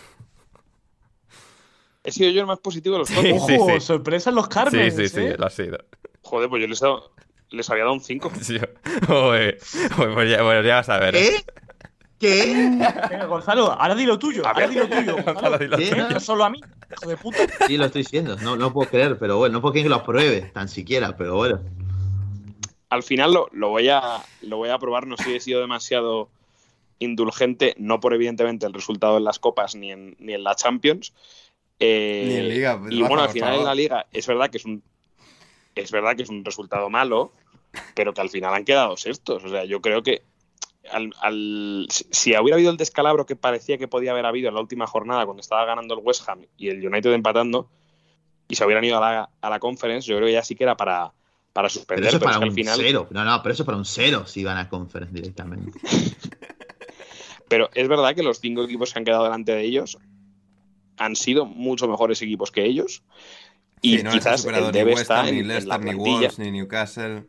He 2.03 2.11
sido 2.11 2.31
yo 2.31 2.41
el 2.41 2.47
más 2.47 2.59
positivo 2.59 2.95
de 2.95 2.99
los 2.99 3.11
cuatro. 3.11 3.39
Sí, 3.47 3.55
Ojo, 3.59 3.79
sorpresa 3.79 4.29
en 4.29 4.35
los 4.35 4.47
Carmen. 4.47 4.91
Sí, 4.91 5.07
sí, 5.07 5.15
sí, 5.15 5.21
¿eh? 5.21 5.35
lo 5.37 5.45
ha 5.45 5.49
sido. 5.49 5.77
Joder, 6.21 6.49
pues 6.49 6.61
yo 6.61 6.67
les, 6.67 6.81
les 7.51 7.69
había 7.69 7.83
dado 7.83 7.93
un 7.93 8.01
5. 8.01 8.31
Sí, 8.41 8.59
pues 9.07 10.29
ya, 10.29 10.41
bueno, 10.41 10.61
ya 10.63 10.75
vas 10.75 10.89
a 10.89 10.97
ver. 10.97 11.15
¿Eh? 11.15 11.43
¿Qué? 12.19 12.53
Venga, 12.53 13.25
Gonzalo, 13.25 13.71
ahora 13.71 13.95
di 13.95 14.05
lo 14.05 14.17
tuyo. 14.17 14.45
Ahora 14.45 14.67
di 14.67 14.75
lo 14.75 14.87
tuyo. 14.87 15.15
Gonzalo, 15.25 15.57
di 15.57 15.67
lo 15.67 15.77
tuyo. 15.77 16.09
Yo 16.09 16.19
solo 16.19 16.45
a 16.45 16.49
mí, 16.49 16.61
hijo 16.91 17.09
de 17.09 17.17
puta. 17.17 17.37
Sí, 17.67 17.77
lo 17.77 17.85
estoy 17.85 18.03
diciendo. 18.03 18.37
No, 18.37 18.55
no 18.55 18.71
puedo 18.71 18.89
creer, 18.89 19.17
pero 19.17 19.37
bueno, 19.37 19.53
no 19.53 19.61
puedo 19.61 19.73
creer 19.73 19.85
que 19.85 19.89
lo 19.89 20.03
pruebe, 20.03 20.41
tan 20.53 20.69
siquiera, 20.69 21.15
pero 21.17 21.35
bueno. 21.35 21.59
Al 22.89 23.03
final 23.03 23.33
lo, 23.33 23.49
lo, 23.51 23.69
voy, 23.69 23.89
a, 23.89 24.23
lo 24.41 24.57
voy 24.57 24.69
a 24.69 24.77
probar. 24.77 25.07
No 25.07 25.17
sé 25.17 25.23
si 25.23 25.35
he 25.35 25.39
sido 25.39 25.61
demasiado 25.61 26.29
indulgente, 26.99 27.75
no 27.77 27.99
por 27.99 28.13
evidentemente 28.13 28.65
el 28.65 28.73
resultado 28.73 29.17
en 29.17 29.23
las 29.23 29.39
copas 29.39 29.75
ni 29.75 29.91
en, 29.91 30.15
ni 30.19 30.33
en 30.33 30.43
la 30.43 30.55
Champions. 30.55 31.13
Eh, 31.79 32.25
ni 32.27 32.35
en 32.35 32.49
Liga. 32.49 32.81
y 32.89 33.01
bueno, 33.01 33.23
al 33.23 33.29
final 33.29 33.55
en 33.55 33.65
la 33.65 33.75
Liga 33.75 34.05
es 34.13 34.27
verdad 34.27 34.49
que 34.49 34.57
es 34.57 34.65
un 34.65 34.83
es 35.75 35.91
verdad 35.91 36.15
que 36.15 36.23
es 36.23 36.29
un 36.29 36.45
resultado 36.45 36.89
malo, 36.89 37.31
pero 37.95 38.13
que 38.13 38.21
al 38.21 38.29
final 38.29 38.53
han 38.53 38.65
quedado 38.65 38.95
sextos. 38.97 39.43
O 39.43 39.49
sea, 39.49 39.65
yo 39.65 39.81
creo 39.81 40.03
que 40.03 40.21
al, 40.91 41.87
si 41.89 42.31
hubiera 42.37 42.55
habido 42.55 42.71
el 42.71 42.77
descalabro 42.77 43.25
que 43.25 43.35
parecía 43.35 43.77
que 43.77 43.87
podía 43.87 44.11
haber 44.11 44.25
habido 44.25 44.49
en 44.49 44.55
la 44.55 44.61
última 44.61 44.87
jornada 44.87 45.25
cuando 45.25 45.41
estaba 45.41 45.65
ganando 45.65 45.93
el 45.93 46.01
West 46.03 46.27
Ham 46.27 46.45
y 46.57 46.69
el 46.69 46.85
United 46.85 47.13
empatando, 47.13 47.69
y 48.47 48.55
se 48.55 48.65
hubieran 48.65 48.83
ido 48.83 48.97
a 48.97 48.99
la, 48.99 49.29
a 49.41 49.49
la 49.49 49.59
conference, 49.59 50.07
yo 50.07 50.17
creo 50.17 50.27
que 50.27 50.33
ya 50.33 50.43
sí 50.43 50.55
que 50.55 50.63
era 50.63 50.75
para, 50.75 51.13
para 51.53 51.69
suspender. 51.69 52.05
Pero 52.05 52.17
eso 52.17 52.17
es 52.17 52.23
para 52.23 52.45
un 52.45 52.53
cero. 52.53 53.07
No, 53.11 53.23
no, 53.23 53.41
pero 53.41 53.53
eso 53.53 53.63
es 53.63 53.65
para 53.65 53.77
un 53.77 53.85
cero 53.85 54.23
si 54.25 54.43
van 54.43 54.57
a 54.57 54.69
conference 54.69 55.13
directamente. 55.13 55.79
pero 57.47 57.69
es 57.73 57.87
verdad 57.87 58.15
que 58.15 58.23
los 58.23 58.39
cinco 58.39 58.63
equipos 58.63 58.91
que 58.91 58.99
han 58.99 59.05
quedado 59.05 59.23
delante 59.23 59.53
de 59.53 59.63
ellos 59.63 59.97
han 60.97 61.15
sido 61.15 61.45
mucho 61.45 61.87
mejores 61.87 62.21
equipos 62.21 62.51
que 62.51 62.65
ellos. 62.65 63.03
Y 63.81 64.01
quizás 64.03 64.45
el 64.45 64.71
debe 64.71 64.93
estar 64.93 65.27
en, 65.27 65.47
la 65.67 65.77
ni 65.77 65.93
Wolves, 65.93 66.39
ni 66.39 66.51
Newcastle. 66.51 67.25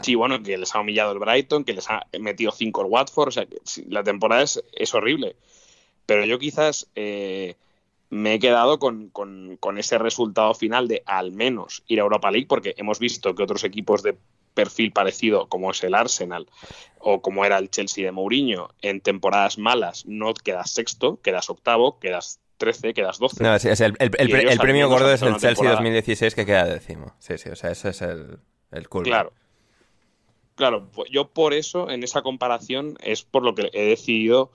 Sí, 0.00 0.14
bueno, 0.14 0.42
que 0.42 0.56
les 0.56 0.74
ha 0.74 0.80
humillado 0.80 1.12
el 1.12 1.18
Brighton, 1.18 1.64
que 1.64 1.74
les 1.74 1.88
ha 1.90 2.06
metido 2.18 2.50
5 2.50 2.80
el 2.80 2.86
Watford, 2.86 3.28
o 3.28 3.30
sea, 3.30 3.46
que 3.46 3.58
la 3.88 4.02
temporada 4.02 4.42
es, 4.42 4.62
es 4.72 4.94
horrible. 4.94 5.36
Pero 6.06 6.24
yo 6.24 6.38
quizás 6.38 6.88
eh, 6.94 7.56
me 8.10 8.34
he 8.34 8.38
quedado 8.38 8.78
con, 8.78 9.10
con, 9.10 9.56
con, 9.58 9.78
ese 9.78 9.98
resultado 9.98 10.54
final 10.54 10.88
de 10.88 11.02
al 11.06 11.32
menos 11.32 11.82
ir 11.86 12.00
a 12.00 12.02
Europa 12.02 12.30
League, 12.30 12.46
porque 12.46 12.74
hemos 12.76 12.98
visto 12.98 13.34
que 13.34 13.42
otros 13.42 13.64
equipos 13.64 14.02
de 14.02 14.16
perfil 14.54 14.92
parecido, 14.92 15.48
como 15.48 15.70
es 15.70 15.82
el 15.82 15.94
Arsenal 15.94 16.46
o 16.98 17.22
como 17.22 17.44
era 17.44 17.58
el 17.58 17.70
Chelsea 17.70 18.04
de 18.04 18.12
Mourinho, 18.12 18.70
en 18.82 19.00
temporadas 19.00 19.58
malas 19.58 20.04
no 20.06 20.34
quedas 20.34 20.70
sexto, 20.70 21.20
quedas 21.22 21.48
octavo, 21.50 21.98
quedas 21.98 22.40
13, 22.58 22.94
quedas 22.94 23.18
12. 23.18 23.42
No, 23.42 23.58
sí, 23.58 23.68
es 23.68 23.80
el, 23.80 23.96
el, 23.98 24.14
el, 24.18 24.58
premio 24.58 24.88
gordo 24.88 25.12
es 25.12 25.22
el 25.22 25.36
Chelsea 25.36 25.70
2016 25.70 26.34
que 26.34 26.46
queda 26.46 26.64
décimo. 26.66 27.14
Sí, 27.18 27.38
sí, 27.38 27.48
o 27.48 27.56
sea, 27.56 27.70
ese 27.70 27.88
es 27.88 28.02
el, 28.02 28.38
el 28.70 28.88
cool. 28.88 29.04
Claro. 29.04 29.32
Claro, 30.62 30.86
pues 30.94 31.10
yo 31.10 31.26
por 31.26 31.54
eso, 31.54 31.90
en 31.90 32.04
esa 32.04 32.22
comparación, 32.22 32.96
es 33.02 33.24
por 33.24 33.42
lo 33.42 33.52
que 33.52 33.68
he 33.72 33.84
decidido 33.84 34.52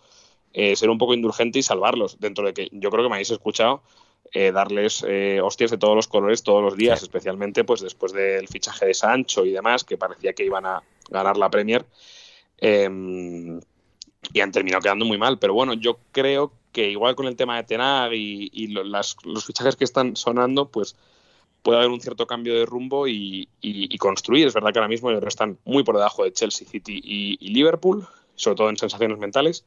eh, 0.53 0.73
ser 0.77 0.89
un 0.89 0.97
poco 0.97 1.13
indulgente 1.13 1.59
y 1.59 1.63
salvarlos. 1.63 2.17
Dentro 2.21 2.45
de 2.45 2.53
que 2.53 2.69
yo 2.71 2.89
creo 2.91 3.03
que 3.03 3.09
me 3.09 3.15
habéis 3.15 3.31
escuchado 3.31 3.83
eh, 4.31 4.53
darles 4.53 5.03
eh, 5.05 5.41
hostias 5.43 5.69
de 5.69 5.77
todos 5.77 5.97
los 5.97 6.07
colores 6.07 6.43
todos 6.43 6.63
los 6.63 6.77
días, 6.77 7.03
especialmente 7.03 7.65
pues 7.65 7.81
después 7.81 8.13
del 8.13 8.47
fichaje 8.47 8.85
de 8.85 8.93
Sancho 8.93 9.43
y 9.43 9.51
demás, 9.51 9.83
que 9.83 9.97
parecía 9.97 10.31
que 10.31 10.45
iban 10.45 10.65
a 10.65 10.81
ganar 11.09 11.35
la 11.35 11.51
Premier. 11.51 11.85
Em, 12.59 13.59
y 14.31 14.39
han 14.39 14.53
terminado 14.53 14.83
quedando 14.83 15.03
muy 15.03 15.17
mal. 15.17 15.39
Pero 15.39 15.53
bueno, 15.55 15.73
yo 15.73 15.99
creo 16.13 16.53
que 16.71 16.89
igual 16.89 17.15
con 17.15 17.27
el 17.27 17.35
tema 17.35 17.57
de 17.57 17.63
Tenag 17.63 18.13
y, 18.13 18.67
los 18.67 19.45
fichajes 19.45 19.75
que 19.75 19.83
están 19.83 20.15
sonando, 20.15 20.69
pues 20.69 20.95
puede 21.67 21.79
haber 21.79 21.91
un 21.91 21.99
cierto 21.99 22.25
cambio 22.25 22.57
de 22.57 22.65
rumbo 22.65 23.09
y, 23.09 23.49
construir. 23.99 24.47
Es 24.47 24.53
verdad 24.53 24.71
que 24.71 24.79
ahora 24.79 24.87
mismo 24.87 25.11
están 25.11 25.57
muy 25.65 25.83
por 25.83 25.97
debajo 25.97 26.23
de 26.23 26.31
Chelsea, 26.31 26.65
City 26.65 27.01
y, 27.03 27.49
Liverpool, 27.49 28.07
sobre 28.35 28.55
todo 28.55 28.69
en 28.69 28.77
sensaciones 28.77 29.17
mentales, 29.17 29.65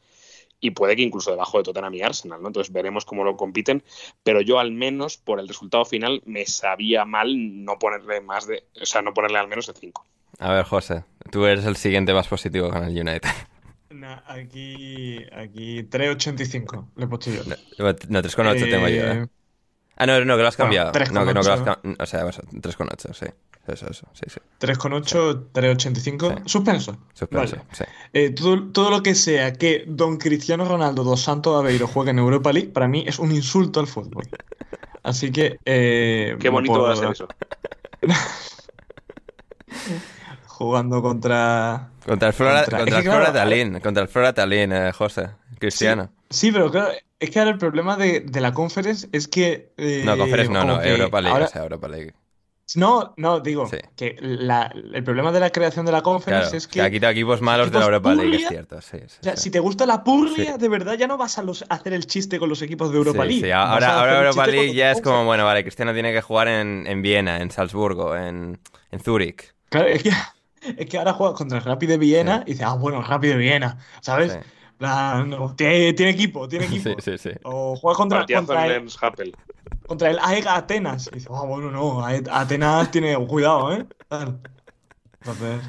y 0.60 0.70
puede 0.70 0.96
que 0.96 1.02
incluso 1.02 1.30
debajo 1.30 1.58
de 1.58 1.64
Tottenham 1.64 1.92
y 1.92 2.00
Arsenal, 2.00 2.40
¿no? 2.40 2.48
Entonces 2.48 2.72
veremos 2.72 3.04
cómo 3.04 3.22
lo 3.22 3.36
compiten, 3.36 3.82
pero 4.22 4.40
yo 4.40 4.58
al 4.58 4.72
menos 4.72 5.18
por 5.18 5.40
el 5.40 5.46
resultado 5.46 5.84
final 5.84 6.22
me 6.24 6.46
sabía 6.46 7.04
mal 7.04 7.66
no 7.66 7.78
ponerle 7.78 8.22
más 8.22 8.46
de, 8.46 8.64
o 8.80 8.86
sea, 8.86 9.02
no 9.02 9.12
ponerle 9.12 9.36
al 9.36 9.48
menos 9.48 9.66
de 9.66 9.74
5. 9.74 10.06
A 10.38 10.54
ver, 10.54 10.64
José, 10.64 11.04
tú 11.30 11.44
eres 11.44 11.66
el 11.66 11.76
siguiente 11.76 12.14
más 12.14 12.28
positivo 12.28 12.70
con 12.70 12.82
el 12.82 12.98
United. 12.98 13.28
Nah, 13.90 14.20
aquí, 14.26 15.18
aquí 15.32 15.82
3.85 15.82 16.92
le 16.96 17.04
he 17.04 17.08
puesto 17.08 17.30
yo. 17.30 17.42
No, 17.44 18.22
3,8 18.22 18.70
tengo 18.70 18.88
yo, 18.88 19.02
¿eh? 19.04 19.26
Ah, 20.02 20.06
no, 20.06 20.24
no, 20.24 20.36
que 20.36 20.42
lo 20.42 20.48
has 20.48 20.56
Bueno, 20.56 20.68
cambiado. 20.70 20.92
3,8, 20.92 21.10
no, 21.12 21.26
que 21.26 21.34
no, 21.34 21.40
que 21.40 21.46
lo 21.46 21.52
has 21.52 21.60
¿no? 21.60 21.64
cambiado. 21.66 21.96
O 22.02 22.06
sea, 22.06 22.28
eso, 22.28 22.42
3,8, 22.42 23.12
sí. 23.14 23.26
Eso, 23.66 23.86
eso, 23.90 24.06
sí, 24.14 24.22
sí. 24.28 24.40
3,8, 24.58 25.44
3,85. 25.52 26.36
Sí. 26.38 26.42
Suspenso. 26.46 26.96
Suspenso, 27.12 27.56
Vale. 27.56 27.68
sí. 27.72 27.84
Eh, 28.14 28.30
todo, 28.30 28.62
todo 28.72 28.90
lo 28.90 29.02
que 29.02 29.14
sea 29.14 29.52
que 29.52 29.84
Don 29.86 30.16
Cristiano 30.16 30.64
Ronaldo 30.64 31.04
dos 31.04 31.20
Santos 31.20 31.58
Aveiro 31.60 31.86
juegue 31.86 32.10
en 32.10 32.18
Europa 32.18 32.52
League, 32.52 32.70
para 32.70 32.88
mí 32.88 33.04
es 33.06 33.18
un 33.18 33.30
insulto 33.30 33.78
al 33.80 33.86
fútbol. 33.86 34.26
Así 35.02 35.30
que. 35.30 35.58
eh, 35.64 36.36
Qué 36.40 36.48
bonito 36.48 36.74
por- 36.74 36.88
va 36.88 36.92
a 36.94 36.96
ser 36.96 37.10
eso. 37.10 37.28
Jugando 40.46 41.02
contra. 41.02 41.88
Contra 42.06 42.28
el 42.28 42.34
Flora, 42.34 42.60
Contra- 42.64 42.80
el 42.80 42.88
Flora 43.02 43.04
claro, 43.18 43.32
Tallinn, 43.32 43.80
contra 43.80 44.02
el 44.02 44.08
Flora 44.08 44.32
Tallinn, 44.32 44.72
eh, 44.72 44.92
José. 44.92 45.30
Cristiano. 45.58 46.10
Sí, 46.12 46.19
pero 46.52 46.70
claro, 46.70 46.92
es 47.18 47.30
que 47.30 47.38
ahora 47.38 47.50
el 47.50 47.58
problema 47.58 47.96
de, 47.96 48.20
de 48.20 48.40
la 48.40 48.52
Conference 48.54 49.08
es 49.12 49.28
que. 49.28 49.72
eh, 49.76 50.02
No, 50.04 50.16
Conference 50.16 50.52
no, 50.52 50.64
no, 50.64 50.82
Europa 50.82 51.20
League, 51.20 51.32
ahora- 51.34 51.46
o 51.46 51.48
sea, 51.48 51.62
Europa 51.62 51.88
League. 51.88 52.14
No, 52.76 53.14
no, 53.16 53.40
digo 53.40 53.66
Sí. 53.68 53.78
que 53.96 54.16
la- 54.20 54.72
el 54.94 55.02
problema 55.02 55.32
de 55.32 55.40
la 55.40 55.50
creación 55.50 55.84
de 55.86 55.90
la 55.90 56.02
Conference 56.02 56.44
Claro, 56.50 56.56
es 56.56 56.68
que 56.68 56.80
ha 56.80 56.84
que. 56.84 56.92
quitado 56.92 57.10
equipos 57.10 57.40
malos 57.42 57.72
de 57.72 57.78
la 57.80 57.84
Europa 57.86 58.14
League, 58.14 58.36
es 58.36 58.46
cierto, 58.48 58.80
sí, 58.80 58.98
sí, 59.08 59.16
O 59.22 59.24
sea, 59.24 59.36
sí. 59.36 59.42
si 59.42 59.50
te 59.50 59.58
gusta 59.58 59.86
la 59.86 60.04
purria, 60.04 60.52
Sí. 60.52 60.58
de 60.60 60.68
verdad 60.68 60.94
ya 60.94 61.08
no 61.08 61.16
vas 61.18 61.36
a, 61.38 61.42
los- 61.42 61.64
hacer 61.68 61.94
el 61.94 62.06
chiste 62.06 62.38
con 62.38 62.48
los 62.48 62.62
equipos 62.62 62.92
de 62.92 62.98
Europa 62.98 63.24
Sí, 63.24 63.28
League. 63.28 63.44
sí, 63.46 63.50
Ahora, 63.50 63.98
ahora 63.98 64.18
Europa 64.18 64.46
League 64.46 64.72
ya 64.72 64.92
es 64.92 65.00
como, 65.00 65.24
bueno, 65.24 65.44
vale, 65.44 65.64
Cristiano 65.64 65.92
tiene 65.92 66.12
que 66.12 66.22
jugar 66.22 66.46
en, 66.46 66.84
en 66.86 67.02
Viena, 67.02 67.38
en 67.42 67.50
Salzburgo, 67.50 68.14
en, 68.16 68.60
en 68.92 69.00
Zúrich. 69.00 69.52
Claro, 69.68 69.88
es 69.88 70.04
que, 70.04 70.12
es 70.76 70.86
que 70.88 70.96
ahora 70.96 71.12
juega 71.14 71.34
contra 71.34 71.58
el 71.58 71.64
Rapid 71.64 71.88
de 71.88 71.98
Viena 71.98 72.36
Sí. 72.38 72.42
y 72.46 72.52
dice, 72.52 72.62
ah, 72.64 72.74
bueno, 72.74 73.02
Rapid 73.02 73.30
de 73.30 73.36
Viena, 73.36 73.78
¿sabes? 74.00 74.38
Plan, 74.80 75.28
no, 75.28 75.54
tiene, 75.54 75.92
tiene 75.92 76.12
equipo, 76.12 76.48
tiene 76.48 76.64
equipo. 76.72 76.90
Sí, 77.00 77.12
sí, 77.18 77.18
sí. 77.18 77.30
O 77.44 77.76
juega 77.76 77.96
contra, 77.98 78.26
contra 78.26 78.66
el, 78.66 78.72
Lens 78.72 78.96
Happel. 79.02 79.36
contra 79.86 80.10
el 80.10 80.18
AEG 80.18 80.48
Atenas. 80.48 81.08
Y 81.12 81.16
dice, 81.16 81.28
ah, 81.30 81.44
bueno, 81.46 81.70
no, 81.70 82.02
AE- 82.04 82.24
Atenas 82.30 82.90
tiene 82.90 83.14
cuidado, 83.28 83.74
¿eh? 83.74 83.86
Entonces, 85.20 85.60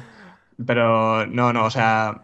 pero 0.64 1.26
no, 1.26 1.52
no, 1.52 1.66
o 1.66 1.70
sea. 1.70 2.22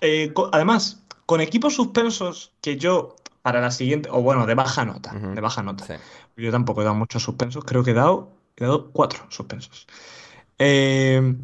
eh, 0.00 0.32
además, 0.52 1.02
con 1.26 1.40
equipos 1.40 1.74
suspensos 1.74 2.52
que 2.62 2.76
yo, 2.78 3.16
para 3.42 3.60
la 3.60 3.70
siguiente, 3.70 4.08
o 4.10 4.22
bueno, 4.22 4.46
de 4.46 4.54
baja 4.54 4.84
nota, 4.86 5.12
de 5.12 5.40
baja 5.40 5.62
nota. 5.62 5.84
Sí. 5.84 5.94
Yo 6.38 6.50
tampoco 6.50 6.80
he 6.80 6.84
dado 6.84 6.96
muchos 6.96 7.22
suspensos, 7.22 7.62
creo 7.64 7.84
que 7.84 7.90
he 7.90 7.94
dado, 7.94 8.32
he 8.56 8.64
dado 8.64 8.90
cuatro 8.90 9.20
suspensos. 9.28 9.86
Eh, 10.58 11.34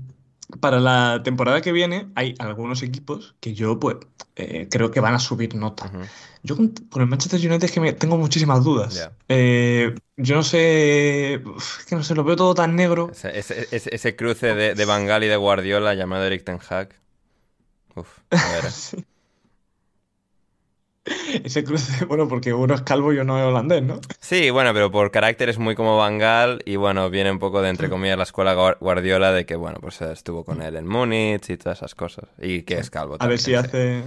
para 0.60 0.80
la 0.80 1.20
temporada 1.22 1.60
que 1.60 1.72
viene 1.72 2.08
hay 2.14 2.34
algunos 2.38 2.82
equipos 2.82 3.34
que 3.40 3.54
yo 3.54 3.78
pues 3.78 3.96
eh, 4.36 4.68
creo 4.70 4.90
que 4.90 5.00
van 5.00 5.14
a 5.14 5.18
subir 5.18 5.54
nota. 5.54 5.90
Yo 6.42 6.56
con, 6.56 6.68
con 6.90 7.02
el 7.02 7.08
Manchester 7.08 7.38
United 7.38 7.64
es 7.64 7.72
que 7.72 7.80
me, 7.80 7.92
tengo 7.92 8.16
muchísimas 8.16 8.64
dudas. 8.64 9.10
Eh, 9.28 9.94
yo 10.16 10.34
no 10.36 10.42
sé, 10.42 11.34
es 11.34 11.84
que 11.88 11.94
no 11.96 12.02
sé, 12.02 12.14
lo 12.14 12.24
veo 12.24 12.36
todo 12.36 12.54
tan 12.54 12.74
negro. 12.76 13.10
Ese, 13.12 13.38
ese- 13.38 13.68
ese- 13.70 13.94
ese 13.94 14.16
cruce 14.16 14.54
de, 14.54 14.74
de 14.74 14.84
Van 14.84 15.06
Gaal 15.06 15.24
y 15.24 15.28
de 15.28 15.36
Guardiola 15.36 15.94
llamado 15.94 16.24
Eric 16.24 16.44
Ten 16.44 16.58
Hag. 16.68 16.94
Uf, 17.96 18.18
a 18.30 18.36
ver. 18.36 18.64
Sí. 18.70 19.04
Ese 21.44 21.64
cruce, 21.64 22.04
bueno, 22.06 22.28
porque 22.28 22.52
uno 22.54 22.74
es 22.74 22.82
calvo 22.82 23.12
y 23.12 23.18
uno 23.18 23.38
es 23.38 23.44
holandés, 23.44 23.82
¿no? 23.82 24.00
Sí, 24.18 24.50
bueno, 24.50 24.72
pero 24.74 24.90
por 24.90 25.10
carácter 25.10 25.48
es 25.48 25.58
muy 25.58 25.74
como 25.74 25.96
Van 25.96 26.18
Gaal 26.18 26.62
y 26.66 26.76
bueno, 26.76 27.08
viene 27.10 27.30
un 27.30 27.38
poco 27.38 27.62
de 27.62 27.70
entre 27.70 27.88
comillas 27.88 28.16
la 28.18 28.22
escuela 28.24 28.54
Guar- 28.54 28.78
Guardiola 28.80 29.32
de 29.32 29.46
que 29.46 29.56
bueno, 29.56 29.78
pues 29.80 30.00
estuvo 30.02 30.44
con 30.44 30.62
él 30.62 30.76
en 30.76 30.86
Múnich 30.86 31.48
y 31.50 31.56
todas 31.56 31.78
esas 31.78 31.94
cosas. 31.94 32.28
Y 32.38 32.62
que 32.62 32.78
es 32.78 32.90
calvo 32.90 33.18
A 33.18 33.26
ver 33.26 33.38
si 33.38 33.54
también, 33.54 33.56
sí. 33.56 33.68
hace. 33.68 34.04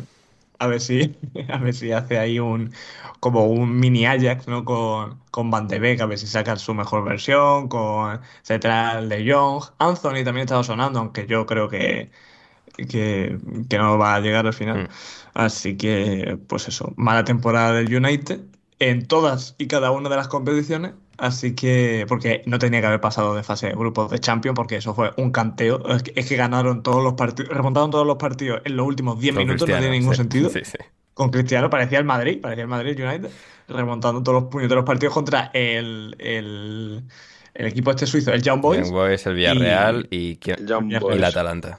A 0.59 0.67
ver 0.67 0.79
si, 0.81 1.17
a 1.49 1.57
ver 1.57 1.73
si 1.73 1.91
hace 1.91 2.17
ahí 2.19 2.39
un 2.39 2.73
como 3.19 3.45
un 3.47 3.79
mini 3.79 4.05
Ajax, 4.05 4.47
¿no? 4.47 4.63
Con, 4.65 5.21
con 5.31 5.51
Van 5.51 5.67
de 5.67 5.79
Beek, 5.79 6.01
a 6.01 6.05
ver 6.05 6.17
si 6.19 6.27
sacan 6.27 6.57
su 6.59 6.73
mejor 6.73 7.03
versión, 7.05 7.67
con 7.69 8.21
Central 8.43 9.09
de 9.09 9.31
Jong. 9.31 9.63
Anthony 9.79 10.23
también 10.23 10.39
estaba 10.45 10.63
sonando, 10.63 10.99
aunque 10.99 11.25
yo 11.27 11.45
creo 11.45 11.69
que, 11.69 12.11
que, 12.75 13.37
que 13.69 13.77
no 13.77 13.97
va 13.97 14.15
a 14.15 14.19
llegar 14.19 14.45
al 14.45 14.53
final. 14.53 14.83
Mm. 14.83 14.87
Así 15.33 15.77
que, 15.77 16.37
pues 16.47 16.67
eso, 16.67 16.93
mala 16.95 17.23
temporada 17.23 17.73
del 17.73 17.93
United 17.93 18.41
en 18.79 19.05
todas 19.07 19.55
y 19.57 19.67
cada 19.67 19.91
una 19.91 20.09
de 20.09 20.15
las 20.15 20.27
competiciones. 20.27 20.93
Así 21.17 21.53
que, 21.53 22.05
porque 22.07 22.41
no 22.47 22.57
tenía 22.57 22.81
que 22.81 22.87
haber 22.87 23.01
pasado 23.01 23.35
de 23.35 23.43
fase 23.43 23.67
de 23.67 23.73
grupos 23.73 24.09
de 24.09 24.19
Champions, 24.19 24.55
porque 24.55 24.77
eso 24.77 24.95
fue 24.95 25.11
un 25.17 25.31
canteo. 25.31 25.87
Es 25.89 26.03
que, 26.03 26.13
es 26.15 26.27
que 26.27 26.35
ganaron 26.35 26.81
todos 26.81 27.03
los 27.03 27.13
partidos, 27.13 27.51
remontaron 27.55 27.91
todos 27.91 28.05
los 28.05 28.17
partidos 28.17 28.61
en 28.65 28.75
los 28.75 28.87
últimos 28.87 29.19
10 29.19 29.35
Con 29.35 29.43
minutos, 29.45 29.69
no 29.69 29.77
tiene 29.77 29.91
ningún 29.91 30.13
sí, 30.13 30.17
sentido. 30.17 30.49
Sí, 30.49 30.61
sí. 30.63 30.77
Con 31.13 31.29
Cristiano 31.29 31.69
parecía 31.69 31.99
el 31.99 32.05
Madrid, 32.05 32.41
parecía 32.41 32.63
el 32.63 32.67
Madrid 32.67 32.99
United, 32.99 33.29
remontando 33.67 34.23
todos 34.23 34.41
los 34.41 34.51
puñeteros 34.51 34.83
partidos 34.83 35.13
contra 35.13 35.51
el, 35.53 36.15
el, 36.17 37.03
el 37.53 37.65
equipo 37.67 37.91
este 37.91 38.07
suizo, 38.07 38.33
el 38.33 38.41
Young 38.41 38.61
Boys. 38.61 38.81
Young 38.81 38.91
Boys, 38.91 39.25
el 39.27 39.35
Villarreal 39.35 40.07
y, 40.09 40.39
El 40.45 40.67
Young 40.67 40.91
y 40.91 40.95
y 40.95 40.99
Boys. 40.99 41.19
la 41.19 41.27
Atalanta. 41.27 41.77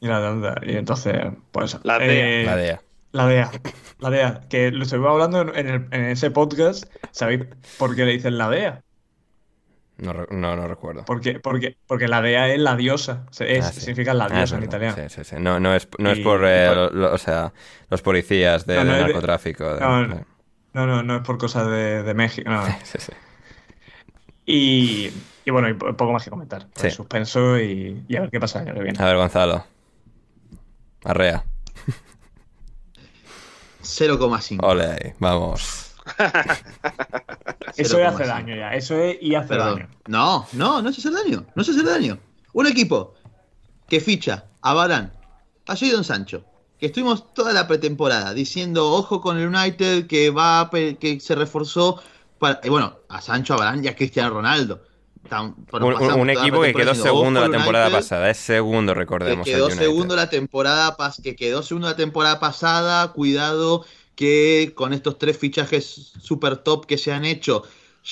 Y, 0.00 0.06
la- 0.06 0.60
y 0.64 0.76
entonces, 0.76 1.14
pues. 1.52 1.78
La 1.82 1.98
DEA. 1.98 2.08
eh, 2.42 2.44
La 2.44 2.56
DEA. 2.56 2.80
La 3.12 3.26
DEA. 3.26 3.50
La 3.98 4.10
DEA. 4.10 4.40
Que 4.48 4.70
lo 4.70 4.84
estuvimos 4.84 5.10
hablando 5.12 5.40
en, 5.54 5.68
el- 5.68 5.86
en 5.90 6.04
ese 6.06 6.30
podcast. 6.30 6.84
¿Sabéis 7.10 7.46
por 7.78 7.96
qué 7.96 8.04
le 8.04 8.12
dicen 8.12 8.38
la 8.38 8.48
DEA? 8.48 8.82
No, 9.96 10.12
re- 10.12 10.26
no, 10.30 10.54
no 10.54 10.68
recuerdo. 10.68 11.04
Porque, 11.04 11.40
porque, 11.40 11.76
porque 11.88 12.06
la 12.06 12.22
DEA 12.22 12.54
es 12.54 12.60
la 12.60 12.76
diosa. 12.76 13.26
Es- 13.40 13.64
Ah, 13.66 13.72
sí. 13.72 13.80
Significa 13.80 14.14
la 14.14 14.26
Ah, 14.26 14.28
diosa 14.36 14.56
en 14.58 14.62
italiano. 14.64 14.94
Sí, 14.96 15.02
sí, 15.08 15.24
sí. 15.24 15.36
No, 15.40 15.58
no 15.58 15.74
es, 15.74 15.88
no 15.98 16.10
es 16.12 16.20
por, 16.20 16.44
eh, 16.46 16.66
por- 16.68 16.76
lo- 16.76 16.90
lo- 16.90 17.12
o 17.14 17.18
sea, 17.18 17.52
los 17.90 18.00
policías 18.02 18.64
de, 18.66 18.76
No, 18.76 18.84
no 18.84 18.92
de 18.92 18.92
es 18.92 18.98
de- 18.98 19.12
narcotráfico. 19.12 19.74
de- 19.74 19.80
no, 19.80 20.06
de- 20.08 20.24
No, 20.74 20.86
no, 20.86 21.02
no 21.02 21.16
es 21.16 21.22
por 21.22 21.38
cosas 21.38 21.66
de, 21.68 22.04
de 22.04 22.14
México. 22.14 22.48
No. 22.48 22.62
Sí, 22.84 22.98
sí. 22.98 23.12
Y, 24.46 25.10
y 25.44 25.50
bueno, 25.50 25.68
y 25.68 25.74
po- 25.74 25.94
poco 25.96 26.12
más 26.12 26.24
que 26.24 26.30
comentar. 26.30 26.66
Sí. 26.74 26.90
Suspenso 26.90 27.58
y, 27.58 28.04
y 28.08 28.16
a 28.16 28.20
ver 28.22 28.30
qué 28.30 28.40
pasa 28.40 28.60
el 28.62 28.68
año 28.68 28.74
que 28.78 28.82
viene. 28.84 29.02
A 29.02 29.06
ver, 29.06 29.16
Gonzalo. 29.16 29.64
Arrea. 31.04 31.44
0,5. 33.82 34.58
Ole 34.62 35.14
vamos. 35.18 35.94
Eso 37.76 37.98
es 37.98 38.04
0,5. 38.04 38.06
hace 38.06 38.26
daño 38.26 38.56
ya. 38.56 38.74
Eso 38.74 38.96
es 38.96 39.16
y 39.20 39.34
hace 39.34 39.48
Perdón. 39.48 39.74
daño. 39.76 39.88
No, 40.06 40.46
no, 40.52 40.82
no 40.82 40.90
es 40.90 40.98
hacer 40.98 41.12
daño. 41.12 41.46
No 41.54 41.62
es 41.62 41.68
hacer 41.68 41.84
daño. 41.84 42.18
Un 42.52 42.66
equipo 42.66 43.14
que 43.88 44.00
ficha 44.00 44.44
a 44.62 44.74
Barán, 44.74 45.12
a 45.66 45.76
Jadon 45.76 46.04
Sancho, 46.04 46.44
que 46.78 46.86
estuvimos 46.86 47.32
toda 47.34 47.52
la 47.52 47.66
pretemporada 47.66 48.34
diciendo 48.34 48.90
ojo 48.90 49.20
con 49.20 49.38
el 49.38 49.48
United 49.48 50.06
que 50.06 50.30
va 50.30 50.70
que 50.70 51.18
se 51.20 51.34
reforzó 51.34 52.00
para 52.38 52.60
y 52.62 52.68
bueno, 52.68 52.98
a 53.08 53.20
Sancho, 53.20 53.54
a 53.54 53.58
Barán 53.58 53.84
y 53.84 53.88
a 53.88 53.96
Cristiano 53.96 54.30
Ronaldo. 54.30 54.82
Tan- 55.28 55.54
Un, 55.72 56.30
equipo 56.30 56.62
que 56.62 56.72
quedó 56.74 56.94
segundo 56.94 57.40
"Ojo 57.40 57.48
la 57.48 57.56
temporada 57.58 57.86
United", 57.86 57.98
pasada. 57.98 58.30
Es 58.30 58.38
segundo, 58.38 58.92
que 58.94 58.98
recordemos. 58.98 59.46
el 59.46 59.54
quedó 59.54 59.70
segundo 59.70 60.16
la 60.16 60.30
temporada 60.30 60.96
pas- 60.96 61.22
que 61.22 61.36
quedó 61.36 61.62
segundo 61.62 61.88
la 61.88 61.96
temporada 61.96 62.40
pasada 62.40 63.12
cuidado 63.12 63.84
que 64.14 64.72
con 64.74 64.92
estos 64.92 65.18
tres 65.18 65.38
fichajes 65.38 66.12
super 66.20 66.56
top 66.56 66.86
que 66.86 66.98
se 66.98 67.12
han 67.12 67.24
hecho 67.24 67.62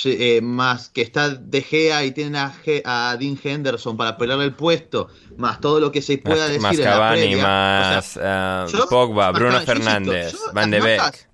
eh, 0.05 0.41
más 0.43 0.91
que 0.91 1.01
está 1.01 1.31
De 1.31 1.63
Gea 1.63 2.05
y 2.05 2.11
tienen 2.11 2.37
a, 2.37 2.55
a 2.85 3.17
Dean 3.19 3.39
Henderson 3.43 3.97
para 3.97 4.19
pelearle 4.19 4.45
el 4.45 4.53
puesto 4.53 5.09
más 5.39 5.59
todo 5.61 5.81
lo 5.81 5.91
que 5.91 6.03
se 6.03 6.19
pueda 6.19 6.45
Más, 6.45 6.49
decir 6.49 6.63
más 6.63 6.73
en 6.79 6.85
la 6.85 6.91
Cavani, 6.91 7.21
previa, 7.23 7.37
o 7.39 7.43
más 7.43 8.07
sea, 8.07 8.67
yo- 8.69 8.87
Pogba, 8.89 9.31
Bruno 9.33 9.53
Cavani, 9.53 9.67
Fernández, 9.67 10.37
Van 10.53 10.71
de 10.71 10.81
Beek. 10.81 11.26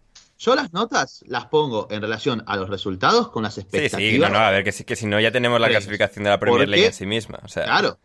Yo 0.44 0.54
las 0.56 0.72
notas 0.72 1.22
las 1.26 1.46
pongo 1.46 1.86
en 1.90 2.00
relación 2.02 2.42
a 2.46 2.56
los 2.56 2.68
resultados 2.68 3.28
con 3.30 3.42
las 3.44 3.54
Sí, 3.54 3.60
expectativas 3.60 4.12
sí, 4.12 4.18
no, 4.18 4.28
no, 4.28 4.44
a 4.44 4.50
ver, 4.50 4.64
que, 4.64 4.72
sí- 4.72 4.84
que 4.84 4.96
si 4.96 5.06
no 5.06 5.20
ya 5.20 5.30
tenemos 5.30 5.60
la 5.60 5.68
Sí. 5.68 5.72
clasificación 5.74 6.24
de 6.24 6.30
la 6.30 6.40
Premier 6.40 6.62
¿Por 6.62 6.68
League 6.68 6.86
en 6.86 6.92
sí 6.92 7.06
misma. 7.06 7.38
O 7.44 7.48
sea, 7.48 7.64
Claro. 7.64 7.98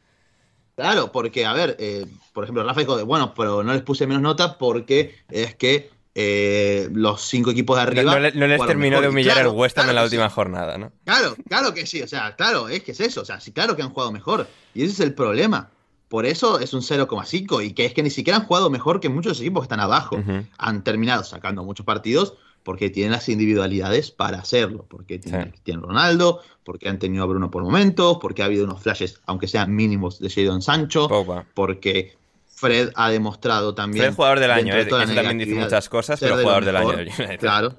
Claro, 0.76 1.11
porque, 1.11 1.43
a 1.45 1.53
ver, 1.53 1.76
eh, 1.80 2.05
por 2.34 2.43
ejemplo, 2.43 2.64
Rafa 2.64 2.81
dijo, 2.81 3.03
bueno, 3.05 3.34
pero 3.35 3.64
no 3.64 3.73
les 3.73 3.81
puse 3.81 4.05
menos 4.05 4.22
nota 4.22 4.57
porque 4.59 5.15
es 5.30 5.55
que 5.55 5.89
eh, 6.19 6.88
los 6.93 7.22
cinco 7.22 7.49
equipos 7.51 7.76
de 7.77 7.81
arriba. 7.84 8.11
no 8.14 8.19
le- 8.19 8.31
no 8.31 8.47
les 8.47 8.59
terminó 8.65 8.95
de 8.97 9.01
mejor. 9.01 9.11
Humillar 9.14 9.34
claro, 9.35 9.51
el 9.51 9.55
West 9.57 9.77
Ham 9.77 9.84
claro 9.85 9.89
en 9.91 9.95
la 9.95 10.03
última 10.03 10.30
sí. 10.30 10.35
jornada, 10.35 10.77
¿no? 10.77 10.91
Claro, 11.05 11.35
claro 11.47 11.73
que 11.76 11.85
sí, 11.85 12.01
o 12.01 12.07
sea, 12.07 12.35
claro, 12.35 12.69
es 12.69 12.81
que 12.84 12.91
es 12.91 12.99
eso, 13.01 13.22
o 13.22 13.26
sea, 13.26 13.39
sí, 13.39 13.51
claro 13.51 13.76
que 13.76 13.81
han 13.84 13.89
jugado 13.91 14.11
mejor. 14.11 14.47
Y 14.76 14.84
ese 14.84 14.93
es 14.93 14.99
el 14.99 15.14
problema. 15.14 15.69
Por 16.07 16.25
eso 16.25 16.59
es 16.59 16.73
un 16.73 16.81
0,5 16.81 17.65
y 17.65 17.73
que 17.73 17.85
es 17.85 17.93
que 17.93 18.01
ni 18.01 18.09
siquiera 18.09 18.38
han 18.38 18.45
jugado 18.45 18.69
mejor 18.69 18.99
que 18.99 19.09
muchos 19.09 19.39
equipos 19.41 19.61
que 19.61 19.65
están 19.65 19.79
abajo. 19.79 20.17
Han 20.57 20.84
terminado 20.84 21.23
sacando 21.23 21.63
muchos 21.63 21.85
partidos 21.85 22.35
porque 22.63 22.89
tienen 22.89 23.13
las 23.13 23.29
individualidades 23.29 24.11
para 24.11 24.39
hacerlo. 24.39 24.85
Porque 24.89 25.19
tienen 25.19 25.43
Sí. 25.45 25.49
Cristiano 25.51 25.84
Ronaldo, 25.84 26.41
porque 26.65 26.89
han 26.89 26.99
tenido 26.99 27.23
a 27.23 27.27
Bruno 27.27 27.49
por 27.49 27.63
momentos, 27.63 28.17
porque 28.21 28.41
ha 28.41 28.45
habido 28.45 28.65
unos 28.65 28.81
flashes, 28.81 29.21
aunque 29.25 29.47
sean 29.47 29.73
mínimos, 29.73 30.19
de 30.19 30.29
Jadon 30.29 30.61
Sancho, 30.61 31.09
porque 31.53 32.17
Fred 32.45 32.91
ha 32.95 33.09
demostrado 33.09 33.73
también. 33.73 34.05
Fred 34.05 34.15
jugador 34.15 34.39
del 34.39 34.51
año, 34.51 34.73
de 34.73 34.81
eh, 34.81 34.84
eso 34.88 34.97
también 34.97 35.38
dice 35.38 35.55
muchas 35.55 35.88
cosas, 35.88 36.19
pero 36.19 36.35
de 36.35 36.43
jugador 36.43 36.65
del 36.65 36.75
año 36.75 36.97
mejor. 36.97 37.38
Claro. 37.38 37.75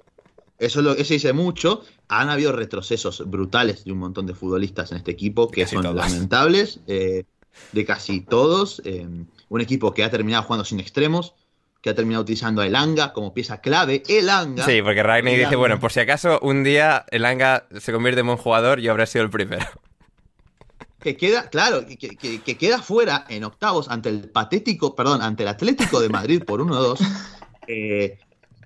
Eso, 0.58 0.80
es 0.80 0.84
lo, 0.84 0.92
eso 0.92 1.14
dice 1.14 1.32
mucho. 1.32 1.82
Han 2.08 2.30
habido 2.30 2.52
retrocesos 2.52 3.28
brutales 3.28 3.84
de 3.84 3.92
un 3.92 3.98
montón 3.98 4.24
de 4.26 4.34
futbolistas 4.34 4.90
en 4.92 4.98
este 4.98 5.10
equipo 5.10 5.50
que 5.50 5.62
Casi 5.62 5.76
son 5.76 5.94
lamentables, 5.94 6.80
eh, 6.86 7.24
de 7.72 7.84
casi 7.84 8.20
todos. 8.20 8.80
eh, 8.84 9.06
un 9.50 9.60
equipo 9.62 9.94
que 9.94 10.04
ha 10.04 10.10
terminado 10.10 10.42
jugando 10.42 10.64
sin 10.64 10.78
extremos, 10.80 11.34
que 11.80 11.90
ha 11.90 11.94
terminado 11.94 12.22
utilizando 12.22 12.60
a 12.60 12.66
Elanga 12.66 13.12
como 13.14 13.32
pieza 13.32 13.60
clave. 13.60 14.02
Elanga. 14.08 14.64
Sí, 14.64 14.82
porque 14.82 15.02
Ragnick 15.02 15.30
dice, 15.32 15.40
Elanga. 15.42 15.56
bueno, 15.58 15.80
por 15.80 15.90
si 15.92 16.00
acaso 16.00 16.38
un 16.42 16.64
día 16.64 17.06
el 17.10 17.24
Anga 17.24 17.66
se 17.78 17.92
convierte 17.92 18.20
en 18.20 18.26
buen 18.26 18.38
jugador, 18.38 18.80
yo 18.80 18.90
habré 18.90 19.06
sido 19.06 19.24
el 19.24 19.30
primero. 19.30 19.64
que 21.00 21.16
queda, 21.16 21.48
claro, 21.48 21.86
que, 21.86 21.96
que- 21.96 22.42
que 22.42 22.58
queda 22.58 22.82
fuera 22.82 23.24
en 23.28 23.44
octavos 23.44 23.88
ante 23.88 24.08
el 24.08 24.28
patético, 24.30 24.94
perdón, 24.96 25.22
ante 25.22 25.44
el 25.44 25.48
Atlético 25.48 26.00
de 26.00 26.08
Madrid 26.08 26.42
por 26.44 26.60
1-2, 26.60 26.98
eh, 27.68 28.18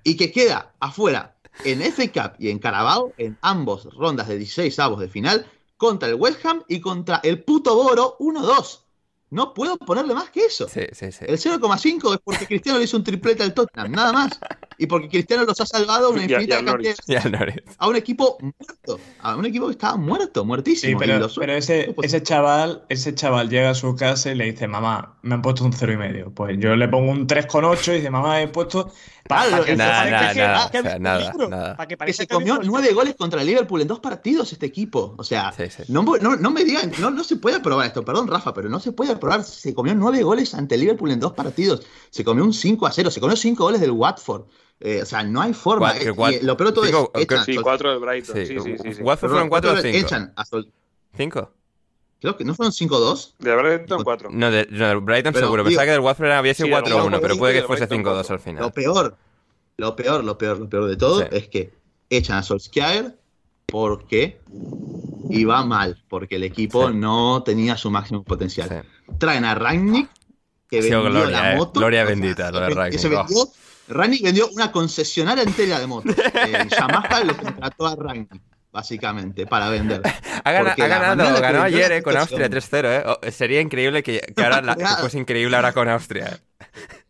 y 0.03 0.17
que 0.17 0.31
queda 0.31 0.73
afuera 0.79 1.35
en 1.63 1.81
FA 1.81 2.07
Cup 2.11 2.35
y 2.39 2.49
en 2.49 2.57
Carabao, 2.59 3.13
en 3.17 3.37
ambos 3.41 3.85
rondas 3.95 4.27
de 4.27 4.37
16 4.39 4.79
avos 4.79 4.99
de 4.99 5.07
final, 5.07 5.45
contra 5.77 6.09
el 6.09 6.15
West 6.15 6.43
Ham 6.45 6.63
y 6.67 6.79
contra 6.81 7.19
el 7.23 7.43
puto 7.43 7.75
Boro 7.75 8.17
1-2. 8.19 8.79
No 9.33 9.51
puedo 9.51 9.79
ponerle 9.79 10.13
más 10.13 10.29
que 10.29 10.45
eso. 10.45 10.69
Sí, 10.69 10.81
sí, 10.91 11.11
sí. 11.11 11.25
El 11.27 11.39
0,5 11.39 12.13
es 12.13 12.19
porque 12.23 12.45
Cristiano 12.45 12.77
le 12.77 12.85
hizo 12.85 12.97
un 12.97 13.03
triplete 13.03 13.41
al 13.41 13.55
Tottenham, 13.55 13.91
nada 13.91 14.13
más. 14.13 14.39
Y 14.77 14.87
porque 14.87 15.09
Cristiano 15.09 15.43
los 15.45 15.59
ha 15.61 15.65
salvado 15.65 16.09
una 16.11 16.21
Y 16.21 16.23
a- 16.25 16.27
y 16.27 16.31
infinita 16.33 16.57
al 16.59 16.65
cantidad 16.65 16.95
Norwich. 16.95 17.07
Y 17.07 17.15
al 17.15 17.31
Norwich. 17.31 17.63
a 17.77 17.87
un 17.87 17.95
equipo 17.95 18.37
muerto, 18.41 18.99
a 19.19 19.35
un 19.35 19.45
equipo 19.45 19.65
que 19.67 19.71
estaba 19.73 19.97
muerto, 19.97 20.41
Sí, 20.41 20.45
muertísimo. 20.47 20.97
y 20.97 20.99
pero, 20.99 21.19
los- 21.19 21.35
pero 21.37 21.53
ese, 21.53 21.95
ese 22.01 22.23
chaval, 22.23 22.83
ese 22.89 23.13
chaval 23.15 23.49
llega 23.49 23.69
a 23.71 23.75
su 23.75 23.95
casa 23.95 24.31
y 24.31 24.35
le 24.35 24.45
dice, 24.45 24.67
mamá, 24.67 25.17
me 25.21 25.35
han 25.35 25.41
puesto 25.41 25.63
un 25.63 25.73
cero 25.73 25.93
y 25.93 25.97
medio. 25.97 26.31
Pues 26.31 26.57
yo 26.59 26.75
le 26.75 26.87
pongo 26.87 27.11
un 27.11 27.27
3,8 27.27 27.91
y 27.93 27.97
dice, 27.97 28.09
mamá, 28.09 28.41
he 28.41 28.47
puesto. 28.47 28.91
Que 29.63 29.75
nada, 29.77 30.05
nada, 30.09 30.69
que- 30.69 32.13
se 32.13 32.27
comió 32.27 32.59
nueve 32.63 32.91
goles 32.93 33.15
contra 33.15 33.39
el 33.41 33.47
Liverpool 33.47 33.81
en 33.81 33.87
dos 33.87 33.99
partidos 34.01 34.51
este 34.51 34.65
equipo. 34.65 35.15
O 35.17 35.23
sea, 35.23 35.53
Sí, 35.53 35.63
sí. 35.69 35.83
No, 35.87 36.03
no- 36.03 36.35
no 36.35 36.51
me 36.51 36.63
digan, 36.65 36.91
no, 36.99 37.09
no 37.09 37.23
se 37.23 37.37
puede 37.37 37.55
aprobar 37.57 37.87
esto, 37.87 38.03
perdón 38.03 38.27
Rafa, 38.27 38.53
pero 38.53 38.67
no 38.69 38.79
se 38.81 38.91
puede 38.91 39.13
aprobar. 39.13 39.43
Se 39.43 39.73
comió 39.73 39.95
nueve 39.95 40.23
goles 40.23 40.53
ante 40.53 40.75
el 40.75 40.81
Liverpool 40.81 41.11
en 41.11 41.19
dos 41.21 41.33
partidos. 41.33 41.83
Se 42.09 42.23
comió 42.25 42.43
un 42.43 42.53
5 42.53 42.85
a 42.85 42.91
0, 42.91 43.09
se 43.11 43.19
comió 43.21 43.35
cinco 43.37 43.63
goles 43.63 43.79
del 43.81 43.91
Watford. 43.91 44.43
Eh, 44.79 45.01
o 45.01 45.05
sea, 45.05 45.23
no 45.23 45.41
hay 45.41 45.53
forma. 45.53 45.91
Cuatro- 45.91 46.09
Eh, 46.09 46.13
cuatro- 46.15 46.39
lo 46.43 46.57
peor 46.57 46.69
de 46.69 46.73
todo 46.75 46.85
cinco- 46.85 47.11
es 47.15 47.21
echan 47.23 47.45
Sí, 47.45 47.55
cuatro 47.57 47.89
del 47.91 47.99
Brighton. 47.99 48.35
Sí, 48.35 48.45
Sí, 48.45 48.59
sí, 48.59 48.75
sí. 48.83 48.93
sí. 48.95 49.01
Watford 49.01 49.29
fueron 49.31 49.49
4 49.49 49.69
o 49.69 49.73
cuatro 49.73 49.91
5. 49.91 50.05
echan 50.05 50.33
a 50.35 50.45
Sol- 50.45 50.71
¿5? 51.17 51.49
Creo 52.19 52.37
que 52.37 52.43
no 52.45 52.53
fueron 52.55 52.71
5-2. 52.73 53.35
De 53.39 53.55
Brighton, 53.55 54.03
cuatro. 54.03 54.29
No, 54.31 54.49
de, 54.51 54.67
no, 54.71 54.87
del 54.87 54.99
Brighton 54.99 55.33
Pero, 55.33 55.45
seguro. 55.47 55.63
tío, 55.63 55.69
Pensaba 55.69 55.85
que 55.85 55.91
del 55.91 55.99
Watford 56.01 56.31
había 56.31 56.53
sido 56.53 56.65
sí, 56.67 56.71
del 56.71 56.83
4-1, 56.83 56.95
Watford 57.03 57.21
pero 57.21 57.33
cinco 57.33 57.39
puede 57.41 57.53
que 57.53 57.63
fuese 57.67 57.85
Brighton 57.85 58.13
5-2 58.13 58.29
al 58.29 58.35
Lo 58.35 58.41
final. 58.41 58.71
peor, 58.73 59.17
lo 59.77 59.95
peor, 59.95 60.23
lo 60.23 60.37
peor, 60.37 60.59
lo 60.59 60.69
peor 60.69 60.89
de 60.89 60.95
todo 60.97 61.19
Sí. 61.21 61.27
es 61.31 61.47
que 61.49 61.73
echan 62.09 62.37
a 62.37 62.43
Solskjaer 62.43 63.15
porque 63.65 64.39
iba 65.29 65.63
mal, 65.65 66.01
porque 66.09 66.35
el 66.35 66.43
equipo 66.43 66.89
Sí. 66.89 66.95
no 66.95 67.43
tenía 67.43 67.77
su 67.77 67.89
máximo 67.89 68.23
potencial. 68.23 68.69
Sí. 68.69 69.13
Traen 69.17 69.45
a 69.45 69.55
Rangnick, 69.55 70.09
que 70.69 70.79
vendió 70.81 71.03
gloria, 71.03 71.29
la 71.41 71.53
eh. 71.53 71.57
moto. 71.57 71.79
Gloria 71.79 72.03
o 72.03 72.05
sea, 72.07 72.15
bendita, 72.15 72.51
lo 72.51 72.59
de 72.61 72.67
que 72.69 72.73
Rangnick, 72.73 72.99
Se 72.99 73.07
oh. 73.07 73.11
Rangnick 73.87 74.23
vendió 74.23 74.47
una 74.49 74.71
concesionaria 74.71 75.43
entera 75.43 75.79
de 75.79 75.87
motos. 75.87 76.15
Eh, 76.17 76.67
Yamaha 76.69 77.23
lo 77.23 77.35
contrató 77.37 77.87
a 77.87 77.95
Rangnick, 77.95 78.41
básicamente, 78.71 79.45
para 79.45 79.69
vender. 79.69 80.01
Ha, 80.43 80.51
gana- 80.51 80.71
ha 80.71 80.87
ganado, 80.87 81.41
ganó 81.41 81.61
ayer 81.63 81.91
eh, 81.91 82.03
con 82.03 82.15
Austria 82.17 82.45
situación- 82.47 82.85
3-0. 82.85 82.87
Eh. 82.89 83.03
Oh, 83.05 83.31
sería 83.31 83.61
increíble 83.61 84.03
que, 84.03 84.19
que 84.35 84.43
ahora 84.43 84.61
la- 84.61 84.75
que 84.75 84.85
fuese 85.01 85.17
increíble 85.19 85.55
ahora 85.55 85.73
con 85.73 85.89
Austria. 85.89 86.39
eh. 86.59 86.65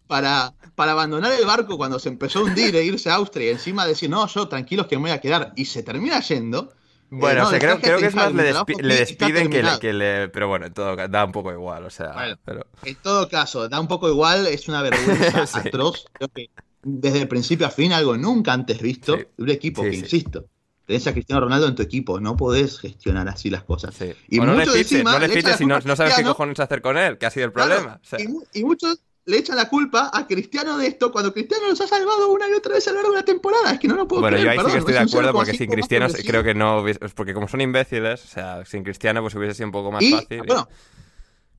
para, 0.08 0.54
para 0.76 0.92
abandonar 0.92 1.32
el 1.32 1.46
barco 1.46 1.78
cuando 1.78 1.98
se 2.00 2.10
empezó 2.10 2.40
a 2.40 2.44
hundir 2.44 2.76
e 2.76 2.84
irse 2.84 3.10
a 3.10 3.16
Austria 3.16 3.48
y 3.48 3.52
encima 3.54 3.86
decir, 3.86 4.10
no, 4.10 4.28
yo 4.28 4.48
tranquilos 4.48 4.88
que 4.88 4.96
me 4.98 5.04
voy 5.04 5.12
a 5.12 5.22
quedar, 5.22 5.54
y 5.56 5.66
se 5.66 5.84
termina 5.84 6.20
yendo. 6.22 6.74
Bueno, 7.20 7.42
eh, 7.42 7.44
o 7.44 7.50
sea, 7.50 7.60
no, 7.76 7.80
creo, 7.80 7.98
que 8.00 8.06
es 8.08 8.16
más, 8.16 8.34
le, 8.34 8.54
despi- 8.54 8.82
le 8.82 8.96
despiden 8.96 9.34
que 9.34 9.42
le, 9.42 9.50
terminado. 9.50 9.80
que 9.80 9.94
le- 9.94 10.30
Pero 10.30 10.48
bueno, 10.48 10.66
en 10.66 10.74
todo 10.74 10.96
ca- 10.96 11.08
da 11.08 11.26
un 11.26 11.32
poco 11.32 11.52
igual, 11.52 11.86
o 11.86 11.90
sea. 11.90 12.14
Bueno. 12.14 12.38
pero- 12.44 12.66
En 12.84 12.96
todo 12.96 13.30
caso, 13.30 13.70
da 13.70 13.80
un 13.80 13.88
poco 13.88 14.10
igual, 14.10 14.48
es 14.48 14.68
una 14.68 14.82
vergüenza 14.82 15.46
Sí. 15.48 15.60
atroz. 15.68 16.06
Creo 16.14 16.30
que 16.30 16.50
desde 16.84 17.22
el 17.22 17.28
principio 17.28 17.68
a 17.68 17.70
fin, 17.70 17.94
algo 17.94 18.18
nunca 18.18 18.54
antes 18.54 18.82
visto 18.82 19.16
Sí. 19.18 19.26
de 19.38 19.44
un 19.44 19.50
equipo 19.50 19.84
Sí, 19.84 19.90
que, 19.90 19.96
sí. 19.98 20.02
insisto, 20.04 20.46
tenés 20.86 21.08
a 21.08 21.14
Cristiano 21.14 21.42
Ronaldo 21.42 21.68
en 21.68 21.76
tu 21.76 21.82
equipo, 21.82 22.20
no 22.20 22.36
podés 22.36 22.80
gestionar 22.80 23.28
así 23.30 23.50
las 23.50 23.64
cosas. 23.64 23.94
sí. 23.96 24.14
Y 24.28 24.40
o 24.40 24.46
no 24.46 24.54
le 24.56 24.66
fiches, 24.66 25.04
no 25.04 25.18
le 25.20 25.30
fiches 25.30 25.56
si 25.58 25.66
no, 25.66 25.80
sabes 25.96 26.14
qué 26.16 26.24
cojones 26.24 26.60
hacer 26.60 26.82
con 26.82 26.98
él, 26.98 27.18
que 27.18 27.26
ha 27.26 27.32
sido 27.32 27.46
el 27.46 27.54
Claro, 27.54 27.70
problema. 27.76 28.00
o 28.04 28.06
sea. 28.06 28.20
y, 28.22 28.28
mu- 28.28 28.44
y 28.54 28.64
muchos 28.64 29.00
le 29.26 29.38
echan 29.38 29.56
la 29.56 29.70
culpa 29.70 30.12
a 30.14 30.28
Cristiano 30.28 30.78
de 30.78 30.88
esto 30.88 31.12
cuando 31.12 31.34
Cristiano 31.34 31.68
los 31.70 31.80
ha 31.80 31.88
salvado 31.88 32.30
una 32.32 32.50
y 32.50 32.54
otra 32.54 32.74
vez 32.74 32.88
a 32.88 32.92
lo 32.92 32.98
largo 32.98 33.12
de 33.12 33.18
la 33.20 33.26
temporada. 33.26 33.72
Es 33.72 33.80
que 33.80 33.88
no 33.88 33.96
lo 33.96 34.08
puedo 34.08 34.22
Bueno, 34.22 34.36
creer, 34.38 34.46
yo 34.56 34.62
ahí 34.62 34.66
sí 34.68 34.72
que 34.74 34.78
estoy 34.80 34.94
de 34.94 35.00
acuerdo 35.00 35.34
porque 35.34 35.52
0,5 35.52 35.58
sin 35.58 35.70
Cristiano 35.72 36.08
creo 36.26 36.44
que 36.44 36.54
no 36.54 36.82
hubiese- 36.82 37.00
porque 37.16 37.34
como 37.34 37.48
son 37.48 37.62
imbéciles, 37.62 38.24
o 38.24 38.28
sea, 38.28 38.66
sin 38.66 38.84
Cristiano 38.84 39.22
pues 39.22 39.34
hubiese 39.36 39.56
sido 39.56 39.68
un 39.68 39.72
poco 39.72 39.92
más 39.92 40.04
y, 40.04 40.12
fácil. 40.12 40.42
y- 40.44 40.48
bueno, 40.48 40.68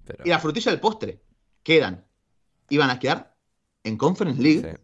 pero- 0.04 0.24
y 0.24 0.28
la 0.28 0.38
frutilla 0.38 0.70
del 0.72 0.80
postre, 0.80 1.20
quedan, 1.62 2.04
iban 2.68 2.90
a 2.90 2.98
quedar 2.98 3.34
en 3.82 3.96
Conference 3.96 4.42
League, 4.42 4.60
sí, 4.60 4.78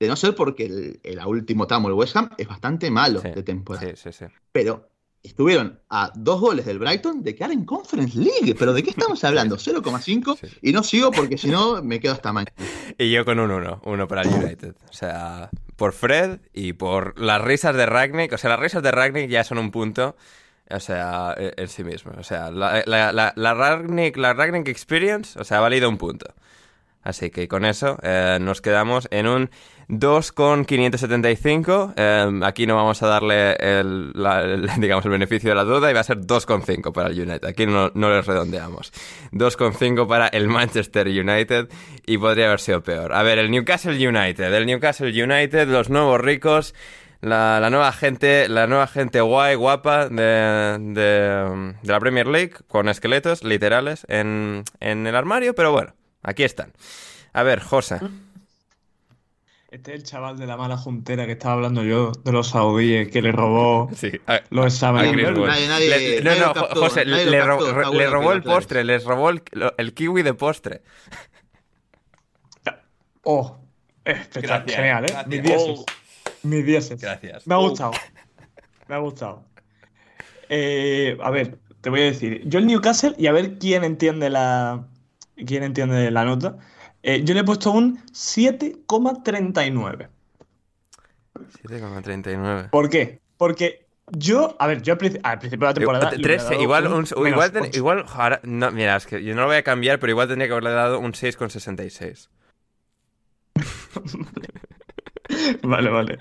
de 0.00 0.08
no 0.08 0.16
ser 0.16 0.34
porque 0.34 0.66
el, 0.66 1.00
el 1.04 1.18
último 1.26 1.66
tramo, 1.66 1.88
el 1.88 1.94
West 1.94 2.16
Ham, 2.16 2.30
es 2.36 2.48
bastante 2.48 2.90
malo 2.90 3.20
sí, 3.20 3.28
de 3.30 3.42
temporada. 3.42 3.86
sí, 3.94 3.94
sí, 3.96 4.12
sí. 4.12 4.24
Pero 4.52 4.90
estuvieron 5.26 5.80
a 5.90 6.10
dos 6.14 6.40
goles 6.40 6.64
del 6.66 6.78
Brighton 6.78 7.22
de 7.22 7.34
quedar 7.34 7.52
en 7.52 7.64
Conference 7.64 8.18
League. 8.18 8.54
¿Pero 8.58 8.72
de 8.72 8.82
qué 8.82 8.90
estamos 8.90 9.22
hablando? 9.24 9.56
0,5 9.58 10.38
Sí. 10.40 10.46
y 10.62 10.72
no 10.72 10.82
sigo 10.82 11.10
porque 11.10 11.36
si 11.38 11.48
no 11.48 11.82
me 11.82 12.00
quedo 12.00 12.12
hasta 12.14 12.32
mañana. 12.32 12.52
Y 12.98 13.10
yo 13.10 13.24
con 13.24 13.38
un 13.40 13.50
1, 13.50 13.82
uno 13.84 14.08
para 14.08 14.22
el 14.22 14.28
United. 14.28 14.74
O 14.88 14.92
sea, 14.92 15.50
por 15.76 15.92
Fred 15.92 16.38
y 16.54 16.72
por 16.72 17.18
las 17.20 17.42
risas 17.42 17.76
de 17.76 17.84
Ragnick. 17.86 18.32
O 18.32 18.38
sea, 18.38 18.50
las 18.50 18.60
risas 18.60 18.82
de 18.82 18.90
Ragnick 18.90 19.28
ya 19.28 19.44
son 19.44 19.58
un 19.58 19.70
punto, 19.70 20.16
o 20.70 20.80
sea, 20.80 21.34
e- 21.36 21.52
en 21.56 21.68
sí 21.68 21.84
mismo. 21.84 22.12
O 22.18 22.22
sea, 22.22 22.50
la, 22.50 22.82
la, 22.86 23.12
la, 23.12 23.32
la 23.36 23.54
Ragnick, 23.54 24.16
la 24.16 24.32
Ragnick 24.32 24.68
Experience, 24.68 25.38
o 25.38 25.44
sea, 25.44 25.58
ha 25.58 25.60
valido 25.60 25.88
un 25.90 25.98
punto. 25.98 26.32
Así 27.02 27.30
que 27.30 27.46
con 27.46 27.64
eso 27.64 27.98
eh, 28.02 28.38
nos 28.40 28.60
quedamos 28.60 29.06
en 29.10 29.28
un 29.28 29.50
2,575. 29.88 31.94
Eh, 31.96 32.40
aquí 32.42 32.66
no 32.66 32.76
vamos 32.76 33.02
a 33.02 33.06
darle 33.06 33.54
el, 33.54 34.12
digamos, 34.78 35.04
el 35.04 35.10
beneficio 35.10 35.50
de 35.50 35.56
la 35.56 35.64
duda 35.64 35.90
y 35.90 35.94
va 35.94 36.00
a 36.00 36.04
ser 36.04 36.20
2,5 36.20 36.92
para 36.92 37.08
el 37.08 37.20
United. 37.20 37.46
Aquí 37.46 37.66
no, 37.66 37.90
no 37.94 38.10
les 38.10 38.26
redondeamos. 38.26 38.92
2,5 39.32 40.08
para 40.08 40.28
el 40.28 40.48
Manchester 40.48 41.06
United 41.06 41.68
y 42.04 42.18
podría 42.18 42.46
haber 42.46 42.60
sido 42.60 42.82
peor. 42.82 43.12
A 43.12 43.22
ver, 43.22 43.38
el 43.38 43.50
Newcastle 43.50 43.96
United. 43.96 44.52
El 44.52 44.66
Newcastle 44.66 45.22
United, 45.22 45.68
los 45.68 45.88
nuevos 45.88 46.20
ricos. 46.20 46.74
La, 47.22 47.60
la 47.60 47.70
nueva 47.70 47.92
gente, 47.92 48.46
la 48.48 48.66
nueva 48.66 48.86
gente 48.86 49.22
guay, 49.22 49.54
guapa 49.54 50.10
de, 50.10 50.76
de, 50.78 51.74
la 51.82 51.98
Premier 51.98 52.26
League, 52.26 52.52
con 52.68 52.90
esqueletos 52.90 53.42
literales 53.42 54.04
en, 54.08 54.64
en 54.80 55.06
el 55.06 55.16
armario, 55.16 55.54
pero 55.54 55.72
bueno, 55.72 55.94
aquí 56.22 56.44
están. 56.44 56.74
A 57.32 57.42
ver, 57.42 57.60
José. 57.60 58.00
Este 59.76 59.92
es 59.92 60.00
el 60.00 60.04
chaval 60.04 60.38
de 60.38 60.46
la 60.46 60.56
mala 60.56 60.78
juntera 60.78 61.26
que 61.26 61.32
estaba 61.32 61.52
hablando 61.52 61.82
yo, 61.84 62.10
de 62.24 62.32
los 62.32 62.48
saudíes, 62.48 63.08
que 63.08 63.20
le 63.20 63.30
robó 63.30 63.90
Sí, 63.94 64.10
a- 64.26 64.40
los 64.48 64.72
exámenes. 64.72 65.12
Chris 65.12 65.28
Nadie- 65.28 65.68
nadie- 65.68 65.88
Le- 65.90 66.18
no, 66.22 66.30
nadie 66.30 66.40
no, 66.40 66.52
captó, 66.54 66.80
José, 66.80 67.04
le, 67.04 67.24
captó, 67.38 67.46
ro- 67.46 67.66
está 67.66 67.80
le 67.90 67.96
bueno 67.96 68.10
robó 68.10 68.32
el 68.32 68.42
postre, 68.42 68.84
les 68.84 69.04
robó 69.04 69.28
el, 69.28 69.42
kiwi 69.94 70.22
de 70.22 70.32
postre. 70.34 70.82
Oh, 73.28 73.58
espectacular, 74.04 74.60
Gracias, 74.64 74.76
genial, 74.76 75.04
¿eh? 75.04 75.08
gracias. 75.10 75.26
Mis 75.26 75.42
dieces. 75.42 75.68
Oh. 75.68 75.84
Mis 76.44 76.64
dieces. 76.64 77.00
Gracias. 77.02 77.46
Me 77.46 77.54
ha 77.54 77.58
Oh. 77.58 77.68
gustado. 77.68 77.90
Me 78.88 78.94
ha 78.94 78.98
gustado. 78.98 79.44
Eh, 80.48 81.18
a 81.20 81.30
ver, 81.30 81.58
te 81.80 81.90
voy 81.90 82.00
a 82.02 82.04
decir. 82.04 82.42
Yo 82.46 82.60
el 82.60 82.66
Newcastle 82.68 83.14
y 83.18 83.26
a 83.26 83.32
ver 83.32 83.58
quién 83.58 83.82
entiende 83.84 84.30
la, 84.30 84.86
quién 85.44 85.64
entiende 85.64 86.08
la 86.12 86.24
nota. 86.24 86.56
Eh, 87.08 87.22
yo 87.24 87.34
le 87.34 87.40
he 87.40 87.44
puesto 87.44 87.70
un 87.70 88.02
7,39. 88.12 90.08
7,39. 91.62 92.70
¿Por 92.70 92.90
qué? 92.90 93.20
Porque 93.36 93.86
yo, 94.10 94.56
a 94.58 94.66
ver, 94.66 94.82
yo 94.82 94.94
al, 94.94 94.98
princi- 94.98 95.20
al 95.22 95.38
principio 95.38 95.68
de 95.68 95.70
la 95.70 95.74
temporada. 95.74 96.10
le 96.10 96.16
Tres, 96.22 96.42
hubiera 96.42 96.50
dado 96.50 96.62
igual, 96.62 96.86
un 96.88 96.92
un, 96.94 96.98
menos 96.98 97.12
igual, 97.28 97.52
ten- 97.52 97.62
ocho. 97.64 97.78
igual, 97.78 98.04
ahora- 98.08 98.40
no, 98.42 98.72
mira, 98.72 98.96
es 98.96 99.06
que 99.06 99.22
yo 99.22 99.34
no 99.36 99.42
lo 99.42 99.46
voy 99.46 99.56
a 99.56 99.62
cambiar, 99.62 100.00
pero 100.00 100.10
igual 100.10 100.26
tendría 100.26 100.48
que 100.48 100.52
haberle 100.52 100.70
dado 100.70 100.98
un 100.98 101.12
6,66. 101.12 102.28
Vale, 105.62 105.90
vale. 105.90 106.18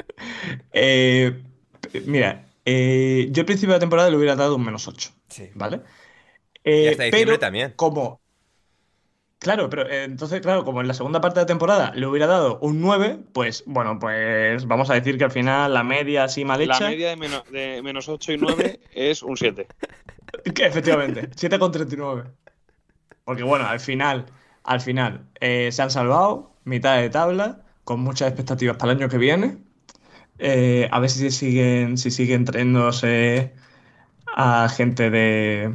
Eh, 0.74 1.44
mira, 2.06 2.46
eh, 2.66 3.28
yo 3.32 3.42
al 3.42 3.46
principio 3.46 3.74
de 3.74 3.78
la 3.78 3.80
temporada 3.80 4.10
le 4.10 4.18
hubiera 4.18 4.36
dado 4.36 4.56
un 4.56 4.66
menos 4.66 4.88
8. 4.88 5.12
Sí. 5.30 5.50
¿Vale? 5.54 5.82
Y 6.64 6.70
Eh, 6.70 6.90
hasta 6.90 7.04
diciembre 7.04 7.26
pero 7.26 7.40
también. 7.40 7.74
Como. 7.76 8.20
Claro, 9.40 9.70
pero 9.70 9.88
eh, 9.88 10.06
entonces, 10.06 10.42
claro, 10.42 10.64
como 10.64 10.82
en 10.82 10.88
la 10.88 10.94
segunda 10.94 11.22
parte 11.22 11.40
de 11.40 11.44
la 11.44 11.48
temporada 11.48 11.92
le 11.94 12.08
hubiera 12.08 12.26
dado 12.26 12.58
un 12.60 12.82
9, 12.82 13.20
pues 13.34 13.64
bueno, 13.68 14.00
pues 14.00 14.66
vamos 14.66 14.90
a 14.90 14.94
decir 14.96 15.18
que 15.18 15.26
al 15.26 15.32
final 15.32 15.74
la 15.74 15.84
media 15.84 16.24
así 16.24 16.46
mal 16.46 16.66
La 16.66 16.76
hecha. 16.76 16.90
media 16.90 17.10
de 17.10 17.16
menos, 17.18 17.44
de 17.52 17.82
menos 17.84 18.10
8 18.10 18.34
y 18.34 18.38
9 18.38 18.80
es 18.94 19.22
un 19.22 19.38
7. 19.38 19.68
que 20.54 20.66
efectivamente, 20.66 21.30
7,39. 21.32 22.26
Porque 23.24 23.44
bueno, 23.44 23.68
al 23.68 23.80
final, 23.80 24.26
al 24.64 24.82
final, 24.82 25.26
eh, 25.40 25.70
se 25.72 25.82
han 25.82 25.92
salvado, 25.92 26.54
mitad 26.64 26.98
de 26.98 27.10
tabla, 27.10 27.62
con 27.84 28.00
muchas 28.00 28.30
expectativas 28.30 28.78
para 28.78 28.94
el 28.94 29.00
año 29.00 29.10
que 29.10 29.18
viene. 29.18 29.58
Eh, 30.40 30.88
a 30.92 31.00
ver 31.00 31.10
si 31.10 31.30
siguen, 31.32 31.98
si 31.98 32.10
siguen 32.12 32.46
trayéndose 32.46 33.54
a 34.36 34.68
gente 34.70 35.10
de 35.10 35.74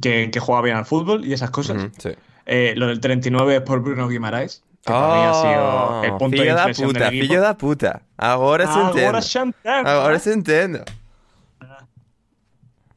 que, 0.00 0.30
que 0.30 0.40
juega 0.40 0.62
bien 0.62 0.76
al 0.76 0.86
fútbol 0.86 1.24
y 1.24 1.32
esas 1.32 1.50
cosas. 1.50 1.90
Sí. 1.98 2.10
Eh, 2.46 2.74
lo 2.76 2.86
del 2.88 3.00
39 3.00 3.56
es 3.56 3.62
por 3.62 3.80
Bruno 3.80 4.08
Guimaraes. 4.08 4.62
Que 4.84 4.92
para 4.92 5.14
mí 5.14 5.22
ha 5.24 5.34
sido 5.34 6.04
el 6.04 6.10
Oh, 6.10 6.18
punto 6.18 6.42
de 6.42 6.48
inflexión 6.50 6.88
puta, 6.92 7.04
del 7.10 7.18
equipo. 7.22 7.40
da 7.40 7.56
puta. 7.56 8.02
Agora 8.18 8.66
se 8.66 8.72
xa 9.22 9.42
entendo. 9.42 9.88
Agora 9.88 10.18
se 10.18 10.32
entende. 10.32 10.84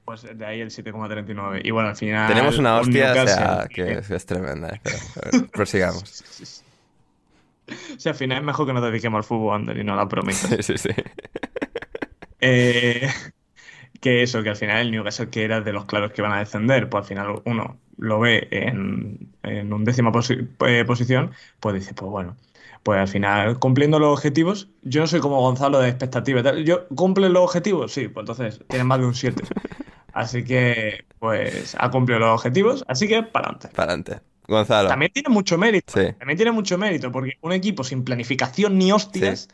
Pues 0.04 0.22
de 0.38 0.46
ahí 0.46 0.62
el 0.62 0.70
7,39. 0.70 1.62
Y 1.64 1.72
bueno, 1.72 1.90
al 1.90 1.96
final. 1.96 2.28
Tenemos 2.28 2.58
una 2.58 2.76
un 2.76 2.82
hostia, 2.82 3.12
o 3.12 3.14
sea, 3.14 3.24
Newcastle 3.26 3.70
que 3.74 3.92
es, 4.00 4.10
es 4.12 4.26
tremenda. 4.26 4.70
eh, 4.76 4.80
pero, 5.32 5.48
prosigamos. 5.48 6.24
O 7.70 8.00
sea, 8.00 8.14
al 8.14 8.18
final 8.18 8.38
es 8.38 8.44
mejor 8.46 8.66
que 8.66 8.72
nos 8.72 8.82
dediquemos 8.82 9.18
al 9.18 9.24
fútbol, 9.26 9.54
Ander, 9.56 9.78
y 9.78 9.84
no 9.84 9.94
la 9.98 10.08
promesa. 10.08 10.48
Sí, 10.48 10.64
sí, 10.64 10.78
sí. 10.78 10.90
Eh, 12.40 13.10
que 14.02 14.24
eso, 14.24 14.42
que 14.42 14.50
al 14.52 14.56
final 14.56 14.78
el 14.78 14.92
Newcastle 14.92 15.30
que 15.30 15.44
era 15.44 15.60
de 15.60 15.74
los 15.74 15.84
claros 15.84 16.12
que 16.14 16.22
iban 16.22 16.32
a 16.32 16.40
descender, 16.40 16.88
pues 16.90 17.02
al 17.04 17.08
final 17.10 17.42
uno 17.44 17.78
lo 17.98 18.20
ve 18.20 18.48
en, 18.52 19.30
en 19.44 19.74
un 19.74 19.84
décima 19.86 20.12
posi- 20.12 20.48
eh, 20.68 20.86
posición, 20.86 21.32
pues 21.60 21.76
dice, 21.76 21.94
pues 21.94 22.10
bueno, 22.12 22.36
pues 22.84 23.00
al 23.00 23.08
final 23.08 23.60
cumpliendo 23.60 24.00
los 24.00 24.14
objetivos, 24.14 24.70
yo 24.84 25.02
no 25.02 25.08
soy 25.08 25.20
como 25.20 25.42
Gonzalo 25.42 25.80
de 25.80 25.90
expectativas. 25.90 26.44
Yo 26.64 26.88
cumple 26.90 27.30
los 27.30 27.44
objetivos, 27.44 27.92
sí, 27.92 28.08
pues 28.08 28.24
entonces 28.24 28.62
tiene 28.68 28.84
más 28.86 29.00
de 29.00 29.06
un 29.06 29.16
7. 29.16 29.44
Así 30.14 30.44
que, 30.44 31.06
pues 31.20 31.76
ha 31.78 31.92
cumplido 31.92 32.20
los 32.20 32.30
objetivos, 32.34 32.84
así 32.88 33.08
que 33.08 33.22
para 33.22 33.50
adelante. 33.50 33.70
Para 33.76 33.94
adelante. 33.94 34.20
Gonzalo. 34.48 34.90
También 34.90 35.12
tiene 35.14 35.30
mucho 35.30 35.58
mérito. 35.60 35.94
Sí. 35.94 36.14
También 36.18 36.38
tiene 36.38 36.52
mucho 36.52 36.76
mérito, 36.78 37.12
porque 37.12 37.38
un 37.42 37.52
equipo 37.52 37.84
sin 37.84 38.04
planificación 38.04 38.80
ni 38.80 38.92
hostias 38.92 39.48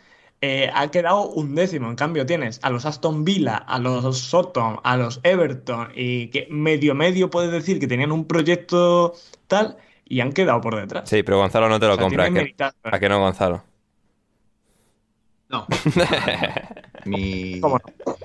eh, 0.45 0.69
ha 0.73 0.91
quedado 0.91 1.29
un 1.29 1.55
décimo. 1.55 1.87
En 1.87 1.95
cambio, 1.95 2.25
tienes 2.25 2.59
a 2.63 2.69
los 2.69 2.85
Aston 2.85 3.23
Villa, 3.23 3.55
a 3.55 3.79
los 3.79 4.17
Soton, 4.17 4.81
a 4.83 4.97
los 4.97 5.21
Everton, 5.23 5.89
y 5.95 6.27
que 6.27 6.47
medio 6.49 6.93
medio 6.95 7.29
puedes 7.29 7.49
decir 7.49 7.79
que 7.79 7.87
tenían 7.87 8.11
un 8.11 8.25
proyecto 8.25 9.13
tal, 9.47 9.77
y 10.05 10.19
han 10.19 10.33
quedado 10.33 10.59
por 10.59 10.75
detrás. 10.75 11.07
Sí, 11.09 11.23
pero 11.23 11.37
Gonzalo 11.37 11.69
no 11.69 11.79
te 11.79 11.87
lo 11.87 11.93
O 11.93 11.95
sea, 11.95 12.03
compra. 12.03 12.25
¿a 12.25 12.29
que, 12.31 12.39
¿eh? 12.41 12.55
¿A 12.83 12.99
que 12.99 13.07
no, 13.07 13.19
Gonzalo? 13.19 13.63
No. 15.47 15.65
mi, 17.05 17.59
¿Cómo 17.61 17.79
no? 18.05 18.15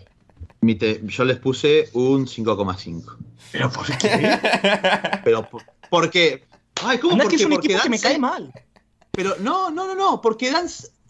mi 0.60 0.74
te- 0.74 1.00
yo 1.04 1.24
les 1.24 1.38
puse 1.38 1.88
un 1.92 2.26
5,5. 2.26 3.16
¿Pero 3.52 3.70
por 3.70 3.86
qué? 3.98 4.38
Pero 5.24 5.48
por- 5.48 5.62
porque. 5.88 6.44
Ay, 6.84 6.98
¿cómo? 6.98 7.12
Anda, 7.12 7.24
¿Por 7.24 7.30
que 7.30 7.36
es 7.36 7.44
un 7.44 7.52
Porque 7.52 7.66
equipo 7.68 7.78
que 7.78 7.82
dan 7.84 7.90
me 7.90 8.00
cae 8.00 8.18
mal. 8.18 8.52
Pero 9.12 9.34
no, 9.40 9.70
no, 9.70 9.86
no, 9.86 9.94
no, 9.94 10.20
porque 10.20 10.50
dan 10.50 10.66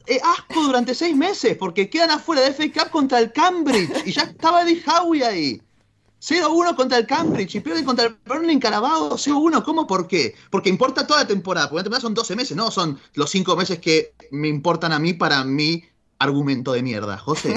eh, 0.08 0.20
asco 0.22 0.62
durante 0.62 0.94
seis 0.94 1.16
meses, 1.16 1.56
porque 1.56 1.90
quedan 1.90 2.10
afuera 2.10 2.42
de 2.42 2.52
FA 2.52 2.84
Cup 2.84 2.90
contra 2.90 3.18
el 3.18 3.32
Cambridge 3.32 4.06
y 4.06 4.12
ya 4.12 4.22
estaba 4.22 4.62
Eddie 4.62 4.82
Howe 4.86 5.24
ahí. 5.24 5.62
0-1 6.20 6.74
contra 6.74 6.98
el 6.98 7.06
Cambridge 7.06 7.54
y 7.54 7.60
pierden 7.60 7.84
contra 7.84 8.06
el 8.06 8.16
Burnley 8.26 8.58
Carabao 8.58 9.16
0-1. 9.16 9.62
¿Cómo? 9.62 9.86
¿Por 9.86 10.08
qué? 10.08 10.34
Porque 10.50 10.68
importa 10.68 11.06
toda 11.06 11.20
la 11.20 11.26
temporada. 11.28 11.68
Porque 11.68 11.80
la 11.80 11.84
temporada 11.84 12.02
son 12.02 12.14
12 12.14 12.36
meses, 12.36 12.56
no 12.56 12.70
son 12.70 12.98
los 13.14 13.30
5 13.30 13.56
meses 13.56 13.78
que 13.78 14.14
me 14.32 14.48
importan 14.48 14.92
a 14.92 14.98
mí 14.98 15.12
para 15.12 15.44
mi 15.44 15.84
argumento 16.18 16.72
de 16.72 16.82
mierda, 16.82 17.18
José. 17.18 17.54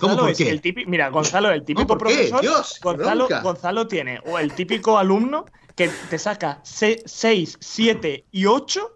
¿Cómo 0.00 0.16
por 0.16 0.34
qué? 0.34 0.50
el 0.50 0.60
típico, 0.60 0.90
mira, 0.90 1.10
Gonzalo, 1.10 1.50
el 1.50 1.64
típico 1.64 1.86
¿por 1.86 1.98
qué? 1.98 2.14
profesor. 2.14 2.40
Dios, 2.40 2.80
Gonzalo. 2.82 3.28
Gonzalo 3.42 3.86
tiene, 3.86 4.20
o 4.26 4.38
el 4.38 4.52
típico 4.52 4.98
alumno 4.98 5.46
que 5.76 5.88
te 6.10 6.18
saca 6.18 6.60
6, 6.64 7.58
7 7.60 8.24
y 8.32 8.46
8 8.46 8.95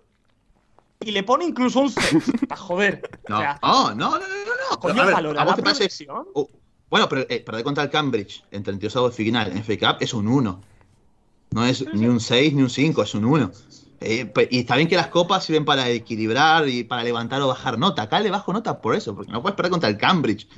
y 1.00 1.10
le 1.10 1.22
pone 1.22 1.44
incluso 1.46 1.80
un 1.80 1.90
6. 1.90 2.24
Para 2.48 2.60
joder. 2.60 3.10
No, 3.28 3.36
O 3.36 3.40
sea, 3.40 3.58
no, 3.62 3.94
no, 3.94 4.10
no, 4.10 4.18
no, 4.18 4.18
no. 4.70 4.80
coño, 4.80 5.02
a 5.02 5.04
ver, 5.06 5.14
valora 5.14 5.40
¿a 5.42 5.44
vos 5.44 5.52
la 5.52 5.56
te 5.56 5.62
parece- 5.62 5.78
progresión. 5.80 6.26
Oh, 6.34 6.48
bueno, 6.90 7.08
pero 7.08 7.24
eh, 7.28 7.40
perder 7.40 7.62
contra 7.64 7.84
el 7.84 7.90
Cambridge 7.90 8.42
en 8.50 8.62
32 8.62 8.96
avos 8.96 9.10
de 9.12 9.16
final 9.24 9.52
en 9.52 9.62
FA 9.64 9.78
Cup 9.94 9.96
es 10.02 10.12
un 10.12 10.26
1. 10.28 10.60
No 11.52 11.64
es 11.66 11.84
ni 11.94 12.06
un 12.06 12.20
6 12.20 12.54
ni 12.54 12.62
un 12.62 12.70
5, 12.70 13.02
es 13.02 13.14
un 13.14 13.24
1. 13.24 13.50
Eh, 14.00 14.32
y 14.50 14.60
está 14.60 14.76
bien 14.76 14.88
que 14.88 14.96
las 14.96 15.08
copas 15.08 15.44
sirven 15.44 15.64
para 15.64 15.88
equilibrar 15.88 16.68
y 16.68 16.84
para 16.84 17.04
levantar 17.04 17.40
o 17.42 17.48
bajar 17.48 17.78
nota. 17.78 18.02
Acá 18.02 18.18
le 18.20 18.30
bajo 18.30 18.52
nota 18.52 18.80
por 18.80 18.94
eso, 18.94 19.14
porque 19.14 19.30
no 19.30 19.42
puedes 19.42 19.56
perder 19.56 19.70
contra 19.70 19.88
el 19.88 19.96
Cambridge. 19.98 20.48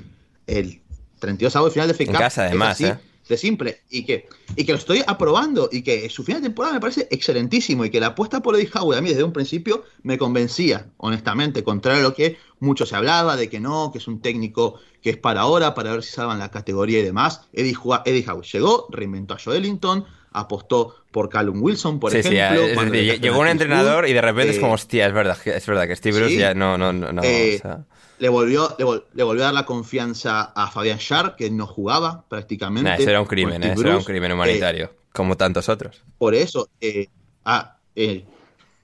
El 0.46 0.80
32 1.18 1.54
avos 1.56 1.68
de 1.70 1.72
final 1.74 1.88
de 1.88 1.94
FA 1.94 2.02
En 2.04 2.10
Cup. 2.10 2.18
casa, 2.18 2.44
es 2.44 2.50
además, 2.50 2.70
así 2.72 2.84
¿eh? 2.84 2.98
De 3.28 3.36
simple. 3.36 3.82
Y 3.90 4.04
que, 4.04 4.28
y 4.56 4.64
que 4.64 4.72
lo 4.72 4.78
estoy 4.78 5.02
aprobando. 5.06 5.68
Y 5.70 5.82
que 5.82 6.08
su 6.10 6.24
final 6.24 6.42
de 6.42 6.48
temporada 6.48 6.74
me 6.74 6.80
parece 6.80 7.08
excelentísimo. 7.10 7.84
Y 7.84 7.90
que 7.90 8.00
la 8.00 8.08
apuesta 8.08 8.40
por 8.40 8.56
Eddie 8.56 8.70
Howe 8.74 8.96
a 8.96 9.00
mí 9.00 9.10
desde 9.10 9.24
un 9.24 9.32
principio 9.32 9.84
me 10.02 10.18
convencía, 10.18 10.86
honestamente. 10.96 11.62
Contrario 11.64 12.00
a 12.00 12.02
lo 12.02 12.14
que 12.14 12.36
mucho 12.60 12.86
se 12.86 12.96
hablaba 12.96 13.36
de 13.36 13.48
que 13.48 13.60
no, 13.60 13.90
que 13.92 13.98
es 13.98 14.08
un 14.08 14.20
técnico 14.20 14.80
que 15.00 15.10
es 15.10 15.16
para 15.16 15.42
ahora, 15.42 15.74
para 15.74 15.92
ver 15.92 16.02
si 16.02 16.12
salvan 16.12 16.38
la 16.38 16.50
categoría 16.50 17.00
y 17.00 17.02
demás. 17.02 17.42
Eddie, 17.52 17.76
Eddie 18.04 18.24
Howe 18.28 18.42
llegó, 18.42 18.86
reinventó 18.90 19.34
a 19.34 19.38
Joelinton, 19.38 20.04
apostó 20.32 20.94
por 21.10 21.28
Callum 21.28 21.62
Wilson, 21.62 22.00
por 22.00 22.12
sí, 22.12 22.22
sí, 22.22 22.36
ejemplo. 22.36 22.62
es 22.62 22.72
trajeron 22.74 23.20
llegó 23.20 23.40
un 23.40 23.48
entrenador 23.48 24.08
y 24.08 24.12
de 24.12 24.20
repente 24.20 24.52
es 24.52 24.58
eh, 24.58 24.60
como, 24.60 24.74
hostia, 24.74 25.06
es 25.06 25.12
verdad, 25.12 25.36
es 25.44 25.66
verdad 25.66 25.86
que 25.86 25.96
Steve 25.96 26.18
Bruce 26.18 26.34
sí. 26.34 26.40
ya 26.40 26.54
no, 26.54 26.78
no, 26.78 26.92
no, 26.92 27.12
no, 27.12 27.22
Eh, 27.22 27.56
o 27.56 27.62
sea, 27.62 27.84
le 28.22 28.28
volvió, 28.28 28.60
le, 28.78 28.84
vol- 28.84 29.04
le 29.12 29.22
volvió 29.28 29.42
a 29.44 29.46
dar 29.46 29.54
la 29.54 29.66
confianza 29.66 30.42
a 30.54 30.70
Fabián 30.70 30.98
Schär, 30.98 31.34
que 31.36 31.50
no 31.50 31.66
jugaba 31.66 32.08
prácticamente. 32.28 32.88
nah, 32.90 32.94
eso 32.96 33.10
era 33.10 33.20
un 33.20 33.26
crimen, 33.26 33.62
eh, 33.62 33.72
eso 33.74 33.86
era 33.88 33.96
un 33.98 34.04
crimen 34.04 34.30
Eh, 34.32 34.34
humanitario, 34.34 34.86
como 35.12 35.36
tantos 35.36 35.68
otros. 35.68 35.94
por 36.18 36.34
eso 36.34 36.68
eh, 36.80 37.08
ha, 37.44 37.78
eh, 37.96 38.24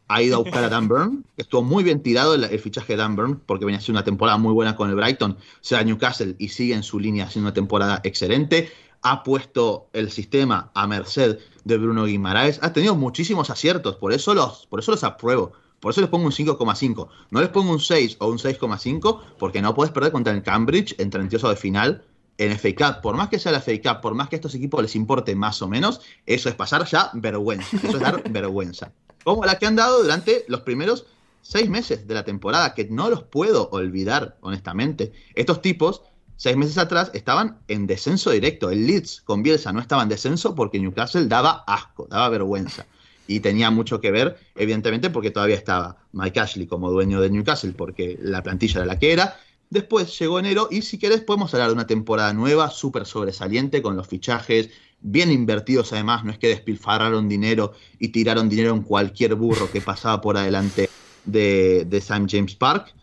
ha 0.08 0.22
ido 0.22 0.36
a 0.36 0.38
buscar 0.40 0.64
a 0.64 0.68
Dan 0.68 0.88
Burn, 0.88 1.24
que 1.36 1.42
estuvo 1.42 1.62
muy 1.62 1.84
bien 1.84 2.02
tirado 2.02 2.34
el, 2.34 2.44
el 2.44 2.58
fichaje 2.60 2.94
de 2.94 2.98
Dan 2.98 3.16
Burn, 3.16 3.40
porque 3.46 3.64
venía 3.64 3.78
haciendo 3.78 3.98
una 4.00 4.04
temporada 4.04 4.38
muy 4.38 4.52
buena 4.52 4.74
con 4.76 4.88
el 4.90 4.96
Brighton, 4.96 5.36
se 5.60 5.74
va 5.76 5.82
a 5.82 5.84
Newcastle 5.84 6.34
y 6.38 6.48
sigue 6.48 6.74
en 6.74 6.82
su 6.82 6.98
línea 6.98 7.26
haciendo 7.26 7.48
una 7.48 7.54
temporada 7.54 8.00
excelente. 8.04 8.70
Ha 9.02 9.22
puesto 9.22 9.88
el 9.92 10.10
sistema 10.10 10.70
a 10.74 10.86
merced 10.88 11.38
de 11.64 11.76
Bruno 11.78 12.04
Guimaraes. 12.06 12.58
Ha 12.62 12.72
tenido 12.72 12.96
muchísimos 12.96 13.48
aciertos, 13.50 13.96
por 13.96 14.12
eso 14.12 14.34
los, 14.34 14.66
por 14.66 14.80
eso 14.80 14.90
los 14.90 15.04
apruebo. 15.04 15.52
Por 15.80 15.92
eso 15.92 16.00
les 16.00 16.10
pongo 16.10 16.26
un 16.26 16.32
5,5. 16.32 17.08
No 17.30 17.40
les 17.40 17.48
pongo 17.50 17.72
un 17.72 17.80
6 17.80 18.16
o 18.20 18.28
un 18.28 18.38
6,5, 18.38 19.20
porque 19.38 19.62
no 19.62 19.74
puedes 19.74 19.92
perder 19.92 20.12
contra 20.12 20.32
el 20.32 20.42
Cambridge 20.42 20.94
en 20.98 21.10
32 21.10 21.50
de 21.50 21.56
final 21.56 22.04
en 22.38 22.56
FA 22.58 22.74
Cup. 22.74 23.02
Por 23.02 23.16
más 23.16 23.28
que 23.28 23.38
sea 23.38 23.52
la 23.52 23.60
FA 23.60 23.72
Cup, 23.82 24.00
por 24.00 24.14
más 24.14 24.28
que 24.28 24.36
a 24.36 24.38
estos 24.38 24.54
equipos 24.54 24.80
les 24.82 24.96
importe 24.96 25.34
más 25.34 25.60
o 25.62 25.68
menos, 25.68 26.00
eso 26.26 26.48
es 26.48 26.54
pasar 26.54 26.84
ya 26.86 27.10
vergüenza. 27.14 27.76
Eso 27.76 27.96
es 27.96 28.00
dar 28.00 28.22
vergüenza. 28.30 28.92
Como 29.24 29.44
la 29.44 29.58
que 29.58 29.66
han 29.66 29.76
dado 29.76 30.02
durante 30.02 30.44
los 30.48 30.62
primeros 30.62 31.06
seis 31.42 31.68
meses 31.68 32.06
de 32.06 32.14
la 32.14 32.24
temporada, 32.24 32.74
que 32.74 32.84
no 32.86 33.10
los 33.10 33.22
puedo 33.22 33.68
olvidar, 33.70 34.36
honestamente. 34.40 35.12
Estos 35.34 35.62
tipos, 35.62 36.02
seis 36.36 36.56
meses 36.56 36.78
atrás, 36.78 37.10
estaban 37.14 37.58
en 37.68 37.86
descenso 37.86 38.30
directo. 38.30 38.70
El 38.70 38.86
Leeds 38.86 39.22
con 39.22 39.42
Bielsa 39.42 39.72
no 39.72 39.80
estaba 39.80 40.02
en 40.02 40.08
descenso 40.08 40.54
porque 40.54 40.78
Newcastle 40.80 41.26
daba 41.26 41.64
asco, 41.66 42.06
daba 42.08 42.28
vergüenza. 42.28 42.86
Y 43.28 43.40
tenía 43.40 43.70
mucho 43.70 44.00
que 44.00 44.10
ver, 44.10 44.36
evidentemente, 44.56 45.10
porque 45.10 45.30
todavía 45.30 45.54
estaba 45.54 45.98
Mike 46.12 46.40
Ashley 46.40 46.66
como 46.66 46.90
dueño 46.90 47.20
de 47.20 47.30
Newcastle, 47.30 47.74
porque 47.76 48.18
la 48.20 48.42
plantilla 48.42 48.78
era 48.78 48.86
la 48.86 48.98
que 48.98 49.12
era. 49.12 49.36
Después 49.70 50.18
llegó 50.18 50.40
enero 50.40 50.68
y 50.70 50.82
si 50.82 50.98
querés 50.98 51.20
podemos 51.20 51.52
hablar 51.52 51.68
de 51.68 51.74
una 51.74 51.86
temporada 51.86 52.32
nueva, 52.32 52.70
súper 52.70 53.04
sobresaliente, 53.04 53.82
con 53.82 53.96
los 53.96 54.08
fichajes 54.08 54.70
bien 55.00 55.30
invertidos 55.30 55.92
además, 55.92 56.24
no 56.24 56.32
es 56.32 56.38
que 56.38 56.48
despilfarraron 56.48 57.28
dinero 57.28 57.72
y 57.98 58.08
tiraron 58.08 58.48
dinero 58.48 58.74
en 58.74 58.82
cualquier 58.82 59.34
burro 59.34 59.70
que 59.70 59.80
pasaba 59.80 60.20
por 60.20 60.36
adelante 60.36 60.88
de, 61.24 61.84
de 61.84 62.00
Sam 62.00 62.26
James 62.28 62.56
Park. 62.56 62.94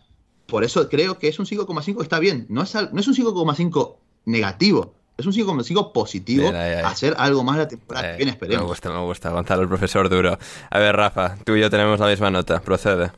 Por 0.46 0.64
eso 0.64 0.88
creo 0.88 1.18
que 1.18 1.28
es 1.28 1.38
un 1.38 1.46
5,5 1.46 1.96
que 1.96 2.02
está 2.02 2.18
bien, 2.18 2.46
no 2.48 2.62
es, 2.62 2.74
no 2.74 3.00
es 3.00 3.08
un 3.08 3.14
5,5 3.14 3.96
negativo, 4.26 4.94
es 5.18 5.26
un 5.26 5.32
5,5 5.32 5.92
positivo, 5.92 6.42
Bien, 6.44 6.56
ahí, 6.56 6.72
ahí. 6.74 6.82
hacer 6.84 7.14
algo 7.18 7.42
más 7.42 7.56
la 7.56 7.68
temporada 7.68 8.06
Eh, 8.08 8.10
que 8.12 8.16
viene, 8.18 8.32
me 8.32 8.34
esperemos. 8.36 8.66
gusta, 8.66 8.90
me 8.90 8.98
gusta, 9.00 9.30
Gonzalo, 9.30 9.62
el 9.62 9.68
profesor 9.68 10.08
duro. 10.08 10.38
A 10.70 10.78
ver, 10.78 10.94
Rafa, 10.96 11.36
tú 11.44 11.56
y 11.56 11.60
yo 11.60 11.70
tenemos 11.70 11.98
la 12.00 12.06
misma 12.08 12.30
nota, 12.30 12.60
procede. 12.60 13.12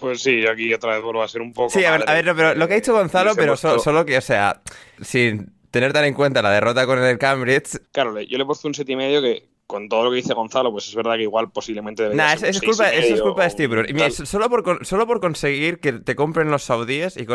Pues 0.00 0.22
sí, 0.22 0.40
yo 0.42 0.50
aquí 0.52 0.72
otra 0.72 0.94
vez 0.94 1.02
vuelvo 1.02 1.22
a 1.22 1.28
ser 1.28 1.40
un 1.42 1.52
poco. 1.52 1.70
Sí, 1.70 1.84
a 1.84 1.90
ver, 1.92 2.04
a 2.08 2.14
ver, 2.14 2.24
no, 2.24 2.36
pero 2.36 2.54
lo 2.54 2.68
que 2.68 2.74
ha 2.74 2.76
dicho 2.76 2.92
Gonzalo, 2.92 3.34
pero 3.34 3.56
so- 3.56 3.68
puesto- 3.70 3.82
solo 3.84 4.04
que, 4.06 4.16
o 4.16 4.20
sea, 4.20 4.60
sin 5.00 5.52
tener 5.72 5.92
tan 5.92 6.04
en 6.04 6.14
cuenta 6.14 6.40
la 6.40 6.50
derrota 6.50 6.86
con 6.86 7.02
el 7.02 7.18
Cambridge, 7.18 7.80
Claro, 7.92 8.20
yo 8.20 8.36
le 8.38 8.42
he 8.44 8.46
puesto 8.46 8.68
un 8.68 8.74
set 8.74 8.88
y 8.88 8.96
medio 8.96 9.20
que, 9.20 9.48
con 9.68 9.90
todo 9.90 10.04
lo 10.04 10.10
que 10.10 10.16
dice 10.16 10.32
Gonzalo, 10.32 10.72
pues 10.72 10.88
es 10.88 10.94
verdad 10.94 11.16
que 11.16 11.24
igual 11.24 11.50
posiblemente 11.50 12.08
Nah, 12.14 12.32
es 12.32 12.56
y 12.56 12.66
culpa, 12.66 12.88
eso 12.88 13.14
es 13.14 13.20
culpa 13.20 13.44
de 13.44 13.50
Steve 13.50 13.68
Bruce. 13.68 13.92
Mira, 13.92 14.10
solo 14.10 14.48
por, 14.48 14.86
solo 14.86 15.06
por 15.06 15.20
conseguir 15.20 15.78
que 15.78 15.92
te 15.92 16.16
compren 16.16 16.50
los 16.50 16.62
saudíes 16.62 17.18
y 17.18 17.26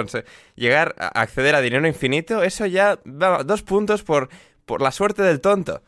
llegar 0.56 0.96
a 0.98 1.22
acceder 1.22 1.54
a 1.54 1.62
dinero 1.62 1.88
infinito, 1.88 2.42
eso 2.42 2.66
ya 2.66 2.98
va 3.06 3.44
dos 3.44 3.62
puntos 3.62 4.02
por, 4.02 4.30
por 4.66 4.82
la 4.82 4.92
suerte 4.92 5.22
del 5.22 5.42
tonto. 5.42 5.84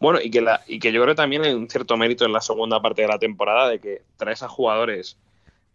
Bueno, 0.00 0.18
y 0.20 0.32
que, 0.32 0.40
la, 0.40 0.62
y 0.66 0.80
que 0.80 0.90
yo 0.90 1.00
creo 1.00 1.14
que 1.14 1.22
también 1.22 1.44
hay 1.44 1.54
un 1.54 1.70
cierto 1.70 1.96
mérito 1.96 2.24
en 2.24 2.32
la 2.32 2.40
segunda 2.40 2.82
parte 2.82 3.02
de 3.02 3.08
la 3.08 3.20
temporada 3.20 3.68
de 3.68 3.78
que 3.78 4.02
traes 4.16 4.42
a 4.42 4.48
jugadores 4.48 5.16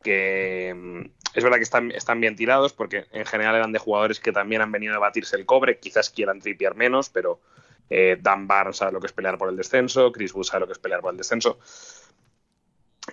que 0.03 0.73
mm, 0.75 1.01
es 1.33 1.43
verdad 1.45 1.57
que 1.57 1.63
están, 1.63 1.91
están 1.91 2.19
bien 2.19 2.35
tirados, 2.35 2.73
porque 2.73 3.05
en 3.13 3.25
general 3.25 3.55
eran 3.55 3.71
de 3.71 3.79
jugadores 3.79 4.19
que 4.19 4.33
también 4.33 4.61
han 4.61 4.71
venido 4.73 4.95
a 4.95 4.99
batirse 4.99 5.37
el 5.37 5.45
cobre, 5.45 5.79
quizás 5.79 6.09
quieran 6.09 6.41
tripear 6.41 6.75
menos, 6.75 7.07
pero 7.07 7.39
eh, 7.89 8.17
Dan 8.21 8.47
Barr 8.47 8.73
sabe 8.73 8.91
lo 8.93 8.99
que 8.99 9.07
es 9.07 9.13
pelear 9.13 9.37
por 9.37 9.49
el 9.49 9.55
descenso, 9.57 10.11
Chris 10.11 10.33
Wood 10.33 10.43
sabe 10.45 10.61
lo 10.61 10.67
que 10.67 10.73
es 10.73 10.79
pelear 10.79 11.01
por 11.01 11.11
el 11.11 11.17
descenso. 11.17 11.59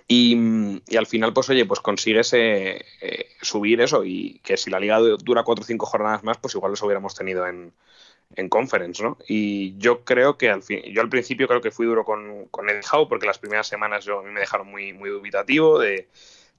Y, 0.07 0.35
al 0.97 1.07
final, 1.07 1.33
pues 1.33 1.49
oye, 1.49 1.65
pues 1.65 1.79
consigues 1.79 2.31
eh, 2.33 2.83
subir 3.41 3.81
eso 3.81 4.03
y 4.03 4.39
que 4.43 4.57
si 4.57 4.69
la 4.69 4.79
liga 4.79 4.99
du- 4.99 5.17
dura 5.17 5.43
cuatro 5.43 5.63
o 5.63 5.65
cinco 5.65 5.85
jornadas 5.85 6.23
más, 6.23 6.37
pues 6.37 6.53
igual 6.55 6.71
los 6.71 6.81
hubiéramos 6.83 7.15
tenido 7.15 7.47
en, 7.47 7.73
en 8.35 8.49
conference, 8.49 9.03
¿no? 9.03 9.17
Y 9.27 9.77
yo 9.79 10.03
creo 10.05 10.37
que 10.37 10.49
al 10.49 10.63
fin, 10.63 10.81
yo 10.93 11.01
al 11.01 11.09
principio 11.09 11.47
creo 11.47 11.61
que 11.61 11.71
fui 11.71 11.85
duro 11.87 12.05
con, 12.05 12.47
con 12.47 12.69
Eddie 12.69 12.81
Howe 12.91 13.07
porque 13.09 13.27
las 13.27 13.39
primeras 13.39 13.67
semanas 13.67 14.05
yo, 14.05 14.19
a 14.19 14.23
mí 14.23 14.31
me 14.31 14.41
dejaron 14.41 14.67
muy, 14.69 14.93
muy 14.93 15.09
dubitativo 15.09 15.79
de, 15.79 16.09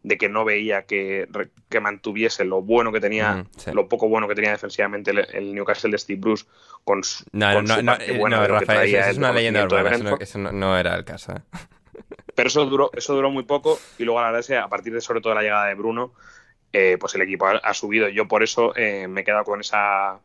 de 0.06 0.16
que 0.18 0.28
no 0.28 0.44
veía 0.44 0.82
que, 0.86 1.26
que 1.68 1.80
mantuviese 1.80 2.44
lo 2.44 2.62
bueno 2.62 2.92
que 2.92 3.00
tenía, 3.00 3.44
sí. 3.56 3.72
lo 3.72 3.88
poco 3.88 4.08
bueno 4.08 4.28
que 4.28 4.36
tenía 4.36 4.52
defensivamente 4.52 5.10
el, 5.10 5.26
el 5.32 5.52
Newcastle 5.52 5.90
de 5.90 5.98
Steve 5.98 6.20
Bruce 6.20 6.44
con 6.84 7.02
su, 7.02 7.24
No, 7.32 7.52
con 7.54 7.64
no, 7.64 7.74
su 7.74 7.82
no, 7.82 7.92
parte 7.92 8.14
eh, 8.14 8.18
buena 8.18 8.36
lo 8.36 8.42
que 8.44 8.48
Rafael, 8.60 8.94
eso 8.94 9.10
es 9.10 9.18
una 9.18 9.32
leyenda 9.32 9.64
urbana, 9.64 9.90
eso, 9.96 10.16
eso 10.20 10.38
no- 10.38 10.78
era 10.78 10.94
el 10.94 11.04
caso. 11.04 11.32
¿eh? 11.32 11.40
Pero 12.36 12.46
eso 12.46 12.64
duró, 12.66 12.90
eso 12.94 13.14
duró 13.16 13.32
muy 13.32 13.42
poco 13.42 13.80
y 13.98 14.04
luego 14.04 14.20
la 14.20 14.26
verdad 14.26 14.40
es 14.40 14.46
que 14.46 14.56
a 14.56 14.68
partir 14.68 14.92
de 14.94 15.00
sobre 15.00 15.20
todo 15.20 15.34
la 15.34 15.42
llegada 15.42 15.66
de 15.66 15.74
Bruno, 15.74 16.12
eh, 16.72 16.98
pues 17.00 17.12
el 17.16 17.22
equipo 17.22 17.46
ha, 17.48 17.56
ha 17.56 17.74
subido. 17.74 18.08
Yo 18.08 18.28
por 18.28 18.44
eso 18.44 18.76
eh, 18.76 19.08
me 19.08 19.22
he 19.22 19.24
quedado 19.24 19.42
con 19.42 19.60
esa... 19.60 20.20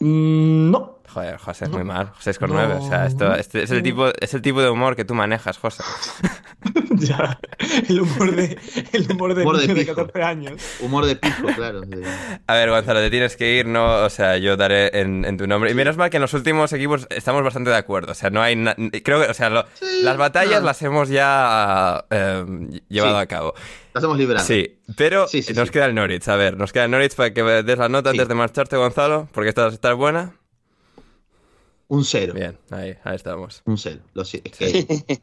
Mm, 0.00 0.70
no. 0.70 0.98
Joder, 1.14 1.36
José, 1.38 1.66
No. 1.68 1.76
muy 1.76 1.84
mal. 1.84 2.12
6,9. 2.20 2.74
O 2.80 2.88
sea, 2.88 3.06
esto, 3.06 3.28
No. 3.28 3.34
este 3.36 3.62
es, 3.62 3.70
el 3.70 3.82
tipo, 3.84 4.08
es 4.20 4.34
el 4.34 4.42
tipo 4.42 4.60
de 4.60 4.68
humor 4.68 4.96
que 4.96 5.04
tú 5.04 5.14
manejas, 5.14 5.58
José. 5.58 5.84
ya. 6.90 7.38
El 7.88 8.00
humor 8.00 8.34
de, 8.34 8.58
el 8.92 9.12
humor 9.12 9.34
de, 9.34 9.42
Humor 9.42 9.56
de 9.58 9.62
niño 9.68 9.74
de 9.76 9.80
pijo. 9.84 9.94
14 9.94 10.22
años. 10.24 10.60
Humor 10.80 11.06
de 11.06 11.14
pijo, 11.16 11.46
claro. 11.54 11.82
A 12.48 12.54
ver, 12.54 12.70
Gonzalo, 12.70 13.00
te 13.00 13.10
tienes 13.10 13.36
que 13.36 13.58
ir, 13.58 13.66
no, 13.66 14.02
o 14.04 14.10
sea, 14.10 14.38
yo 14.38 14.56
daré 14.56 14.98
en, 15.00 15.24
en 15.24 15.36
tu 15.36 15.46
nombre. 15.46 15.70
Y 15.70 15.74
menos 15.74 15.96
mal 15.96 16.10
que 16.10 16.16
en 16.16 16.22
los 16.22 16.34
últimos 16.34 16.72
equipos 16.72 17.06
estamos 17.10 17.42
bastante 17.44 17.70
de 17.70 17.76
acuerdo. 17.76 18.12
O 18.12 18.14
sea, 18.14 18.30
no 18.30 18.42
hay. 18.42 18.56
Creo 19.04 19.20
que, 19.22 19.30
o 19.30 19.34
sea, 19.34 19.50
lo- 19.50 19.66
las 20.02 20.16
batallas 20.16 20.60
no. 20.60 20.66
las 20.66 20.82
hemos 20.82 21.08
ya 21.10 22.04
eh, 22.10 22.44
llevado 22.88 23.16
Sí. 23.18 23.22
a 23.22 23.26
cabo. 23.26 23.54
La 23.94 23.98
hacemos 23.98 24.18
librando. 24.18 24.44
Sí, 24.44 24.80
pero 24.96 25.28
Sí, 25.28 25.42
sí, 25.42 25.52
nos 25.54 25.68
sí. 25.68 25.72
queda 25.72 25.84
el 25.86 25.94
Norwich. 25.94 26.26
A 26.26 26.34
ver, 26.34 26.56
nos 26.56 26.72
queda 26.72 26.86
el 26.86 26.90
Norwich 26.90 27.14
para 27.14 27.32
que 27.32 27.42
des 27.44 27.78
la 27.78 27.88
nota 27.88 28.10
Sí. 28.10 28.16
antes 28.16 28.26
de 28.28 28.34
marcharte, 28.34 28.76
Gonzalo, 28.76 29.28
porque 29.32 29.50
esta 29.50 29.68
esta 29.68 29.90
es 29.92 29.96
buena. 29.96 30.32
Un 31.88 32.04
cero. 32.04 32.32
Bien, 32.34 32.58
ahí, 32.70 32.94
ahí 33.04 33.16
estamos. 33.16 33.62
Un 33.66 33.78
cero. 33.78 34.00
Lo 34.14 34.24
sé. 34.24 34.42
Es 34.44 34.52
que- 34.52 35.20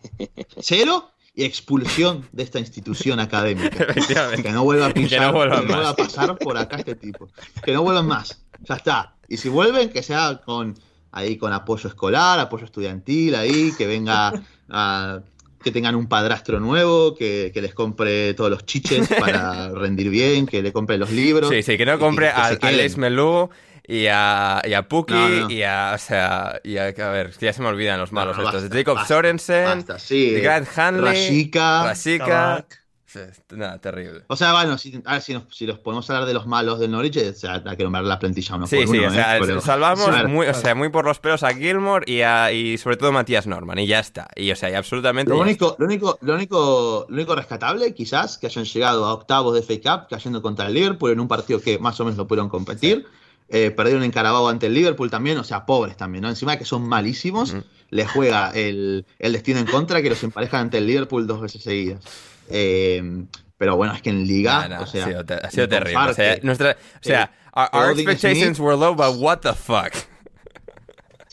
cero 0.59 1.11
y 1.33 1.43
expulsión 1.45 2.27
de 2.31 2.43
esta 2.43 2.59
institución 2.59 3.19
académica. 3.19 3.87
Que 4.43 4.51
no 4.51 4.63
vuelva 4.63 4.87
a 4.87 4.93
Que 4.93 5.01
no 5.01 5.07
pisar, 5.07 5.33
vuelvan 5.33 5.61
que 5.61 5.67
no 5.67 5.73
vuelva 5.73 5.89
a 5.89 5.95
pasar 5.95 6.37
por 6.37 6.57
acá 6.57 6.77
este 6.77 6.95
tipo. 6.95 7.29
Que 7.63 7.71
no 7.73 7.83
vuelvan 7.83 8.07
más. 8.07 8.43
Ya 8.61 8.75
está. 8.75 9.15
Y 9.27 9.37
si 9.37 9.49
vuelven, 9.49 9.89
que 9.89 10.03
sea 10.03 10.41
con 10.45 10.77
ahí 11.13 11.37
con 11.37 11.51
apoyo 11.53 11.89
escolar, 11.89 12.39
apoyo 12.39 12.65
estudiantil, 12.65 13.35
ahí, 13.35 13.71
que 13.77 13.85
venga 13.87 14.31
a- 14.69 15.19
que 15.63 15.69
tengan 15.71 15.93
un 15.95 16.07
padrastro 16.07 16.59
nuevo, 16.59 17.13
que, 17.15 17.51
que 17.53 17.61
les 17.61 17.75
compre 17.75 18.33
todos 18.33 18.49
los 18.49 18.65
chiches 18.65 19.07
para 19.07 19.69
rendir 19.73 20.09
bien, 20.09 20.47
que 20.47 20.61
le 20.63 20.73
compre 20.73 20.97
los 20.97 21.11
libros. 21.11 21.49
Sí, 21.51 21.61
sí, 21.61 21.77
que 21.77 21.85
no 21.85 21.99
compre 21.99 22.25
que 22.27 22.31
a, 22.31 22.45
a 22.47 22.55
queden. 22.57 22.77
Les 22.77 22.97
Melú 22.97 23.49
y 23.87 24.07
a, 24.07 24.61
y 24.65 24.73
a 24.73 24.87
Puki 24.87 25.13
No, 25.13 25.29
no. 25.29 25.49
y 25.49 25.63
a, 25.63 25.93
o 25.95 25.97
sea, 25.97 26.59
y 26.63 26.77
a, 26.77 26.85
a 26.85 27.09
ver, 27.09 27.31
ya 27.39 27.51
se 27.53 27.61
me 27.61 27.67
olvidan 27.67 27.99
los 27.99 28.11
malos 28.11 28.37
No, 28.37 28.43
no, 28.43 28.49
estos. 28.49 28.63
basta, 28.63 28.77
Jacob 28.77 28.95
basta, 28.95 29.13
Sorensen, 29.15 29.65
basta, 29.65 29.99
sí. 29.99 30.39
Grant 30.41 30.67
Hanley. 30.77 31.49
Kabak. 31.51 32.81
Sí, 33.05 33.19
Nada, 33.49 33.77
terrible. 33.79 34.23
O 34.27 34.37
sea, 34.37 34.53
bueno, 34.53 34.77
si, 34.77 35.01
a 35.03 35.13
ver, 35.13 35.21
si, 35.21 35.33
nos, 35.33 35.43
si 35.53 35.65
los 35.65 35.77
podemos 35.79 36.09
hablar 36.09 36.25
de 36.25 36.33
los 36.33 36.47
malos 36.47 36.79
del 36.79 36.91
Norwich, 36.91 37.17
o 37.17 37.33
sea, 37.33 37.61
hay 37.65 37.75
que 37.75 37.83
nombrar 37.83 38.05
la 38.05 38.17
plantilla 38.17 38.55
uno 38.55 38.67
Sí, 38.67 38.77
por 38.77 38.87
sí, 38.87 38.99
uno, 38.99 39.09
o 39.09 39.11
sea, 39.11 39.35
¿eh? 39.35 39.41
Pero- 39.45 39.59
salvamos 39.59 40.07
a 40.07 40.11
ver, 40.11 40.27
muy, 40.29 40.47
o 40.47 40.53
sea, 40.53 40.75
muy 40.75 40.87
por 40.87 41.03
los 41.03 41.19
pelos 41.19 41.43
a 41.43 41.53
Gilmore 41.53 42.09
y, 42.09 42.21
a, 42.21 42.53
y 42.53 42.77
sobre 42.77 42.95
todo 42.95 43.09
a 43.09 43.11
Matías 43.11 43.47
Norman, 43.47 43.79
y 43.79 43.87
ya 43.87 43.99
está. 43.99 44.29
Y 44.37 44.49
o 44.49 44.55
sea, 44.55 44.69
y 44.69 44.75
absolutamente. 44.75 45.29
Lo 45.29 45.41
único, 45.41 45.75
lo, 45.77 45.87
único, 45.87 46.17
lo, 46.21 46.35
único, 46.35 47.05
lo 47.09 47.13
único 47.15 47.35
rescatable, 47.35 47.93
quizás, 47.93 48.37
que 48.37 48.47
hayan 48.47 48.63
llegado 48.63 49.03
a 49.03 49.13
octavos 49.13 49.55
de 49.55 49.61
FA 49.61 49.97
Cup, 49.99 50.07
cayendo 50.09 50.41
contra 50.41 50.67
el 50.67 50.73
Liverpool 50.73 51.11
en 51.11 51.19
un 51.19 51.27
partido 51.27 51.59
que 51.59 51.79
más 51.79 51.99
o 51.99 52.05
menos 52.05 52.17
lo 52.17 52.27
pudieron 52.27 52.47
competir. 52.47 53.05
Eh, 53.53 53.69
perdieron 53.71 54.03
en 54.03 54.11
Carabao 54.11 54.47
ante 54.47 54.67
el 54.67 54.73
Liverpool 54.73 55.11
también, 55.11 55.37
o 55.37 55.43
sea, 55.43 55.65
pobres 55.65 55.97
también, 55.97 56.21
¿no? 56.21 56.29
Encima 56.29 56.53
de 56.53 56.59
que 56.59 56.65
son 56.65 56.87
malísimos, 56.87 57.51
Ujú. 57.51 57.63
les 57.89 58.09
juega 58.09 58.49
el, 58.51 59.05
el 59.19 59.33
destino 59.33 59.59
en 59.59 59.65
contra 59.65 60.01
que 60.01 60.09
los 60.09 60.23
emparejan 60.23 60.61
ante 60.61 60.77
el 60.77 60.87
Liverpool 60.87 61.27
dos 61.27 61.41
veces 61.41 61.61
seguidas. 61.61 62.01
Eh, 62.49 63.25
pero 63.57 63.75
bueno, 63.75 63.93
es 63.93 64.01
que 64.01 64.09
en 64.09 64.25
Liga, 64.25 64.79
o 64.81 64.87
sea, 64.87 65.03
ha 65.03 65.07
sido, 65.07 65.25
ha 65.43 65.51
sido 65.51 65.69
terrible. 65.69 66.09
O 66.09 66.13
sea, 66.13 66.37
nuestra, 66.41 66.71
o 66.71 67.03
sea, 67.03 67.31
eh, 67.55 67.67
our, 67.73 67.91
expectations 67.91 68.59
were 68.59 68.75
low, 68.75 68.95
but 68.95 69.21
what 69.21 69.39
the 69.41 69.53
fuck? 69.53 69.93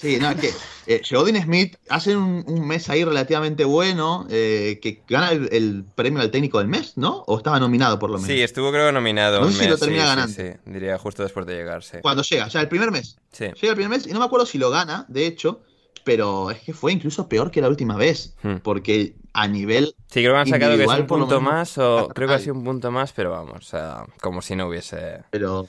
Sí, 0.00 0.16
no, 0.20 0.30
es 0.30 0.36
que 0.36 0.52
eh, 0.86 1.00
Sheldon 1.02 1.42
Smith 1.42 1.74
hace 1.88 2.16
un, 2.16 2.44
un 2.46 2.68
mes 2.68 2.88
ahí 2.88 3.02
relativamente 3.02 3.64
bueno, 3.64 4.28
eh, 4.30 4.78
que 4.80 5.02
gana 5.08 5.32
el, 5.32 5.48
el 5.50 5.84
premio 5.96 6.20
al 6.22 6.30
técnico 6.30 6.58
del 6.60 6.68
mes, 6.68 6.92
¿no? 6.96 7.24
O 7.26 7.38
estaba 7.38 7.58
nominado 7.58 7.98
por 7.98 8.10
lo 8.10 8.18
menos. 8.18 8.28
Sí, 8.28 8.40
estuvo 8.40 8.70
creo 8.70 8.92
nominado 8.92 9.40
No 9.40 9.46
un 9.48 9.52
sé 9.52 9.64
si 9.64 9.68
lo 9.70 9.76
termina 9.76 10.02
sí, 10.02 10.08
ganando. 10.08 10.32
sí, 10.34 10.42
sí, 10.42 10.70
diría 10.70 10.96
justo 10.98 11.24
después 11.24 11.46
de 11.46 11.56
llegar, 11.56 11.82
sí. 11.82 11.98
Cuando 12.00 12.22
llega, 12.22 12.46
o 12.46 12.50
sea, 12.50 12.60
el 12.60 12.68
primer 12.68 12.92
mes. 12.92 13.18
Sí. 13.32 13.46
Llega 13.46 13.70
el 13.70 13.74
primer 13.74 13.88
mes 13.88 14.06
y 14.06 14.12
no 14.12 14.20
me 14.20 14.26
acuerdo 14.26 14.46
si 14.46 14.56
lo 14.58 14.70
gana, 14.70 15.04
de 15.08 15.26
hecho, 15.26 15.62
pero 16.04 16.52
es 16.52 16.60
que 16.60 16.72
fue 16.72 16.92
incluso 16.92 17.28
peor 17.28 17.50
que 17.50 17.60
la 17.60 17.68
última 17.68 17.96
vez, 17.96 18.36
Hmm. 18.42 18.58
porque 18.62 19.16
a 19.32 19.48
nivel... 19.48 19.96
Sí, 20.06 20.20
creo 20.22 20.32
que 20.34 20.38
han 20.38 20.46
sacado 20.46 20.76
que 20.76 20.84
es 20.84 20.88
un 20.90 21.06
punto 21.08 21.40
menos, 21.40 21.42
más, 21.42 21.78
o 21.78 22.08
creo 22.14 22.28
que 22.28 22.34
ha 22.34 22.38
sido 22.38 22.54
un 22.54 22.62
punto 22.62 22.92
más, 22.92 23.12
pero 23.12 23.30
vamos, 23.32 23.56
o 23.56 23.62
sea, 23.68 24.04
como 24.20 24.42
si 24.42 24.54
no 24.54 24.68
hubiese... 24.68 25.24
Pero... 25.30 25.66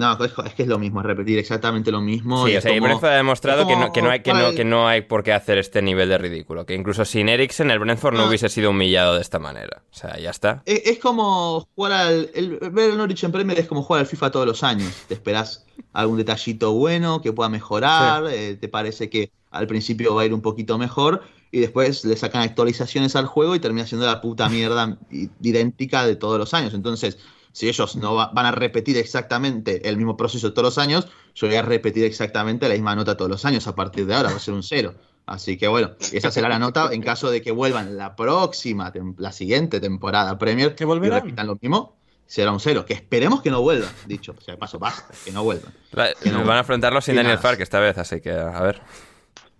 No, 0.00 0.24
es, 0.24 0.32
es 0.46 0.54
que 0.54 0.62
es 0.62 0.68
lo 0.68 0.78
mismo, 0.78 1.00
es 1.00 1.06
repetir 1.06 1.38
exactamente 1.38 1.90
lo 1.92 2.00
mismo. 2.00 2.46
Sí, 2.46 2.52
y 2.52 2.56
o 2.56 2.60
sea, 2.62 2.70
como- 2.72 2.84
Brentford 2.86 3.10
ha 3.10 3.16
demostrado 3.16 3.60
es 3.60 3.66
que 3.68 3.72
como 3.74 3.86
no, 3.86 3.92
que, 3.92 4.00
no 4.02 4.10
hay, 4.10 4.20
que, 4.22 4.32
no, 4.32 4.50
que 4.52 4.64
no 4.64 4.88
hay 4.88 5.02
por 5.02 5.22
qué 5.22 5.32
hacer 5.32 5.58
este 5.58 5.82
nivel 5.82 6.08
de 6.08 6.16
ridículo. 6.18 6.64
Que 6.64 6.74
incluso 6.74 7.04
sin 7.04 7.28
Eriksen, 7.28 7.70
el 7.70 7.78
Brentford 7.78 8.14
no 8.14 8.22
Ah. 8.22 8.28
hubiese 8.28 8.48
sido 8.48 8.70
humillado 8.70 9.14
de 9.16 9.20
esta 9.20 9.38
manera. 9.38 9.82
O 9.90 9.94
sea, 9.94 10.18
ya 10.18 10.30
está. 10.30 10.62
Es, 10.64 10.82
es 10.86 10.98
como 10.98 11.68
jugar 11.74 11.92
al. 11.92 12.30
El, 12.34 12.58
ver 12.72 12.90
el 12.90 12.96
Norwich 12.98 13.22
en 13.24 13.32
Premier 13.32 13.58
es 13.58 13.66
como 13.66 13.82
jugar 13.82 14.00
al 14.00 14.06
FIFA 14.06 14.30
todos 14.30 14.46
los 14.46 14.62
años. 14.64 14.92
Te 15.06 15.14
esperás 15.14 15.66
algún 15.92 16.16
detallito 16.16 16.72
bueno 16.72 17.20
que 17.20 17.32
pueda 17.32 17.48
mejorar. 17.50 18.24
eh, 18.30 18.56
te 18.60 18.68
parece 18.68 19.10
que 19.10 19.30
al 19.50 19.66
principio 19.66 20.14
va 20.14 20.22
a 20.22 20.24
ir 20.26 20.32
un 20.34 20.40
poquito 20.40 20.78
mejor. 20.78 21.22
Y 21.52 21.58
después 21.58 22.04
le 22.04 22.16
sacan 22.16 22.42
actualizaciones 22.42 23.16
al 23.16 23.26
juego 23.26 23.56
y 23.56 23.60
termina 23.60 23.84
siendo 23.86 24.06
la 24.06 24.20
puta 24.20 24.48
mierda 24.48 24.96
idéntica 25.42 26.06
de 26.06 26.16
todos 26.16 26.38
los 26.38 26.54
años. 26.54 26.74
Entonces, 26.74 27.18
si 27.52 27.68
ellos 27.68 27.96
no 27.96 28.14
va- 28.14 28.30
van 28.32 28.46
a 28.46 28.52
repetir 28.52 28.96
exactamente 28.96 29.88
el 29.88 29.96
mismo 29.96 30.16
proceso 30.16 30.52
todos 30.52 30.64
los 30.66 30.78
años, 30.78 31.08
yo 31.34 31.46
voy 31.46 31.56
a 31.56 31.62
repetir 31.62 32.04
exactamente 32.04 32.68
la 32.68 32.74
misma 32.74 32.94
nota 32.94 33.16
todos 33.16 33.30
los 33.30 33.44
años. 33.44 33.66
A 33.66 33.74
partir 33.74 34.06
de 34.06 34.14
ahora 34.14 34.30
va 34.30 34.36
a 34.36 34.40
ser 34.40 34.54
un 34.54 34.62
cero. 34.62 34.94
Así 35.26 35.56
que 35.56 35.68
bueno, 35.68 35.92
esa 36.12 36.30
será 36.30 36.48
la 36.48 36.58
nota 36.58 36.90
en 36.92 37.02
caso 37.02 37.30
de 37.30 37.40
que 37.40 37.52
vuelvan 37.52 37.96
la 37.96 38.16
próxima, 38.16 38.92
la 39.18 39.30
siguiente 39.32 39.78
temporada 39.80 40.36
Premier 40.38 40.74
Que 40.74 40.84
volverán. 40.84 41.18
y 41.18 41.20
repitan 41.22 41.46
lo 41.46 41.56
mismo, 41.60 41.96
será 42.26 42.50
un 42.50 42.58
cero. 42.60 42.84
Que 42.84 42.94
esperemos 42.94 43.40
que 43.42 43.50
no 43.50 43.60
vuelvan, 43.62 43.90
dicho. 44.06 44.34
O 44.36 44.40
sea, 44.40 44.56
paso, 44.56 44.78
basta, 44.80 45.14
que 45.24 45.30
no 45.30 45.44
vuelvan. 45.44 45.72
La- 45.92 46.12
Que 46.14 46.30
no- 46.30 46.44
van 46.44 46.56
a 46.56 46.60
afrontarlo 46.60 47.00
sin 47.00 47.14
Daniel. 47.16 47.38
Fark 47.38 47.60
esta 47.60 47.78
vez, 47.78 47.96
así 47.98 48.20
que, 48.20 48.32
a 48.32 48.60
ver. 48.60 48.80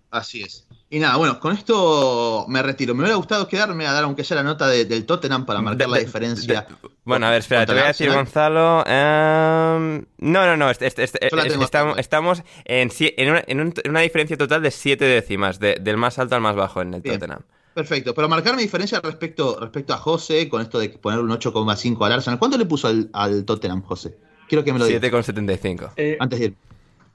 Así 0.09 0.41
es. 0.43 0.67
Y 0.93 0.99
nada, 0.99 1.15
bueno, 1.15 1.39
con 1.39 1.53
esto 1.53 2.45
me 2.49 2.61
retiro. 2.61 2.93
Me 2.93 3.01
hubiera 3.03 3.15
gustado 3.15 3.47
quedarme 3.47 3.87
a 3.87 3.93
dar 3.93 4.03
aunque 4.03 4.25
sea 4.25 4.35
la 4.35 4.43
nota 4.43 4.67
de- 4.67 4.83
del 4.83 5.05
Tottenham 5.05 5.45
para 5.45 5.61
marcar 5.61 5.87
De- 5.87 5.93
la 5.93 5.99
diferencia. 5.99 6.67
de- 6.69 6.89
bueno, 7.05 7.27
a 7.27 7.29
ver, 7.29 7.39
espera, 7.39 7.65
te 7.65 7.71
voy 7.71 7.81
a 7.81 7.87
decir, 7.87 8.09
Arsenal. 8.09 8.25
Gonzalo. 8.25 8.83
em, 8.85 10.05
no, 10.19 10.45
no, 10.45 10.57
no. 10.57 10.69
este- 10.69 10.87
este- 10.87 11.03
este- 11.05 11.29
Yo 11.29 11.37
la 11.37 11.43
es- 11.43 11.49
tengo 11.53 11.63
estamos, 11.63 11.97
estamos 11.97 12.43
en, 12.65 12.89
una, 13.29 13.43
en 13.47 13.61
un- 13.61 13.73
en 13.83 13.89
una 13.91 14.01
diferencia 14.01 14.37
total 14.37 14.61
de 14.61 14.71
siete 14.71 15.05
décimas, 15.05 15.59
de- 15.59 15.77
del 15.79 15.95
más 15.95 16.19
alto 16.19 16.35
al 16.35 16.41
más 16.41 16.55
bajo 16.57 16.81
en 16.81 16.93
el 16.93 17.01
Bien. 17.01 17.15
Tottenham. 17.19 17.39
Perfecto, 17.73 18.13
pero 18.13 18.27
marcar 18.27 18.57
mi 18.57 18.63
diferencia 18.63 18.99
respecto, 18.99 19.57
respecto 19.61 19.93
a 19.93 19.97
José, 19.97 20.49
con 20.49 20.61
esto 20.61 20.77
de 20.77 20.89
poner 20.89 21.19
un 21.21 21.31
8,5 21.31 22.03
al 22.05 22.11
Arsenal. 22.11 22.37
¿Cuánto 22.37 22.57
le 22.57 22.65
puso 22.65 22.89
al, 22.89 23.09
al 23.13 23.45
Tottenham, 23.45 23.81
José? 23.81 24.17
Quiero 24.49 24.61
que 24.65 24.73
me 24.73 24.79
lo 24.79 24.85
diga. 24.85 24.99
7,75. 24.99 25.93
Eh, 25.95 26.17
Antes 26.19 26.39
de 26.39 26.45
ir. 26.47 26.53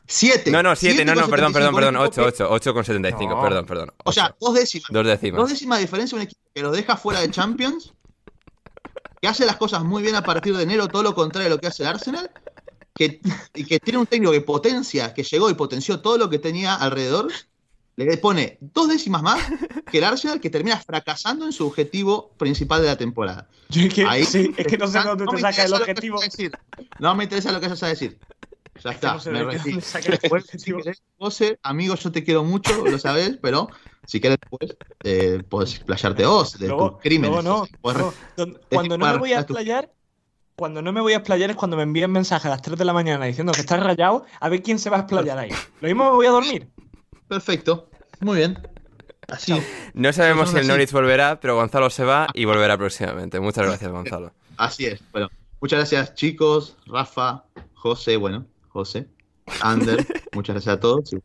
7. 0.08 0.50
No, 0.50 0.62
no, 0.62 0.76
7, 0.76 1.04
no, 1.04 1.14
no, 1.14 1.28
perdón, 1.28 1.52
perdón, 1.52 1.74
perdón. 1.74 1.96
8, 1.96 2.22
8, 2.26 2.50
8,75, 2.74 3.28
No. 3.28 3.42
perdón, 3.42 3.66
perdón. 3.66 3.92
O 4.04 4.12
sea, 4.12 4.34
dos 4.40 4.54
décimas. 4.54 4.88
dos 4.90 5.06
décimas. 5.06 5.40
Dos 5.40 5.50
décimas 5.50 5.78
de 5.78 5.84
diferencia 5.84 6.16
un 6.16 6.22
equipo 6.22 6.40
que 6.54 6.62
los 6.62 6.76
deja 6.76 6.96
fuera 6.96 7.20
de 7.20 7.30
Champions 7.30 7.92
que 9.20 9.28
hace 9.28 9.46
las 9.46 9.56
cosas 9.56 9.82
muy 9.82 10.02
bien 10.02 10.14
a 10.14 10.22
partir 10.22 10.56
de 10.56 10.62
enero, 10.62 10.88
todo 10.88 11.02
lo 11.02 11.14
contrario 11.14 11.48
de 11.48 11.54
lo 11.56 11.60
que 11.60 11.66
hace 11.68 11.82
el 11.82 11.88
Arsenal, 11.88 12.30
que, 12.94 13.20
y 13.54 13.64
que 13.64 13.80
tiene 13.80 13.98
un 13.98 14.06
técnico 14.06 14.32
que 14.32 14.40
potencia, 14.42 15.14
que 15.14 15.22
llegó 15.22 15.50
y 15.50 15.54
potenció 15.54 16.00
todo 16.00 16.18
lo 16.18 16.28
que 16.30 16.38
tenía 16.38 16.74
alrededor, 16.74 17.32
le 17.96 18.16
pone 18.18 18.58
dos 18.60 18.88
décimas 18.88 19.22
más 19.22 19.40
que 19.90 19.98
el 19.98 20.04
Arsenal, 20.04 20.40
que 20.40 20.50
termina 20.50 20.78
fracasando 20.78 21.46
en 21.46 21.52
su 21.52 21.66
objetivo 21.66 22.30
principal 22.36 22.82
de 22.82 22.88
la 22.88 22.96
temporada. 22.96 23.48
Yo 23.70 23.82
es 23.86 23.94
que, 23.94 24.04
Ahí- 24.04 24.24
sí, 24.24 24.52
es 24.56 24.66
que 24.66 24.76
no 24.76 24.86
sé 24.86 24.98
dónde 25.00 25.24
No 25.24 25.30
te 25.30 25.36
me 25.36 25.40
saca 25.42 25.62
el 25.64 25.68
interesa 25.70 25.78
lo 25.78 25.84
que 25.84 25.90
objetivo. 25.92 26.50
No 26.98 27.14
me 27.14 27.24
interesa 27.24 27.52
lo 27.52 27.60
que 27.60 27.68
vas 27.68 27.82
a 27.82 27.88
decir. 27.88 28.18
Ya 28.84 28.90
está, 28.90 29.14
no 29.14 29.20
sé 29.20 29.30
me 29.30 29.42
retiro. 29.44 29.80
si 30.58 30.72
querés, 30.72 31.02
José, 31.18 31.58
amigo, 31.62 31.94
yo 31.94 32.12
te 32.12 32.22
quiero 32.24 32.44
mucho, 32.44 32.72
lo 32.86 32.98
sabes, 32.98 33.38
pero 33.42 33.68
si 34.06 34.20
quieres 34.20 34.38
después, 34.40 34.76
eh, 35.04 35.42
puedes 35.48 35.74
explayarte 35.74 36.24
vos 36.26 36.58
de 36.58 36.68
Luego, 36.68 36.92
tus 36.92 37.00
crímenes. 37.00 37.44
no, 37.44 37.66
no. 37.82 38.12
Don- 38.36 38.58
Cuando 38.70 38.98
no 38.98 39.06
me 39.06 39.18
voy 39.18 39.32
a 39.32 39.36
tu- 39.44 39.52
explayar, 39.54 39.92
cuando 40.56 40.80
no 40.82 40.92
me 40.92 41.00
voy 41.00 41.12
a 41.12 41.16
explayar 41.16 41.50
es 41.50 41.56
cuando 41.56 41.76
me 41.76 41.82
envían 41.82 42.10
mensajes 42.12 42.46
a 42.46 42.50
las 42.50 42.62
3 42.62 42.78
de 42.78 42.84
la 42.84 42.92
mañana 42.92 43.24
diciendo 43.26 43.52
que 43.52 43.60
estás 43.60 43.80
rayado, 43.82 44.24
a 44.40 44.48
ver 44.48 44.62
quién 44.62 44.78
se 44.78 44.88
va 44.90 44.98
a 44.98 45.00
explayar 45.00 45.38
ahí. 45.38 45.50
Lo 45.80 45.88
mismo 45.88 46.04
me 46.04 46.10
voy 46.10 46.26
a 46.26 46.30
dormir. 46.30 46.68
Perfecto, 47.28 47.90
muy 48.20 48.36
bien. 48.38 48.58
Así, 49.28 49.52
No 49.92 50.12
sabemos 50.12 50.50
si 50.50 50.58
el. 50.58 50.68
Norwich 50.68 50.92
volverá, 50.92 51.40
pero 51.40 51.56
Gonzalo 51.56 51.90
se 51.90 52.04
va 52.04 52.28
y 52.32 52.44
volverá 52.44 52.78
próximamente. 52.78 53.40
Muchas 53.40 53.66
gracias, 53.66 53.90
Gonzalo. 53.90 54.32
así 54.56 54.86
es. 54.86 55.00
Bueno, 55.12 55.28
muchas 55.60 55.78
gracias, 55.80 56.14
chicos, 56.14 56.76
Rafa, 56.86 57.44
José, 57.74 58.16
bueno, 58.16 58.46
José, 58.76 59.08
Ander, 59.62 60.06
muchas 60.34 60.52
gracias 60.52 60.76
a 60.76 60.80
todos. 60.80 61.16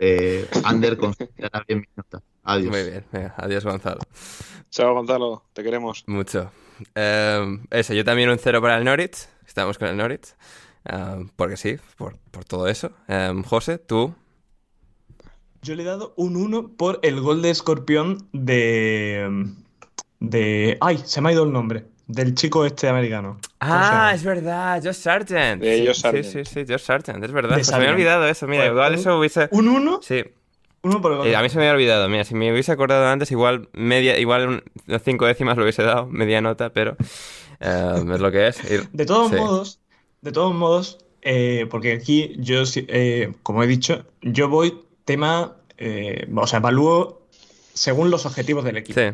Eh, 0.00 0.48
Ander 0.64 0.96
considerará 0.96 1.64
bien 1.68 1.78
mi 1.80 1.86
nota. 1.94 2.20
Adiós. 2.42 2.70
Muy 2.72 2.90
bien, 2.90 3.04
adiós, 3.36 3.64
Gonzalo. 3.64 4.00
Chao, 4.68 4.94
Gonzalo, 4.94 5.44
te 5.52 5.62
queremos. 5.62 6.02
Mucho. 6.08 6.50
Eh, 6.96 7.60
eso, 7.70 7.94
yo 7.94 8.04
también 8.04 8.30
un 8.30 8.38
cero 8.38 8.60
para 8.60 8.78
el 8.78 8.84
Norwich. 8.84 9.28
Estamos 9.46 9.78
con 9.78 9.86
el 9.86 9.96
Norwich. 9.96 10.34
Eh, 10.86 11.26
porque 11.36 11.56
sí, 11.56 11.76
por, 11.96 12.18
por 12.32 12.44
todo 12.44 12.66
eso. 12.66 12.90
Eh, 13.06 13.32
José, 13.46 13.78
tú. 13.78 14.12
Yo 15.62 15.76
le 15.76 15.84
he 15.84 15.86
dado 15.86 16.14
un 16.16 16.34
1 16.34 16.72
por 16.76 16.98
el 17.02 17.20
gol 17.20 17.42
de 17.42 17.50
Escorpión 17.50 18.28
de. 18.32 19.46
de. 20.18 20.78
Ay, 20.80 20.98
se 21.04 21.20
me 21.20 21.28
ha 21.28 21.32
ido 21.32 21.44
el 21.44 21.52
nombre. 21.52 21.86
Del 22.08 22.34
chico 22.34 22.64
este 22.64 22.88
americano. 22.88 23.38
¿Cómo 23.58 23.72
se 23.72 23.94
Ah, 23.94 24.12
es 24.14 24.24
verdad, 24.24 24.80
Josh 24.82 24.94
Sargent. 24.94 25.62
De 25.62 25.76
Sí, 25.76 25.86
Josh 25.86 25.94
sí, 25.96 26.00
Sargent. 26.00 26.24
Sí, 26.26 26.44
sí, 26.44 26.64
Josh 26.66 26.80
Sargent, 26.80 27.22
es 27.22 27.32
verdad. 27.32 27.60
Se 27.62 27.70
me 27.72 27.76
había 27.78 27.90
olvidado 27.90 28.26
eso, 28.26 28.46
mira, 28.46 28.66
igual 28.66 28.94
un- 28.94 28.98
eso 28.98 29.18
hubiese... 29.18 29.48
Un 29.50 29.68
1, 29.68 30.00
Sí, 30.02 30.24
uno 30.82 31.02
por 31.02 31.12
el 31.12 31.18
gol. 31.18 31.26
Eh, 31.26 31.36
a 31.36 31.42
mí 31.42 31.50
se 31.50 31.56
me 31.58 31.64
había 31.64 31.74
olvidado, 31.74 32.08
mira, 32.08 32.24
si 32.24 32.34
me 32.34 32.50
hubiese 32.50 32.72
acordado 32.72 33.06
antes, 33.06 33.30
igual 33.30 33.68
media, 33.74 34.18
igual 34.18 34.62
unas 34.86 35.02
cinco 35.02 35.26
décimas 35.26 35.58
lo 35.58 35.64
hubiese 35.64 35.82
dado, 35.82 36.06
media 36.06 36.40
nota, 36.40 36.70
pero 36.72 36.96
eh, 37.60 37.94
es 38.14 38.20
lo 38.20 38.32
que 38.32 38.46
es. 38.48 38.58
Y- 38.64 38.88
De 38.96 39.04
todos 39.04 39.28
sí. 39.28 39.36
modos, 39.36 39.80
de 40.22 40.32
todos 40.32 40.54
modos, 40.54 40.98
eh, 41.20 41.66
porque 41.70 41.92
aquí 41.92 42.36
yo, 42.38 42.64
sí- 42.64 42.86
eh, 42.88 43.34
como 43.42 43.62
he 43.62 43.66
dicho, 43.66 44.06
yo 44.22 44.48
voy 44.48 44.80
tema, 45.04 45.56
eh, 45.76 46.26
o 46.34 46.46
sea, 46.46 46.60
evalúo 46.60 47.20
según 47.74 48.10
los 48.10 48.24
objetivos 48.24 48.64
del 48.64 48.78
equipo. 48.78 48.98
Sí, 48.98 49.08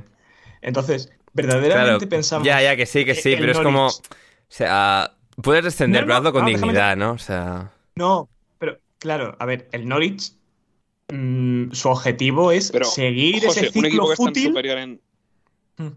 Entonces, 0.62 1.10
claro. 1.34 1.60
verdaderamente 1.60 2.06
pensamos. 2.06 2.46
Ya, 2.46 2.62
ya, 2.62 2.76
que 2.76 2.86
sí, 2.86 3.04
que 3.04 3.14
sí, 3.14 3.36
pero 3.38 3.52
es 3.52 3.60
como... 3.60 3.86
O 3.88 3.92
sea, 4.48 5.16
puedes 5.42 5.64
descender, 5.64 6.02
No, 6.02 6.06
pero 6.06 6.14
no, 6.14 6.18
hazlo 6.18 6.32
con 6.32 6.42
no, 6.42 6.46
déjame 6.50 6.72
dignidad, 6.72 6.96
¿no? 6.96 7.12
O 7.12 7.18
sea... 7.18 7.72
No, 7.96 8.28
pero 8.58 8.78
claro, 8.98 9.36
a 9.38 9.46
ver, 9.46 9.68
el 9.72 9.88
Norwich, 9.88 10.32
mm, 11.08 11.72
su 11.72 11.88
objetivo 11.88 12.52
es 12.52 12.70
Pero, 12.70 12.84
seguir 12.86 13.44
José, 13.44 13.66
ese 13.66 13.78
un 13.78 13.86
equipo 13.86 14.06
ciclo 14.06 14.06
que 14.06 14.16
en 14.16 14.16
fútil. 14.16 14.48
superior 14.48 14.78
en, 14.78 15.00
Mm. 15.76 15.88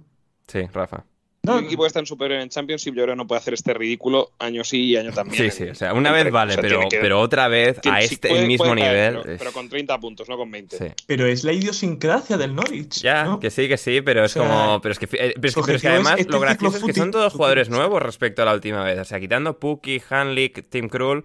Sí, 0.48 0.62
Rafa. 0.74 1.06
No, 1.48 1.58
un 1.60 1.66
equipo 1.66 1.84
que 1.84 1.88
está 1.88 2.00
en 2.00 2.06
superior 2.06 2.40
en 2.42 2.50
Championship, 2.50 2.94
yo 2.96 3.04
creo 3.04 3.14
que 3.16 3.18
no 3.18 3.28
puede 3.28 3.40
hacer 3.40 3.54
este 3.54 3.74
ridículo 3.74 4.32
año 4.40 4.64
sí 4.64 4.84
y 4.86 4.98
año 4.98 5.12
también. 5.14 5.38
Sí, 5.38 5.44
en- 5.46 5.52
sí, 5.68 5.72
o 5.72 5.76
sea, 5.76 5.94
una 5.94 6.12
vez 6.12 6.30
vale, 6.32 6.52
o 6.52 6.54
sea, 6.56 6.62
pero, 6.62 6.88
que- 6.90 7.00
pero 7.00 7.20
otra 7.20 7.48
vez 7.48 7.80
tiene- 7.82 7.98
a 7.98 8.02
sí, 8.02 8.14
este 8.16 8.30
puede- 8.30 8.46
mismo 8.48 8.66
puede 8.66 8.82
caer, 8.82 9.12
nivel... 9.14 9.22
pero, 9.24 9.34
es- 9.34 9.40
pero 9.40 9.52
con 9.54 9.70
30 9.70 10.00
puntos, 10.00 10.30
no 10.30 10.38
con 10.38 10.52
20. 10.52 10.78
Sí. 10.78 10.86
pero 11.06 11.26
es 11.26 11.44
la 11.44 11.54
idiosincrasia 11.54 12.38
del 12.38 12.54
Norwich. 12.56 13.02
Ya, 13.02 13.24
¿no? 13.24 13.40
que 13.40 13.50
sí, 13.50 13.68
que 13.68 13.78
sí, 13.78 14.02
pero 14.02 14.24
es 14.26 14.36
O 14.36 14.44
sea, 14.44 14.50
como. 14.50 14.82
Pero 14.82 14.92
es 14.94 15.00
que, 15.00 15.06
eh, 15.06 15.34
pero 15.36 15.48
es 15.48 15.56
que, 15.56 15.62
pero 15.64 15.76
es 15.76 15.82
que 15.82 15.88
además 15.88 16.16
este 16.20 16.32
lo 16.32 16.40
gracioso 16.40 16.78
es 16.78 16.84
que 16.84 16.94
son 16.94 17.12
todos 17.12 17.34
jugadores 17.34 17.70
nuevos 17.70 18.02
respecto 18.02 18.42
a 18.42 18.46
la 18.46 18.54
última 18.54 18.84
vez. 18.84 19.00
O 19.00 19.06
sea, 19.06 19.20
quitando 19.20 19.58
Puki, 19.60 20.02
Hanlik, 20.10 20.70
Tim 20.70 20.90
Krul. 20.90 21.24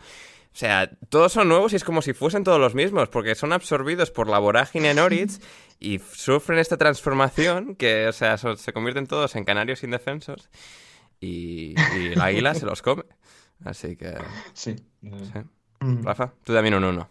O 0.52 0.56
sea, 0.56 0.90
todos 1.08 1.32
son 1.32 1.48
nuevos 1.48 1.72
y 1.72 1.76
es 1.76 1.84
como 1.84 2.02
si 2.02 2.12
fuesen 2.12 2.44
todos 2.44 2.60
los 2.60 2.74
mismos, 2.74 3.08
porque 3.08 3.34
son 3.34 3.52
absorbidos 3.54 4.10
por 4.10 4.28
la 4.28 4.38
vorágine 4.38 4.92
Norwich 4.92 5.32
y 5.80 5.98
sufren 5.98 6.58
esta 6.58 6.76
transformación 6.76 7.74
que, 7.74 8.06
o 8.06 8.12
sea, 8.12 8.36
son- 8.36 8.58
se 8.58 8.72
convierten 8.74 9.06
todos 9.06 9.34
en 9.34 9.44
canarios 9.44 9.82
indefensos 9.82 10.50
y, 11.20 11.74
y 11.96 12.06
el 12.12 12.20
águila 12.20 12.54
se 12.54 12.66
los 12.66 12.82
come. 12.82 13.04
Así 13.64 13.96
que, 13.96 14.14
Sí. 14.52 14.76
sí. 15.00 15.38
Mm. 15.80 16.02
Rafa, 16.04 16.34
tú 16.44 16.52
también 16.52 16.74
un 16.74 16.84
uno. 16.84 17.08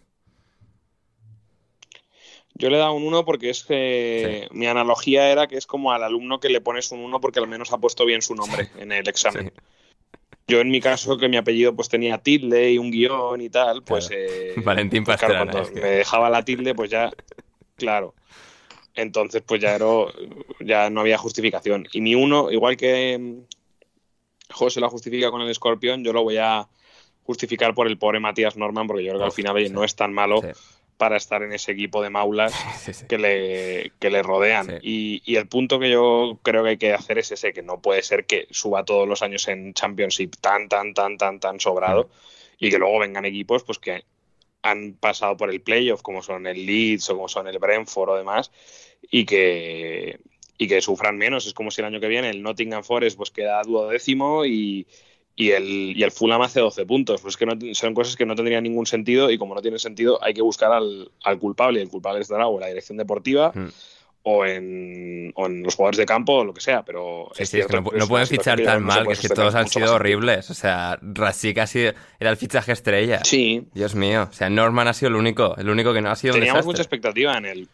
Yo 2.54 2.70
le 2.70 2.76
he 2.76 2.80
dado 2.80 2.94
un 2.94 3.04
1 3.08 3.26
porque 3.26 3.50
es 3.50 3.64
que 3.64 4.48
mi 4.52 4.68
analogía 4.68 5.32
era 5.32 5.48
que 5.48 5.58
es 5.58 5.66
como 5.66 5.92
al 5.94 6.04
alumno 6.04 6.40
que 6.40 6.50
le 6.50 6.62
pones 6.62 6.92
un 6.92 7.00
1 7.00 7.20
porque 7.22 7.40
al 7.40 7.48
menos 7.48 7.72
ha 7.72 7.78
puesto 7.80 8.06
bien 8.06 8.22
su 8.22 8.36
nombre 8.36 8.70
en 8.78 8.92
el 8.92 9.08
examen. 9.08 9.52
Yo 10.52 10.60
en 10.60 10.70
mi 10.70 10.82
caso, 10.82 11.18
que 11.18 11.30
mi 11.30 11.38
apellido 11.38 11.74
pues 11.74 11.88
tenía 11.88 12.18
tilde 12.18 12.74
y 12.74 12.78
un 12.78 12.92
guion 12.92 13.40
y 13.40 13.50
tal, 13.50 13.84
pues... 13.84 14.10
Claro. 14.10 14.22
eh, 14.22 14.54
Valentín 14.66 15.06
pues, 15.06 15.18
claro, 15.18 15.34
Pastrana, 15.34 15.52
cuando 15.52 15.70
es 15.70 15.74
que- 15.74 15.82
me 15.82 15.96
dejaba 15.96 16.30
la 16.30 16.44
tilde, 16.44 16.76
pues 16.76 16.92
ya... 16.92 17.10
Claro. 17.78 18.14
Entonces, 18.94 19.42
pues 19.48 19.62
ya, 19.62 19.76
era, 19.76 19.86
ya 20.60 20.90
no 20.90 21.00
había 21.00 21.18
justificación. 21.18 21.88
Y 21.94 22.02
mi 22.02 22.16
1, 22.16 22.52
igual 22.52 22.76
que 22.76 23.18
mm, 23.18 24.54
José 24.54 24.82
la 24.82 24.90
justifica 24.90 25.32
con 25.32 25.42
el 25.42 25.50
escorpión, 25.50 26.04
yo 26.04 26.12
lo 26.12 26.24
voy 26.24 26.36
a 26.36 26.68
justificar 27.24 27.74
por 27.74 27.88
el 27.88 27.98
pobre 27.98 28.20
Matías 28.20 28.58
Norman, 28.58 28.88
porque 28.88 29.06
yo 29.06 29.12
creo 29.12 29.20
que 29.20 29.26
al 29.28 29.32
final 29.32 29.56
oye, 29.56 29.70
no 29.70 29.86
es 29.86 29.96
tan 29.96 30.12
malo 30.12 30.42
Sí, 30.42 30.48
para 31.02 31.18
estar 31.18 31.42
en 31.42 31.52
ese 31.52 31.72
equipo 31.72 32.04
de 32.04 32.12
maulas 32.12 32.54
sí, 32.80 32.94
sí. 32.94 33.08
que 33.08 33.18
le, 33.18 33.92
que 34.00 34.12
le 34.12 34.22
rodean. 34.22 34.68
Sí. 34.68 34.76
Y, 34.84 35.24
y 35.26 35.38
el 35.38 35.48
punto 35.48 35.80
que 35.80 35.90
yo 35.90 36.38
creo 36.44 36.62
que 36.64 36.70
hay 36.70 36.78
que 36.78 36.94
hacer 36.94 37.18
es 37.18 37.32
ese, 37.32 37.54
que 37.54 37.64
no 37.64 37.82
puede 37.82 38.04
ser 38.04 38.28
que 38.28 38.48
suba 38.52 38.86
todos 38.86 39.08
los 39.08 39.24
años 39.24 39.48
en 39.48 39.74
Championship 39.74 40.36
tan, 40.40 40.70
tan, 40.70 40.94
tan, 40.94 41.18
tan, 41.18 41.40
tan 41.40 41.60
sobrado 41.60 42.12
y 42.60 42.70
que 42.70 42.78
luego 42.78 43.00
vengan 43.00 43.26
equipos 43.26 43.64
pues 43.64 43.80
que 43.80 44.04
han 44.62 44.94
pasado 44.94 45.38
por 45.38 45.50
el 45.50 45.62
playoff, 45.62 46.04
como 46.04 46.22
son 46.22 46.46
el 46.46 46.68
Leeds 46.68 47.10
o 47.10 47.16
como 47.16 47.28
son 47.28 47.48
el 47.48 47.58
Brentford 47.58 48.10
o 48.10 48.16
demás, 48.16 48.52
y 49.10 49.26
que, 49.26 50.20
y 50.60 50.68
que 50.68 50.82
sufran 50.82 51.18
menos. 51.18 51.48
Es 51.48 51.56
como 51.56 51.72
si 51.72 51.82
el 51.82 51.88
año 51.88 52.00
que 52.00 52.10
viene 52.10 52.30
el 52.30 52.44
Nottingham 52.44 52.84
Forest 52.84 53.18
pues 53.18 53.32
queda 53.32 53.64
duodécimo 53.64 54.46
y, 54.46 54.86
y 55.36 55.52
el, 55.52 55.94
y 55.98 56.04
el 56.04 56.12
Fulham 56.12 56.42
hace 56.42 56.60
12 56.60 56.86
puntos. 56.86 57.22
Pues 57.22 57.38
que 57.38 57.46
no, 57.46 57.54
son 57.74 57.94
cosas 57.94 58.16
que 58.16 58.26
no 58.26 58.36
tendrían 58.36 58.64
ningún 58.64 58.86
sentido 58.86 59.32
y 59.32 59.38
como 59.38 59.56
no 59.56 59.62
tienen 59.62 59.80
sentido 59.80 60.24
hay 60.24 60.34
que 60.34 60.42
buscar 60.42 60.72
al, 60.72 61.10
al 61.24 61.40
culpable. 61.40 61.80
Y 61.80 61.84
el 61.84 61.90
culpable 61.90 62.22
estará 62.22 62.48
o 62.48 62.56
en 62.56 62.62
la 62.62 62.68
dirección 62.68 62.98
deportiva 62.98 63.52
Mm. 63.56 63.68
o, 64.24 64.46
en, 64.46 65.32
o 65.36 65.48
en 65.48 65.64
los 65.64 65.74
jugadores 65.76 65.98
de 65.98 66.06
campo 66.06 66.34
o 66.34 66.44
lo 66.46 66.54
que 66.54 66.62
sea. 66.62 66.84
Pero 66.86 67.30
Sí, 67.34 67.44
es 67.44 67.50
sí, 67.50 67.60
es 67.60 67.66
que 67.68 67.82
no, 67.82 67.90
no 67.92 68.08
pueden 68.08 68.28
fichar 68.28 68.62
tan 68.62 68.84
mal, 68.84 69.08
que 69.08 69.14
es 69.14 69.20
que 69.20 69.30
todos 69.30 69.56
han 69.56 69.68
sido 69.68 69.96
horribles. 69.96 70.50
O 70.52 70.54
sea, 70.54 71.00
Rasik 71.02 71.56
casi 71.56 71.80
era 72.20 72.30
el 72.30 72.38
fichaje 72.38 72.72
estrella. 72.74 73.24
Sí, 73.24 73.68
Dios 73.74 73.96
mío. 73.96 74.28
O 74.30 74.34
sea, 74.34 74.50
Norman 74.50 74.88
ha 74.88 74.94
sido 74.94 75.10
el 75.10 75.16
único, 75.16 75.56
el 75.58 75.70
único 75.70 75.92
que 75.94 76.02
no 76.02 76.12
ha 76.12 76.16
sido 76.16 76.34
un 76.36 76.40
teníamos 76.40 76.66
mucha 76.66 76.82
expectativa 76.84 77.36
en 77.38 77.46
él. 77.46 77.68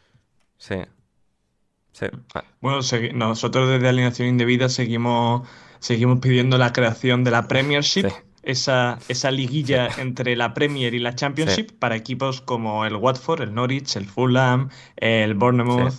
Sí. 0.58 0.76
Sí. 1.92 2.06
Ah, 2.36 2.44
Bueno, 2.62 2.80
nosotros 3.14 3.70
desde 3.70 3.88
Alineación 3.88 4.28
Indebida 4.28 4.70
seguimos, 4.70 5.48
seguimos 5.80 6.20
pidiendo 6.20 6.58
la 6.58 6.74
creación 6.74 7.24
de 7.24 7.32
la 7.32 7.48
Premiership, 7.48 8.04
Sí. 8.08 8.14
esa, 8.44 9.00
esa 9.10 9.32
liguilla 9.32 9.90
entre 9.98 10.36
la 10.36 10.54
Premier 10.54 10.94
y 10.94 11.00
la 11.00 11.16
Championship 11.16 11.72
para 11.80 11.96
equipos 11.96 12.42
como 12.42 12.86
el 12.86 12.96
Watford, 12.96 13.42
el 13.42 13.54
Norwich, 13.54 13.96
el 13.96 14.06
Fulham, 14.06 14.70
el 14.96 15.34
Bournemouth. 15.34 15.92
Sí, 15.92 15.98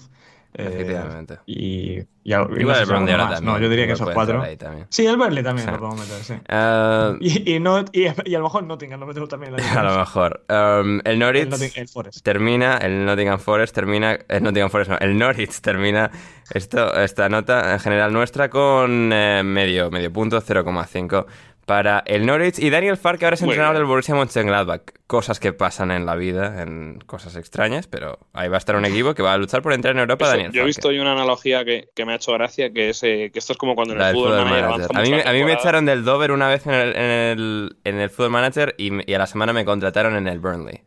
eh, 0.55 0.71
efectivamente. 0.73 1.39
y, 1.47 1.99
y, 2.25 2.33
al- 2.33 2.49
y 2.57 2.61
Igual 2.61 2.83
el 2.83 2.91
ahora 2.91 3.17
más. 3.25 3.35
también. 3.35 3.45
No, 3.45 3.59
yo 3.61 3.69
diría 3.69 3.87
que 3.87 3.93
esos 3.93 4.11
cuatro. 4.11 4.43
Sí, 4.89 5.07
el 5.07 5.17
Burnley 5.17 5.43
también 5.45 5.67
Sí. 5.69 5.73
lo 5.73 5.79
podemos 5.79 6.01
meter, 6.09 6.25
sí. 6.25 6.35
Ah, 6.49 7.15
Y, 7.21 7.55
y, 7.55 7.61
no, 7.61 7.85
y, 7.93 8.07
y 8.25 8.35
a 8.35 8.39
lo 8.39 8.45
mejor 8.45 8.65
Nottingham 8.65 9.01
lo 9.01 9.07
metemos 9.07 9.29
también 9.29 9.55
en 9.59 9.61
a 9.79 9.83
lo 9.83 9.99
mejor. 9.99 10.45
Um, 10.49 11.01
el 11.05 11.19
Norwich 11.19 11.43
el, 11.45 11.51
Notting- 11.51 11.73
el 11.77 12.23
termina, 12.23 12.79
el 12.79 13.05
Nottingham 13.05 13.39
Forest 13.39 13.75
termina, 13.75 14.19
el 14.29 14.43
Nottingham 14.43 14.71
Forest 14.71 14.91
no, 14.93 14.99
el 14.99 15.19
Norwich 15.19 15.61
termina 15.61 16.11
esto, 16.53 16.95
esta 17.01 17.29
nota 17.29 17.75
en 17.75 17.81
general 17.81 18.13
nuestra 18.13 18.49
con 18.51 19.11
eh, 19.13 19.43
medio, 19.45 19.91
medio 19.91 20.13
punto, 20.13 20.41
0,5 20.41 21.27
para 21.69 22.03
el 22.07 22.25
Norwich 22.25 22.59
y 22.59 22.71
Daniel 22.71 22.97
Farr, 22.97 23.19
que 23.19 23.27
ahora 23.27 23.35
es 23.35 23.43
entrenador 23.43 23.77
del 23.77 23.85
Borussia 23.85 24.15
Mönchengladbach. 24.15 24.85
Cosas 25.07 25.39
que 25.39 25.53
pasan 25.53 25.91
en 25.91 26.07
la 26.07 26.17
vida, 26.17 26.63
en 26.63 26.99
cosas 27.05 27.37
extrañas, 27.37 27.87
pero 27.87 28.19
ahí 28.33 28.49
va 28.49 28.57
a 28.57 28.59
estar 28.59 28.75
un 28.75 28.87
equipo 28.87 29.15
que 29.15 29.23
va 29.23 29.35
a 29.35 29.37
luchar 29.39 29.61
por 29.61 29.75
entrar 29.75 29.95
en 29.95 30.01
Europa, 30.01 30.25
Eso, 30.25 30.31
Daniel 30.33 30.51
yo 30.53 30.57
he 30.57 30.63
Farke. 30.63 30.67
visto 30.69 30.89
hoy 30.89 30.99
una 30.99 31.13
analogía 31.13 31.67
que, 31.67 31.91
que 31.95 32.07
me 32.07 32.13
ha 32.13 32.17
hecho 32.17 32.33
gracia, 32.33 32.73
que 32.73 32.89
es 32.89 33.03
eh, 33.03 33.31
que 33.31 33.39
esto 33.39 33.53
es 33.53 33.59
como 33.59 33.75
cuando 33.75 33.93
en 33.95 34.01
el 34.01 34.15
fútbol 34.15 34.45
manager 34.47 34.69
Manager. 34.71 34.97
A 34.97 35.03
mí, 35.03 35.23
a 35.27 35.33
mí 35.35 35.45
me 35.45 35.53
echaron 35.53 35.85
del 35.85 36.05
Dover 36.05 36.33
una 36.33 36.49
vez 36.49 36.67
en 36.67 36.73
el, 36.73 36.97
en 36.97 37.11
el, 37.11 37.77
en 37.85 37.99
el 38.01 38.09
Football 38.09 38.31
Manager 38.33 38.75
y, 38.79 39.11
y 39.11 39.15
a 39.15 39.19
la 39.19 39.27
semana 39.27 39.53
me 39.53 39.67
contrataron 39.67 40.17
en 40.17 40.27
el 40.27 40.39
Burnley. 40.41 40.81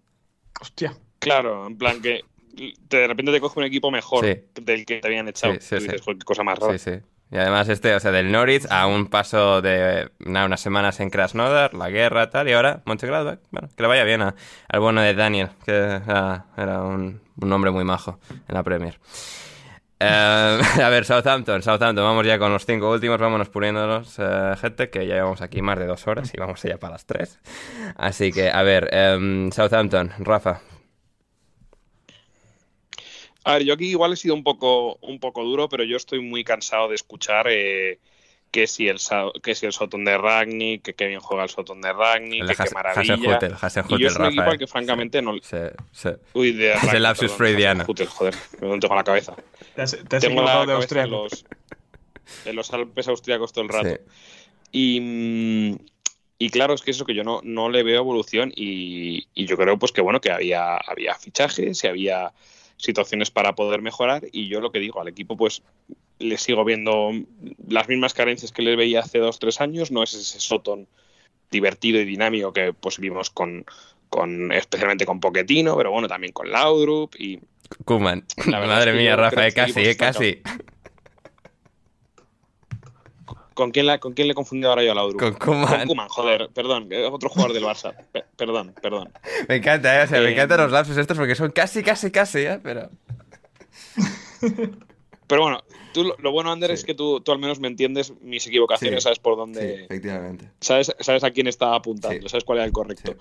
Hostia. 0.60 0.98
Claro, 1.20 1.68
en 1.68 1.78
plan 1.78 2.02
que 2.02 2.22
de 2.90 3.08
repente 3.08 3.32
te 3.32 3.40
coge 3.40 3.60
un 3.60 3.66
equipo 3.66 3.92
mejor 3.92 4.26
Sí. 4.26 4.42
del 4.60 4.84
que 4.86 4.98
te 5.00 5.08
habían 5.08 5.28
echado. 5.28 5.54
Sí, 5.54 5.60
sí, 5.62 5.70
Tú 5.70 5.76
dices, 5.84 5.92
sí. 5.98 6.02
"Joder, 6.04 6.18
qué 6.18 6.26
cosa 6.26 6.42
más 6.44 6.58
rara. 6.60 6.78
Sí, 6.78 6.92
sí. 6.92 7.00
Y 7.32 7.38
además 7.38 7.70
este, 7.70 7.96
o 7.96 8.00
sea, 8.02 8.12
del 8.12 8.32
Norwich 8.32 8.66
a 8.70 8.88
un 8.88 9.08
paso 9.08 9.62
de 9.62 10.12
unas 10.26 10.60
semanas 10.60 11.00
en 11.00 11.10
Krasnodar, 11.10 11.74
la 11.74 11.90
guerra, 11.90 12.30
tal, 12.30 12.50
y 12.50 12.54
ahora 12.54 12.82
Mönchengladbach. 12.86 13.40
Bueno, 13.52 13.70
que 13.76 13.82
le 13.84 13.88
vaya 13.88 14.04
bien 14.04 14.22
a- 14.22 14.36
al 14.68 14.80
bueno 14.82 15.02
de 15.02 15.14
Daniel, 15.14 15.50
que 15.66 15.72
era, 15.72 16.46
era 16.58 16.82
un, 16.82 17.22
un 17.40 17.54
hombre 17.54 17.72
muy 17.72 17.86
majo 17.86 18.20
en 18.30 18.54
la 18.54 18.64
Premier. 18.64 19.00
Eh, 20.04 20.60
a 20.84 20.90
ver, 20.90 21.06
Southampton, 21.06 21.62
Southampton, 21.62 22.04
vamos 22.04 22.26
ya 22.26 22.40
con 22.40 22.52
los 22.52 22.66
cinco 22.66 22.90
últimos, 22.92 23.20
vámonos 23.20 23.50
poniéndolos, 23.50 24.16
eh, 24.18 24.56
gente, 24.60 24.90
que 24.90 25.06
ya 25.06 25.16
llevamos 25.16 25.42
aquí 25.42 25.62
más 25.62 25.78
de 25.78 25.86
dos 25.86 26.08
horas 26.08 26.32
y 26.34 26.38
vamos 26.40 26.62
ya 26.64 26.78
para 26.78 26.94
las 26.94 27.06
tres. 27.06 27.40
Así 27.98 28.32
que, 28.32 28.50
a 28.50 28.64
ver, 28.64 28.90
em, 28.92 29.52
Southampton, 29.52 30.12
Rafa. 30.20 30.60
A 33.44 33.54
ver, 33.54 33.64
yo 33.64 33.74
aquí 33.74 33.90
igual 33.90 34.14
he 34.14 34.16
sido 34.18 34.36
un 34.36 34.44
poco, 34.44 34.98
un 35.02 35.20
poco 35.20 35.44
duro, 35.44 35.68
pero 35.70 35.84
yo 35.84 35.98
estoy 35.98 36.20
muy 36.22 36.44
cansado 36.44 36.88
de 36.90 36.96
escuchar 36.96 37.48
eh, 37.50 38.00
que 38.52 38.68
si 38.68 38.88
el 38.88 38.98
que 39.42 39.56
si 39.56 39.66
el 39.66 39.74
Soton 39.74 40.04
de 40.06 40.18
Ragnick, 40.18 40.84
que 40.84 40.94
qué 40.94 41.08
bien 41.08 41.20
juega 41.22 41.44
el 41.44 41.50
Soton 41.50 41.82
de 41.82 41.92
Ragnick, 41.92 42.42
El 42.42 42.48
que 42.50 42.64
qué 42.64 42.70
maravilla. 42.72 43.14
Hasenhüttl, 43.16 43.54
Hasenhüttl, 43.66 43.96
y 43.96 44.00
yo 44.00 44.08
es 44.08 44.14
un 44.16 44.20
Rafa, 44.20 44.30
equipo 44.30 44.50
al 44.50 44.56
eh. 44.56 44.58
que 44.60 44.68
francamente 44.68 45.22
no... 45.22 45.34
Se- 45.42 45.72
se- 45.92 46.18
Uy, 46.34 46.52
de 46.52 46.74
Ese 46.74 46.86
Ragnick, 46.86 47.02
lapsus 47.02 47.32
freudiano. 47.32 47.86
Joder, 47.86 48.36
me 48.62 48.68
lo 48.68 48.80
tengo 48.80 48.94
en 48.94 48.98
la 48.98 49.04
cabeza. 49.04 49.36
Te 49.76 49.82
has, 49.82 49.98
te 50.08 50.16
has 50.18 50.22
Tengo 50.22 50.42
la 50.44 50.60
de 50.62 50.68
cabeza 50.68 51.02
en 51.04 51.10
los, 51.12 51.46
en 52.46 52.56
los 52.56 52.74
Alpes 52.74 53.08
austriacos 53.08 53.54
todo 53.54 53.64
el 53.64 53.70
rato. 53.70 53.90
sí. 53.90 53.96
Y, 54.74 55.00
mm, 55.02 55.78
y 56.38 56.50
claro, 56.50 56.74
es 56.74 56.82
que 56.82 56.92
eso 56.92 57.06
que 57.06 57.14
yo 57.16 57.24
no, 57.24 57.42
no 57.44 57.70
le 57.70 57.84
veo 57.84 57.98
evolución 58.00 58.52
y, 58.56 59.28
y 59.34 59.46
yo 59.46 59.58
creo 59.58 59.78
pues 59.80 59.92
que 59.92 60.02
bueno, 60.02 60.22
que 60.22 60.32
había, 60.32 60.78
había 60.78 61.16
fichajes 61.16 61.84
y 61.84 61.88
había 61.88 62.32
situaciones 62.82 63.32
para 63.32 63.54
poder 63.56 63.82
mejorar 63.82 64.24
y 64.32 64.48
yo 64.48 64.60
lo 64.60 64.72
que 64.72 64.80
digo 64.80 65.00
al 65.00 65.08
equipo 65.08 65.38
pues 65.38 65.62
le 66.20 66.38
sigo 66.38 66.66
viendo 66.66 67.12
las 67.68 67.88
mismas 67.88 68.14
carencias 68.14 68.52
que 68.52 68.62
le 68.62 68.76
veía 68.76 69.02
hace 69.02 69.20
dos, 69.20 69.40
tres 69.40 69.62
años, 69.62 69.92
no 69.92 70.04
es 70.04 70.14
ese 70.14 70.40
Soton 70.40 70.88
divertido 71.50 72.00
y 72.00 72.06
dinámico 72.06 72.54
que 72.54 72.74
pues 72.74 73.00
vimos 73.00 73.30
con, 73.30 73.66
con 74.10 74.52
especialmente 74.52 75.06
con 75.06 75.20
Poquetino, 75.20 75.78
pero 75.78 75.92
bueno, 75.92 76.08
también 76.08 76.34
con 76.34 76.52
Laudrup 76.52 77.16
y 77.18 77.40
Koeman. 77.86 78.26
La 78.48 78.60
Madre 78.66 78.94
mía, 78.94 79.16
Rafa, 79.16 79.48
eh, 79.48 79.54
casi, 79.54 79.82
eh, 79.82 79.96
casi. 79.96 80.42
¿Con 83.54 83.72
quién, 83.72 83.86
la, 83.86 84.00
¿con 84.00 84.14
quién 84.14 84.28
le 84.28 84.32
he 84.32 84.36
confundido 84.36 84.70
ahora 84.70 84.84
yo 84.84 84.92
a 84.92 84.96
Laudrup? 84.96 85.20
Con 85.20 85.34
Koeman. 85.34 85.88
Koeman, 85.88 86.08
joder, 86.10 86.50
perdón, 86.54 86.88
eh, 86.92 87.06
otro 87.06 87.30
jugador 87.30 87.54
del 87.54 87.64
Barça, 87.64 87.94
Pe- 88.12 88.26
perdón, 88.36 88.74
perdón. 88.82 89.12
Me 89.48 89.56
encanta, 89.58 90.00
eh, 90.00 90.04
o 90.04 90.08
sea, 90.08 90.20
me 90.22 90.30
Eh, 90.30 90.32
encantan 90.34 90.60
los 90.62 90.72
lapsos 90.72 90.98
estos 90.98 91.18
porque 91.18 91.36
son 91.36 91.52
casi, 91.52 91.84
casi, 91.84 92.12
casi, 92.12 92.40
¿eh? 92.40 92.60
Pero... 92.64 92.90
Pero 95.28 95.44
bueno, 95.44 95.64
tú, 95.94 96.14
lo- 96.20 96.32
bueno, 96.32 96.52
Ander, 96.52 96.72
es 96.72 96.84
que 96.84 96.94
tú, 96.94 97.22
tú 97.22 97.32
al 97.32 97.40
menos 97.40 97.60
me 97.60 97.70
entiendes 97.70 98.14
mis 98.22 98.46
equivocaciones, 98.48 99.00
Sí. 99.02 99.04
sabes 99.04 99.20
por 99.20 99.38
dónde. 99.38 99.86
efectivamente. 99.86 100.50
sabes, 100.60 100.94
sabes 101.00 101.24
a 101.24 101.32
quién 101.32 101.48
estaba 101.48 101.76
apuntando, 101.76 102.28
sabes 102.28 102.44
cuál 102.44 102.58
era 102.58 102.66
el 102.66 102.74
correcto. 102.74 103.16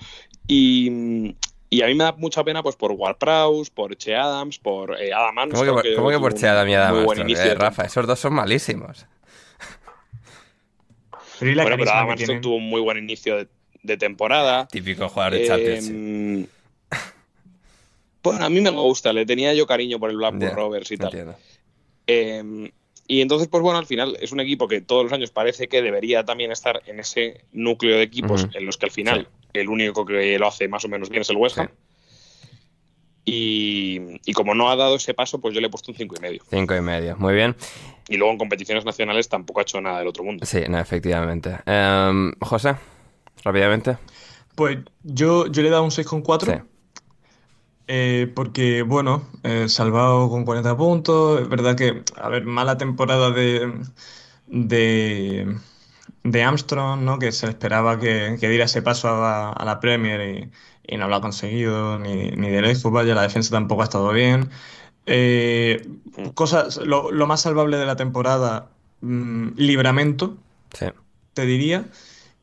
Y, 0.49 1.37
y 1.69 1.83
a 1.83 1.87
mí 1.87 1.95
me 1.95 2.03
da 2.05 2.13
mucha 2.13 2.43
pena 2.43 2.65
pues 2.65 2.75
por 2.75 2.91
Ward-Prowse, 2.93 3.71
por 3.73 3.95
Che 3.97 4.17
Adams, 4.17 4.59
por 4.59 5.01
eh, 5.01 5.13
Adam 5.13 5.51
¿Cómo 5.51 5.63
que, 5.63 5.71
por- 5.71 5.83
que 5.83 5.95
cómo 5.95 6.09
que 6.09 6.15
tuvo 6.17 6.23
por 6.23 6.33
un 6.33 6.39
Cheada 6.39 6.65
mi 6.65 6.75
Adam 6.75 6.97
Armstrong, 6.97 7.31
eh, 7.31 7.55
Rafa, 7.55 7.85
esos 7.85 8.05
dos 8.09 8.19
son 8.19 8.35
malísimos. 8.35 9.07
Pero 11.41 11.51
y 11.51 11.55
la 11.57 11.65
Bueno, 11.65 11.79
pero 11.79 11.91
Adam 11.91 12.11
Armstrong 12.11 12.41
tuvo 12.41 12.57
un 12.57 12.69
muy 12.69 12.81
buen 12.81 12.99
inicio 12.99 13.37
de, 13.37 13.49
de 13.83 13.97
temporada. 13.97 14.69
Típico 14.69 15.09
jugador 15.09 15.33
de 15.35 15.47
Champions. 15.47 15.91
Eh, 15.91 16.47
bueno, 18.23 18.45
a 18.45 18.51
mí 18.51 18.61
me 18.61 18.71
gusta, 18.71 19.13
le 19.13 19.27
tenía 19.27 19.55
yo 19.55 19.67
cariño 19.67 19.99
por 19.99 20.11
el 20.11 20.17
Blackburn 20.17 20.43
Ya, 20.43 20.55
Rovers 20.55 20.93
y 20.93 20.97
tal. 20.99 21.37
Eh, 22.07 22.71
y 23.07 23.23
entonces, 23.23 23.49
pues 23.49 23.63
bueno, 23.63 23.79
al 23.79 23.87
final 23.87 24.17
es 24.21 24.31
un 24.31 24.39
equipo 24.39 24.69
que 24.69 24.81
todos 24.83 25.03
los 25.03 25.13
años 25.13 25.31
parece 25.31 25.69
que 25.69 25.83
debería 25.83 26.25
también 26.25 26.53
estar 26.53 26.81
en 26.87 27.01
ese 27.01 27.45
núcleo 27.51 27.97
de 27.97 28.03
equipos 28.03 28.47
en 28.55 28.67
los 28.67 28.77
que 28.77 28.87
al 28.87 28.93
final 28.93 29.27
el 29.53 29.69
único 29.69 30.05
que 30.05 30.39
lo 30.39 30.47
hace 30.47 30.69
más 30.69 30.85
o 30.85 30.89
menos 30.89 31.09
bien 31.09 31.23
es 31.23 31.31
el 31.31 31.37
West 31.37 31.59
Ham. 31.59 31.71
Y, 33.25 34.01
y 34.25 34.33
como 34.33 34.55
no 34.55 34.71
ha 34.71 34.77
dado 34.77 34.97
ese 34.97 35.15
paso, 35.15 35.41
pues 35.41 35.55
yo 35.55 35.61
le 35.61 35.67
he 35.67 35.71
puesto 35.71 35.91
un 35.91 35.97
cinco 35.97 36.15
y 36.19 36.21
medio. 36.21 36.43
Cinco 36.51 36.77
y 36.77 36.81
medio, 36.81 37.17
muy 37.17 37.35
bien. 37.35 37.57
Y 38.09 38.17
luego 38.17 38.33
en 38.33 38.39
competiciones 38.39 38.85
nacionales 38.85 39.29
tampoco 39.29 39.61
ha 39.61 39.63
hecho 39.63 39.81
nada 39.81 39.99
del 39.99 40.09
otro 40.09 40.25
mundo. 40.25 40.45
Sí, 40.45 40.63
no, 40.69 40.79
efectivamente. 40.79 41.59
Em, 41.67 42.33
José, 42.41 42.77
rápidamente. 43.45 43.99
Pues 44.55 44.79
yo, 45.03 45.47
yo 45.47 45.63
le 45.63 45.69
he 45.69 45.71
dado 45.71 45.85
un 45.85 45.91
6,4. 45.91 46.47
Sí. 46.47 46.63
Eh, 47.87 48.31
porque, 48.35 48.83
bueno, 48.83 49.29
eh, 49.43 49.69
salvado 49.69 50.29
con 50.29 50.45
40 50.45 50.77
puntos. 50.77 51.41
Es 51.41 51.49
verdad 51.49 51.77
que, 51.77 52.03
a 52.17 52.29
ver, 52.29 52.45
mala 52.45 52.79
temporada 52.79 53.31
de, 53.31 53.73
de, 54.47 55.57
de 56.23 56.43
Armstrong, 56.43 57.01
¿no? 57.03 57.19
Que 57.19 57.33
se 57.33 57.49
esperaba 57.49 57.99
que, 57.99 58.37
que 58.41 58.49
diera 58.49 58.67
ese 58.67 58.83
paso 58.83 59.09
a, 59.09 59.53
a 59.53 59.65
la 59.65 59.81
Premier 59.81 60.21
y, 60.21 60.51
y 60.95 60.97
no 60.99 61.09
lo 61.09 61.17
ha 61.17 61.21
conseguido, 61.21 61.99
ni, 61.99 62.31
ni 62.33 62.49
de 62.51 62.63
lejos, 62.63 62.93
vaya, 62.93 63.15
la 63.15 63.23
defensa 63.23 63.51
tampoco 63.51 63.83
ha 63.83 63.85
estado 63.85 64.13
bien. 64.13 64.51
Eh, 65.13 65.87
cosas, 66.35 66.77
lo, 66.79 67.11
lo 67.11 67.27
más 67.27 67.41
salvable 67.41 67.77
de 67.79 67.87
la 67.87 67.97
temporada, 67.97 68.69
mm, 69.01 69.49
libramento, 69.57 70.37
Sí. 70.73 70.87
te 71.35 71.47
diría. 71.47 71.85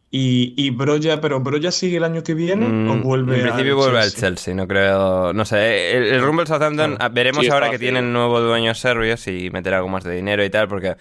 Y, 0.10 0.54
y 0.56 0.70
Broja, 0.70 1.20
pero 1.20 1.42
Broja 1.42 1.70
sigue 1.70 1.98
el 1.98 2.04
año 2.06 2.24
que 2.24 2.34
viene 2.34 2.66
o 2.66 2.70
Mm, 2.96 3.04
vuelve 3.04 3.36
en 3.38 3.42
principio 3.44 3.74
al 3.74 3.78
vuelve 3.78 4.00
al 4.00 4.14
Chelsea? 4.14 4.54
No 4.56 4.66
creo. 4.66 5.34
No 5.34 5.44
sé, 5.44 5.98
el, 5.98 6.04
el 6.06 6.22
rumbo 6.22 6.42
del 6.42 6.48
Southampton, 6.48 6.96
Claro. 6.96 7.06
ah, 7.06 7.10
veremos 7.14 7.46
Sí, 7.46 7.52
ahora 7.52 7.70
que 7.70 7.78
tienen 7.78 8.14
nuevo 8.14 8.40
dueño 8.40 8.74
serbio 8.74 9.18
si 9.18 9.50
meter 9.52 9.74
algo 9.74 9.90
más 9.90 10.06
de 10.06 10.16
dinero 10.16 10.46
y 10.46 10.50
tal, 10.50 10.70
porque 10.70 10.96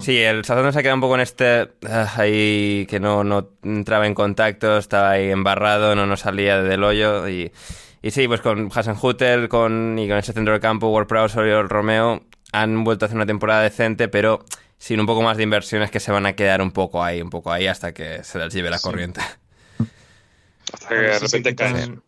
sí, 0.00 0.16
el 0.18 0.44
Southampton 0.44 0.72
se 0.72 0.78
ha 0.78 0.82
quedado 0.82 0.94
un 0.96 1.00
poco 1.00 1.16
en 1.16 1.20
este. 1.22 1.70
ah, 1.88 2.12
ahí 2.16 2.86
que 2.88 3.00
no, 3.00 3.24
no 3.24 3.48
entraba 3.64 4.06
en 4.06 4.14
contacto, 4.14 4.76
estaba 4.78 5.10
ahí 5.10 5.28
embarrado, 5.30 5.94
no 5.96 6.06
nos 6.06 6.20
salía 6.20 6.62
del 6.62 6.84
hoyo 6.84 7.28
y. 7.28 7.50
Y 8.02 8.10
sí, 8.10 8.26
pues 8.28 8.40
con 8.40 8.68
Hasenhutel 8.74 9.48
con, 9.48 9.98
y 9.98 10.08
con 10.08 10.18
ese 10.18 10.32
centro 10.32 10.52
del 10.52 10.60
campo, 10.60 10.88
Ward 10.90 11.06
Prowse, 11.06 11.38
Oriol 11.38 11.68
Romeo, 11.68 12.22
han 12.52 12.84
vuelto 12.84 13.04
a 13.04 13.06
hacer 13.06 13.16
una 13.16 13.26
temporada 13.26 13.62
decente, 13.62 14.08
pero 14.08 14.44
sin 14.78 14.98
un 15.00 15.06
poco 15.06 15.22
más 15.22 15.36
de 15.36 15.44
inversiones 15.44 15.90
que 15.90 16.00
se 16.00 16.10
van 16.12 16.26
a 16.26 16.34
quedar 16.34 16.60
un 16.62 16.72
poco 16.72 17.02
ahí, 17.04 17.22
un 17.22 17.30
poco 17.30 17.52
ahí 17.52 17.66
hasta 17.68 17.92
que 17.94 18.24
se 18.24 18.38
les 18.38 18.52
lleve 18.52 18.70
la 18.70 18.78
Sí. 18.78 18.82
corriente. 18.82 19.20
Hasta 20.72 20.88
que 20.88 20.94
A 20.94 21.00
de 21.00 21.02
ver 21.02 21.14
si 21.14 21.28
se 21.28 21.42
repente 21.42 21.54
cae. 21.54 21.72
quitan- 21.74 22.02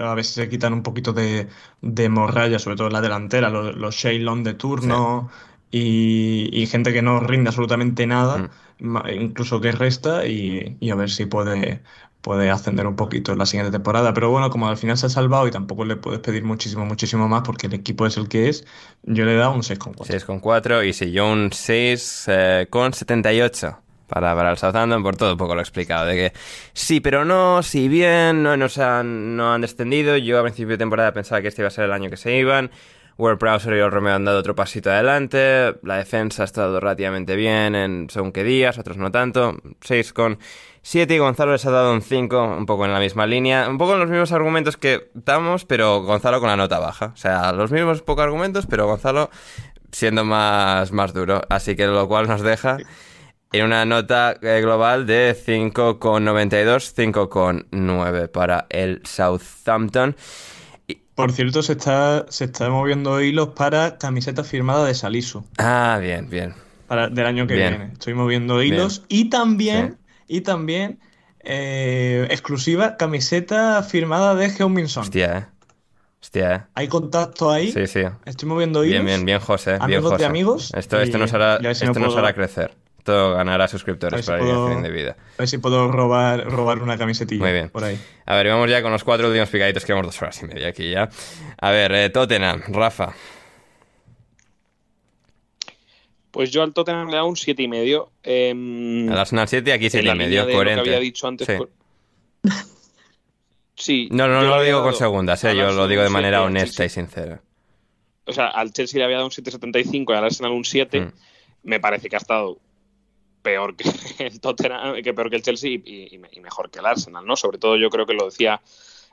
A 0.00 0.14
ver 0.14 0.24
si 0.24 0.34
se 0.34 0.48
quitan 0.48 0.72
un 0.74 0.82
poquito 0.82 1.12
de, 1.12 1.48
de 1.80 2.08
morralla, 2.08 2.58
sobre 2.58 2.76
todo 2.76 2.86
en 2.88 2.92
la 2.92 3.00
delantera, 3.00 3.50
los, 3.50 3.74
los 3.76 3.94
Shailon 3.96 4.44
de 4.44 4.54
turno 4.54 5.28
y, 5.70 6.50
y 6.52 6.66
gente 6.66 6.92
que 6.92 7.02
no 7.02 7.20
rinde 7.20 7.48
absolutamente 7.48 8.06
nada, 8.06 8.50
ma- 8.78 9.10
incluso 9.12 9.60
que 9.60 9.72
resta, 9.72 10.26
y, 10.26 10.76
y 10.80 10.90
a 10.90 10.94
ver 10.94 11.10
si 11.10 11.26
puede, 11.26 11.82
puede 12.24 12.50
ascender 12.50 12.86
un 12.86 12.96
poquito 12.96 13.32
en 13.32 13.38
la 13.38 13.44
siguiente 13.44 13.70
temporada. 13.70 14.14
Pero 14.14 14.30
bueno, 14.30 14.48
como 14.48 14.66
al 14.66 14.78
final 14.78 14.96
se 14.96 15.06
ha 15.06 15.08
salvado 15.10 15.46
y 15.46 15.50
tampoco 15.50 15.84
le 15.84 15.96
puedes 15.96 16.20
pedir 16.20 16.42
muchísimo, 16.42 16.86
muchísimo 16.86 17.28
más 17.28 17.42
porque 17.42 17.66
el 17.66 17.74
equipo 17.74 18.06
es 18.06 18.16
el 18.16 18.28
que 18.28 18.48
es, 18.48 18.64
yo 19.02 19.26
le 19.26 19.34
he 19.34 19.36
dado 19.36 19.52
un 19.52 19.60
6,4. 19.60 20.06
6 20.06 20.24
con 20.24 20.40
4 20.40 20.84
y 20.84 20.94
si 20.94 21.12
yo 21.12 21.30
un 21.30 21.52
6 21.52 22.24
eh, 22.28 22.66
con 22.70 22.94
78 22.94 23.78
para, 24.08 24.34
para 24.34 24.50
el 24.50 24.56
Southampton 24.56 25.02
por 25.02 25.16
todo 25.16 25.32
un 25.32 25.38
poco 25.38 25.54
lo 25.54 25.60
he 25.60 25.62
explicado 25.62 26.06
de 26.06 26.14
que 26.14 26.32
sí 26.72 27.00
pero 27.00 27.26
no, 27.26 27.62
sí 27.62 27.88
bien 27.88 28.42
no 28.42 28.56
nos 28.56 28.78
han, 28.78 29.36
no 29.36 29.52
han 29.52 29.60
descendido 29.60 30.16
yo 30.16 30.38
a 30.38 30.42
principio 30.42 30.72
de 30.72 30.78
temporada 30.78 31.12
pensaba 31.12 31.42
que 31.42 31.48
este 31.48 31.62
iba 31.62 31.68
a 31.68 31.70
ser 31.70 31.84
el 31.84 31.92
año 31.92 32.08
que 32.08 32.16
se 32.16 32.36
iban 32.36 32.70
Ward 33.16 33.38
Prowse 33.38 33.68
y 33.68 33.78
el 33.78 33.90
Romeo 33.90 34.14
han 34.14 34.24
dado 34.24 34.38
otro 34.38 34.54
pasito 34.54 34.90
adelante 34.90 35.74
la 35.82 35.96
defensa 35.96 36.42
ha 36.42 36.46
estado 36.46 36.80
relativamente 36.80 37.36
bien 37.36 37.74
en 37.74 38.08
según 38.10 38.32
qué 38.32 38.44
días, 38.44 38.78
otros 38.78 38.96
no 38.96 39.10
tanto 39.10 39.56
6 39.82 40.12
con 40.12 40.38
7 40.86 41.14
y 41.14 41.18
Gonzalo 41.18 41.52
les 41.52 41.64
ha 41.66 41.70
dado 41.70 41.92
un 41.92 42.02
5 42.02 42.56
un 42.58 42.66
poco 42.66 42.84
en 42.84 42.92
la 42.92 43.00
misma 43.00 43.26
línea 43.26 43.68
un 43.68 43.78
poco 43.78 43.94
en 43.94 44.00
los 44.00 44.10
mismos 44.10 44.32
argumentos 44.32 44.76
que 44.76 45.10
damos 45.14 45.64
pero 45.64 46.02
Gonzalo 46.02 46.40
con 46.40 46.48
la 46.50 46.56
nota 46.56 46.78
baja 46.78 47.12
o 47.14 47.16
sea 47.16 47.52
los 47.52 47.72
mismos 47.72 48.02
pocos 48.02 48.22
argumentos 48.24 48.66
pero 48.66 48.86
Gonzalo 48.86 49.30
siendo 49.94 50.24
más, 50.24 50.92
más 50.92 51.14
duro. 51.14 51.42
Así 51.48 51.76
que 51.76 51.86
lo 51.86 52.06
cual 52.08 52.28
nos 52.28 52.42
deja 52.42 52.76
en 53.52 53.64
una 53.64 53.84
nota 53.84 54.36
eh, 54.42 54.60
global 54.60 55.06
de 55.06 55.36
5,92, 55.36 56.92
5,9 56.92 58.28
para 58.28 58.66
el 58.70 59.00
Southampton. 59.04 60.16
Por 61.14 61.30
cierto, 61.30 61.62
se 61.62 61.72
está, 61.72 62.26
se 62.28 62.46
está 62.46 62.68
moviendo 62.70 63.20
hilos 63.22 63.50
para 63.50 63.98
camiseta 63.98 64.42
firmada 64.42 64.84
de 64.84 64.94
Salisu. 64.94 65.44
Ah, 65.58 65.98
bien, 66.00 66.28
bien. 66.28 66.54
para, 66.88 67.08
del 67.08 67.26
año 67.26 67.46
que 67.46 67.54
Bien. 67.54 67.70
viene. 67.70 67.92
Estoy 67.92 68.14
moviendo 68.14 68.60
hilos 68.64 69.04
y 69.08 69.30
también, 69.30 69.96
y 70.28 70.40
también 70.42 70.98
eh, 71.40 72.26
exclusiva 72.30 72.96
camiseta 72.96 73.82
firmada 73.82 74.34
de 74.34 74.48
Heung-Min 74.48 74.88
Son. 74.88 75.02
Hostia, 75.02 75.38
eh. 75.38 75.46
Hostia, 76.22 76.54
eh. 76.54 76.60
Hay 76.74 76.88
contacto 76.88 77.50
ahí. 77.50 77.70
Sí, 77.70 77.86
sí. 77.86 78.00
Estoy 78.24 78.48
moviendo 78.48 78.82
hilos. 78.84 78.92
Bien, 78.92 79.04
bien, 79.06 79.24
bien, 79.26 79.40
José. 79.40 79.72
Bien, 79.72 79.82
Amigos 79.82 80.04
de 80.04 80.16
José. 80.16 80.24
amigos, 80.24 80.72
Esto, 80.74 81.00
esto 81.00 81.18
nos 81.18 81.32
hará, 81.34 81.58
si 81.74 81.84
esto 81.84 82.00
nos 82.00 82.16
hará 82.16 82.32
crecer. 82.32 82.74
Esto 82.98 83.34
ganará 83.34 83.68
suscriptores 83.68 84.24
si 84.24 84.26
para 84.26 84.38
puedo- 84.38 84.52
Alineación 84.66 84.78
Indebida. 84.78 85.10
A 85.12 85.36
ver 85.40 85.48
si 85.48 85.58
puedo 85.58 85.92
robar, 85.92 86.46
robar 86.50 86.78
una 86.78 86.96
camisetilla 86.96 87.42
Muy 87.42 87.52
bien. 87.52 87.68
por 87.68 87.84
ahí. 87.84 88.00
A 88.24 88.34
ver, 88.36 88.48
vamos 88.48 88.70
ya 88.70 88.80
con 88.80 88.92
los 88.92 89.04
cuatro 89.04 89.26
últimos 89.28 89.50
picaditos 89.50 89.84
que 89.84 89.92
vamos 89.92 90.06
dos 90.06 90.22
horas 90.22 90.42
y 90.42 90.46
media 90.46 90.68
aquí 90.68 90.90
ya. 90.90 91.10
A 91.60 91.70
ver, 91.70 91.92
eh, 91.92 92.08
Tottenham, 92.08 92.62
Rafa. 92.68 93.12
Pues 96.34 96.50
yo 96.50 96.64
al 96.64 96.72
Tottenham 96.74 97.06
le 97.06 97.12
he 97.12 97.14
dado 97.14 97.28
un 97.28 97.36
7,5. 97.36 97.62
y 97.62 97.68
medio. 97.68 98.10
Eh, 98.24 99.06
Al 99.08 99.16
Arsenal 99.18 99.46
7 99.46 99.72
aquí 99.72 99.88
sí 99.88 99.98
en 99.98 100.06
la 100.06 100.14
línea 100.14 100.26
medio, 100.26 100.40
de 100.40 100.44
lo 100.46 100.48
que 100.48 100.54
coherente. 100.56 100.80
había 100.90 100.98
dicho 100.98 101.28
antes. 101.28 101.46
Sí. 101.46 101.52
por- 101.56 101.70
Sí. 103.76 104.08
No, 104.10 104.26
no, 104.28 104.40
no 104.42 104.56
lo 104.56 104.62
digo 104.62 104.82
con 104.82 104.94
segundas, 104.94 105.42
eh, 105.44 105.54
yo 105.56 105.70
lo 105.72 105.86
digo 105.88 106.02
de 106.02 106.08
manera 106.10 106.38
7, 106.38 106.42
al 106.42 106.46
honesta 106.50 106.84
y 106.84 106.88
sincera. 106.88 107.40
O 108.26 108.32
sea, 108.32 108.48
al 108.48 108.72
Chelsea 108.72 108.98
le 108.98 109.04
había 109.04 109.16
dado 109.16 109.26
un 109.26 109.32
7,75 109.32 110.12
y 110.12 110.16
al 110.16 110.24
Arsenal 110.24 110.52
un 110.52 110.64
7. 110.64 111.00
Mm. 111.00 111.12
Me 111.64 111.80
parece 111.80 112.08
que 112.08 112.16
ha 112.16 112.18
estado 112.18 112.58
peor 113.42 113.76
que 113.76 113.84
el 114.24 114.40
Tottenham, 114.40 115.02
que 115.02 115.12
peor 115.14 115.30
que 115.30 115.36
el 115.36 115.42
Chelsea 115.42 115.70
y, 115.70 115.82
y- 115.84 116.20
y 116.32 116.40
mejor 116.40 116.70
que 116.70 116.78
el 116.80 116.86
Arsenal, 116.86 117.24
¿no? 117.26 117.36
Sobre 117.36 117.58
todo 117.58 117.76
yo 117.76 117.90
creo 117.90 118.06
que 118.06 118.14
lo 118.14 118.26
decía 118.26 118.60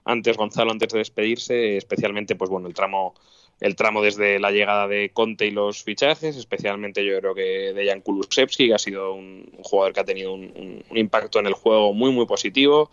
antes 0.05 0.37
Gonzalo 0.37 0.71
antes 0.71 0.89
de 0.89 0.97
despedirse, 0.99 1.77
especialmente 1.77 2.35
pues 2.35 2.49
bueno, 2.49 2.67
el 2.67 2.73
tramo 2.73 3.13
el 3.61 3.75
tramo 3.75 4.01
desde 4.01 4.39
la 4.39 4.51
llegada 4.51 4.87
de 4.87 5.11
Conte 5.13 5.45
y 5.45 5.51
los 5.51 5.83
fichajes, 5.83 6.35
especialmente 6.35 7.05
yo 7.05 7.19
creo 7.19 7.35
que 7.35 7.73
de 7.73 7.87
Jan 7.87 8.01
Kulusevski, 8.01 8.67
que 8.67 8.73
ha 8.73 8.79
sido 8.79 9.13
un, 9.13 9.49
jugador 9.61 9.93
que 9.93 9.99
ha 9.99 10.03
tenido 10.03 10.33
un, 10.33 10.83
impacto 10.91 11.39
en 11.39 11.45
el 11.45 11.53
juego 11.53 11.93
muy 11.93 12.11
muy 12.11 12.25
positivo. 12.25 12.89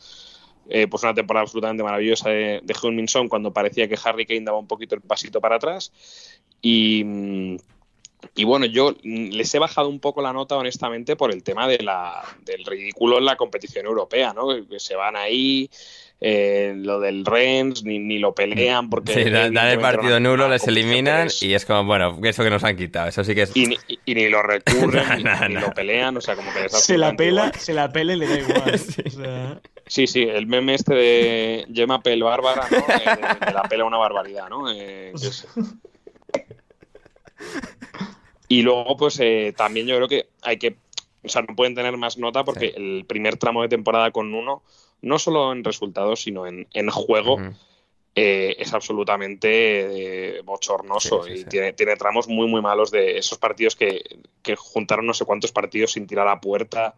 Eh, 0.71 0.87
pues 0.87 1.03
una 1.03 1.15
temporada 1.15 1.45
absolutamente 1.45 1.83
maravillosa 1.83 2.29
de, 2.29 2.61
de 2.63 2.75
Heung-min 2.75 3.29
cuando 3.31 3.55
parecía 3.55 3.89
que 3.89 3.97
Harry 4.05 4.27
Kane 4.27 4.43
daba 4.43 4.59
un 4.59 4.67
poquito 4.67 4.95
el 4.95 5.01
pasito 5.01 5.41
para 5.41 5.57
atrás. 5.57 5.91
Y, 6.61 7.03
y 8.35 8.45
bueno, 8.45 8.67
yo 8.67 8.95
les 9.03 9.55
he 9.55 9.59
bajado 9.59 9.89
un 9.89 10.01
poco 10.01 10.21
la 10.21 10.33
nota, 10.33 10.57
honestamente, 10.57 11.17
por 11.17 11.33
el 11.33 11.43
tema 11.43 11.67
de 11.67 11.79
la, 11.79 12.23
del 12.45 12.65
ridículo 12.65 13.19
en 13.19 13.25
la 13.25 13.37
competición 13.37 13.87
europea, 13.87 14.33
¿no? 14.35 14.49
Que 14.69 14.79
se 14.79 14.95
van 14.95 15.17
ahí, 15.17 15.71
eh, 16.21 16.73
lo 16.77 16.99
del 17.01 17.25
Rennes, 17.25 17.85
ni, 17.85 17.99
ni 18.01 18.19
lo 18.19 18.35
pelean 18.35 18.91
porque... 18.91 19.15
Sí, 19.15 19.31
dan, 19.31 19.55
dan 19.55 19.69
el 19.69 19.79
partido 19.79 20.19
nulo, 20.19 20.49
les 20.49 20.67
eliminan 20.67 21.29
y 21.41 21.55
es 21.55 21.65
como, 21.65 21.85
bueno, 21.85 22.19
eso 22.25 22.43
que 22.43 22.51
nos 22.51 22.65
han 22.65 22.77
quitado, 22.77 23.09
eso 23.09 23.23
sí 23.23 23.35
que 23.35 23.43
es... 23.43 23.57
y, 23.57 23.67
ni, 23.67 23.77
y- 23.87 23.99
y 24.05 24.15
ni 24.15 24.29
lo 24.29 24.43
recurren, 24.43 25.05
ni, 25.49 25.55
lo 25.55 25.73
pelean, 25.73 26.17
o 26.17 26.21
sea, 26.21 26.35
como 26.35 26.53
que 26.53 26.63
les 26.63 26.73
Se 26.73 26.99
la 26.99 27.15
pela, 27.15 27.47
igual. 27.47 27.61
se 27.61 27.73
la 27.73 27.93
pela 27.93 28.15
y 28.15 28.17
le 28.17 28.27
da 28.27 28.39
igual. 28.41 28.63
O 29.07 29.11
sea, 29.11 29.61
Sí, 29.87 30.07
sí, 30.07 30.23
el 30.23 30.47
meme 30.47 30.75
este 30.75 30.95
de 30.95 31.67
Gemma 31.73 32.03
Pel 32.03 32.23
Bárbara, 32.23 32.67
¿no? 32.71 32.77
Eh, 32.95 33.47
de, 33.47 33.53
la 33.53 33.63
pela 33.63 33.85
una 33.85 33.97
barbaridad, 33.97 34.49
¿no? 34.51 34.71
Eh, 34.71 35.13
que 35.19 35.27
es- 35.29 35.47
Y 38.49 38.63
luego, 38.63 38.97
pues 38.97 39.19
eh, 39.21 39.53
también 39.57 39.87
yo 39.87 39.97
creo 39.97 40.09
que 40.09 40.29
hay 40.43 40.59
que. 40.59 40.77
O 41.23 41.29
sea, 41.29 41.43
no 41.43 41.55
pueden 41.55 41.75
tener 41.75 41.97
más 41.97 42.17
nota 42.17 42.45
porque 42.45 42.69
Sí. 42.69 42.73
el 42.77 43.05
primer 43.07 43.37
tramo 43.37 43.63
de 43.63 43.69
temporada 43.69 44.11
con 44.11 44.33
uno, 44.35 44.63
no 45.03 45.19
solo 45.19 45.53
en 45.53 45.65
resultados, 45.65 46.23
sino 46.23 46.47
en, 46.47 46.67
en 46.73 46.91
juego, 46.91 47.39
eh, 48.15 48.57
es 48.59 48.75
absolutamente 48.75 50.39
eh, 50.39 50.43
bochornoso 50.43 51.23
Sí, 51.25 51.33
sí, 51.35 51.41
y. 51.41 51.45
Tiene, 51.45 51.73
tiene 51.73 51.97
tramos 51.97 52.27
muy, 52.29 52.49
muy 52.49 52.61
malos 52.61 52.91
de 52.91 53.19
esos 53.19 53.39
partidos 53.39 53.77
que, 53.77 54.03
que 54.43 54.57
juntaron 54.57 55.07
no 55.07 55.15
sé 55.15 55.25
cuántos 55.25 55.53
partidos 55.53 55.93
sin 55.93 56.07
tirar 56.07 56.27
a 56.29 56.41
puerta. 56.41 56.95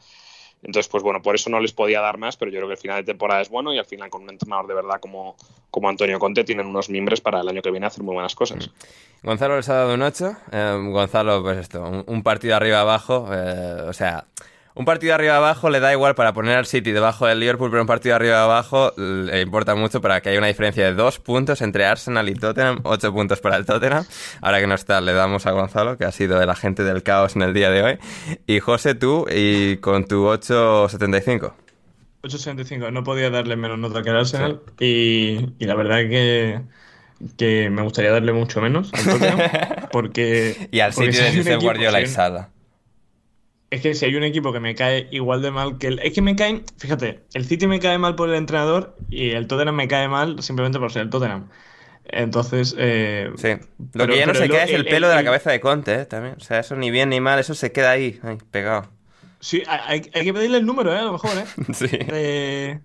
Entonces, 0.63 0.89
pues 0.89 1.03
bueno, 1.03 1.23
por 1.23 1.35
eso 1.35 1.49
no 1.49 1.59
les 1.59 1.73
podía 1.73 2.03
dar 2.03 2.19
más, 2.19 2.37
pero 2.37 2.51
yo 2.51 2.59
creo 2.59 2.69
que 2.69 2.75
el 2.75 2.81
final 2.81 2.99
de 2.99 3.05
temporada 3.05 3.41
es 3.41 3.49
bueno 3.49 3.73
y 3.73 3.79
al 3.79 3.87
final 3.87 4.11
con 4.11 4.25
un 4.25 4.31
entrenador 4.31 4.67
de 4.67 4.75
verdad 4.75 5.01
como, 5.01 5.35
como 5.71 5.89
Antonio 5.89 6.19
Conte 6.19 6.45
tienen 6.45 6.67
unos 6.67 6.91
miembros 6.91 7.23
para 7.23 7.41
el 7.41 7.49
año 7.49 7.63
que 7.63 7.71
viene 7.71 7.87
hacer 7.87 8.03
muy 8.03 8.13
buenas 8.13 8.35
cosas. 8.35 8.71
Gonzalo 9.23 9.57
les 9.57 9.69
ha 9.71 9.75
dado 9.75 9.95
un 9.95 10.03
8. 10.03 10.37
eh, 10.53 10.79
Gonzalo, 10.91 11.43
pues 11.43 11.57
esto, 11.59 11.83
un, 11.83 12.05
un 12.07 12.23
partido 12.23 12.57
arriba-abajo. 12.57 13.27
eh, 13.33 13.85
o 13.89 13.93
sea, 13.95 14.27
un 14.75 14.85
partido 14.85 15.15
arriba-abajo 15.15 15.69
le 15.69 15.81
da 15.81 15.93
igual 15.93 16.15
para 16.15 16.33
poner 16.33 16.57
al 16.57 16.67
City 16.67 16.93
debajo 16.93 17.27
del 17.27 17.41
Liverpool, 17.41 17.71
pero 17.71 17.83
un 17.83 17.89
partido 17.89 18.15
arriba-abajo 18.15 18.93
le 18.97 19.41
importa 19.41 19.75
mucho 19.75 20.01
para 20.01 20.21
que 20.21 20.29
haya 20.29 20.39
una 20.39 20.47
diferencia 20.47 20.85
de 20.85 20.95
dos 20.95 21.19
puntos 21.19 21.61
entre 21.61 21.85
Arsenal 21.85 22.29
y 22.29 22.35
Tottenham. 22.35 22.81
8 22.85 23.13
puntos 23.13 23.41
para 23.41 23.57
el 23.57 23.67
Tottenham. 23.67 24.05
Ahora 24.41 24.61
que 24.61 24.67
no 24.67 24.75
está, 24.75 25.01
le 25.01 25.13
damos 25.13 25.47
a 25.47 25.51
Gonzalo, 25.51 25.99
que 25.99 26.05
ha 26.05 26.13
sido 26.13 26.41
el 26.41 26.49
agente 26.51 26.85
del 26.85 27.03
caos 27.03 27.37
en 27.37 27.43
el 27.43 27.53
día 27.53 27.71
de 27.71 27.83
hoy. 27.83 27.99
Y 28.47 28.61
José, 28.61 28.95
tú, 28.95 29.27
y 29.31 29.79
con 29.79 30.05
tu 30.07 30.27
8.75. 30.27 31.53
8.75, 32.23 32.93
no 32.93 33.03
podía 33.03 33.31
darle 33.31 33.57
menos 33.57 33.79
nota 33.79 34.03
que 34.03 34.11
al 34.11 34.19
Arsenal 34.19 34.61
y, 34.79 35.55
y 35.59 35.65
la 35.65 35.75
verdad 35.75 35.99
que, 36.01 36.61
que 37.39 37.71
me 37.71 37.83
gustaría 37.83 38.11
darle 38.13 38.33
mucho 38.33 38.61
menos 38.61 38.93
al 38.93 39.05
Tottenham 39.05 39.41
porque... 39.93 40.69
Y 40.71 40.81
al 40.81 40.93
City 40.93 41.17
de 41.17 41.37
Josep 41.37 41.61
Guardiola 41.61 42.01
y 42.01 42.07
Sala. 42.07 42.51
Es 43.71 43.83
que 43.83 43.95
si 43.95 44.05
hay 44.05 44.17
un 44.17 44.25
equipo 44.25 44.53
que 44.53 44.59
me 44.61 44.75
cae 44.75 45.07
igual 45.13 45.43
de 45.43 45.53
mal 45.53 45.79
que 45.79 45.87
el... 45.87 45.99
Es 46.01 46.13
que 46.13 46.23
me 46.23 46.35
caen... 46.35 46.65
Fíjate, 46.79 47.21
el 47.35 47.45
City 47.45 47.67
me 47.69 47.79
cae 47.79 47.99
mal 47.99 48.17
por 48.17 48.29
el 48.29 48.35
entrenador 48.35 48.97
y 49.09 49.31
el 49.31 49.47
Tottenham 49.47 49.77
me 49.77 49.87
cae 49.87 50.09
mal 50.09 50.43
simplemente 50.43 50.79
por 50.81 50.91
ser 50.93 51.03
el 51.03 51.11
Tottenham. 51.11 51.49
Entonces... 52.07 52.75
eh, 52.79 53.31
Sí. 53.37 53.49
Lo 53.79 53.87
pero- 53.93 54.13
que 54.13 54.19
ya 54.19 54.27
no 54.27 54.35
se 54.35 54.49
lo- 54.49 54.55
queda 54.55 54.65
es 54.65 54.73
el, 54.73 54.85
pelo 54.87 55.09
de 55.09 55.15
la 55.15 55.21
el- 55.21 55.27
cabeza 55.27 55.51
de 55.53 55.61
Conte, 55.61 55.95
¿eh? 55.95 56.05
También. 56.07 56.35
O 56.37 56.41
sea, 56.41 56.59
eso 56.59 56.75
ni 56.77 56.91
bien 56.91 57.11
ni 57.11 57.21
mal, 57.21 57.39
eso 57.39 57.55
se 57.55 57.71
queda 57.73 57.93
ahí, 57.93 58.19
ahí, 58.25 58.39
pegado. 58.51 58.89
Sí, 59.39 59.63
hay, 59.69 60.03
hay 60.13 60.25
que 60.25 60.35
pedirle 60.35 60.59
el 60.59 60.67
número, 60.67 60.93
¿eh? 60.93 60.99
A 60.99 61.03
lo 61.03 61.13
mejor, 61.13 61.31
¿eh? 61.39 61.45
Sí. 61.73 61.87
De, 61.87 62.81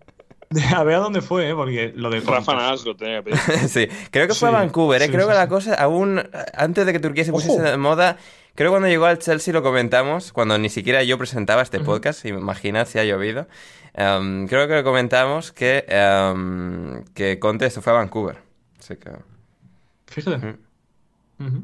de- 0.51 0.63
a 0.75 0.83
ver 0.83 0.95
a 0.95 0.99
dónde 0.99 1.21
fue, 1.21 1.49
¿eh? 1.49 1.55
Porque 1.55 1.93
lo 1.95 2.11
de 2.11 2.19
Rafa 2.21 2.77
se 2.77 2.85
lo 2.85 2.95
tenía 2.95 3.23
que 3.23 3.31
pedir. 3.31 3.39
sí, 3.69 3.87
creo 4.11 4.27
que 4.27 4.35
fue 4.35 4.49
Sí, 4.49 4.55
a 4.55 4.59
Vancouver, 4.59 5.01
¿eh? 5.01 5.05
sí, 5.05 5.11
creo 5.11 5.25
sí, 5.25 5.31
que 5.31 5.35
la 5.37 5.47
cosa, 5.49 5.73
aún 5.73 6.21
antes 6.53 6.85
de 6.85 6.93
que 6.93 6.99
Turquía 6.99 7.25
se 7.25 7.31
pusiese 7.31 7.57
Ojo. 7.59 7.63
de 7.71 7.77
moda, 7.77 8.17
creo 8.55 8.69
que 8.69 8.73
cuando 8.73 8.87
llegó 8.87 9.05
al 9.05 9.19
Chelsea 9.19 9.53
lo 9.53 9.61
comentamos, 9.63 10.31
cuando 10.31 10.57
ni 10.57 10.69
siquiera 10.69 11.03
yo 11.03 11.17
presentaba 11.17 11.61
este 11.61 11.79
podcast, 11.79 12.25
imaginad 12.25 12.87
si 12.87 12.97
ha 12.99 13.03
llovido. 13.03 13.47
Em, 13.93 14.47
creo 14.47 14.67
que 14.67 14.75
lo 14.75 14.83
comentamos 14.83 15.51
que, 15.51 15.85
em, 15.87 17.03
que 17.13 17.39
Conte 17.39 17.69
se 17.69 17.81
fue 17.81 17.93
a 17.93 17.97
Vancouver. 17.97 18.37
Así 18.79 18.95
que... 18.97 19.11
Fíjate. 20.07 20.55
Ujú. 21.39 21.63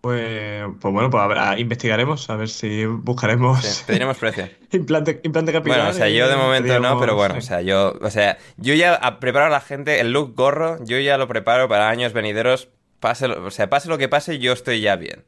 Pues, 0.00 0.64
pues 0.80 0.94
bueno, 0.94 1.10
pues 1.10 1.22
a 1.22 1.26
ver, 1.26 1.38
a- 1.38 1.58
investigaremos, 1.58 2.30
a 2.30 2.36
ver 2.36 2.48
si 2.48 2.86
buscaremos 2.86 3.62
sí, 3.62 3.84
pediremos 3.86 4.16
precio. 4.16 4.48
implante, 4.72 5.20
implante 5.24 5.52
capilar. 5.52 5.78
Bueno, 5.80 5.90
o 5.90 5.94
sea, 5.94 6.08
yo 6.08 6.26
de 6.28 6.36
momento 6.36 6.80
no, 6.80 6.98
pero 6.98 7.12
pediremos- 7.12 7.16
bueno, 7.16 7.34
sí. 7.34 7.38
o 7.38 7.42
sea, 7.42 7.60
yo, 7.60 7.98
o 8.00 8.10
sea, 8.10 8.38
yo 8.56 8.72
ya 8.74 9.18
preparo 9.20 9.46
a 9.46 9.50
la 9.50 9.60
gente 9.60 10.00
el 10.00 10.12
look 10.12 10.34
gorro, 10.34 10.82
yo 10.84 10.98
ya 11.00 11.18
lo 11.18 11.28
preparo 11.28 11.68
para 11.68 11.90
años 11.90 12.14
venideros, 12.14 12.68
pase, 12.98 13.26
o 13.26 13.50
sea, 13.50 13.68
pase 13.68 13.88
lo 13.90 13.98
que 13.98 14.08
pase, 14.08 14.38
yo 14.38 14.52
estoy 14.54 14.80
ya 14.80 14.96
bien. 14.96 15.22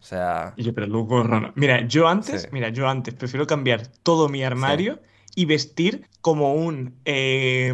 O 0.00 0.04
sea, 0.04 0.54
Y 0.56 0.62
yo, 0.64 0.74
pero 0.74 0.86
Luke 0.86 1.08
Gorro 1.10 1.40
no. 1.40 1.52
Mira, 1.54 1.86
yo 1.86 2.08
antes, 2.08 2.42
Sí. 2.42 2.48
mira, 2.52 2.68
yo 2.70 2.88
antes 2.88 3.14
prefiero 3.14 3.46
cambiar 3.46 3.86
todo 4.02 4.28
mi 4.28 4.42
armario 4.44 5.00
y 5.34 5.44
vestir 5.44 6.06
como 6.20 6.54
un 6.54 6.94
eh, 7.04 7.72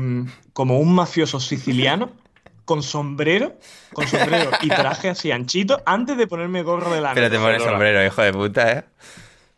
como 0.53 0.79
un 0.79 0.95
mafioso 0.95 1.39
siciliano 1.41 2.11
con 2.65 2.83
sombrero, 2.83 3.55
con 3.93 4.07
sombrero 4.09 4.51
y 4.63 4.69
traje 4.69 5.11
así 5.11 5.31
anchito 5.31 5.83
antes 5.87 6.17
de 6.17 6.27
ponerme 6.27 6.63
gorro 6.63 6.93
de 6.93 7.01
lana. 7.03 7.15
pero 7.15 7.31
te 7.31 7.39
pones 7.39 7.59
Lola. 7.61 7.71
sombrero, 7.73 8.05
hijo 8.07 8.23
de 8.23 8.33
puta, 8.33 8.73
¿eh? 8.73 8.85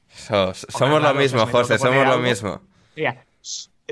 So- 0.08 0.54
somos 0.54 1.00
lo 1.02 1.14
mismo, 1.14 1.40
si 1.40 1.46
me 1.46 1.52
José, 1.52 1.78
somos 1.78 2.06
lo 2.06 2.18
mismo. 2.18 2.60
Mira, 2.96 3.24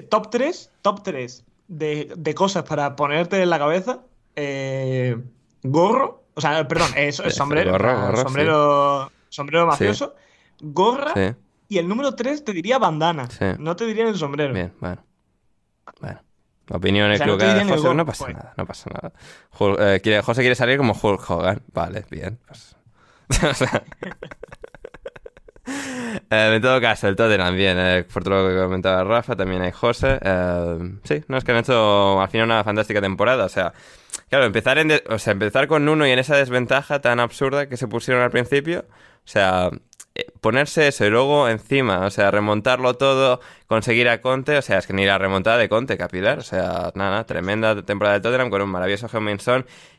top 0.09 0.31
3, 0.31 0.71
top 0.83 1.03
3 1.03 1.45
de, 1.69 2.13
de 2.17 2.35
cosas 2.35 2.65
para 2.65 2.97
ponerte 2.97 3.41
en 3.41 3.51
la 3.51 3.59
cabeza. 3.59 4.01
eh, 4.37 5.17
gorro, 5.63 6.24
o 6.35 6.41
sea, 6.41 6.67
perdón, 6.69 6.91
eh, 6.97 7.13
so- 7.13 7.29
sombrero, 7.31 7.73
gorro, 7.73 7.91
ah, 7.91 8.07
gorro, 8.07 8.23
sombrero, 8.23 9.13
sombrero 9.29 9.67
mafioso, 9.67 10.15
gorra 10.61 11.13
Sí, 11.15 11.35
y 11.69 11.79
el 11.79 11.89
número 11.89 12.15
3 12.15 12.45
te 12.45 12.53
diría 12.53 12.79
bandana. 12.79 13.29
Sí. 13.31 13.45
No 13.59 13.75
te 13.77 13.85
diría 13.87 14.09
el 14.09 14.17
sombrero. 14.17 14.53
bien, 14.55 14.73
bueno. 14.81 15.05
Bueno. 16.01 16.21
Opinión 16.71 17.11
O 17.11 17.17
sea, 17.17 17.27
no 17.27 17.37
de 17.37 17.65
José, 17.65 17.95
no 17.95 18.07
pasa 18.07 18.25
pues. 18.25 18.37
nada, 18.37 18.55
no 18.57 18.65
pasa 18.67 18.91
nada. 18.91 19.13
Hul- 19.59 19.77
eh, 19.79 20.01
quiere- 20.01 20.23
José 20.23 20.41
quiere 20.41 20.55
salir 20.55 20.79
como 20.79 20.95
Hulk 21.01 21.29
Hogan, 21.31 21.63
vale, 21.75 22.05
bien. 22.11 22.39
pues. 22.47 22.75
Eh, 26.31 26.53
en 26.57 26.61
todo 26.63 26.79
caso, 26.81 27.09
el 27.09 27.17
Tottenham, 27.17 27.55
bien, 27.55 27.77
eh, 27.79 28.05
por 28.13 28.23
todo 28.23 28.43
lo 28.43 28.49
que 28.55 28.63
comentaba 28.63 29.03
Rafa, 29.03 29.35
también 29.35 29.63
hay 29.63 29.73
José. 29.73 30.19
eh, 30.21 30.93
sí, 31.05 31.23
no 31.29 31.39
es 31.39 31.45
que 31.45 31.53
han 31.53 31.59
hecho 31.59 32.21
al 32.21 32.29
final 32.29 32.47
una 32.47 32.63
fantástica 32.65 33.01
temporada. 33.01 33.45
O 33.47 33.49
sea, 33.49 33.73
claro, 34.35 34.47
empezar, 34.47 34.79
en 34.79 34.91
o 35.09 35.19
sea, 35.21 35.33
empezar 35.33 35.69
con 35.69 35.89
uno 35.89 36.07
y 36.09 36.11
en 36.11 36.19
esa 36.19 36.37
desventaja 36.37 37.01
tan 37.01 37.21
absurda 37.21 37.69
que 37.69 37.77
se 37.77 37.87
pusieron 37.87 38.21
al 38.21 38.33
principio. 38.33 38.85
O 39.25 39.29
sea, 39.29 39.71
eh, 40.17 40.27
ponerse 40.41 40.89
eso 40.89 41.05
y 41.07 41.11
luego 41.11 41.49
encima, 41.49 42.05
o 42.05 42.11
sea, 42.11 42.33
remontarlo 42.33 42.95
todo, 42.95 43.41
conseguir 43.69 44.09
a 44.09 44.21
Conte, 44.21 44.59
o 44.59 44.63
sea, 44.63 44.79
es 44.79 44.89
que 44.89 44.93
ni 44.93 45.07
la 45.07 45.19
remontada 45.19 45.57
de 45.57 45.69
Conte, 45.69 45.97
capilar, 45.97 46.39
o 46.41 46.43
sea, 46.43 46.91
nada, 46.97 47.11
nada, 47.11 47.27
tremenda 47.27 47.81
temporada 47.83 48.17
de 48.17 48.23
Tottenham 48.23 48.51
con 48.51 48.61
un 48.61 48.71
maravilloso 48.71 49.09
Heung-min 49.09 49.39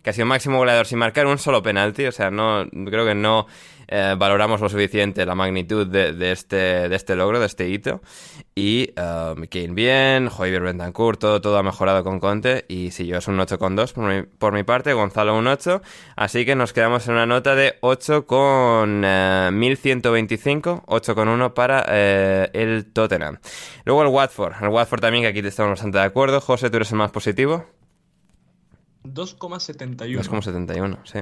que 0.04 0.10
ha 0.10 0.14
sido 0.14 0.26
máximo 0.26 0.58
goleador 0.58 0.86
sin 0.86 1.00
marcar 1.00 1.28
un 1.28 1.38
solo 1.38 1.64
penalti, 1.64 2.06
o 2.06 2.12
sea, 2.12 2.30
no, 2.30 2.66
creo 2.88 3.06
que 3.06 3.16
no 3.16 3.48
eh, 3.88 4.16
valoramos 4.18 4.62
lo 4.62 4.70
suficiente 4.70 5.26
la 5.26 5.36
magnitud 5.36 5.88
de, 5.88 6.14
de 6.14 6.32
este, 6.32 6.56
de 6.90 6.96
este 6.96 7.16
logro, 7.16 7.40
de 7.40 7.46
este 7.46 7.70
hito, 7.70 8.02
y 8.56 8.90
um, 9.00 9.46
Kane 9.48 9.74
bien, 9.74 10.30
Javier 10.30 10.62
Bentancur, 10.62 11.18
todo, 11.18 11.42
todo 11.42 11.58
ha 11.58 11.64
mejorado 11.64 12.04
con 12.04 12.20
Conte, 12.20 12.66
y 12.68 12.92
si 12.92 13.06
yo 13.06 13.18
es 13.18 13.28
un 13.28 13.38
8,2 13.38 13.94
por 13.94 14.14
mi, 14.14 14.24
por 14.24 14.54
mi 14.54 14.64
parte, 14.64 14.94
Gonzalo 14.94 15.38
un 15.38 15.48
8, 15.48 15.82
así 16.16 16.46
que 16.46 16.56
nos 16.56 16.74
quedamos 16.74 17.08
en 17.08 17.14
una 17.14 17.26
nota 17.26 17.56
de 17.56 17.76
8 17.82 18.26
con 18.26 19.04
eh, 19.06 19.50
1125, 19.52 20.84
8 20.88 21.16
con 21.16 21.28
1 21.28 21.54
para 21.54 21.86
eh, 21.88 22.50
el 22.54 22.92
Tottenham. 22.92 23.40
Luego 23.86 24.04
el 24.04 24.10
Watford, 24.10 24.56
el 24.62 24.70
Watford 24.70 25.02
también, 25.02 25.24
que 25.24 25.30
aquí 25.30 25.40
estamos 25.40 25.72
bastante 25.72 25.98
de 25.98 26.04
acuerdo. 26.04 26.42
José, 26.42 26.70
tú 26.70 26.78
eres 26.78 26.92
el 26.92 26.98
más 26.98 27.12
positivo. 27.12 27.66
2,71. 29.04 30.24
2,71, 30.24 30.98
sí. 31.04 31.20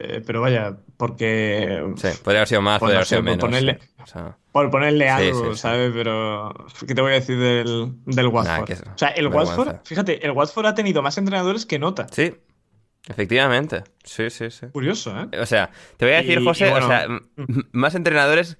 Eh, 0.00 0.22
pero 0.26 0.40
vaya, 0.40 0.78
porque... 0.96 1.92
Sí, 1.96 2.08
podría 2.24 2.40
haber 2.40 2.48
sido 2.48 2.62
más, 2.62 2.80
podría 2.80 2.98
haber 2.98 3.06
sido 3.06 3.22
menos. 3.22 3.40
Ponerle, 3.40 3.78
Por 4.50 4.70
ponerle 4.70 5.10
algo, 5.10 5.54
¿sabes? 5.54 5.92
Pero, 5.94 6.54
¿qué 6.86 6.94
te 6.94 7.02
voy 7.02 7.12
a 7.12 7.14
decir 7.16 7.38
del, 7.38 7.92
del 8.06 8.26
Watford? 8.28 8.70
o 8.94 8.98
sea, 8.98 9.08
el 9.08 9.28
Watford, 9.28 9.80
fíjate, 9.84 10.24
el 10.24 10.32
Watford 10.32 10.66
ha 10.66 10.74
tenido 10.74 11.02
más 11.02 11.18
entrenadores 11.18 11.66
que 11.66 11.78
nota. 11.78 12.06
Sí, 12.10 12.34
efectivamente. 13.08 13.84
Sí, 14.02 14.30
sí, 14.30 14.50
sí. 14.50 14.68
Curioso, 14.72 15.14
¿eh? 15.20 15.38
O 15.38 15.46
sea, 15.46 15.70
te 15.98 16.06
voy 16.06 16.14
a 16.14 16.18
decir, 16.18 16.42
José, 16.42 16.72
o 16.72 16.86
sea, 16.86 17.06
más 17.72 17.94
entrenadores 17.94 18.56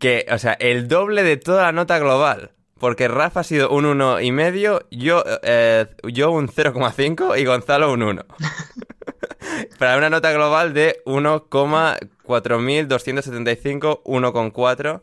que, 0.00 0.26
o 0.32 0.38
sea, 0.38 0.54
el 0.54 0.88
doble 0.88 1.22
de 1.22 1.36
toda 1.36 1.62
la 1.62 1.72
nota 1.72 1.98
global. 1.98 2.52
Porque 2.82 3.06
Rafa 3.06 3.40
ha 3.40 3.44
sido 3.44 3.70
un 3.70 3.84
1,5, 3.84 4.86
yo, 4.90 5.22
eh, 5.44 5.86
yo 6.12 6.32
un 6.32 6.48
0,5 6.48 7.40
y 7.40 7.44
Gonzalo 7.44 7.92
un 7.92 8.02
1. 8.02 8.24
Para 9.78 9.96
una 9.96 10.10
nota 10.10 10.32
global 10.32 10.74
de 10.74 11.00
1,4275, 11.06 14.02
1,4 14.04 15.00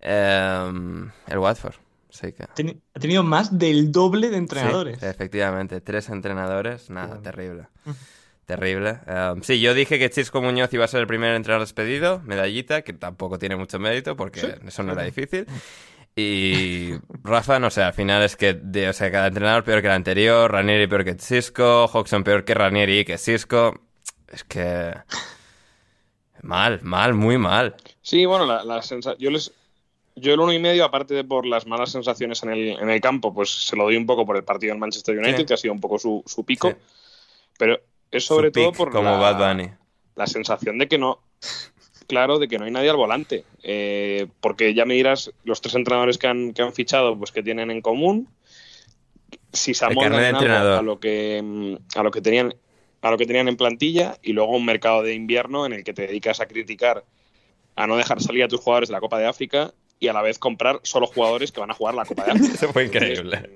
eh, 0.00 1.10
el 1.28 1.38
Watford. 1.38 1.74
que... 2.20 2.34
Ha 2.42 3.00
tenido 3.00 3.22
más 3.22 3.56
del 3.58 3.92
doble 3.92 4.30
de 4.30 4.38
entrenadores. 4.38 4.98
Sí, 5.00 5.06
efectivamente, 5.06 5.80
tres 5.80 6.08
entrenadores, 6.08 6.90
nada, 6.90 7.20
terrible. 7.20 7.68
Terrible. 8.46 8.98
Eh, 9.06 9.34
sí, 9.42 9.60
yo 9.60 9.74
dije 9.74 9.98
que 9.98 10.10
Chisco 10.10 10.42
Muñoz 10.42 10.72
iba 10.72 10.84
a 10.84 10.88
ser 10.88 11.00
el 11.00 11.06
primer 11.06 11.36
entrenador 11.36 11.62
despedido, 11.62 12.20
medallita, 12.24 12.82
que 12.82 12.92
tampoco 12.92 13.38
tiene 13.38 13.54
mucho 13.54 13.78
mérito 13.78 14.16
porque 14.16 14.58
eso 14.66 14.82
no 14.82 14.92
era 14.92 15.04
difícil. 15.04 15.46
Y 16.16 16.92
Rafa, 17.22 17.58
no 17.58 17.70
sé, 17.70 17.82
al 17.82 17.92
final 17.94 18.22
es 18.22 18.36
que, 18.36 18.60
o 18.88 18.92
sea, 18.92 19.10
cada 19.10 19.28
entrenador 19.28 19.64
peor 19.64 19.80
que 19.80 19.86
el 19.86 19.94
anterior, 19.94 20.50
Ranieri 20.50 20.86
peor 20.86 21.04
que 21.04 21.14
Cisco, 21.14 21.86
Hodgson 21.86 22.24
peor 22.24 22.44
que 22.44 22.54
Ranieri 22.54 23.00
y 23.00 23.04
que 23.04 23.16
Cisco. 23.18 23.80
Es 24.28 24.44
que. 24.44 24.92
Mal, 26.42 26.80
mal, 26.82 27.14
muy 27.14 27.38
mal. 27.38 27.76
Sí, 28.02 28.24
bueno, 28.24 28.46
la, 28.46 28.64
la 28.64 28.80
yo 29.18 29.30
les. 29.30 29.52
Yo 30.16 30.34
el 30.34 30.40
uno 30.40 30.52
y 30.52 30.58
medio, 30.58 30.84
aparte 30.84 31.14
de 31.14 31.24
por 31.24 31.46
las 31.46 31.66
malas 31.66 31.92
sensaciones 31.92 32.42
en 32.42 32.50
el, 32.50 32.68
en 32.78 32.90
el 32.90 33.00
campo, 33.00 33.32
pues 33.32 33.48
se 33.50 33.76
lo 33.76 33.84
doy 33.84 33.96
un 33.96 34.06
poco 34.06 34.26
por 34.26 34.36
el 34.36 34.44
partido 34.44 34.74
en 34.74 34.80
Manchester 34.80 35.16
United, 35.16 35.46
que 35.46 35.54
ha 35.54 35.56
sido 35.56 35.72
un 35.72 35.80
poco 35.80 35.98
su, 35.98 36.22
su 36.26 36.44
pico. 36.44 36.74
Pero 37.58 37.80
es 38.10 38.24
sobre 38.24 38.50
todo 38.50 38.72
por 38.72 38.90
como 38.90 39.18
Bad 39.18 39.38
Bunny. 39.38 39.70
la 40.16 40.26
sensación 40.26 40.78
de 40.78 40.88
que 40.88 40.98
no 40.98 41.20
claro 42.10 42.40
de 42.40 42.48
que 42.48 42.58
no 42.58 42.64
hay 42.64 42.72
nadie 42.72 42.90
al 42.90 42.96
volante. 42.96 43.44
Eh, 43.62 44.26
porque 44.40 44.74
ya 44.74 44.84
me 44.84 44.94
dirás, 44.94 45.30
los 45.44 45.60
tres 45.60 45.76
entrenadores 45.76 46.18
que 46.18 46.26
han, 46.26 46.52
que 46.52 46.62
han 46.62 46.72
fichado, 46.72 47.16
pues 47.16 47.30
que 47.30 47.42
tienen 47.42 47.70
en 47.70 47.80
común. 47.80 48.28
Si 49.52 49.74
se 49.74 49.84
a 49.84 49.90
lo 49.90 50.98
que 50.98 51.44
a 51.96 52.02
lo 52.02 52.10
que 52.10 52.20
tenían 52.20 52.54
a 53.02 53.10
lo 53.10 53.16
que 53.16 53.26
tenían 53.26 53.48
en 53.48 53.56
plantilla 53.56 54.18
y 54.22 54.32
luego 54.32 54.56
un 54.56 54.64
mercado 54.64 55.02
de 55.02 55.14
invierno 55.14 55.66
en 55.66 55.72
el 55.72 55.84
que 55.84 55.92
te 55.92 56.06
dedicas 56.06 56.40
a 56.40 56.46
criticar 56.46 57.04
a 57.76 57.86
no 57.86 57.96
dejar 57.96 58.20
salir 58.20 58.42
a 58.42 58.48
tus 58.48 58.60
jugadores 58.60 58.88
de 58.88 58.92
la 58.92 59.00
Copa 59.00 59.18
de 59.18 59.26
África 59.26 59.72
y 60.00 60.08
a 60.08 60.12
la 60.12 60.22
vez 60.22 60.38
comprar 60.38 60.80
solo 60.82 61.06
jugadores 61.06 61.52
que 61.52 61.60
van 61.60 61.70
a 61.70 61.74
jugar 61.74 61.94
la 61.94 62.04
Copa 62.04 62.24
de 62.24 62.32
África. 62.32 62.54
Eso 62.54 62.72
fue 62.72 62.86
increíble. 62.86 63.50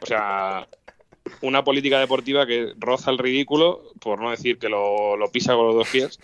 o 0.00 0.06
sea, 0.06 0.66
una 1.42 1.64
política 1.64 1.98
deportiva 1.98 2.46
que 2.46 2.72
roza 2.78 3.10
el 3.10 3.18
ridículo, 3.18 3.92
por 4.00 4.20
no 4.20 4.30
decir 4.30 4.58
que 4.58 4.68
lo, 4.68 5.16
lo 5.16 5.30
pisa 5.30 5.54
con 5.54 5.66
los 5.66 5.74
dos 5.74 5.88
pies 5.88 6.20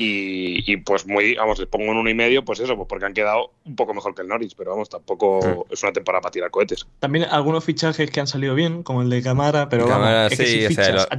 y, 0.00 0.76
pues 0.78 1.06
muy, 1.06 1.34
vamos, 1.34 1.58
les 1.58 1.66
pongo 1.66 1.90
un 1.90 1.96
uno 1.96 2.08
y 2.08 2.14
medio, 2.14 2.44
pues 2.44 2.60
eso, 2.60 2.76
pues 2.76 2.86
porque 2.88 3.04
han 3.04 3.14
quedado 3.14 3.50
un 3.64 3.74
poco 3.74 3.94
mejor 3.94 4.14
que 4.14 4.22
el 4.22 4.28
Norwich, 4.28 4.54
pero 4.56 4.70
vamos, 4.70 4.88
tampoco 4.88 5.66
es 5.70 5.82
una 5.82 5.92
temporada 5.92 6.22
para 6.22 6.30
tirar 6.30 6.50
cohetes. 6.52 6.86
También 7.00 7.26
algunos 7.28 7.64
fichajes 7.64 8.08
que 8.08 8.20
han 8.20 8.28
salido 8.28 8.54
bien, 8.54 8.84
como 8.84 9.02
el 9.02 9.10
de 9.10 9.22
Camara, 9.22 9.68
pero 9.68 9.88
vamos, 9.88 10.32
es 10.32 10.38
que 10.38 10.46
si 10.46 10.68
fichas 10.68 11.08
a, 11.10 11.16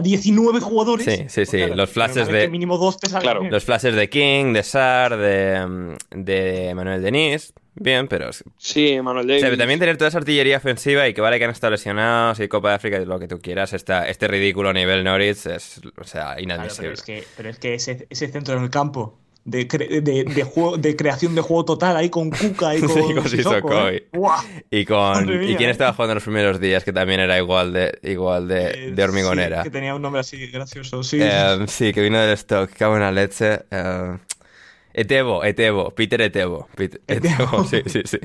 19 0.00 0.60
jugadores. 0.60 1.04
Sí, 1.04 1.24
sí, 1.28 1.44
sí, 1.44 1.66
los 1.66 1.90
flashes 1.90 2.28
de. 2.28 2.48
Mínimo 2.48 2.78
dos 2.78 2.96
claro. 2.96 3.42
Los 3.44 3.64
flashes 3.64 3.94
de 3.94 4.08
King, 4.08 4.54
de 4.54 4.62
Sar, 4.62 5.16
de, 5.16 5.96
de 6.10 6.74
Manuel 6.74 7.02
Denis 7.02 7.52
bien, 7.80 8.08
pero... 8.08 8.30
Sí, 8.56 9.00
Manuel 9.02 9.26
Davis. 9.26 9.58
también 9.58 9.80
tener 9.80 9.96
toda 9.96 10.08
esa 10.08 10.18
artillería 10.18 10.56
ofensiva 10.56 11.08
y 11.08 11.14
que 11.14 11.20
vale 11.20 11.38
que 11.38 11.44
han 11.44 11.50
estado 11.50 11.72
lesionados 11.72 12.40
y 12.40 12.48
Copa 12.48 12.70
de 12.70 12.74
África 12.76 12.98
y 12.98 13.04
lo 13.04 13.18
que 13.18 13.28
tú 13.28 13.40
quieras, 13.40 13.72
esta, 13.72 14.08
este 14.08 14.28
ridículo 14.28 14.72
nivel 14.72 15.04
Norwich 15.04 15.46
es, 15.46 15.80
o 15.96 16.04
sea, 16.04 16.40
inadmisible. 16.40 16.94
pero, 17.36 17.48
es 17.50 17.58
que, 17.58 17.74
ese, 17.74 18.06
ese 18.10 18.28
centro 18.28 18.56
en 18.56 18.64
el 18.64 18.70
campo 18.70 19.18
de, 19.44 19.64
de, 19.64 20.42
juego, 20.42 20.76
de 20.76 20.94
creación 20.94 21.34
de 21.34 21.40
juego 21.40 21.64
total 21.64 21.96
ahí 21.96 22.10
con 22.10 22.30
Kuka 22.30 22.74
y 22.76 22.80
con, 22.80 23.28
sí, 23.28 23.42
con 23.42 23.88
¿eh? 23.88 24.08
Y 24.70 24.84
con 24.84 25.42
y 25.42 25.56
quién 25.56 25.68
¿eh? 25.68 25.72
estaba 25.72 25.92
jugando 25.92 26.12
en 26.12 26.16
los 26.16 26.24
primeros 26.24 26.60
días 26.60 26.84
que 26.84 26.92
también 26.92 27.20
era 27.20 27.38
igual 27.38 27.72
de 27.72 27.98
igual 28.02 28.46
de, 28.46 28.92
de 28.92 29.02
hormigonera. 29.02 29.62
que 29.62 29.70
tenía 29.70 29.94
un 29.94 30.02
nombre 30.02 30.20
así 30.20 30.48
gracioso, 30.48 31.02
sí. 31.02 31.18
Eh, 31.20 31.64
sí, 31.66 31.92
que 31.92 32.02
vino 32.02 32.20
del 32.20 32.30
stock, 32.34 32.70
cago 32.70 32.96
en 32.96 33.02
la 33.02 33.12
leche. 33.12 33.60
Etebo, 34.98 35.44
Etebo, 35.44 35.90
Peter 35.92 36.20
Etebo. 36.20 36.68
Etebo, 36.76 37.64
sí, 37.64 37.82
sí, 37.86 38.02
sí. 38.04 38.18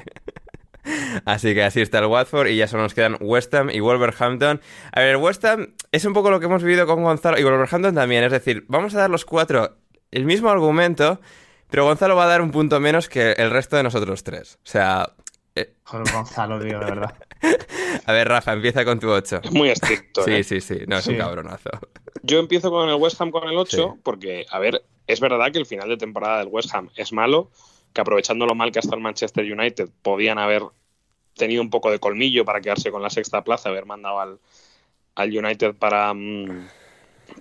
Así 1.24 1.54
que 1.54 1.64
así 1.64 1.82
está 1.82 2.00
el 2.00 2.08
Watford 2.08 2.48
y 2.48 2.58
ya 2.58 2.68
solo 2.68 2.82
nos 2.82 2.96
quedan 2.96 3.18
West 3.22 3.54
Ham 3.54 3.70
y 3.70 3.80
Wolverhampton. 3.80 4.60
A 4.92 5.00
ver, 5.02 5.18
West 5.18 5.46
Ham 5.46 5.76
es 5.92 6.04
un 6.06 6.14
poco 6.14 6.32
lo 6.32 6.40
que 6.40 6.48
hemos 6.48 6.64
vivido 6.64 6.88
con 6.88 7.04
Gonzalo 7.04 7.40
y 7.40 7.44
Wolverhampton 7.44 7.94
también. 7.94 8.24
Es 8.24 8.32
decir, 8.32 8.66
vamos 8.68 8.96
a 8.96 9.00
dar 9.00 9.10
los 9.12 9.24
cuatro 9.24 9.78
el 10.10 10.26
mismo 10.26 10.50
argumento, 10.50 11.22
pero 11.70 11.86
Gonzalo 11.86 12.16
va 12.16 12.26
a 12.26 12.28
dar 12.28 12.42
un 12.42 12.50
punto 12.50 12.80
menos 12.80 13.08
que 13.08 13.34
el 13.34 13.52
resto 13.52 13.78
de 13.78 13.84
nosotros 13.84 14.24
tres. 14.24 14.56
O 14.56 14.68
sea... 14.68 15.14
Eh, 15.56 15.76
Joder, 15.84 16.12
Gonzalo, 16.12 16.60
tío, 16.60 16.80
de 16.80 16.86
verdad. 16.86 17.14
a 18.06 18.12
ver, 18.12 18.28
Rafa, 18.28 18.54
empieza 18.54 18.86
con 18.86 19.00
tu 19.00 19.10
8. 19.10 19.42
Es 19.44 19.52
muy 19.52 19.70
estricto. 19.70 20.24
Sí, 20.24 20.32
¿eh? 20.32 20.44
sí, 20.44 20.62
sí. 20.62 20.80
No, 20.88 20.98
es 20.98 21.08
un 21.08 21.18
cabronazo. 21.18 21.70
Yo 22.22 22.40
empiezo 22.40 22.72
con 22.72 22.90
el 22.90 22.96
West 22.96 23.20
Ham 23.22 23.32
con 23.32 23.48
el 23.50 23.58
8 23.58 23.98
porque, 24.04 24.46
a 24.50 24.60
ver, 24.60 24.84
es 25.08 25.20
verdad 25.20 25.52
que 25.52 25.60
el 25.60 25.66
final 25.66 25.90
de 25.90 25.98
temporada 25.98 26.40
del 26.40 26.48
West 26.48 26.74
Ham 26.74 26.90
es 26.96 27.12
malo, 27.12 27.52
que 27.94 28.02
aprovechando 28.02 28.46
lo 28.46 28.56
mal 28.56 28.72
que 28.72 28.80
ha 28.80 28.82
estado 28.82 28.98
el 28.98 29.04
Manchester 29.04 29.52
United, 29.52 29.90
podían 30.02 30.40
haber 30.40 30.64
tenido 31.36 31.62
un 31.62 31.70
poco 31.70 31.92
de 31.92 32.00
colmillo 32.00 32.46
para 32.46 32.62
quedarse 32.62 32.92
con 32.92 33.02
la 33.02 33.10
sexta 33.10 33.44
plaza, 33.44 33.70
haber 33.70 33.86
mandado 33.86 34.20
al, 34.20 34.40
al 35.16 35.38
United 35.38 35.76
para, 35.76 36.14
mm, 36.14 36.68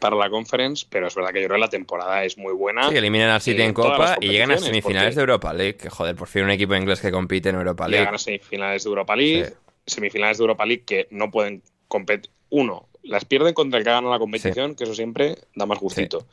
para 0.00 0.16
la 0.16 0.30
conference, 0.30 0.86
pero 0.88 1.06
es 1.06 1.14
verdad 1.14 1.32
que 1.32 1.42
yo 1.42 1.48
creo 1.48 1.56
que 1.56 1.60
la 1.60 1.68
temporada 1.68 2.24
es 2.24 2.38
muy 2.38 2.52
buena. 2.52 2.88
Sí, 2.88 2.96
eliminan 2.96 3.30
al 3.30 3.40
City 3.40 3.62
en 3.62 3.74
Copa 3.74 4.16
y 4.20 4.28
llegan 4.28 4.52
a 4.52 4.58
semifinales 4.58 5.14
de 5.14 5.20
Europa 5.20 5.52
League, 5.52 5.76
que 5.76 5.90
joder, 5.90 6.16
por 6.16 6.28
fin 6.28 6.44
un 6.44 6.50
equipo 6.50 6.74
inglés 6.74 7.00
que 7.00 7.10
compite 7.10 7.50
en 7.50 7.56
Europa 7.56 7.88
League. 7.88 8.00
Llegan 8.00 8.14
a 8.14 8.18
semifinales 8.18 8.84
de 8.84 8.88
Europa 8.88 9.16
League, 9.16 9.52
semifinales 9.86 10.38
de 10.38 10.42
Europa 10.42 10.66
League 10.66 10.84
que 10.84 11.08
no 11.10 11.30
pueden 11.30 11.62
competir. 11.88 12.30
Uno, 12.50 12.88
las 13.02 13.24
pierden 13.24 13.54
contra 13.54 13.78
el 13.78 13.84
que 13.84 13.90
gana 13.90 14.10
la 14.10 14.18
competición, 14.18 14.74
que 14.74 14.84
eso 14.84 14.94
siempre 14.94 15.36
da 15.54 15.66
más 15.66 15.78
gustito. 15.78 16.26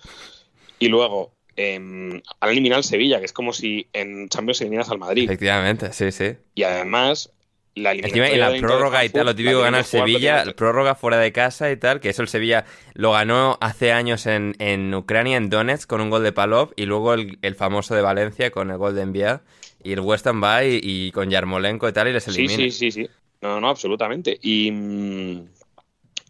Y 0.80 0.88
luego, 0.88 1.32
eh, 1.56 1.76
han 1.76 2.50
eliminado 2.50 2.78
al 2.78 2.84
Sevilla, 2.84 3.20
que 3.20 3.26
es 3.26 3.34
como 3.34 3.54
si 3.54 3.88
en 3.94 4.30
Champions 4.30 4.62
eliminas 4.62 4.90
al 4.90 5.00
Madrid. 5.00 5.26
Efectivamente, 5.26 5.92
sí, 5.94 6.12
sí. 6.12 6.36
Y 6.56 6.64
además, 6.64 7.32
la 7.76 7.94
en 7.94 8.40
la 8.40 8.54
prórroga 8.60 9.06
y 9.06 9.10
tal, 9.10 9.26
lo 9.26 9.36
típico 9.36 9.60
gana 9.60 9.80
el 9.80 9.86
Sevilla, 9.86 10.46
la 10.46 10.54
prórroga 10.54 10.96
fuera 10.96 11.18
de 11.18 11.32
casa 11.32 11.72
y 11.72 11.78
tal, 11.78 12.00
que 12.00 12.10
eso 12.10 12.22
el 12.22 12.28
Sevilla 12.28 12.66
lo 12.94 13.12
ganó 13.12 13.58
hace 13.62 13.92
años 13.92 14.26
en, 14.26 14.56
en 14.60 14.94
Ucrania, 14.94 15.38
en 15.38 15.50
Donetsk, 15.50 15.88
con 15.88 16.02
un 16.02 16.10
gol 16.10 16.24
de 16.24 16.32
Palov, 16.32 16.74
y 16.76 16.86
luego 16.86 17.14
el, 17.14 17.56
famoso 17.56 17.96
de 17.96 18.02
Valencia 18.02 18.52
con 18.52 18.72
el 18.72 18.78
gol 18.78 18.96
de 18.96 19.02
Envía, 19.02 19.42
y 19.84 19.94
el 19.94 20.02
West 20.02 20.28
Ham 20.28 20.44
va 20.44 20.64
y, 20.66 21.12
con 21.12 21.30
Yarmolenko 21.30 21.88
y 21.88 21.94
tal, 21.94 22.08
y 22.10 22.14
les 22.14 22.28
elimina. 22.28 22.56
Sí, 22.56 22.72
sí, 22.72 22.92
sí, 22.92 23.04
sí. 23.04 23.10
No, 23.42 23.60
no, 23.62 23.70
absolutamente. 23.70 24.38
Y, 24.42 24.72
mm, 24.72 25.48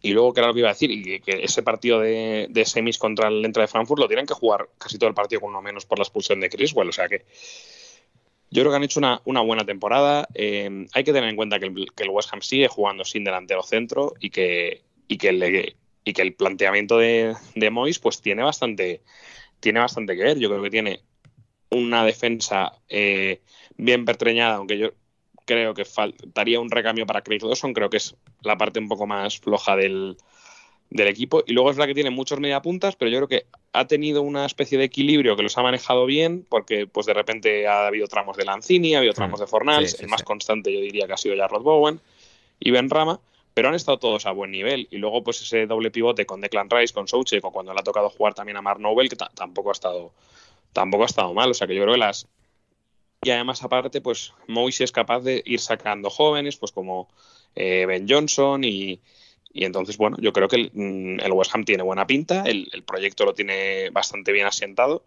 y 0.02 0.12
luego, 0.12 0.32
que 0.32 0.40
era 0.40 0.48
lo 0.48 0.54
que 0.54 0.60
iba 0.60 0.68
a 0.70 0.72
decir, 0.72 0.90
y 0.90 1.20
que, 1.20 1.42
ese 1.42 1.62
partido 1.62 2.00
de, 2.00 2.62
semis 2.64 2.98
contra 2.98 3.28
el 3.28 3.44
Entra 3.44 3.62
de 3.62 3.68
Frankfurt 3.68 4.00
lo 4.00 4.08
tienen 4.08 4.26
que 4.26 4.34
jugar 4.34 4.68
casi 4.78 4.98
todo 4.98 5.08
el 5.08 5.14
partido 5.14 5.40
con 5.40 5.50
uno 5.50 5.60
menos 5.60 5.84
por 5.84 5.98
la 5.98 6.04
expulsión 6.04 6.40
de 6.40 6.48
Criswell. 6.48 6.88
O 6.88 6.92
sea 6.92 7.08
que 7.08 7.24
yo 8.50 8.62
creo 8.62 8.70
que 8.70 8.76
han 8.76 8.84
hecho 8.84 9.00
una, 9.00 9.40
buena 9.42 9.64
temporada. 9.64 10.26
Eh, 10.34 10.86
hay 10.92 11.04
que 11.04 11.12
tener 11.12 11.28
en 11.28 11.36
cuenta 11.36 11.58
que 11.60 11.66
el, 11.66 12.10
West 12.10 12.32
Ham 12.32 12.42
sigue 12.42 12.68
jugando 12.68 13.04
sin 13.04 13.24
delantero 13.24 13.62
centro 13.62 14.14
y 14.20 14.30
que, 14.30 14.82
y 15.06 15.18
que, 15.18 15.28
el, 15.28 15.74
y 16.04 16.12
que 16.12 16.22
el 16.22 16.34
planteamiento 16.34 16.98
de, 16.98 17.34
de 17.54 17.70
Mois 17.70 17.98
pues 17.98 18.22
tiene 18.22 18.42
bastante, 18.42 19.02
tiene 19.60 19.80
bastante 19.80 20.16
que 20.16 20.22
ver. 20.22 20.38
Yo 20.38 20.48
creo 20.48 20.62
que 20.62 20.70
tiene 20.70 21.02
una 21.70 22.04
defensa 22.04 22.72
eh, 22.88 23.42
bien 23.76 24.04
pertreñada, 24.04 24.56
aunque 24.56 24.78
yo 24.78 24.90
creo 25.50 25.74
que 25.74 25.84
faltaría 25.84 26.60
un 26.60 26.70
recambio 26.70 27.06
para 27.06 27.22
Chris 27.22 27.42
Dawson, 27.42 27.74
creo 27.74 27.90
que 27.90 27.96
es 27.96 28.14
la 28.42 28.56
parte 28.56 28.78
un 28.78 28.86
poco 28.86 29.04
más 29.04 29.40
floja 29.40 29.74
del, 29.74 30.16
equipo. 30.90 31.42
Y 31.44 31.54
luego 31.54 31.72
es 31.72 31.76
la 31.76 31.88
que 31.88 31.94
tiene 31.94 32.10
muchos 32.10 32.38
mediapuntas, 32.38 32.94
pero 32.94 33.10
yo 33.10 33.18
creo 33.18 33.28
que 33.28 33.46
ha 33.72 33.88
tenido 33.88 34.22
una 34.22 34.46
especie 34.46 34.78
de 34.78 34.84
equilibrio 34.84 35.34
que 35.34 35.42
los 35.42 35.58
ha 35.58 35.62
manejado 35.62 36.06
bien, 36.06 36.46
porque 36.48 36.86
pues 36.86 37.06
de 37.06 37.14
repente 37.14 37.66
ha 37.66 37.88
habido 37.88 38.06
tramos 38.06 38.36
de 38.36 38.44
Lanzini, 38.44 38.94
ha 38.94 38.98
habido 38.98 39.12
tramos 39.12 39.40
mm. 39.40 39.42
de 39.42 39.46
Fornals, 39.48 40.00
el 40.00 40.06
más 40.06 40.22
constante 40.22 40.72
yo 40.72 40.80
diría 40.80 41.08
que 41.08 41.14
ha 41.14 41.16
sido 41.16 41.34
ya 41.34 41.48
Rod 41.48 41.62
Bowen 41.62 42.00
y 42.60 42.70
Ben 42.70 42.88
Rama, 42.88 43.18
pero 43.52 43.70
han 43.70 43.74
estado 43.74 43.98
todos 43.98 44.26
a 44.26 44.30
buen 44.30 44.52
nivel. 44.52 44.86
Y 44.92 44.98
luego 44.98 45.24
pues 45.24 45.42
ese 45.42 45.66
doble 45.66 45.90
pivote 45.90 46.26
con 46.26 46.40
Declan 46.40 46.70
Rice, 46.70 46.94
con 46.94 47.08
Soucek, 47.08 47.44
o 47.44 47.50
cuando 47.50 47.74
le 47.74 47.80
ha 47.80 47.82
tocado 47.82 48.08
jugar 48.08 48.34
también 48.34 48.56
a 48.56 48.62
Mark 48.62 48.78
Nobel, 48.78 49.08
que 49.08 49.16
tampoco 49.16 49.70
ha 49.70 49.72
estado 49.72 50.12
tampoco 50.72 51.02
ha 51.02 51.06
estado 51.06 51.34
mal. 51.34 51.50
O 51.50 51.54
sea 51.54 51.66
que 51.66 51.74
yo 51.74 51.82
creo 51.82 51.94
que 51.94 52.00
las, 52.00 52.28
y 53.22 53.30
además, 53.30 53.62
aparte, 53.62 54.00
pues 54.00 54.32
Moise 54.46 54.84
es 54.84 54.92
capaz 54.92 55.20
de 55.20 55.42
ir 55.44 55.60
sacando 55.60 56.08
jóvenes, 56.08 56.56
pues 56.56 56.72
como 56.72 57.08
eh, 57.54 57.84
Ben 57.86 58.06
Johnson 58.08 58.64
y, 58.64 59.00
Y 59.52 59.64
entonces, 59.64 59.96
bueno, 59.98 60.16
yo 60.20 60.32
creo 60.32 60.48
que 60.48 60.56
el, 60.56 60.70
mm, 60.72 61.20
el 61.20 61.32
West 61.32 61.54
Ham 61.54 61.64
tiene 61.64 61.82
buena 61.82 62.06
pinta, 62.06 62.44
el, 62.44 62.68
el, 62.72 62.82
proyecto 62.82 63.24
lo 63.24 63.34
tiene 63.34 63.90
bastante 63.90 64.32
bien 64.32 64.46
asientado 64.46 65.04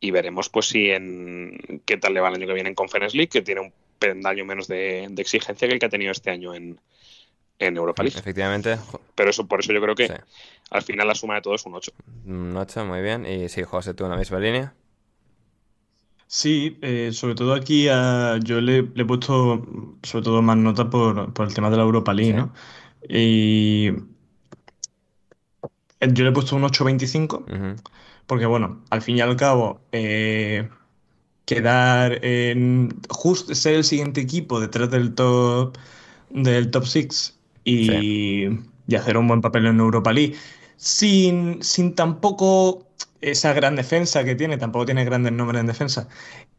y 0.00 0.10
veremos 0.10 0.48
pues 0.48 0.66
si 0.66 0.90
en 0.90 1.82
qué 1.86 1.96
tal 1.96 2.14
le 2.14 2.20
va 2.20 2.28
el 2.28 2.34
año 2.34 2.46
que 2.46 2.54
viene 2.54 2.68
en 2.68 2.74
Conference 2.74 3.16
League, 3.16 3.30
que 3.30 3.42
tiene 3.42 3.62
un 3.62 3.72
pendaño 3.98 4.44
menos 4.44 4.68
de, 4.68 5.06
de 5.10 5.22
exigencia 5.22 5.66
que 5.66 5.74
el 5.74 5.80
que 5.80 5.86
ha 5.86 5.90
tenido 5.90 6.12
este 6.12 6.30
año 6.30 6.54
en, 6.54 6.80
en 7.58 7.76
Europa 7.76 8.02
League. 8.02 8.18
Efectivamente. 8.18 8.78
Pero 9.14 9.30
eso, 9.30 9.46
por 9.46 9.60
eso 9.60 9.72
yo 9.72 9.80
creo 9.80 9.94
que 9.94 10.08
sí. 10.08 10.14
al 10.70 10.82
final 10.82 11.08
la 11.08 11.14
suma 11.14 11.36
de 11.36 11.42
todo 11.42 11.54
es 11.54 11.64
un 11.64 11.74
8. 11.74 11.92
Un 12.26 12.56
8, 12.56 12.84
muy 12.84 13.00
bien. 13.00 13.26
Y 13.26 13.48
sí, 13.48 13.62
José, 13.62 13.94
tú 13.94 14.04
en 14.04 14.10
la 14.10 14.16
misma 14.16 14.38
línea. 14.38 14.74
Sí, 16.30 16.78
eh, 16.82 17.10
sobre 17.12 17.34
todo 17.34 17.54
aquí 17.54 17.88
a, 17.88 18.38
yo 18.44 18.60
le, 18.60 18.82
le, 18.82 19.02
he 19.02 19.04
puesto 19.06 19.66
sobre 20.02 20.24
todo 20.24 20.42
más 20.42 20.58
nota 20.58 20.90
por, 20.90 21.32
por 21.32 21.48
el 21.48 21.54
tema 21.54 21.70
de 21.70 21.78
la 21.78 21.84
Europa 21.84 22.12
League, 22.12 22.32
sí. 22.32 22.36
¿no? 22.36 22.52
Y 23.08 23.92
yo 26.00 26.24
le 26.24 26.28
he 26.28 26.32
puesto 26.32 26.54
un 26.54 26.62
8.25 26.64 27.34
uh 27.34 27.44
-huh. 27.46 27.76
porque 28.26 28.44
bueno, 28.44 28.82
al 28.90 29.00
fin 29.00 29.16
y 29.16 29.20
al 29.22 29.36
cabo 29.36 29.80
eh, 29.92 30.68
quedar 31.46 32.22
en 32.22 32.94
justo 33.08 33.54
ser 33.54 33.76
el 33.76 33.84
siguiente 33.84 34.20
equipo 34.20 34.60
detrás 34.60 34.90
del 34.90 35.14
top 35.14 35.78
del 36.28 36.70
top 36.70 36.84
6 36.84 37.38
y, 37.64 37.86
sí. 37.86 38.48
y, 38.86 38.94
hacer 38.94 39.16
un 39.16 39.28
buen 39.28 39.40
papel 39.40 39.64
en 39.64 39.80
Europa 39.80 40.12
League 40.12 40.36
sin, 40.76 41.62
sin 41.62 41.94
tampoco 41.94 42.86
esa 43.20 43.52
gran 43.52 43.76
defensa 43.76 44.24
que 44.24 44.34
tiene, 44.34 44.58
tampoco 44.58 44.86
tiene 44.86 45.04
grandes 45.04 45.32
nombres 45.32 45.60
en 45.60 45.66
defensa 45.66 46.08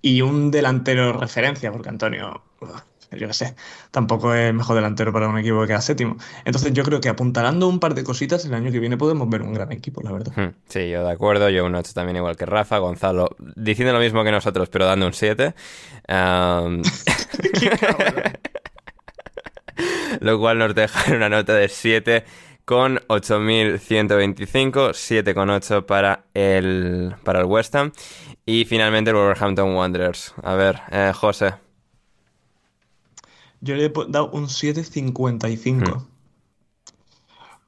y 0.01 0.21
un 0.21 0.51
delantero 0.51 1.13
referencia 1.13 1.71
porque 1.71 1.89
Antonio 1.89 2.43
yo 3.11 3.27
qué 3.27 3.33
sé, 3.33 3.55
tampoco 3.91 4.35
es 4.35 4.49
el 4.49 4.53
mejor 4.53 4.75
delantero 4.75 5.11
para 5.11 5.27
un 5.27 5.38
equipo 5.39 5.61
que 5.61 5.67
queda 5.67 5.81
séptimo. 5.81 6.17
Entonces 6.45 6.73
yo 6.73 6.83
creo 6.83 7.01
que 7.01 7.09
apuntalando 7.09 7.67
un 7.67 7.79
par 7.79 7.95
de 7.95 8.03
cositas 8.03 8.45
el 8.45 8.53
año 8.53 8.71
que 8.71 8.79
viene 8.79 8.97
podemos 8.97 9.27
ver 9.29 9.41
un 9.41 9.53
gran 9.53 9.71
equipo, 9.71 10.01
la 10.03 10.11
verdad. 10.11 10.31
Hmm, 10.35 10.53
sí, 10.67 10.89
yo 10.89 11.03
de 11.03 11.11
acuerdo, 11.11 11.49
yo 11.49 11.65
un 11.65 11.73
8 11.73 11.91
también 11.93 12.17
igual 12.17 12.38
que 12.38 12.45
Rafa, 12.45 12.77
Gonzalo, 12.77 13.35
diciendo 13.55 13.93
lo 13.93 13.99
mismo 13.99 14.23
que 14.23 14.31
nosotros, 14.31 14.69
pero 14.69 14.85
dando 14.85 15.07
un 15.07 15.13
7. 15.13 15.55
Um... 16.07 16.83
lo 20.19 20.39
cual 20.39 20.57
nos 20.59 20.75
deja 20.75 21.13
una 21.13 21.29
nota 21.29 21.53
de 21.53 21.69
7 21.69 22.25
con 22.69 22.99
8.125, 23.07 24.91
7,8 24.91 25.88
para 25.88 26.25
el, 26.35 27.15
para 27.23 27.39
el 27.39 27.45
West 27.45 27.73
Ham 27.73 27.91
y 28.45 28.65
finalmente 28.65 29.09
el 29.09 29.15
Wolverhampton 29.15 29.73
Wanderers. 29.75 30.35
A 30.43 30.53
ver, 30.53 30.80
eh, 30.91 31.11
José. 31.15 31.56
Yo 33.59 33.73
le 33.73 33.85
he 33.85 33.93
dado 34.09 34.30
un 34.30 34.45
7.55. 34.45 35.98
Hmm. 35.98 36.06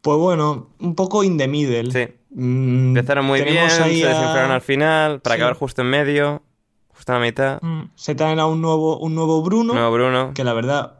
Pues 0.01 0.17
bueno, 0.19 0.69
un 0.77 0.93
poco 0.93 1.23
in 1.23 1.39
the 1.39 1.47
middle. 1.47 1.91
Sí. 1.91 2.13
Mm, 2.29 2.89
Empezaron 2.89 3.25
muy 3.25 3.41
bien, 3.41 3.71
se 3.71 3.81
desinflaron 3.81 4.51
a... 4.51 4.53
al 4.53 4.61
final, 4.61 5.19
para 5.21 5.33
sí. 5.33 5.41
acabar 5.41 5.57
justo 5.57 5.81
en 5.81 5.89
medio, 5.89 6.43
justo 6.89 7.11
a 7.11 7.15
la 7.15 7.21
mitad. 7.25 7.59
Mm, 7.63 7.85
se 7.95 8.13
traen 8.13 8.39
a 8.39 8.45
un 8.45 8.61
nuevo, 8.61 8.99
un 8.99 9.15
nuevo 9.15 9.41
Bruno. 9.41 9.73
Nuevo 9.73 9.93
Bruno. 9.93 10.31
Que 10.35 10.43
la 10.43 10.53
verdad. 10.53 10.99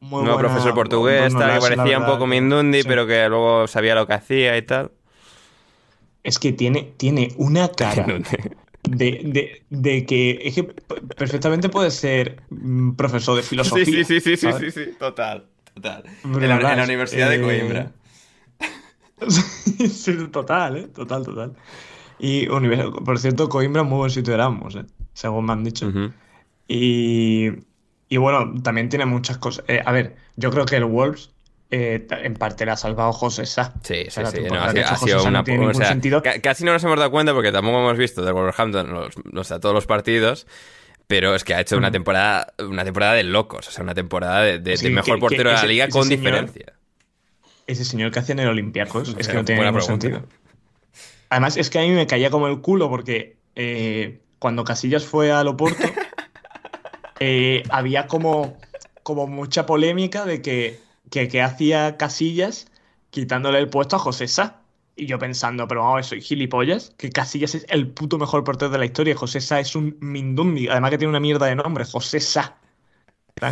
Muy 0.00 0.22
nuevo 0.22 0.34
buena, 0.34 0.48
profesor 0.48 0.74
portugués, 0.74 1.32
tal, 1.32 1.54
que 1.54 1.60
parecía 1.60 1.98
un 1.98 2.06
poco 2.06 2.26
Mindundi, 2.26 2.82
sí. 2.82 2.88
pero 2.88 3.06
que 3.06 3.28
luego 3.28 3.66
sabía 3.68 3.94
lo 3.94 4.06
que 4.06 4.14
hacía 4.14 4.56
y 4.56 4.62
tal. 4.62 4.90
Es 6.24 6.38
que 6.38 6.52
tiene, 6.52 6.92
tiene 6.96 7.32
una 7.36 7.68
cara 7.76 8.06
de, 8.82 9.20
de, 9.24 9.62
de, 9.70 10.06
que 10.06 10.38
es 10.42 10.54
que 10.54 10.64
perfectamente 10.64 11.68
puede 11.68 11.90
ser 11.90 12.42
profesor 12.96 13.36
de 13.36 13.42
filosofía. 13.42 13.84
Sí, 13.84 14.04
sí, 14.04 14.20
sí, 14.20 14.36
sí, 14.36 14.52
sí, 14.52 14.70
sí, 14.70 14.80
total, 14.98 15.46
total. 15.74 16.04
En 16.24 16.48
la, 16.48 16.56
en 16.56 16.78
la, 16.78 16.84
Universidad 16.84 17.32
eh... 17.32 17.38
de 17.38 17.44
Coimbra. 17.44 17.92
sí, 19.28 20.28
total, 20.32 20.76
¿eh? 20.76 20.88
Total, 20.88 21.24
total. 21.24 21.54
Y, 22.18 22.46
por 22.46 23.18
cierto, 23.18 23.48
Coimbra 23.48 23.82
es 23.82 23.88
muy 23.88 23.98
buen 23.98 24.10
sitio 24.10 24.32
de 24.32 24.34
Erasmus, 24.34 24.76
¿eh? 24.76 24.84
según 25.12 25.46
me 25.46 25.52
han 25.52 25.64
dicho. 25.64 25.86
Uh 25.86 25.90
-huh. 25.90 26.12
Y, 26.66 27.50
y 28.08 28.16
bueno, 28.16 28.54
también 28.62 28.88
tiene 28.88 29.06
muchas 29.06 29.38
cosas. 29.38 29.64
Eh, 29.68 29.82
a 29.84 29.92
ver, 29.92 30.16
yo 30.36 30.50
creo 30.50 30.64
que 30.64 30.76
el 30.76 30.84
Wolves 30.84 31.30
eh, 31.70 32.06
en 32.10 32.34
parte 32.34 32.64
le 32.64 32.70
ha 32.70 32.76
salvado 32.76 33.12
José 33.12 33.44
Sá. 33.44 33.74
Sí, 33.82 34.06
sí, 34.08 34.22
sí. 34.32 34.40
No, 34.50 34.54
ha, 34.54 34.68
ha 34.68 34.96
sido 34.96 35.24
una. 35.24 35.42
No 35.42 35.66
o 35.68 35.74
sea, 35.74 35.88
sentido. 35.88 36.22
Casi 36.42 36.64
no 36.64 36.72
nos 36.72 36.82
hemos 36.84 36.98
dado 36.98 37.10
cuenta 37.10 37.34
porque 37.34 37.52
tampoco 37.52 37.78
hemos 37.78 37.98
visto 37.98 38.24
del 38.24 38.32
Wolverhampton 38.32 38.90
los, 38.90 39.14
o 39.34 39.44
sea, 39.44 39.60
todos 39.60 39.74
los 39.74 39.86
partidos. 39.86 40.46
Pero 41.06 41.34
es 41.34 41.42
que 41.42 41.54
ha 41.54 41.60
hecho 41.60 41.78
una 41.78 41.90
temporada, 41.90 42.52
una 42.58 42.84
temporada 42.84 43.14
de 43.14 43.24
locos. 43.24 43.66
O 43.68 43.70
sea, 43.70 43.82
una 43.82 43.94
temporada 43.94 44.42
de, 44.42 44.58
de, 44.58 44.76
sí, 44.76 44.88
de 44.88 44.94
mejor 44.94 45.14
que, 45.14 45.20
portero 45.20 45.50
que 45.50 45.56
ese, 45.56 45.62
de 45.62 45.66
la 45.66 45.72
liga 45.72 45.88
con 45.88 46.04
señor, 46.04 46.18
diferencia. 46.18 46.72
Ese 47.66 47.84
señor 47.84 48.10
que 48.12 48.18
hacía 48.18 48.34
en 48.34 48.40
el 48.40 48.48
Olympiacos 48.48 49.14
es 49.18 49.26
que 49.26 49.34
no 49.34 49.44
tiene 49.44 49.62
ningún 49.62 49.80
pregunta. 49.80 50.06
sentido. 50.06 50.28
Además, 51.30 51.56
es 51.56 51.70
que 51.70 51.78
a 51.78 51.82
mí 51.82 51.90
me 51.90 52.06
caía 52.06 52.30
como 52.30 52.46
el 52.48 52.60
culo 52.60 52.88
porque 52.90 53.36
eh, 53.54 54.20
cuando 54.38 54.64
Casillas 54.64 55.04
fue 55.04 55.32
al 55.32 55.48
Oporto, 55.48 55.82
eh, 57.20 57.62
había 57.70 58.06
como, 58.06 58.56
como 59.02 59.26
mucha 59.26 59.66
polémica 59.66 60.24
de 60.24 60.42
que 60.42 60.88
que, 61.10 61.28
que 61.28 61.42
hacía 61.42 61.96
Casillas 61.96 62.66
quitándole 63.10 63.58
el 63.58 63.68
puesto 63.68 63.96
a 63.96 63.98
José 63.98 64.28
Sá. 64.28 64.62
Y 64.96 65.06
yo 65.06 65.18
pensando, 65.18 65.68
pero 65.68 65.84
vamos, 65.84 66.08
soy 66.08 66.20
gilipollas, 66.20 66.92
que 66.98 67.10
Casillas 67.10 67.54
es 67.54 67.66
el 67.68 67.88
puto 67.88 68.18
mejor 68.18 68.42
portero 68.42 68.70
de 68.70 68.78
la 68.78 68.84
historia. 68.84 69.16
José 69.16 69.40
Sá 69.40 69.60
es 69.60 69.76
un 69.76 69.96
mindundi, 70.00 70.68
además 70.68 70.90
que 70.90 70.98
tiene 70.98 71.10
una 71.10 71.20
mierda 71.20 71.46
de 71.46 71.54
nombre, 71.54 71.84
José 71.84 72.18
Sá. 72.18 72.56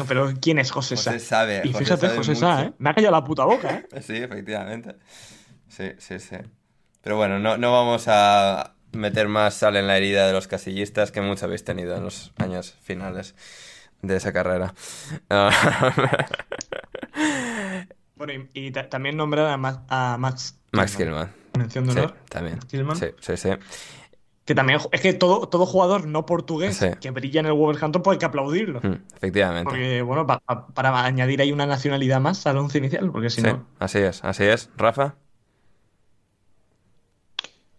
Pero 0.09 0.33
¿quién 0.41 0.59
es 0.59 0.73
José 0.73 0.97
Sá? 0.97 1.13
José 1.13 1.25
sabe. 1.25 1.63
Y 1.63 1.73
fíjate, 1.73 2.09
José, 2.09 2.17
José 2.17 2.35
Sá, 2.35 2.65
¿eh? 2.65 2.73
Me 2.79 2.91
ha 2.91 2.95
callado 2.95 3.13
la 3.13 3.23
puta 3.23 3.45
boca, 3.45 3.77
¿eh? 3.77 3.87
Sí, 4.03 4.17
efectivamente. 4.17 4.97
Sí, 5.69 5.93
sí, 5.99 6.19
sí. 6.19 6.37
Pero 7.01 7.17
bueno, 7.17 7.39
no, 7.39 7.57
no 7.57 7.71
vamos 7.71 8.07
a 8.09 8.75
meter 8.97 9.29
más 9.29 9.55
sal 9.55 9.77
en 9.77 9.87
la 9.87 9.97
herida 9.97 10.27
de 10.27 10.33
los 10.33 10.49
casillistas 10.49 11.13
que 11.13 11.21
mucho 11.21 11.47
habéis 11.47 11.65
tenido 11.65 11.97
en 11.97 12.05
los 12.05 12.33
años 12.37 12.75
finales 12.83 13.35
de 14.03 14.17
esa 14.17 14.33
carrera. 14.33 14.75
bueno, 18.17 18.33
y, 18.33 18.49
y 18.55 18.71
también 18.71 19.17
nombrar 19.17 19.47
a, 19.47 19.57
Ma 19.57 19.85
a 19.89 20.17
Max. 20.19 20.59
Max 20.73 20.97
Killman. 20.97 21.33
Mención 21.57 21.87
de 21.87 21.93
honor. 21.93 22.11
Sí, 22.11 22.17
también. 22.29 22.59
Sí, 22.69 23.07
sí, 23.21 23.37
sí. 23.37 23.51
Que 24.45 24.55
también 24.55 24.79
es 24.93 25.01
que 25.01 25.13
todo, 25.13 25.49
todo 25.49 25.67
jugador 25.67 26.07
no 26.07 26.25
portugués 26.25 26.77
sí. 26.77 26.87
que 27.01 27.11
brilla 27.11 27.41
en 27.41 27.47
el 27.47 27.53
Wolverhampton 27.53 28.03
pues 28.03 28.15
hay 28.15 28.19
que 28.21 28.27
aplaudirlo. 28.27 28.81
Mm, 28.81 29.03
efectivamente. 29.17 29.65
Porque, 29.65 30.03
bueno, 30.03 30.25
pa, 30.25 30.39
pa, 30.39 30.69
para 30.69 31.05
añadir 31.05 31.41
ahí 31.41 31.51
una 31.51 31.67
nacionalidad 31.67 32.21
más 32.21 32.47
al 32.47 32.59
once 32.59 32.79
inicial, 32.79 33.11
porque 33.11 33.29
si 33.29 33.41
sí, 33.41 33.47
no. 33.47 33.67
Así 33.81 33.99
es, 33.99 34.23
así 34.23 34.45
es. 34.45 34.71
Rafa. 34.77 35.17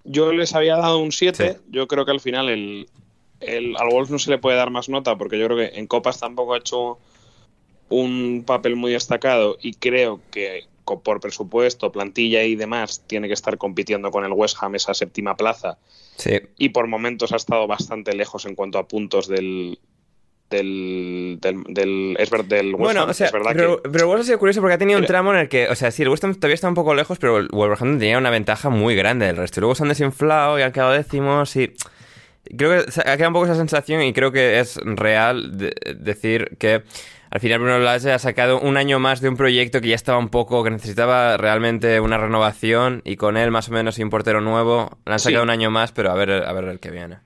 Yo 0.08 0.32
les 0.32 0.56
había 0.56 0.78
dado 0.78 1.00
un 1.00 1.12
7. 1.12 1.54
Sí. 1.54 1.60
Yo 1.70 1.88
creo 1.88 2.06
que 2.06 2.12
al 2.12 2.20
final 2.20 2.50
el, 2.50 2.90
el, 3.40 3.76
al 3.78 3.90
Wolves 3.90 4.10
no 4.10 4.20
se 4.20 4.32
le 4.32 4.38
puede 4.38 4.58
dar 4.58 4.72
más 4.72 4.90
nota 4.90 5.18
porque 5.18 5.38
yo 5.38 5.46
creo 5.46 5.58
que 5.58 5.78
en 5.80 5.88
Copas 5.88 6.20
tampoco 6.20 6.54
ha 6.54 6.58
hecho 6.58 6.98
un 7.90 8.44
papel 8.46 8.76
muy 8.76 8.92
destacado 8.92 9.58
y 9.62 9.74
creo 9.74 10.22
que 10.32 10.66
por 11.04 11.20
presupuesto, 11.20 11.92
plantilla 11.92 12.44
y 12.44 12.56
demás 12.56 13.04
tiene 13.08 13.28
que 13.28 13.34
estar 13.34 13.58
compitiendo 13.58 14.10
con 14.10 14.24
el 14.24 14.32
West 14.32 14.56
Ham 14.62 14.76
esa 14.76 14.94
séptima 14.94 15.36
plaza. 15.36 15.78
Sí. 16.16 16.40
Y 16.58 16.70
por 16.70 16.88
momentos 16.88 17.34
ha 17.34 17.36
estado 17.36 17.68
bastante 17.68 18.16
lejos 18.16 18.46
en 18.46 18.56
cuanto 18.56 18.78
a 18.80 18.88
puntos 18.88 19.28
del, 19.28 19.80
del, 20.50 21.40
del, 21.42 21.64
del, 21.68 22.16
es 22.20 22.30
ver, 22.30 22.46
del 22.46 22.68
West 22.68 22.80
bueno, 22.80 23.02
Ham. 23.04 23.10
o 23.10 23.14
sea, 23.14 23.28
es 23.28 23.34
verdad 23.34 23.52
pero, 23.54 23.82
que... 23.82 23.90
pero 23.90 24.06
el 24.06 24.10
West 24.10 24.16
Ham 24.16 24.22
ha 24.22 24.26
sido 24.26 24.40
curioso 24.40 24.62
porque 24.62 24.74
ha 24.76 24.78
tenido 24.78 25.00
un 25.00 25.06
tramo 25.06 25.34
en 25.34 25.40
el 25.40 25.50
que, 25.50 25.68
o 25.70 25.76
sea, 25.76 25.92
sí, 25.92 26.04
el 26.04 26.10
West 26.10 26.24
Ham 26.24 26.36
todavía 26.36 26.56
está 26.56 26.68
un 26.68 26.76
poco 26.76 26.96
lejos, 26.96 27.18
pero 27.20 27.38
el 27.38 27.48
Wolverhampton 27.52 28.00
tenía 28.00 28.18
una 28.18 28.30
ventaja 28.30 28.70
muy 28.70 28.96
grande 28.96 29.26
del 29.26 29.38
resto. 29.38 29.60
Y 29.60 29.62
luego 29.62 29.76
se 29.76 29.84
han 29.84 29.90
desinflado 29.90 30.58
y 30.60 30.62
han 30.62 30.72
quedado 30.72 30.92
décimos 30.94 31.56
y 31.56 31.74
creo 32.56 32.86
que 32.86 33.02
ha 33.02 33.18
quedado 33.18 33.30
un 33.30 33.34
poco 33.34 33.46
esa 33.46 33.56
sensación 33.56 34.02
y 34.02 34.14
creo 34.14 34.32
que 34.32 34.60
es 34.60 34.78
real 34.84 35.58
de 35.58 35.74
decir 36.00 36.56
que 36.58 36.84
al 37.30 37.42
final 37.42 37.60
Bruno 37.60 37.80
Lage 37.80 38.12
ha 38.12 38.20
sacado 38.20 38.60
un 38.60 38.78
año 38.78 39.00
más 39.00 39.20
de 39.20 39.30
un 39.30 39.36
proyecto 39.36 39.82
que 39.82 39.90
ya 39.90 39.96
estaba 39.96 40.18
un 40.18 40.30
poco, 40.30 40.64
que 40.64 40.70
necesitaba 40.70 41.36
realmente 41.38 42.00
una 42.00 42.18
renovación 42.18 43.02
y 43.04 43.18
con 43.18 43.36
él 43.36 43.52
más 43.52 43.68
o 43.70 43.74
menos 43.74 44.00
y 44.00 44.04
un 44.04 44.10
portero 44.10 44.40
nuevo, 44.40 44.98
le 45.06 45.14
han 45.14 45.20
sacado 45.20 45.44
sí. 45.44 45.44
un 45.44 45.50
año 45.50 45.70
más, 45.70 45.92
pero 45.92 46.12
a 46.12 46.16
ver, 46.16 46.32
a 46.32 46.54
ver 46.54 46.66
el 46.66 46.80
que 46.80 46.90
viene. 46.90 47.18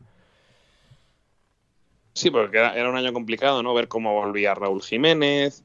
Sí, 2.13 2.29
porque 2.29 2.57
era, 2.57 2.89
un 2.89 2.97
año 2.97 3.13
complicado, 3.13 3.63
¿no? 3.63 3.73
Ver 3.73 3.87
cómo 3.87 4.13
volvía 4.13 4.53
Raúl 4.53 4.81
Jiménez, 4.81 5.63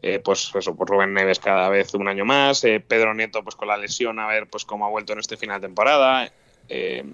eh, 0.00 0.20
pues 0.20 0.50
eso, 0.54 0.74
pues 0.74 0.88
Rubén 0.88 1.12
Neves 1.12 1.38
cada 1.38 1.68
vez 1.68 1.92
un 1.94 2.08
año 2.08 2.24
más, 2.24 2.64
eh, 2.64 2.80
Pedro 2.80 3.14
Nieto 3.14 3.44
pues 3.44 3.56
con 3.56 3.68
la 3.68 3.76
lesión, 3.76 4.18
a 4.18 4.26
ver 4.26 4.48
pues 4.48 4.64
cómo 4.64 4.86
ha 4.86 4.90
vuelto 4.90 5.12
en 5.12 5.18
este 5.18 5.36
final 5.36 5.60
de 5.60 5.68
temporada, 5.68 6.32
eh, 6.68 7.04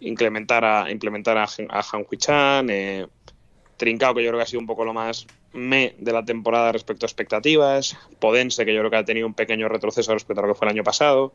implementar 0.00 0.64
a, 0.64 0.90
implementar 0.90 1.36
a, 1.36 1.44
a 1.44 1.84
Han 1.92 2.06
Chan, 2.16 2.70
eh, 2.70 3.06
Trincao, 3.76 4.14
que 4.14 4.24
yo 4.24 4.30
creo 4.30 4.38
que 4.38 4.44
ha 4.44 4.46
sido 4.46 4.60
un 4.60 4.66
poco 4.66 4.84
lo 4.84 4.94
más 4.94 5.26
me 5.52 5.94
de 5.98 6.12
la 6.12 6.24
temporada 6.24 6.72
respecto 6.72 7.06
a 7.06 7.08
expectativas, 7.08 7.96
Podense, 8.18 8.64
que 8.64 8.74
yo 8.74 8.80
creo 8.80 8.90
que 8.90 8.96
ha 8.96 9.04
tenido 9.04 9.26
un 9.26 9.34
pequeño 9.34 9.68
retroceso 9.68 10.12
respecto 10.12 10.40
a 10.40 10.46
lo 10.46 10.52
que 10.52 10.58
fue 10.58 10.66
el 10.66 10.72
año 10.74 10.84
pasado, 10.84 11.32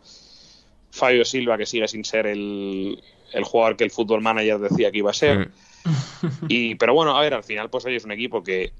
Fabio 0.91 1.25
Silva, 1.25 1.57
que 1.57 1.65
sigue 1.65 1.87
sin 1.87 2.03
ser 2.05 2.27
el, 2.27 3.01
el 3.31 3.43
jugador 3.43 3.75
que 3.75 3.83
el 3.83 3.91
fútbol 3.91 4.21
manager 4.21 4.59
decía 4.59 4.91
que 4.91 4.99
iba 4.99 5.11
a 5.11 5.13
ser. 5.13 5.39
Mm. 5.39 5.51
Y, 6.47 6.75
pero 6.75 6.93
bueno, 6.93 7.15
a 7.17 7.21
ver, 7.21 7.33
al 7.33 7.43
final, 7.43 7.69
pues 7.69 7.85
hoy 7.85 7.95
es 7.95 8.05
un 8.05 8.11
equipo 8.11 8.43
que 8.43 8.73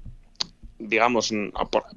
digamos, 0.78 1.32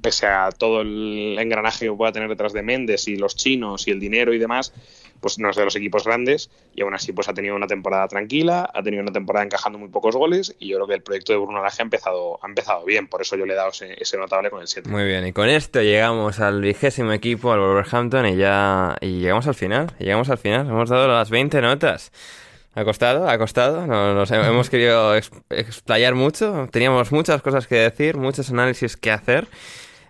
pese 0.00 0.26
a 0.26 0.50
todo 0.50 0.80
el 0.80 1.36
engranaje 1.38 1.86
que 1.86 1.92
pueda 1.92 2.12
tener 2.12 2.28
detrás 2.28 2.52
de 2.52 2.62
Méndez 2.62 3.08
y 3.08 3.16
los 3.16 3.36
chinos 3.36 3.86
y 3.88 3.90
el 3.90 4.00
dinero 4.00 4.32
y 4.32 4.38
demás, 4.38 4.72
pues 5.20 5.38
no 5.38 5.50
es 5.50 5.56
de 5.56 5.64
los 5.64 5.74
equipos 5.74 6.04
grandes 6.04 6.50
y 6.74 6.82
aún 6.82 6.94
así 6.94 7.12
pues 7.12 7.28
ha 7.28 7.34
tenido 7.34 7.56
una 7.56 7.66
temporada 7.66 8.06
tranquila, 8.06 8.70
ha 8.72 8.82
tenido 8.82 9.02
una 9.02 9.12
temporada 9.12 9.44
encajando 9.44 9.78
muy 9.78 9.88
pocos 9.88 10.16
goles 10.16 10.54
y 10.58 10.68
yo 10.68 10.76
creo 10.76 10.86
que 10.86 10.94
el 10.94 11.02
proyecto 11.02 11.32
de 11.32 11.38
Bruno 11.38 11.62
Lage 11.62 11.82
ha 11.82 11.84
empezado, 11.84 12.38
ha 12.42 12.46
empezado 12.46 12.84
bien, 12.84 13.08
por 13.08 13.20
eso 13.20 13.36
yo 13.36 13.44
le 13.44 13.54
he 13.54 13.56
dado 13.56 13.70
ese, 13.70 14.16
notable 14.16 14.50
con 14.50 14.60
el 14.60 14.68
7. 14.68 14.88
Muy 14.88 15.04
bien, 15.04 15.26
y 15.26 15.32
con 15.32 15.48
esto 15.48 15.82
llegamos 15.82 16.38
al 16.40 16.60
vigésimo 16.60 17.12
equipo, 17.12 17.52
al 17.52 17.60
Wolverhampton 17.60 18.26
y 18.26 18.36
ya 18.36 18.96
y 19.00 19.20
llegamos 19.20 19.46
al 19.48 19.54
final, 19.54 19.92
llegamos 19.98 20.30
al 20.30 20.38
final, 20.38 20.66
hemos 20.68 20.88
dado 20.88 21.08
las 21.08 21.30
20 21.30 21.60
notas. 21.60 22.12
¿Ha 22.78 22.84
costado? 22.84 23.28
¿Ha 23.28 23.36
costado? 23.38 23.88
No, 23.88 24.14
nos 24.14 24.30
hemos 24.30 24.70
querido 24.70 25.16
explayar 25.16 26.14
mucho. 26.14 26.68
Teníamos 26.70 27.10
muchas 27.10 27.42
cosas 27.42 27.66
que 27.66 27.74
decir, 27.74 28.16
muchos 28.16 28.50
análisis 28.50 28.96
que 28.96 29.10
hacer 29.10 29.48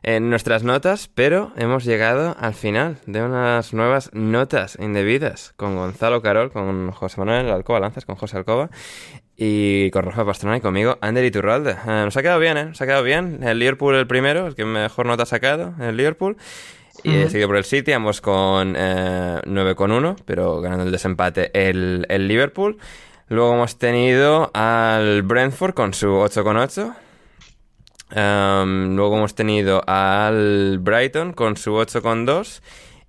en 0.03 0.29
nuestras 0.29 0.65
notas, 0.65 1.09
pero 1.09 1.51
hemos 1.57 1.87
llegado 1.87 2.37
al 2.39 2.53
final 2.53 2.99
de 3.07 3.23
unas 3.23 3.73
nuevas 3.73 4.11
notas 4.13 4.77
indebidas 4.79 5.55
con 5.57 5.77
Gonzalo 5.77 6.21
Carol, 6.21 6.53
con 6.53 6.91
José 6.91 7.19
Manuel 7.19 7.51
Alcoba 7.51 7.81
Lanzas, 7.81 8.05
con 8.05 8.17
José 8.17 8.37
Alcoba 8.37 8.69
y 9.35 9.91
con 9.91 10.05
Rafa 10.05 10.27
Pastrana 10.27 10.59
y 10.59 10.61
conmigo, 10.61 10.99
Ander 11.01 11.25
Iturralde. 11.25 11.71
Eh, 11.71 11.77
nos 11.87 12.19
ha 12.19 12.21
quedado 12.21 12.39
bien, 12.39 12.59
¿eh? 12.59 12.65
Nos 12.67 12.83
ha 12.83 12.85
quedado 12.85 13.03
bien. 13.03 13.43
El 13.45 13.61
Liverpool 13.61 13.95
el 13.95 14.07
primero, 14.07 14.47
el 14.47 14.55
que 14.55 14.67
mejor 14.67 15.07
nota 15.07 15.23
ha 15.23 15.27
sacado, 15.27 15.73
el 15.81 15.97
Liverpool. 15.97 16.37
Y 17.05 17.15
he 17.15 17.31
seguido 17.31 17.49
por 17.49 17.57
el 17.57 17.65
City, 17.65 17.93
ambos 17.93 18.20
con 18.20 18.75
eh, 18.77 19.41
9,1, 19.44 20.17
pero 20.25 20.60
ganando 20.60 20.85
el 20.85 20.91
desempate 20.93 21.51
el, 21.55 22.07
el 22.09 22.27
Liverpool. 22.28 22.78
Luego 23.28 23.55
hemos 23.55 23.78
tenido 23.78 24.51
al 24.55 25.23
Brentford 25.23 25.75
con 25.75 25.94
su 25.94 26.07
8,8. 26.07 26.94
Um, 28.10 28.97
luego 28.97 29.18
hemos 29.18 29.35
tenido 29.35 29.83
al 29.86 30.78
Brighton 30.81 31.35
con 31.35 31.59
su 31.59 31.73
8,2 31.73 32.62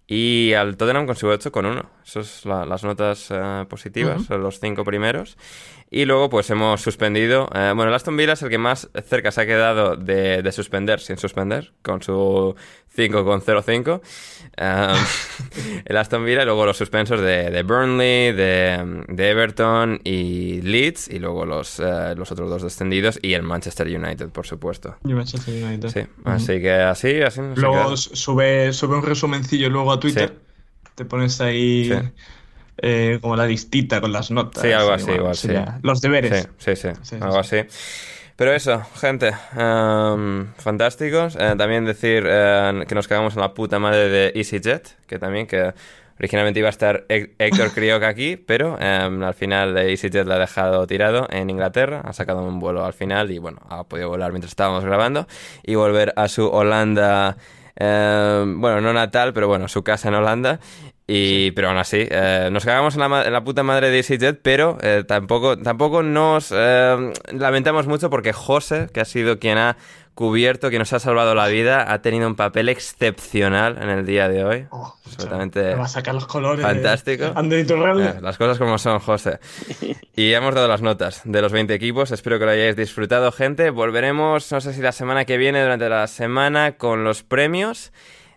y 0.08 0.54
al 0.54 0.76
Tottenham 0.76 1.06
con 1.06 1.16
su 1.16 1.28
8,1. 1.28 1.86
Esas 2.10 2.28
son 2.28 2.68
las 2.68 2.84
notas 2.84 3.28
eh, 3.30 3.66
positivas, 3.70 4.26
son 4.26 4.42
los 4.42 4.60
cinco 4.60 4.84
primeros. 4.84 5.38
Y 5.92 6.06
luego 6.06 6.30
pues 6.30 6.50
hemos 6.52 6.82
suspendido... 6.82 7.50
Eh, 7.54 7.72
bueno, 7.76 7.90
el 7.90 7.94
Aston 7.94 8.16
Villa 8.16 8.34
es 8.34 8.42
el 8.44 8.50
que 8.50 8.60
más 8.60 8.90
cerca 9.08 9.32
se 9.32 9.42
ha 9.42 9.46
quedado 9.48 9.96
de, 9.96 10.44
de 10.44 10.52
suspender 10.52 11.00
sin 11.00 11.18
suspender, 11.18 11.72
con 11.82 12.04
su 12.04 12.56
5,05. 12.96 14.02
Um, 14.62 15.82
el 15.86 15.98
Aston 15.98 16.26
Villa 16.26 16.44
y 16.44 16.46
luego 16.46 16.66
los 16.66 16.78
suspensos 16.78 17.20
de, 17.22 17.50
de 17.50 17.64
Burnley, 17.64 18.34
de, 18.34 19.04
de, 19.08 19.30
Everton 19.30 20.00
y 20.04 20.62
Leeds 20.62 21.08
y 21.08 21.18
luego 21.18 21.46
los, 21.46 21.80
uh, 21.80 22.14
los 22.16 22.32
otros 22.32 22.50
dos 22.50 22.62
descendidos 22.62 23.18
y 23.22 23.34
el 23.34 23.42
Manchester 23.42 23.88
United, 23.88 24.30
por 24.30 24.46
supuesto. 24.46 24.96
Y 25.06 25.14
Manchester 25.14 25.64
United. 25.64 25.90
Sí, 25.90 26.02
así 26.26 26.62
que 26.62 26.74
así, 26.74 27.22
así. 27.22 27.42
Luego 27.56 27.98
sube, 27.98 28.74
sube 28.74 28.96
un 28.96 29.04
resumencillo 29.04 29.70
luego 29.70 29.92
a 29.92 30.00
Twitter. 30.00 30.30
Sí. 30.30 30.49
Te 31.00 31.06
pones 31.06 31.40
ahí... 31.40 31.86
Sí. 31.86 32.10
Eh, 32.82 33.20
como 33.22 33.36
la 33.36 33.46
listita 33.46 34.00
con 34.00 34.12
las 34.12 34.32
notas. 34.32 34.62
Sí, 34.62 34.72
algo 34.72 34.92
así, 34.92 35.12
igual, 35.12 35.36
sí. 35.36 35.50
Los 35.82 36.02
deberes. 36.02 36.50
Sí, 36.58 36.76
sí, 36.76 36.90
sí, 37.02 37.16
algo 37.20 37.40
así. 37.40 37.58
Pero 38.36 38.54
eso, 38.54 38.82
gente, 38.96 39.32
um, 39.58 40.46
fantásticos. 40.58 41.36
Eh, 41.38 41.56
también 41.58 41.84
decir 41.84 42.24
eh, 42.26 42.86
que 42.88 42.96
nos 42.96 43.08
cagamos 43.08 43.36
en 43.36 43.42
la 43.42 43.54
puta 43.54 43.80
madre 43.80 44.08
de 44.08 44.32
EasyJet, 44.34 44.96
que 45.08 45.20
también 45.20 45.46
que 45.46 45.74
originalmente 46.18 46.60
iba 46.60 46.68
a 46.68 46.72
estar 46.72 47.06
Héctor 47.10 47.72
Crioc 47.72 48.04
aquí, 48.04 48.38
pero 48.38 48.76
um, 48.76 49.24
al 49.24 49.34
final 49.34 49.78
EasyJet 49.78 50.26
la 50.26 50.36
ha 50.36 50.40
dejado 50.40 50.86
tirado 50.88 51.28
en 51.30 51.50
Inglaterra, 51.50 52.02
ha 52.06 52.14
sacado 52.14 52.44
un 52.44 52.60
vuelo 52.60 52.86
al 52.86 52.94
final 52.94 53.32
y 53.32 53.40
bueno, 53.40 53.60
ha 53.70 53.84
podido 53.84 54.08
volar 54.10 54.32
mientras 54.32 54.52
estábamos 54.52 54.86
grabando 54.86 55.28
y 55.64 55.76
volver 55.76 56.14
a 56.16 56.30
su 56.30 56.48
Holanda. 56.48 57.36
bueno, 57.78 58.80
no 58.80 58.94
natal, 58.94 59.34
pero 59.34 59.50
bueno, 59.50 59.68
su 59.68 59.84
casa 59.84 60.08
en 60.08 60.16
Holanda. 60.16 60.62
Y, 61.12 61.50
pero 61.52 61.70
aún 61.70 61.78
así, 61.80 62.08
eh, 62.08 62.50
nos 62.52 62.64
cagamos 62.64 62.94
en 62.94 63.00
la, 63.00 63.26
en 63.26 63.34
la, 63.34 63.44
puta 63.44 63.64
madre 63.64 63.90
de 63.90 63.98
EasyJet, 63.98 64.42
pero 64.44 64.78
eh, 64.80 65.04
tampoco, 65.08 65.58
tampoco 65.58 66.04
nos 66.04 66.54
eh, 66.56 67.14
lamentamos 67.32 67.88
mucho 67.88 68.12
porque 68.12 68.32
José, 68.32 68.90
que 68.94 69.02
ha 69.02 69.06
sido 69.06 69.40
quien 69.40 69.58
ha 69.58 69.76
cubierto, 70.14 70.70
quien 70.70 70.80
nos 70.80 70.94
ha 70.94 71.00
salvado 71.00 71.34
la 71.34 71.48
vida, 71.48 71.92
ha 71.92 72.04
tenido 72.04 72.28
un 72.28 72.36
papel 72.36 72.70
excepcional 72.70 73.82
en 73.82 73.90
el 73.90 74.06
día 74.06 74.30
de 74.30 74.44
hoy. 74.44 74.68
Oh, 74.70 74.94
Absolutamente. 75.04 75.74
Va 75.74 75.86
a 75.86 75.88
sacar 75.88 76.14
los 76.14 76.28
colores. 76.28 76.64
Fantástico. 76.64 77.24
Eh, 77.24 78.20
las 78.22 78.38
cosas 78.38 78.60
como 78.60 78.78
son, 78.78 79.00
José. 79.00 79.40
Y 80.16 80.34
hemos 80.34 80.54
dado 80.54 80.68
las 80.68 80.84
notas 80.84 81.22
de 81.24 81.42
los 81.42 81.52
20 81.52 81.74
equipos. 81.74 82.12
Espero 82.12 82.38
que 82.38 82.46
lo 82.46 82.52
hayáis 82.52 82.76
disfrutado, 82.76 83.32
gente. 83.32 83.72
Volveremos, 83.72 84.52
no 84.52 84.62
sé 84.62 84.74
si 84.74 84.82
la 84.82 84.92
semana 84.92 85.26
que 85.26 85.38
viene, 85.38 85.64
durante 85.64 85.90
la 85.90 86.06
semana, 86.06 86.74
con 86.74 87.04
los 87.04 87.24
premios 87.24 87.92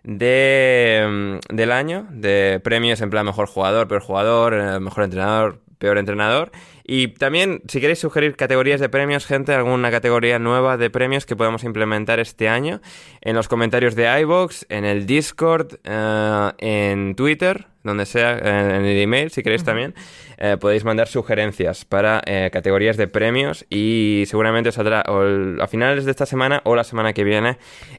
de, 0.04 1.38
mm, 1.50 1.54
del 1.54 1.72
año, 1.72 2.06
de 2.10 2.60
premios 2.62 3.00
en 3.00 3.10
plan 3.10 3.26
mejor 3.26 3.46
jugador, 3.46 3.88
peor 3.88 4.02
jugador, 4.02 4.54
eh, 4.54 4.80
mejor 4.80 5.04
entrenador, 5.04 5.60
peor 5.78 5.98
entrenador. 5.98 6.52
Y 6.84 7.08
también, 7.08 7.62
si 7.68 7.80
queréis 7.80 8.00
sugerir 8.00 8.36
categorías 8.36 8.80
de 8.80 8.88
premios, 8.88 9.26
gente, 9.26 9.52
alguna 9.54 9.90
categoría 9.90 10.38
nueva 10.38 10.76
de 10.76 10.90
premios 10.90 11.26
que 11.26 11.36
podamos 11.36 11.64
implementar 11.64 12.20
este 12.20 12.48
año, 12.48 12.80
en 13.20 13.36
los 13.36 13.48
comentarios 13.48 13.94
de 13.94 14.20
iBox, 14.20 14.66
en 14.68 14.84
el 14.84 15.06
Discord, 15.06 15.74
uh, 15.86 16.52
en 16.58 17.14
Twitter, 17.14 17.66
donde 17.82 18.06
sea, 18.06 18.38
en 18.38 18.84
el 18.84 18.98
email, 18.98 19.30
si 19.30 19.42
queréis 19.42 19.64
también, 19.64 19.94
eh, 20.38 20.56
podéis 20.58 20.84
mandar 20.84 21.08
sugerencias 21.08 21.84
para 21.84 22.22
eh, 22.26 22.50
categorías 22.52 22.96
de 22.96 23.08
premios 23.08 23.64
y 23.70 24.24
seguramente 24.26 24.72
saldrá 24.72 25.02
a 25.02 25.66
finales 25.66 26.04
de 26.04 26.10
esta 26.10 26.26
semana 26.26 26.60
o 26.64 26.74
la 26.76 26.84
semana 26.84 27.12
que 27.12 27.24
viene 27.24 27.58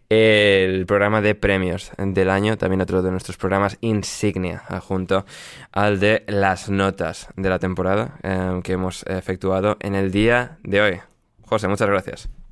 el 0.10 0.86
programa 0.86 1.22
de 1.22 1.36
premios 1.36 1.92
del 1.98 2.30
año, 2.30 2.58
también 2.58 2.82
otro 2.82 3.02
de 3.02 3.12
nuestros 3.12 3.38
programas 3.38 3.78
insignia, 3.82 4.64
junto 4.82 5.26
al 5.72 6.00
de 6.00 6.24
las 6.28 6.70
notas 6.70 7.30
de 7.36 7.50
la 7.50 7.60
temporada 7.60 8.20
que 8.64 8.74
hemos 8.74 9.04
efectuado 9.04 9.78
en 9.80 9.96
el 9.96 10.12
día 10.12 10.58
de 10.64 10.82
hoy. 10.82 11.00
José, 11.46 11.68
muchas 11.68 11.90
gracias. 11.90 12.43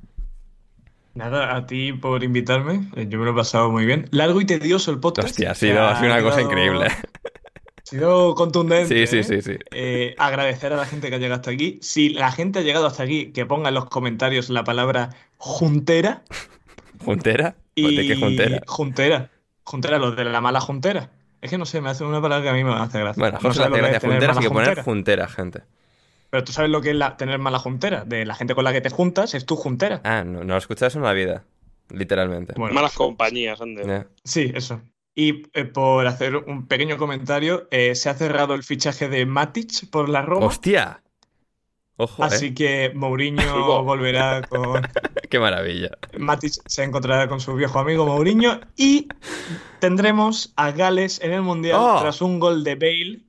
Nada, 1.14 1.54
a 1.54 1.66
ti 1.66 1.92
por 1.92 2.24
invitarme. 2.24 2.88
Eh, 2.96 3.06
yo 3.08 3.18
me 3.18 3.24
lo 3.26 3.32
he 3.32 3.34
pasado 3.34 3.70
muy 3.70 3.84
bien. 3.84 4.08
Largo 4.10 4.40
y 4.40 4.46
tedioso 4.46 4.90
el 4.90 4.98
podcast. 4.98 5.28
Hostia, 5.28 5.50
ha 5.50 5.54
sido, 5.54 5.82
ha 5.86 5.98
sido 5.98 6.12
una 6.12 6.22
cosa 6.22 6.40
increíble. 6.40 6.86
Ha 6.86 7.84
sido 7.84 8.34
contundente. 8.34 9.06
Sí, 9.06 9.22
sí, 9.22 9.22
sí. 9.22 9.42
sí. 9.42 9.58
Eh, 9.72 10.14
agradecer 10.16 10.72
a 10.72 10.76
la 10.76 10.86
gente 10.86 11.10
que 11.10 11.16
ha 11.16 11.18
llegado 11.18 11.40
hasta 11.40 11.50
aquí. 11.50 11.78
Si 11.82 12.08
la 12.08 12.32
gente 12.32 12.60
ha 12.60 12.62
llegado 12.62 12.86
hasta 12.86 13.02
aquí, 13.02 13.32
que 13.32 13.44
ponga 13.44 13.68
en 13.68 13.74
los 13.74 13.86
comentarios 13.86 14.48
la 14.48 14.64
palabra 14.64 15.10
juntera. 15.36 16.22
¿Juntera? 17.04 17.56
¿De 17.76 18.06
qué 18.06 18.16
juntera? 18.16 18.60
Juntera. 18.66 19.30
Juntera, 19.64 19.98
los 19.98 20.16
de 20.16 20.24
la 20.24 20.40
mala 20.40 20.60
juntera. 20.60 21.10
Es 21.42 21.50
que 21.50 21.58
no 21.58 21.66
sé, 21.66 21.80
me 21.80 21.90
hace 21.90 22.04
una 22.04 22.22
palabra 22.22 22.44
que 22.44 22.48
a 22.50 22.52
mí 22.52 22.64
me 22.64 22.72
hace 22.72 23.00
gracia. 23.00 23.20
Bueno, 23.20 23.38
José, 23.42 23.68
no 23.68 23.76
gracia 23.76 24.00
juntera, 24.00 24.32
así 24.32 24.40
que 24.40 24.50
poner 24.50 24.82
juntera, 24.82 25.28
gente. 25.28 25.62
Pero 26.32 26.44
tú 26.44 26.52
sabes 26.52 26.70
lo 26.70 26.80
que 26.80 26.92
es 26.92 26.96
la, 26.96 27.18
tener 27.18 27.38
mala 27.38 27.58
juntera. 27.58 28.06
De 28.06 28.24
la 28.24 28.34
gente 28.34 28.54
con 28.54 28.64
la 28.64 28.72
que 28.72 28.80
te 28.80 28.88
juntas 28.88 29.34
es 29.34 29.44
tu 29.44 29.54
juntera. 29.54 30.00
Ah, 30.02 30.24
no, 30.24 30.38
no 30.44 30.54
lo 30.54 30.56
escuchas 30.56 30.96
en 30.96 31.02
la 31.02 31.12
vida. 31.12 31.44
Literalmente. 31.90 32.54
Malas 32.58 32.94
compañías, 32.94 33.60
Ander. 33.60 34.08
Sí, 34.24 34.50
eso. 34.54 34.80
Y 35.14 35.42
eh, 35.52 35.66
por 35.66 36.06
hacer 36.06 36.36
un 36.36 36.66
pequeño 36.68 36.96
comentario, 36.96 37.68
eh, 37.70 37.94
se 37.94 38.08
ha 38.08 38.14
cerrado 38.14 38.54
el 38.54 38.62
fichaje 38.62 39.10
de 39.10 39.26
Matic 39.26 39.90
por 39.90 40.08
la 40.08 40.22
Roma. 40.22 40.46
¡Hostia! 40.46 41.02
Ojo, 41.98 42.24
Así 42.24 42.46
eh. 42.46 42.54
que 42.54 42.92
Mourinho 42.94 43.82
volverá 43.84 44.40
con. 44.48 44.80
¡Qué 45.28 45.38
maravilla! 45.38 45.90
Matic 46.16 46.54
se 46.64 46.82
encontrará 46.82 47.28
con 47.28 47.40
su 47.40 47.54
viejo 47.54 47.78
amigo 47.78 48.06
Mourinho 48.06 48.58
y 48.74 49.06
tendremos 49.80 50.54
a 50.56 50.70
Gales 50.70 51.20
en 51.22 51.32
el 51.32 51.42
Mundial 51.42 51.76
Oh. 51.78 51.98
tras 52.00 52.22
un 52.22 52.40
gol 52.40 52.64
de 52.64 52.74
Bale 52.76 53.20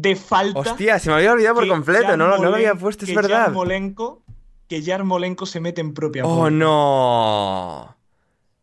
de 0.00 0.14
falta. 0.16 0.60
¡Hostia! 0.60 0.98
Se 0.98 1.08
me 1.10 1.16
había 1.16 1.32
olvidado 1.32 1.56
por 1.56 1.68
completo. 1.68 2.16
No, 2.16 2.28
no 2.38 2.44
lo 2.50 2.54
había 2.56 2.74
puesto, 2.74 3.04
es 3.04 3.10
que 3.10 3.16
verdad. 3.16 3.46
Yarmolenko, 3.46 4.22
que 4.68 4.82
Yarmolenko 4.82 5.44
se 5.46 5.60
mete 5.60 5.80
en 5.80 5.92
propia 5.94 6.24
¡Oh, 6.24 6.36
puerta. 6.36 6.56
no! 6.56 7.96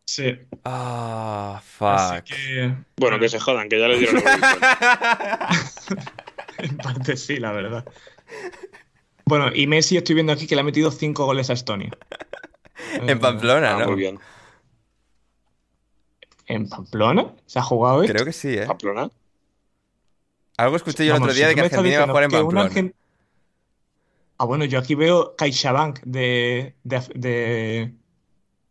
Sí. 0.04 0.38
Ah, 0.64 1.60
Así 1.80 2.14
fuck. 2.16 2.24
que 2.24 2.74
Bueno, 2.96 3.18
que 3.18 3.28
se 3.28 3.38
jodan, 3.40 3.68
que 3.68 3.78
ya 3.80 3.88
les 3.88 3.98
dieron 3.98 4.22
en 6.58 6.76
parte 6.78 7.16
sí, 7.16 7.36
la 7.38 7.52
verdad. 7.52 7.84
Bueno, 9.26 9.50
y 9.54 9.66
Messi 9.66 9.96
estoy 9.96 10.14
viendo 10.14 10.32
aquí 10.32 10.46
que 10.46 10.54
le 10.54 10.60
ha 10.60 10.64
metido 10.64 10.90
cinco 10.92 11.24
goles 11.26 11.50
a 11.50 11.54
Estonia. 11.54 11.90
En 12.94 13.18
Pamplona, 13.18 13.74
Ah, 13.76 13.80
¿no? 13.80 13.86
muy 13.86 13.96
bien. 13.96 14.18
¿En 16.46 16.68
Pamplona? 16.68 17.34
¿Se 17.46 17.58
ha 17.58 17.62
jugado 17.62 18.02
esto? 18.02 18.12
Creo 18.14 18.24
que 18.24 18.32
sí, 18.32 18.54
¿eh? 18.56 18.66
Pamplona. 18.66 19.10
Algo 20.58 20.76
escuché 20.76 21.04
yo 21.04 21.12
el 21.14 21.20
Vamos, 21.20 21.28
otro 21.28 21.34
día 21.36 21.44
si 21.46 21.48
de 21.50 21.54
que 21.54 21.60
Argentina 21.62 21.94
iba 21.94 22.04
a 22.04 22.06
jugar 22.08 22.24
en 22.24 22.28
diciendo 22.30 22.48
que 22.50 22.54
un 22.56 22.62
Pamplona. 22.62 22.88
argen- 22.90 22.94
Ah, 24.38 24.44
bueno, 24.44 24.64
yo 24.66 24.78
aquí 24.78 24.94
veo 24.94 25.34
CaixaBank 25.36 26.00
de, 26.04 26.74
de, 26.84 27.00
de, 27.14 27.92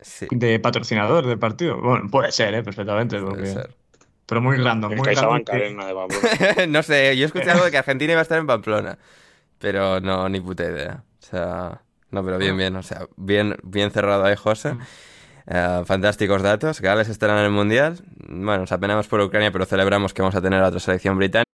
Sí, 0.00 0.26
de 0.30 0.60
patrocinador 0.60 1.26
del 1.26 1.38
partido. 1.38 1.80
Bueno, 1.80 2.08
puede 2.10 2.30
ser, 2.32 2.54
¿eh? 2.54 2.62
Perfectamente. 2.62 3.18
puede 3.18 3.30
porque- 3.30 3.46
ser. 3.46 3.74
Pero 4.26 4.40
muy 4.40 4.56
random, 4.56 4.92
El 4.92 4.98
muy 4.98 5.06
random. 5.06 5.14
CaixaBank 5.14 5.46
que- 5.46 5.52
Arena 5.56 5.86
de 5.86 5.94
Pamplona. 5.94 6.66
no 6.68 6.82
sé, 6.82 7.16
yo 7.16 7.26
escuché 7.26 7.50
algo 7.50 7.64
de 7.64 7.70
que 7.70 7.78
Argentina 7.78 8.12
iba 8.12 8.20
a 8.20 8.22
estar 8.22 8.38
en 8.38 8.46
Pamplona. 8.46 8.98
Pero 9.58 10.00
no, 10.00 10.28
ni 10.28 10.40
puta 10.40 10.64
idea. 10.64 11.02
O 11.22 11.26
sea, 11.26 11.80
no, 12.10 12.24
pero 12.24 12.38
bien, 12.38 12.56
bien. 12.56 12.74
O 12.76 12.82
sea, 12.82 13.06
bien, 13.16 13.56
bien 13.62 13.90
cerrado 13.90 14.24
ahí, 14.24 14.36
José. 14.36 14.76
Eh, 15.48 15.82
fantásticos 15.86 16.42
datos. 16.42 16.80
Gales 16.80 17.08
estará 17.08 17.38
en 17.38 17.44
el 17.44 17.50
Mundial. 17.52 17.98
Bueno, 18.28 18.58
nos 18.58 18.72
apenamos 18.72 19.06
por 19.08 19.20
Ucrania, 19.20 19.50
pero 19.52 19.64
celebramos 19.64 20.12
que 20.12 20.22
vamos 20.22 20.34
a 20.34 20.42
tener 20.42 20.62
a 20.62 20.68
otra 20.68 20.80
selección 20.80 21.16
británica. 21.16 21.45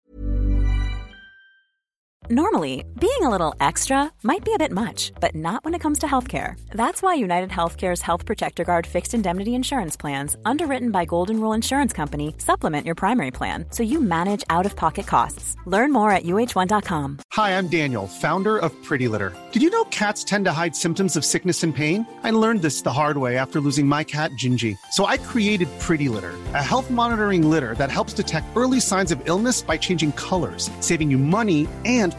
Normally, 2.32 2.86
being 2.98 3.24
a 3.24 3.28
little 3.28 3.54
extra 3.60 4.10
might 4.22 4.42
be 4.42 4.54
a 4.54 4.58
bit 4.58 4.72
much, 4.72 5.12
but 5.20 5.34
not 5.34 5.66
when 5.66 5.74
it 5.74 5.80
comes 5.80 5.98
to 5.98 6.06
healthcare. 6.06 6.58
That's 6.70 7.02
why 7.02 7.12
United 7.12 7.50
Healthcare's 7.50 8.00
Health 8.00 8.24
Protector 8.24 8.64
Guard 8.64 8.86
fixed 8.86 9.12
indemnity 9.12 9.54
insurance 9.54 9.98
plans, 9.98 10.34
underwritten 10.46 10.90
by 10.92 11.04
Golden 11.04 11.38
Rule 11.38 11.52
Insurance 11.52 11.92
Company, 11.92 12.34
supplement 12.38 12.86
your 12.86 12.94
primary 12.94 13.32
plan 13.32 13.66
so 13.68 13.82
you 13.82 14.00
manage 14.00 14.44
out 14.48 14.64
of 14.64 14.74
pocket 14.76 15.06
costs. 15.06 15.56
Learn 15.66 15.92
more 15.92 16.10
at 16.10 16.24
uh1.com. 16.24 17.18
Hi, 17.32 17.50
I'm 17.50 17.68
Daniel, 17.68 18.06
founder 18.06 18.56
of 18.56 18.72
Pretty 18.82 19.08
Litter. 19.08 19.36
Did 19.52 19.60
you 19.60 19.68
know 19.68 19.84
cats 19.90 20.24
tend 20.24 20.46
to 20.46 20.52
hide 20.52 20.74
symptoms 20.74 21.16
of 21.16 21.26
sickness 21.26 21.62
and 21.62 21.76
pain? 21.76 22.06
I 22.22 22.30
learned 22.30 22.62
this 22.62 22.80
the 22.80 22.94
hard 22.94 23.18
way 23.18 23.36
after 23.36 23.60
losing 23.60 23.86
my 23.86 24.04
cat, 24.04 24.30
Gingy. 24.38 24.78
So 24.90 25.04
I 25.04 25.18
created 25.18 25.68
Pretty 25.80 26.08
Litter, 26.08 26.32
a 26.54 26.62
health 26.62 26.90
monitoring 26.90 27.50
litter 27.50 27.74
that 27.74 27.90
helps 27.90 28.14
detect 28.14 28.56
early 28.56 28.80
signs 28.80 29.12
of 29.12 29.20
illness 29.28 29.60
by 29.60 29.76
changing 29.76 30.12
colors, 30.12 30.70
saving 30.80 31.10
you 31.10 31.18
money 31.18 31.68
and 31.84 32.18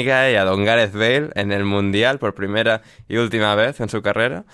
Y 0.00 0.10
a 0.10 0.44
Don 0.44 0.64
Gareth 0.64 0.92
Bale 0.92 1.30
en 1.34 1.52
el 1.52 1.64
Mundial 1.64 2.18
por 2.18 2.34
primera 2.34 2.82
y 3.08 3.16
última 3.16 3.54
vez 3.54 3.80
en 3.80 3.88
su 3.88 4.02
carrera. 4.02 4.44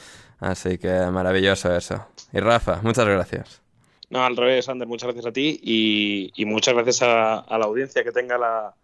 Así 0.40 0.78
que 0.78 0.88
maravilloso 1.10 1.74
eso. 1.74 2.06
Y 2.32 2.40
Rafa, 2.40 2.80
muchas 2.82 3.06
gracias. 3.06 3.62
No, 4.10 4.24
al 4.24 4.36
revés, 4.36 4.68
Ander, 4.68 4.88
muchas 4.88 5.08
gracias 5.08 5.26
a 5.26 5.32
ti 5.32 5.60
y, 5.62 6.32
y 6.34 6.44
muchas 6.46 6.74
gracias 6.74 7.02
a, 7.02 7.40
a, 7.40 7.58
la 7.58 7.66
audiencia 7.66 8.02
que 8.04 8.10
tenga 8.10 8.38
la, 8.38 8.74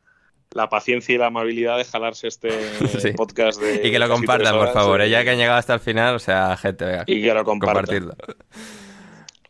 la, 0.51 0.69
paciencia 0.69 1.15
y 1.15 1.19
la 1.19 1.27
amabilidad 1.27 1.79
de 1.79 1.85
jalarse 1.85 2.29
este 2.29 2.51
sí. 3.01 3.13
podcast. 3.13 3.61
De 3.61 3.87
y 3.87 3.91
que 3.91 3.99
lo 3.99 4.09
compartan, 4.09 4.57
por 4.59 4.73
favor. 4.73 5.01
¿eh? 5.01 5.09
Ya 5.09 5.25
que 5.25 5.31
han 5.31 5.39
llegado 5.39 5.59
hasta 5.59 5.75
el 5.75 5.81
final, 5.81 6.17
o 6.17 6.19
sea, 6.19 6.57
gente, 6.59 6.85
venga, 6.85 7.05
y 7.07 7.23
que 7.23 7.33
lo 7.33 7.45
compartan. 7.45 7.87
compartirlo. 7.87 8.17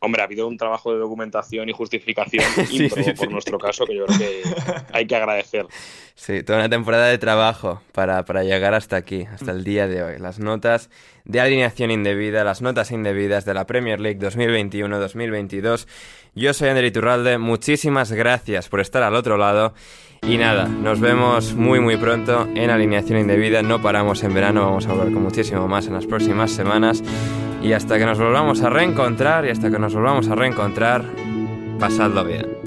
Hombre, 0.05 0.23
ha 0.23 0.27
habido 0.27 0.47
un 0.47 0.57
trabajo 0.57 0.93
de 0.93 0.99
documentación 0.99 1.69
y 1.69 1.73
justificación 1.73 2.45
sí, 2.67 2.89
sí, 2.89 3.13
por 3.13 3.31
nuestro 3.31 3.59
caso 3.59 3.87
que 3.87 3.97
yo 3.97 4.07
creo 4.07 4.19
que 4.19 4.43
hay 4.93 5.07
que 5.07 5.17
agradecer. 5.17 5.67
Sí, 6.15 6.43
toda 6.43 6.59
una 6.61 6.69
temporada 6.69 7.07
de 7.07 7.19
trabajo 7.19 7.83
para, 7.93 8.25
para 8.25 8.45
llegar 8.45 8.75
hasta 8.75 8.97
aquí, 8.97 9.23
hasta 9.23 9.51
el 9.53 9.65
día 9.65 9.89
de 9.89 10.03
hoy. 10.03 10.19
Las 10.19 10.39
notas 10.39 10.91
de 11.25 11.41
alineación 11.41 11.91
indebida, 11.91 12.45
las 12.45 12.63
notas 12.63 12.91
indebidas 12.91 13.45
de 13.45 13.55
la 13.55 13.67
Premier 13.67 13.99
League 14.01 14.21
2021-2022. 14.21 15.87
Yo 16.35 16.53
soy 16.53 16.69
Ander 16.69 16.85
Iturralde, 16.85 17.39
muchísimas 17.39 18.13
gracias 18.13 18.69
por 18.69 18.81
estar 18.81 19.03
al 19.03 19.15
otro 19.15 19.37
lado. 19.37 19.75
Y 20.23 20.39
nada, 20.39 20.67
nos 20.67 21.01
vemos 21.01 21.55
muy 21.55 21.81
muy 21.81 21.97
pronto 21.97 22.49
en 22.55 22.71
alineación 22.71 23.19
indebida. 23.19 23.63
No 23.63 23.83
paramos 23.83 24.23
en 24.23 24.33
verano, 24.33 24.65
vamos 24.65 24.87
a 24.87 24.93
volver 24.95 25.13
con 25.13 25.23
muchísimo 25.23 25.69
más 25.69 25.87
en 25.87 25.95
las 25.95 26.07
próximas 26.07 26.51
semanas. 26.51 27.03
Y 27.65 27.73
hasta 27.73 27.99
que 27.99 28.05
nos 28.05 28.19
volvamos 28.19 28.61
a 28.61 28.69
reencontrar, 28.69 29.47
y 29.47 29.51
hasta 29.51 29.71
que 29.71 29.79
nos 29.79 29.95
volvamos 29.95 30.29
a 30.29 30.35
reencontrar, 30.35 31.03
pasadlo 31.81 32.23
bien. 32.23 32.64